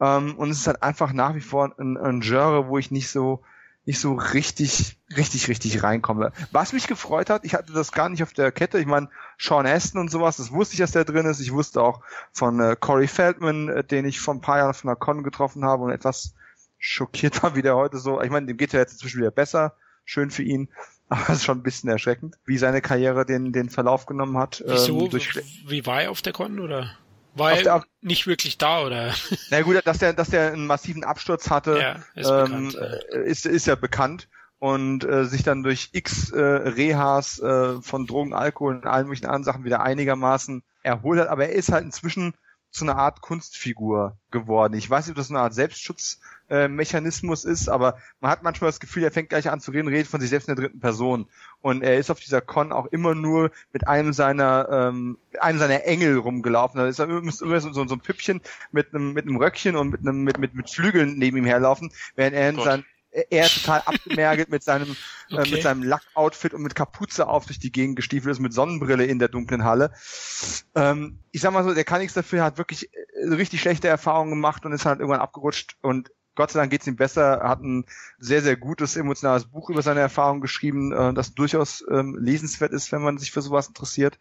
Ähm, 0.00 0.34
und 0.36 0.50
es 0.50 0.58
ist 0.58 0.66
halt 0.66 0.82
einfach 0.82 1.12
nach 1.12 1.34
wie 1.34 1.40
vor 1.40 1.72
ein, 1.78 1.96
ein 1.96 2.20
Genre, 2.20 2.68
wo 2.68 2.76
ich 2.78 2.90
nicht 2.90 3.08
so 3.08 3.42
nicht 3.84 3.98
so 3.98 4.14
richtig, 4.14 4.96
richtig, 5.16 5.48
richtig 5.48 5.82
reinkomme. 5.82 6.32
Was 6.52 6.72
mich 6.72 6.86
gefreut 6.86 7.30
hat, 7.30 7.44
ich 7.44 7.54
hatte 7.54 7.72
das 7.72 7.90
gar 7.90 8.08
nicht 8.08 8.22
auf 8.22 8.32
der 8.32 8.52
Kette. 8.52 8.78
Ich 8.78 8.86
meine, 8.86 9.08
Sean 9.38 9.66
Aston 9.66 10.00
und 10.00 10.10
sowas, 10.10 10.36
das 10.36 10.52
wusste 10.52 10.74
ich, 10.74 10.78
dass 10.78 10.92
der 10.92 11.04
drin 11.04 11.26
ist. 11.26 11.40
Ich 11.40 11.52
wusste 11.52 11.82
auch 11.82 12.00
von 12.32 12.60
äh, 12.60 12.76
Corey 12.78 13.08
Feldman, 13.08 13.68
äh, 13.68 13.84
den 13.84 14.04
ich 14.04 14.20
vor 14.20 14.34
ein 14.34 14.40
paar 14.40 14.58
Jahren 14.58 14.70
auf 14.70 14.84
einer 14.84 14.94
Con 14.94 15.24
getroffen 15.24 15.64
habe 15.64 15.82
und 15.82 15.90
etwas 15.90 16.34
schockiert 16.78 17.42
war, 17.42 17.56
wie 17.56 17.62
der 17.62 17.76
heute 17.76 17.98
so, 17.98 18.20
ich 18.20 18.30
meine, 18.30 18.46
dem 18.46 18.56
geht 18.56 18.72
ja 18.72 18.80
jetzt 18.80 18.92
inzwischen 18.92 19.18
wieder 19.18 19.30
besser, 19.32 19.74
schön 20.04 20.30
für 20.30 20.42
ihn, 20.42 20.68
aber 21.12 21.28
es 21.28 21.38
ist 21.38 21.44
schon 21.44 21.58
ein 21.58 21.62
bisschen 21.62 21.90
erschreckend, 21.90 22.36
wie 22.44 22.58
seine 22.58 22.80
Karriere 22.80 23.26
den, 23.26 23.52
den 23.52 23.68
Verlauf 23.68 24.06
genommen 24.06 24.38
hat. 24.38 24.62
Wieso? 24.66 25.02
Ähm, 25.02 25.10
durch, 25.10 25.40
wie 25.66 25.84
war 25.86 26.02
er 26.02 26.10
auf 26.10 26.22
der 26.22 26.32
Con 26.32 26.58
oder? 26.58 26.90
War 27.34 27.52
er 27.52 27.62
der, 27.62 27.84
nicht 28.00 28.26
wirklich 28.26 28.58
da 28.58 28.84
oder? 28.84 29.14
Na 29.50 29.62
gut, 29.62 29.80
dass 29.84 29.98
der, 29.98 30.12
dass 30.12 30.30
der 30.30 30.52
einen 30.52 30.66
massiven 30.66 31.04
Absturz 31.04 31.50
hatte, 31.50 31.78
ja, 31.78 31.96
ist, 32.14 32.28
ähm, 32.28 32.68
bekannt, 32.68 32.74
ja. 32.74 33.18
ist, 33.20 33.46
ist 33.46 33.66
ja 33.66 33.74
bekannt 33.74 34.28
und 34.58 35.04
äh, 35.04 35.24
sich 35.24 35.42
dann 35.42 35.62
durch 35.62 35.90
X 35.92 36.30
äh, 36.30 36.40
Rehas 36.40 37.40
äh, 37.40 37.80
von 37.80 38.06
Drogen, 38.06 38.34
Alkohol 38.34 38.76
und 38.76 38.86
allen 38.86 39.06
möglichen 39.06 39.26
anderen 39.26 39.44
Sachen 39.44 39.64
wieder 39.64 39.82
einigermaßen 39.82 40.62
erholt 40.82 41.20
hat. 41.20 41.28
Aber 41.28 41.46
er 41.46 41.52
ist 41.52 41.72
halt 41.72 41.84
inzwischen 41.84 42.34
zu 42.72 42.84
einer 42.84 42.96
Art 42.96 43.20
Kunstfigur 43.20 44.16
geworden. 44.30 44.74
Ich 44.74 44.88
weiß 44.88 45.06
nicht, 45.06 45.12
ob 45.12 45.18
das 45.18 45.30
eine 45.30 45.40
Art 45.40 45.52
Selbstschutzmechanismus 45.52 47.44
äh, 47.44 47.50
ist, 47.50 47.68
aber 47.68 47.98
man 48.20 48.30
hat 48.30 48.42
manchmal 48.42 48.68
das 48.68 48.80
Gefühl, 48.80 49.04
er 49.04 49.10
fängt 49.10 49.28
gleich 49.28 49.50
an 49.50 49.60
zu 49.60 49.72
reden, 49.72 49.88
redet 49.88 50.08
von 50.08 50.20
sich 50.20 50.30
selbst 50.30 50.48
in 50.48 50.56
der 50.56 50.64
dritten 50.64 50.80
Person. 50.80 51.28
Und 51.60 51.82
er 51.82 51.98
ist 51.98 52.10
auf 52.10 52.18
dieser 52.18 52.40
Con 52.40 52.72
auch 52.72 52.86
immer 52.86 53.14
nur 53.14 53.50
mit 53.74 53.86
einem 53.86 54.14
seiner 54.14 54.68
ähm, 54.70 55.18
einem 55.38 55.58
seiner 55.58 55.84
Engel 55.84 56.16
rumgelaufen. 56.16 56.80
Da 56.80 56.88
ist 56.88 56.98
er 56.98 57.08
immer 57.08 57.30
so, 57.30 57.46
so, 57.72 57.86
so 57.86 57.94
ein 57.94 58.00
Püppchen 58.00 58.40
mit 58.72 58.94
einem 58.94 59.12
mit 59.12 59.26
einem 59.26 59.36
Röckchen 59.36 59.76
und 59.76 59.90
mit 59.90 60.00
einem 60.00 60.24
mit 60.24 60.38
mit, 60.38 60.54
mit 60.54 60.70
Flügeln 60.70 61.18
neben 61.18 61.36
ihm 61.36 61.44
herlaufen, 61.44 61.92
während 62.16 62.34
er 62.34 62.48
in 62.48 62.60
sein 62.60 62.84
er 63.12 63.46
total 63.48 63.82
abgemergelt 63.84 64.50
mit 64.50 64.62
seinem 64.62 64.96
okay. 65.30 65.48
äh, 65.48 65.50
mit 65.50 65.62
seinem 65.62 65.82
Lackoutfit 65.82 66.54
und 66.54 66.62
mit 66.62 66.74
Kapuze 66.74 67.26
auf 67.26 67.46
durch 67.46 67.58
die 67.58 67.72
Gegend 67.72 67.96
gestiefelt 67.96 68.32
ist, 68.32 68.40
mit 68.40 68.52
Sonnenbrille 68.52 69.04
in 69.04 69.18
der 69.18 69.28
dunklen 69.28 69.64
Halle. 69.64 69.92
Ähm, 70.74 71.18
ich 71.30 71.40
sag 71.40 71.52
mal 71.52 71.64
so, 71.64 71.74
der 71.74 71.84
kann 71.84 72.00
nichts 72.00 72.14
dafür, 72.14 72.44
hat 72.44 72.58
wirklich 72.58 72.90
äh, 72.94 73.28
richtig 73.28 73.60
schlechte 73.60 73.88
Erfahrungen 73.88 74.30
gemacht 74.30 74.64
und 74.64 74.72
ist 74.72 74.86
halt 74.86 75.00
irgendwann 75.00 75.20
abgerutscht 75.20 75.76
und 75.82 76.10
Gott 76.34 76.50
sei 76.50 76.60
Dank 76.60 76.70
geht's 76.70 76.86
ihm 76.86 76.96
besser. 76.96 77.40
Er 77.42 77.48
hat 77.50 77.60
ein 77.60 77.84
sehr, 78.18 78.40
sehr 78.40 78.56
gutes 78.56 78.96
emotionales 78.96 79.44
Buch 79.44 79.68
über 79.68 79.82
seine 79.82 80.00
Erfahrungen 80.00 80.40
geschrieben, 80.40 80.92
äh, 80.92 81.12
das 81.12 81.34
durchaus 81.34 81.84
ähm, 81.90 82.16
lesenswert 82.18 82.72
ist, 82.72 82.90
wenn 82.92 83.02
man 83.02 83.18
sich 83.18 83.32
für 83.32 83.42
sowas 83.42 83.68
interessiert. 83.68 84.18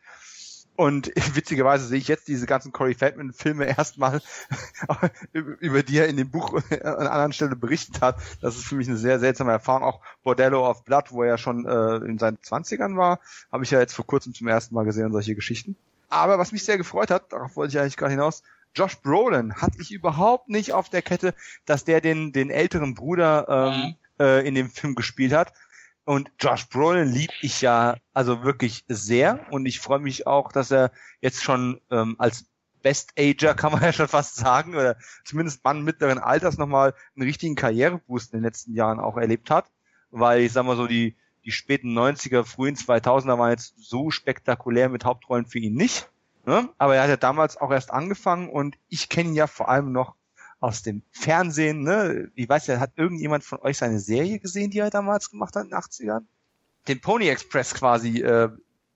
Und 0.81 1.11
witzigerweise 1.35 1.85
sehe 1.85 1.99
ich 1.99 2.07
jetzt 2.07 2.27
diese 2.27 2.47
ganzen 2.47 2.71
Corey 2.71 2.95
Feldman 2.95 3.33
Filme 3.33 3.65
erstmal, 3.65 4.19
über 5.31 5.83
die 5.83 5.99
er 5.99 6.07
in 6.07 6.17
dem 6.17 6.31
Buch 6.31 6.59
an 6.71 7.05
anderen 7.05 7.33
Stelle 7.33 7.55
berichtet 7.55 8.01
hat. 8.01 8.17
Das 8.41 8.55
ist 8.55 8.65
für 8.65 8.73
mich 8.73 8.87
eine 8.87 8.97
sehr 8.97 9.19
seltsame 9.19 9.51
Erfahrung. 9.51 9.83
Auch 9.83 10.01
Bordello 10.23 10.67
of 10.67 10.83
Blood, 10.83 11.11
wo 11.11 11.21
er 11.21 11.37
schon 11.37 11.67
äh, 11.67 11.97
in 11.97 12.17
seinen 12.17 12.41
Zwanzigern 12.41 12.97
war, 12.97 13.19
habe 13.51 13.63
ich 13.63 13.69
ja 13.69 13.79
jetzt 13.79 13.93
vor 13.93 14.07
kurzem 14.07 14.33
zum 14.33 14.47
ersten 14.47 14.73
Mal 14.73 14.83
gesehen, 14.83 15.11
solche 15.11 15.35
Geschichten. 15.35 15.75
Aber 16.09 16.39
was 16.39 16.51
mich 16.51 16.65
sehr 16.65 16.79
gefreut 16.79 17.11
hat, 17.11 17.31
darauf 17.31 17.55
wollte 17.55 17.77
ich 17.77 17.79
eigentlich 17.79 17.97
gerade 17.97 18.13
hinaus, 18.13 18.41
Josh 18.73 18.97
Brolin 19.01 19.53
hatte 19.57 19.79
ich 19.79 19.91
überhaupt 19.91 20.49
nicht 20.49 20.73
auf 20.73 20.89
der 20.89 21.03
Kette, 21.03 21.35
dass 21.67 21.83
der 21.83 22.01
den, 22.01 22.31
den 22.31 22.49
älteren 22.49 22.95
Bruder 22.95 23.45
ähm, 23.47 23.81
mhm. 23.81 23.95
äh, 24.19 24.47
in 24.47 24.55
dem 24.55 24.71
Film 24.71 24.95
gespielt 24.95 25.33
hat. 25.33 25.53
Und 26.03 26.31
Josh 26.39 26.67
Brolin 26.67 27.11
lieb 27.11 27.31
ich 27.41 27.61
ja 27.61 27.95
also 28.13 28.43
wirklich 28.43 28.83
sehr 28.87 29.45
und 29.51 29.65
ich 29.65 29.79
freue 29.79 29.99
mich 29.99 30.25
auch, 30.25 30.51
dass 30.51 30.71
er 30.71 30.91
jetzt 31.21 31.43
schon 31.43 31.79
ähm, 31.91 32.15
als 32.17 32.45
Best 32.81 33.13
Ager 33.17 33.53
kann 33.53 33.71
man 33.71 33.83
ja 33.83 33.93
schon 33.93 34.07
fast 34.07 34.35
sagen 34.35 34.73
oder 34.73 34.97
zumindest 35.23 35.63
Mann 35.63 35.83
mittleren 35.83 36.17
Alters 36.17 36.57
nochmal 36.57 36.95
einen 37.15 37.27
richtigen 37.27 37.55
Karriereboost 37.55 38.33
in 38.33 38.39
den 38.39 38.45
letzten 38.45 38.73
Jahren 38.73 38.99
auch 38.99 39.17
erlebt 39.17 39.51
hat, 39.51 39.69
weil 40.09 40.41
ich 40.41 40.51
sag 40.51 40.65
mal 40.65 40.75
so 40.75 40.87
die 40.87 41.15
die 41.43 41.51
späten 41.51 41.97
90er, 41.97 42.43
frühen 42.43 42.75
2000er 42.75 43.37
waren 43.39 43.49
jetzt 43.49 43.73
so 43.77 44.11
spektakulär 44.11 44.89
mit 44.89 45.05
Hauptrollen 45.05 45.47
für 45.47 45.57
ihn 45.57 45.73
nicht, 45.73 46.09
ne? 46.45 46.69
aber 46.77 46.95
er 46.95 47.03
hat 47.03 47.09
ja 47.09 47.17
damals 47.17 47.57
auch 47.57 47.71
erst 47.71 47.91
angefangen 47.91 48.49
und 48.49 48.77
ich 48.89 49.09
kenne 49.09 49.29
ihn 49.29 49.35
ja 49.35 49.47
vor 49.47 49.69
allem 49.69 49.91
noch 49.91 50.15
aus 50.61 50.83
dem 50.83 51.01
Fernsehen, 51.11 51.81
ne? 51.81 52.31
Ich 52.35 52.47
weiß 52.47 52.67
ja, 52.67 52.79
hat 52.79 52.91
irgendjemand 52.95 53.43
von 53.43 53.59
euch 53.59 53.79
seine 53.79 53.99
Serie 53.99 54.39
gesehen, 54.39 54.69
die 54.69 54.79
er 54.79 54.91
damals 54.91 55.31
gemacht 55.31 55.55
hat 55.55 55.63
in 55.63 55.71
den 55.71 55.77
80ern? 55.77 56.21
Den 56.87 57.01
Pony 57.01 57.27
Express 57.27 57.73
quasi 57.73 58.21
äh, 58.21 58.49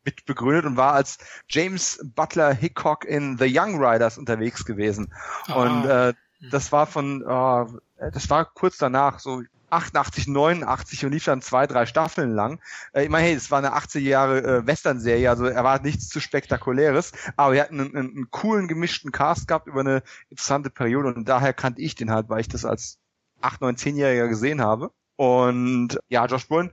mit 0.05 0.25
begründet 0.25 0.65
und 0.65 0.77
war 0.77 0.93
als 0.93 1.17
James 1.49 1.99
Butler 2.15 2.53
Hickok 2.53 3.03
in 3.03 3.37
The 3.39 3.47
Young 3.49 3.83
Riders 3.83 4.19
unterwegs 4.19 4.63
gewesen. 4.63 5.11
Ah. 5.47 5.53
Und 5.53 5.85
äh, 5.85 6.13
das 6.51 6.71
war 6.71 6.85
von, 6.85 7.21
äh, 7.23 8.11
das 8.11 8.29
war 8.29 8.45
kurz 8.45 8.77
danach, 8.77 9.17
so 9.19 9.41
88, 9.75 10.27
89 10.27 11.05
und 11.05 11.11
lief 11.11 11.25
dann 11.25 11.41
zwei, 11.41 11.67
drei 11.67 11.85
Staffeln 11.85 12.31
lang. 12.31 12.59
Äh, 12.93 13.03
ich 13.03 13.09
meine, 13.09 13.27
hey, 13.27 13.33
es 13.33 13.51
war 13.51 13.59
eine 13.59 13.73
80 13.73 14.03
Jahre 14.03 14.43
äh, 14.43 14.67
Western-Serie, 14.67 15.29
also 15.29 15.45
er 15.45 15.63
war 15.63 15.81
nichts 15.81 16.09
zu 16.09 16.19
spektakuläres, 16.19 17.11
aber 17.35 17.53
wir 17.53 17.61
hatten 17.61 17.79
einen, 17.79 17.95
einen, 17.95 18.09
einen, 18.09 18.31
coolen 18.31 18.67
gemischten 18.67 19.11
Cast 19.11 19.47
gehabt 19.47 19.67
über 19.67 19.81
eine 19.81 20.03
interessante 20.29 20.69
Periode 20.69 21.13
und 21.13 21.27
daher 21.29 21.53
kannte 21.53 21.81
ich 21.81 21.95
den 21.95 22.11
halt, 22.11 22.29
weil 22.29 22.41
ich 22.41 22.47
das 22.47 22.65
als 22.65 22.99
8, 23.41 23.61
9, 23.61 23.75
10-Jähriger 23.75 24.27
gesehen 24.27 24.61
habe. 24.61 24.91
Und 25.15 25.99
ja, 26.09 26.25
Josh 26.25 26.47
Brolin 26.47 26.71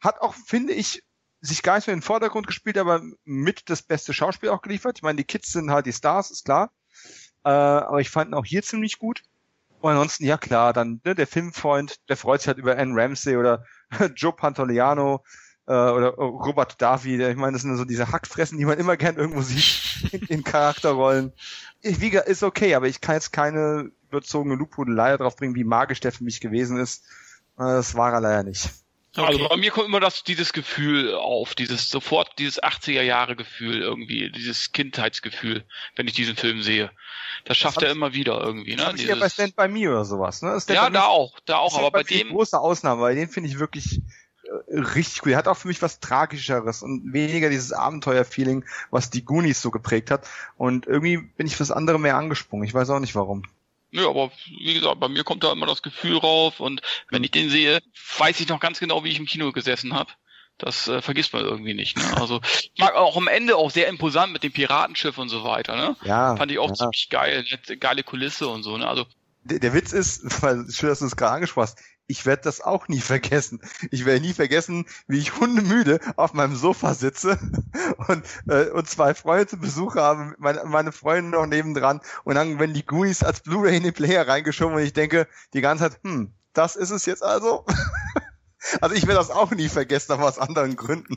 hat 0.00 0.20
auch, 0.20 0.34
finde 0.34 0.72
ich, 0.72 1.02
sich 1.40 1.62
gar 1.62 1.74
nicht 1.76 1.84
so 1.84 1.92
in 1.92 1.98
den 1.98 2.04
Vordergrund 2.04 2.46
gespielt, 2.46 2.78
aber 2.78 3.02
mit 3.24 3.68
das 3.68 3.82
beste 3.82 4.12
Schauspiel 4.12 4.50
auch 4.50 4.62
geliefert. 4.62 4.98
Ich 4.98 5.02
meine, 5.02 5.16
die 5.16 5.24
Kids 5.24 5.52
sind 5.52 5.70
halt 5.70 5.86
die 5.86 5.92
Stars, 5.92 6.30
ist 6.30 6.44
klar. 6.44 6.70
Äh, 7.44 7.50
aber 7.50 8.00
ich 8.00 8.10
fand 8.10 8.30
ihn 8.30 8.34
auch 8.34 8.44
hier 8.44 8.62
ziemlich 8.62 8.98
gut. 8.98 9.22
Und 9.82 9.90
ansonsten, 9.90 10.24
ja 10.24 10.38
klar, 10.38 10.72
dann 10.72 11.00
ne, 11.04 11.16
der 11.16 11.26
Filmfreund, 11.26 12.08
der 12.08 12.16
freut 12.16 12.40
sich 12.40 12.46
halt 12.46 12.58
über 12.58 12.78
Anne 12.78 12.94
Ramsey 12.94 13.36
oder 13.36 13.64
Joe 14.14 14.32
Pantoliano 14.32 15.24
äh, 15.66 15.72
oder 15.72 16.10
Robert 16.14 16.80
Davi. 16.80 17.20
Ich 17.20 17.36
meine, 17.36 17.54
das 17.54 17.62
sind 17.62 17.76
so 17.76 17.84
diese 17.84 18.12
Hackfressen, 18.12 18.58
die 18.58 18.64
man 18.64 18.78
immer 18.78 18.96
gern 18.96 19.16
irgendwo 19.16 19.42
sieht 19.42 20.12
in, 20.12 20.22
in 20.28 20.44
Charakterrollen. 20.44 21.32
Ich, 21.80 22.00
wie, 22.00 22.16
ist 22.16 22.44
okay, 22.44 22.76
aber 22.76 22.86
ich 22.86 23.00
kann 23.00 23.16
jetzt 23.16 23.32
keine 23.32 23.90
überzogene 24.08 24.54
Lobhudelei 24.54 25.16
drauf 25.16 25.34
bringen, 25.34 25.56
wie 25.56 25.64
magisch 25.64 25.98
der 25.98 26.12
für 26.12 26.22
mich 26.22 26.40
gewesen 26.40 26.78
ist. 26.78 27.04
Äh, 27.58 27.64
das 27.64 27.96
war 27.96 28.12
er 28.12 28.20
leider 28.20 28.44
nicht. 28.44 28.70
Okay. 29.14 29.26
Also 29.26 29.46
bei 29.46 29.56
mir 29.58 29.70
kommt 29.70 29.86
immer 29.86 30.00
das, 30.00 30.24
dieses 30.24 30.54
Gefühl 30.54 31.14
auf, 31.14 31.54
dieses 31.54 31.90
sofort, 31.90 32.38
dieses 32.38 32.62
80er 32.62 33.02
Jahre 33.02 33.36
Gefühl 33.36 33.82
irgendwie, 33.82 34.30
dieses 34.30 34.72
Kindheitsgefühl, 34.72 35.64
wenn 35.96 36.06
ich 36.06 36.14
diesen 36.14 36.34
Film 36.34 36.62
sehe. 36.62 36.90
Das 37.44 37.58
schafft 37.58 37.76
das 37.78 37.84
er 37.84 37.90
immer 37.90 38.14
wieder 38.14 38.40
irgendwie, 38.40 38.74
ne? 38.74 38.88
Das 38.90 39.04
ja 39.04 39.14
bei 39.16 39.28
Stand 39.28 39.54
By 39.54 39.68
Me 39.68 39.90
oder 39.90 40.06
sowas, 40.06 40.40
ne? 40.40 40.58
ja, 40.68 40.88
da 40.88 41.04
auch, 41.04 41.38
da 41.44 41.58
auch, 41.58 41.78
aber 41.78 41.90
bei 41.90 42.04
dem. 42.04 42.30
Große 42.30 42.58
Ausnahme, 42.58 43.02
weil 43.02 43.14
den 43.14 43.28
finde 43.28 43.50
ich 43.50 43.58
wirklich 43.58 44.00
äh, 44.44 44.78
richtig 44.78 45.20
gut. 45.20 45.32
Er 45.32 45.38
hat 45.38 45.48
auch 45.48 45.58
für 45.58 45.68
mich 45.68 45.82
was 45.82 46.00
Tragischeres 46.00 46.82
und 46.82 47.12
weniger 47.12 47.50
dieses 47.50 47.72
Abenteuer-Feeling, 47.74 48.64
was 48.90 49.10
die 49.10 49.26
Goonies 49.26 49.60
so 49.60 49.70
geprägt 49.70 50.10
hat. 50.10 50.26
Und 50.56 50.86
irgendwie 50.86 51.18
bin 51.18 51.46
ich 51.46 51.56
fürs 51.56 51.70
andere 51.70 51.98
mehr 52.00 52.16
angesprungen. 52.16 52.66
Ich 52.66 52.72
weiß 52.72 52.88
auch 52.88 53.00
nicht 53.00 53.14
warum. 53.14 53.42
Nö, 53.92 54.08
aber 54.08 54.32
wie 54.46 54.74
gesagt, 54.74 54.98
bei 55.00 55.08
mir 55.08 55.22
kommt 55.22 55.44
da 55.44 55.52
immer 55.52 55.66
das 55.66 55.82
Gefühl 55.82 56.16
rauf 56.16 56.60
und 56.60 56.80
wenn 57.10 57.22
ich 57.22 57.30
den 57.30 57.50
sehe, 57.50 57.80
weiß 58.18 58.40
ich 58.40 58.48
noch 58.48 58.58
ganz 58.58 58.80
genau, 58.80 59.04
wie 59.04 59.10
ich 59.10 59.18
im 59.18 59.26
Kino 59.26 59.52
gesessen 59.52 59.92
habe. 59.92 60.10
Das 60.58 60.88
äh, 60.88 61.02
vergisst 61.02 61.32
man 61.32 61.44
irgendwie 61.44 61.74
nicht. 61.74 61.98
Ne? 61.98 62.16
Also 62.16 62.40
ich 62.72 62.72
mag 62.78 62.94
auch 62.94 63.16
am 63.16 63.28
Ende 63.28 63.56
auch 63.56 63.70
sehr 63.70 63.88
imposant 63.88 64.32
mit 64.32 64.42
dem 64.42 64.52
Piratenschiff 64.52 65.18
und 65.18 65.28
so 65.28 65.44
weiter. 65.44 65.76
Ne? 65.76 65.96
Ja, 66.04 66.36
Fand 66.36 66.50
ich 66.50 66.58
auch 66.58 66.68
ja. 66.68 66.74
ziemlich 66.74 67.08
geil, 67.10 67.44
geile 67.80 68.02
Kulisse 68.02 68.48
und 68.48 68.62
so. 68.62 68.78
Ne? 68.78 68.86
Also 68.86 69.06
der, 69.44 69.58
der 69.58 69.74
Witz 69.74 69.92
ist, 69.92 70.22
weil 70.42 70.70
schön, 70.70 70.88
dass 70.88 71.00
du 71.00 71.06
es 71.06 71.16
gerade 71.16 71.34
angesprochen 71.34 71.68
hast, 71.68 71.78
ich 72.12 72.26
werde 72.26 72.42
das 72.42 72.60
auch 72.60 72.88
nie 72.88 73.00
vergessen. 73.12 73.60
Ich 73.90 74.04
werde 74.04 74.20
nie 74.20 74.34
vergessen, 74.34 74.84
wie 75.08 75.18
ich 75.18 75.40
hundemüde 75.40 75.98
auf 76.16 76.34
meinem 76.34 76.54
Sofa 76.54 76.92
sitze 76.92 77.38
und, 78.06 78.24
äh, 78.48 78.68
und 78.70 78.88
zwei 78.88 79.14
Freunde 79.14 79.46
zu 79.46 79.56
Besuch 79.56 79.96
habe, 79.96 80.34
meine, 80.38 80.62
meine 80.64 80.92
Freunde 80.92 81.30
noch 81.30 81.46
nebendran 81.46 82.00
und 82.24 82.34
dann, 82.34 82.58
wenn 82.58 82.74
die 82.74 82.84
Goonies 82.84 83.22
als 83.22 83.40
Blu-ray 83.40 83.78
in 83.78 83.82
den 83.82 83.94
Player 83.94 84.28
reingeschoben 84.28 84.76
und 84.76 84.82
ich 84.82 84.92
denke 84.92 85.26
die 85.54 85.62
ganze 85.62 85.84
Zeit, 85.84 86.00
hm, 86.04 86.32
das 86.52 86.76
ist 86.76 86.90
es 86.90 87.06
jetzt 87.06 87.22
also? 87.22 87.64
also 88.82 88.94
ich 88.94 89.06
werde 89.06 89.18
das 89.18 89.30
auch 89.30 89.50
nie 89.50 89.70
vergessen, 89.70 90.12
aber 90.12 90.28
aus 90.28 90.38
anderen 90.38 90.76
Gründen. 90.76 91.16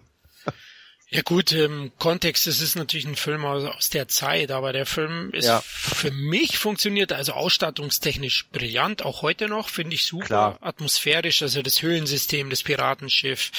Ja 1.10 1.22
gut, 1.22 1.52
im 1.52 1.92
Kontext, 2.00 2.48
es 2.48 2.62
ist 2.62 2.76
natürlich 2.76 3.06
ein 3.06 3.16
Film 3.16 3.46
aus, 3.46 3.64
aus 3.64 3.90
der 3.90 4.08
Zeit, 4.08 4.52
aber 4.52 4.74
der 4.74 4.86
Film 4.86 5.32
ist 5.32 5.46
ja. 5.46 5.62
für 5.66 6.12
mich 6.12 6.58
funktioniert 6.58 7.14
also 7.14 7.34
ausstattungstechnisch 7.34 8.48
brillant, 8.52 9.06
auch 9.06 9.22
heute 9.22 9.48
noch, 9.48 9.70
finde 9.70 9.94
ich 9.96 10.06
super, 10.06 10.26
Klar. 10.26 10.58
atmosphärisch, 10.62 11.44
also 11.44 11.62
das 11.62 11.82
Höhlensystem, 11.82 12.50
das 12.50 12.64
Piratenschiff, 12.64 13.52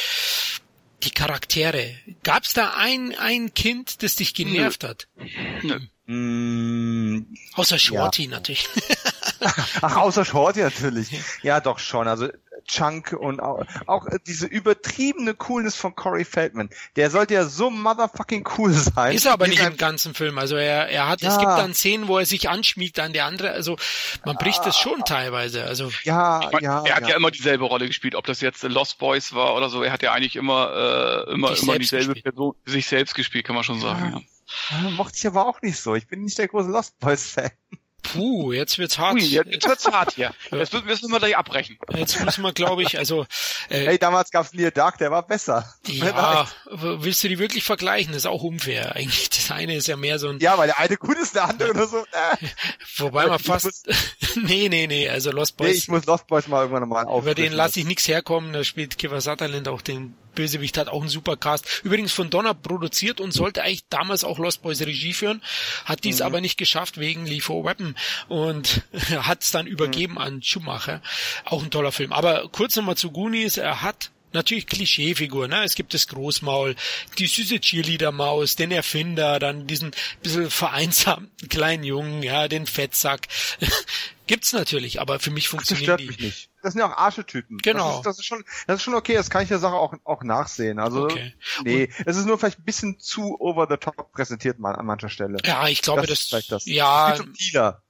die 1.05 1.11
Charaktere. 1.11 1.95
Gab's 2.25 2.53
da 2.53 2.75
ein, 2.77 3.15
ein 3.17 3.55
Kind, 3.55 4.03
das 4.03 4.17
dich 4.17 4.35
genervt 4.35 4.83
Nö. 4.83 4.89
hat? 4.89 5.09
Nö. 5.63 5.81
Mm, 6.07 7.27
Außer 7.55 7.79
Shorty 7.79 8.25
ja. 8.25 8.31
natürlich. 8.31 8.69
Ach, 9.83 9.97
außer 9.97 10.25
Shorty 10.25 10.61
natürlich. 10.61 11.11
Ja, 11.43 11.61
doch 11.61 11.79
schon. 11.79 12.09
Also 12.09 12.29
Chunk 12.67 13.13
und 13.13 13.41
auch, 13.41 13.65
auch 13.87 14.07
diese 14.27 14.47
übertriebene 14.47 15.35
Coolness 15.35 15.77
von 15.77 15.95
Corey 15.95 16.25
Feldman. 16.25 16.69
Der 16.97 17.11
sollte 17.11 17.35
ja 17.35 17.45
so 17.45 17.71
motherfucking 17.71 18.47
cool 18.59 18.73
sein. 18.73 19.15
Ist 19.15 19.27
er 19.27 19.33
aber 19.33 19.47
nicht 19.47 19.63
im 19.63 19.77
ganzen 19.77 20.15
Film. 20.15 20.39
Also 20.39 20.57
er, 20.57 20.89
er 20.89 21.09
hat, 21.09 21.23
ja. 21.23 21.31
es 21.31 21.39
gibt 21.39 21.51
dann 21.51 21.75
Szenen, 21.75 22.09
wo 22.09 22.19
er 22.19 22.27
sich 22.27 22.49
anschmiegt 22.49 22.99
an 22.99 23.13
der 23.13 23.27
andere. 23.27 23.53
Also 23.53 23.77
man 24.25 24.37
bricht 24.37 24.65
das 24.67 24.77
schon 24.77 25.05
teilweise. 25.05 25.65
Also 25.65 25.93
ja, 26.03 26.49
mein, 26.53 26.63
ja. 26.63 26.83
Er 26.85 26.97
hat 26.97 27.03
ja. 27.03 27.11
ja. 27.11 27.17
immer 27.17 27.31
dieselbe 27.31 27.65
Rolle 27.65 27.87
gespielt, 27.87 28.15
ob 28.15 28.27
das 28.27 28.41
jetzt 28.41 28.63
Lost 28.65 28.99
Boys 28.99 29.33
war 29.33 29.55
oder 29.55 29.69
so. 29.69 29.83
Er 29.83 29.93
hat 29.93 30.03
ja 30.03 30.13
eigentlich 30.13 30.37
immer, 30.37 31.25
äh, 31.29 31.33
immer, 31.33 31.57
immer 31.57 31.79
dieselbe 31.79 32.15
gespielt. 32.15 32.25
Person, 32.25 32.55
sich 32.65 32.87
selbst 32.87 33.15
gespielt, 33.15 33.47
kann 33.47 33.55
man 33.55 33.65
schon 33.65 33.81
sagen. 33.81 34.13
Ja. 34.13 34.21
Ja. 34.71 34.91
Mochte 34.91 35.17
ich 35.19 35.27
aber 35.27 35.47
auch 35.47 35.61
nicht 35.63 35.79
so. 35.79 35.95
Ich 35.95 36.07
bin 36.07 36.23
nicht 36.23 36.39
der 36.39 36.49
große 36.49 36.71
Lost 36.71 36.99
Boys 37.01 37.31
Fan. 37.31 37.51
Puh, 38.03 38.53
jetzt 38.53 38.79
wird's 38.79 38.99
hart. 38.99 39.15
Ui, 39.15 39.23
jetzt 39.23 39.69
wird's 39.69 39.87
hart 39.87 40.15
hier. 40.15 40.33
Jetzt 40.53 40.73
müssen, 40.73 41.11
wir 41.11 41.19
gleich 41.19 41.37
abbrechen. 41.37 41.77
Jetzt 41.95 42.25
müssen 42.25 42.43
wir, 42.43 42.53
glaube 42.53 42.83
ich, 42.83 42.97
also 42.99 43.27
äh, 43.69 43.85
Hey, 43.85 43.99
damals 43.99 44.31
gab's 44.31 44.53
Near 44.53 44.71
Dark, 44.71 44.99
der 44.99 45.11
war 45.11 45.27
besser. 45.27 45.75
Ja, 45.87 46.47
willst 46.71 47.25
du 47.25 47.29
die 47.29 47.39
wirklich 47.39 47.65
vergleichen? 47.65 48.13
Das 48.13 48.23
ist 48.23 48.27
auch 48.27 48.43
unfair 48.43 48.95
eigentlich. 48.95 49.29
Das 49.31 49.51
eine 49.51 49.75
ist 49.75 49.89
ja 49.89 49.97
mehr 49.97 50.19
so 50.19 50.29
ein... 50.29 50.39
Ja, 50.39 50.57
weil 50.57 50.69
der 50.69 50.79
eine 50.79 50.97
gut 50.97 51.19
ist, 51.19 51.35
der 51.35 51.49
andere 51.49 51.75
nur 51.75 51.89
so... 51.89 51.99
Äh. 51.99 52.47
Wobei 52.97 53.27
man 53.27 53.39
fast... 53.39 53.87
nee, 54.37 54.69
nee, 54.69 54.87
nee, 54.87 55.09
also 55.09 55.33
Lost 55.33 55.57
Boys... 55.57 55.69
Nee, 55.69 55.77
ich 55.77 55.89
muss 55.89 56.07
Lost 56.07 56.27
Boys 56.29 56.47
mal 56.47 56.61
irgendwann 56.61 56.83
nochmal 56.83 57.07
auf. 57.07 57.23
Über 57.23 57.35
den 57.35 57.53
lasse 57.53 57.81
ich 57.81 57.87
nichts 57.87 58.07
herkommen, 58.07 58.53
da 58.53 58.63
spielt 58.63 58.99
Kiefer 58.99 59.21
Sutherland 59.21 59.69
auch 59.69 59.83
den 59.83 60.15
Bösewicht 60.37 60.79
hat 60.79 60.87
auch 60.89 61.01
einen 61.01 61.09
super 61.09 61.37
Cast. 61.37 61.81
Übrigens 61.83 62.13
von 62.13 62.31
Donner 62.31 62.55
produziert 62.55 63.21
und 63.21 63.33
sollte 63.33 63.65
eigentlich 63.65 63.89
damals 63.91 64.23
auch 64.23 64.39
Lost 64.39 64.63
Boys 64.63 64.81
Regie 64.81 65.13
führen, 65.13 65.43
hat 65.85 66.05
dies 66.05 66.21
mhm. 66.21 66.27
aber 66.27 66.41
nicht 66.41 66.57
geschafft 66.57 66.99
wegen 66.99 67.27
Lethal 67.27 67.65
Weapon 67.65 67.97
und 68.29 68.83
hat 69.19 69.43
es 69.43 69.51
dann 69.51 69.67
übergeben 69.67 70.13
mhm. 70.13 70.19
an 70.19 70.43
Schumacher. 70.43 71.03
Auch 71.45 71.65
ein 71.65 71.73
toller 71.73 71.91
Film. 71.91 72.13
Aber 72.13 72.49
kurz 72.51 72.77
nochmal 72.77 72.97
zu 72.97 73.11
Goonies. 73.11 73.57
Er 73.57 73.83
hat 73.83 74.11
natürlich 74.37 74.67
Klischeefigur, 74.67 75.49
ne? 75.49 75.65
Es 75.65 75.75
gibt 75.75 75.95
das 75.95 76.07
Großmaul, 76.07 76.77
die 77.19 77.27
süße 77.27 77.59
Cheerleader-Maus, 77.59 78.55
den 78.55 78.71
Erfinder, 78.71 79.41
dann 79.41 79.67
diesen 79.67 79.91
bisschen 80.23 80.51
vereinsamten 80.51 81.49
kleinen 81.49 81.83
Jungen, 81.83 82.23
ja, 82.23 82.47
den 82.47 82.67
Fettsack. 82.67 83.27
Gibt's 84.29 84.53
natürlich, 84.53 85.01
aber 85.01 85.19
für 85.19 85.31
mich 85.31 85.49
stört 85.49 86.01
die. 86.01 86.07
Mich 86.07 86.19
nicht. 86.19 86.49
Das 86.67 86.73
sind 86.73 86.81
ja 86.81 86.91
auch 86.91 86.97
Arschetypen. 86.97 87.59
Genau. 87.59 87.87
Das 87.89 87.97
ist, 87.97 88.07
das 88.07 88.19
ist 88.19 88.25
schon, 88.25 88.45
das 88.67 88.77
ist 88.79 88.83
schon 88.83 88.95
okay, 88.95 89.15
das 89.15 89.31
kann 89.31 89.43
ich 89.43 89.49
der 89.49 89.61
Sache 89.61 89.75
auch, 89.75 89.95
auch 90.03 90.25
nachsehen. 90.25 90.81
Also, 90.81 91.05
okay. 91.05 91.33
nee, 91.63 91.89
es 92.05 92.17
ist 92.17 92.27
nur 92.27 92.39
vielleicht 92.39 92.59
ein 92.59 92.65
bisschen 92.65 92.99
zu 92.99 93.41
over 93.41 93.69
the 93.71 93.77
top 93.77 94.11
präsentiert 94.11 94.59
man 94.59 94.75
an 94.75 94.85
mancher 94.85 95.09
Stelle. 95.09 95.39
Ja, 95.45 95.69
ich 95.69 95.81
glaube, 95.81 96.09
das, 96.09 96.27
das, 96.27 96.49
das 96.49 96.67
ja. 96.67 97.15
Ja, 97.53 97.83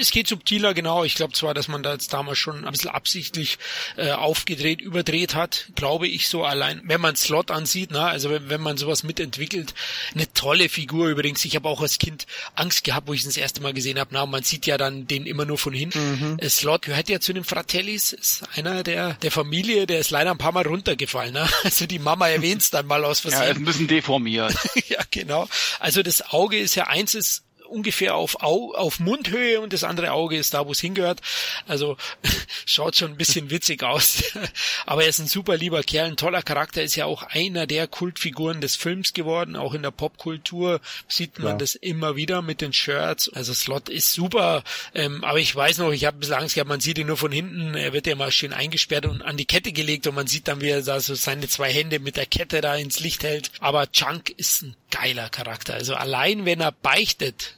es 0.00 0.10
geht 0.10 0.28
subtiler, 0.28 0.74
genau. 0.74 1.04
Ich 1.04 1.14
glaube 1.14 1.32
zwar, 1.32 1.54
dass 1.54 1.68
man 1.68 1.82
da 1.82 1.92
jetzt 1.92 2.12
damals 2.12 2.38
schon 2.38 2.64
ein 2.64 2.70
bisschen 2.70 2.90
absichtlich 2.90 3.58
äh, 3.96 4.12
aufgedreht, 4.12 4.80
überdreht 4.80 5.34
hat, 5.34 5.66
glaube 5.74 6.06
ich 6.06 6.28
so 6.28 6.44
allein, 6.44 6.82
wenn 6.84 7.00
man 7.00 7.16
Slot 7.16 7.50
ansieht, 7.50 7.90
ne? 7.90 8.02
also 8.02 8.30
wenn, 8.30 8.48
wenn 8.48 8.60
man 8.60 8.76
sowas 8.76 9.02
mitentwickelt, 9.02 9.74
eine 10.14 10.32
tolle 10.32 10.68
Figur 10.68 11.08
übrigens. 11.08 11.44
Ich 11.44 11.56
habe 11.56 11.68
auch 11.68 11.80
als 11.80 11.98
Kind 11.98 12.26
Angst 12.54 12.84
gehabt, 12.84 13.08
wo 13.08 13.12
ich 13.12 13.20
es 13.20 13.26
das 13.26 13.36
erste 13.36 13.60
Mal 13.60 13.72
gesehen 13.72 13.98
habe. 13.98 14.10
Na, 14.12 14.26
man 14.26 14.42
sieht 14.42 14.66
ja 14.66 14.78
dann 14.78 15.06
den 15.06 15.26
immer 15.26 15.44
nur 15.44 15.58
von 15.58 15.72
hinten. 15.72 16.32
Mhm. 16.32 16.38
Äh, 16.38 16.48
Slot 16.48 16.82
gehört 16.82 17.08
ja 17.08 17.20
zu 17.20 17.32
den 17.32 17.44
Fratellis, 17.44 18.12
ist 18.12 18.44
einer 18.54 18.82
der 18.82 19.14
der 19.14 19.30
Familie, 19.30 19.86
der 19.86 19.98
ist 19.98 20.10
leider 20.10 20.30
ein 20.30 20.38
paar 20.38 20.52
Mal 20.52 20.66
runtergefallen. 20.66 21.32
Ne? 21.34 21.48
Also 21.64 21.86
die 21.86 21.98
Mama 21.98 22.28
erwähnt 22.28 22.62
es 22.62 22.70
dann 22.70 22.86
mal 22.86 23.04
aus 23.04 23.20
Versehen. 23.20 23.42
Ja, 23.42 23.48
ist 23.48 23.56
ein 23.56 23.64
bisschen 23.64 23.88
deformiert. 23.88 24.54
ja, 24.88 25.00
genau. 25.10 25.48
Also 25.80 26.02
das 26.02 26.30
Auge 26.30 26.58
ist 26.58 26.76
ja 26.76 26.86
eins 26.86 27.14
ist 27.14 27.42
ungefähr 27.68 28.14
auf, 28.14 28.42
Au 28.42 28.72
auf 28.74 29.00
Mundhöhe 29.00 29.60
und 29.60 29.72
das 29.72 29.84
andere 29.84 30.12
Auge 30.12 30.36
ist 30.36 30.54
da, 30.54 30.66
wo 30.66 30.72
es 30.72 30.80
hingehört. 30.80 31.20
Also 31.66 31.96
schaut 32.66 32.96
schon 32.96 33.12
ein 33.12 33.16
bisschen 33.16 33.50
witzig 33.50 33.82
aus. 33.82 34.22
Aber 34.86 35.02
er 35.02 35.08
ist 35.08 35.18
ein 35.18 35.26
super 35.26 35.56
lieber 35.56 35.82
Kerl, 35.82 36.08
ein 36.08 36.16
toller 36.16 36.42
Charakter, 36.42 36.82
ist 36.82 36.96
ja 36.96 37.06
auch 37.06 37.22
einer 37.22 37.66
der 37.66 37.86
Kultfiguren 37.86 38.60
des 38.60 38.76
Films 38.76 39.12
geworden. 39.12 39.56
Auch 39.56 39.74
in 39.74 39.82
der 39.82 39.90
Popkultur 39.90 40.80
sieht 41.08 41.38
man 41.38 41.52
ja. 41.52 41.58
das 41.58 41.74
immer 41.74 42.16
wieder 42.16 42.42
mit 42.42 42.60
den 42.60 42.72
Shirts. 42.72 43.28
Also 43.32 43.54
Slot 43.54 43.88
ist 43.88 44.12
super. 44.12 44.62
Ähm, 44.94 45.24
aber 45.24 45.38
ich 45.38 45.54
weiß 45.54 45.78
noch, 45.78 45.92
ich 45.92 46.04
habe 46.04 46.16
ein 46.16 46.20
bisschen 46.20 46.34
Angst 46.34 46.54
gehabt, 46.54 46.68
man 46.68 46.80
sieht 46.80 46.98
ihn 46.98 47.06
nur 47.06 47.16
von 47.16 47.32
hinten. 47.32 47.74
Er 47.74 47.92
wird 47.92 48.06
ja 48.06 48.14
mal 48.14 48.30
schön 48.30 48.52
eingesperrt 48.52 49.06
und 49.06 49.22
an 49.22 49.36
die 49.36 49.46
Kette 49.46 49.72
gelegt 49.72 50.06
und 50.06 50.14
man 50.14 50.26
sieht 50.26 50.48
dann, 50.48 50.60
wie 50.60 50.70
er 50.70 50.82
da 50.82 51.00
so 51.00 51.14
seine 51.14 51.48
zwei 51.48 51.72
Hände 51.72 51.98
mit 51.98 52.16
der 52.16 52.26
Kette 52.26 52.60
da 52.60 52.76
ins 52.76 53.00
Licht 53.00 53.22
hält. 53.24 53.50
Aber 53.60 53.90
Chunk 53.90 54.30
ist 54.30 54.62
ein 54.62 54.76
geiler 54.90 55.28
Charakter. 55.28 55.74
Also 55.74 55.94
allein 55.94 56.44
wenn 56.44 56.60
er 56.60 56.72
beichtet, 56.72 57.56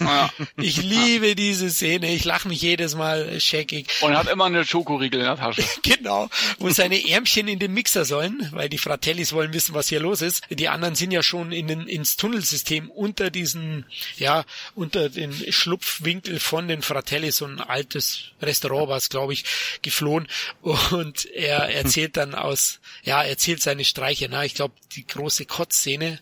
ja. 0.00 0.30
Ich 0.56 0.78
liebe 0.78 1.34
diese 1.34 1.70
Szene. 1.70 2.12
Ich 2.12 2.24
lache 2.24 2.48
mich 2.48 2.60
jedes 2.62 2.94
Mal 2.94 3.40
scheckig. 3.40 3.88
Und 4.00 4.12
er 4.12 4.18
hat 4.18 4.28
immer 4.28 4.46
eine 4.46 4.64
Schokoriegel 4.64 5.20
in 5.20 5.26
der 5.26 5.36
Tasche. 5.36 5.62
genau. 5.82 6.28
Wo 6.58 6.70
seine 6.70 7.08
Ärmchen 7.08 7.48
in 7.48 7.58
den 7.58 7.72
Mixer 7.72 8.04
sollen, 8.04 8.48
weil 8.52 8.68
die 8.68 8.78
Fratellis 8.78 9.32
wollen 9.32 9.52
wissen, 9.52 9.74
was 9.74 9.88
hier 9.88 10.00
los 10.00 10.22
ist. 10.22 10.42
Die 10.50 10.68
anderen 10.68 10.94
sind 10.94 11.10
ja 11.10 11.22
schon 11.22 11.52
in 11.52 11.68
den, 11.68 11.86
ins 11.86 12.16
Tunnelsystem 12.16 12.90
unter 12.90 13.30
diesen, 13.30 13.86
ja, 14.16 14.44
unter 14.74 15.08
den 15.08 15.32
Schlupfwinkel 15.52 16.40
von 16.40 16.68
den 16.68 16.82
Fratellis, 16.82 17.36
so 17.36 17.46
ein 17.46 17.60
altes 17.60 18.30
Restaurant 18.40 18.88
war 18.88 18.96
es, 18.96 19.08
glaube 19.08 19.32
ich, 19.32 19.44
geflohen. 19.82 20.28
Und 20.62 21.26
er 21.26 21.74
erzählt 21.74 22.16
dann 22.16 22.34
aus, 22.34 22.80
ja, 23.02 23.22
erzählt 23.22 23.62
seine 23.62 23.84
Streiche. 23.84 24.28
Na, 24.30 24.44
ich 24.44 24.54
glaube, 24.54 24.74
die 24.92 25.06
große 25.06 25.46
Kotzszene. 25.46 26.18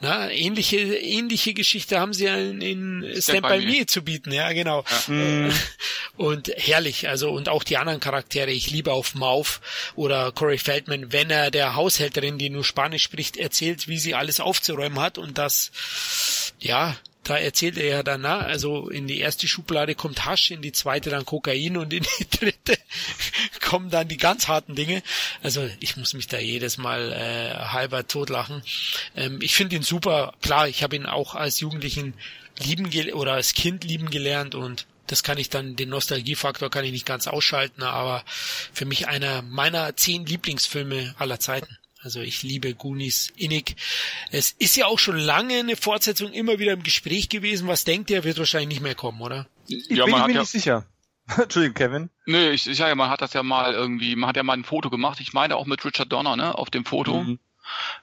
Na, 0.00 0.30
ähnliche, 0.30 0.78
ähnliche 0.78 1.54
Geschichte 1.54 2.00
haben 2.00 2.12
sie 2.12 2.24
ja 2.24 2.36
in, 2.36 2.60
in 2.60 3.00
Stand, 3.20 3.22
Stand 3.22 3.42
by, 3.42 3.58
by 3.58 3.64
Me. 3.64 3.72
Me. 3.80 3.86
zu 3.86 4.02
bieten, 4.02 4.32
ja, 4.32 4.52
genau. 4.52 4.84
Ja. 5.08 5.14
Mhm. 5.14 5.52
Und 6.16 6.48
herrlich, 6.56 7.08
also 7.08 7.32
und 7.32 7.48
auch 7.48 7.64
die 7.64 7.76
anderen 7.76 7.98
Charaktere. 7.98 8.52
Ich 8.52 8.70
liebe 8.70 8.92
auf 8.92 9.16
Mauf 9.16 9.60
oder 9.96 10.30
Corey 10.30 10.58
Feldman, 10.58 11.12
wenn 11.12 11.28
er 11.28 11.50
der 11.50 11.74
Haushälterin, 11.74 12.38
die 12.38 12.50
nur 12.50 12.64
Spanisch 12.64 13.02
spricht, 13.02 13.36
erzählt, 13.36 13.88
wie 13.88 13.98
sie 13.98 14.14
alles 14.14 14.38
aufzuräumen 14.38 15.00
hat 15.00 15.18
und 15.18 15.38
das, 15.38 15.72
ja, 16.60 16.96
da 17.24 17.38
erzählt 17.38 17.76
er 17.78 17.86
ja 17.86 18.02
danach, 18.02 18.42
also 18.42 18.88
in 18.88 19.06
die 19.06 19.18
erste 19.18 19.48
Schublade 19.48 19.94
kommt 19.94 20.24
Hasch, 20.24 20.50
in 20.50 20.62
die 20.62 20.72
zweite 20.72 21.10
dann 21.10 21.24
Kokain 21.24 21.76
und 21.76 21.92
in 21.92 22.04
die 22.04 22.30
dritte 22.38 22.78
kommen 23.60 23.90
dann 23.90 24.08
die 24.08 24.16
ganz 24.16 24.48
harten 24.48 24.74
Dinge. 24.74 25.02
Also 25.42 25.68
ich 25.80 25.96
muss 25.96 26.14
mich 26.14 26.28
da 26.28 26.38
jedes 26.38 26.78
Mal 26.78 27.12
äh, 27.12 27.54
halber 27.68 28.06
totlachen. 28.06 28.62
Ähm, 29.16 29.40
ich 29.42 29.54
finde 29.54 29.76
ihn 29.76 29.82
super. 29.82 30.34
Klar, 30.42 30.68
ich 30.68 30.82
habe 30.82 30.96
ihn 30.96 31.06
auch 31.06 31.34
als 31.34 31.60
Jugendlichen 31.60 32.14
lieben 32.62 32.90
oder 33.12 33.32
als 33.32 33.54
Kind 33.54 33.84
lieben 33.84 34.10
gelernt 34.10 34.54
und 34.54 34.86
das 35.06 35.22
kann 35.22 35.38
ich 35.38 35.50
dann, 35.50 35.76
den 35.76 35.90
Nostalgiefaktor 35.90 36.70
kann 36.70 36.84
ich 36.84 36.92
nicht 36.92 37.06
ganz 37.06 37.26
ausschalten, 37.26 37.82
aber 37.82 38.24
für 38.72 38.86
mich 38.86 39.08
einer 39.08 39.42
meiner 39.42 39.96
zehn 39.96 40.24
Lieblingsfilme 40.24 41.14
aller 41.18 41.40
Zeiten. 41.40 41.78
Also 42.04 42.20
ich 42.20 42.42
liebe 42.42 42.74
Goonies 42.74 43.32
innig. 43.34 43.76
Es 44.30 44.52
ist 44.52 44.76
ja 44.76 44.86
auch 44.86 44.98
schon 44.98 45.16
lange 45.16 45.58
eine 45.58 45.74
Fortsetzung 45.74 46.34
immer 46.34 46.58
wieder 46.58 46.74
im 46.74 46.82
Gespräch 46.82 47.30
gewesen. 47.30 47.66
Was 47.66 47.84
denkt 47.84 48.10
ihr, 48.10 48.24
wird 48.24 48.38
wahrscheinlich 48.38 48.68
nicht 48.68 48.82
mehr 48.82 48.94
kommen, 48.94 49.22
oder? 49.22 49.46
Ich 49.66 49.88
ja, 49.88 50.04
bin 50.04 50.14
mir 50.14 50.20
ja, 50.20 50.40
nicht 50.40 50.50
sicher. 50.50 50.84
Entschuldigung, 51.38 51.74
Kevin. 51.74 52.10
Nee, 52.26 52.50
ich, 52.50 52.68
ich 52.68 52.76
sage 52.76 52.90
ja, 52.90 52.94
man 52.94 53.08
hat 53.08 53.22
das 53.22 53.32
ja 53.32 53.42
mal 53.42 53.72
irgendwie, 53.72 54.16
man 54.16 54.28
hat 54.28 54.36
ja 54.36 54.42
mal 54.42 54.52
ein 54.52 54.64
Foto 54.64 54.90
gemacht. 54.90 55.18
Ich 55.20 55.32
meine 55.32 55.56
auch 55.56 55.64
mit 55.64 55.82
Richard 55.82 56.12
Donner, 56.12 56.36
ne, 56.36 56.58
auf 56.58 56.68
dem 56.68 56.84
Foto. 56.84 57.22
Mhm. 57.22 57.38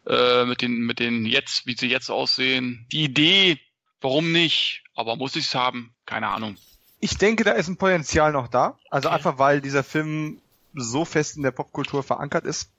Äh, 0.07 0.45
mit 0.45 0.64
den, 0.64 0.80
mit 0.80 0.98
den 0.98 1.28
jetzt, 1.28 1.68
wie 1.68 1.76
sie 1.78 1.88
jetzt 1.88 2.10
aussehen. 2.10 2.88
Die 2.91 3.03
Idee, 3.03 3.60
warum 4.02 4.32
nicht? 4.32 4.82
Aber 4.95 5.15
muss 5.15 5.36
ich 5.36 5.45
es 5.45 5.53
haben? 5.53 5.94
Keine 6.07 6.30
Ahnung. 6.30 6.57
Ich 6.99 7.19
denke, 7.19 7.44
da 7.44 7.52
ist 7.52 7.68
ein 7.68 7.78
Potenzial 7.78 8.32
noch 8.32 8.48
da. 8.48 8.80
Also 8.90 9.10
okay. 9.10 9.18
einfach, 9.18 9.38
weil 9.38 9.61
dieser 9.61 9.84
Film 9.84 10.41
so 10.73 11.06
fest 11.06 11.38
in 11.38 11.44
der 11.44 11.52
Popkultur 11.52 12.02
verankert 12.02 12.45
ist 12.45 12.72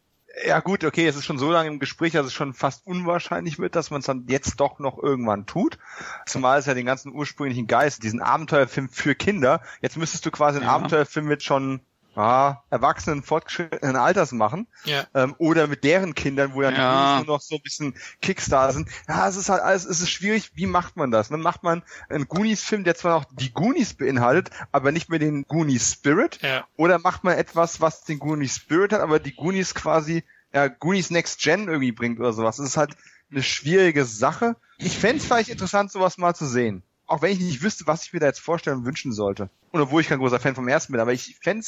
ja 0.46 0.60
gut, 0.60 0.84
okay, 0.84 1.06
es 1.06 1.16
ist 1.16 1.24
schon 1.24 1.38
so 1.38 1.50
lange 1.50 1.68
im 1.68 1.78
Gespräch, 1.78 2.12
dass 2.12 2.26
es 2.26 2.32
schon 2.32 2.54
fast 2.54 2.86
unwahrscheinlich 2.86 3.59
wird, 3.59 3.76
dass 3.76 3.90
man 3.90 4.00
es 4.00 4.06
dann 4.06 4.26
jetzt 4.28 4.60
doch 4.60 4.78
noch 4.78 4.98
irgendwann 4.98 5.46
tut. 5.46 5.78
Zumal 6.26 6.59
es 6.59 6.66
ja 6.66 6.74
den 6.74 6.86
ganzen 6.86 7.12
ursprünglichen 7.12 7.66
Geist, 7.66 8.02
diesen 8.02 8.20
Abenteuerfilm 8.20 8.88
für 8.88 9.14
Kinder, 9.14 9.60
jetzt 9.80 9.96
müsstest 9.96 10.24
du 10.26 10.30
quasi 10.30 10.59
einen 10.59 10.66
ja. 10.66 10.74
Abenteuerfilm 10.74 11.26
mit 11.26 11.42
schon 11.42 11.80
ah, 12.14 12.62
Erwachsenen 12.70 13.22
fortgeschrittenen 13.22 13.97
Alters 13.97 14.32
machen. 14.32 14.66
Ja. 14.84 15.06
Ähm, 15.14 15.34
oder 15.39 15.66
mit 15.66 15.84
deren 15.84 16.14
Kindern, 16.14 16.55
wo 16.55 16.62
ja, 16.62 16.70
ja. 16.70 17.16
nur 17.18 17.36
noch 17.36 17.40
so 17.40 17.56
ein 17.56 17.62
bisschen 17.62 17.94
Kickstar 18.20 18.72
sind. 18.72 18.89
Ja, 19.09 19.28
es 19.28 19.36
ist 19.36 19.48
halt 19.48 19.62
alles, 19.62 19.84
es 19.84 20.01
ist 20.01 20.10
schwierig, 20.10 20.52
wie 20.55 20.66
macht 20.66 20.97
man 20.97 21.10
das? 21.10 21.28
Dann 21.28 21.40
macht 21.40 21.62
man 21.62 21.82
einen 22.09 22.28
Goonies-Film, 22.28 22.84
der 22.84 22.94
zwar 22.94 23.18
noch 23.18 23.24
die 23.32 23.52
Goonies 23.52 23.94
beinhaltet, 23.94 24.51
aber 24.72 24.93
nicht 24.93 25.09
mehr 25.09 25.18
den 25.18 25.44
Goonies 25.44 25.93
Spirit. 25.93 26.39
Ja. 26.43 26.66
Oder 26.76 26.98
macht 26.98 27.24
man 27.24 27.36
etwas, 27.36 27.80
was 27.80 28.05
den 28.05 28.18
Goonies 28.18 28.56
Spirit 28.56 28.93
hat, 28.93 29.01
aber 29.01 29.18
die 29.18 29.34
Goonies 29.34 29.74
quasi, 29.74 30.24
ja, 30.52 30.68
Goonies 30.68 31.10
Next 31.10 31.40
Gen 31.40 31.68
irgendwie 31.68 31.93
bringt 31.93 32.20
oder 32.20 32.32
sowas. 32.32 32.56
Das 32.56 32.66
ist 32.66 32.76
halt 32.76 32.97
eine 33.30 33.43
schwierige 33.43 34.05
Sache. 34.05 34.56
Ich 34.78 34.98
fände 34.98 35.18
es 35.18 35.24
vielleicht 35.24 35.48
interessant, 35.48 35.90
sowas 35.90 36.18
mal 36.18 36.34
zu 36.34 36.47
sehen. 36.47 36.82
Auch 37.06 37.22
wenn 37.22 37.32
ich 37.32 37.40
nicht 37.40 37.62
wüsste, 37.62 37.86
was 37.86 38.05
ich 38.05 38.12
mir 38.12 38.20
da 38.20 38.26
jetzt 38.26 38.40
vorstellen 38.40 38.78
und 38.78 38.84
wünschen 38.84 39.12
sollte. 39.12 39.51
Und 39.70 39.80
obwohl 39.80 40.01
ich 40.01 40.09
kein 40.09 40.18
großer 40.18 40.40
Fan 40.40 40.55
vom 40.55 40.68
ersten 40.68 40.93
bin, 40.93 41.01
aber 41.01 41.12
ich 41.12 41.36
fände 41.43 41.64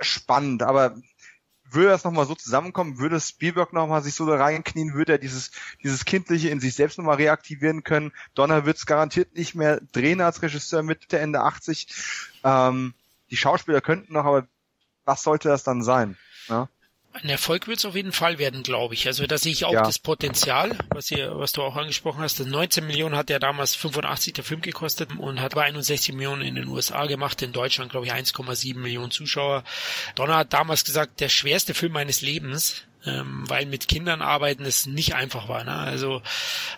spannend, 0.00 0.62
aber 0.62 0.96
würde 1.70 1.88
das 1.88 2.04
nochmal 2.04 2.26
so 2.26 2.34
zusammenkommen, 2.34 2.98
würde 2.98 3.20
Spielberg 3.20 3.72
nochmal 3.72 4.02
sich 4.02 4.14
so 4.14 4.26
da 4.26 4.36
reinknien, 4.36 4.94
würde 4.94 5.12
er 5.12 5.18
dieses, 5.18 5.50
dieses 5.82 6.04
Kindliche 6.04 6.48
in 6.48 6.60
sich 6.60 6.74
selbst 6.74 6.98
nochmal 6.98 7.16
reaktivieren 7.16 7.82
können. 7.82 8.12
Donner 8.34 8.66
wird 8.66 8.76
es 8.76 8.86
garantiert 8.86 9.34
nicht 9.34 9.54
mehr 9.54 9.80
drehen 9.92 10.20
als 10.20 10.42
Regisseur 10.42 10.82
Mitte, 10.82 11.18
Ende 11.18 11.40
80. 11.40 11.88
Ähm, 12.44 12.94
die 13.30 13.36
Schauspieler 13.36 13.80
könnten 13.80 14.12
noch, 14.12 14.24
aber 14.24 14.46
was 15.04 15.22
sollte 15.22 15.48
das 15.48 15.64
dann 15.64 15.82
sein? 15.82 16.16
Ja? 16.48 16.68
Ein 17.22 17.30
Erfolg 17.30 17.66
wird 17.66 17.78
es 17.78 17.84
auf 17.84 17.94
jeden 17.94 18.12
Fall 18.12 18.38
werden, 18.38 18.62
glaube 18.62 18.94
ich. 18.94 19.06
Also 19.06 19.26
da 19.26 19.38
sehe 19.38 19.52
ich 19.52 19.64
auch 19.64 19.72
ja. 19.72 19.82
das 19.82 19.98
Potenzial, 19.98 20.76
was 20.90 21.10
ihr, 21.10 21.38
was 21.38 21.52
du 21.52 21.62
auch 21.62 21.76
angesprochen 21.76 22.20
hast. 22.20 22.40
Das 22.40 22.46
19 22.46 22.86
Millionen 22.86 23.16
hat 23.16 23.30
ja 23.30 23.38
damals 23.38 23.74
85 23.74 24.34
der 24.34 24.44
Film 24.44 24.60
gekostet 24.60 25.10
und 25.18 25.40
hat 25.40 25.54
bei 25.54 25.64
61 25.64 26.14
Millionen 26.14 26.42
in 26.42 26.54
den 26.54 26.68
USA 26.68 27.06
gemacht. 27.06 27.40
In 27.42 27.52
Deutschland 27.52 27.90
glaube 27.90 28.06
ich 28.06 28.12
1,7 28.12 28.76
Millionen 28.76 29.10
Zuschauer. 29.10 29.64
Donner 30.14 30.36
hat 30.36 30.52
damals 30.52 30.84
gesagt, 30.84 31.20
der 31.20 31.28
schwerste 31.28 31.74
Film 31.74 31.92
meines 31.92 32.20
Lebens 32.20 32.82
ähm, 33.06 33.48
weil 33.48 33.66
mit 33.66 33.88
Kindern 33.88 34.20
arbeiten 34.20 34.64
es 34.64 34.86
nicht 34.86 35.14
einfach 35.14 35.48
war. 35.48 35.64
Ne? 35.64 35.72
Also 35.72 36.22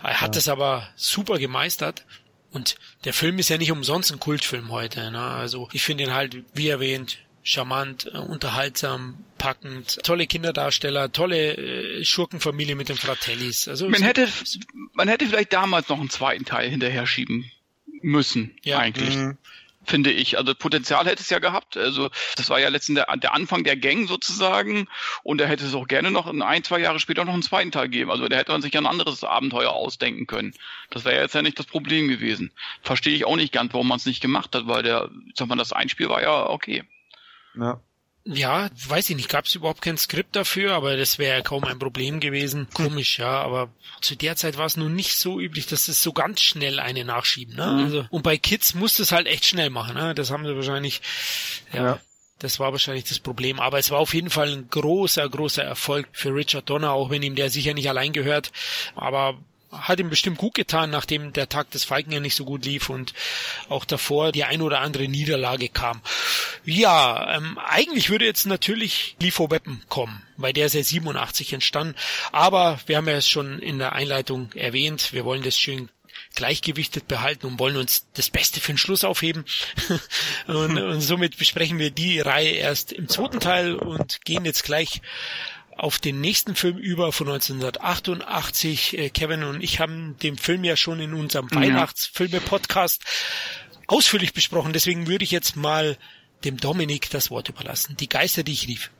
er 0.03 0.21
hat 0.21 0.35
ja. 0.35 0.39
das 0.39 0.47
aber 0.47 0.87
super 0.95 1.39
gemeistert 1.39 2.05
Und 2.51 2.77
der 3.03 3.13
Film 3.13 3.39
ist 3.39 3.49
ja 3.49 3.57
nicht 3.57 3.71
umsonst 3.71 4.11
ein 4.11 4.19
Kultfilm 4.19 4.71
heute. 4.71 5.11
Ne? 5.11 5.21
Also 5.21 5.69
ich 5.71 5.83
finde 5.83 6.05
ihn 6.05 6.13
halt, 6.13 6.37
wie 6.53 6.69
erwähnt, 6.69 7.17
charmant, 7.49 8.11
äh, 8.13 8.17
unterhaltsam, 8.17 9.23
packend, 9.37 9.99
tolle 10.03 10.27
Kinderdarsteller, 10.27 11.11
tolle 11.11 11.57
äh, 11.57 12.05
Schurkenfamilie 12.05 12.75
mit 12.75 12.89
den 12.89 12.97
Fratellis. 12.97 13.67
Also 13.67 13.89
man 13.89 14.03
hätte, 14.03 14.27
man 14.93 15.07
hätte 15.07 15.25
vielleicht 15.25 15.53
damals 15.53 15.89
noch 15.89 15.99
einen 15.99 16.09
zweiten 16.09 16.45
Teil 16.45 16.69
hinterher 16.69 17.07
schieben 17.07 17.51
müssen, 18.01 18.55
ja. 18.63 18.79
eigentlich. 18.79 19.15
Mhm 19.15 19.37
finde 19.85 20.11
ich. 20.11 20.37
Also 20.37 20.53
Potenzial 20.53 21.05
hätte 21.07 21.23
es 21.23 21.31
ja 21.31 21.39
gehabt. 21.39 21.75
Also 21.75 22.11
das 22.35 22.49
war 22.51 22.59
ja 22.59 22.69
letztendlich 22.69 23.05
der, 23.07 23.17
der 23.17 23.33
Anfang 23.33 23.63
der 23.63 23.75
Gang 23.75 24.07
sozusagen 24.07 24.87
und 25.23 25.41
da 25.41 25.45
hätte 25.45 25.65
es 25.65 25.73
auch 25.73 25.87
gerne 25.87 26.11
noch 26.11 26.27
ein, 26.27 26.63
zwei 26.63 26.79
Jahre 26.79 26.99
später 26.99 27.25
noch 27.25 27.33
einen 27.33 27.41
zweiten 27.41 27.71
Teil 27.71 27.89
geben. 27.89 28.11
Also 28.11 28.27
da 28.27 28.37
hätte 28.37 28.51
man 28.51 28.61
sich 28.61 28.73
ja 28.73 28.81
ein 28.81 28.85
anderes 28.85 29.23
Abenteuer 29.23 29.71
ausdenken 29.71 30.27
können. 30.27 30.53
Das 30.91 31.05
wäre 31.05 31.21
jetzt 31.21 31.33
ja 31.33 31.41
nicht 31.41 31.57
das 31.57 31.65
Problem 31.65 32.07
gewesen. 32.07 32.51
Verstehe 32.83 33.15
ich 33.15 33.25
auch 33.25 33.35
nicht 33.35 33.51
ganz, 33.51 33.73
warum 33.73 33.87
man 33.87 33.97
es 33.97 34.05
nicht 34.05 34.21
gemacht 34.21 34.53
hat, 34.53 34.67
weil 34.67 34.83
der, 34.83 35.09
sag 35.33 35.47
mal, 35.47 35.55
das 35.55 35.73
Einspiel 35.73 36.09
war 36.09 36.21
ja 36.21 36.49
okay. 36.49 36.83
Ja. 37.55 37.81
Ja, 38.25 38.69
weiß 38.87 39.09
ich 39.09 39.15
nicht, 39.15 39.29
gab 39.29 39.45
es 39.45 39.55
überhaupt 39.55 39.81
kein 39.81 39.97
Skript 39.97 40.35
dafür, 40.35 40.73
aber 40.73 40.97
das 40.97 41.17
wäre 41.17 41.37
ja 41.37 41.41
kaum 41.41 41.63
ein 41.63 41.79
Problem 41.79 42.19
gewesen. 42.19 42.67
Komisch, 42.73 43.17
ja, 43.17 43.41
aber 43.41 43.69
zu 44.01 44.15
der 44.15 44.35
Zeit 44.35 44.57
war 44.57 44.65
es 44.65 44.77
nun 44.77 44.93
nicht 44.93 45.17
so 45.17 45.39
üblich, 45.39 45.65
dass 45.65 45.87
es 45.87 46.03
so 46.03 46.13
ganz 46.13 46.41
schnell 46.41 46.79
eine 46.79 47.05
nachschieben. 47.05 47.55
Ne? 47.55 47.65
Mhm. 47.65 47.83
Also, 47.85 48.05
und 48.11 48.21
bei 48.21 48.37
Kids 48.37 48.75
musst 48.75 48.99
du 48.99 49.03
es 49.03 49.11
halt 49.11 49.25
echt 49.25 49.45
schnell 49.45 49.69
machen. 49.69 49.95
Ne? 49.95 50.13
Das 50.13 50.29
haben 50.29 50.45
sie 50.45 50.55
wahrscheinlich, 50.55 51.01
ja, 51.73 51.83
ja. 51.83 51.99
Das 52.39 52.59
war 52.59 52.71
wahrscheinlich 52.71 53.03
das 53.03 53.19
Problem. 53.19 53.59
Aber 53.59 53.79
es 53.79 53.91
war 53.91 53.99
auf 53.99 54.13
jeden 54.13 54.29
Fall 54.29 54.49
ein 54.49 54.69
großer, 54.69 55.27
großer 55.27 55.63
Erfolg 55.63 56.07
für 56.13 56.33
Richard 56.33 56.69
Donner, 56.69 56.93
auch 56.93 57.09
wenn 57.09 57.21
ihm 57.21 57.35
der 57.35 57.49
sicher 57.49 57.73
nicht 57.73 57.89
allein 57.89 58.13
gehört. 58.13 58.51
Aber 58.95 59.37
hat 59.71 59.99
ihm 59.99 60.09
bestimmt 60.09 60.37
gut 60.37 60.55
getan, 60.55 60.89
nachdem 60.89 61.33
der 61.33 61.49
Tag 61.49 61.69
des 61.71 61.83
Feigen 61.83 62.11
ja 62.11 62.19
nicht 62.19 62.35
so 62.35 62.45
gut 62.45 62.65
lief 62.65 62.89
und 62.89 63.13
auch 63.69 63.85
davor 63.85 64.31
die 64.31 64.43
ein 64.43 64.61
oder 64.61 64.81
andere 64.81 65.07
Niederlage 65.07 65.69
kam. 65.69 66.01
Ja, 66.65 67.35
ähm, 67.35 67.57
eigentlich 67.57 68.09
würde 68.09 68.25
jetzt 68.25 68.45
natürlich 68.45 69.15
Lifo 69.19 69.51
Weapon 69.51 69.81
kommen, 69.87 70.21
weil 70.37 70.53
der 70.53 70.65
ist 70.65 70.73
ja 70.73 70.83
87 70.83 71.53
entstanden. 71.53 71.95
Aber 72.31 72.79
wir 72.87 72.97
haben 72.97 73.07
ja 73.07 73.21
schon 73.21 73.59
in 73.59 73.79
der 73.79 73.93
Einleitung 73.93 74.51
erwähnt, 74.53 75.13
wir 75.13 75.25
wollen 75.25 75.43
das 75.43 75.57
schön 75.57 75.89
gleichgewichtet 76.35 77.07
behalten 77.07 77.47
und 77.47 77.59
wollen 77.59 77.77
uns 77.77 78.07
das 78.13 78.29
Beste 78.29 78.59
für 78.59 78.73
den 78.73 78.77
Schluss 78.77 79.03
aufheben. 79.03 79.45
und, 80.47 80.77
und 80.77 81.01
somit 81.01 81.37
besprechen 81.37 81.79
wir 81.79 81.91
die 81.91 82.19
Reihe 82.19 82.51
erst 82.51 82.91
im 82.91 83.07
zweiten 83.07 83.39
Teil 83.39 83.75
und 83.75 84.23
gehen 84.25 84.45
jetzt 84.45 84.63
gleich 84.63 85.01
auf 85.79 85.97
den 85.97 86.19
nächsten 86.19 86.55
Film 86.55 86.77
über 86.77 87.11
von 87.11 87.29
1988. 87.29 88.97
Äh, 88.97 89.09
Kevin 89.09 89.43
und 89.43 89.63
ich 89.63 89.79
haben 89.79 90.17
den 90.21 90.37
Film 90.37 90.63
ja 90.63 90.75
schon 90.75 90.99
in 90.99 91.13
unserem 91.13 91.47
ja. 91.51 91.57
Weihnachtsfilme-Podcast 91.57 93.03
ausführlich 93.87 94.33
besprochen. 94.33 94.73
Deswegen 94.73 95.07
würde 95.07 95.23
ich 95.23 95.31
jetzt 95.31 95.55
mal 95.55 95.97
dem 96.43 96.57
Dominik 96.57 97.09
das 97.09 97.31
Wort 97.31 97.49
überlassen. 97.49 97.97
Die 97.97 98.09
Geister, 98.09 98.43
die 98.43 98.53
ich 98.53 98.67
rief. 98.67 98.91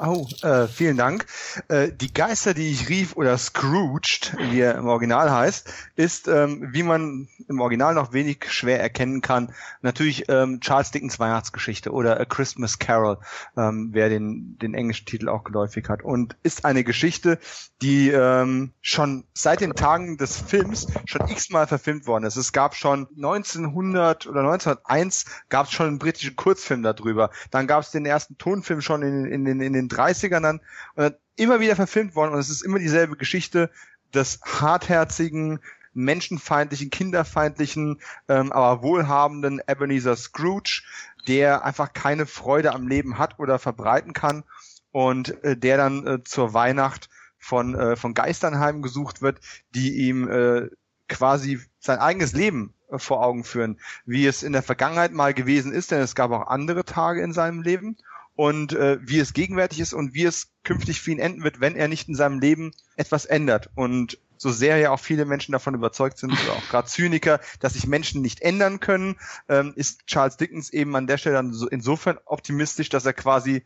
Oh, 0.00 0.28
äh, 0.42 0.68
vielen 0.68 0.96
Dank. 0.96 1.26
Äh, 1.66 1.90
die 1.90 2.14
Geister, 2.14 2.54
die 2.54 2.70
ich 2.70 2.88
rief, 2.88 3.16
oder 3.16 3.36
Scrooged, 3.36 4.36
wie 4.38 4.60
er 4.60 4.76
im 4.76 4.86
Original 4.86 5.28
heißt, 5.28 5.72
ist, 5.96 6.28
ähm, 6.28 6.68
wie 6.70 6.84
man 6.84 7.28
im 7.48 7.60
Original 7.60 7.94
noch 7.94 8.12
wenig 8.12 8.44
schwer 8.48 8.80
erkennen 8.80 9.22
kann, 9.22 9.52
natürlich 9.82 10.28
ähm, 10.28 10.60
Charles 10.60 10.92
Dickens 10.92 11.18
Weihnachtsgeschichte 11.18 11.90
oder 11.90 12.20
A 12.20 12.24
Christmas 12.24 12.78
Carol, 12.78 13.18
ähm, 13.56 13.88
wer 13.92 14.08
den, 14.08 14.56
den 14.58 14.74
englischen 14.74 15.06
Titel 15.06 15.28
auch 15.28 15.42
geläufig 15.42 15.88
hat. 15.88 16.04
Und 16.04 16.36
ist 16.44 16.64
eine 16.64 16.84
Geschichte, 16.84 17.40
die 17.82 18.10
ähm, 18.10 18.70
schon 18.80 19.24
seit 19.34 19.60
den 19.60 19.74
Tagen 19.74 20.16
des 20.16 20.36
Films 20.36 20.86
schon 21.06 21.26
x-mal 21.28 21.66
verfilmt 21.66 22.06
worden 22.06 22.24
ist. 22.24 22.36
Es 22.36 22.52
gab 22.52 22.76
schon 22.76 23.08
1900 23.16 24.28
oder 24.28 24.40
1901 24.40 25.24
gab 25.48 25.66
es 25.66 25.72
schon 25.72 25.88
einen 25.88 25.98
britischen 25.98 26.36
Kurzfilm 26.36 26.84
darüber. 26.84 27.30
Dann 27.50 27.66
gab 27.66 27.82
es 27.82 27.90
den 27.90 28.06
ersten 28.06 28.38
Tonfilm 28.38 28.80
schon 28.80 29.02
in, 29.02 29.24
in, 29.24 29.60
in, 29.60 29.74
in 29.74 29.87
den 29.88 29.96
30ern 29.96 30.40
dann 30.40 30.60
und 30.94 31.16
immer 31.36 31.60
wieder 31.60 31.76
verfilmt 31.76 32.14
worden 32.14 32.34
und 32.34 32.40
es 32.40 32.50
ist 32.50 32.62
immer 32.62 32.78
dieselbe 32.78 33.16
Geschichte 33.16 33.70
des 34.14 34.40
hartherzigen, 34.42 35.60
menschenfeindlichen, 35.94 36.90
kinderfeindlichen, 36.90 38.00
ähm, 38.28 38.52
aber 38.52 38.82
wohlhabenden 38.82 39.60
Ebenezer 39.66 40.16
Scrooge, 40.16 40.82
der 41.26 41.64
einfach 41.64 41.92
keine 41.92 42.26
Freude 42.26 42.72
am 42.72 42.88
Leben 42.88 43.18
hat 43.18 43.38
oder 43.38 43.58
verbreiten 43.58 44.12
kann 44.12 44.44
und 44.92 45.42
äh, 45.44 45.56
der 45.56 45.76
dann 45.76 46.06
äh, 46.06 46.24
zur 46.24 46.54
Weihnacht 46.54 47.08
von, 47.38 47.74
äh, 47.74 47.96
von 47.96 48.14
Geistern 48.14 48.58
heimgesucht 48.58 49.22
wird, 49.22 49.40
die 49.74 50.08
ihm 50.08 50.28
äh, 50.28 50.68
quasi 51.08 51.60
sein 51.78 51.98
eigenes 51.98 52.32
Leben 52.32 52.74
äh, 52.90 52.98
vor 52.98 53.22
Augen 53.24 53.44
führen, 53.44 53.78
wie 54.04 54.26
es 54.26 54.42
in 54.42 54.52
der 54.52 54.62
Vergangenheit 54.62 55.12
mal 55.12 55.34
gewesen 55.34 55.72
ist, 55.72 55.90
denn 55.90 56.00
es 56.00 56.14
gab 56.14 56.30
auch 56.30 56.46
andere 56.48 56.84
Tage 56.84 57.22
in 57.22 57.32
seinem 57.32 57.62
Leben 57.62 57.96
und 58.38 58.72
äh, 58.72 58.98
wie 59.00 59.18
es 59.18 59.32
gegenwärtig 59.32 59.80
ist 59.80 59.92
und 59.92 60.14
wie 60.14 60.22
es 60.22 60.52
künftig 60.62 61.00
für 61.00 61.10
ihn 61.10 61.18
enden 61.18 61.42
wird, 61.42 61.60
wenn 61.60 61.74
er 61.74 61.88
nicht 61.88 62.08
in 62.08 62.14
seinem 62.14 62.38
Leben 62.38 62.70
etwas 62.94 63.24
ändert. 63.24 63.68
Und 63.74 64.16
so 64.36 64.52
sehr 64.52 64.76
ja 64.76 64.92
auch 64.92 65.00
viele 65.00 65.24
Menschen 65.24 65.50
davon 65.50 65.74
überzeugt 65.74 66.18
sind, 66.18 66.30
oder 66.30 66.52
auch 66.52 66.68
gerade 66.68 66.86
Zyniker, 66.86 67.40
dass 67.58 67.72
sich 67.72 67.88
Menschen 67.88 68.22
nicht 68.22 68.40
ändern 68.40 68.78
können, 68.78 69.16
ähm, 69.48 69.72
ist 69.74 70.06
Charles 70.06 70.36
Dickens 70.36 70.70
eben 70.70 70.94
an 70.94 71.08
der 71.08 71.18
Stelle 71.18 71.34
dann 71.34 71.52
so 71.52 71.66
insofern 71.66 72.20
optimistisch, 72.26 72.88
dass 72.90 73.04
er 73.04 73.12
quasi 73.12 73.64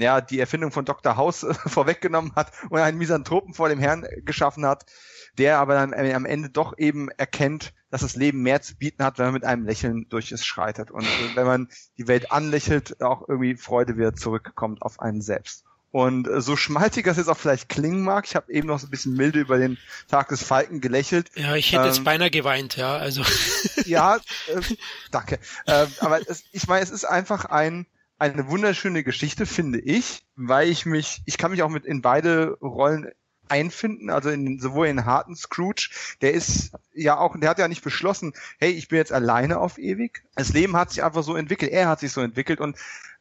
ja, 0.00 0.20
die 0.20 0.40
Erfindung 0.40 0.72
von 0.72 0.84
Dr. 0.84 1.16
House 1.16 1.46
vorweggenommen 1.66 2.32
hat 2.34 2.52
und 2.70 2.78
einen 2.78 2.98
Misanthropen 2.98 3.54
vor 3.54 3.68
dem 3.68 3.78
Herrn 3.78 4.06
geschaffen 4.24 4.66
hat, 4.66 4.86
der 5.38 5.58
aber 5.58 5.74
dann 5.74 5.94
am 5.94 6.26
Ende 6.26 6.50
doch 6.50 6.76
eben 6.78 7.10
erkennt, 7.10 7.72
dass 7.90 8.02
das 8.02 8.16
Leben 8.16 8.42
mehr 8.42 8.62
zu 8.62 8.76
bieten 8.76 9.04
hat, 9.04 9.18
wenn 9.18 9.26
man 9.26 9.34
mit 9.34 9.44
einem 9.44 9.64
Lächeln 9.64 10.06
durch 10.08 10.32
es 10.32 10.44
schreitet. 10.44 10.90
Und 10.90 11.04
äh, 11.04 11.36
wenn 11.36 11.46
man 11.46 11.68
die 11.98 12.08
Welt 12.08 12.32
anlächelt, 12.32 13.02
auch 13.02 13.28
irgendwie 13.28 13.56
Freude 13.56 13.96
wieder 13.96 14.14
zurückkommt 14.14 14.82
auf 14.82 15.00
einen 15.00 15.22
selbst. 15.22 15.64
Und 15.92 16.28
äh, 16.28 16.40
so 16.40 16.56
schmalzig 16.56 17.04
das 17.04 17.16
jetzt 17.16 17.28
auch 17.28 17.36
vielleicht 17.36 17.68
klingen 17.68 18.02
mag, 18.02 18.24
ich 18.26 18.36
habe 18.36 18.52
eben 18.52 18.68
noch 18.68 18.78
so 18.78 18.86
ein 18.86 18.90
bisschen 18.90 19.14
milde 19.14 19.40
über 19.40 19.58
den 19.58 19.76
Tag 20.08 20.28
des 20.28 20.42
Falken 20.42 20.80
gelächelt. 20.80 21.30
Ja, 21.34 21.56
ich 21.56 21.72
hätte 21.72 21.82
ähm, 21.82 21.88
jetzt 21.88 22.04
beinahe 22.04 22.30
geweint, 22.30 22.76
ja, 22.76 22.96
also. 22.96 23.22
ja, 23.86 24.16
äh, 24.46 24.60
danke. 25.10 25.40
Äh, 25.66 25.86
aber 25.98 26.20
es, 26.28 26.44
ich 26.52 26.68
meine, 26.68 26.84
es 26.84 26.90
ist 26.90 27.04
einfach 27.04 27.44
ein, 27.46 27.86
eine 28.20 28.48
wunderschöne 28.48 29.02
Geschichte, 29.02 29.46
finde 29.46 29.80
ich, 29.80 30.22
weil 30.36 30.68
ich 30.68 30.84
mich, 30.84 31.22
ich 31.24 31.38
kann 31.38 31.50
mich 31.50 31.62
auch 31.62 31.70
mit 31.70 31.86
in 31.86 32.02
beide 32.02 32.58
Rollen 32.60 33.10
einfinden, 33.48 34.10
also 34.10 34.28
in, 34.30 34.60
sowohl 34.60 34.86
in 34.86 35.06
harten 35.06 35.34
Scrooge, 35.34 35.90
der 36.20 36.34
ist 36.34 36.72
ja 36.92 37.18
auch, 37.18 37.36
der 37.38 37.50
hat 37.50 37.58
ja 37.58 37.66
nicht 37.66 37.82
beschlossen, 37.82 38.32
hey, 38.58 38.70
ich 38.70 38.88
bin 38.88 38.98
jetzt 38.98 39.12
alleine 39.12 39.58
auf 39.58 39.78
ewig. 39.78 40.22
Das 40.36 40.52
Leben 40.52 40.76
hat 40.76 40.90
sich 40.90 41.02
einfach 41.02 41.24
so 41.24 41.34
entwickelt, 41.34 41.72
er 41.72 41.88
hat 41.88 42.00
sich 42.00 42.12
so 42.12 42.20
entwickelt 42.20 42.60
und 42.60 42.76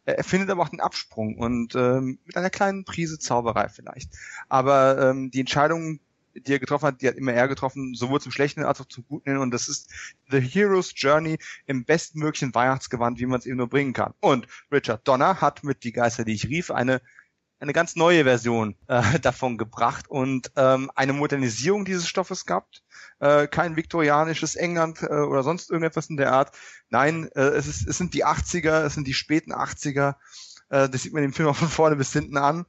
er 0.05 0.23
findet 0.23 0.49
aber 0.49 0.63
auch 0.63 0.69
den 0.69 0.81
Absprung 0.81 1.37
und 1.37 1.75
ähm, 1.75 2.19
mit 2.25 2.35
einer 2.35 2.49
kleinen 2.49 2.83
Prise 2.83 3.19
Zauberei 3.19 3.69
vielleicht. 3.69 4.11
Aber 4.49 5.09
ähm, 5.09 5.31
die 5.31 5.39
Entscheidung, 5.39 5.99
die 6.39 6.53
er 6.53 6.59
getroffen 6.59 6.87
hat, 6.87 7.01
die 7.01 7.07
hat 7.07 7.15
immer 7.15 7.33
er 7.33 7.47
getroffen, 7.47 7.93
sowohl 7.95 8.21
zum 8.21 8.31
Schlechten 8.31 8.63
als 8.63 8.81
auch 8.81 8.87
zum 8.87 9.05
Guten 9.07 9.29
hin. 9.29 9.39
Und 9.39 9.51
das 9.51 9.67
ist 9.67 9.89
The 10.29 10.39
Hero's 10.39 10.93
Journey 10.95 11.37
im 11.65 11.85
bestmöglichen 11.85 12.53
Weihnachtsgewand, 12.53 13.19
wie 13.19 13.25
man 13.25 13.39
es 13.39 13.45
eben 13.45 13.57
nur 13.57 13.69
bringen 13.69 13.93
kann. 13.93 14.13
Und 14.19 14.47
Richard 14.71 15.07
Donner 15.07 15.41
hat 15.41 15.63
mit 15.63 15.83
Die 15.83 15.91
Geister, 15.91 16.25
die 16.25 16.33
ich 16.33 16.47
rief, 16.47 16.71
eine 16.71 17.01
eine 17.59 17.73
ganz 17.73 17.95
neue 17.95 18.23
Version 18.23 18.75
äh, 18.87 19.19
davon 19.19 19.57
gebracht 19.57 20.09
und 20.09 20.51
ähm, 20.55 20.91
eine 20.95 21.13
Modernisierung 21.13 21.85
dieses 21.85 22.07
Stoffes 22.07 22.45
gehabt. 22.45 22.83
Äh, 23.19 23.47
kein 23.47 23.75
viktorianisches 23.75 24.55
England 24.55 25.03
äh, 25.03 25.07
oder 25.07 25.43
sonst 25.43 25.69
irgendetwas 25.69 26.09
in 26.09 26.17
der 26.17 26.31
Art. 26.31 26.55
Nein, 26.89 27.29
äh, 27.35 27.41
es, 27.41 27.67
ist, 27.67 27.87
es 27.87 27.97
sind 27.97 28.13
die 28.13 28.25
80er, 28.25 28.85
es 28.85 28.93
sind 28.93 29.07
die 29.07 29.13
späten 29.13 29.53
80er. 29.53 30.15
Äh, 30.69 30.89
das 30.89 31.03
sieht 31.03 31.13
man 31.13 31.23
im 31.23 31.33
Film 31.33 31.49
auch 31.49 31.55
von 31.55 31.67
vorne 31.67 31.95
bis 31.95 32.13
hinten 32.13 32.37
an. 32.37 32.65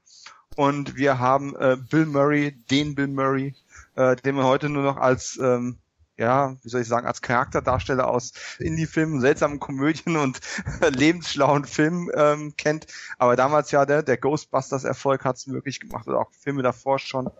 Und 0.56 0.97
wir 0.97 1.18
haben 1.18 1.56
äh, 1.56 1.77
Bill 1.77 2.06
Murray, 2.06 2.52
den 2.70 2.94
Bill 2.94 3.09
Murray, 3.09 3.55
äh, 3.94 4.16
den 4.16 4.35
man 4.35 4.44
heute 4.44 4.68
nur 4.68 4.82
noch 4.82 4.97
als 4.97 5.39
ähm, 5.40 5.78
ja, 6.20 6.55
wie 6.62 6.68
soll 6.68 6.82
ich 6.82 6.86
sagen, 6.86 7.06
als 7.06 7.22
Charakterdarsteller 7.22 8.06
aus 8.06 8.32
Indie-Filmen, 8.59 9.22
seltsamen 9.22 9.59
Komödien 9.59 10.18
und 10.18 10.39
lebensschlauen 10.90 11.64
Filmen 11.64 12.10
ähm, 12.14 12.55
kennt. 12.59 12.86
Aber 13.16 13.36
damals 13.36 13.70
ja 13.70 13.86
der, 13.86 14.02
der 14.02 14.18
Ghostbusters-Erfolg 14.18 15.24
hat 15.24 15.36
es 15.36 15.47
möglich 15.47 15.81
gemacht 15.81 16.06
oder 16.06 16.18
auch 16.18 16.31
Filme 16.39 16.62
davor 16.62 16.98
schon. 16.98 17.31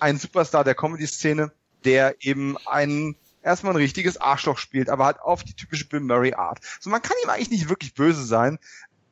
Ein 0.00 0.18
Superstar 0.18 0.64
der 0.64 0.74
Comedy-Szene, 0.74 1.50
der 1.84 2.14
eben 2.20 2.58
einen 2.66 3.16
erstmal 3.42 3.72
ein 3.72 3.76
richtiges 3.76 4.18
Arschloch 4.18 4.58
spielt, 4.58 4.90
aber 4.90 5.06
halt 5.06 5.20
auf 5.20 5.42
die 5.42 5.54
typische 5.54 5.88
Bill 5.88 6.00
Murray 6.00 6.34
Art. 6.34 6.60
So 6.78 6.90
man 6.90 7.00
kann 7.00 7.16
ihm 7.24 7.30
eigentlich 7.30 7.50
nicht 7.50 7.68
wirklich 7.70 7.94
böse 7.94 8.24
sein. 8.24 8.58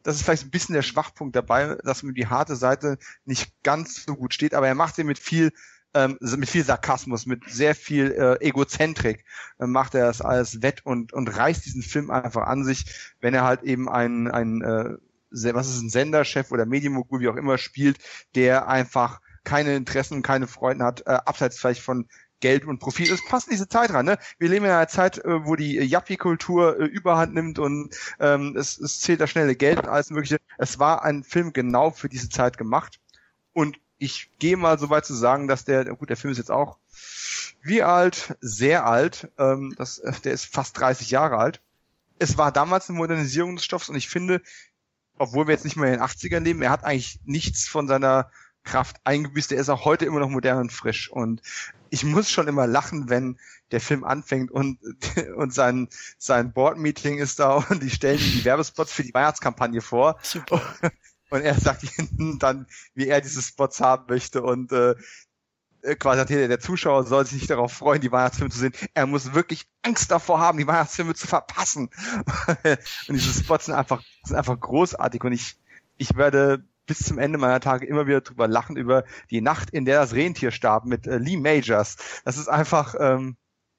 Das 0.08 0.16
ist 0.16 0.22
vielleicht 0.22 0.46
ein 0.46 0.50
bisschen 0.50 0.72
der 0.72 0.80
Schwachpunkt 0.80 1.36
dabei, 1.36 1.76
dass 1.84 2.02
ihm 2.02 2.14
die 2.14 2.28
harte 2.28 2.56
Seite 2.56 2.96
nicht 3.26 3.52
ganz 3.62 4.06
so 4.06 4.16
gut 4.16 4.32
steht, 4.32 4.54
aber 4.54 4.66
er 4.66 4.74
macht 4.74 4.96
sie 4.96 5.04
mit 5.04 5.18
viel 5.18 5.52
ähm, 5.92 6.16
mit 6.20 6.48
viel 6.48 6.64
Sarkasmus, 6.64 7.26
mit 7.26 7.42
sehr 7.46 7.74
viel 7.74 8.12
äh, 8.12 8.42
Egozentrik 8.42 9.26
äh, 9.58 9.66
macht 9.66 9.94
er 9.94 10.06
das 10.06 10.22
alles 10.22 10.62
wett 10.62 10.80
und, 10.86 11.12
und 11.12 11.28
reißt 11.28 11.62
diesen 11.66 11.82
Film 11.82 12.10
einfach 12.10 12.46
an 12.46 12.64
sich, 12.64 12.86
wenn 13.20 13.34
er 13.34 13.44
halt 13.44 13.64
eben 13.64 13.86
ein, 13.86 14.30
ein 14.30 14.62
äh, 14.62 14.96
was 15.30 15.68
ist 15.68 15.82
ein 15.82 15.90
Senderchef 15.90 16.52
oder 16.52 16.64
Medienmogul, 16.64 17.20
wie 17.20 17.28
auch 17.28 17.36
immer, 17.36 17.58
spielt, 17.58 17.98
der 18.34 18.66
einfach 18.66 19.20
keine 19.44 19.76
Interessen 19.76 20.22
keine 20.22 20.46
Freuden 20.46 20.82
hat, 20.82 21.02
äh, 21.06 21.10
abseits 21.10 21.58
vielleicht 21.58 21.82
von 21.82 22.08
Geld 22.40 22.64
und 22.64 22.78
Profit. 22.78 23.10
Es 23.10 23.24
passt 23.24 23.50
diese 23.50 23.68
Zeit 23.68 23.92
rein. 23.92 24.04
Ne? 24.04 24.18
Wir 24.38 24.48
leben 24.48 24.64
in 24.64 24.70
einer 24.70 24.88
Zeit, 24.88 25.18
äh, 25.18 25.44
wo 25.44 25.56
die 25.56 25.78
Yuppie-Kultur 25.78 26.80
äh, 26.80 26.84
überhand 26.84 27.34
nimmt 27.34 27.58
und 27.58 27.94
ähm, 28.20 28.56
es, 28.56 28.78
es 28.78 29.00
zählt 29.00 29.20
das 29.20 29.30
schnelle 29.30 29.56
Geld 29.56 29.78
und 29.78 29.88
alles 29.88 30.10
mögliche. 30.10 30.38
Es 30.56 30.78
war 30.78 31.04
ein 31.04 31.24
Film 31.24 31.52
genau 31.52 31.90
für 31.90 32.08
diese 32.08 32.28
Zeit 32.28 32.58
gemacht. 32.58 33.00
Und 33.52 33.78
ich 33.98 34.30
gehe 34.38 34.56
mal 34.56 34.78
so 34.78 34.90
weit 34.90 35.04
zu 35.04 35.14
sagen, 35.14 35.48
dass 35.48 35.64
der, 35.64 35.84
gut, 35.84 36.10
der 36.10 36.16
Film 36.16 36.32
ist 36.32 36.38
jetzt 36.38 36.50
auch 36.50 36.78
wie 37.62 37.82
alt? 37.82 38.36
Sehr 38.40 38.86
alt. 38.86 39.30
Ähm, 39.38 39.74
das, 39.76 40.00
der 40.24 40.32
ist 40.32 40.46
fast 40.46 40.78
30 40.78 41.10
Jahre 41.10 41.38
alt. 41.38 41.60
Es 42.18 42.38
war 42.38 42.52
damals 42.52 42.88
eine 42.88 42.98
Modernisierung 42.98 43.56
des 43.56 43.64
Stoffs 43.64 43.88
und 43.88 43.96
ich 43.96 44.08
finde, 44.08 44.42
obwohl 45.18 45.46
wir 45.46 45.54
jetzt 45.54 45.64
nicht 45.64 45.76
mehr 45.76 45.92
in 45.92 45.98
den 45.98 46.02
80ern 46.02 46.40
leben, 46.40 46.62
er 46.62 46.70
hat 46.70 46.84
eigentlich 46.84 47.20
nichts 47.24 47.68
von 47.68 47.88
seiner 47.88 48.30
Kraft 48.64 48.96
eingebüßt. 49.04 49.52
Er 49.52 49.60
ist 49.60 49.68
auch 49.68 49.84
heute 49.84 50.04
immer 50.04 50.20
noch 50.20 50.28
modern 50.28 50.58
und 50.58 50.72
frisch. 50.72 51.10
Und 51.10 51.42
ich 51.90 52.04
muss 52.04 52.30
schon 52.30 52.48
immer 52.48 52.66
lachen, 52.66 53.08
wenn 53.08 53.38
der 53.70 53.80
Film 53.80 54.04
anfängt 54.04 54.50
und, 54.50 54.78
und 55.36 55.52
sein, 55.52 55.88
sein 56.18 56.52
Board-Meeting 56.52 57.18
ist 57.18 57.38
da 57.38 57.56
und 57.70 57.82
die 57.82 57.90
stellen 57.90 58.18
die 58.18 58.44
Werbespots 58.44 58.92
für 58.92 59.02
die 59.02 59.14
Weihnachtskampagne 59.14 59.80
vor. 59.80 60.18
Super. 60.22 60.60
Und 61.30 61.42
er 61.42 61.60
sagt 61.60 61.84
ihnen 61.98 62.38
dann, 62.38 62.66
wie 62.94 63.06
er 63.06 63.20
diese 63.20 63.42
Spots 63.42 63.82
haben 63.82 64.06
möchte 64.08 64.40
und 64.40 64.72
äh, 64.72 64.94
quasi 65.98 66.24
der 66.24 66.58
Zuschauer 66.58 67.04
soll 67.04 67.26
sich 67.26 67.34
nicht 67.34 67.50
darauf 67.50 67.70
freuen, 67.70 68.00
die 68.00 68.10
Weihnachtsfilme 68.10 68.50
zu 68.50 68.58
sehen. 68.58 68.72
Er 68.94 69.04
muss 69.04 69.34
wirklich 69.34 69.68
Angst 69.82 70.10
davor 70.10 70.40
haben, 70.40 70.56
die 70.56 70.66
Weihnachtsfilme 70.66 71.14
zu 71.14 71.26
verpassen. 71.26 71.90
und 72.64 73.14
diese 73.14 73.38
Spots 73.38 73.66
sind 73.66 73.74
einfach, 73.74 74.02
sind 74.24 74.36
einfach 74.36 74.58
großartig 74.58 75.22
und 75.22 75.32
ich, 75.32 75.58
ich 75.98 76.16
werde 76.16 76.64
bis 76.88 76.98
zum 76.98 77.18
Ende 77.18 77.38
meiner 77.38 77.60
Tage 77.60 77.86
immer 77.86 78.08
wieder 78.08 78.22
drüber 78.22 78.48
lachen, 78.48 78.76
über 78.76 79.04
die 79.30 79.40
Nacht, 79.40 79.70
in 79.70 79.84
der 79.84 80.00
das 80.00 80.14
Rentier 80.14 80.50
starb 80.50 80.86
mit 80.86 81.06
äh, 81.06 81.18
Lee 81.18 81.36
Majors. 81.36 81.96
Das 82.24 82.36
ist 82.36 82.48
einfach 82.48 82.96
ähm, 82.98 83.36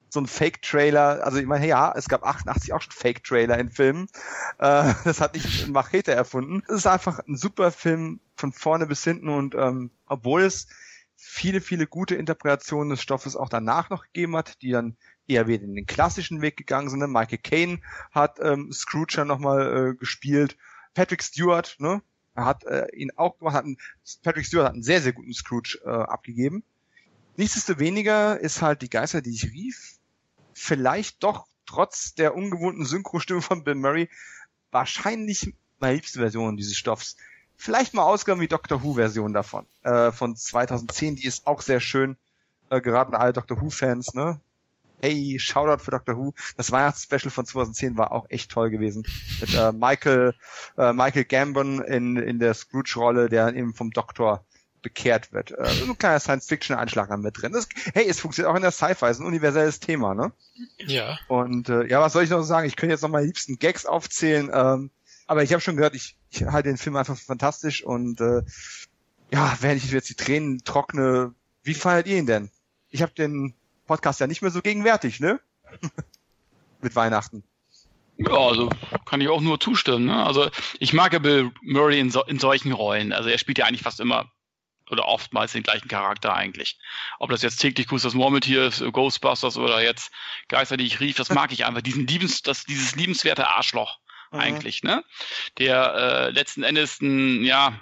so 0.08 0.20
ein 0.20 0.26
Fake-Trailer. 0.26 1.24
Also 1.24 1.38
ich 1.38 1.46
meine, 1.46 1.66
ja, 1.66 1.92
es 1.94 2.08
gab 2.08 2.24
88 2.24 2.72
auch 2.72 2.80
schon 2.80 2.92
Fake-Trailer 2.92 3.58
in 3.58 3.70
Filmen. 3.70 4.06
Äh, 4.58 4.94
das 5.04 5.20
hat 5.20 5.34
nicht 5.34 5.68
Machete 5.68 6.12
erfunden. 6.12 6.62
Es 6.68 6.76
ist 6.76 6.86
einfach 6.86 7.20
ein 7.26 7.36
super 7.36 7.70
Film 7.70 8.20
von 8.36 8.52
vorne 8.52 8.86
bis 8.86 9.04
hinten 9.04 9.28
und 9.28 9.54
ähm, 9.54 9.90
obwohl 10.06 10.42
es 10.42 10.68
viele, 11.16 11.60
viele 11.60 11.86
gute 11.86 12.14
Interpretationen 12.14 12.90
des 12.90 13.02
Stoffes 13.02 13.36
auch 13.36 13.50
danach 13.50 13.90
noch 13.90 14.04
gegeben 14.04 14.36
hat, 14.36 14.62
die 14.62 14.70
dann 14.70 14.96
eher 15.26 15.46
wieder 15.46 15.64
in 15.64 15.74
den 15.74 15.86
klassischen 15.86 16.40
Weg 16.40 16.56
gegangen 16.56 16.88
sind. 16.88 17.00
Ne? 17.00 17.08
Michael 17.08 17.38
Caine 17.38 17.80
hat 18.10 18.38
ähm, 18.40 18.72
Scrooge 18.72 19.18
ja 19.18 19.24
nochmal 19.24 19.90
äh, 19.90 19.94
gespielt. 19.94 20.56
Patrick 20.94 21.22
Stewart, 21.22 21.76
ne, 21.78 22.02
hat 22.34 22.64
äh, 22.64 22.86
ihn 22.94 23.10
auch 23.16 23.38
gemacht, 23.38 23.54
hat 23.54 23.64
einen, 23.64 23.78
Patrick 24.22 24.46
Stewart 24.46 24.66
hat 24.66 24.74
einen 24.74 24.82
sehr, 24.82 25.00
sehr 25.00 25.12
guten 25.12 25.32
Scrooge 25.32 25.78
äh, 25.84 25.88
abgegeben. 25.88 26.62
Nichtsdestoweniger 27.36 28.38
ist 28.40 28.62
halt 28.62 28.82
die 28.82 28.90
Geister, 28.90 29.22
die 29.22 29.30
ich 29.30 29.44
rief, 29.52 29.98
vielleicht 30.52 31.22
doch 31.22 31.46
trotz 31.66 32.14
der 32.14 32.34
ungewohnten 32.34 32.84
Synchrostimme 32.84 33.42
von 33.42 33.64
Bill 33.64 33.76
Murray 33.76 34.08
wahrscheinlich 34.70 35.54
meine 35.78 35.94
liebste 35.94 36.18
Version 36.18 36.56
dieses 36.56 36.76
Stoffs. 36.76 37.16
Vielleicht 37.56 37.94
mal 37.94 38.02
ausgenommen 38.02 38.42
die 38.42 38.48
Doctor 38.48 38.82
Who 38.82 38.94
Version 38.94 39.32
davon, 39.32 39.66
äh, 39.82 40.12
von 40.12 40.34
2010, 40.34 41.16
die 41.16 41.26
ist 41.26 41.46
auch 41.46 41.60
sehr 41.60 41.80
schön, 41.80 42.16
äh, 42.70 42.80
geraten 42.80 43.14
alle 43.14 43.32
Doctor 43.32 43.60
Who 43.60 43.70
Fans, 43.70 44.14
ne? 44.14 44.40
Hey, 45.00 45.38
Shoutout 45.38 45.82
für 45.82 45.90
Doctor 45.90 46.16
Who. 46.16 46.34
Das 46.56 46.70
Weihnachtsspecial 46.72 47.30
von 47.30 47.46
2010 47.46 47.96
war 47.96 48.12
auch 48.12 48.26
echt 48.28 48.50
toll 48.50 48.70
gewesen. 48.70 49.06
Mit 49.40 49.54
äh, 49.54 49.72
Michael, 49.72 50.34
äh, 50.76 50.92
Michael 50.92 51.24
Gambon 51.24 51.82
in, 51.82 52.16
in 52.16 52.38
der 52.38 52.54
Scrooge-Rolle, 52.54 53.28
der 53.28 53.54
eben 53.54 53.74
vom 53.74 53.90
Doktor 53.90 54.44
bekehrt 54.82 55.32
wird. 55.32 55.52
Äh, 55.52 55.66
so 55.72 55.84
ein 55.86 55.98
kleiner 55.98 56.20
Science-Fiction-Einschlag 56.20 57.16
mit 57.18 57.40
drin. 57.40 57.52
Das, 57.52 57.68
hey, 57.94 58.06
es 58.08 58.20
funktioniert 58.20 58.52
auch 58.52 58.56
in 58.56 58.62
der 58.62 58.70
Sci-Fi, 58.70 59.06
ist 59.06 59.20
ein 59.20 59.26
universelles 59.26 59.80
Thema, 59.80 60.14
ne? 60.14 60.32
Ja. 60.78 61.18
Und 61.28 61.68
äh, 61.68 61.86
ja, 61.86 62.00
was 62.00 62.12
soll 62.12 62.24
ich 62.24 62.30
noch 62.30 62.42
sagen? 62.42 62.66
Ich 62.66 62.76
könnte 62.76 62.94
jetzt 62.94 63.02
noch 63.02 63.10
meine 63.10 63.26
liebsten 63.26 63.58
Gags 63.58 63.86
aufzählen, 63.86 64.50
ähm, 64.52 64.90
aber 65.26 65.42
ich 65.42 65.52
habe 65.52 65.60
schon 65.60 65.76
gehört, 65.76 65.94
ich, 65.94 66.16
ich 66.30 66.44
halte 66.44 66.68
den 66.68 66.76
Film 66.76 66.96
einfach 66.96 67.16
fantastisch 67.16 67.84
und 67.84 68.20
äh, 68.20 68.42
ja, 69.32 69.56
wenn 69.60 69.76
ich 69.76 69.90
jetzt 69.90 70.08
die 70.08 70.14
Tränen 70.14 70.64
trockne, 70.64 71.34
wie 71.62 71.74
feiert 71.74 72.06
ihr 72.06 72.18
ihn 72.18 72.26
denn? 72.26 72.50
Ich 72.88 73.02
habe 73.02 73.12
den 73.12 73.54
Podcast 73.90 74.20
ja 74.20 74.28
nicht 74.28 74.40
mehr 74.40 74.52
so 74.52 74.62
gegenwärtig, 74.62 75.18
ne? 75.18 75.40
Mit 76.80 76.94
Weihnachten. 76.94 77.42
Ja, 78.18 78.30
also 78.30 78.70
kann 79.04 79.20
ich 79.20 79.28
auch 79.28 79.40
nur 79.40 79.58
zustimmen. 79.58 80.04
Ne? 80.04 80.24
Also 80.24 80.48
ich 80.78 80.92
mag 80.92 81.12
ja 81.12 81.18
Bill 81.18 81.50
Murray 81.62 81.98
in, 81.98 82.08
so, 82.08 82.22
in 82.22 82.38
solchen 82.38 82.70
Rollen. 82.70 83.12
Also 83.12 83.30
er 83.30 83.38
spielt 83.38 83.58
ja 83.58 83.64
eigentlich 83.64 83.82
fast 83.82 83.98
immer 83.98 84.30
oder 84.90 85.08
oftmals 85.08 85.54
den 85.54 85.64
gleichen 85.64 85.88
Charakter 85.88 86.32
eigentlich. 86.32 86.78
Ob 87.18 87.30
das 87.30 87.42
jetzt 87.42 87.56
täglich 87.56 87.88
grüßt 87.88 88.04
das 88.04 88.14
Murmeltier 88.14 88.66
ist, 88.66 88.80
Ghostbusters 88.92 89.56
oder 89.56 89.82
jetzt 89.82 90.12
Geister, 90.46 90.76
die 90.76 90.86
ich 90.86 91.00
rief, 91.00 91.16
das 91.16 91.30
mag 91.30 91.50
ich 91.50 91.64
einfach. 91.64 91.82
Diesen 91.82 92.06
liebens, 92.06 92.42
das, 92.42 92.64
dieses 92.64 92.94
liebenswerte 92.94 93.48
Arschloch 93.48 93.98
mhm. 94.30 94.38
eigentlich, 94.38 94.84
ne? 94.84 95.02
Der 95.58 95.94
äh, 95.94 96.30
letzten 96.30 96.62
Endes 96.62 97.00
ein, 97.00 97.42
ja, 97.42 97.80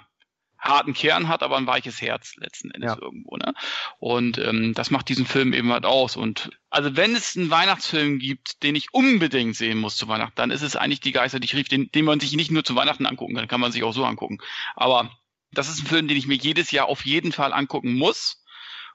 harten 0.59 0.93
Kern 0.93 1.27
hat, 1.27 1.41
aber 1.41 1.57
ein 1.57 1.67
weiches 1.67 2.01
Herz 2.01 2.35
letzten 2.35 2.71
Endes 2.71 2.95
ja. 2.95 3.01
irgendwo. 3.01 3.37
Ne? 3.37 3.53
Und 3.97 4.37
ähm, 4.37 4.73
das 4.73 4.91
macht 4.91 5.09
diesen 5.09 5.25
Film 5.25 5.53
eben 5.53 5.71
halt 5.71 5.85
aus. 5.85 6.17
Und 6.17 6.51
also 6.69 6.95
wenn 6.95 7.15
es 7.15 7.37
einen 7.37 7.49
Weihnachtsfilm 7.49 8.19
gibt, 8.19 8.61
den 8.63 8.75
ich 8.75 8.93
unbedingt 8.93 9.55
sehen 9.55 9.79
muss 9.79 9.95
zu 9.95 10.07
Weihnachten, 10.07 10.35
dann 10.35 10.51
ist 10.51 10.61
es 10.61 10.75
eigentlich 10.75 10.99
die 10.99 11.13
Geister, 11.13 11.39
die 11.39 11.45
ich 11.45 11.55
rief, 11.55 11.69
den, 11.69 11.91
den 11.91 12.05
man 12.05 12.19
sich 12.19 12.33
nicht 12.33 12.51
nur 12.51 12.63
zu 12.63 12.75
Weihnachten 12.75 13.05
angucken 13.05 13.35
kann, 13.35 13.47
kann 13.47 13.61
man 13.61 13.71
sich 13.71 13.83
auch 13.83 13.93
so 13.93 14.05
angucken. 14.05 14.39
Aber 14.75 15.11
das 15.51 15.69
ist 15.69 15.81
ein 15.81 15.87
Film, 15.87 16.07
den 16.07 16.17
ich 16.17 16.27
mir 16.27 16.35
jedes 16.35 16.71
Jahr 16.71 16.87
auf 16.87 17.05
jeden 17.05 17.31
Fall 17.31 17.53
angucken 17.53 17.93
muss. 17.93 18.43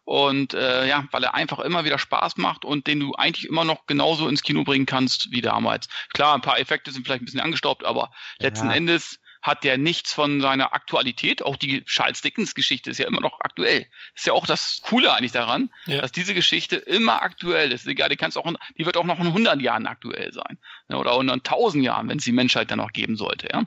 Und 0.07 0.53
äh, 0.53 0.87
ja, 0.87 1.09
weil 1.13 1.25
er 1.25 1.35
einfach 1.35 1.61
immer 1.61 1.87
wieder 1.87 1.99
Spaß 1.99 2.37
macht 2.37 2.67
und 2.67 2.87
den 2.87 3.01
du 3.01 3.15
eigentlich 3.15 3.49
immer 3.49 3.65
noch 3.65 3.87
genauso 3.87 4.29
ins 4.29 4.43
Kino 4.43 4.63
bringen 4.63 4.85
kannst 4.85 5.31
wie 5.31 5.41
damals. 5.41 5.89
Klar, 6.13 6.35
ein 6.35 6.43
paar 6.43 6.61
Effekte 6.61 6.93
sind 6.93 7.07
vielleicht 7.07 7.23
ein 7.23 7.25
bisschen 7.25 7.41
angestaubt, 7.41 7.87
aber 7.87 8.13
letzten 8.39 8.69
ja. 8.69 8.75
Endes 8.75 9.19
hat 9.45 9.63
der 9.63 9.77
nichts 9.77 10.11
von 10.15 10.41
seiner 10.41 10.73
Aktualität. 10.73 11.43
Auch 11.43 11.57
die 11.57 11.85
Charles 11.85 12.23
Dickens 12.23 12.55
Geschichte 12.55 12.91
ist 12.91 12.99
ja 12.99 13.07
immer 13.07 13.21
noch 13.21 13.41
aktuell. 13.41 13.81
Das 14.15 14.23
ist 14.23 14.27
ja 14.27 14.33
auch 14.33 14.47
das 14.47 14.81
Coole 14.83 15.13
eigentlich 15.13 15.33
daran, 15.33 15.69
ja. 15.85 16.01
dass 16.01 16.13
diese 16.13 16.33
Geschichte 16.33 16.77
immer 16.77 17.21
aktuell 17.21 17.71
ist. 17.71 17.87
Egal, 17.87 18.09
die 18.09 18.17
kannst 18.17 18.39
auch, 18.39 18.51
die 18.79 18.87
wird 18.87 18.97
auch 18.97 19.05
noch 19.05 19.21
in 19.21 19.27
100 19.27 19.61
Jahren 19.61 19.87
aktuell 19.87 20.33
sein. 20.33 20.59
Oder 20.89 21.21
in 21.21 21.29
1000 21.29 21.85
Jahren, 21.85 22.09
wenn 22.09 22.17
es 22.17 22.25
die 22.25 22.33
Menschheit 22.33 22.71
dann 22.71 22.79
noch 22.79 22.93
geben 22.93 23.17
sollte, 23.17 23.49
ja. 23.53 23.65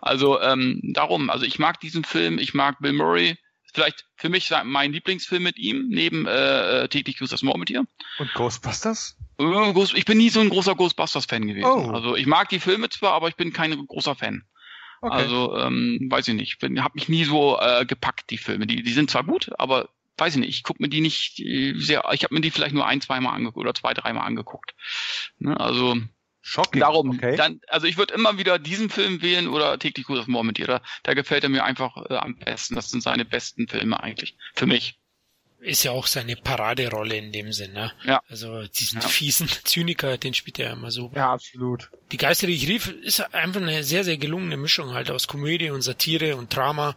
Also, 0.00 0.40
ähm, 0.40 0.80
darum, 0.82 1.30
also 1.30 1.44
ich 1.44 1.60
mag 1.60 1.78
diesen 1.78 2.04
Film, 2.04 2.38
ich 2.38 2.52
mag 2.52 2.80
Bill 2.80 2.92
Murray, 2.92 3.38
vielleicht 3.72 4.06
für 4.16 4.30
mich 4.30 4.50
mein 4.64 4.92
Lieblingsfilm 4.92 5.44
mit 5.44 5.58
ihm, 5.58 5.90
neben 5.90 6.26
äh, 6.26 6.82
äh 6.82 6.88
täglich 6.88 7.18
grüßt 7.18 7.32
das 7.32 7.42
Murmeltier. 7.42 7.84
Und 8.18 8.34
Ghostbusters? 8.34 9.16
Äh, 9.38 9.84
ich 9.94 10.04
bin 10.06 10.18
nie 10.18 10.30
so 10.30 10.40
ein 10.40 10.48
großer 10.48 10.74
Ghostbusters-Fan 10.74 11.46
gewesen. 11.46 11.70
Oh. 11.70 11.92
Also 11.92 12.16
ich 12.16 12.26
mag 12.26 12.48
die 12.48 12.58
Filme 12.58 12.88
zwar, 12.88 13.12
aber 13.12 13.28
ich 13.28 13.36
bin 13.36 13.52
kein 13.52 13.86
großer 13.86 14.16
Fan. 14.16 14.42
Okay. 15.00 15.14
Also, 15.14 15.56
ähm, 15.56 16.06
weiß 16.10 16.28
ich 16.28 16.34
nicht. 16.34 16.58
Bin, 16.58 16.82
hab 16.84 16.94
mich 16.94 17.08
nie 17.08 17.24
so 17.24 17.58
äh, 17.58 17.86
gepackt, 17.86 18.30
die 18.30 18.38
Filme. 18.38 18.66
Die, 18.66 18.82
die 18.82 18.92
sind 18.92 19.10
zwar 19.10 19.24
gut, 19.24 19.50
aber 19.58 19.88
weiß 20.18 20.34
ich 20.34 20.40
nicht, 20.40 20.50
ich 20.50 20.62
gucke 20.62 20.82
mir 20.82 20.88
die 20.88 21.00
nicht 21.00 21.40
äh, 21.40 21.74
sehr, 21.76 22.04
ich 22.12 22.24
habe 22.24 22.34
mir 22.34 22.42
die 22.42 22.50
vielleicht 22.50 22.74
nur 22.74 22.86
ein, 22.86 23.00
zweimal 23.00 23.34
angeguckt 23.34 23.58
oder 23.58 23.74
zwei, 23.74 23.94
dreimal 23.94 24.26
angeguckt. 24.26 24.74
Ne, 25.38 25.58
also 25.58 25.96
Shocking. 26.42 26.80
Darum, 26.80 27.10
okay. 27.10 27.36
dann, 27.36 27.60
also 27.68 27.86
ich 27.86 27.98
würde 27.98 28.14
immer 28.14 28.38
wieder 28.38 28.58
diesen 28.58 28.88
Film 28.88 29.20
wählen 29.20 29.48
oder 29.48 29.78
täglich 29.78 30.06
gut 30.06 30.18
auf 30.18 30.26
Mormon 30.26 30.54
Da, 30.54 30.80
da 31.02 31.14
gefällt 31.14 31.44
er 31.44 31.50
mir 31.50 31.64
einfach 31.64 31.96
äh, 32.08 32.16
am 32.16 32.36
besten. 32.36 32.74
Das 32.74 32.90
sind 32.90 33.02
seine 33.02 33.24
besten 33.24 33.68
Filme 33.68 34.02
eigentlich. 34.02 34.36
Für 34.54 34.66
mich 34.66 34.99
ist 35.60 35.84
ja 35.84 35.92
auch 35.92 36.06
seine 36.06 36.36
Paraderolle 36.36 37.16
in 37.16 37.32
dem 37.32 37.52
Sinne. 37.52 37.70
Ne? 37.70 37.92
Ja. 38.04 38.22
Also 38.28 38.62
diesen 38.66 39.00
ja. 39.00 39.08
fiesen 39.08 39.48
Zyniker, 39.64 40.18
den 40.18 40.34
spielt 40.34 40.58
er 40.58 40.72
immer 40.72 40.90
so. 40.90 41.10
Ja, 41.14 41.32
absolut. 41.32 41.90
Die 42.12 42.16
Geister, 42.16 42.46
die 42.46 42.54
ich 42.54 42.68
rief, 42.68 42.88
ist 42.88 43.20
einfach 43.34 43.60
eine 43.60 43.84
sehr, 43.84 44.04
sehr 44.04 44.16
gelungene 44.16 44.56
Mischung 44.56 44.92
halt 44.94 45.10
aus 45.10 45.28
Komödie 45.28 45.70
und 45.70 45.82
Satire 45.82 46.36
und 46.36 46.54
Drama. 46.54 46.96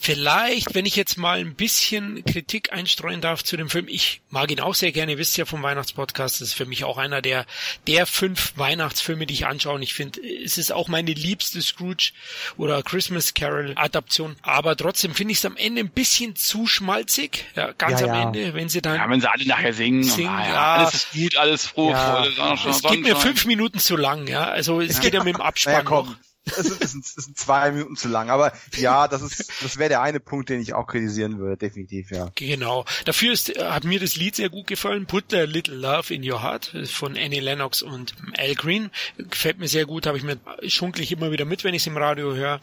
Vielleicht, 0.00 0.76
wenn 0.76 0.86
ich 0.86 0.94
jetzt 0.94 1.18
mal 1.18 1.40
ein 1.40 1.54
bisschen 1.54 2.24
Kritik 2.24 2.72
einstreuen 2.72 3.20
darf 3.20 3.42
zu 3.42 3.56
dem 3.56 3.68
Film, 3.68 3.88
ich 3.88 4.20
mag 4.30 4.48
ihn 4.50 4.60
auch 4.60 4.76
sehr 4.76 4.92
gerne, 4.92 5.12
ihr 5.12 5.18
wisst 5.18 5.36
ja 5.36 5.44
vom 5.44 5.62
Weihnachtspodcast, 5.62 6.40
das 6.40 6.48
ist 6.48 6.54
für 6.54 6.66
mich 6.66 6.84
auch 6.84 6.98
einer 6.98 7.20
der, 7.20 7.46
der 7.88 8.06
fünf 8.06 8.52
Weihnachtsfilme, 8.54 9.26
die 9.26 9.34
ich 9.34 9.46
anschaue 9.46 9.74
und 9.74 9.82
ich 9.82 9.94
finde, 9.94 10.20
es 10.20 10.56
ist 10.56 10.70
auch 10.70 10.86
meine 10.86 11.12
liebste 11.12 11.60
Scrooge 11.60 12.12
oder 12.56 12.80
Christmas 12.84 13.34
Carol 13.34 13.72
Adaption, 13.74 14.36
aber 14.42 14.76
trotzdem 14.76 15.16
finde 15.16 15.32
ich 15.32 15.38
es 15.38 15.44
am 15.44 15.56
Ende 15.56 15.80
ein 15.80 15.90
bisschen 15.90 16.36
zu 16.36 16.68
schmalzig, 16.68 17.46
ja, 17.56 17.72
ganz 17.72 18.00
ja, 18.00 18.06
am 18.06 18.14
ja. 18.14 18.22
Ende, 18.22 18.54
wenn 18.54 18.68
sie 18.68 18.80
dann... 18.80 18.96
Ja, 18.96 19.10
wenn 19.10 19.20
sie 19.20 19.30
alle 19.30 19.46
nachher 19.46 19.72
singen, 19.72 20.04
singen 20.04 20.28
ah, 20.28 20.48
ja, 20.48 20.74
alles 20.74 20.94
ist 20.94 21.12
gut, 21.12 21.36
alles 21.36 21.66
froh, 21.66 21.90
ja. 21.90 22.22
Freude, 22.22 22.70
Es 22.70 22.82
geht 22.82 23.02
mir 23.02 23.16
fünf 23.16 23.46
Minuten 23.46 23.80
zu 23.80 23.96
lang, 23.96 24.28
ja, 24.28 24.44
also 24.44 24.80
es 24.80 25.00
geht 25.00 25.14
ja 25.14 25.24
mit 25.24 25.34
dem 25.34 25.42
Abspann 25.42 25.84
noch 25.84 26.14
es, 26.56 26.70
ist, 26.70 26.84
es, 26.84 26.90
sind, 26.92 27.04
es 27.04 27.24
sind 27.24 27.38
zwei 27.38 27.70
Minuten 27.72 27.96
zu 27.96 28.08
lang, 28.08 28.30
aber 28.30 28.52
ja, 28.76 29.08
das 29.08 29.22
ist, 29.22 29.50
das 29.62 29.78
wäre 29.78 29.88
der 29.88 30.02
eine 30.02 30.20
Punkt, 30.20 30.48
den 30.48 30.60
ich 30.60 30.74
auch 30.74 30.86
kritisieren 30.86 31.38
würde, 31.38 31.56
definitiv, 31.56 32.10
ja. 32.10 32.30
Genau. 32.34 32.84
Dafür 33.04 33.32
ist, 33.32 33.58
hat 33.58 33.84
mir 33.84 34.00
das 34.00 34.16
Lied 34.16 34.36
sehr 34.36 34.48
gut 34.48 34.66
gefallen. 34.66 35.06
Put 35.06 35.32
a 35.34 35.44
Little 35.44 35.76
Love 35.76 36.14
in 36.14 36.28
Your 36.28 36.42
Heart 36.42 36.72
von 36.90 37.16
Annie 37.16 37.40
Lennox 37.40 37.82
und 37.82 38.14
Al 38.36 38.54
Green. 38.54 38.90
Gefällt 39.16 39.58
mir 39.58 39.68
sehr 39.68 39.86
gut, 39.86 40.06
habe 40.06 40.18
ich 40.18 40.24
mir 40.24 40.38
schunklich 40.66 41.12
immer 41.12 41.30
wieder 41.30 41.44
mit, 41.44 41.64
wenn 41.64 41.74
ich 41.74 41.82
es 41.82 41.86
im 41.86 41.96
Radio 41.96 42.34
höre. 42.34 42.60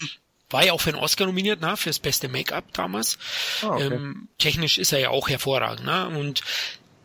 War 0.50 0.64
ja 0.64 0.74
auch 0.74 0.82
für 0.82 0.92
einen 0.92 1.00
Oscar 1.00 1.26
nominiert, 1.26 1.60
na, 1.62 1.76
fürs 1.76 2.00
beste 2.00 2.30
Make-up 2.30 2.72
damals. 2.74 3.18
Oh, 3.64 3.68
okay. 3.68 3.86
ähm, 3.86 4.28
technisch 4.38 4.78
ist 4.78 4.94
er 4.94 5.00
ja 5.00 5.10
auch 5.10 5.28
hervorragend, 5.28 5.86
ne? 5.86 6.08
Und 6.08 6.42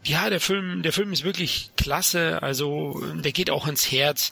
Ja, 0.03 0.31
der 0.31 0.41
Film, 0.41 0.83
der 0.83 0.95
Film 0.95 1.13
ist 1.13 1.25
wirklich 1.25 1.71
klasse. 1.77 2.43
Also 2.43 3.03
der 3.17 3.33
geht 3.33 3.51
auch 3.51 3.67
ins 3.67 3.93
Herz. 3.93 4.31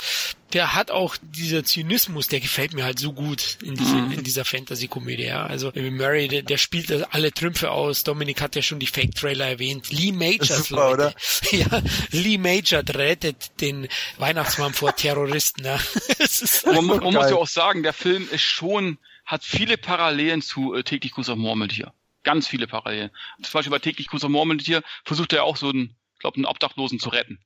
Der 0.55 0.75
hat 0.75 0.91
auch 0.91 1.17
dieser 1.21 1.63
Zynismus, 1.63 2.27
der 2.27 2.41
gefällt 2.41 2.73
mir 2.73 2.85
halt 2.85 2.99
so 2.99 3.13
gut 3.13 3.59
in, 3.63 3.75
diese, 3.75 3.97
mhm. 3.97 4.13
in 4.13 4.25
dieser 4.25 4.47
Fantasy-Komödie. 4.47 5.25
Ja. 5.25 5.45
Also 5.45 5.71
Murray, 5.75 6.29
der, 6.29 6.41
der 6.41 6.57
spielt 6.57 7.13
alle 7.13 7.33
Trümpfe 7.33 7.71
aus. 7.71 8.03
Dominik 8.03 8.41
hat 8.41 8.57
ja 8.57 8.63
schon 8.63 8.79
die 8.79 8.87
Fake-Trailer 8.87 9.47
erwähnt. 9.47 9.93
Lee 9.93 10.13
Majors, 10.13 10.69
super, 10.69 10.91
Leute. 10.91 11.03
Oder? 11.03 11.15
Ja, 11.59 11.83
Lee 12.13 12.39
Major 12.39 12.83
rettet 12.89 13.61
den 13.61 13.89
Weihnachtsmann 14.17 14.73
vor 14.73 14.97
Terroristen. 14.97 15.65
Ja. 15.67 15.79
man, 16.65 16.87
man 16.87 17.13
muss 17.13 17.31
ja 17.31 17.37
auch 17.37 17.47
sagen, 17.47 17.83
der 17.83 17.93
Film 17.93 18.27
ist 18.31 18.43
schon 18.43 18.97
hat 19.27 19.45
viele 19.45 19.77
Parallelen 19.77 20.41
zu 20.41 20.75
äh, 20.75 20.83
täglich 20.83 21.13
Gruß 21.13 21.29
auf 21.29 21.37
Murmeltier 21.37 21.93
ganz 22.29 22.47
viele 22.47 22.67
Parallelen. 22.67 23.11
Zum 23.43 23.53
Beispiel 23.55 23.71
bei 23.71 23.79
täglich 23.79 24.09
Grüßer 24.09 24.29
Murmeltier 24.29 24.83
versucht 25.03 25.33
er 25.33 25.45
auch 25.45 25.57
so 25.57 25.71
einen, 25.71 25.97
glaube 26.19 26.37
einen 26.37 26.45
Obdachlosen 26.45 27.01
zu 27.01 27.09
retten. 27.09 27.39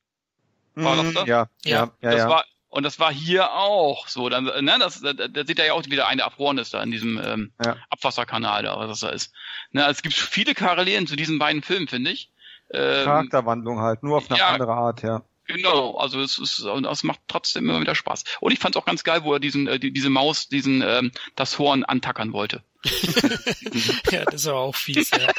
War 0.75 0.97
das 0.97 1.05
mhm, 1.05 1.15
da? 1.15 1.25
Ja, 1.25 1.49
ja, 1.65 1.93
ja. 2.01 2.11
Das 2.11 2.17
ja. 2.17 2.29
war, 2.29 2.45
und 2.69 2.83
das 2.83 2.99
war 2.99 3.13
hier 3.13 3.53
auch 3.53 4.09
so. 4.09 4.29
Dann, 4.29 4.45
ne, 4.45 4.77
das, 4.81 5.01
da, 5.01 5.13
da 5.13 5.47
sieht 5.47 5.61
er 5.61 5.67
ja 5.67 5.75
auch 5.75 5.85
wieder 5.85 6.09
eine 6.09 6.23
Erfrorenes 6.23 6.71
da 6.71 6.83
in 6.83 6.91
diesem 6.91 7.21
ähm, 7.23 7.53
ja. 7.65 7.77
Abwasserkanal 7.91 8.65
da, 8.65 8.77
was 8.77 8.89
das 8.89 9.01
da 9.01 9.09
ist. 9.11 9.33
Ne, 9.71 9.85
also 9.85 9.99
es 9.99 10.03
gibt 10.03 10.15
viele 10.15 10.55
Parallelen 10.55 11.07
zu 11.07 11.15
diesen 11.15 11.39
beiden 11.39 11.63
Filmen, 11.63 11.87
finde 11.87 12.11
ich. 12.11 12.33
Ähm, 12.73 13.05
Charakterwandlung 13.05 13.79
halt, 13.79 14.03
nur 14.03 14.17
auf 14.17 14.29
eine 14.29 14.39
ja, 14.41 14.49
andere 14.49 14.73
Art, 14.73 15.03
ja. 15.03 15.23
Genau, 15.53 15.97
also 15.97 16.21
es 16.21 16.39
ist, 16.39 16.65
das 16.65 17.03
macht 17.03 17.21
trotzdem 17.29 17.69
immer 17.69 17.81
wieder 17.81 17.95
Spaß. 17.95 18.25
Und 18.41 18.53
ich 18.53 18.59
fand 18.59 18.75
es 18.75 18.81
auch 18.81 18.87
ganz 18.87 19.05
geil, 19.05 19.25
wo 19.25 19.35
er 19.35 19.41
diesen, 19.41 19.67
äh, 19.67 19.79
die, 19.79 19.93
diese 19.93 20.11
Maus, 20.11 20.49
diesen, 20.49 20.83
ähm, 20.83 21.13
das 21.37 21.59
Horn 21.59 21.85
antackern 21.85 22.33
wollte. 22.33 22.63
ja, 24.11 24.25
das 24.25 24.47
war 24.47 24.55
auch 24.55 24.75
fies, 24.75 25.11
ja. 25.11 25.33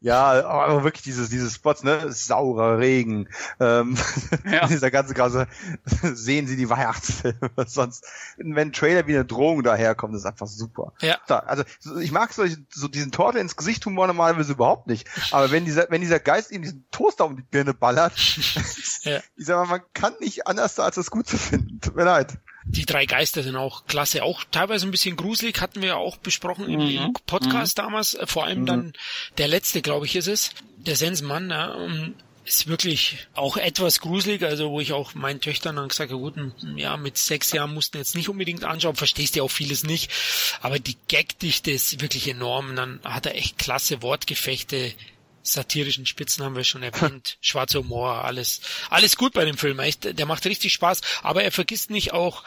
Ja, 0.00 0.46
aber 0.46 0.84
wirklich 0.84 1.02
dieses, 1.02 1.28
dieses 1.28 1.54
Spots, 1.54 1.82
ne, 1.82 2.12
saurer 2.12 2.78
Regen, 2.78 3.28
ähm, 3.58 3.96
ja. 4.50 4.66
dieser 4.68 4.92
ganze 4.92 5.12
Grasse, 5.12 5.48
sehen 6.02 6.46
Sie 6.46 6.56
die 6.56 6.70
Weihnachtsfilme, 6.70 7.50
sonst, 7.66 8.06
wenn 8.36 8.56
ein 8.56 8.72
Trailer 8.72 9.06
wie 9.08 9.14
eine 9.14 9.24
Drohung 9.24 9.64
daherkommt, 9.64 10.14
ist 10.14 10.24
einfach 10.24 10.46
super. 10.46 10.92
Ja. 11.00 11.18
Also, 11.26 11.64
ich 12.00 12.12
mag 12.12 12.32
so, 12.32 12.44
so 12.70 12.86
diesen 12.86 13.10
Torte 13.10 13.40
ins 13.40 13.56
Gesicht 13.56 13.84
Humor 13.86 14.06
normalerweise 14.06 14.52
überhaupt 14.52 14.86
nicht, 14.86 15.08
aber 15.32 15.50
wenn 15.50 15.64
dieser, 15.64 15.90
wenn 15.90 16.00
dieser 16.00 16.20
Geist 16.20 16.52
ihm 16.52 16.62
diesen 16.62 16.86
Toaster 16.92 17.26
um 17.26 17.36
die 17.36 17.42
Birne 17.42 17.74
ballert, 17.74 18.12
ja. 19.02 19.20
ich 19.36 19.46
sag 19.46 19.56
mal, 19.56 19.78
man 19.78 19.86
kann 19.94 20.14
nicht 20.20 20.46
anders, 20.46 20.78
als 20.78 20.94
das 20.94 21.10
gut 21.10 21.26
zu 21.26 21.36
finden. 21.36 21.80
Tut 21.80 21.96
mir 21.96 22.04
leid 22.04 22.38
die 22.70 22.86
drei 22.86 23.06
Geister 23.06 23.42
sind 23.42 23.56
auch 23.56 23.86
klasse, 23.86 24.22
auch 24.22 24.44
teilweise 24.50 24.86
ein 24.86 24.90
bisschen 24.90 25.16
gruselig, 25.16 25.60
hatten 25.60 25.80
wir 25.80 25.88
ja 25.88 25.96
auch 25.96 26.16
besprochen 26.18 26.68
im, 26.68 26.80
mhm. 26.80 27.12
Podcast 27.26 27.78
mhm. 27.78 27.82
damals, 27.82 28.14
äh, 28.14 28.26
vor 28.26 28.44
allem 28.44 28.62
mhm. 28.62 28.66
dann 28.66 28.92
der 29.38 29.48
letzte, 29.48 29.82
glaube 29.82 30.06
ich, 30.06 30.16
ist 30.16 30.28
es, 30.28 30.50
der 30.76 30.96
Sensmann, 30.96 31.50
ja, 31.50 31.74
ist 32.44 32.66
wirklich 32.66 33.28
auch 33.34 33.56
etwas 33.56 34.00
gruselig, 34.00 34.42
also 34.42 34.70
wo 34.70 34.80
ich 34.80 34.92
auch 34.92 35.14
meinen 35.14 35.40
Töchtern 35.40 35.76
dann 35.76 35.88
gesagt 35.88 36.10
habe, 36.10 36.20
gut, 36.20 36.34
ja, 36.76 36.96
mit 36.96 37.18
sechs 37.18 37.52
Jahren 37.52 37.74
mussten 37.74 37.98
jetzt 37.98 38.14
nicht 38.14 38.28
unbedingt 38.28 38.64
anschauen, 38.64 38.96
verstehst 38.96 39.36
ja 39.36 39.42
auch 39.42 39.50
vieles 39.50 39.84
nicht, 39.84 40.10
aber 40.62 40.78
die 40.78 40.96
Gagdichte 41.08 41.70
ist 41.70 42.00
wirklich 42.00 42.28
enorm, 42.28 42.74
dann 42.74 43.00
hat 43.04 43.26
er 43.26 43.34
echt 43.34 43.58
klasse 43.58 44.02
Wortgefechte, 44.02 44.92
satirischen 45.52 46.06
Spitzen 46.06 46.44
haben 46.44 46.56
wir 46.56 46.64
schon 46.64 46.82
erwähnt, 46.82 47.38
schwarzer 47.40 47.80
Humor, 47.80 48.24
alles, 48.24 48.60
alles 48.90 49.16
gut 49.16 49.32
bei 49.32 49.44
dem 49.44 49.56
Film, 49.56 49.78
echt, 49.80 50.18
der 50.18 50.26
macht 50.26 50.46
richtig 50.46 50.72
Spaß, 50.72 51.00
aber 51.22 51.42
er 51.44 51.52
vergisst 51.52 51.90
nicht 51.90 52.12
auch 52.12 52.44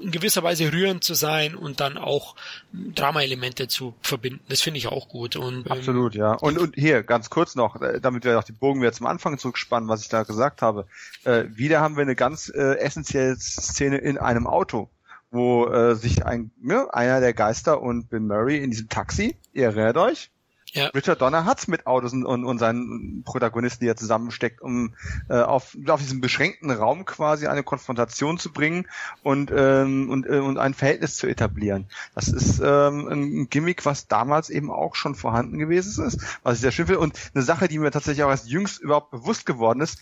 in 0.00 0.10
gewisser 0.10 0.42
Weise 0.42 0.72
rührend 0.72 1.04
zu 1.04 1.14
sein 1.14 1.54
und 1.54 1.80
dann 1.80 1.98
auch 1.98 2.34
Drama-Elemente 2.72 3.68
zu 3.68 3.94
verbinden. 4.00 4.40
Das 4.48 4.62
finde 4.62 4.78
ich 4.78 4.86
auch 4.86 5.08
gut. 5.08 5.36
Und, 5.36 5.66
ähm, 5.66 5.72
Absolut, 5.72 6.14
ja. 6.14 6.32
Und, 6.32 6.58
und 6.58 6.74
hier, 6.74 7.02
ganz 7.02 7.28
kurz 7.28 7.54
noch, 7.54 7.80
äh, 7.82 8.00
damit 8.00 8.24
wir 8.24 8.38
auch 8.38 8.44
die 8.44 8.52
Bogen 8.52 8.80
wieder 8.80 8.92
zum 8.92 9.06
Anfang 9.06 9.36
zurückspannen, 9.36 9.90
was 9.90 10.00
ich 10.00 10.08
da 10.08 10.22
gesagt 10.22 10.62
habe. 10.62 10.86
Äh, 11.24 11.44
wieder 11.50 11.80
haben 11.80 11.96
wir 11.96 12.02
eine 12.02 12.16
ganz 12.16 12.48
äh, 12.48 12.78
essentielle 12.78 13.36
Szene 13.36 13.98
in 13.98 14.16
einem 14.16 14.46
Auto 14.46 14.88
wo 15.30 15.66
äh, 15.68 15.94
sich 15.94 16.26
ein, 16.26 16.50
ne, 16.60 16.92
einer 16.92 17.20
der 17.20 17.32
Geister 17.32 17.80
und 17.80 18.10
Bill 18.10 18.20
Murray 18.20 18.58
in 18.58 18.70
diesem 18.70 18.88
Taxi, 18.88 19.36
ihr 19.52 19.66
erinnert 19.66 19.96
euch, 19.96 20.30
ja. 20.72 20.86
Richard 20.88 21.20
Donner 21.20 21.44
hat's 21.44 21.68
mit 21.68 21.86
Autos 21.86 22.12
und, 22.12 22.24
und, 22.24 22.44
und 22.44 22.58
seinen 22.58 23.22
Protagonisten, 23.24 23.84
die 23.84 23.88
er 23.88 23.96
zusammensteckt, 23.96 24.60
um 24.60 24.94
äh, 25.28 25.40
auf, 25.40 25.76
auf 25.86 26.00
diesem 26.00 26.20
beschränkten 26.20 26.70
Raum 26.70 27.04
quasi 27.04 27.46
eine 27.46 27.62
Konfrontation 27.62 28.38
zu 28.38 28.52
bringen 28.52 28.86
und, 29.22 29.52
ähm, 29.54 30.10
und, 30.10 30.26
äh, 30.26 30.38
und 30.38 30.58
ein 30.58 30.74
Verhältnis 30.74 31.16
zu 31.16 31.26
etablieren. 31.26 31.86
Das 32.14 32.28
ist 32.28 32.60
ähm, 32.64 33.08
ein 33.08 33.48
Gimmick, 33.50 33.84
was 33.84 34.06
damals 34.06 34.50
eben 34.50 34.70
auch 34.70 34.94
schon 34.94 35.14
vorhanden 35.14 35.58
gewesen 35.58 36.04
ist, 36.06 36.20
was 36.42 36.56
ich 36.56 36.60
sehr 36.60 36.72
schön 36.72 36.86
finde. 36.86 37.00
Und 37.00 37.18
eine 37.34 37.42
Sache, 37.42 37.68
die 37.68 37.78
mir 37.78 37.90
tatsächlich 37.90 38.24
auch 38.24 38.30
erst 38.30 38.48
jüngst 38.48 38.80
überhaupt 38.80 39.10
bewusst 39.10 39.46
geworden 39.46 39.80
ist, 39.80 39.98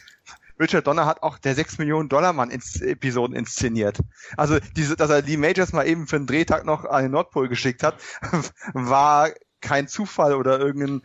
Richard 0.60 0.86
Donner 0.86 1.06
hat 1.06 1.22
auch 1.22 1.38
der 1.38 1.54
6 1.54 1.78
Millionen 1.78 2.08
Dollar 2.08 2.32
Mann 2.32 2.50
ins 2.50 2.80
Episoden 2.80 3.36
inszeniert. 3.36 3.98
Also 4.36 4.58
diese, 4.76 4.96
dass 4.96 5.10
er 5.10 5.22
die 5.22 5.36
Majors 5.36 5.72
mal 5.72 5.86
eben 5.86 6.06
für 6.06 6.16
einen 6.16 6.26
Drehtag 6.26 6.64
noch 6.64 6.84
an 6.84 7.04
den 7.04 7.12
Nordpol 7.12 7.48
geschickt 7.48 7.82
hat, 7.82 7.94
war 8.74 9.30
kein 9.60 9.88
Zufall 9.88 10.34
oder 10.34 10.58
irgendein 10.58 11.02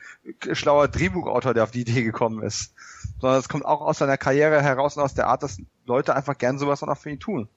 schlauer 0.53 0.87
Drehbuchautor, 0.87 1.53
der 1.53 1.63
auf 1.63 1.71
die 1.71 1.81
Idee 1.81 2.03
gekommen 2.03 2.43
ist. 2.43 2.73
Sondern 3.19 3.39
es 3.39 3.49
kommt 3.49 3.65
auch 3.65 3.81
aus 3.81 3.97
seiner 3.97 4.17
Karriere 4.17 4.61
heraus 4.61 4.97
und 4.97 5.03
aus 5.03 5.13
der 5.13 5.27
Art, 5.27 5.43
dass 5.43 5.57
Leute 5.85 6.15
einfach 6.15 6.37
gern 6.37 6.59
sowas 6.59 6.83
auch 6.83 6.97
für 6.97 7.09
ihn 7.09 7.19
tun. 7.19 7.47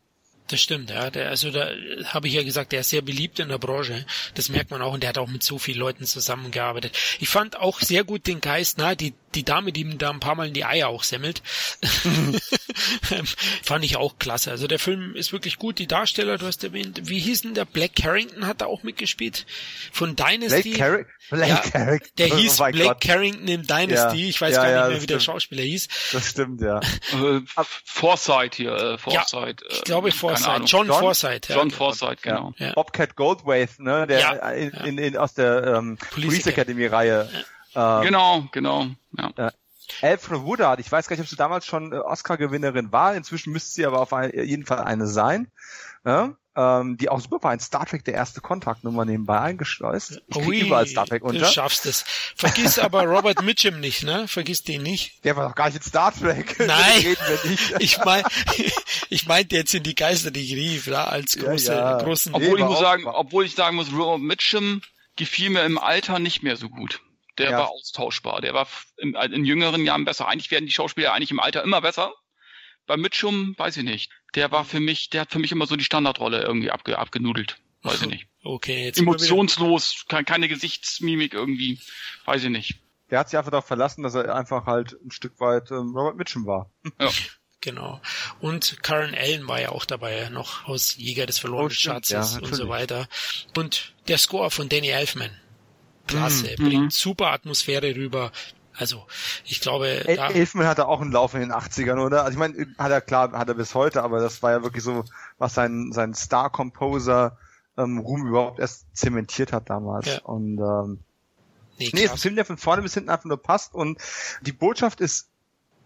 Das 0.48 0.60
stimmt, 0.60 0.90
ja. 0.90 1.10
Der, 1.10 1.28
also 1.28 1.50
da 1.50 1.70
habe 2.04 2.28
ich 2.28 2.34
ja 2.34 2.44
gesagt, 2.44 2.70
der 2.70 2.80
ist 2.80 2.90
sehr 2.90 3.02
beliebt 3.02 3.40
in 3.40 3.48
der 3.48 3.58
Branche. 3.58 4.06
Das 4.34 4.48
merkt 4.48 4.70
man 4.70 4.80
auch 4.80 4.94
und 4.94 5.02
der 5.02 5.08
hat 5.08 5.18
auch 5.18 5.28
mit 5.28 5.42
so 5.42 5.58
vielen 5.58 5.78
Leuten 5.78 6.04
zusammengearbeitet. 6.04 6.96
Ich 7.18 7.28
fand 7.28 7.58
auch 7.58 7.80
sehr 7.80 8.04
gut 8.04 8.26
den 8.26 8.40
Geist, 8.40 8.78
na, 8.78 8.94
die 8.94 9.14
die 9.36 9.44
Dame, 9.44 9.72
die 9.72 9.82
ihm 9.82 9.98
da 9.98 10.10
ein 10.10 10.20
paar 10.20 10.34
Mal 10.34 10.48
in 10.48 10.54
die 10.54 10.64
Eier 10.64 10.88
auch 10.88 11.04
semmelt, 11.04 11.42
fand 13.62 13.84
ich 13.84 13.96
auch 13.96 14.18
klasse. 14.18 14.50
Also 14.50 14.66
der 14.66 14.78
Film 14.78 15.14
ist 15.14 15.32
wirklich 15.32 15.58
gut. 15.58 15.78
Die 15.78 15.86
Darsteller, 15.86 16.38
du 16.38 16.46
hast 16.46 16.64
erwähnt, 16.64 17.02
wie 17.04 17.20
hieß 17.20 17.42
denn 17.42 17.54
der? 17.54 17.66
Black 17.66 17.94
Carrington 17.94 18.46
hat 18.46 18.62
da 18.62 18.66
auch 18.66 18.82
mitgespielt. 18.82 19.46
Von 19.92 20.16
Dynasty. 20.16 20.74
Black, 20.74 20.78
Car 20.78 21.04
Black 21.30 21.48
ja, 21.48 21.56
Carrington. 21.56 22.08
Der 22.18 22.26
hieß 22.26 22.60
oh 22.60 22.70
Blake 22.70 22.88
Gott. 22.88 23.00
Carrington 23.00 23.48
im 23.48 23.66
Dynasty. 23.66 24.22
Ja, 24.22 24.28
ich 24.28 24.40
weiß 24.40 24.54
ja, 24.54 24.62
gar 24.62 24.68
nicht 24.68 24.74
mehr, 24.74 24.90
wie 24.90 24.94
stimmt. 24.94 25.10
der 25.10 25.20
Schauspieler 25.20 25.62
hieß. 25.62 25.88
Das 26.12 26.30
stimmt, 26.30 26.60
ja. 26.60 26.78
Äh, 26.78 27.40
Foresight 27.84 28.54
hier, 28.54 28.72
äh, 28.72 28.98
Foresight. 28.98 29.62
Ja, 29.62 29.70
ich 29.70 29.82
glaube 29.82 30.12
Foresight. 30.12 30.62
John, 30.66 30.86
John 30.86 31.00
Forsyth. 31.00 31.48
John 31.48 31.70
Foresight, 31.70 32.22
genau. 32.22 32.54
Bobcat 32.74 33.16
Goldthwait, 33.16 33.78
ne, 33.78 34.06
der 34.06 34.54
in, 34.54 34.70
in, 34.70 34.98
in, 34.98 35.16
aus 35.16 35.34
der 35.34 35.64
ähm, 35.64 35.98
Police, 36.10 36.28
Police 36.28 36.46
Academy 36.46 36.86
Reihe. 36.86 37.28
Ähm, 37.76 38.02
genau, 38.02 38.44
genau. 38.52 38.86
Ja. 39.16 39.52
Alfred 40.02 40.42
Woodard, 40.42 40.80
ich 40.80 40.90
weiß 40.90 41.06
gar 41.06 41.14
nicht, 41.14 41.22
ob 41.22 41.28
sie 41.28 41.36
damals 41.36 41.66
schon 41.66 41.92
äh, 41.92 41.96
Oscar-Gewinnerin 41.96 42.90
war, 42.90 43.14
inzwischen 43.14 43.52
müsste 43.52 43.70
sie 43.72 43.86
aber 43.86 44.00
auf 44.00 44.12
ein, 44.12 44.32
jeden 44.34 44.66
Fall 44.66 44.80
eine 44.80 45.06
sein. 45.06 45.50
Ja? 46.04 46.34
Ähm, 46.56 46.96
die 46.96 47.10
auch 47.10 47.20
super 47.20 47.42
war 47.42 47.52
in 47.52 47.60
Star 47.60 47.84
Trek 47.84 48.02
der 48.04 48.14
erste 48.14 48.40
Kontaktnummer 48.40 49.04
nebenbei 49.04 49.38
eingeschleust. 49.38 50.22
Ich 50.26 50.34
krieg 50.34 50.48
Ui, 50.48 50.60
überall 50.60 50.86
Star 50.86 51.04
Trek 51.04 51.22
unter. 51.22 51.40
Du 51.40 51.52
schaffst 51.52 51.84
es. 51.84 52.02
Vergiss 52.34 52.78
aber 52.78 53.02
Robert 53.02 53.42
Mitchum 53.42 53.78
nicht, 53.78 54.04
ne? 54.04 54.26
Vergiss 54.26 54.62
den 54.62 54.82
nicht. 54.82 55.22
Der 55.24 55.36
war 55.36 55.46
doch 55.46 55.54
gar 55.54 55.66
nicht 55.66 55.76
in 55.76 55.82
Star 55.82 56.14
Trek. 56.14 56.58
Nein. 56.66 57.16
ich 57.78 57.98
mein, 58.04 58.24
ich 59.10 59.26
meinte 59.26 59.54
jetzt 59.54 59.74
in 59.74 59.82
die 59.82 59.94
Geister, 59.94 60.30
die 60.30 60.40
ich 60.40 60.54
rief, 60.54 60.86
ja, 60.86 61.04
als 61.04 61.36
große, 61.36 61.72
ja, 61.72 61.98
ja. 61.98 61.98
großen. 61.98 62.32
Obwohl 62.32 62.54
nee, 62.54 62.60
ich 62.60 62.64
muss 62.64 62.80
sagen, 62.80 63.06
obwohl 63.06 63.44
ich 63.44 63.54
sagen 63.54 63.76
muss, 63.76 63.92
Robert 63.92 64.22
Mitchum 64.22 64.80
gefiel 65.16 65.50
mir 65.50 65.64
im 65.64 65.76
Alter 65.76 66.18
nicht 66.18 66.42
mehr 66.42 66.56
so 66.56 66.70
gut 66.70 67.02
der 67.38 67.50
ja. 67.50 67.58
war 67.58 67.70
austauschbar. 67.70 68.40
Der 68.40 68.54
war 68.54 68.66
in, 68.96 69.14
in, 69.14 69.44
jüngeren 69.44 69.84
Jahren 69.84 70.04
besser. 70.04 70.28
Eigentlich 70.28 70.50
werden 70.50 70.66
die 70.66 70.72
Schauspieler 70.72 71.12
eigentlich 71.12 71.30
im 71.30 71.40
Alter 71.40 71.62
immer 71.62 71.80
besser. 71.80 72.14
Bei 72.86 72.96
Mitchum 72.96 73.54
weiß 73.58 73.76
ich 73.78 73.84
nicht. 73.84 74.12
Der 74.34 74.52
war 74.52 74.64
für 74.64 74.80
mich, 74.80 75.10
der 75.10 75.22
hat 75.22 75.32
für 75.32 75.38
mich 75.38 75.52
immer 75.52 75.66
so 75.66 75.76
die 75.76 75.84
Standardrolle 75.84 76.42
irgendwie 76.42 76.70
abge, 76.70 76.98
abgenudelt. 76.98 77.58
Weiß 77.82 78.02
ich 78.02 78.08
nicht. 78.08 78.26
Okay, 78.42 78.84
jetzt 78.84 78.98
Emotionslos, 78.98 80.06
keine 80.08 80.48
Gesichtsmimik 80.48 81.34
irgendwie. 81.34 81.80
Weiß 82.24 82.44
ich 82.44 82.50
nicht. 82.50 82.80
Der 83.10 83.20
hat 83.20 83.28
sich 83.28 83.38
einfach 83.38 83.50
darauf 83.50 83.66
verlassen, 83.66 84.02
dass 84.02 84.14
er 84.14 84.34
einfach 84.34 84.66
halt 84.66 84.96
ein 85.04 85.10
Stück 85.10 85.38
weit 85.40 85.70
ähm, 85.70 85.96
Robert 85.96 86.16
Mitchum 86.16 86.46
war. 86.46 86.70
Ja. 87.00 87.10
Genau. 87.62 88.00
Und 88.38 88.80
Karen 88.84 89.14
Allen 89.14 89.48
war 89.48 89.60
ja 89.60 89.70
auch 89.70 89.86
dabei, 89.86 90.28
noch 90.28 90.68
aus 90.68 90.94
Jäger 90.96 91.26
des 91.26 91.40
verlorenen 91.40 91.72
oh, 91.72 91.74
Schatzes 91.74 92.34
ja, 92.34 92.40
und 92.40 92.54
so 92.54 92.68
weiter. 92.68 93.08
Und 93.56 93.92
der 94.06 94.18
Score 94.18 94.52
von 94.52 94.68
Danny 94.68 94.90
Elfman 94.90 95.30
klasse, 96.06 96.54
mhm. 96.58 96.64
bringt 96.64 96.92
super 96.92 97.32
Atmosphäre 97.32 97.94
rüber. 97.94 98.32
Also, 98.78 99.06
ich 99.44 99.60
glaube, 99.60 99.88
El 100.06 100.18
Elfman 100.18 100.66
hatte 100.66 100.86
auch 100.86 101.00
einen 101.00 101.12
Lauf 101.12 101.32
in 101.34 101.40
den 101.40 101.52
80ern, 101.52 101.98
oder? 101.98 102.24
Also 102.24 102.32
ich 102.32 102.38
meine, 102.38 102.66
hat 102.76 102.90
er 102.90 103.00
klar, 103.00 103.32
hat 103.32 103.48
er 103.48 103.54
bis 103.54 103.74
heute, 103.74 104.02
aber 104.02 104.20
das 104.20 104.42
war 104.42 104.52
ja 104.52 104.62
wirklich 104.62 104.84
so, 104.84 105.04
was 105.38 105.54
sein 105.54 105.92
sein 105.92 106.12
Star 106.12 106.50
Composer 106.50 107.38
ähm, 107.78 107.98
Ruhm 107.98 108.26
überhaupt 108.26 108.58
erst 108.58 108.84
zementiert 108.94 109.52
hat 109.52 109.70
damals. 109.70 110.06
Ja. 110.06 110.18
Und 110.22 110.58
ähm, 110.58 110.98
nee, 111.78 111.90
nee 111.92 112.04
ist 112.04 112.12
ein 112.12 112.18
Film, 112.18 112.36
der 112.36 112.44
von 112.44 112.58
vorne 112.58 112.82
bis 112.82 112.94
hinten 112.94 113.08
einfach 113.08 113.24
nur 113.24 113.42
passt 113.42 113.74
und 113.74 113.98
die 114.42 114.52
Botschaft 114.52 115.00
ist 115.00 115.28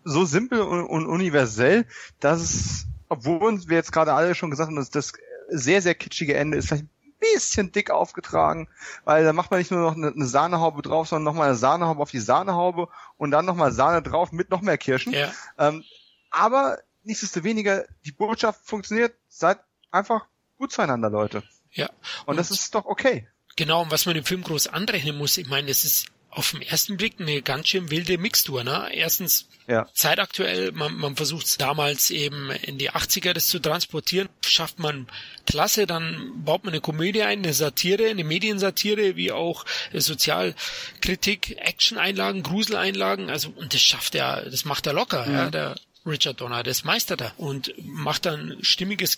so 0.02 0.24
simpel 0.24 0.60
und, 0.60 0.84
und 0.86 1.06
universell, 1.06 1.86
dass 2.18 2.40
es, 2.40 2.86
obwohl 3.08 3.68
wir 3.68 3.76
jetzt 3.76 3.92
gerade 3.92 4.14
alle 4.14 4.34
schon 4.34 4.50
gesagt 4.50 4.68
haben, 4.68 4.76
dass 4.76 4.90
das 4.90 5.12
sehr, 5.48 5.82
sehr 5.82 5.94
kitschige 5.94 6.34
Ende 6.34 6.58
ist 6.58 6.68
vielleicht 6.68 6.86
bisschen 7.20 7.70
dick 7.72 7.90
aufgetragen, 7.90 8.68
weil 9.04 9.24
da 9.24 9.32
macht 9.32 9.50
man 9.50 9.60
nicht 9.60 9.70
nur 9.70 9.80
noch 9.80 9.96
eine, 9.96 10.08
eine 10.08 10.26
Sahnehaube 10.26 10.82
drauf, 10.82 11.08
sondern 11.08 11.24
nochmal 11.24 11.48
eine 11.48 11.56
Sahnehaube 11.56 12.02
auf 12.02 12.10
die 12.10 12.18
Sahnehaube 12.18 12.88
und 13.16 13.30
dann 13.30 13.44
nochmal 13.44 13.72
Sahne 13.72 14.02
drauf 14.02 14.32
mit 14.32 14.50
noch 14.50 14.62
mehr 14.62 14.78
Kirschen. 14.78 15.12
Ja. 15.12 15.32
Ähm, 15.58 15.84
aber 16.30 16.78
nichtsdestoweniger, 17.04 17.84
die 18.04 18.12
Botschaft 18.12 18.60
funktioniert, 18.64 19.14
seid 19.28 19.60
einfach 19.90 20.26
gut 20.56 20.72
zueinander, 20.72 21.10
Leute. 21.10 21.42
Ja. 21.70 21.88
Und, 22.24 22.28
und 22.28 22.36
das 22.36 22.50
ist 22.50 22.74
doch 22.74 22.86
okay. 22.86 23.28
Genau, 23.56 23.82
und 23.82 23.90
was 23.90 24.06
man 24.06 24.14
dem 24.14 24.24
Film 24.24 24.42
groß 24.42 24.68
anrechnen 24.68 25.16
muss, 25.18 25.36
ich 25.36 25.48
meine, 25.48 25.70
es 25.70 25.84
ist 25.84 26.06
auf 26.30 26.52
den 26.52 26.62
ersten 26.62 26.96
Blick 26.96 27.14
eine 27.18 27.42
ganz 27.42 27.68
schön 27.68 27.90
wilde 27.90 28.16
Mixtur. 28.16 28.62
Ne? 28.62 28.88
Erstens 28.92 29.48
Ja. 29.66 29.88
zeitaktuell, 29.94 30.72
man, 30.72 30.94
man 30.96 31.16
versucht 31.16 31.60
damals 31.60 32.10
eben 32.10 32.50
in 32.50 32.78
die 32.78 32.90
80er 32.90 33.32
das 33.32 33.48
zu 33.48 33.58
transportieren, 33.58 34.28
schafft 34.44 34.78
man 34.78 35.08
klasse, 35.46 35.86
dann 35.86 36.32
baut 36.44 36.64
man 36.64 36.72
eine 36.72 36.80
Komödie 36.80 37.22
ein, 37.22 37.40
eine 37.40 37.52
Satire, 37.52 38.08
eine 38.08 38.24
Mediensatire, 38.24 39.16
wie 39.16 39.32
auch 39.32 39.64
Sozialkritik, 39.92 41.56
Action-Einlagen, 41.58 42.42
Gruseleinlagen, 42.42 43.30
also 43.30 43.52
und 43.56 43.74
das 43.74 43.82
schafft 43.82 44.14
er, 44.14 44.48
das 44.48 44.64
macht 44.64 44.86
er 44.86 44.92
locker, 44.92 45.30
ja, 45.30 45.50
der 45.50 45.76
Richard 46.06 46.40
Donner, 46.40 46.62
das 46.62 46.84
meistert 46.84 47.20
er 47.20 47.32
und 47.36 47.74
macht 47.78 48.26
dann 48.26 48.52
ein 48.52 48.64
stimmiges 48.64 49.16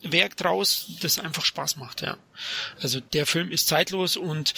Gesamtwerk 0.00 0.36
draus, 0.36 0.90
das 1.02 1.18
einfach 1.18 1.44
Spaß 1.44 1.76
macht, 1.76 2.02
ja. 2.02 2.16
Also 2.80 3.00
der 3.00 3.26
Film 3.26 3.50
ist 3.50 3.68
zeitlos 3.68 4.16
und 4.16 4.54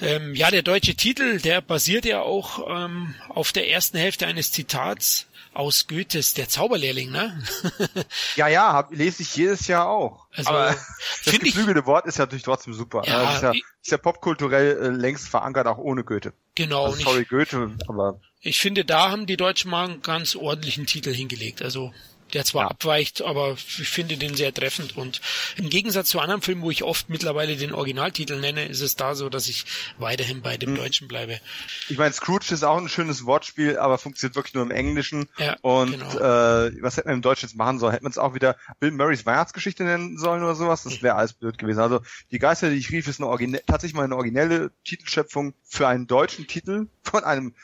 ähm, 0.00 0.34
ja, 0.34 0.50
der 0.50 0.62
deutsche 0.62 0.94
Titel, 0.94 1.40
der 1.40 1.60
basiert 1.60 2.04
ja 2.04 2.20
auch 2.20 2.66
ähm, 2.68 3.14
auf 3.28 3.52
der 3.52 3.70
ersten 3.70 3.96
Hälfte 3.98 4.26
eines 4.26 4.52
Zitats 4.52 5.26
aus 5.54 5.86
Goethes 5.86 6.34
Der 6.34 6.48
Zauberlehrling, 6.48 7.12
ne? 7.12 7.40
Ja, 8.36 8.48
ja, 8.48 8.72
hab, 8.72 8.92
lese 8.92 9.22
ich 9.22 9.36
jedes 9.36 9.68
Jahr 9.68 9.88
auch. 9.88 10.26
Also, 10.34 10.50
Aber 10.50 10.66
das 10.70 10.78
find 11.22 11.44
ich- 11.44 11.54
geflügelte 11.54 11.86
Wort 11.86 12.06
ist 12.06 12.18
ja 12.18 12.24
natürlich 12.24 12.42
trotzdem 12.42 12.74
super. 12.74 13.02
Ja, 13.06 13.22
Ja, 13.22 13.34
ist, 13.36 13.42
ja, 13.42 13.52
ich- 13.52 13.64
ist 13.82 13.90
ja 13.92 13.98
popkulturell 13.98 14.76
äh, 14.82 14.88
längst 14.88 15.28
verankert, 15.28 15.66
auch 15.68 15.78
ohne 15.78 16.02
Goethe. 16.04 16.32
genau. 16.56 16.86
Also, 16.86 16.94
und 16.94 16.98
ich, 17.00 17.04
sorry, 17.06 17.24
Goethe, 17.24 17.70
aber 17.88 18.20
ich 18.40 18.58
finde, 18.58 18.84
da 18.84 19.10
haben 19.10 19.26
die 19.26 19.36
Deutschen 19.36 19.70
mal 19.70 19.84
einen 19.88 20.02
ganz 20.02 20.34
ordentlichen 20.36 20.86
Titel 20.86 21.14
hingelegt. 21.14 21.62
Also 21.62 21.94
der 22.34 22.44
zwar 22.44 22.64
Ja. 22.64 22.68
abweicht, 22.70 23.22
aber 23.22 23.52
ich 23.54 23.88
finde 23.88 24.16
den 24.16 24.34
sehr 24.34 24.52
treffend. 24.52 24.96
Und 24.96 25.20
im 25.56 25.70
Gegensatz 25.70 26.08
zu 26.08 26.20
anderen 26.20 26.42
Filmen, 26.42 26.62
wo 26.62 26.70
ich 26.70 26.82
oft 26.82 27.08
mittlerweile 27.08 27.56
den 27.56 27.72
Originaltitel 27.72 28.38
nenne, 28.40 28.66
ist 28.66 28.80
es 28.80 28.96
da 28.96 29.14
so, 29.14 29.28
dass 29.28 29.48
ich 29.48 29.64
weiterhin 29.98 30.42
bei 30.42 30.56
dem 30.56 30.74
Deutschen 30.74 31.08
bleibe. 31.08 31.40
ich 31.88 31.96
meine, 31.96 32.12
Scrooge 32.12 32.52
ist 32.52 32.64
auch 32.64 32.78
ein 32.78 32.88
schönes 32.88 33.24
Wortspiel, 33.24 33.78
aber 33.78 33.98
funktioniert 33.98 34.36
wirklich 34.36 34.54
nur 34.54 34.64
im 34.64 34.70
Englischen. 34.70 35.28
Ja, 35.38 35.56
Und 35.62 35.92
genau. 35.92 36.10
äh, 36.18 36.82
was 36.82 36.96
hätten 36.96 37.08
wir 37.08 37.14
im 37.14 37.22
Deutschen 37.22 37.48
jetzt 37.48 37.56
machen 37.56 37.78
sollen? 37.78 37.92
Hätten 37.92 38.04
wir 38.04 38.10
es 38.10 38.18
auch 38.18 38.34
wieder 38.34 38.56
Bill 38.80 38.90
Murrays 38.90 39.24
Weihnachtsgeschichte 39.24 39.84
nennen 39.84 40.18
sollen 40.18 40.42
oder 40.42 40.54
sowas? 40.54 40.82
Das 40.82 41.02
wäre 41.02 41.14
alles 41.14 41.32
blöd 41.32 41.56
gewesen. 41.58 41.80
Also 41.80 42.00
die 42.30 42.38
Geister, 42.38 42.70
die 42.70 42.76
ich 42.76 42.90
rief, 42.90 43.06
ist 43.08 43.20
eine 43.20 43.28
origine 43.28 43.64
tatsächlich 43.64 43.94
mal 43.94 44.04
eine 44.04 44.16
originelle 44.16 44.72
Titelschöpfung 44.84 45.54
für 45.64 45.86
einen 45.88 46.06
deutschen 46.06 46.46
Titel 46.46 46.88
von 47.02 47.24
einem 47.24 47.54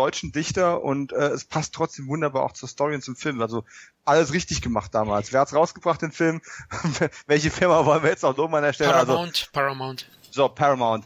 deutschen 0.00 0.32
Dichter 0.32 0.82
und 0.82 1.12
äh, 1.12 1.28
es 1.28 1.44
passt 1.44 1.74
trotzdem 1.74 2.08
wunderbar 2.08 2.42
auch 2.42 2.52
zur 2.52 2.68
Story 2.68 2.94
und 2.94 3.02
zum 3.02 3.16
Film. 3.16 3.40
Also 3.42 3.64
alles 4.04 4.32
richtig 4.32 4.62
gemacht 4.62 4.94
damals. 4.94 5.32
Wer 5.32 5.40
hat's 5.40 5.54
rausgebracht, 5.54 6.00
den 6.00 6.12
Film? 6.12 6.40
Welche 7.26 7.50
Firma 7.50 7.84
wollen 7.84 8.02
wir 8.02 8.10
jetzt 8.10 8.24
auch 8.24 8.36
loben 8.36 8.54
an 8.54 8.62
der 8.62 8.72
Stelle? 8.72 8.94
Also, 8.94 9.12
Paramount, 9.12 9.50
Paramount. 9.52 10.06
so, 10.30 10.48
Paramount. 10.48 11.04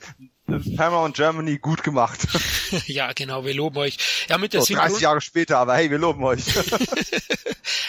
Paramount 0.76 1.16
Germany, 1.16 1.58
gut 1.58 1.82
gemacht. 1.82 2.20
ja, 2.86 3.12
genau, 3.14 3.44
wir 3.44 3.54
loben 3.54 3.78
euch. 3.78 3.96
Ja, 4.28 4.36
mit 4.38 4.52
der 4.52 4.60
So, 4.60 4.74
30 4.74 4.84
Synchron 4.88 5.02
Jahre 5.02 5.20
später, 5.22 5.58
aber 5.58 5.74
hey, 5.76 5.90
wir 5.90 5.98
loben 5.98 6.22
euch. 6.24 6.42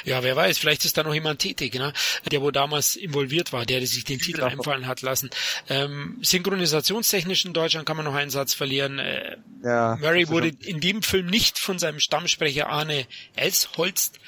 Ja, 0.06 0.22
wer 0.22 0.36
weiß, 0.36 0.60
vielleicht 0.60 0.86
ist 0.86 0.98
da 0.98 1.04
noch 1.04 1.14
jemand 1.16 1.40
tätig, 1.40 1.74
ne? 1.74 1.92
der 2.32 2.42
wo 2.42 2.52
damals 2.52 2.96
involviert 2.96 3.52
war, 3.54 3.66
der 3.66 3.86
sich 3.88 4.04
den 4.04 4.20
Titel 4.20 4.42
Genau. 4.42 4.52
einfallen 4.52 4.86
hat 4.88 5.02
lassen. 5.02 5.32
Ähm, 5.68 6.18
synchronisationstechnisch 6.22 7.44
in 7.46 7.54
Deutschland 7.54 7.88
kann 7.88 7.98
man 7.98 8.06
noch 8.06 8.14
einen 8.14 8.30
Satz 8.30 8.54
verlieren. 8.54 9.00
Äh, 9.00 9.38
ja, 9.64 9.98
Murray 10.00 10.24
ist 10.24 10.30
wurde 10.30 10.50
schon- 10.50 10.60
in 10.62 10.80
dem 10.80 11.02
Film 11.02 11.26
nicht 11.26 11.58
von 11.58 11.80
seinem 11.80 12.00
Stammsprecher 12.00 12.70
Arne 12.70 13.08
Elsholst 13.36 14.20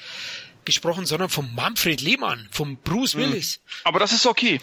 gesprochen, 0.64 1.06
sondern 1.06 1.28
von 1.28 1.54
Manfred 1.54 2.00
Lehmann, 2.00 2.48
von 2.50 2.76
Bruce 2.78 3.14
Hm. 3.14 3.20
Willis. 3.20 3.60
Aber 3.84 4.00
das 4.00 4.12
ist 4.12 4.26
okay. 4.26 4.60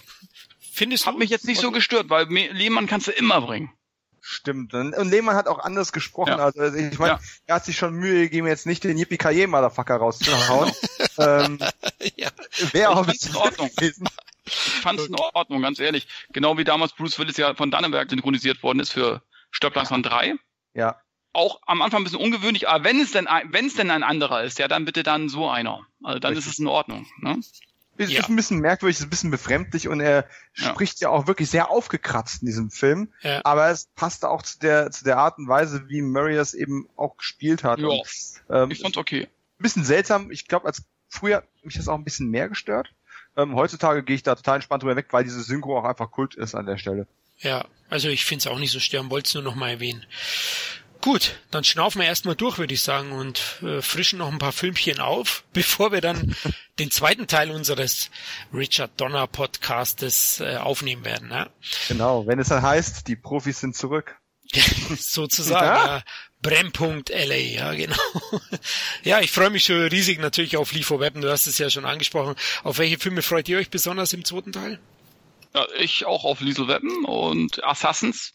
Findest 0.75 1.05
Hat 1.05 1.13
du? 1.15 1.19
mich 1.19 1.29
jetzt 1.29 1.47
nicht 1.47 1.61
so 1.61 1.71
gestört, 1.71 2.09
weil 2.09 2.27
Lehmann 2.27 2.85
kannst 2.85 3.07
du 3.07 3.11
immer 3.11 3.39
bringen. 3.41 3.71
Stimmt. 4.19 4.73
Und 4.73 4.93
und 4.95 5.09
Lehmann 5.09 5.35
hat 5.35 5.47
auch 5.47 5.59
anders 5.59 5.93
gesprochen. 5.93 6.29
Ja. 6.31 6.37
Also 6.37 6.63
ich 6.63 6.97
meine, 6.99 7.13
Ja. 7.13 7.19
er 7.45 7.55
hat 7.55 7.65
sich 7.65 7.77
schon 7.77 7.93
Mühe 7.93 8.21
gegeben, 8.23 8.47
jetzt 8.47 8.65
nicht 8.65 8.83
den 8.83 8.97
yippie 8.97 9.17
ki 9.17 9.45
motherfucker 9.47 9.95
rauszuhauen. 9.97 10.71
ähm, 11.19 11.59
ja. 12.17 12.29
Wäre 12.71 12.89
auch 12.89 12.97
ein 12.97 13.05
fand's 13.05 13.19
bisschen 13.19 13.35
in 13.35 13.41
Ordnung. 13.41 13.69
gewesen. 13.75 14.07
Ich 14.47 14.53
fand's 14.53 15.05
in 15.05 15.15
Ordnung, 15.15 15.61
ganz 15.61 15.79
ehrlich. 15.79 16.07
Genau 16.33 16.57
wie 16.57 16.63
damals 16.63 16.93
Bruce 16.93 17.17
Willis 17.19 17.37
ja 17.37 17.53
von 17.55 17.71
Dannenberg 17.71 18.09
synchronisiert 18.09 18.61
worden 18.63 18.79
ist 18.79 18.91
für 18.91 19.21
Stirb 19.51 19.75
langsam 19.75 20.03
3. 20.03 20.35
Ja. 20.73 20.99
Auch 21.31 21.61
am 21.67 21.81
Anfang 21.81 22.01
ein 22.01 22.03
bisschen 22.05 22.19
ungewöhnlich, 22.19 22.67
aber 22.67 22.83
wenn 22.83 22.99
es 22.99 23.11
denn 23.11 23.27
ein, 23.27 23.51
wenn 23.53 23.67
es 23.67 23.75
denn 23.75 23.91
ein 23.91 24.03
anderer 24.03 24.43
ist, 24.43 24.57
ja, 24.57 24.67
dann 24.67 24.85
bitte 24.85 25.03
dann 25.03 25.29
so 25.29 25.49
einer. 25.49 25.85
Also 26.03 26.17
dann 26.19 26.33
Richtig. 26.33 26.47
ist 26.47 26.53
es 26.53 26.59
in 26.59 26.67
Ordnung. 26.67 27.05
Ne? 27.19 27.39
Ist, 27.97 28.11
Ja. 28.11 28.19
ist 28.19 28.29
ein 28.29 28.35
bisschen 28.35 28.59
merkwürdig, 28.59 28.97
ist 28.97 29.03
ein 29.03 29.09
bisschen 29.09 29.31
befremdlich 29.31 29.87
und 29.87 30.01
er 30.01 30.27
Ja. 30.55 30.69
spricht 30.71 30.99
ja 30.99 31.09
auch 31.09 31.27
wirklich 31.27 31.49
sehr 31.49 31.69
aufgekratzt 31.69 32.41
in 32.41 32.47
diesem 32.47 32.69
Film. 32.71 33.13
Ja. 33.21 33.41
Aber 33.45 33.69
es 33.69 33.87
passte 33.95 34.29
auch 34.29 34.41
zu 34.41 34.59
der, 34.59 34.91
zu 34.91 35.03
der 35.05 35.17
Art 35.17 35.37
und 35.37 35.47
Weise, 35.47 35.87
wie 35.87 36.01
Murray 36.01 36.35
es 36.35 36.53
eben 36.53 36.89
auch 36.97 37.15
gespielt 37.17 37.63
hat. 37.63 37.79
Ja. 37.79 37.87
Und, 37.87 38.01
ähm, 38.49 38.71
Ich 38.71 38.81
fand's 38.81 38.97
okay. 38.97 39.23
ein 39.23 39.63
bisschen 39.63 39.85
seltsam. 39.85 40.29
Ich 40.31 40.47
glaube, 40.47 40.65
als 40.67 40.83
früher 41.07 41.37
hat 41.37 41.47
mich 41.63 41.75
das 41.75 41.87
auch 41.87 41.95
ein 41.97 42.03
bisschen 42.03 42.29
mehr 42.29 42.49
gestört. 42.49 42.89
Ähm, 43.37 43.55
heutzutage 43.55 44.03
gehe 44.03 44.15
ich 44.15 44.23
da 44.23 44.35
total 44.35 44.55
entspannt 44.55 44.83
drüber 44.83 44.95
weg, 44.95 45.07
weil 45.11 45.23
diese 45.23 45.41
Synchro 45.43 45.77
auch 45.79 45.83
einfach 45.85 46.11
Kult 46.11 46.35
ist 46.35 46.55
an 46.55 46.65
der 46.65 46.77
Stelle. 46.77 47.07
Ja, 47.39 47.65
also 47.89 48.07
ich 48.09 48.23
find's 48.25 48.47
auch 48.47 48.59
nicht 48.59 48.71
so 48.71 48.79
störend, 48.79 49.09
wollte 49.11 49.27
es 49.27 49.33
nur 49.33 49.43
noch 49.43 49.55
mal 49.55 49.69
erwähnen. 49.69 50.05
Gut, 51.05 51.35
dann 51.51 51.63
schnaufen 51.63 52.01
wir 52.01 52.07
erstmal 52.07 52.35
durch, 52.35 52.57
würde 52.57 52.73
ich 52.73 52.81
sagen, 52.81 53.11
und 53.11 53.61
äh, 53.61 53.79
frischen 53.83 54.17
noch 54.17 54.31
ein 54.31 54.39
paar 54.39 54.51
Filmchen 54.51 54.99
auf, 54.99 55.43
bevor 55.53 55.91
wir 55.91 56.01
dann 56.01 56.35
den 56.79 56.89
zweiten 56.89 57.27
Teil 57.27 57.51
unseres 57.51 58.09
Richard 58.51 58.99
Donner 58.99 59.27
Podcastes 59.27 60.39
äh, 60.39 60.57
aufnehmen 60.57 61.05
werden. 61.05 61.27
Ne? 61.27 61.47
Genau, 61.89 62.25
wenn 62.25 62.39
es 62.39 62.47
dann 62.47 62.63
heißt, 62.63 63.07
die 63.07 63.15
Profis 63.15 63.59
sind 63.59 63.75
zurück. 63.75 64.17
Sozusagen, 64.97 65.63
Ja. 65.67 65.97
ja. 65.97 66.03
Brennpunkt 66.41 67.09
LA, 67.09 67.35
ja 67.35 67.73
genau. 67.75 67.95
ja, 69.03 69.19
ich 69.19 69.31
freue 69.31 69.51
mich 69.51 69.65
schon 69.65 69.81
riesig 69.83 70.19
natürlich 70.19 70.57
auf 70.57 70.71
Lee 70.71 70.83
Weapon, 70.89 71.21
du 71.21 71.29
hast 71.31 71.45
es 71.45 71.59
ja 71.59 71.69
schon 71.69 71.85
angesprochen. 71.85 72.33
Auf 72.63 72.79
welche 72.79 72.97
Filme 72.97 73.21
freut 73.21 73.47
ihr 73.47 73.59
euch 73.59 73.69
besonders 73.69 74.11
im 74.13 74.25
zweiten 74.25 74.53
Teil? 74.53 74.79
Ja, 75.53 75.67
ich 75.77 76.05
auch 76.05 76.25
auf 76.25 76.41
Liesel 76.41 76.67
Weapon 76.67 77.05
und 77.05 77.63
Assassins. 77.63 78.34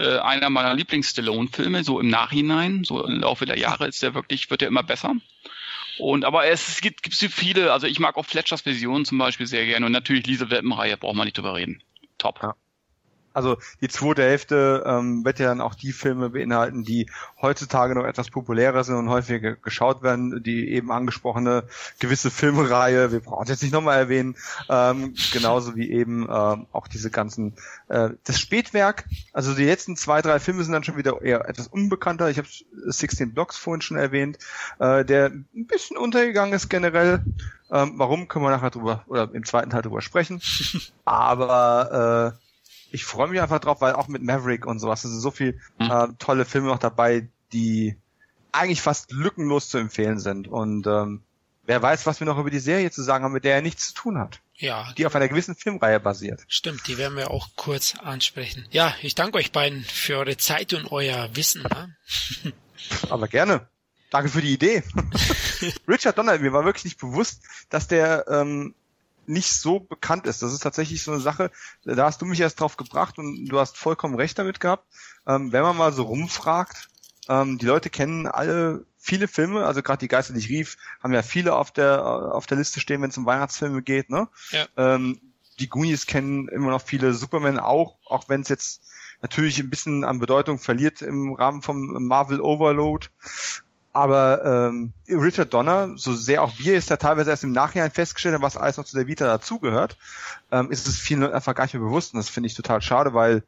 Äh, 0.00 0.18
einer 0.20 0.48
meiner 0.48 0.72
Lieblings-Stallone-Filme, 0.74 1.84
so 1.84 2.00
im 2.00 2.08
Nachhinein, 2.08 2.84
so 2.84 3.04
im 3.04 3.20
Laufe 3.20 3.44
der 3.44 3.58
Jahre 3.58 3.86
ist 3.86 4.02
der 4.02 4.14
wirklich, 4.14 4.50
wird 4.50 4.62
der 4.62 4.68
immer 4.68 4.82
besser. 4.82 5.14
Und 5.98 6.24
aber 6.24 6.46
es 6.46 6.80
gibt, 6.80 7.02
gibt 7.02 7.14
so 7.14 7.28
viele, 7.28 7.70
also 7.70 7.86
ich 7.86 8.00
mag 8.00 8.16
auch 8.16 8.24
Fletchers 8.24 8.62
Version 8.62 9.04
zum 9.04 9.18
Beispiel 9.18 9.46
sehr 9.46 9.66
gerne 9.66 9.84
und 9.84 9.92
natürlich 9.92 10.26
Liesel 10.26 10.50
Weapon-Reihe, 10.50 10.96
braucht 10.96 11.16
man 11.16 11.26
nicht 11.26 11.36
drüber 11.36 11.54
reden. 11.54 11.82
Top. 12.16 12.40
Ja. 12.42 12.54
Also 13.32 13.56
die 13.80 13.88
zweite 13.88 14.22
Hälfte 14.22 14.82
ähm, 14.86 15.24
wird 15.24 15.38
ja 15.38 15.48
dann 15.48 15.60
auch 15.60 15.74
die 15.74 15.92
Filme 15.92 16.30
beinhalten, 16.30 16.84
die 16.84 17.08
heutzutage 17.40 17.94
noch 17.94 18.04
etwas 18.04 18.30
populärer 18.30 18.82
sind 18.84 18.96
und 18.96 19.08
häufiger 19.08 19.56
geschaut 19.56 20.02
werden. 20.02 20.42
Die 20.42 20.72
eben 20.72 20.90
angesprochene 20.90 21.64
gewisse 21.98 22.30
Filmreihe, 22.30 23.12
wir 23.12 23.20
brauchen 23.20 23.44
es 23.44 23.50
jetzt 23.50 23.62
nicht 23.62 23.72
nochmal 23.72 23.98
erwähnen, 23.98 24.36
ähm, 24.68 25.14
genauso 25.32 25.76
wie 25.76 25.90
eben 25.90 26.22
ähm, 26.30 26.66
auch 26.72 26.88
diese 26.88 27.10
ganzen, 27.10 27.54
äh, 27.88 28.10
das 28.24 28.40
Spätwerk. 28.40 29.04
Also 29.32 29.54
die 29.54 29.64
letzten 29.64 29.96
zwei, 29.96 30.22
drei 30.22 30.40
Filme 30.40 30.64
sind 30.64 30.72
dann 30.72 30.84
schon 30.84 30.96
wieder 30.96 31.22
eher 31.22 31.48
etwas 31.48 31.68
unbekannter. 31.68 32.30
Ich 32.30 32.38
habe 32.38 32.48
16 32.86 33.32
Blocks 33.32 33.56
vorhin 33.56 33.82
schon 33.82 33.96
erwähnt, 33.96 34.38
äh, 34.78 35.04
der 35.04 35.26
ein 35.26 35.66
bisschen 35.66 35.96
untergegangen 35.96 36.54
ist 36.54 36.68
generell. 36.68 37.22
Ähm, 37.70 37.92
warum 37.96 38.26
können 38.26 38.44
wir 38.44 38.50
nachher 38.50 38.70
drüber 38.70 39.04
oder 39.06 39.30
im 39.32 39.44
zweiten 39.44 39.70
Teil 39.70 39.82
drüber 39.82 40.02
sprechen. 40.02 40.40
Aber 41.04 42.34
äh, 42.36 42.49
ich 42.92 43.04
freue 43.04 43.28
mich 43.28 43.40
einfach 43.40 43.60
drauf, 43.60 43.80
weil 43.80 43.92
auch 43.94 44.08
mit 44.08 44.22
Maverick 44.22 44.66
und 44.66 44.78
sowas 44.78 45.02
sind 45.02 45.12
so 45.18 45.30
viel 45.30 45.60
Mhm. 45.78 45.90
äh, 45.90 46.08
tolle 46.18 46.44
Filme 46.44 46.68
noch 46.68 46.78
dabei, 46.78 47.28
die 47.52 47.96
eigentlich 48.52 48.82
fast 48.82 49.12
lückenlos 49.12 49.68
zu 49.68 49.78
empfehlen 49.78 50.18
sind. 50.18 50.48
Und 50.48 50.86
ähm, 50.86 51.22
wer 51.64 51.80
weiß, 51.80 52.06
was 52.06 52.20
wir 52.20 52.26
noch 52.26 52.38
über 52.38 52.50
die 52.50 52.58
Serie 52.58 52.90
zu 52.90 53.02
sagen 53.02 53.24
haben, 53.24 53.32
mit 53.32 53.44
der 53.44 53.54
er 53.56 53.62
nichts 53.62 53.88
zu 53.88 53.94
tun 53.94 54.18
hat, 54.18 54.40
Ja, 54.56 54.92
die 54.98 55.06
auf 55.06 55.14
einer 55.14 55.28
gewissen 55.28 55.54
Filmreihe 55.54 56.00
basiert. 56.00 56.42
Stimmt, 56.48 56.86
die 56.88 56.98
werden 56.98 57.16
wir 57.16 57.30
auch 57.30 57.48
kurz 57.56 57.94
ansprechen. 58.02 58.66
Ja, 58.70 58.92
ich 59.02 59.14
danke 59.14 59.38
euch 59.38 59.52
beiden 59.52 59.84
für 59.84 60.18
eure 60.18 60.36
Zeit 60.36 60.72
und 60.74 60.90
euer 60.90 61.28
Wissen. 61.34 61.62
Ne? 61.62 61.96
Aber 63.10 63.28
gerne. 63.28 63.68
Danke 64.10 64.28
für 64.30 64.42
die 64.42 64.52
Idee. 64.54 64.82
Richard 65.88 66.18
Donner, 66.18 66.36
mir 66.38 66.52
war 66.52 66.64
wirklich 66.64 66.84
nicht 66.84 66.98
bewusst, 66.98 67.44
dass 67.68 67.86
der 67.86 68.24
ähm, 68.28 68.74
nicht 69.30 69.52
so 69.52 69.80
bekannt 69.80 70.26
ist. 70.26 70.42
Das 70.42 70.52
ist 70.52 70.62
tatsächlich 70.62 71.02
so 71.02 71.12
eine 71.12 71.20
Sache, 71.20 71.50
da 71.84 72.04
hast 72.04 72.20
du 72.20 72.26
mich 72.26 72.40
erst 72.40 72.60
drauf 72.60 72.76
gebracht 72.76 73.18
und 73.18 73.46
du 73.46 73.58
hast 73.58 73.78
vollkommen 73.78 74.16
recht 74.16 74.38
damit 74.38 74.60
gehabt. 74.60 74.86
Ähm, 75.26 75.52
wenn 75.52 75.62
man 75.62 75.76
mal 75.76 75.92
so 75.92 76.02
rumfragt, 76.02 76.88
ähm, 77.28 77.58
die 77.58 77.66
Leute 77.66 77.90
kennen 77.90 78.26
alle 78.26 78.84
viele 78.98 79.28
Filme, 79.28 79.64
also 79.64 79.82
gerade 79.82 80.00
die 80.00 80.08
Geister, 80.08 80.34
die 80.34 80.40
ich 80.40 80.48
rief, 80.48 80.76
haben 81.02 81.14
ja 81.14 81.22
viele 81.22 81.54
auf 81.54 81.70
der 81.70 82.04
auf 82.04 82.46
der 82.46 82.58
Liste 82.58 82.80
stehen, 82.80 83.00
wenn 83.00 83.10
es 83.10 83.16
um 83.16 83.26
Weihnachtsfilme 83.26 83.82
geht. 83.82 84.10
Ne? 84.10 84.28
Ja. 84.50 84.66
Ähm, 84.76 85.20
die 85.58 85.68
Goonies 85.68 86.06
kennen 86.06 86.48
immer 86.48 86.70
noch 86.70 86.82
viele, 86.82 87.14
Superman 87.14 87.58
auch, 87.58 87.98
auch 88.06 88.28
wenn 88.28 88.40
es 88.40 88.48
jetzt 88.48 88.82
natürlich 89.22 89.58
ein 89.58 89.70
bisschen 89.70 90.04
an 90.04 90.18
Bedeutung 90.18 90.58
verliert 90.58 91.02
im 91.02 91.34
Rahmen 91.34 91.62
vom 91.62 92.06
Marvel 92.06 92.40
Overload. 92.40 93.08
Aber 93.92 94.44
ähm, 94.44 94.92
Richard 95.08 95.52
Donner, 95.52 95.90
so 95.96 96.14
sehr 96.14 96.42
auch 96.42 96.52
wir 96.58 96.76
es 96.76 96.86
da 96.86 96.96
teilweise 96.96 97.30
erst 97.30 97.42
im 97.42 97.52
Nachhinein 97.52 97.90
festgestellt 97.90 98.34
haben, 98.34 98.42
was 98.42 98.56
alles 98.56 98.76
noch 98.76 98.84
zu 98.84 98.96
der 98.96 99.08
Vita 99.08 99.26
dazugehört, 99.26 99.96
ähm, 100.52 100.70
ist 100.70 100.86
es 100.86 100.98
vielen 100.98 101.20
Leuten 101.20 101.34
einfach 101.34 101.54
gar 101.56 101.64
nicht 101.64 101.74
mehr 101.74 101.82
bewusst. 101.82 102.14
Und 102.14 102.18
das 102.18 102.28
finde 102.28 102.46
ich 102.46 102.54
total 102.54 102.80
schade, 102.82 103.14
weil 103.14 103.42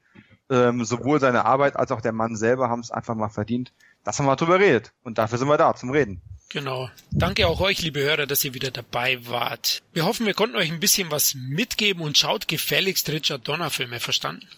ähm, 0.50 0.84
sowohl 0.84 1.20
seine 1.20 1.44
Arbeit 1.44 1.76
als 1.76 1.92
auch 1.92 2.00
der 2.00 2.12
Mann 2.12 2.36
selber 2.36 2.68
haben 2.68 2.80
es 2.80 2.90
einfach 2.90 3.14
mal 3.14 3.28
verdient, 3.28 3.72
dass 4.04 4.18
er 4.18 4.24
mal 4.24 4.36
drüber 4.36 4.58
redet. 4.58 4.92
Und 5.02 5.18
dafür 5.18 5.38
sind 5.38 5.48
wir 5.48 5.58
da, 5.58 5.74
zum 5.74 5.90
Reden. 5.90 6.22
Genau. 6.52 6.90
Danke 7.10 7.48
auch 7.48 7.60
euch, 7.60 7.80
liebe 7.80 8.00
Hörer, 8.00 8.26
dass 8.26 8.44
ihr 8.44 8.52
wieder 8.52 8.70
dabei 8.70 9.26
wart. 9.26 9.82
Wir 9.94 10.04
hoffen, 10.04 10.26
wir 10.26 10.34
konnten 10.34 10.56
euch 10.56 10.70
ein 10.70 10.80
bisschen 10.80 11.10
was 11.10 11.34
mitgeben 11.34 12.02
und 12.02 12.18
schaut 12.18 12.46
gefälligst 12.46 13.08
Richard 13.08 13.48
Donner 13.48 13.70
Filme, 13.70 14.00
verstanden? 14.00 14.46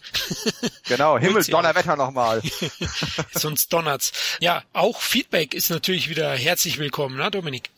Genau, 0.87 1.17
Himmel, 1.17 1.43
Donnerwetter 1.45 1.95
nochmal. 1.95 2.41
Sonst 3.33 3.73
donnert's. 3.73 4.11
Ja, 4.39 4.63
auch 4.73 5.01
Feedback 5.01 5.53
ist 5.53 5.69
natürlich 5.69 6.09
wieder 6.09 6.35
herzlich 6.35 6.77
willkommen, 6.77 7.17
ne, 7.17 7.31
Dominik? 7.31 7.71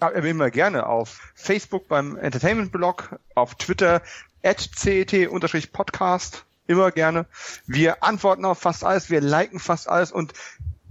Ja, 0.00 0.08
immer 0.10 0.50
gerne 0.50 0.86
auf 0.86 1.32
Facebook 1.34 1.88
beim 1.88 2.16
Entertainment 2.16 2.70
Blog, 2.70 3.18
auf 3.34 3.56
Twitter 3.56 4.02
at 4.44 4.60
cet-podcast, 4.60 6.44
immer 6.68 6.92
gerne. 6.92 7.26
Wir 7.66 8.04
antworten 8.04 8.44
auf 8.44 8.60
fast 8.60 8.84
alles, 8.84 9.10
wir 9.10 9.20
liken 9.20 9.58
fast 9.58 9.88
alles 9.88 10.12
und 10.12 10.32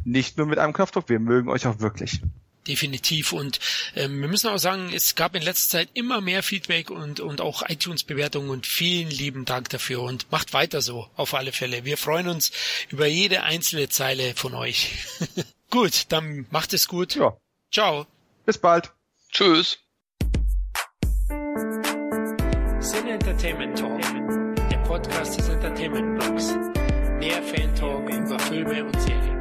nicht 0.08 0.38
nur 0.38 0.48
mit 0.48 0.58
einem 0.58 0.74
Knopfdruck, 0.74 1.10
wir 1.10 1.20
mögen 1.20 1.50
euch 1.50 1.68
auch 1.68 1.80
wirklich 1.80 2.22
definitiv. 2.68 3.34
Und 3.34 3.60
ähm, 3.96 4.22
wir 4.22 4.28
müssen 4.28 4.50
auch 4.50 4.58
sagen, 4.58 4.92
es 4.94 5.16
gab 5.16 5.36
in 5.36 5.42
letzter 5.42 5.80
Zeit 5.80 5.90
immer 5.94 6.22
mehr 6.22 6.44
Feedback 6.44 6.90
und, 6.90 7.20
und 7.20 7.42
auch 7.42 7.64
iTunes-Bewertungen 7.68 8.50
und 8.50 8.68
vielen 8.68 9.10
lieben 9.10 9.46
Dank 9.46 9.70
dafür 9.70 10.02
und 10.02 10.32
macht 10.32 10.54
weiter 10.54 10.82
so, 10.82 11.08
auf 11.16 11.34
alle 11.34 11.52
Fälle. 11.52 11.86
Wir 11.86 11.98
freuen 11.98 12.28
uns 12.28 12.52
über 12.90 13.08
jede 13.08 13.44
einzelne 13.44 13.90
Zeile 13.90 14.36
von 14.36 14.54
euch. 14.54 14.92
gut, 15.70 16.06
dann 16.10 16.46
macht 16.52 16.74
es 16.74 16.88
gut. 16.88 17.16
Ja. 17.16 17.38
Ciao. 17.72 18.06
Bis 18.46 18.58
bald. 18.58 18.92
Tschüss. 19.32 19.80
Sin 22.80 23.08
Entertainment 23.08 23.78
Talk, 23.78 24.02
der 24.70 24.78
Podcast 24.80 25.38
des 25.38 25.50
Entertainment 25.50 26.20
Blogs. 26.20 26.54
Der 27.22 27.42
Fan 27.44 27.76
Talk 27.76 28.10
über 28.10 28.40
Filme 28.40 28.86
und 28.86 29.02
Serien. 29.02 29.37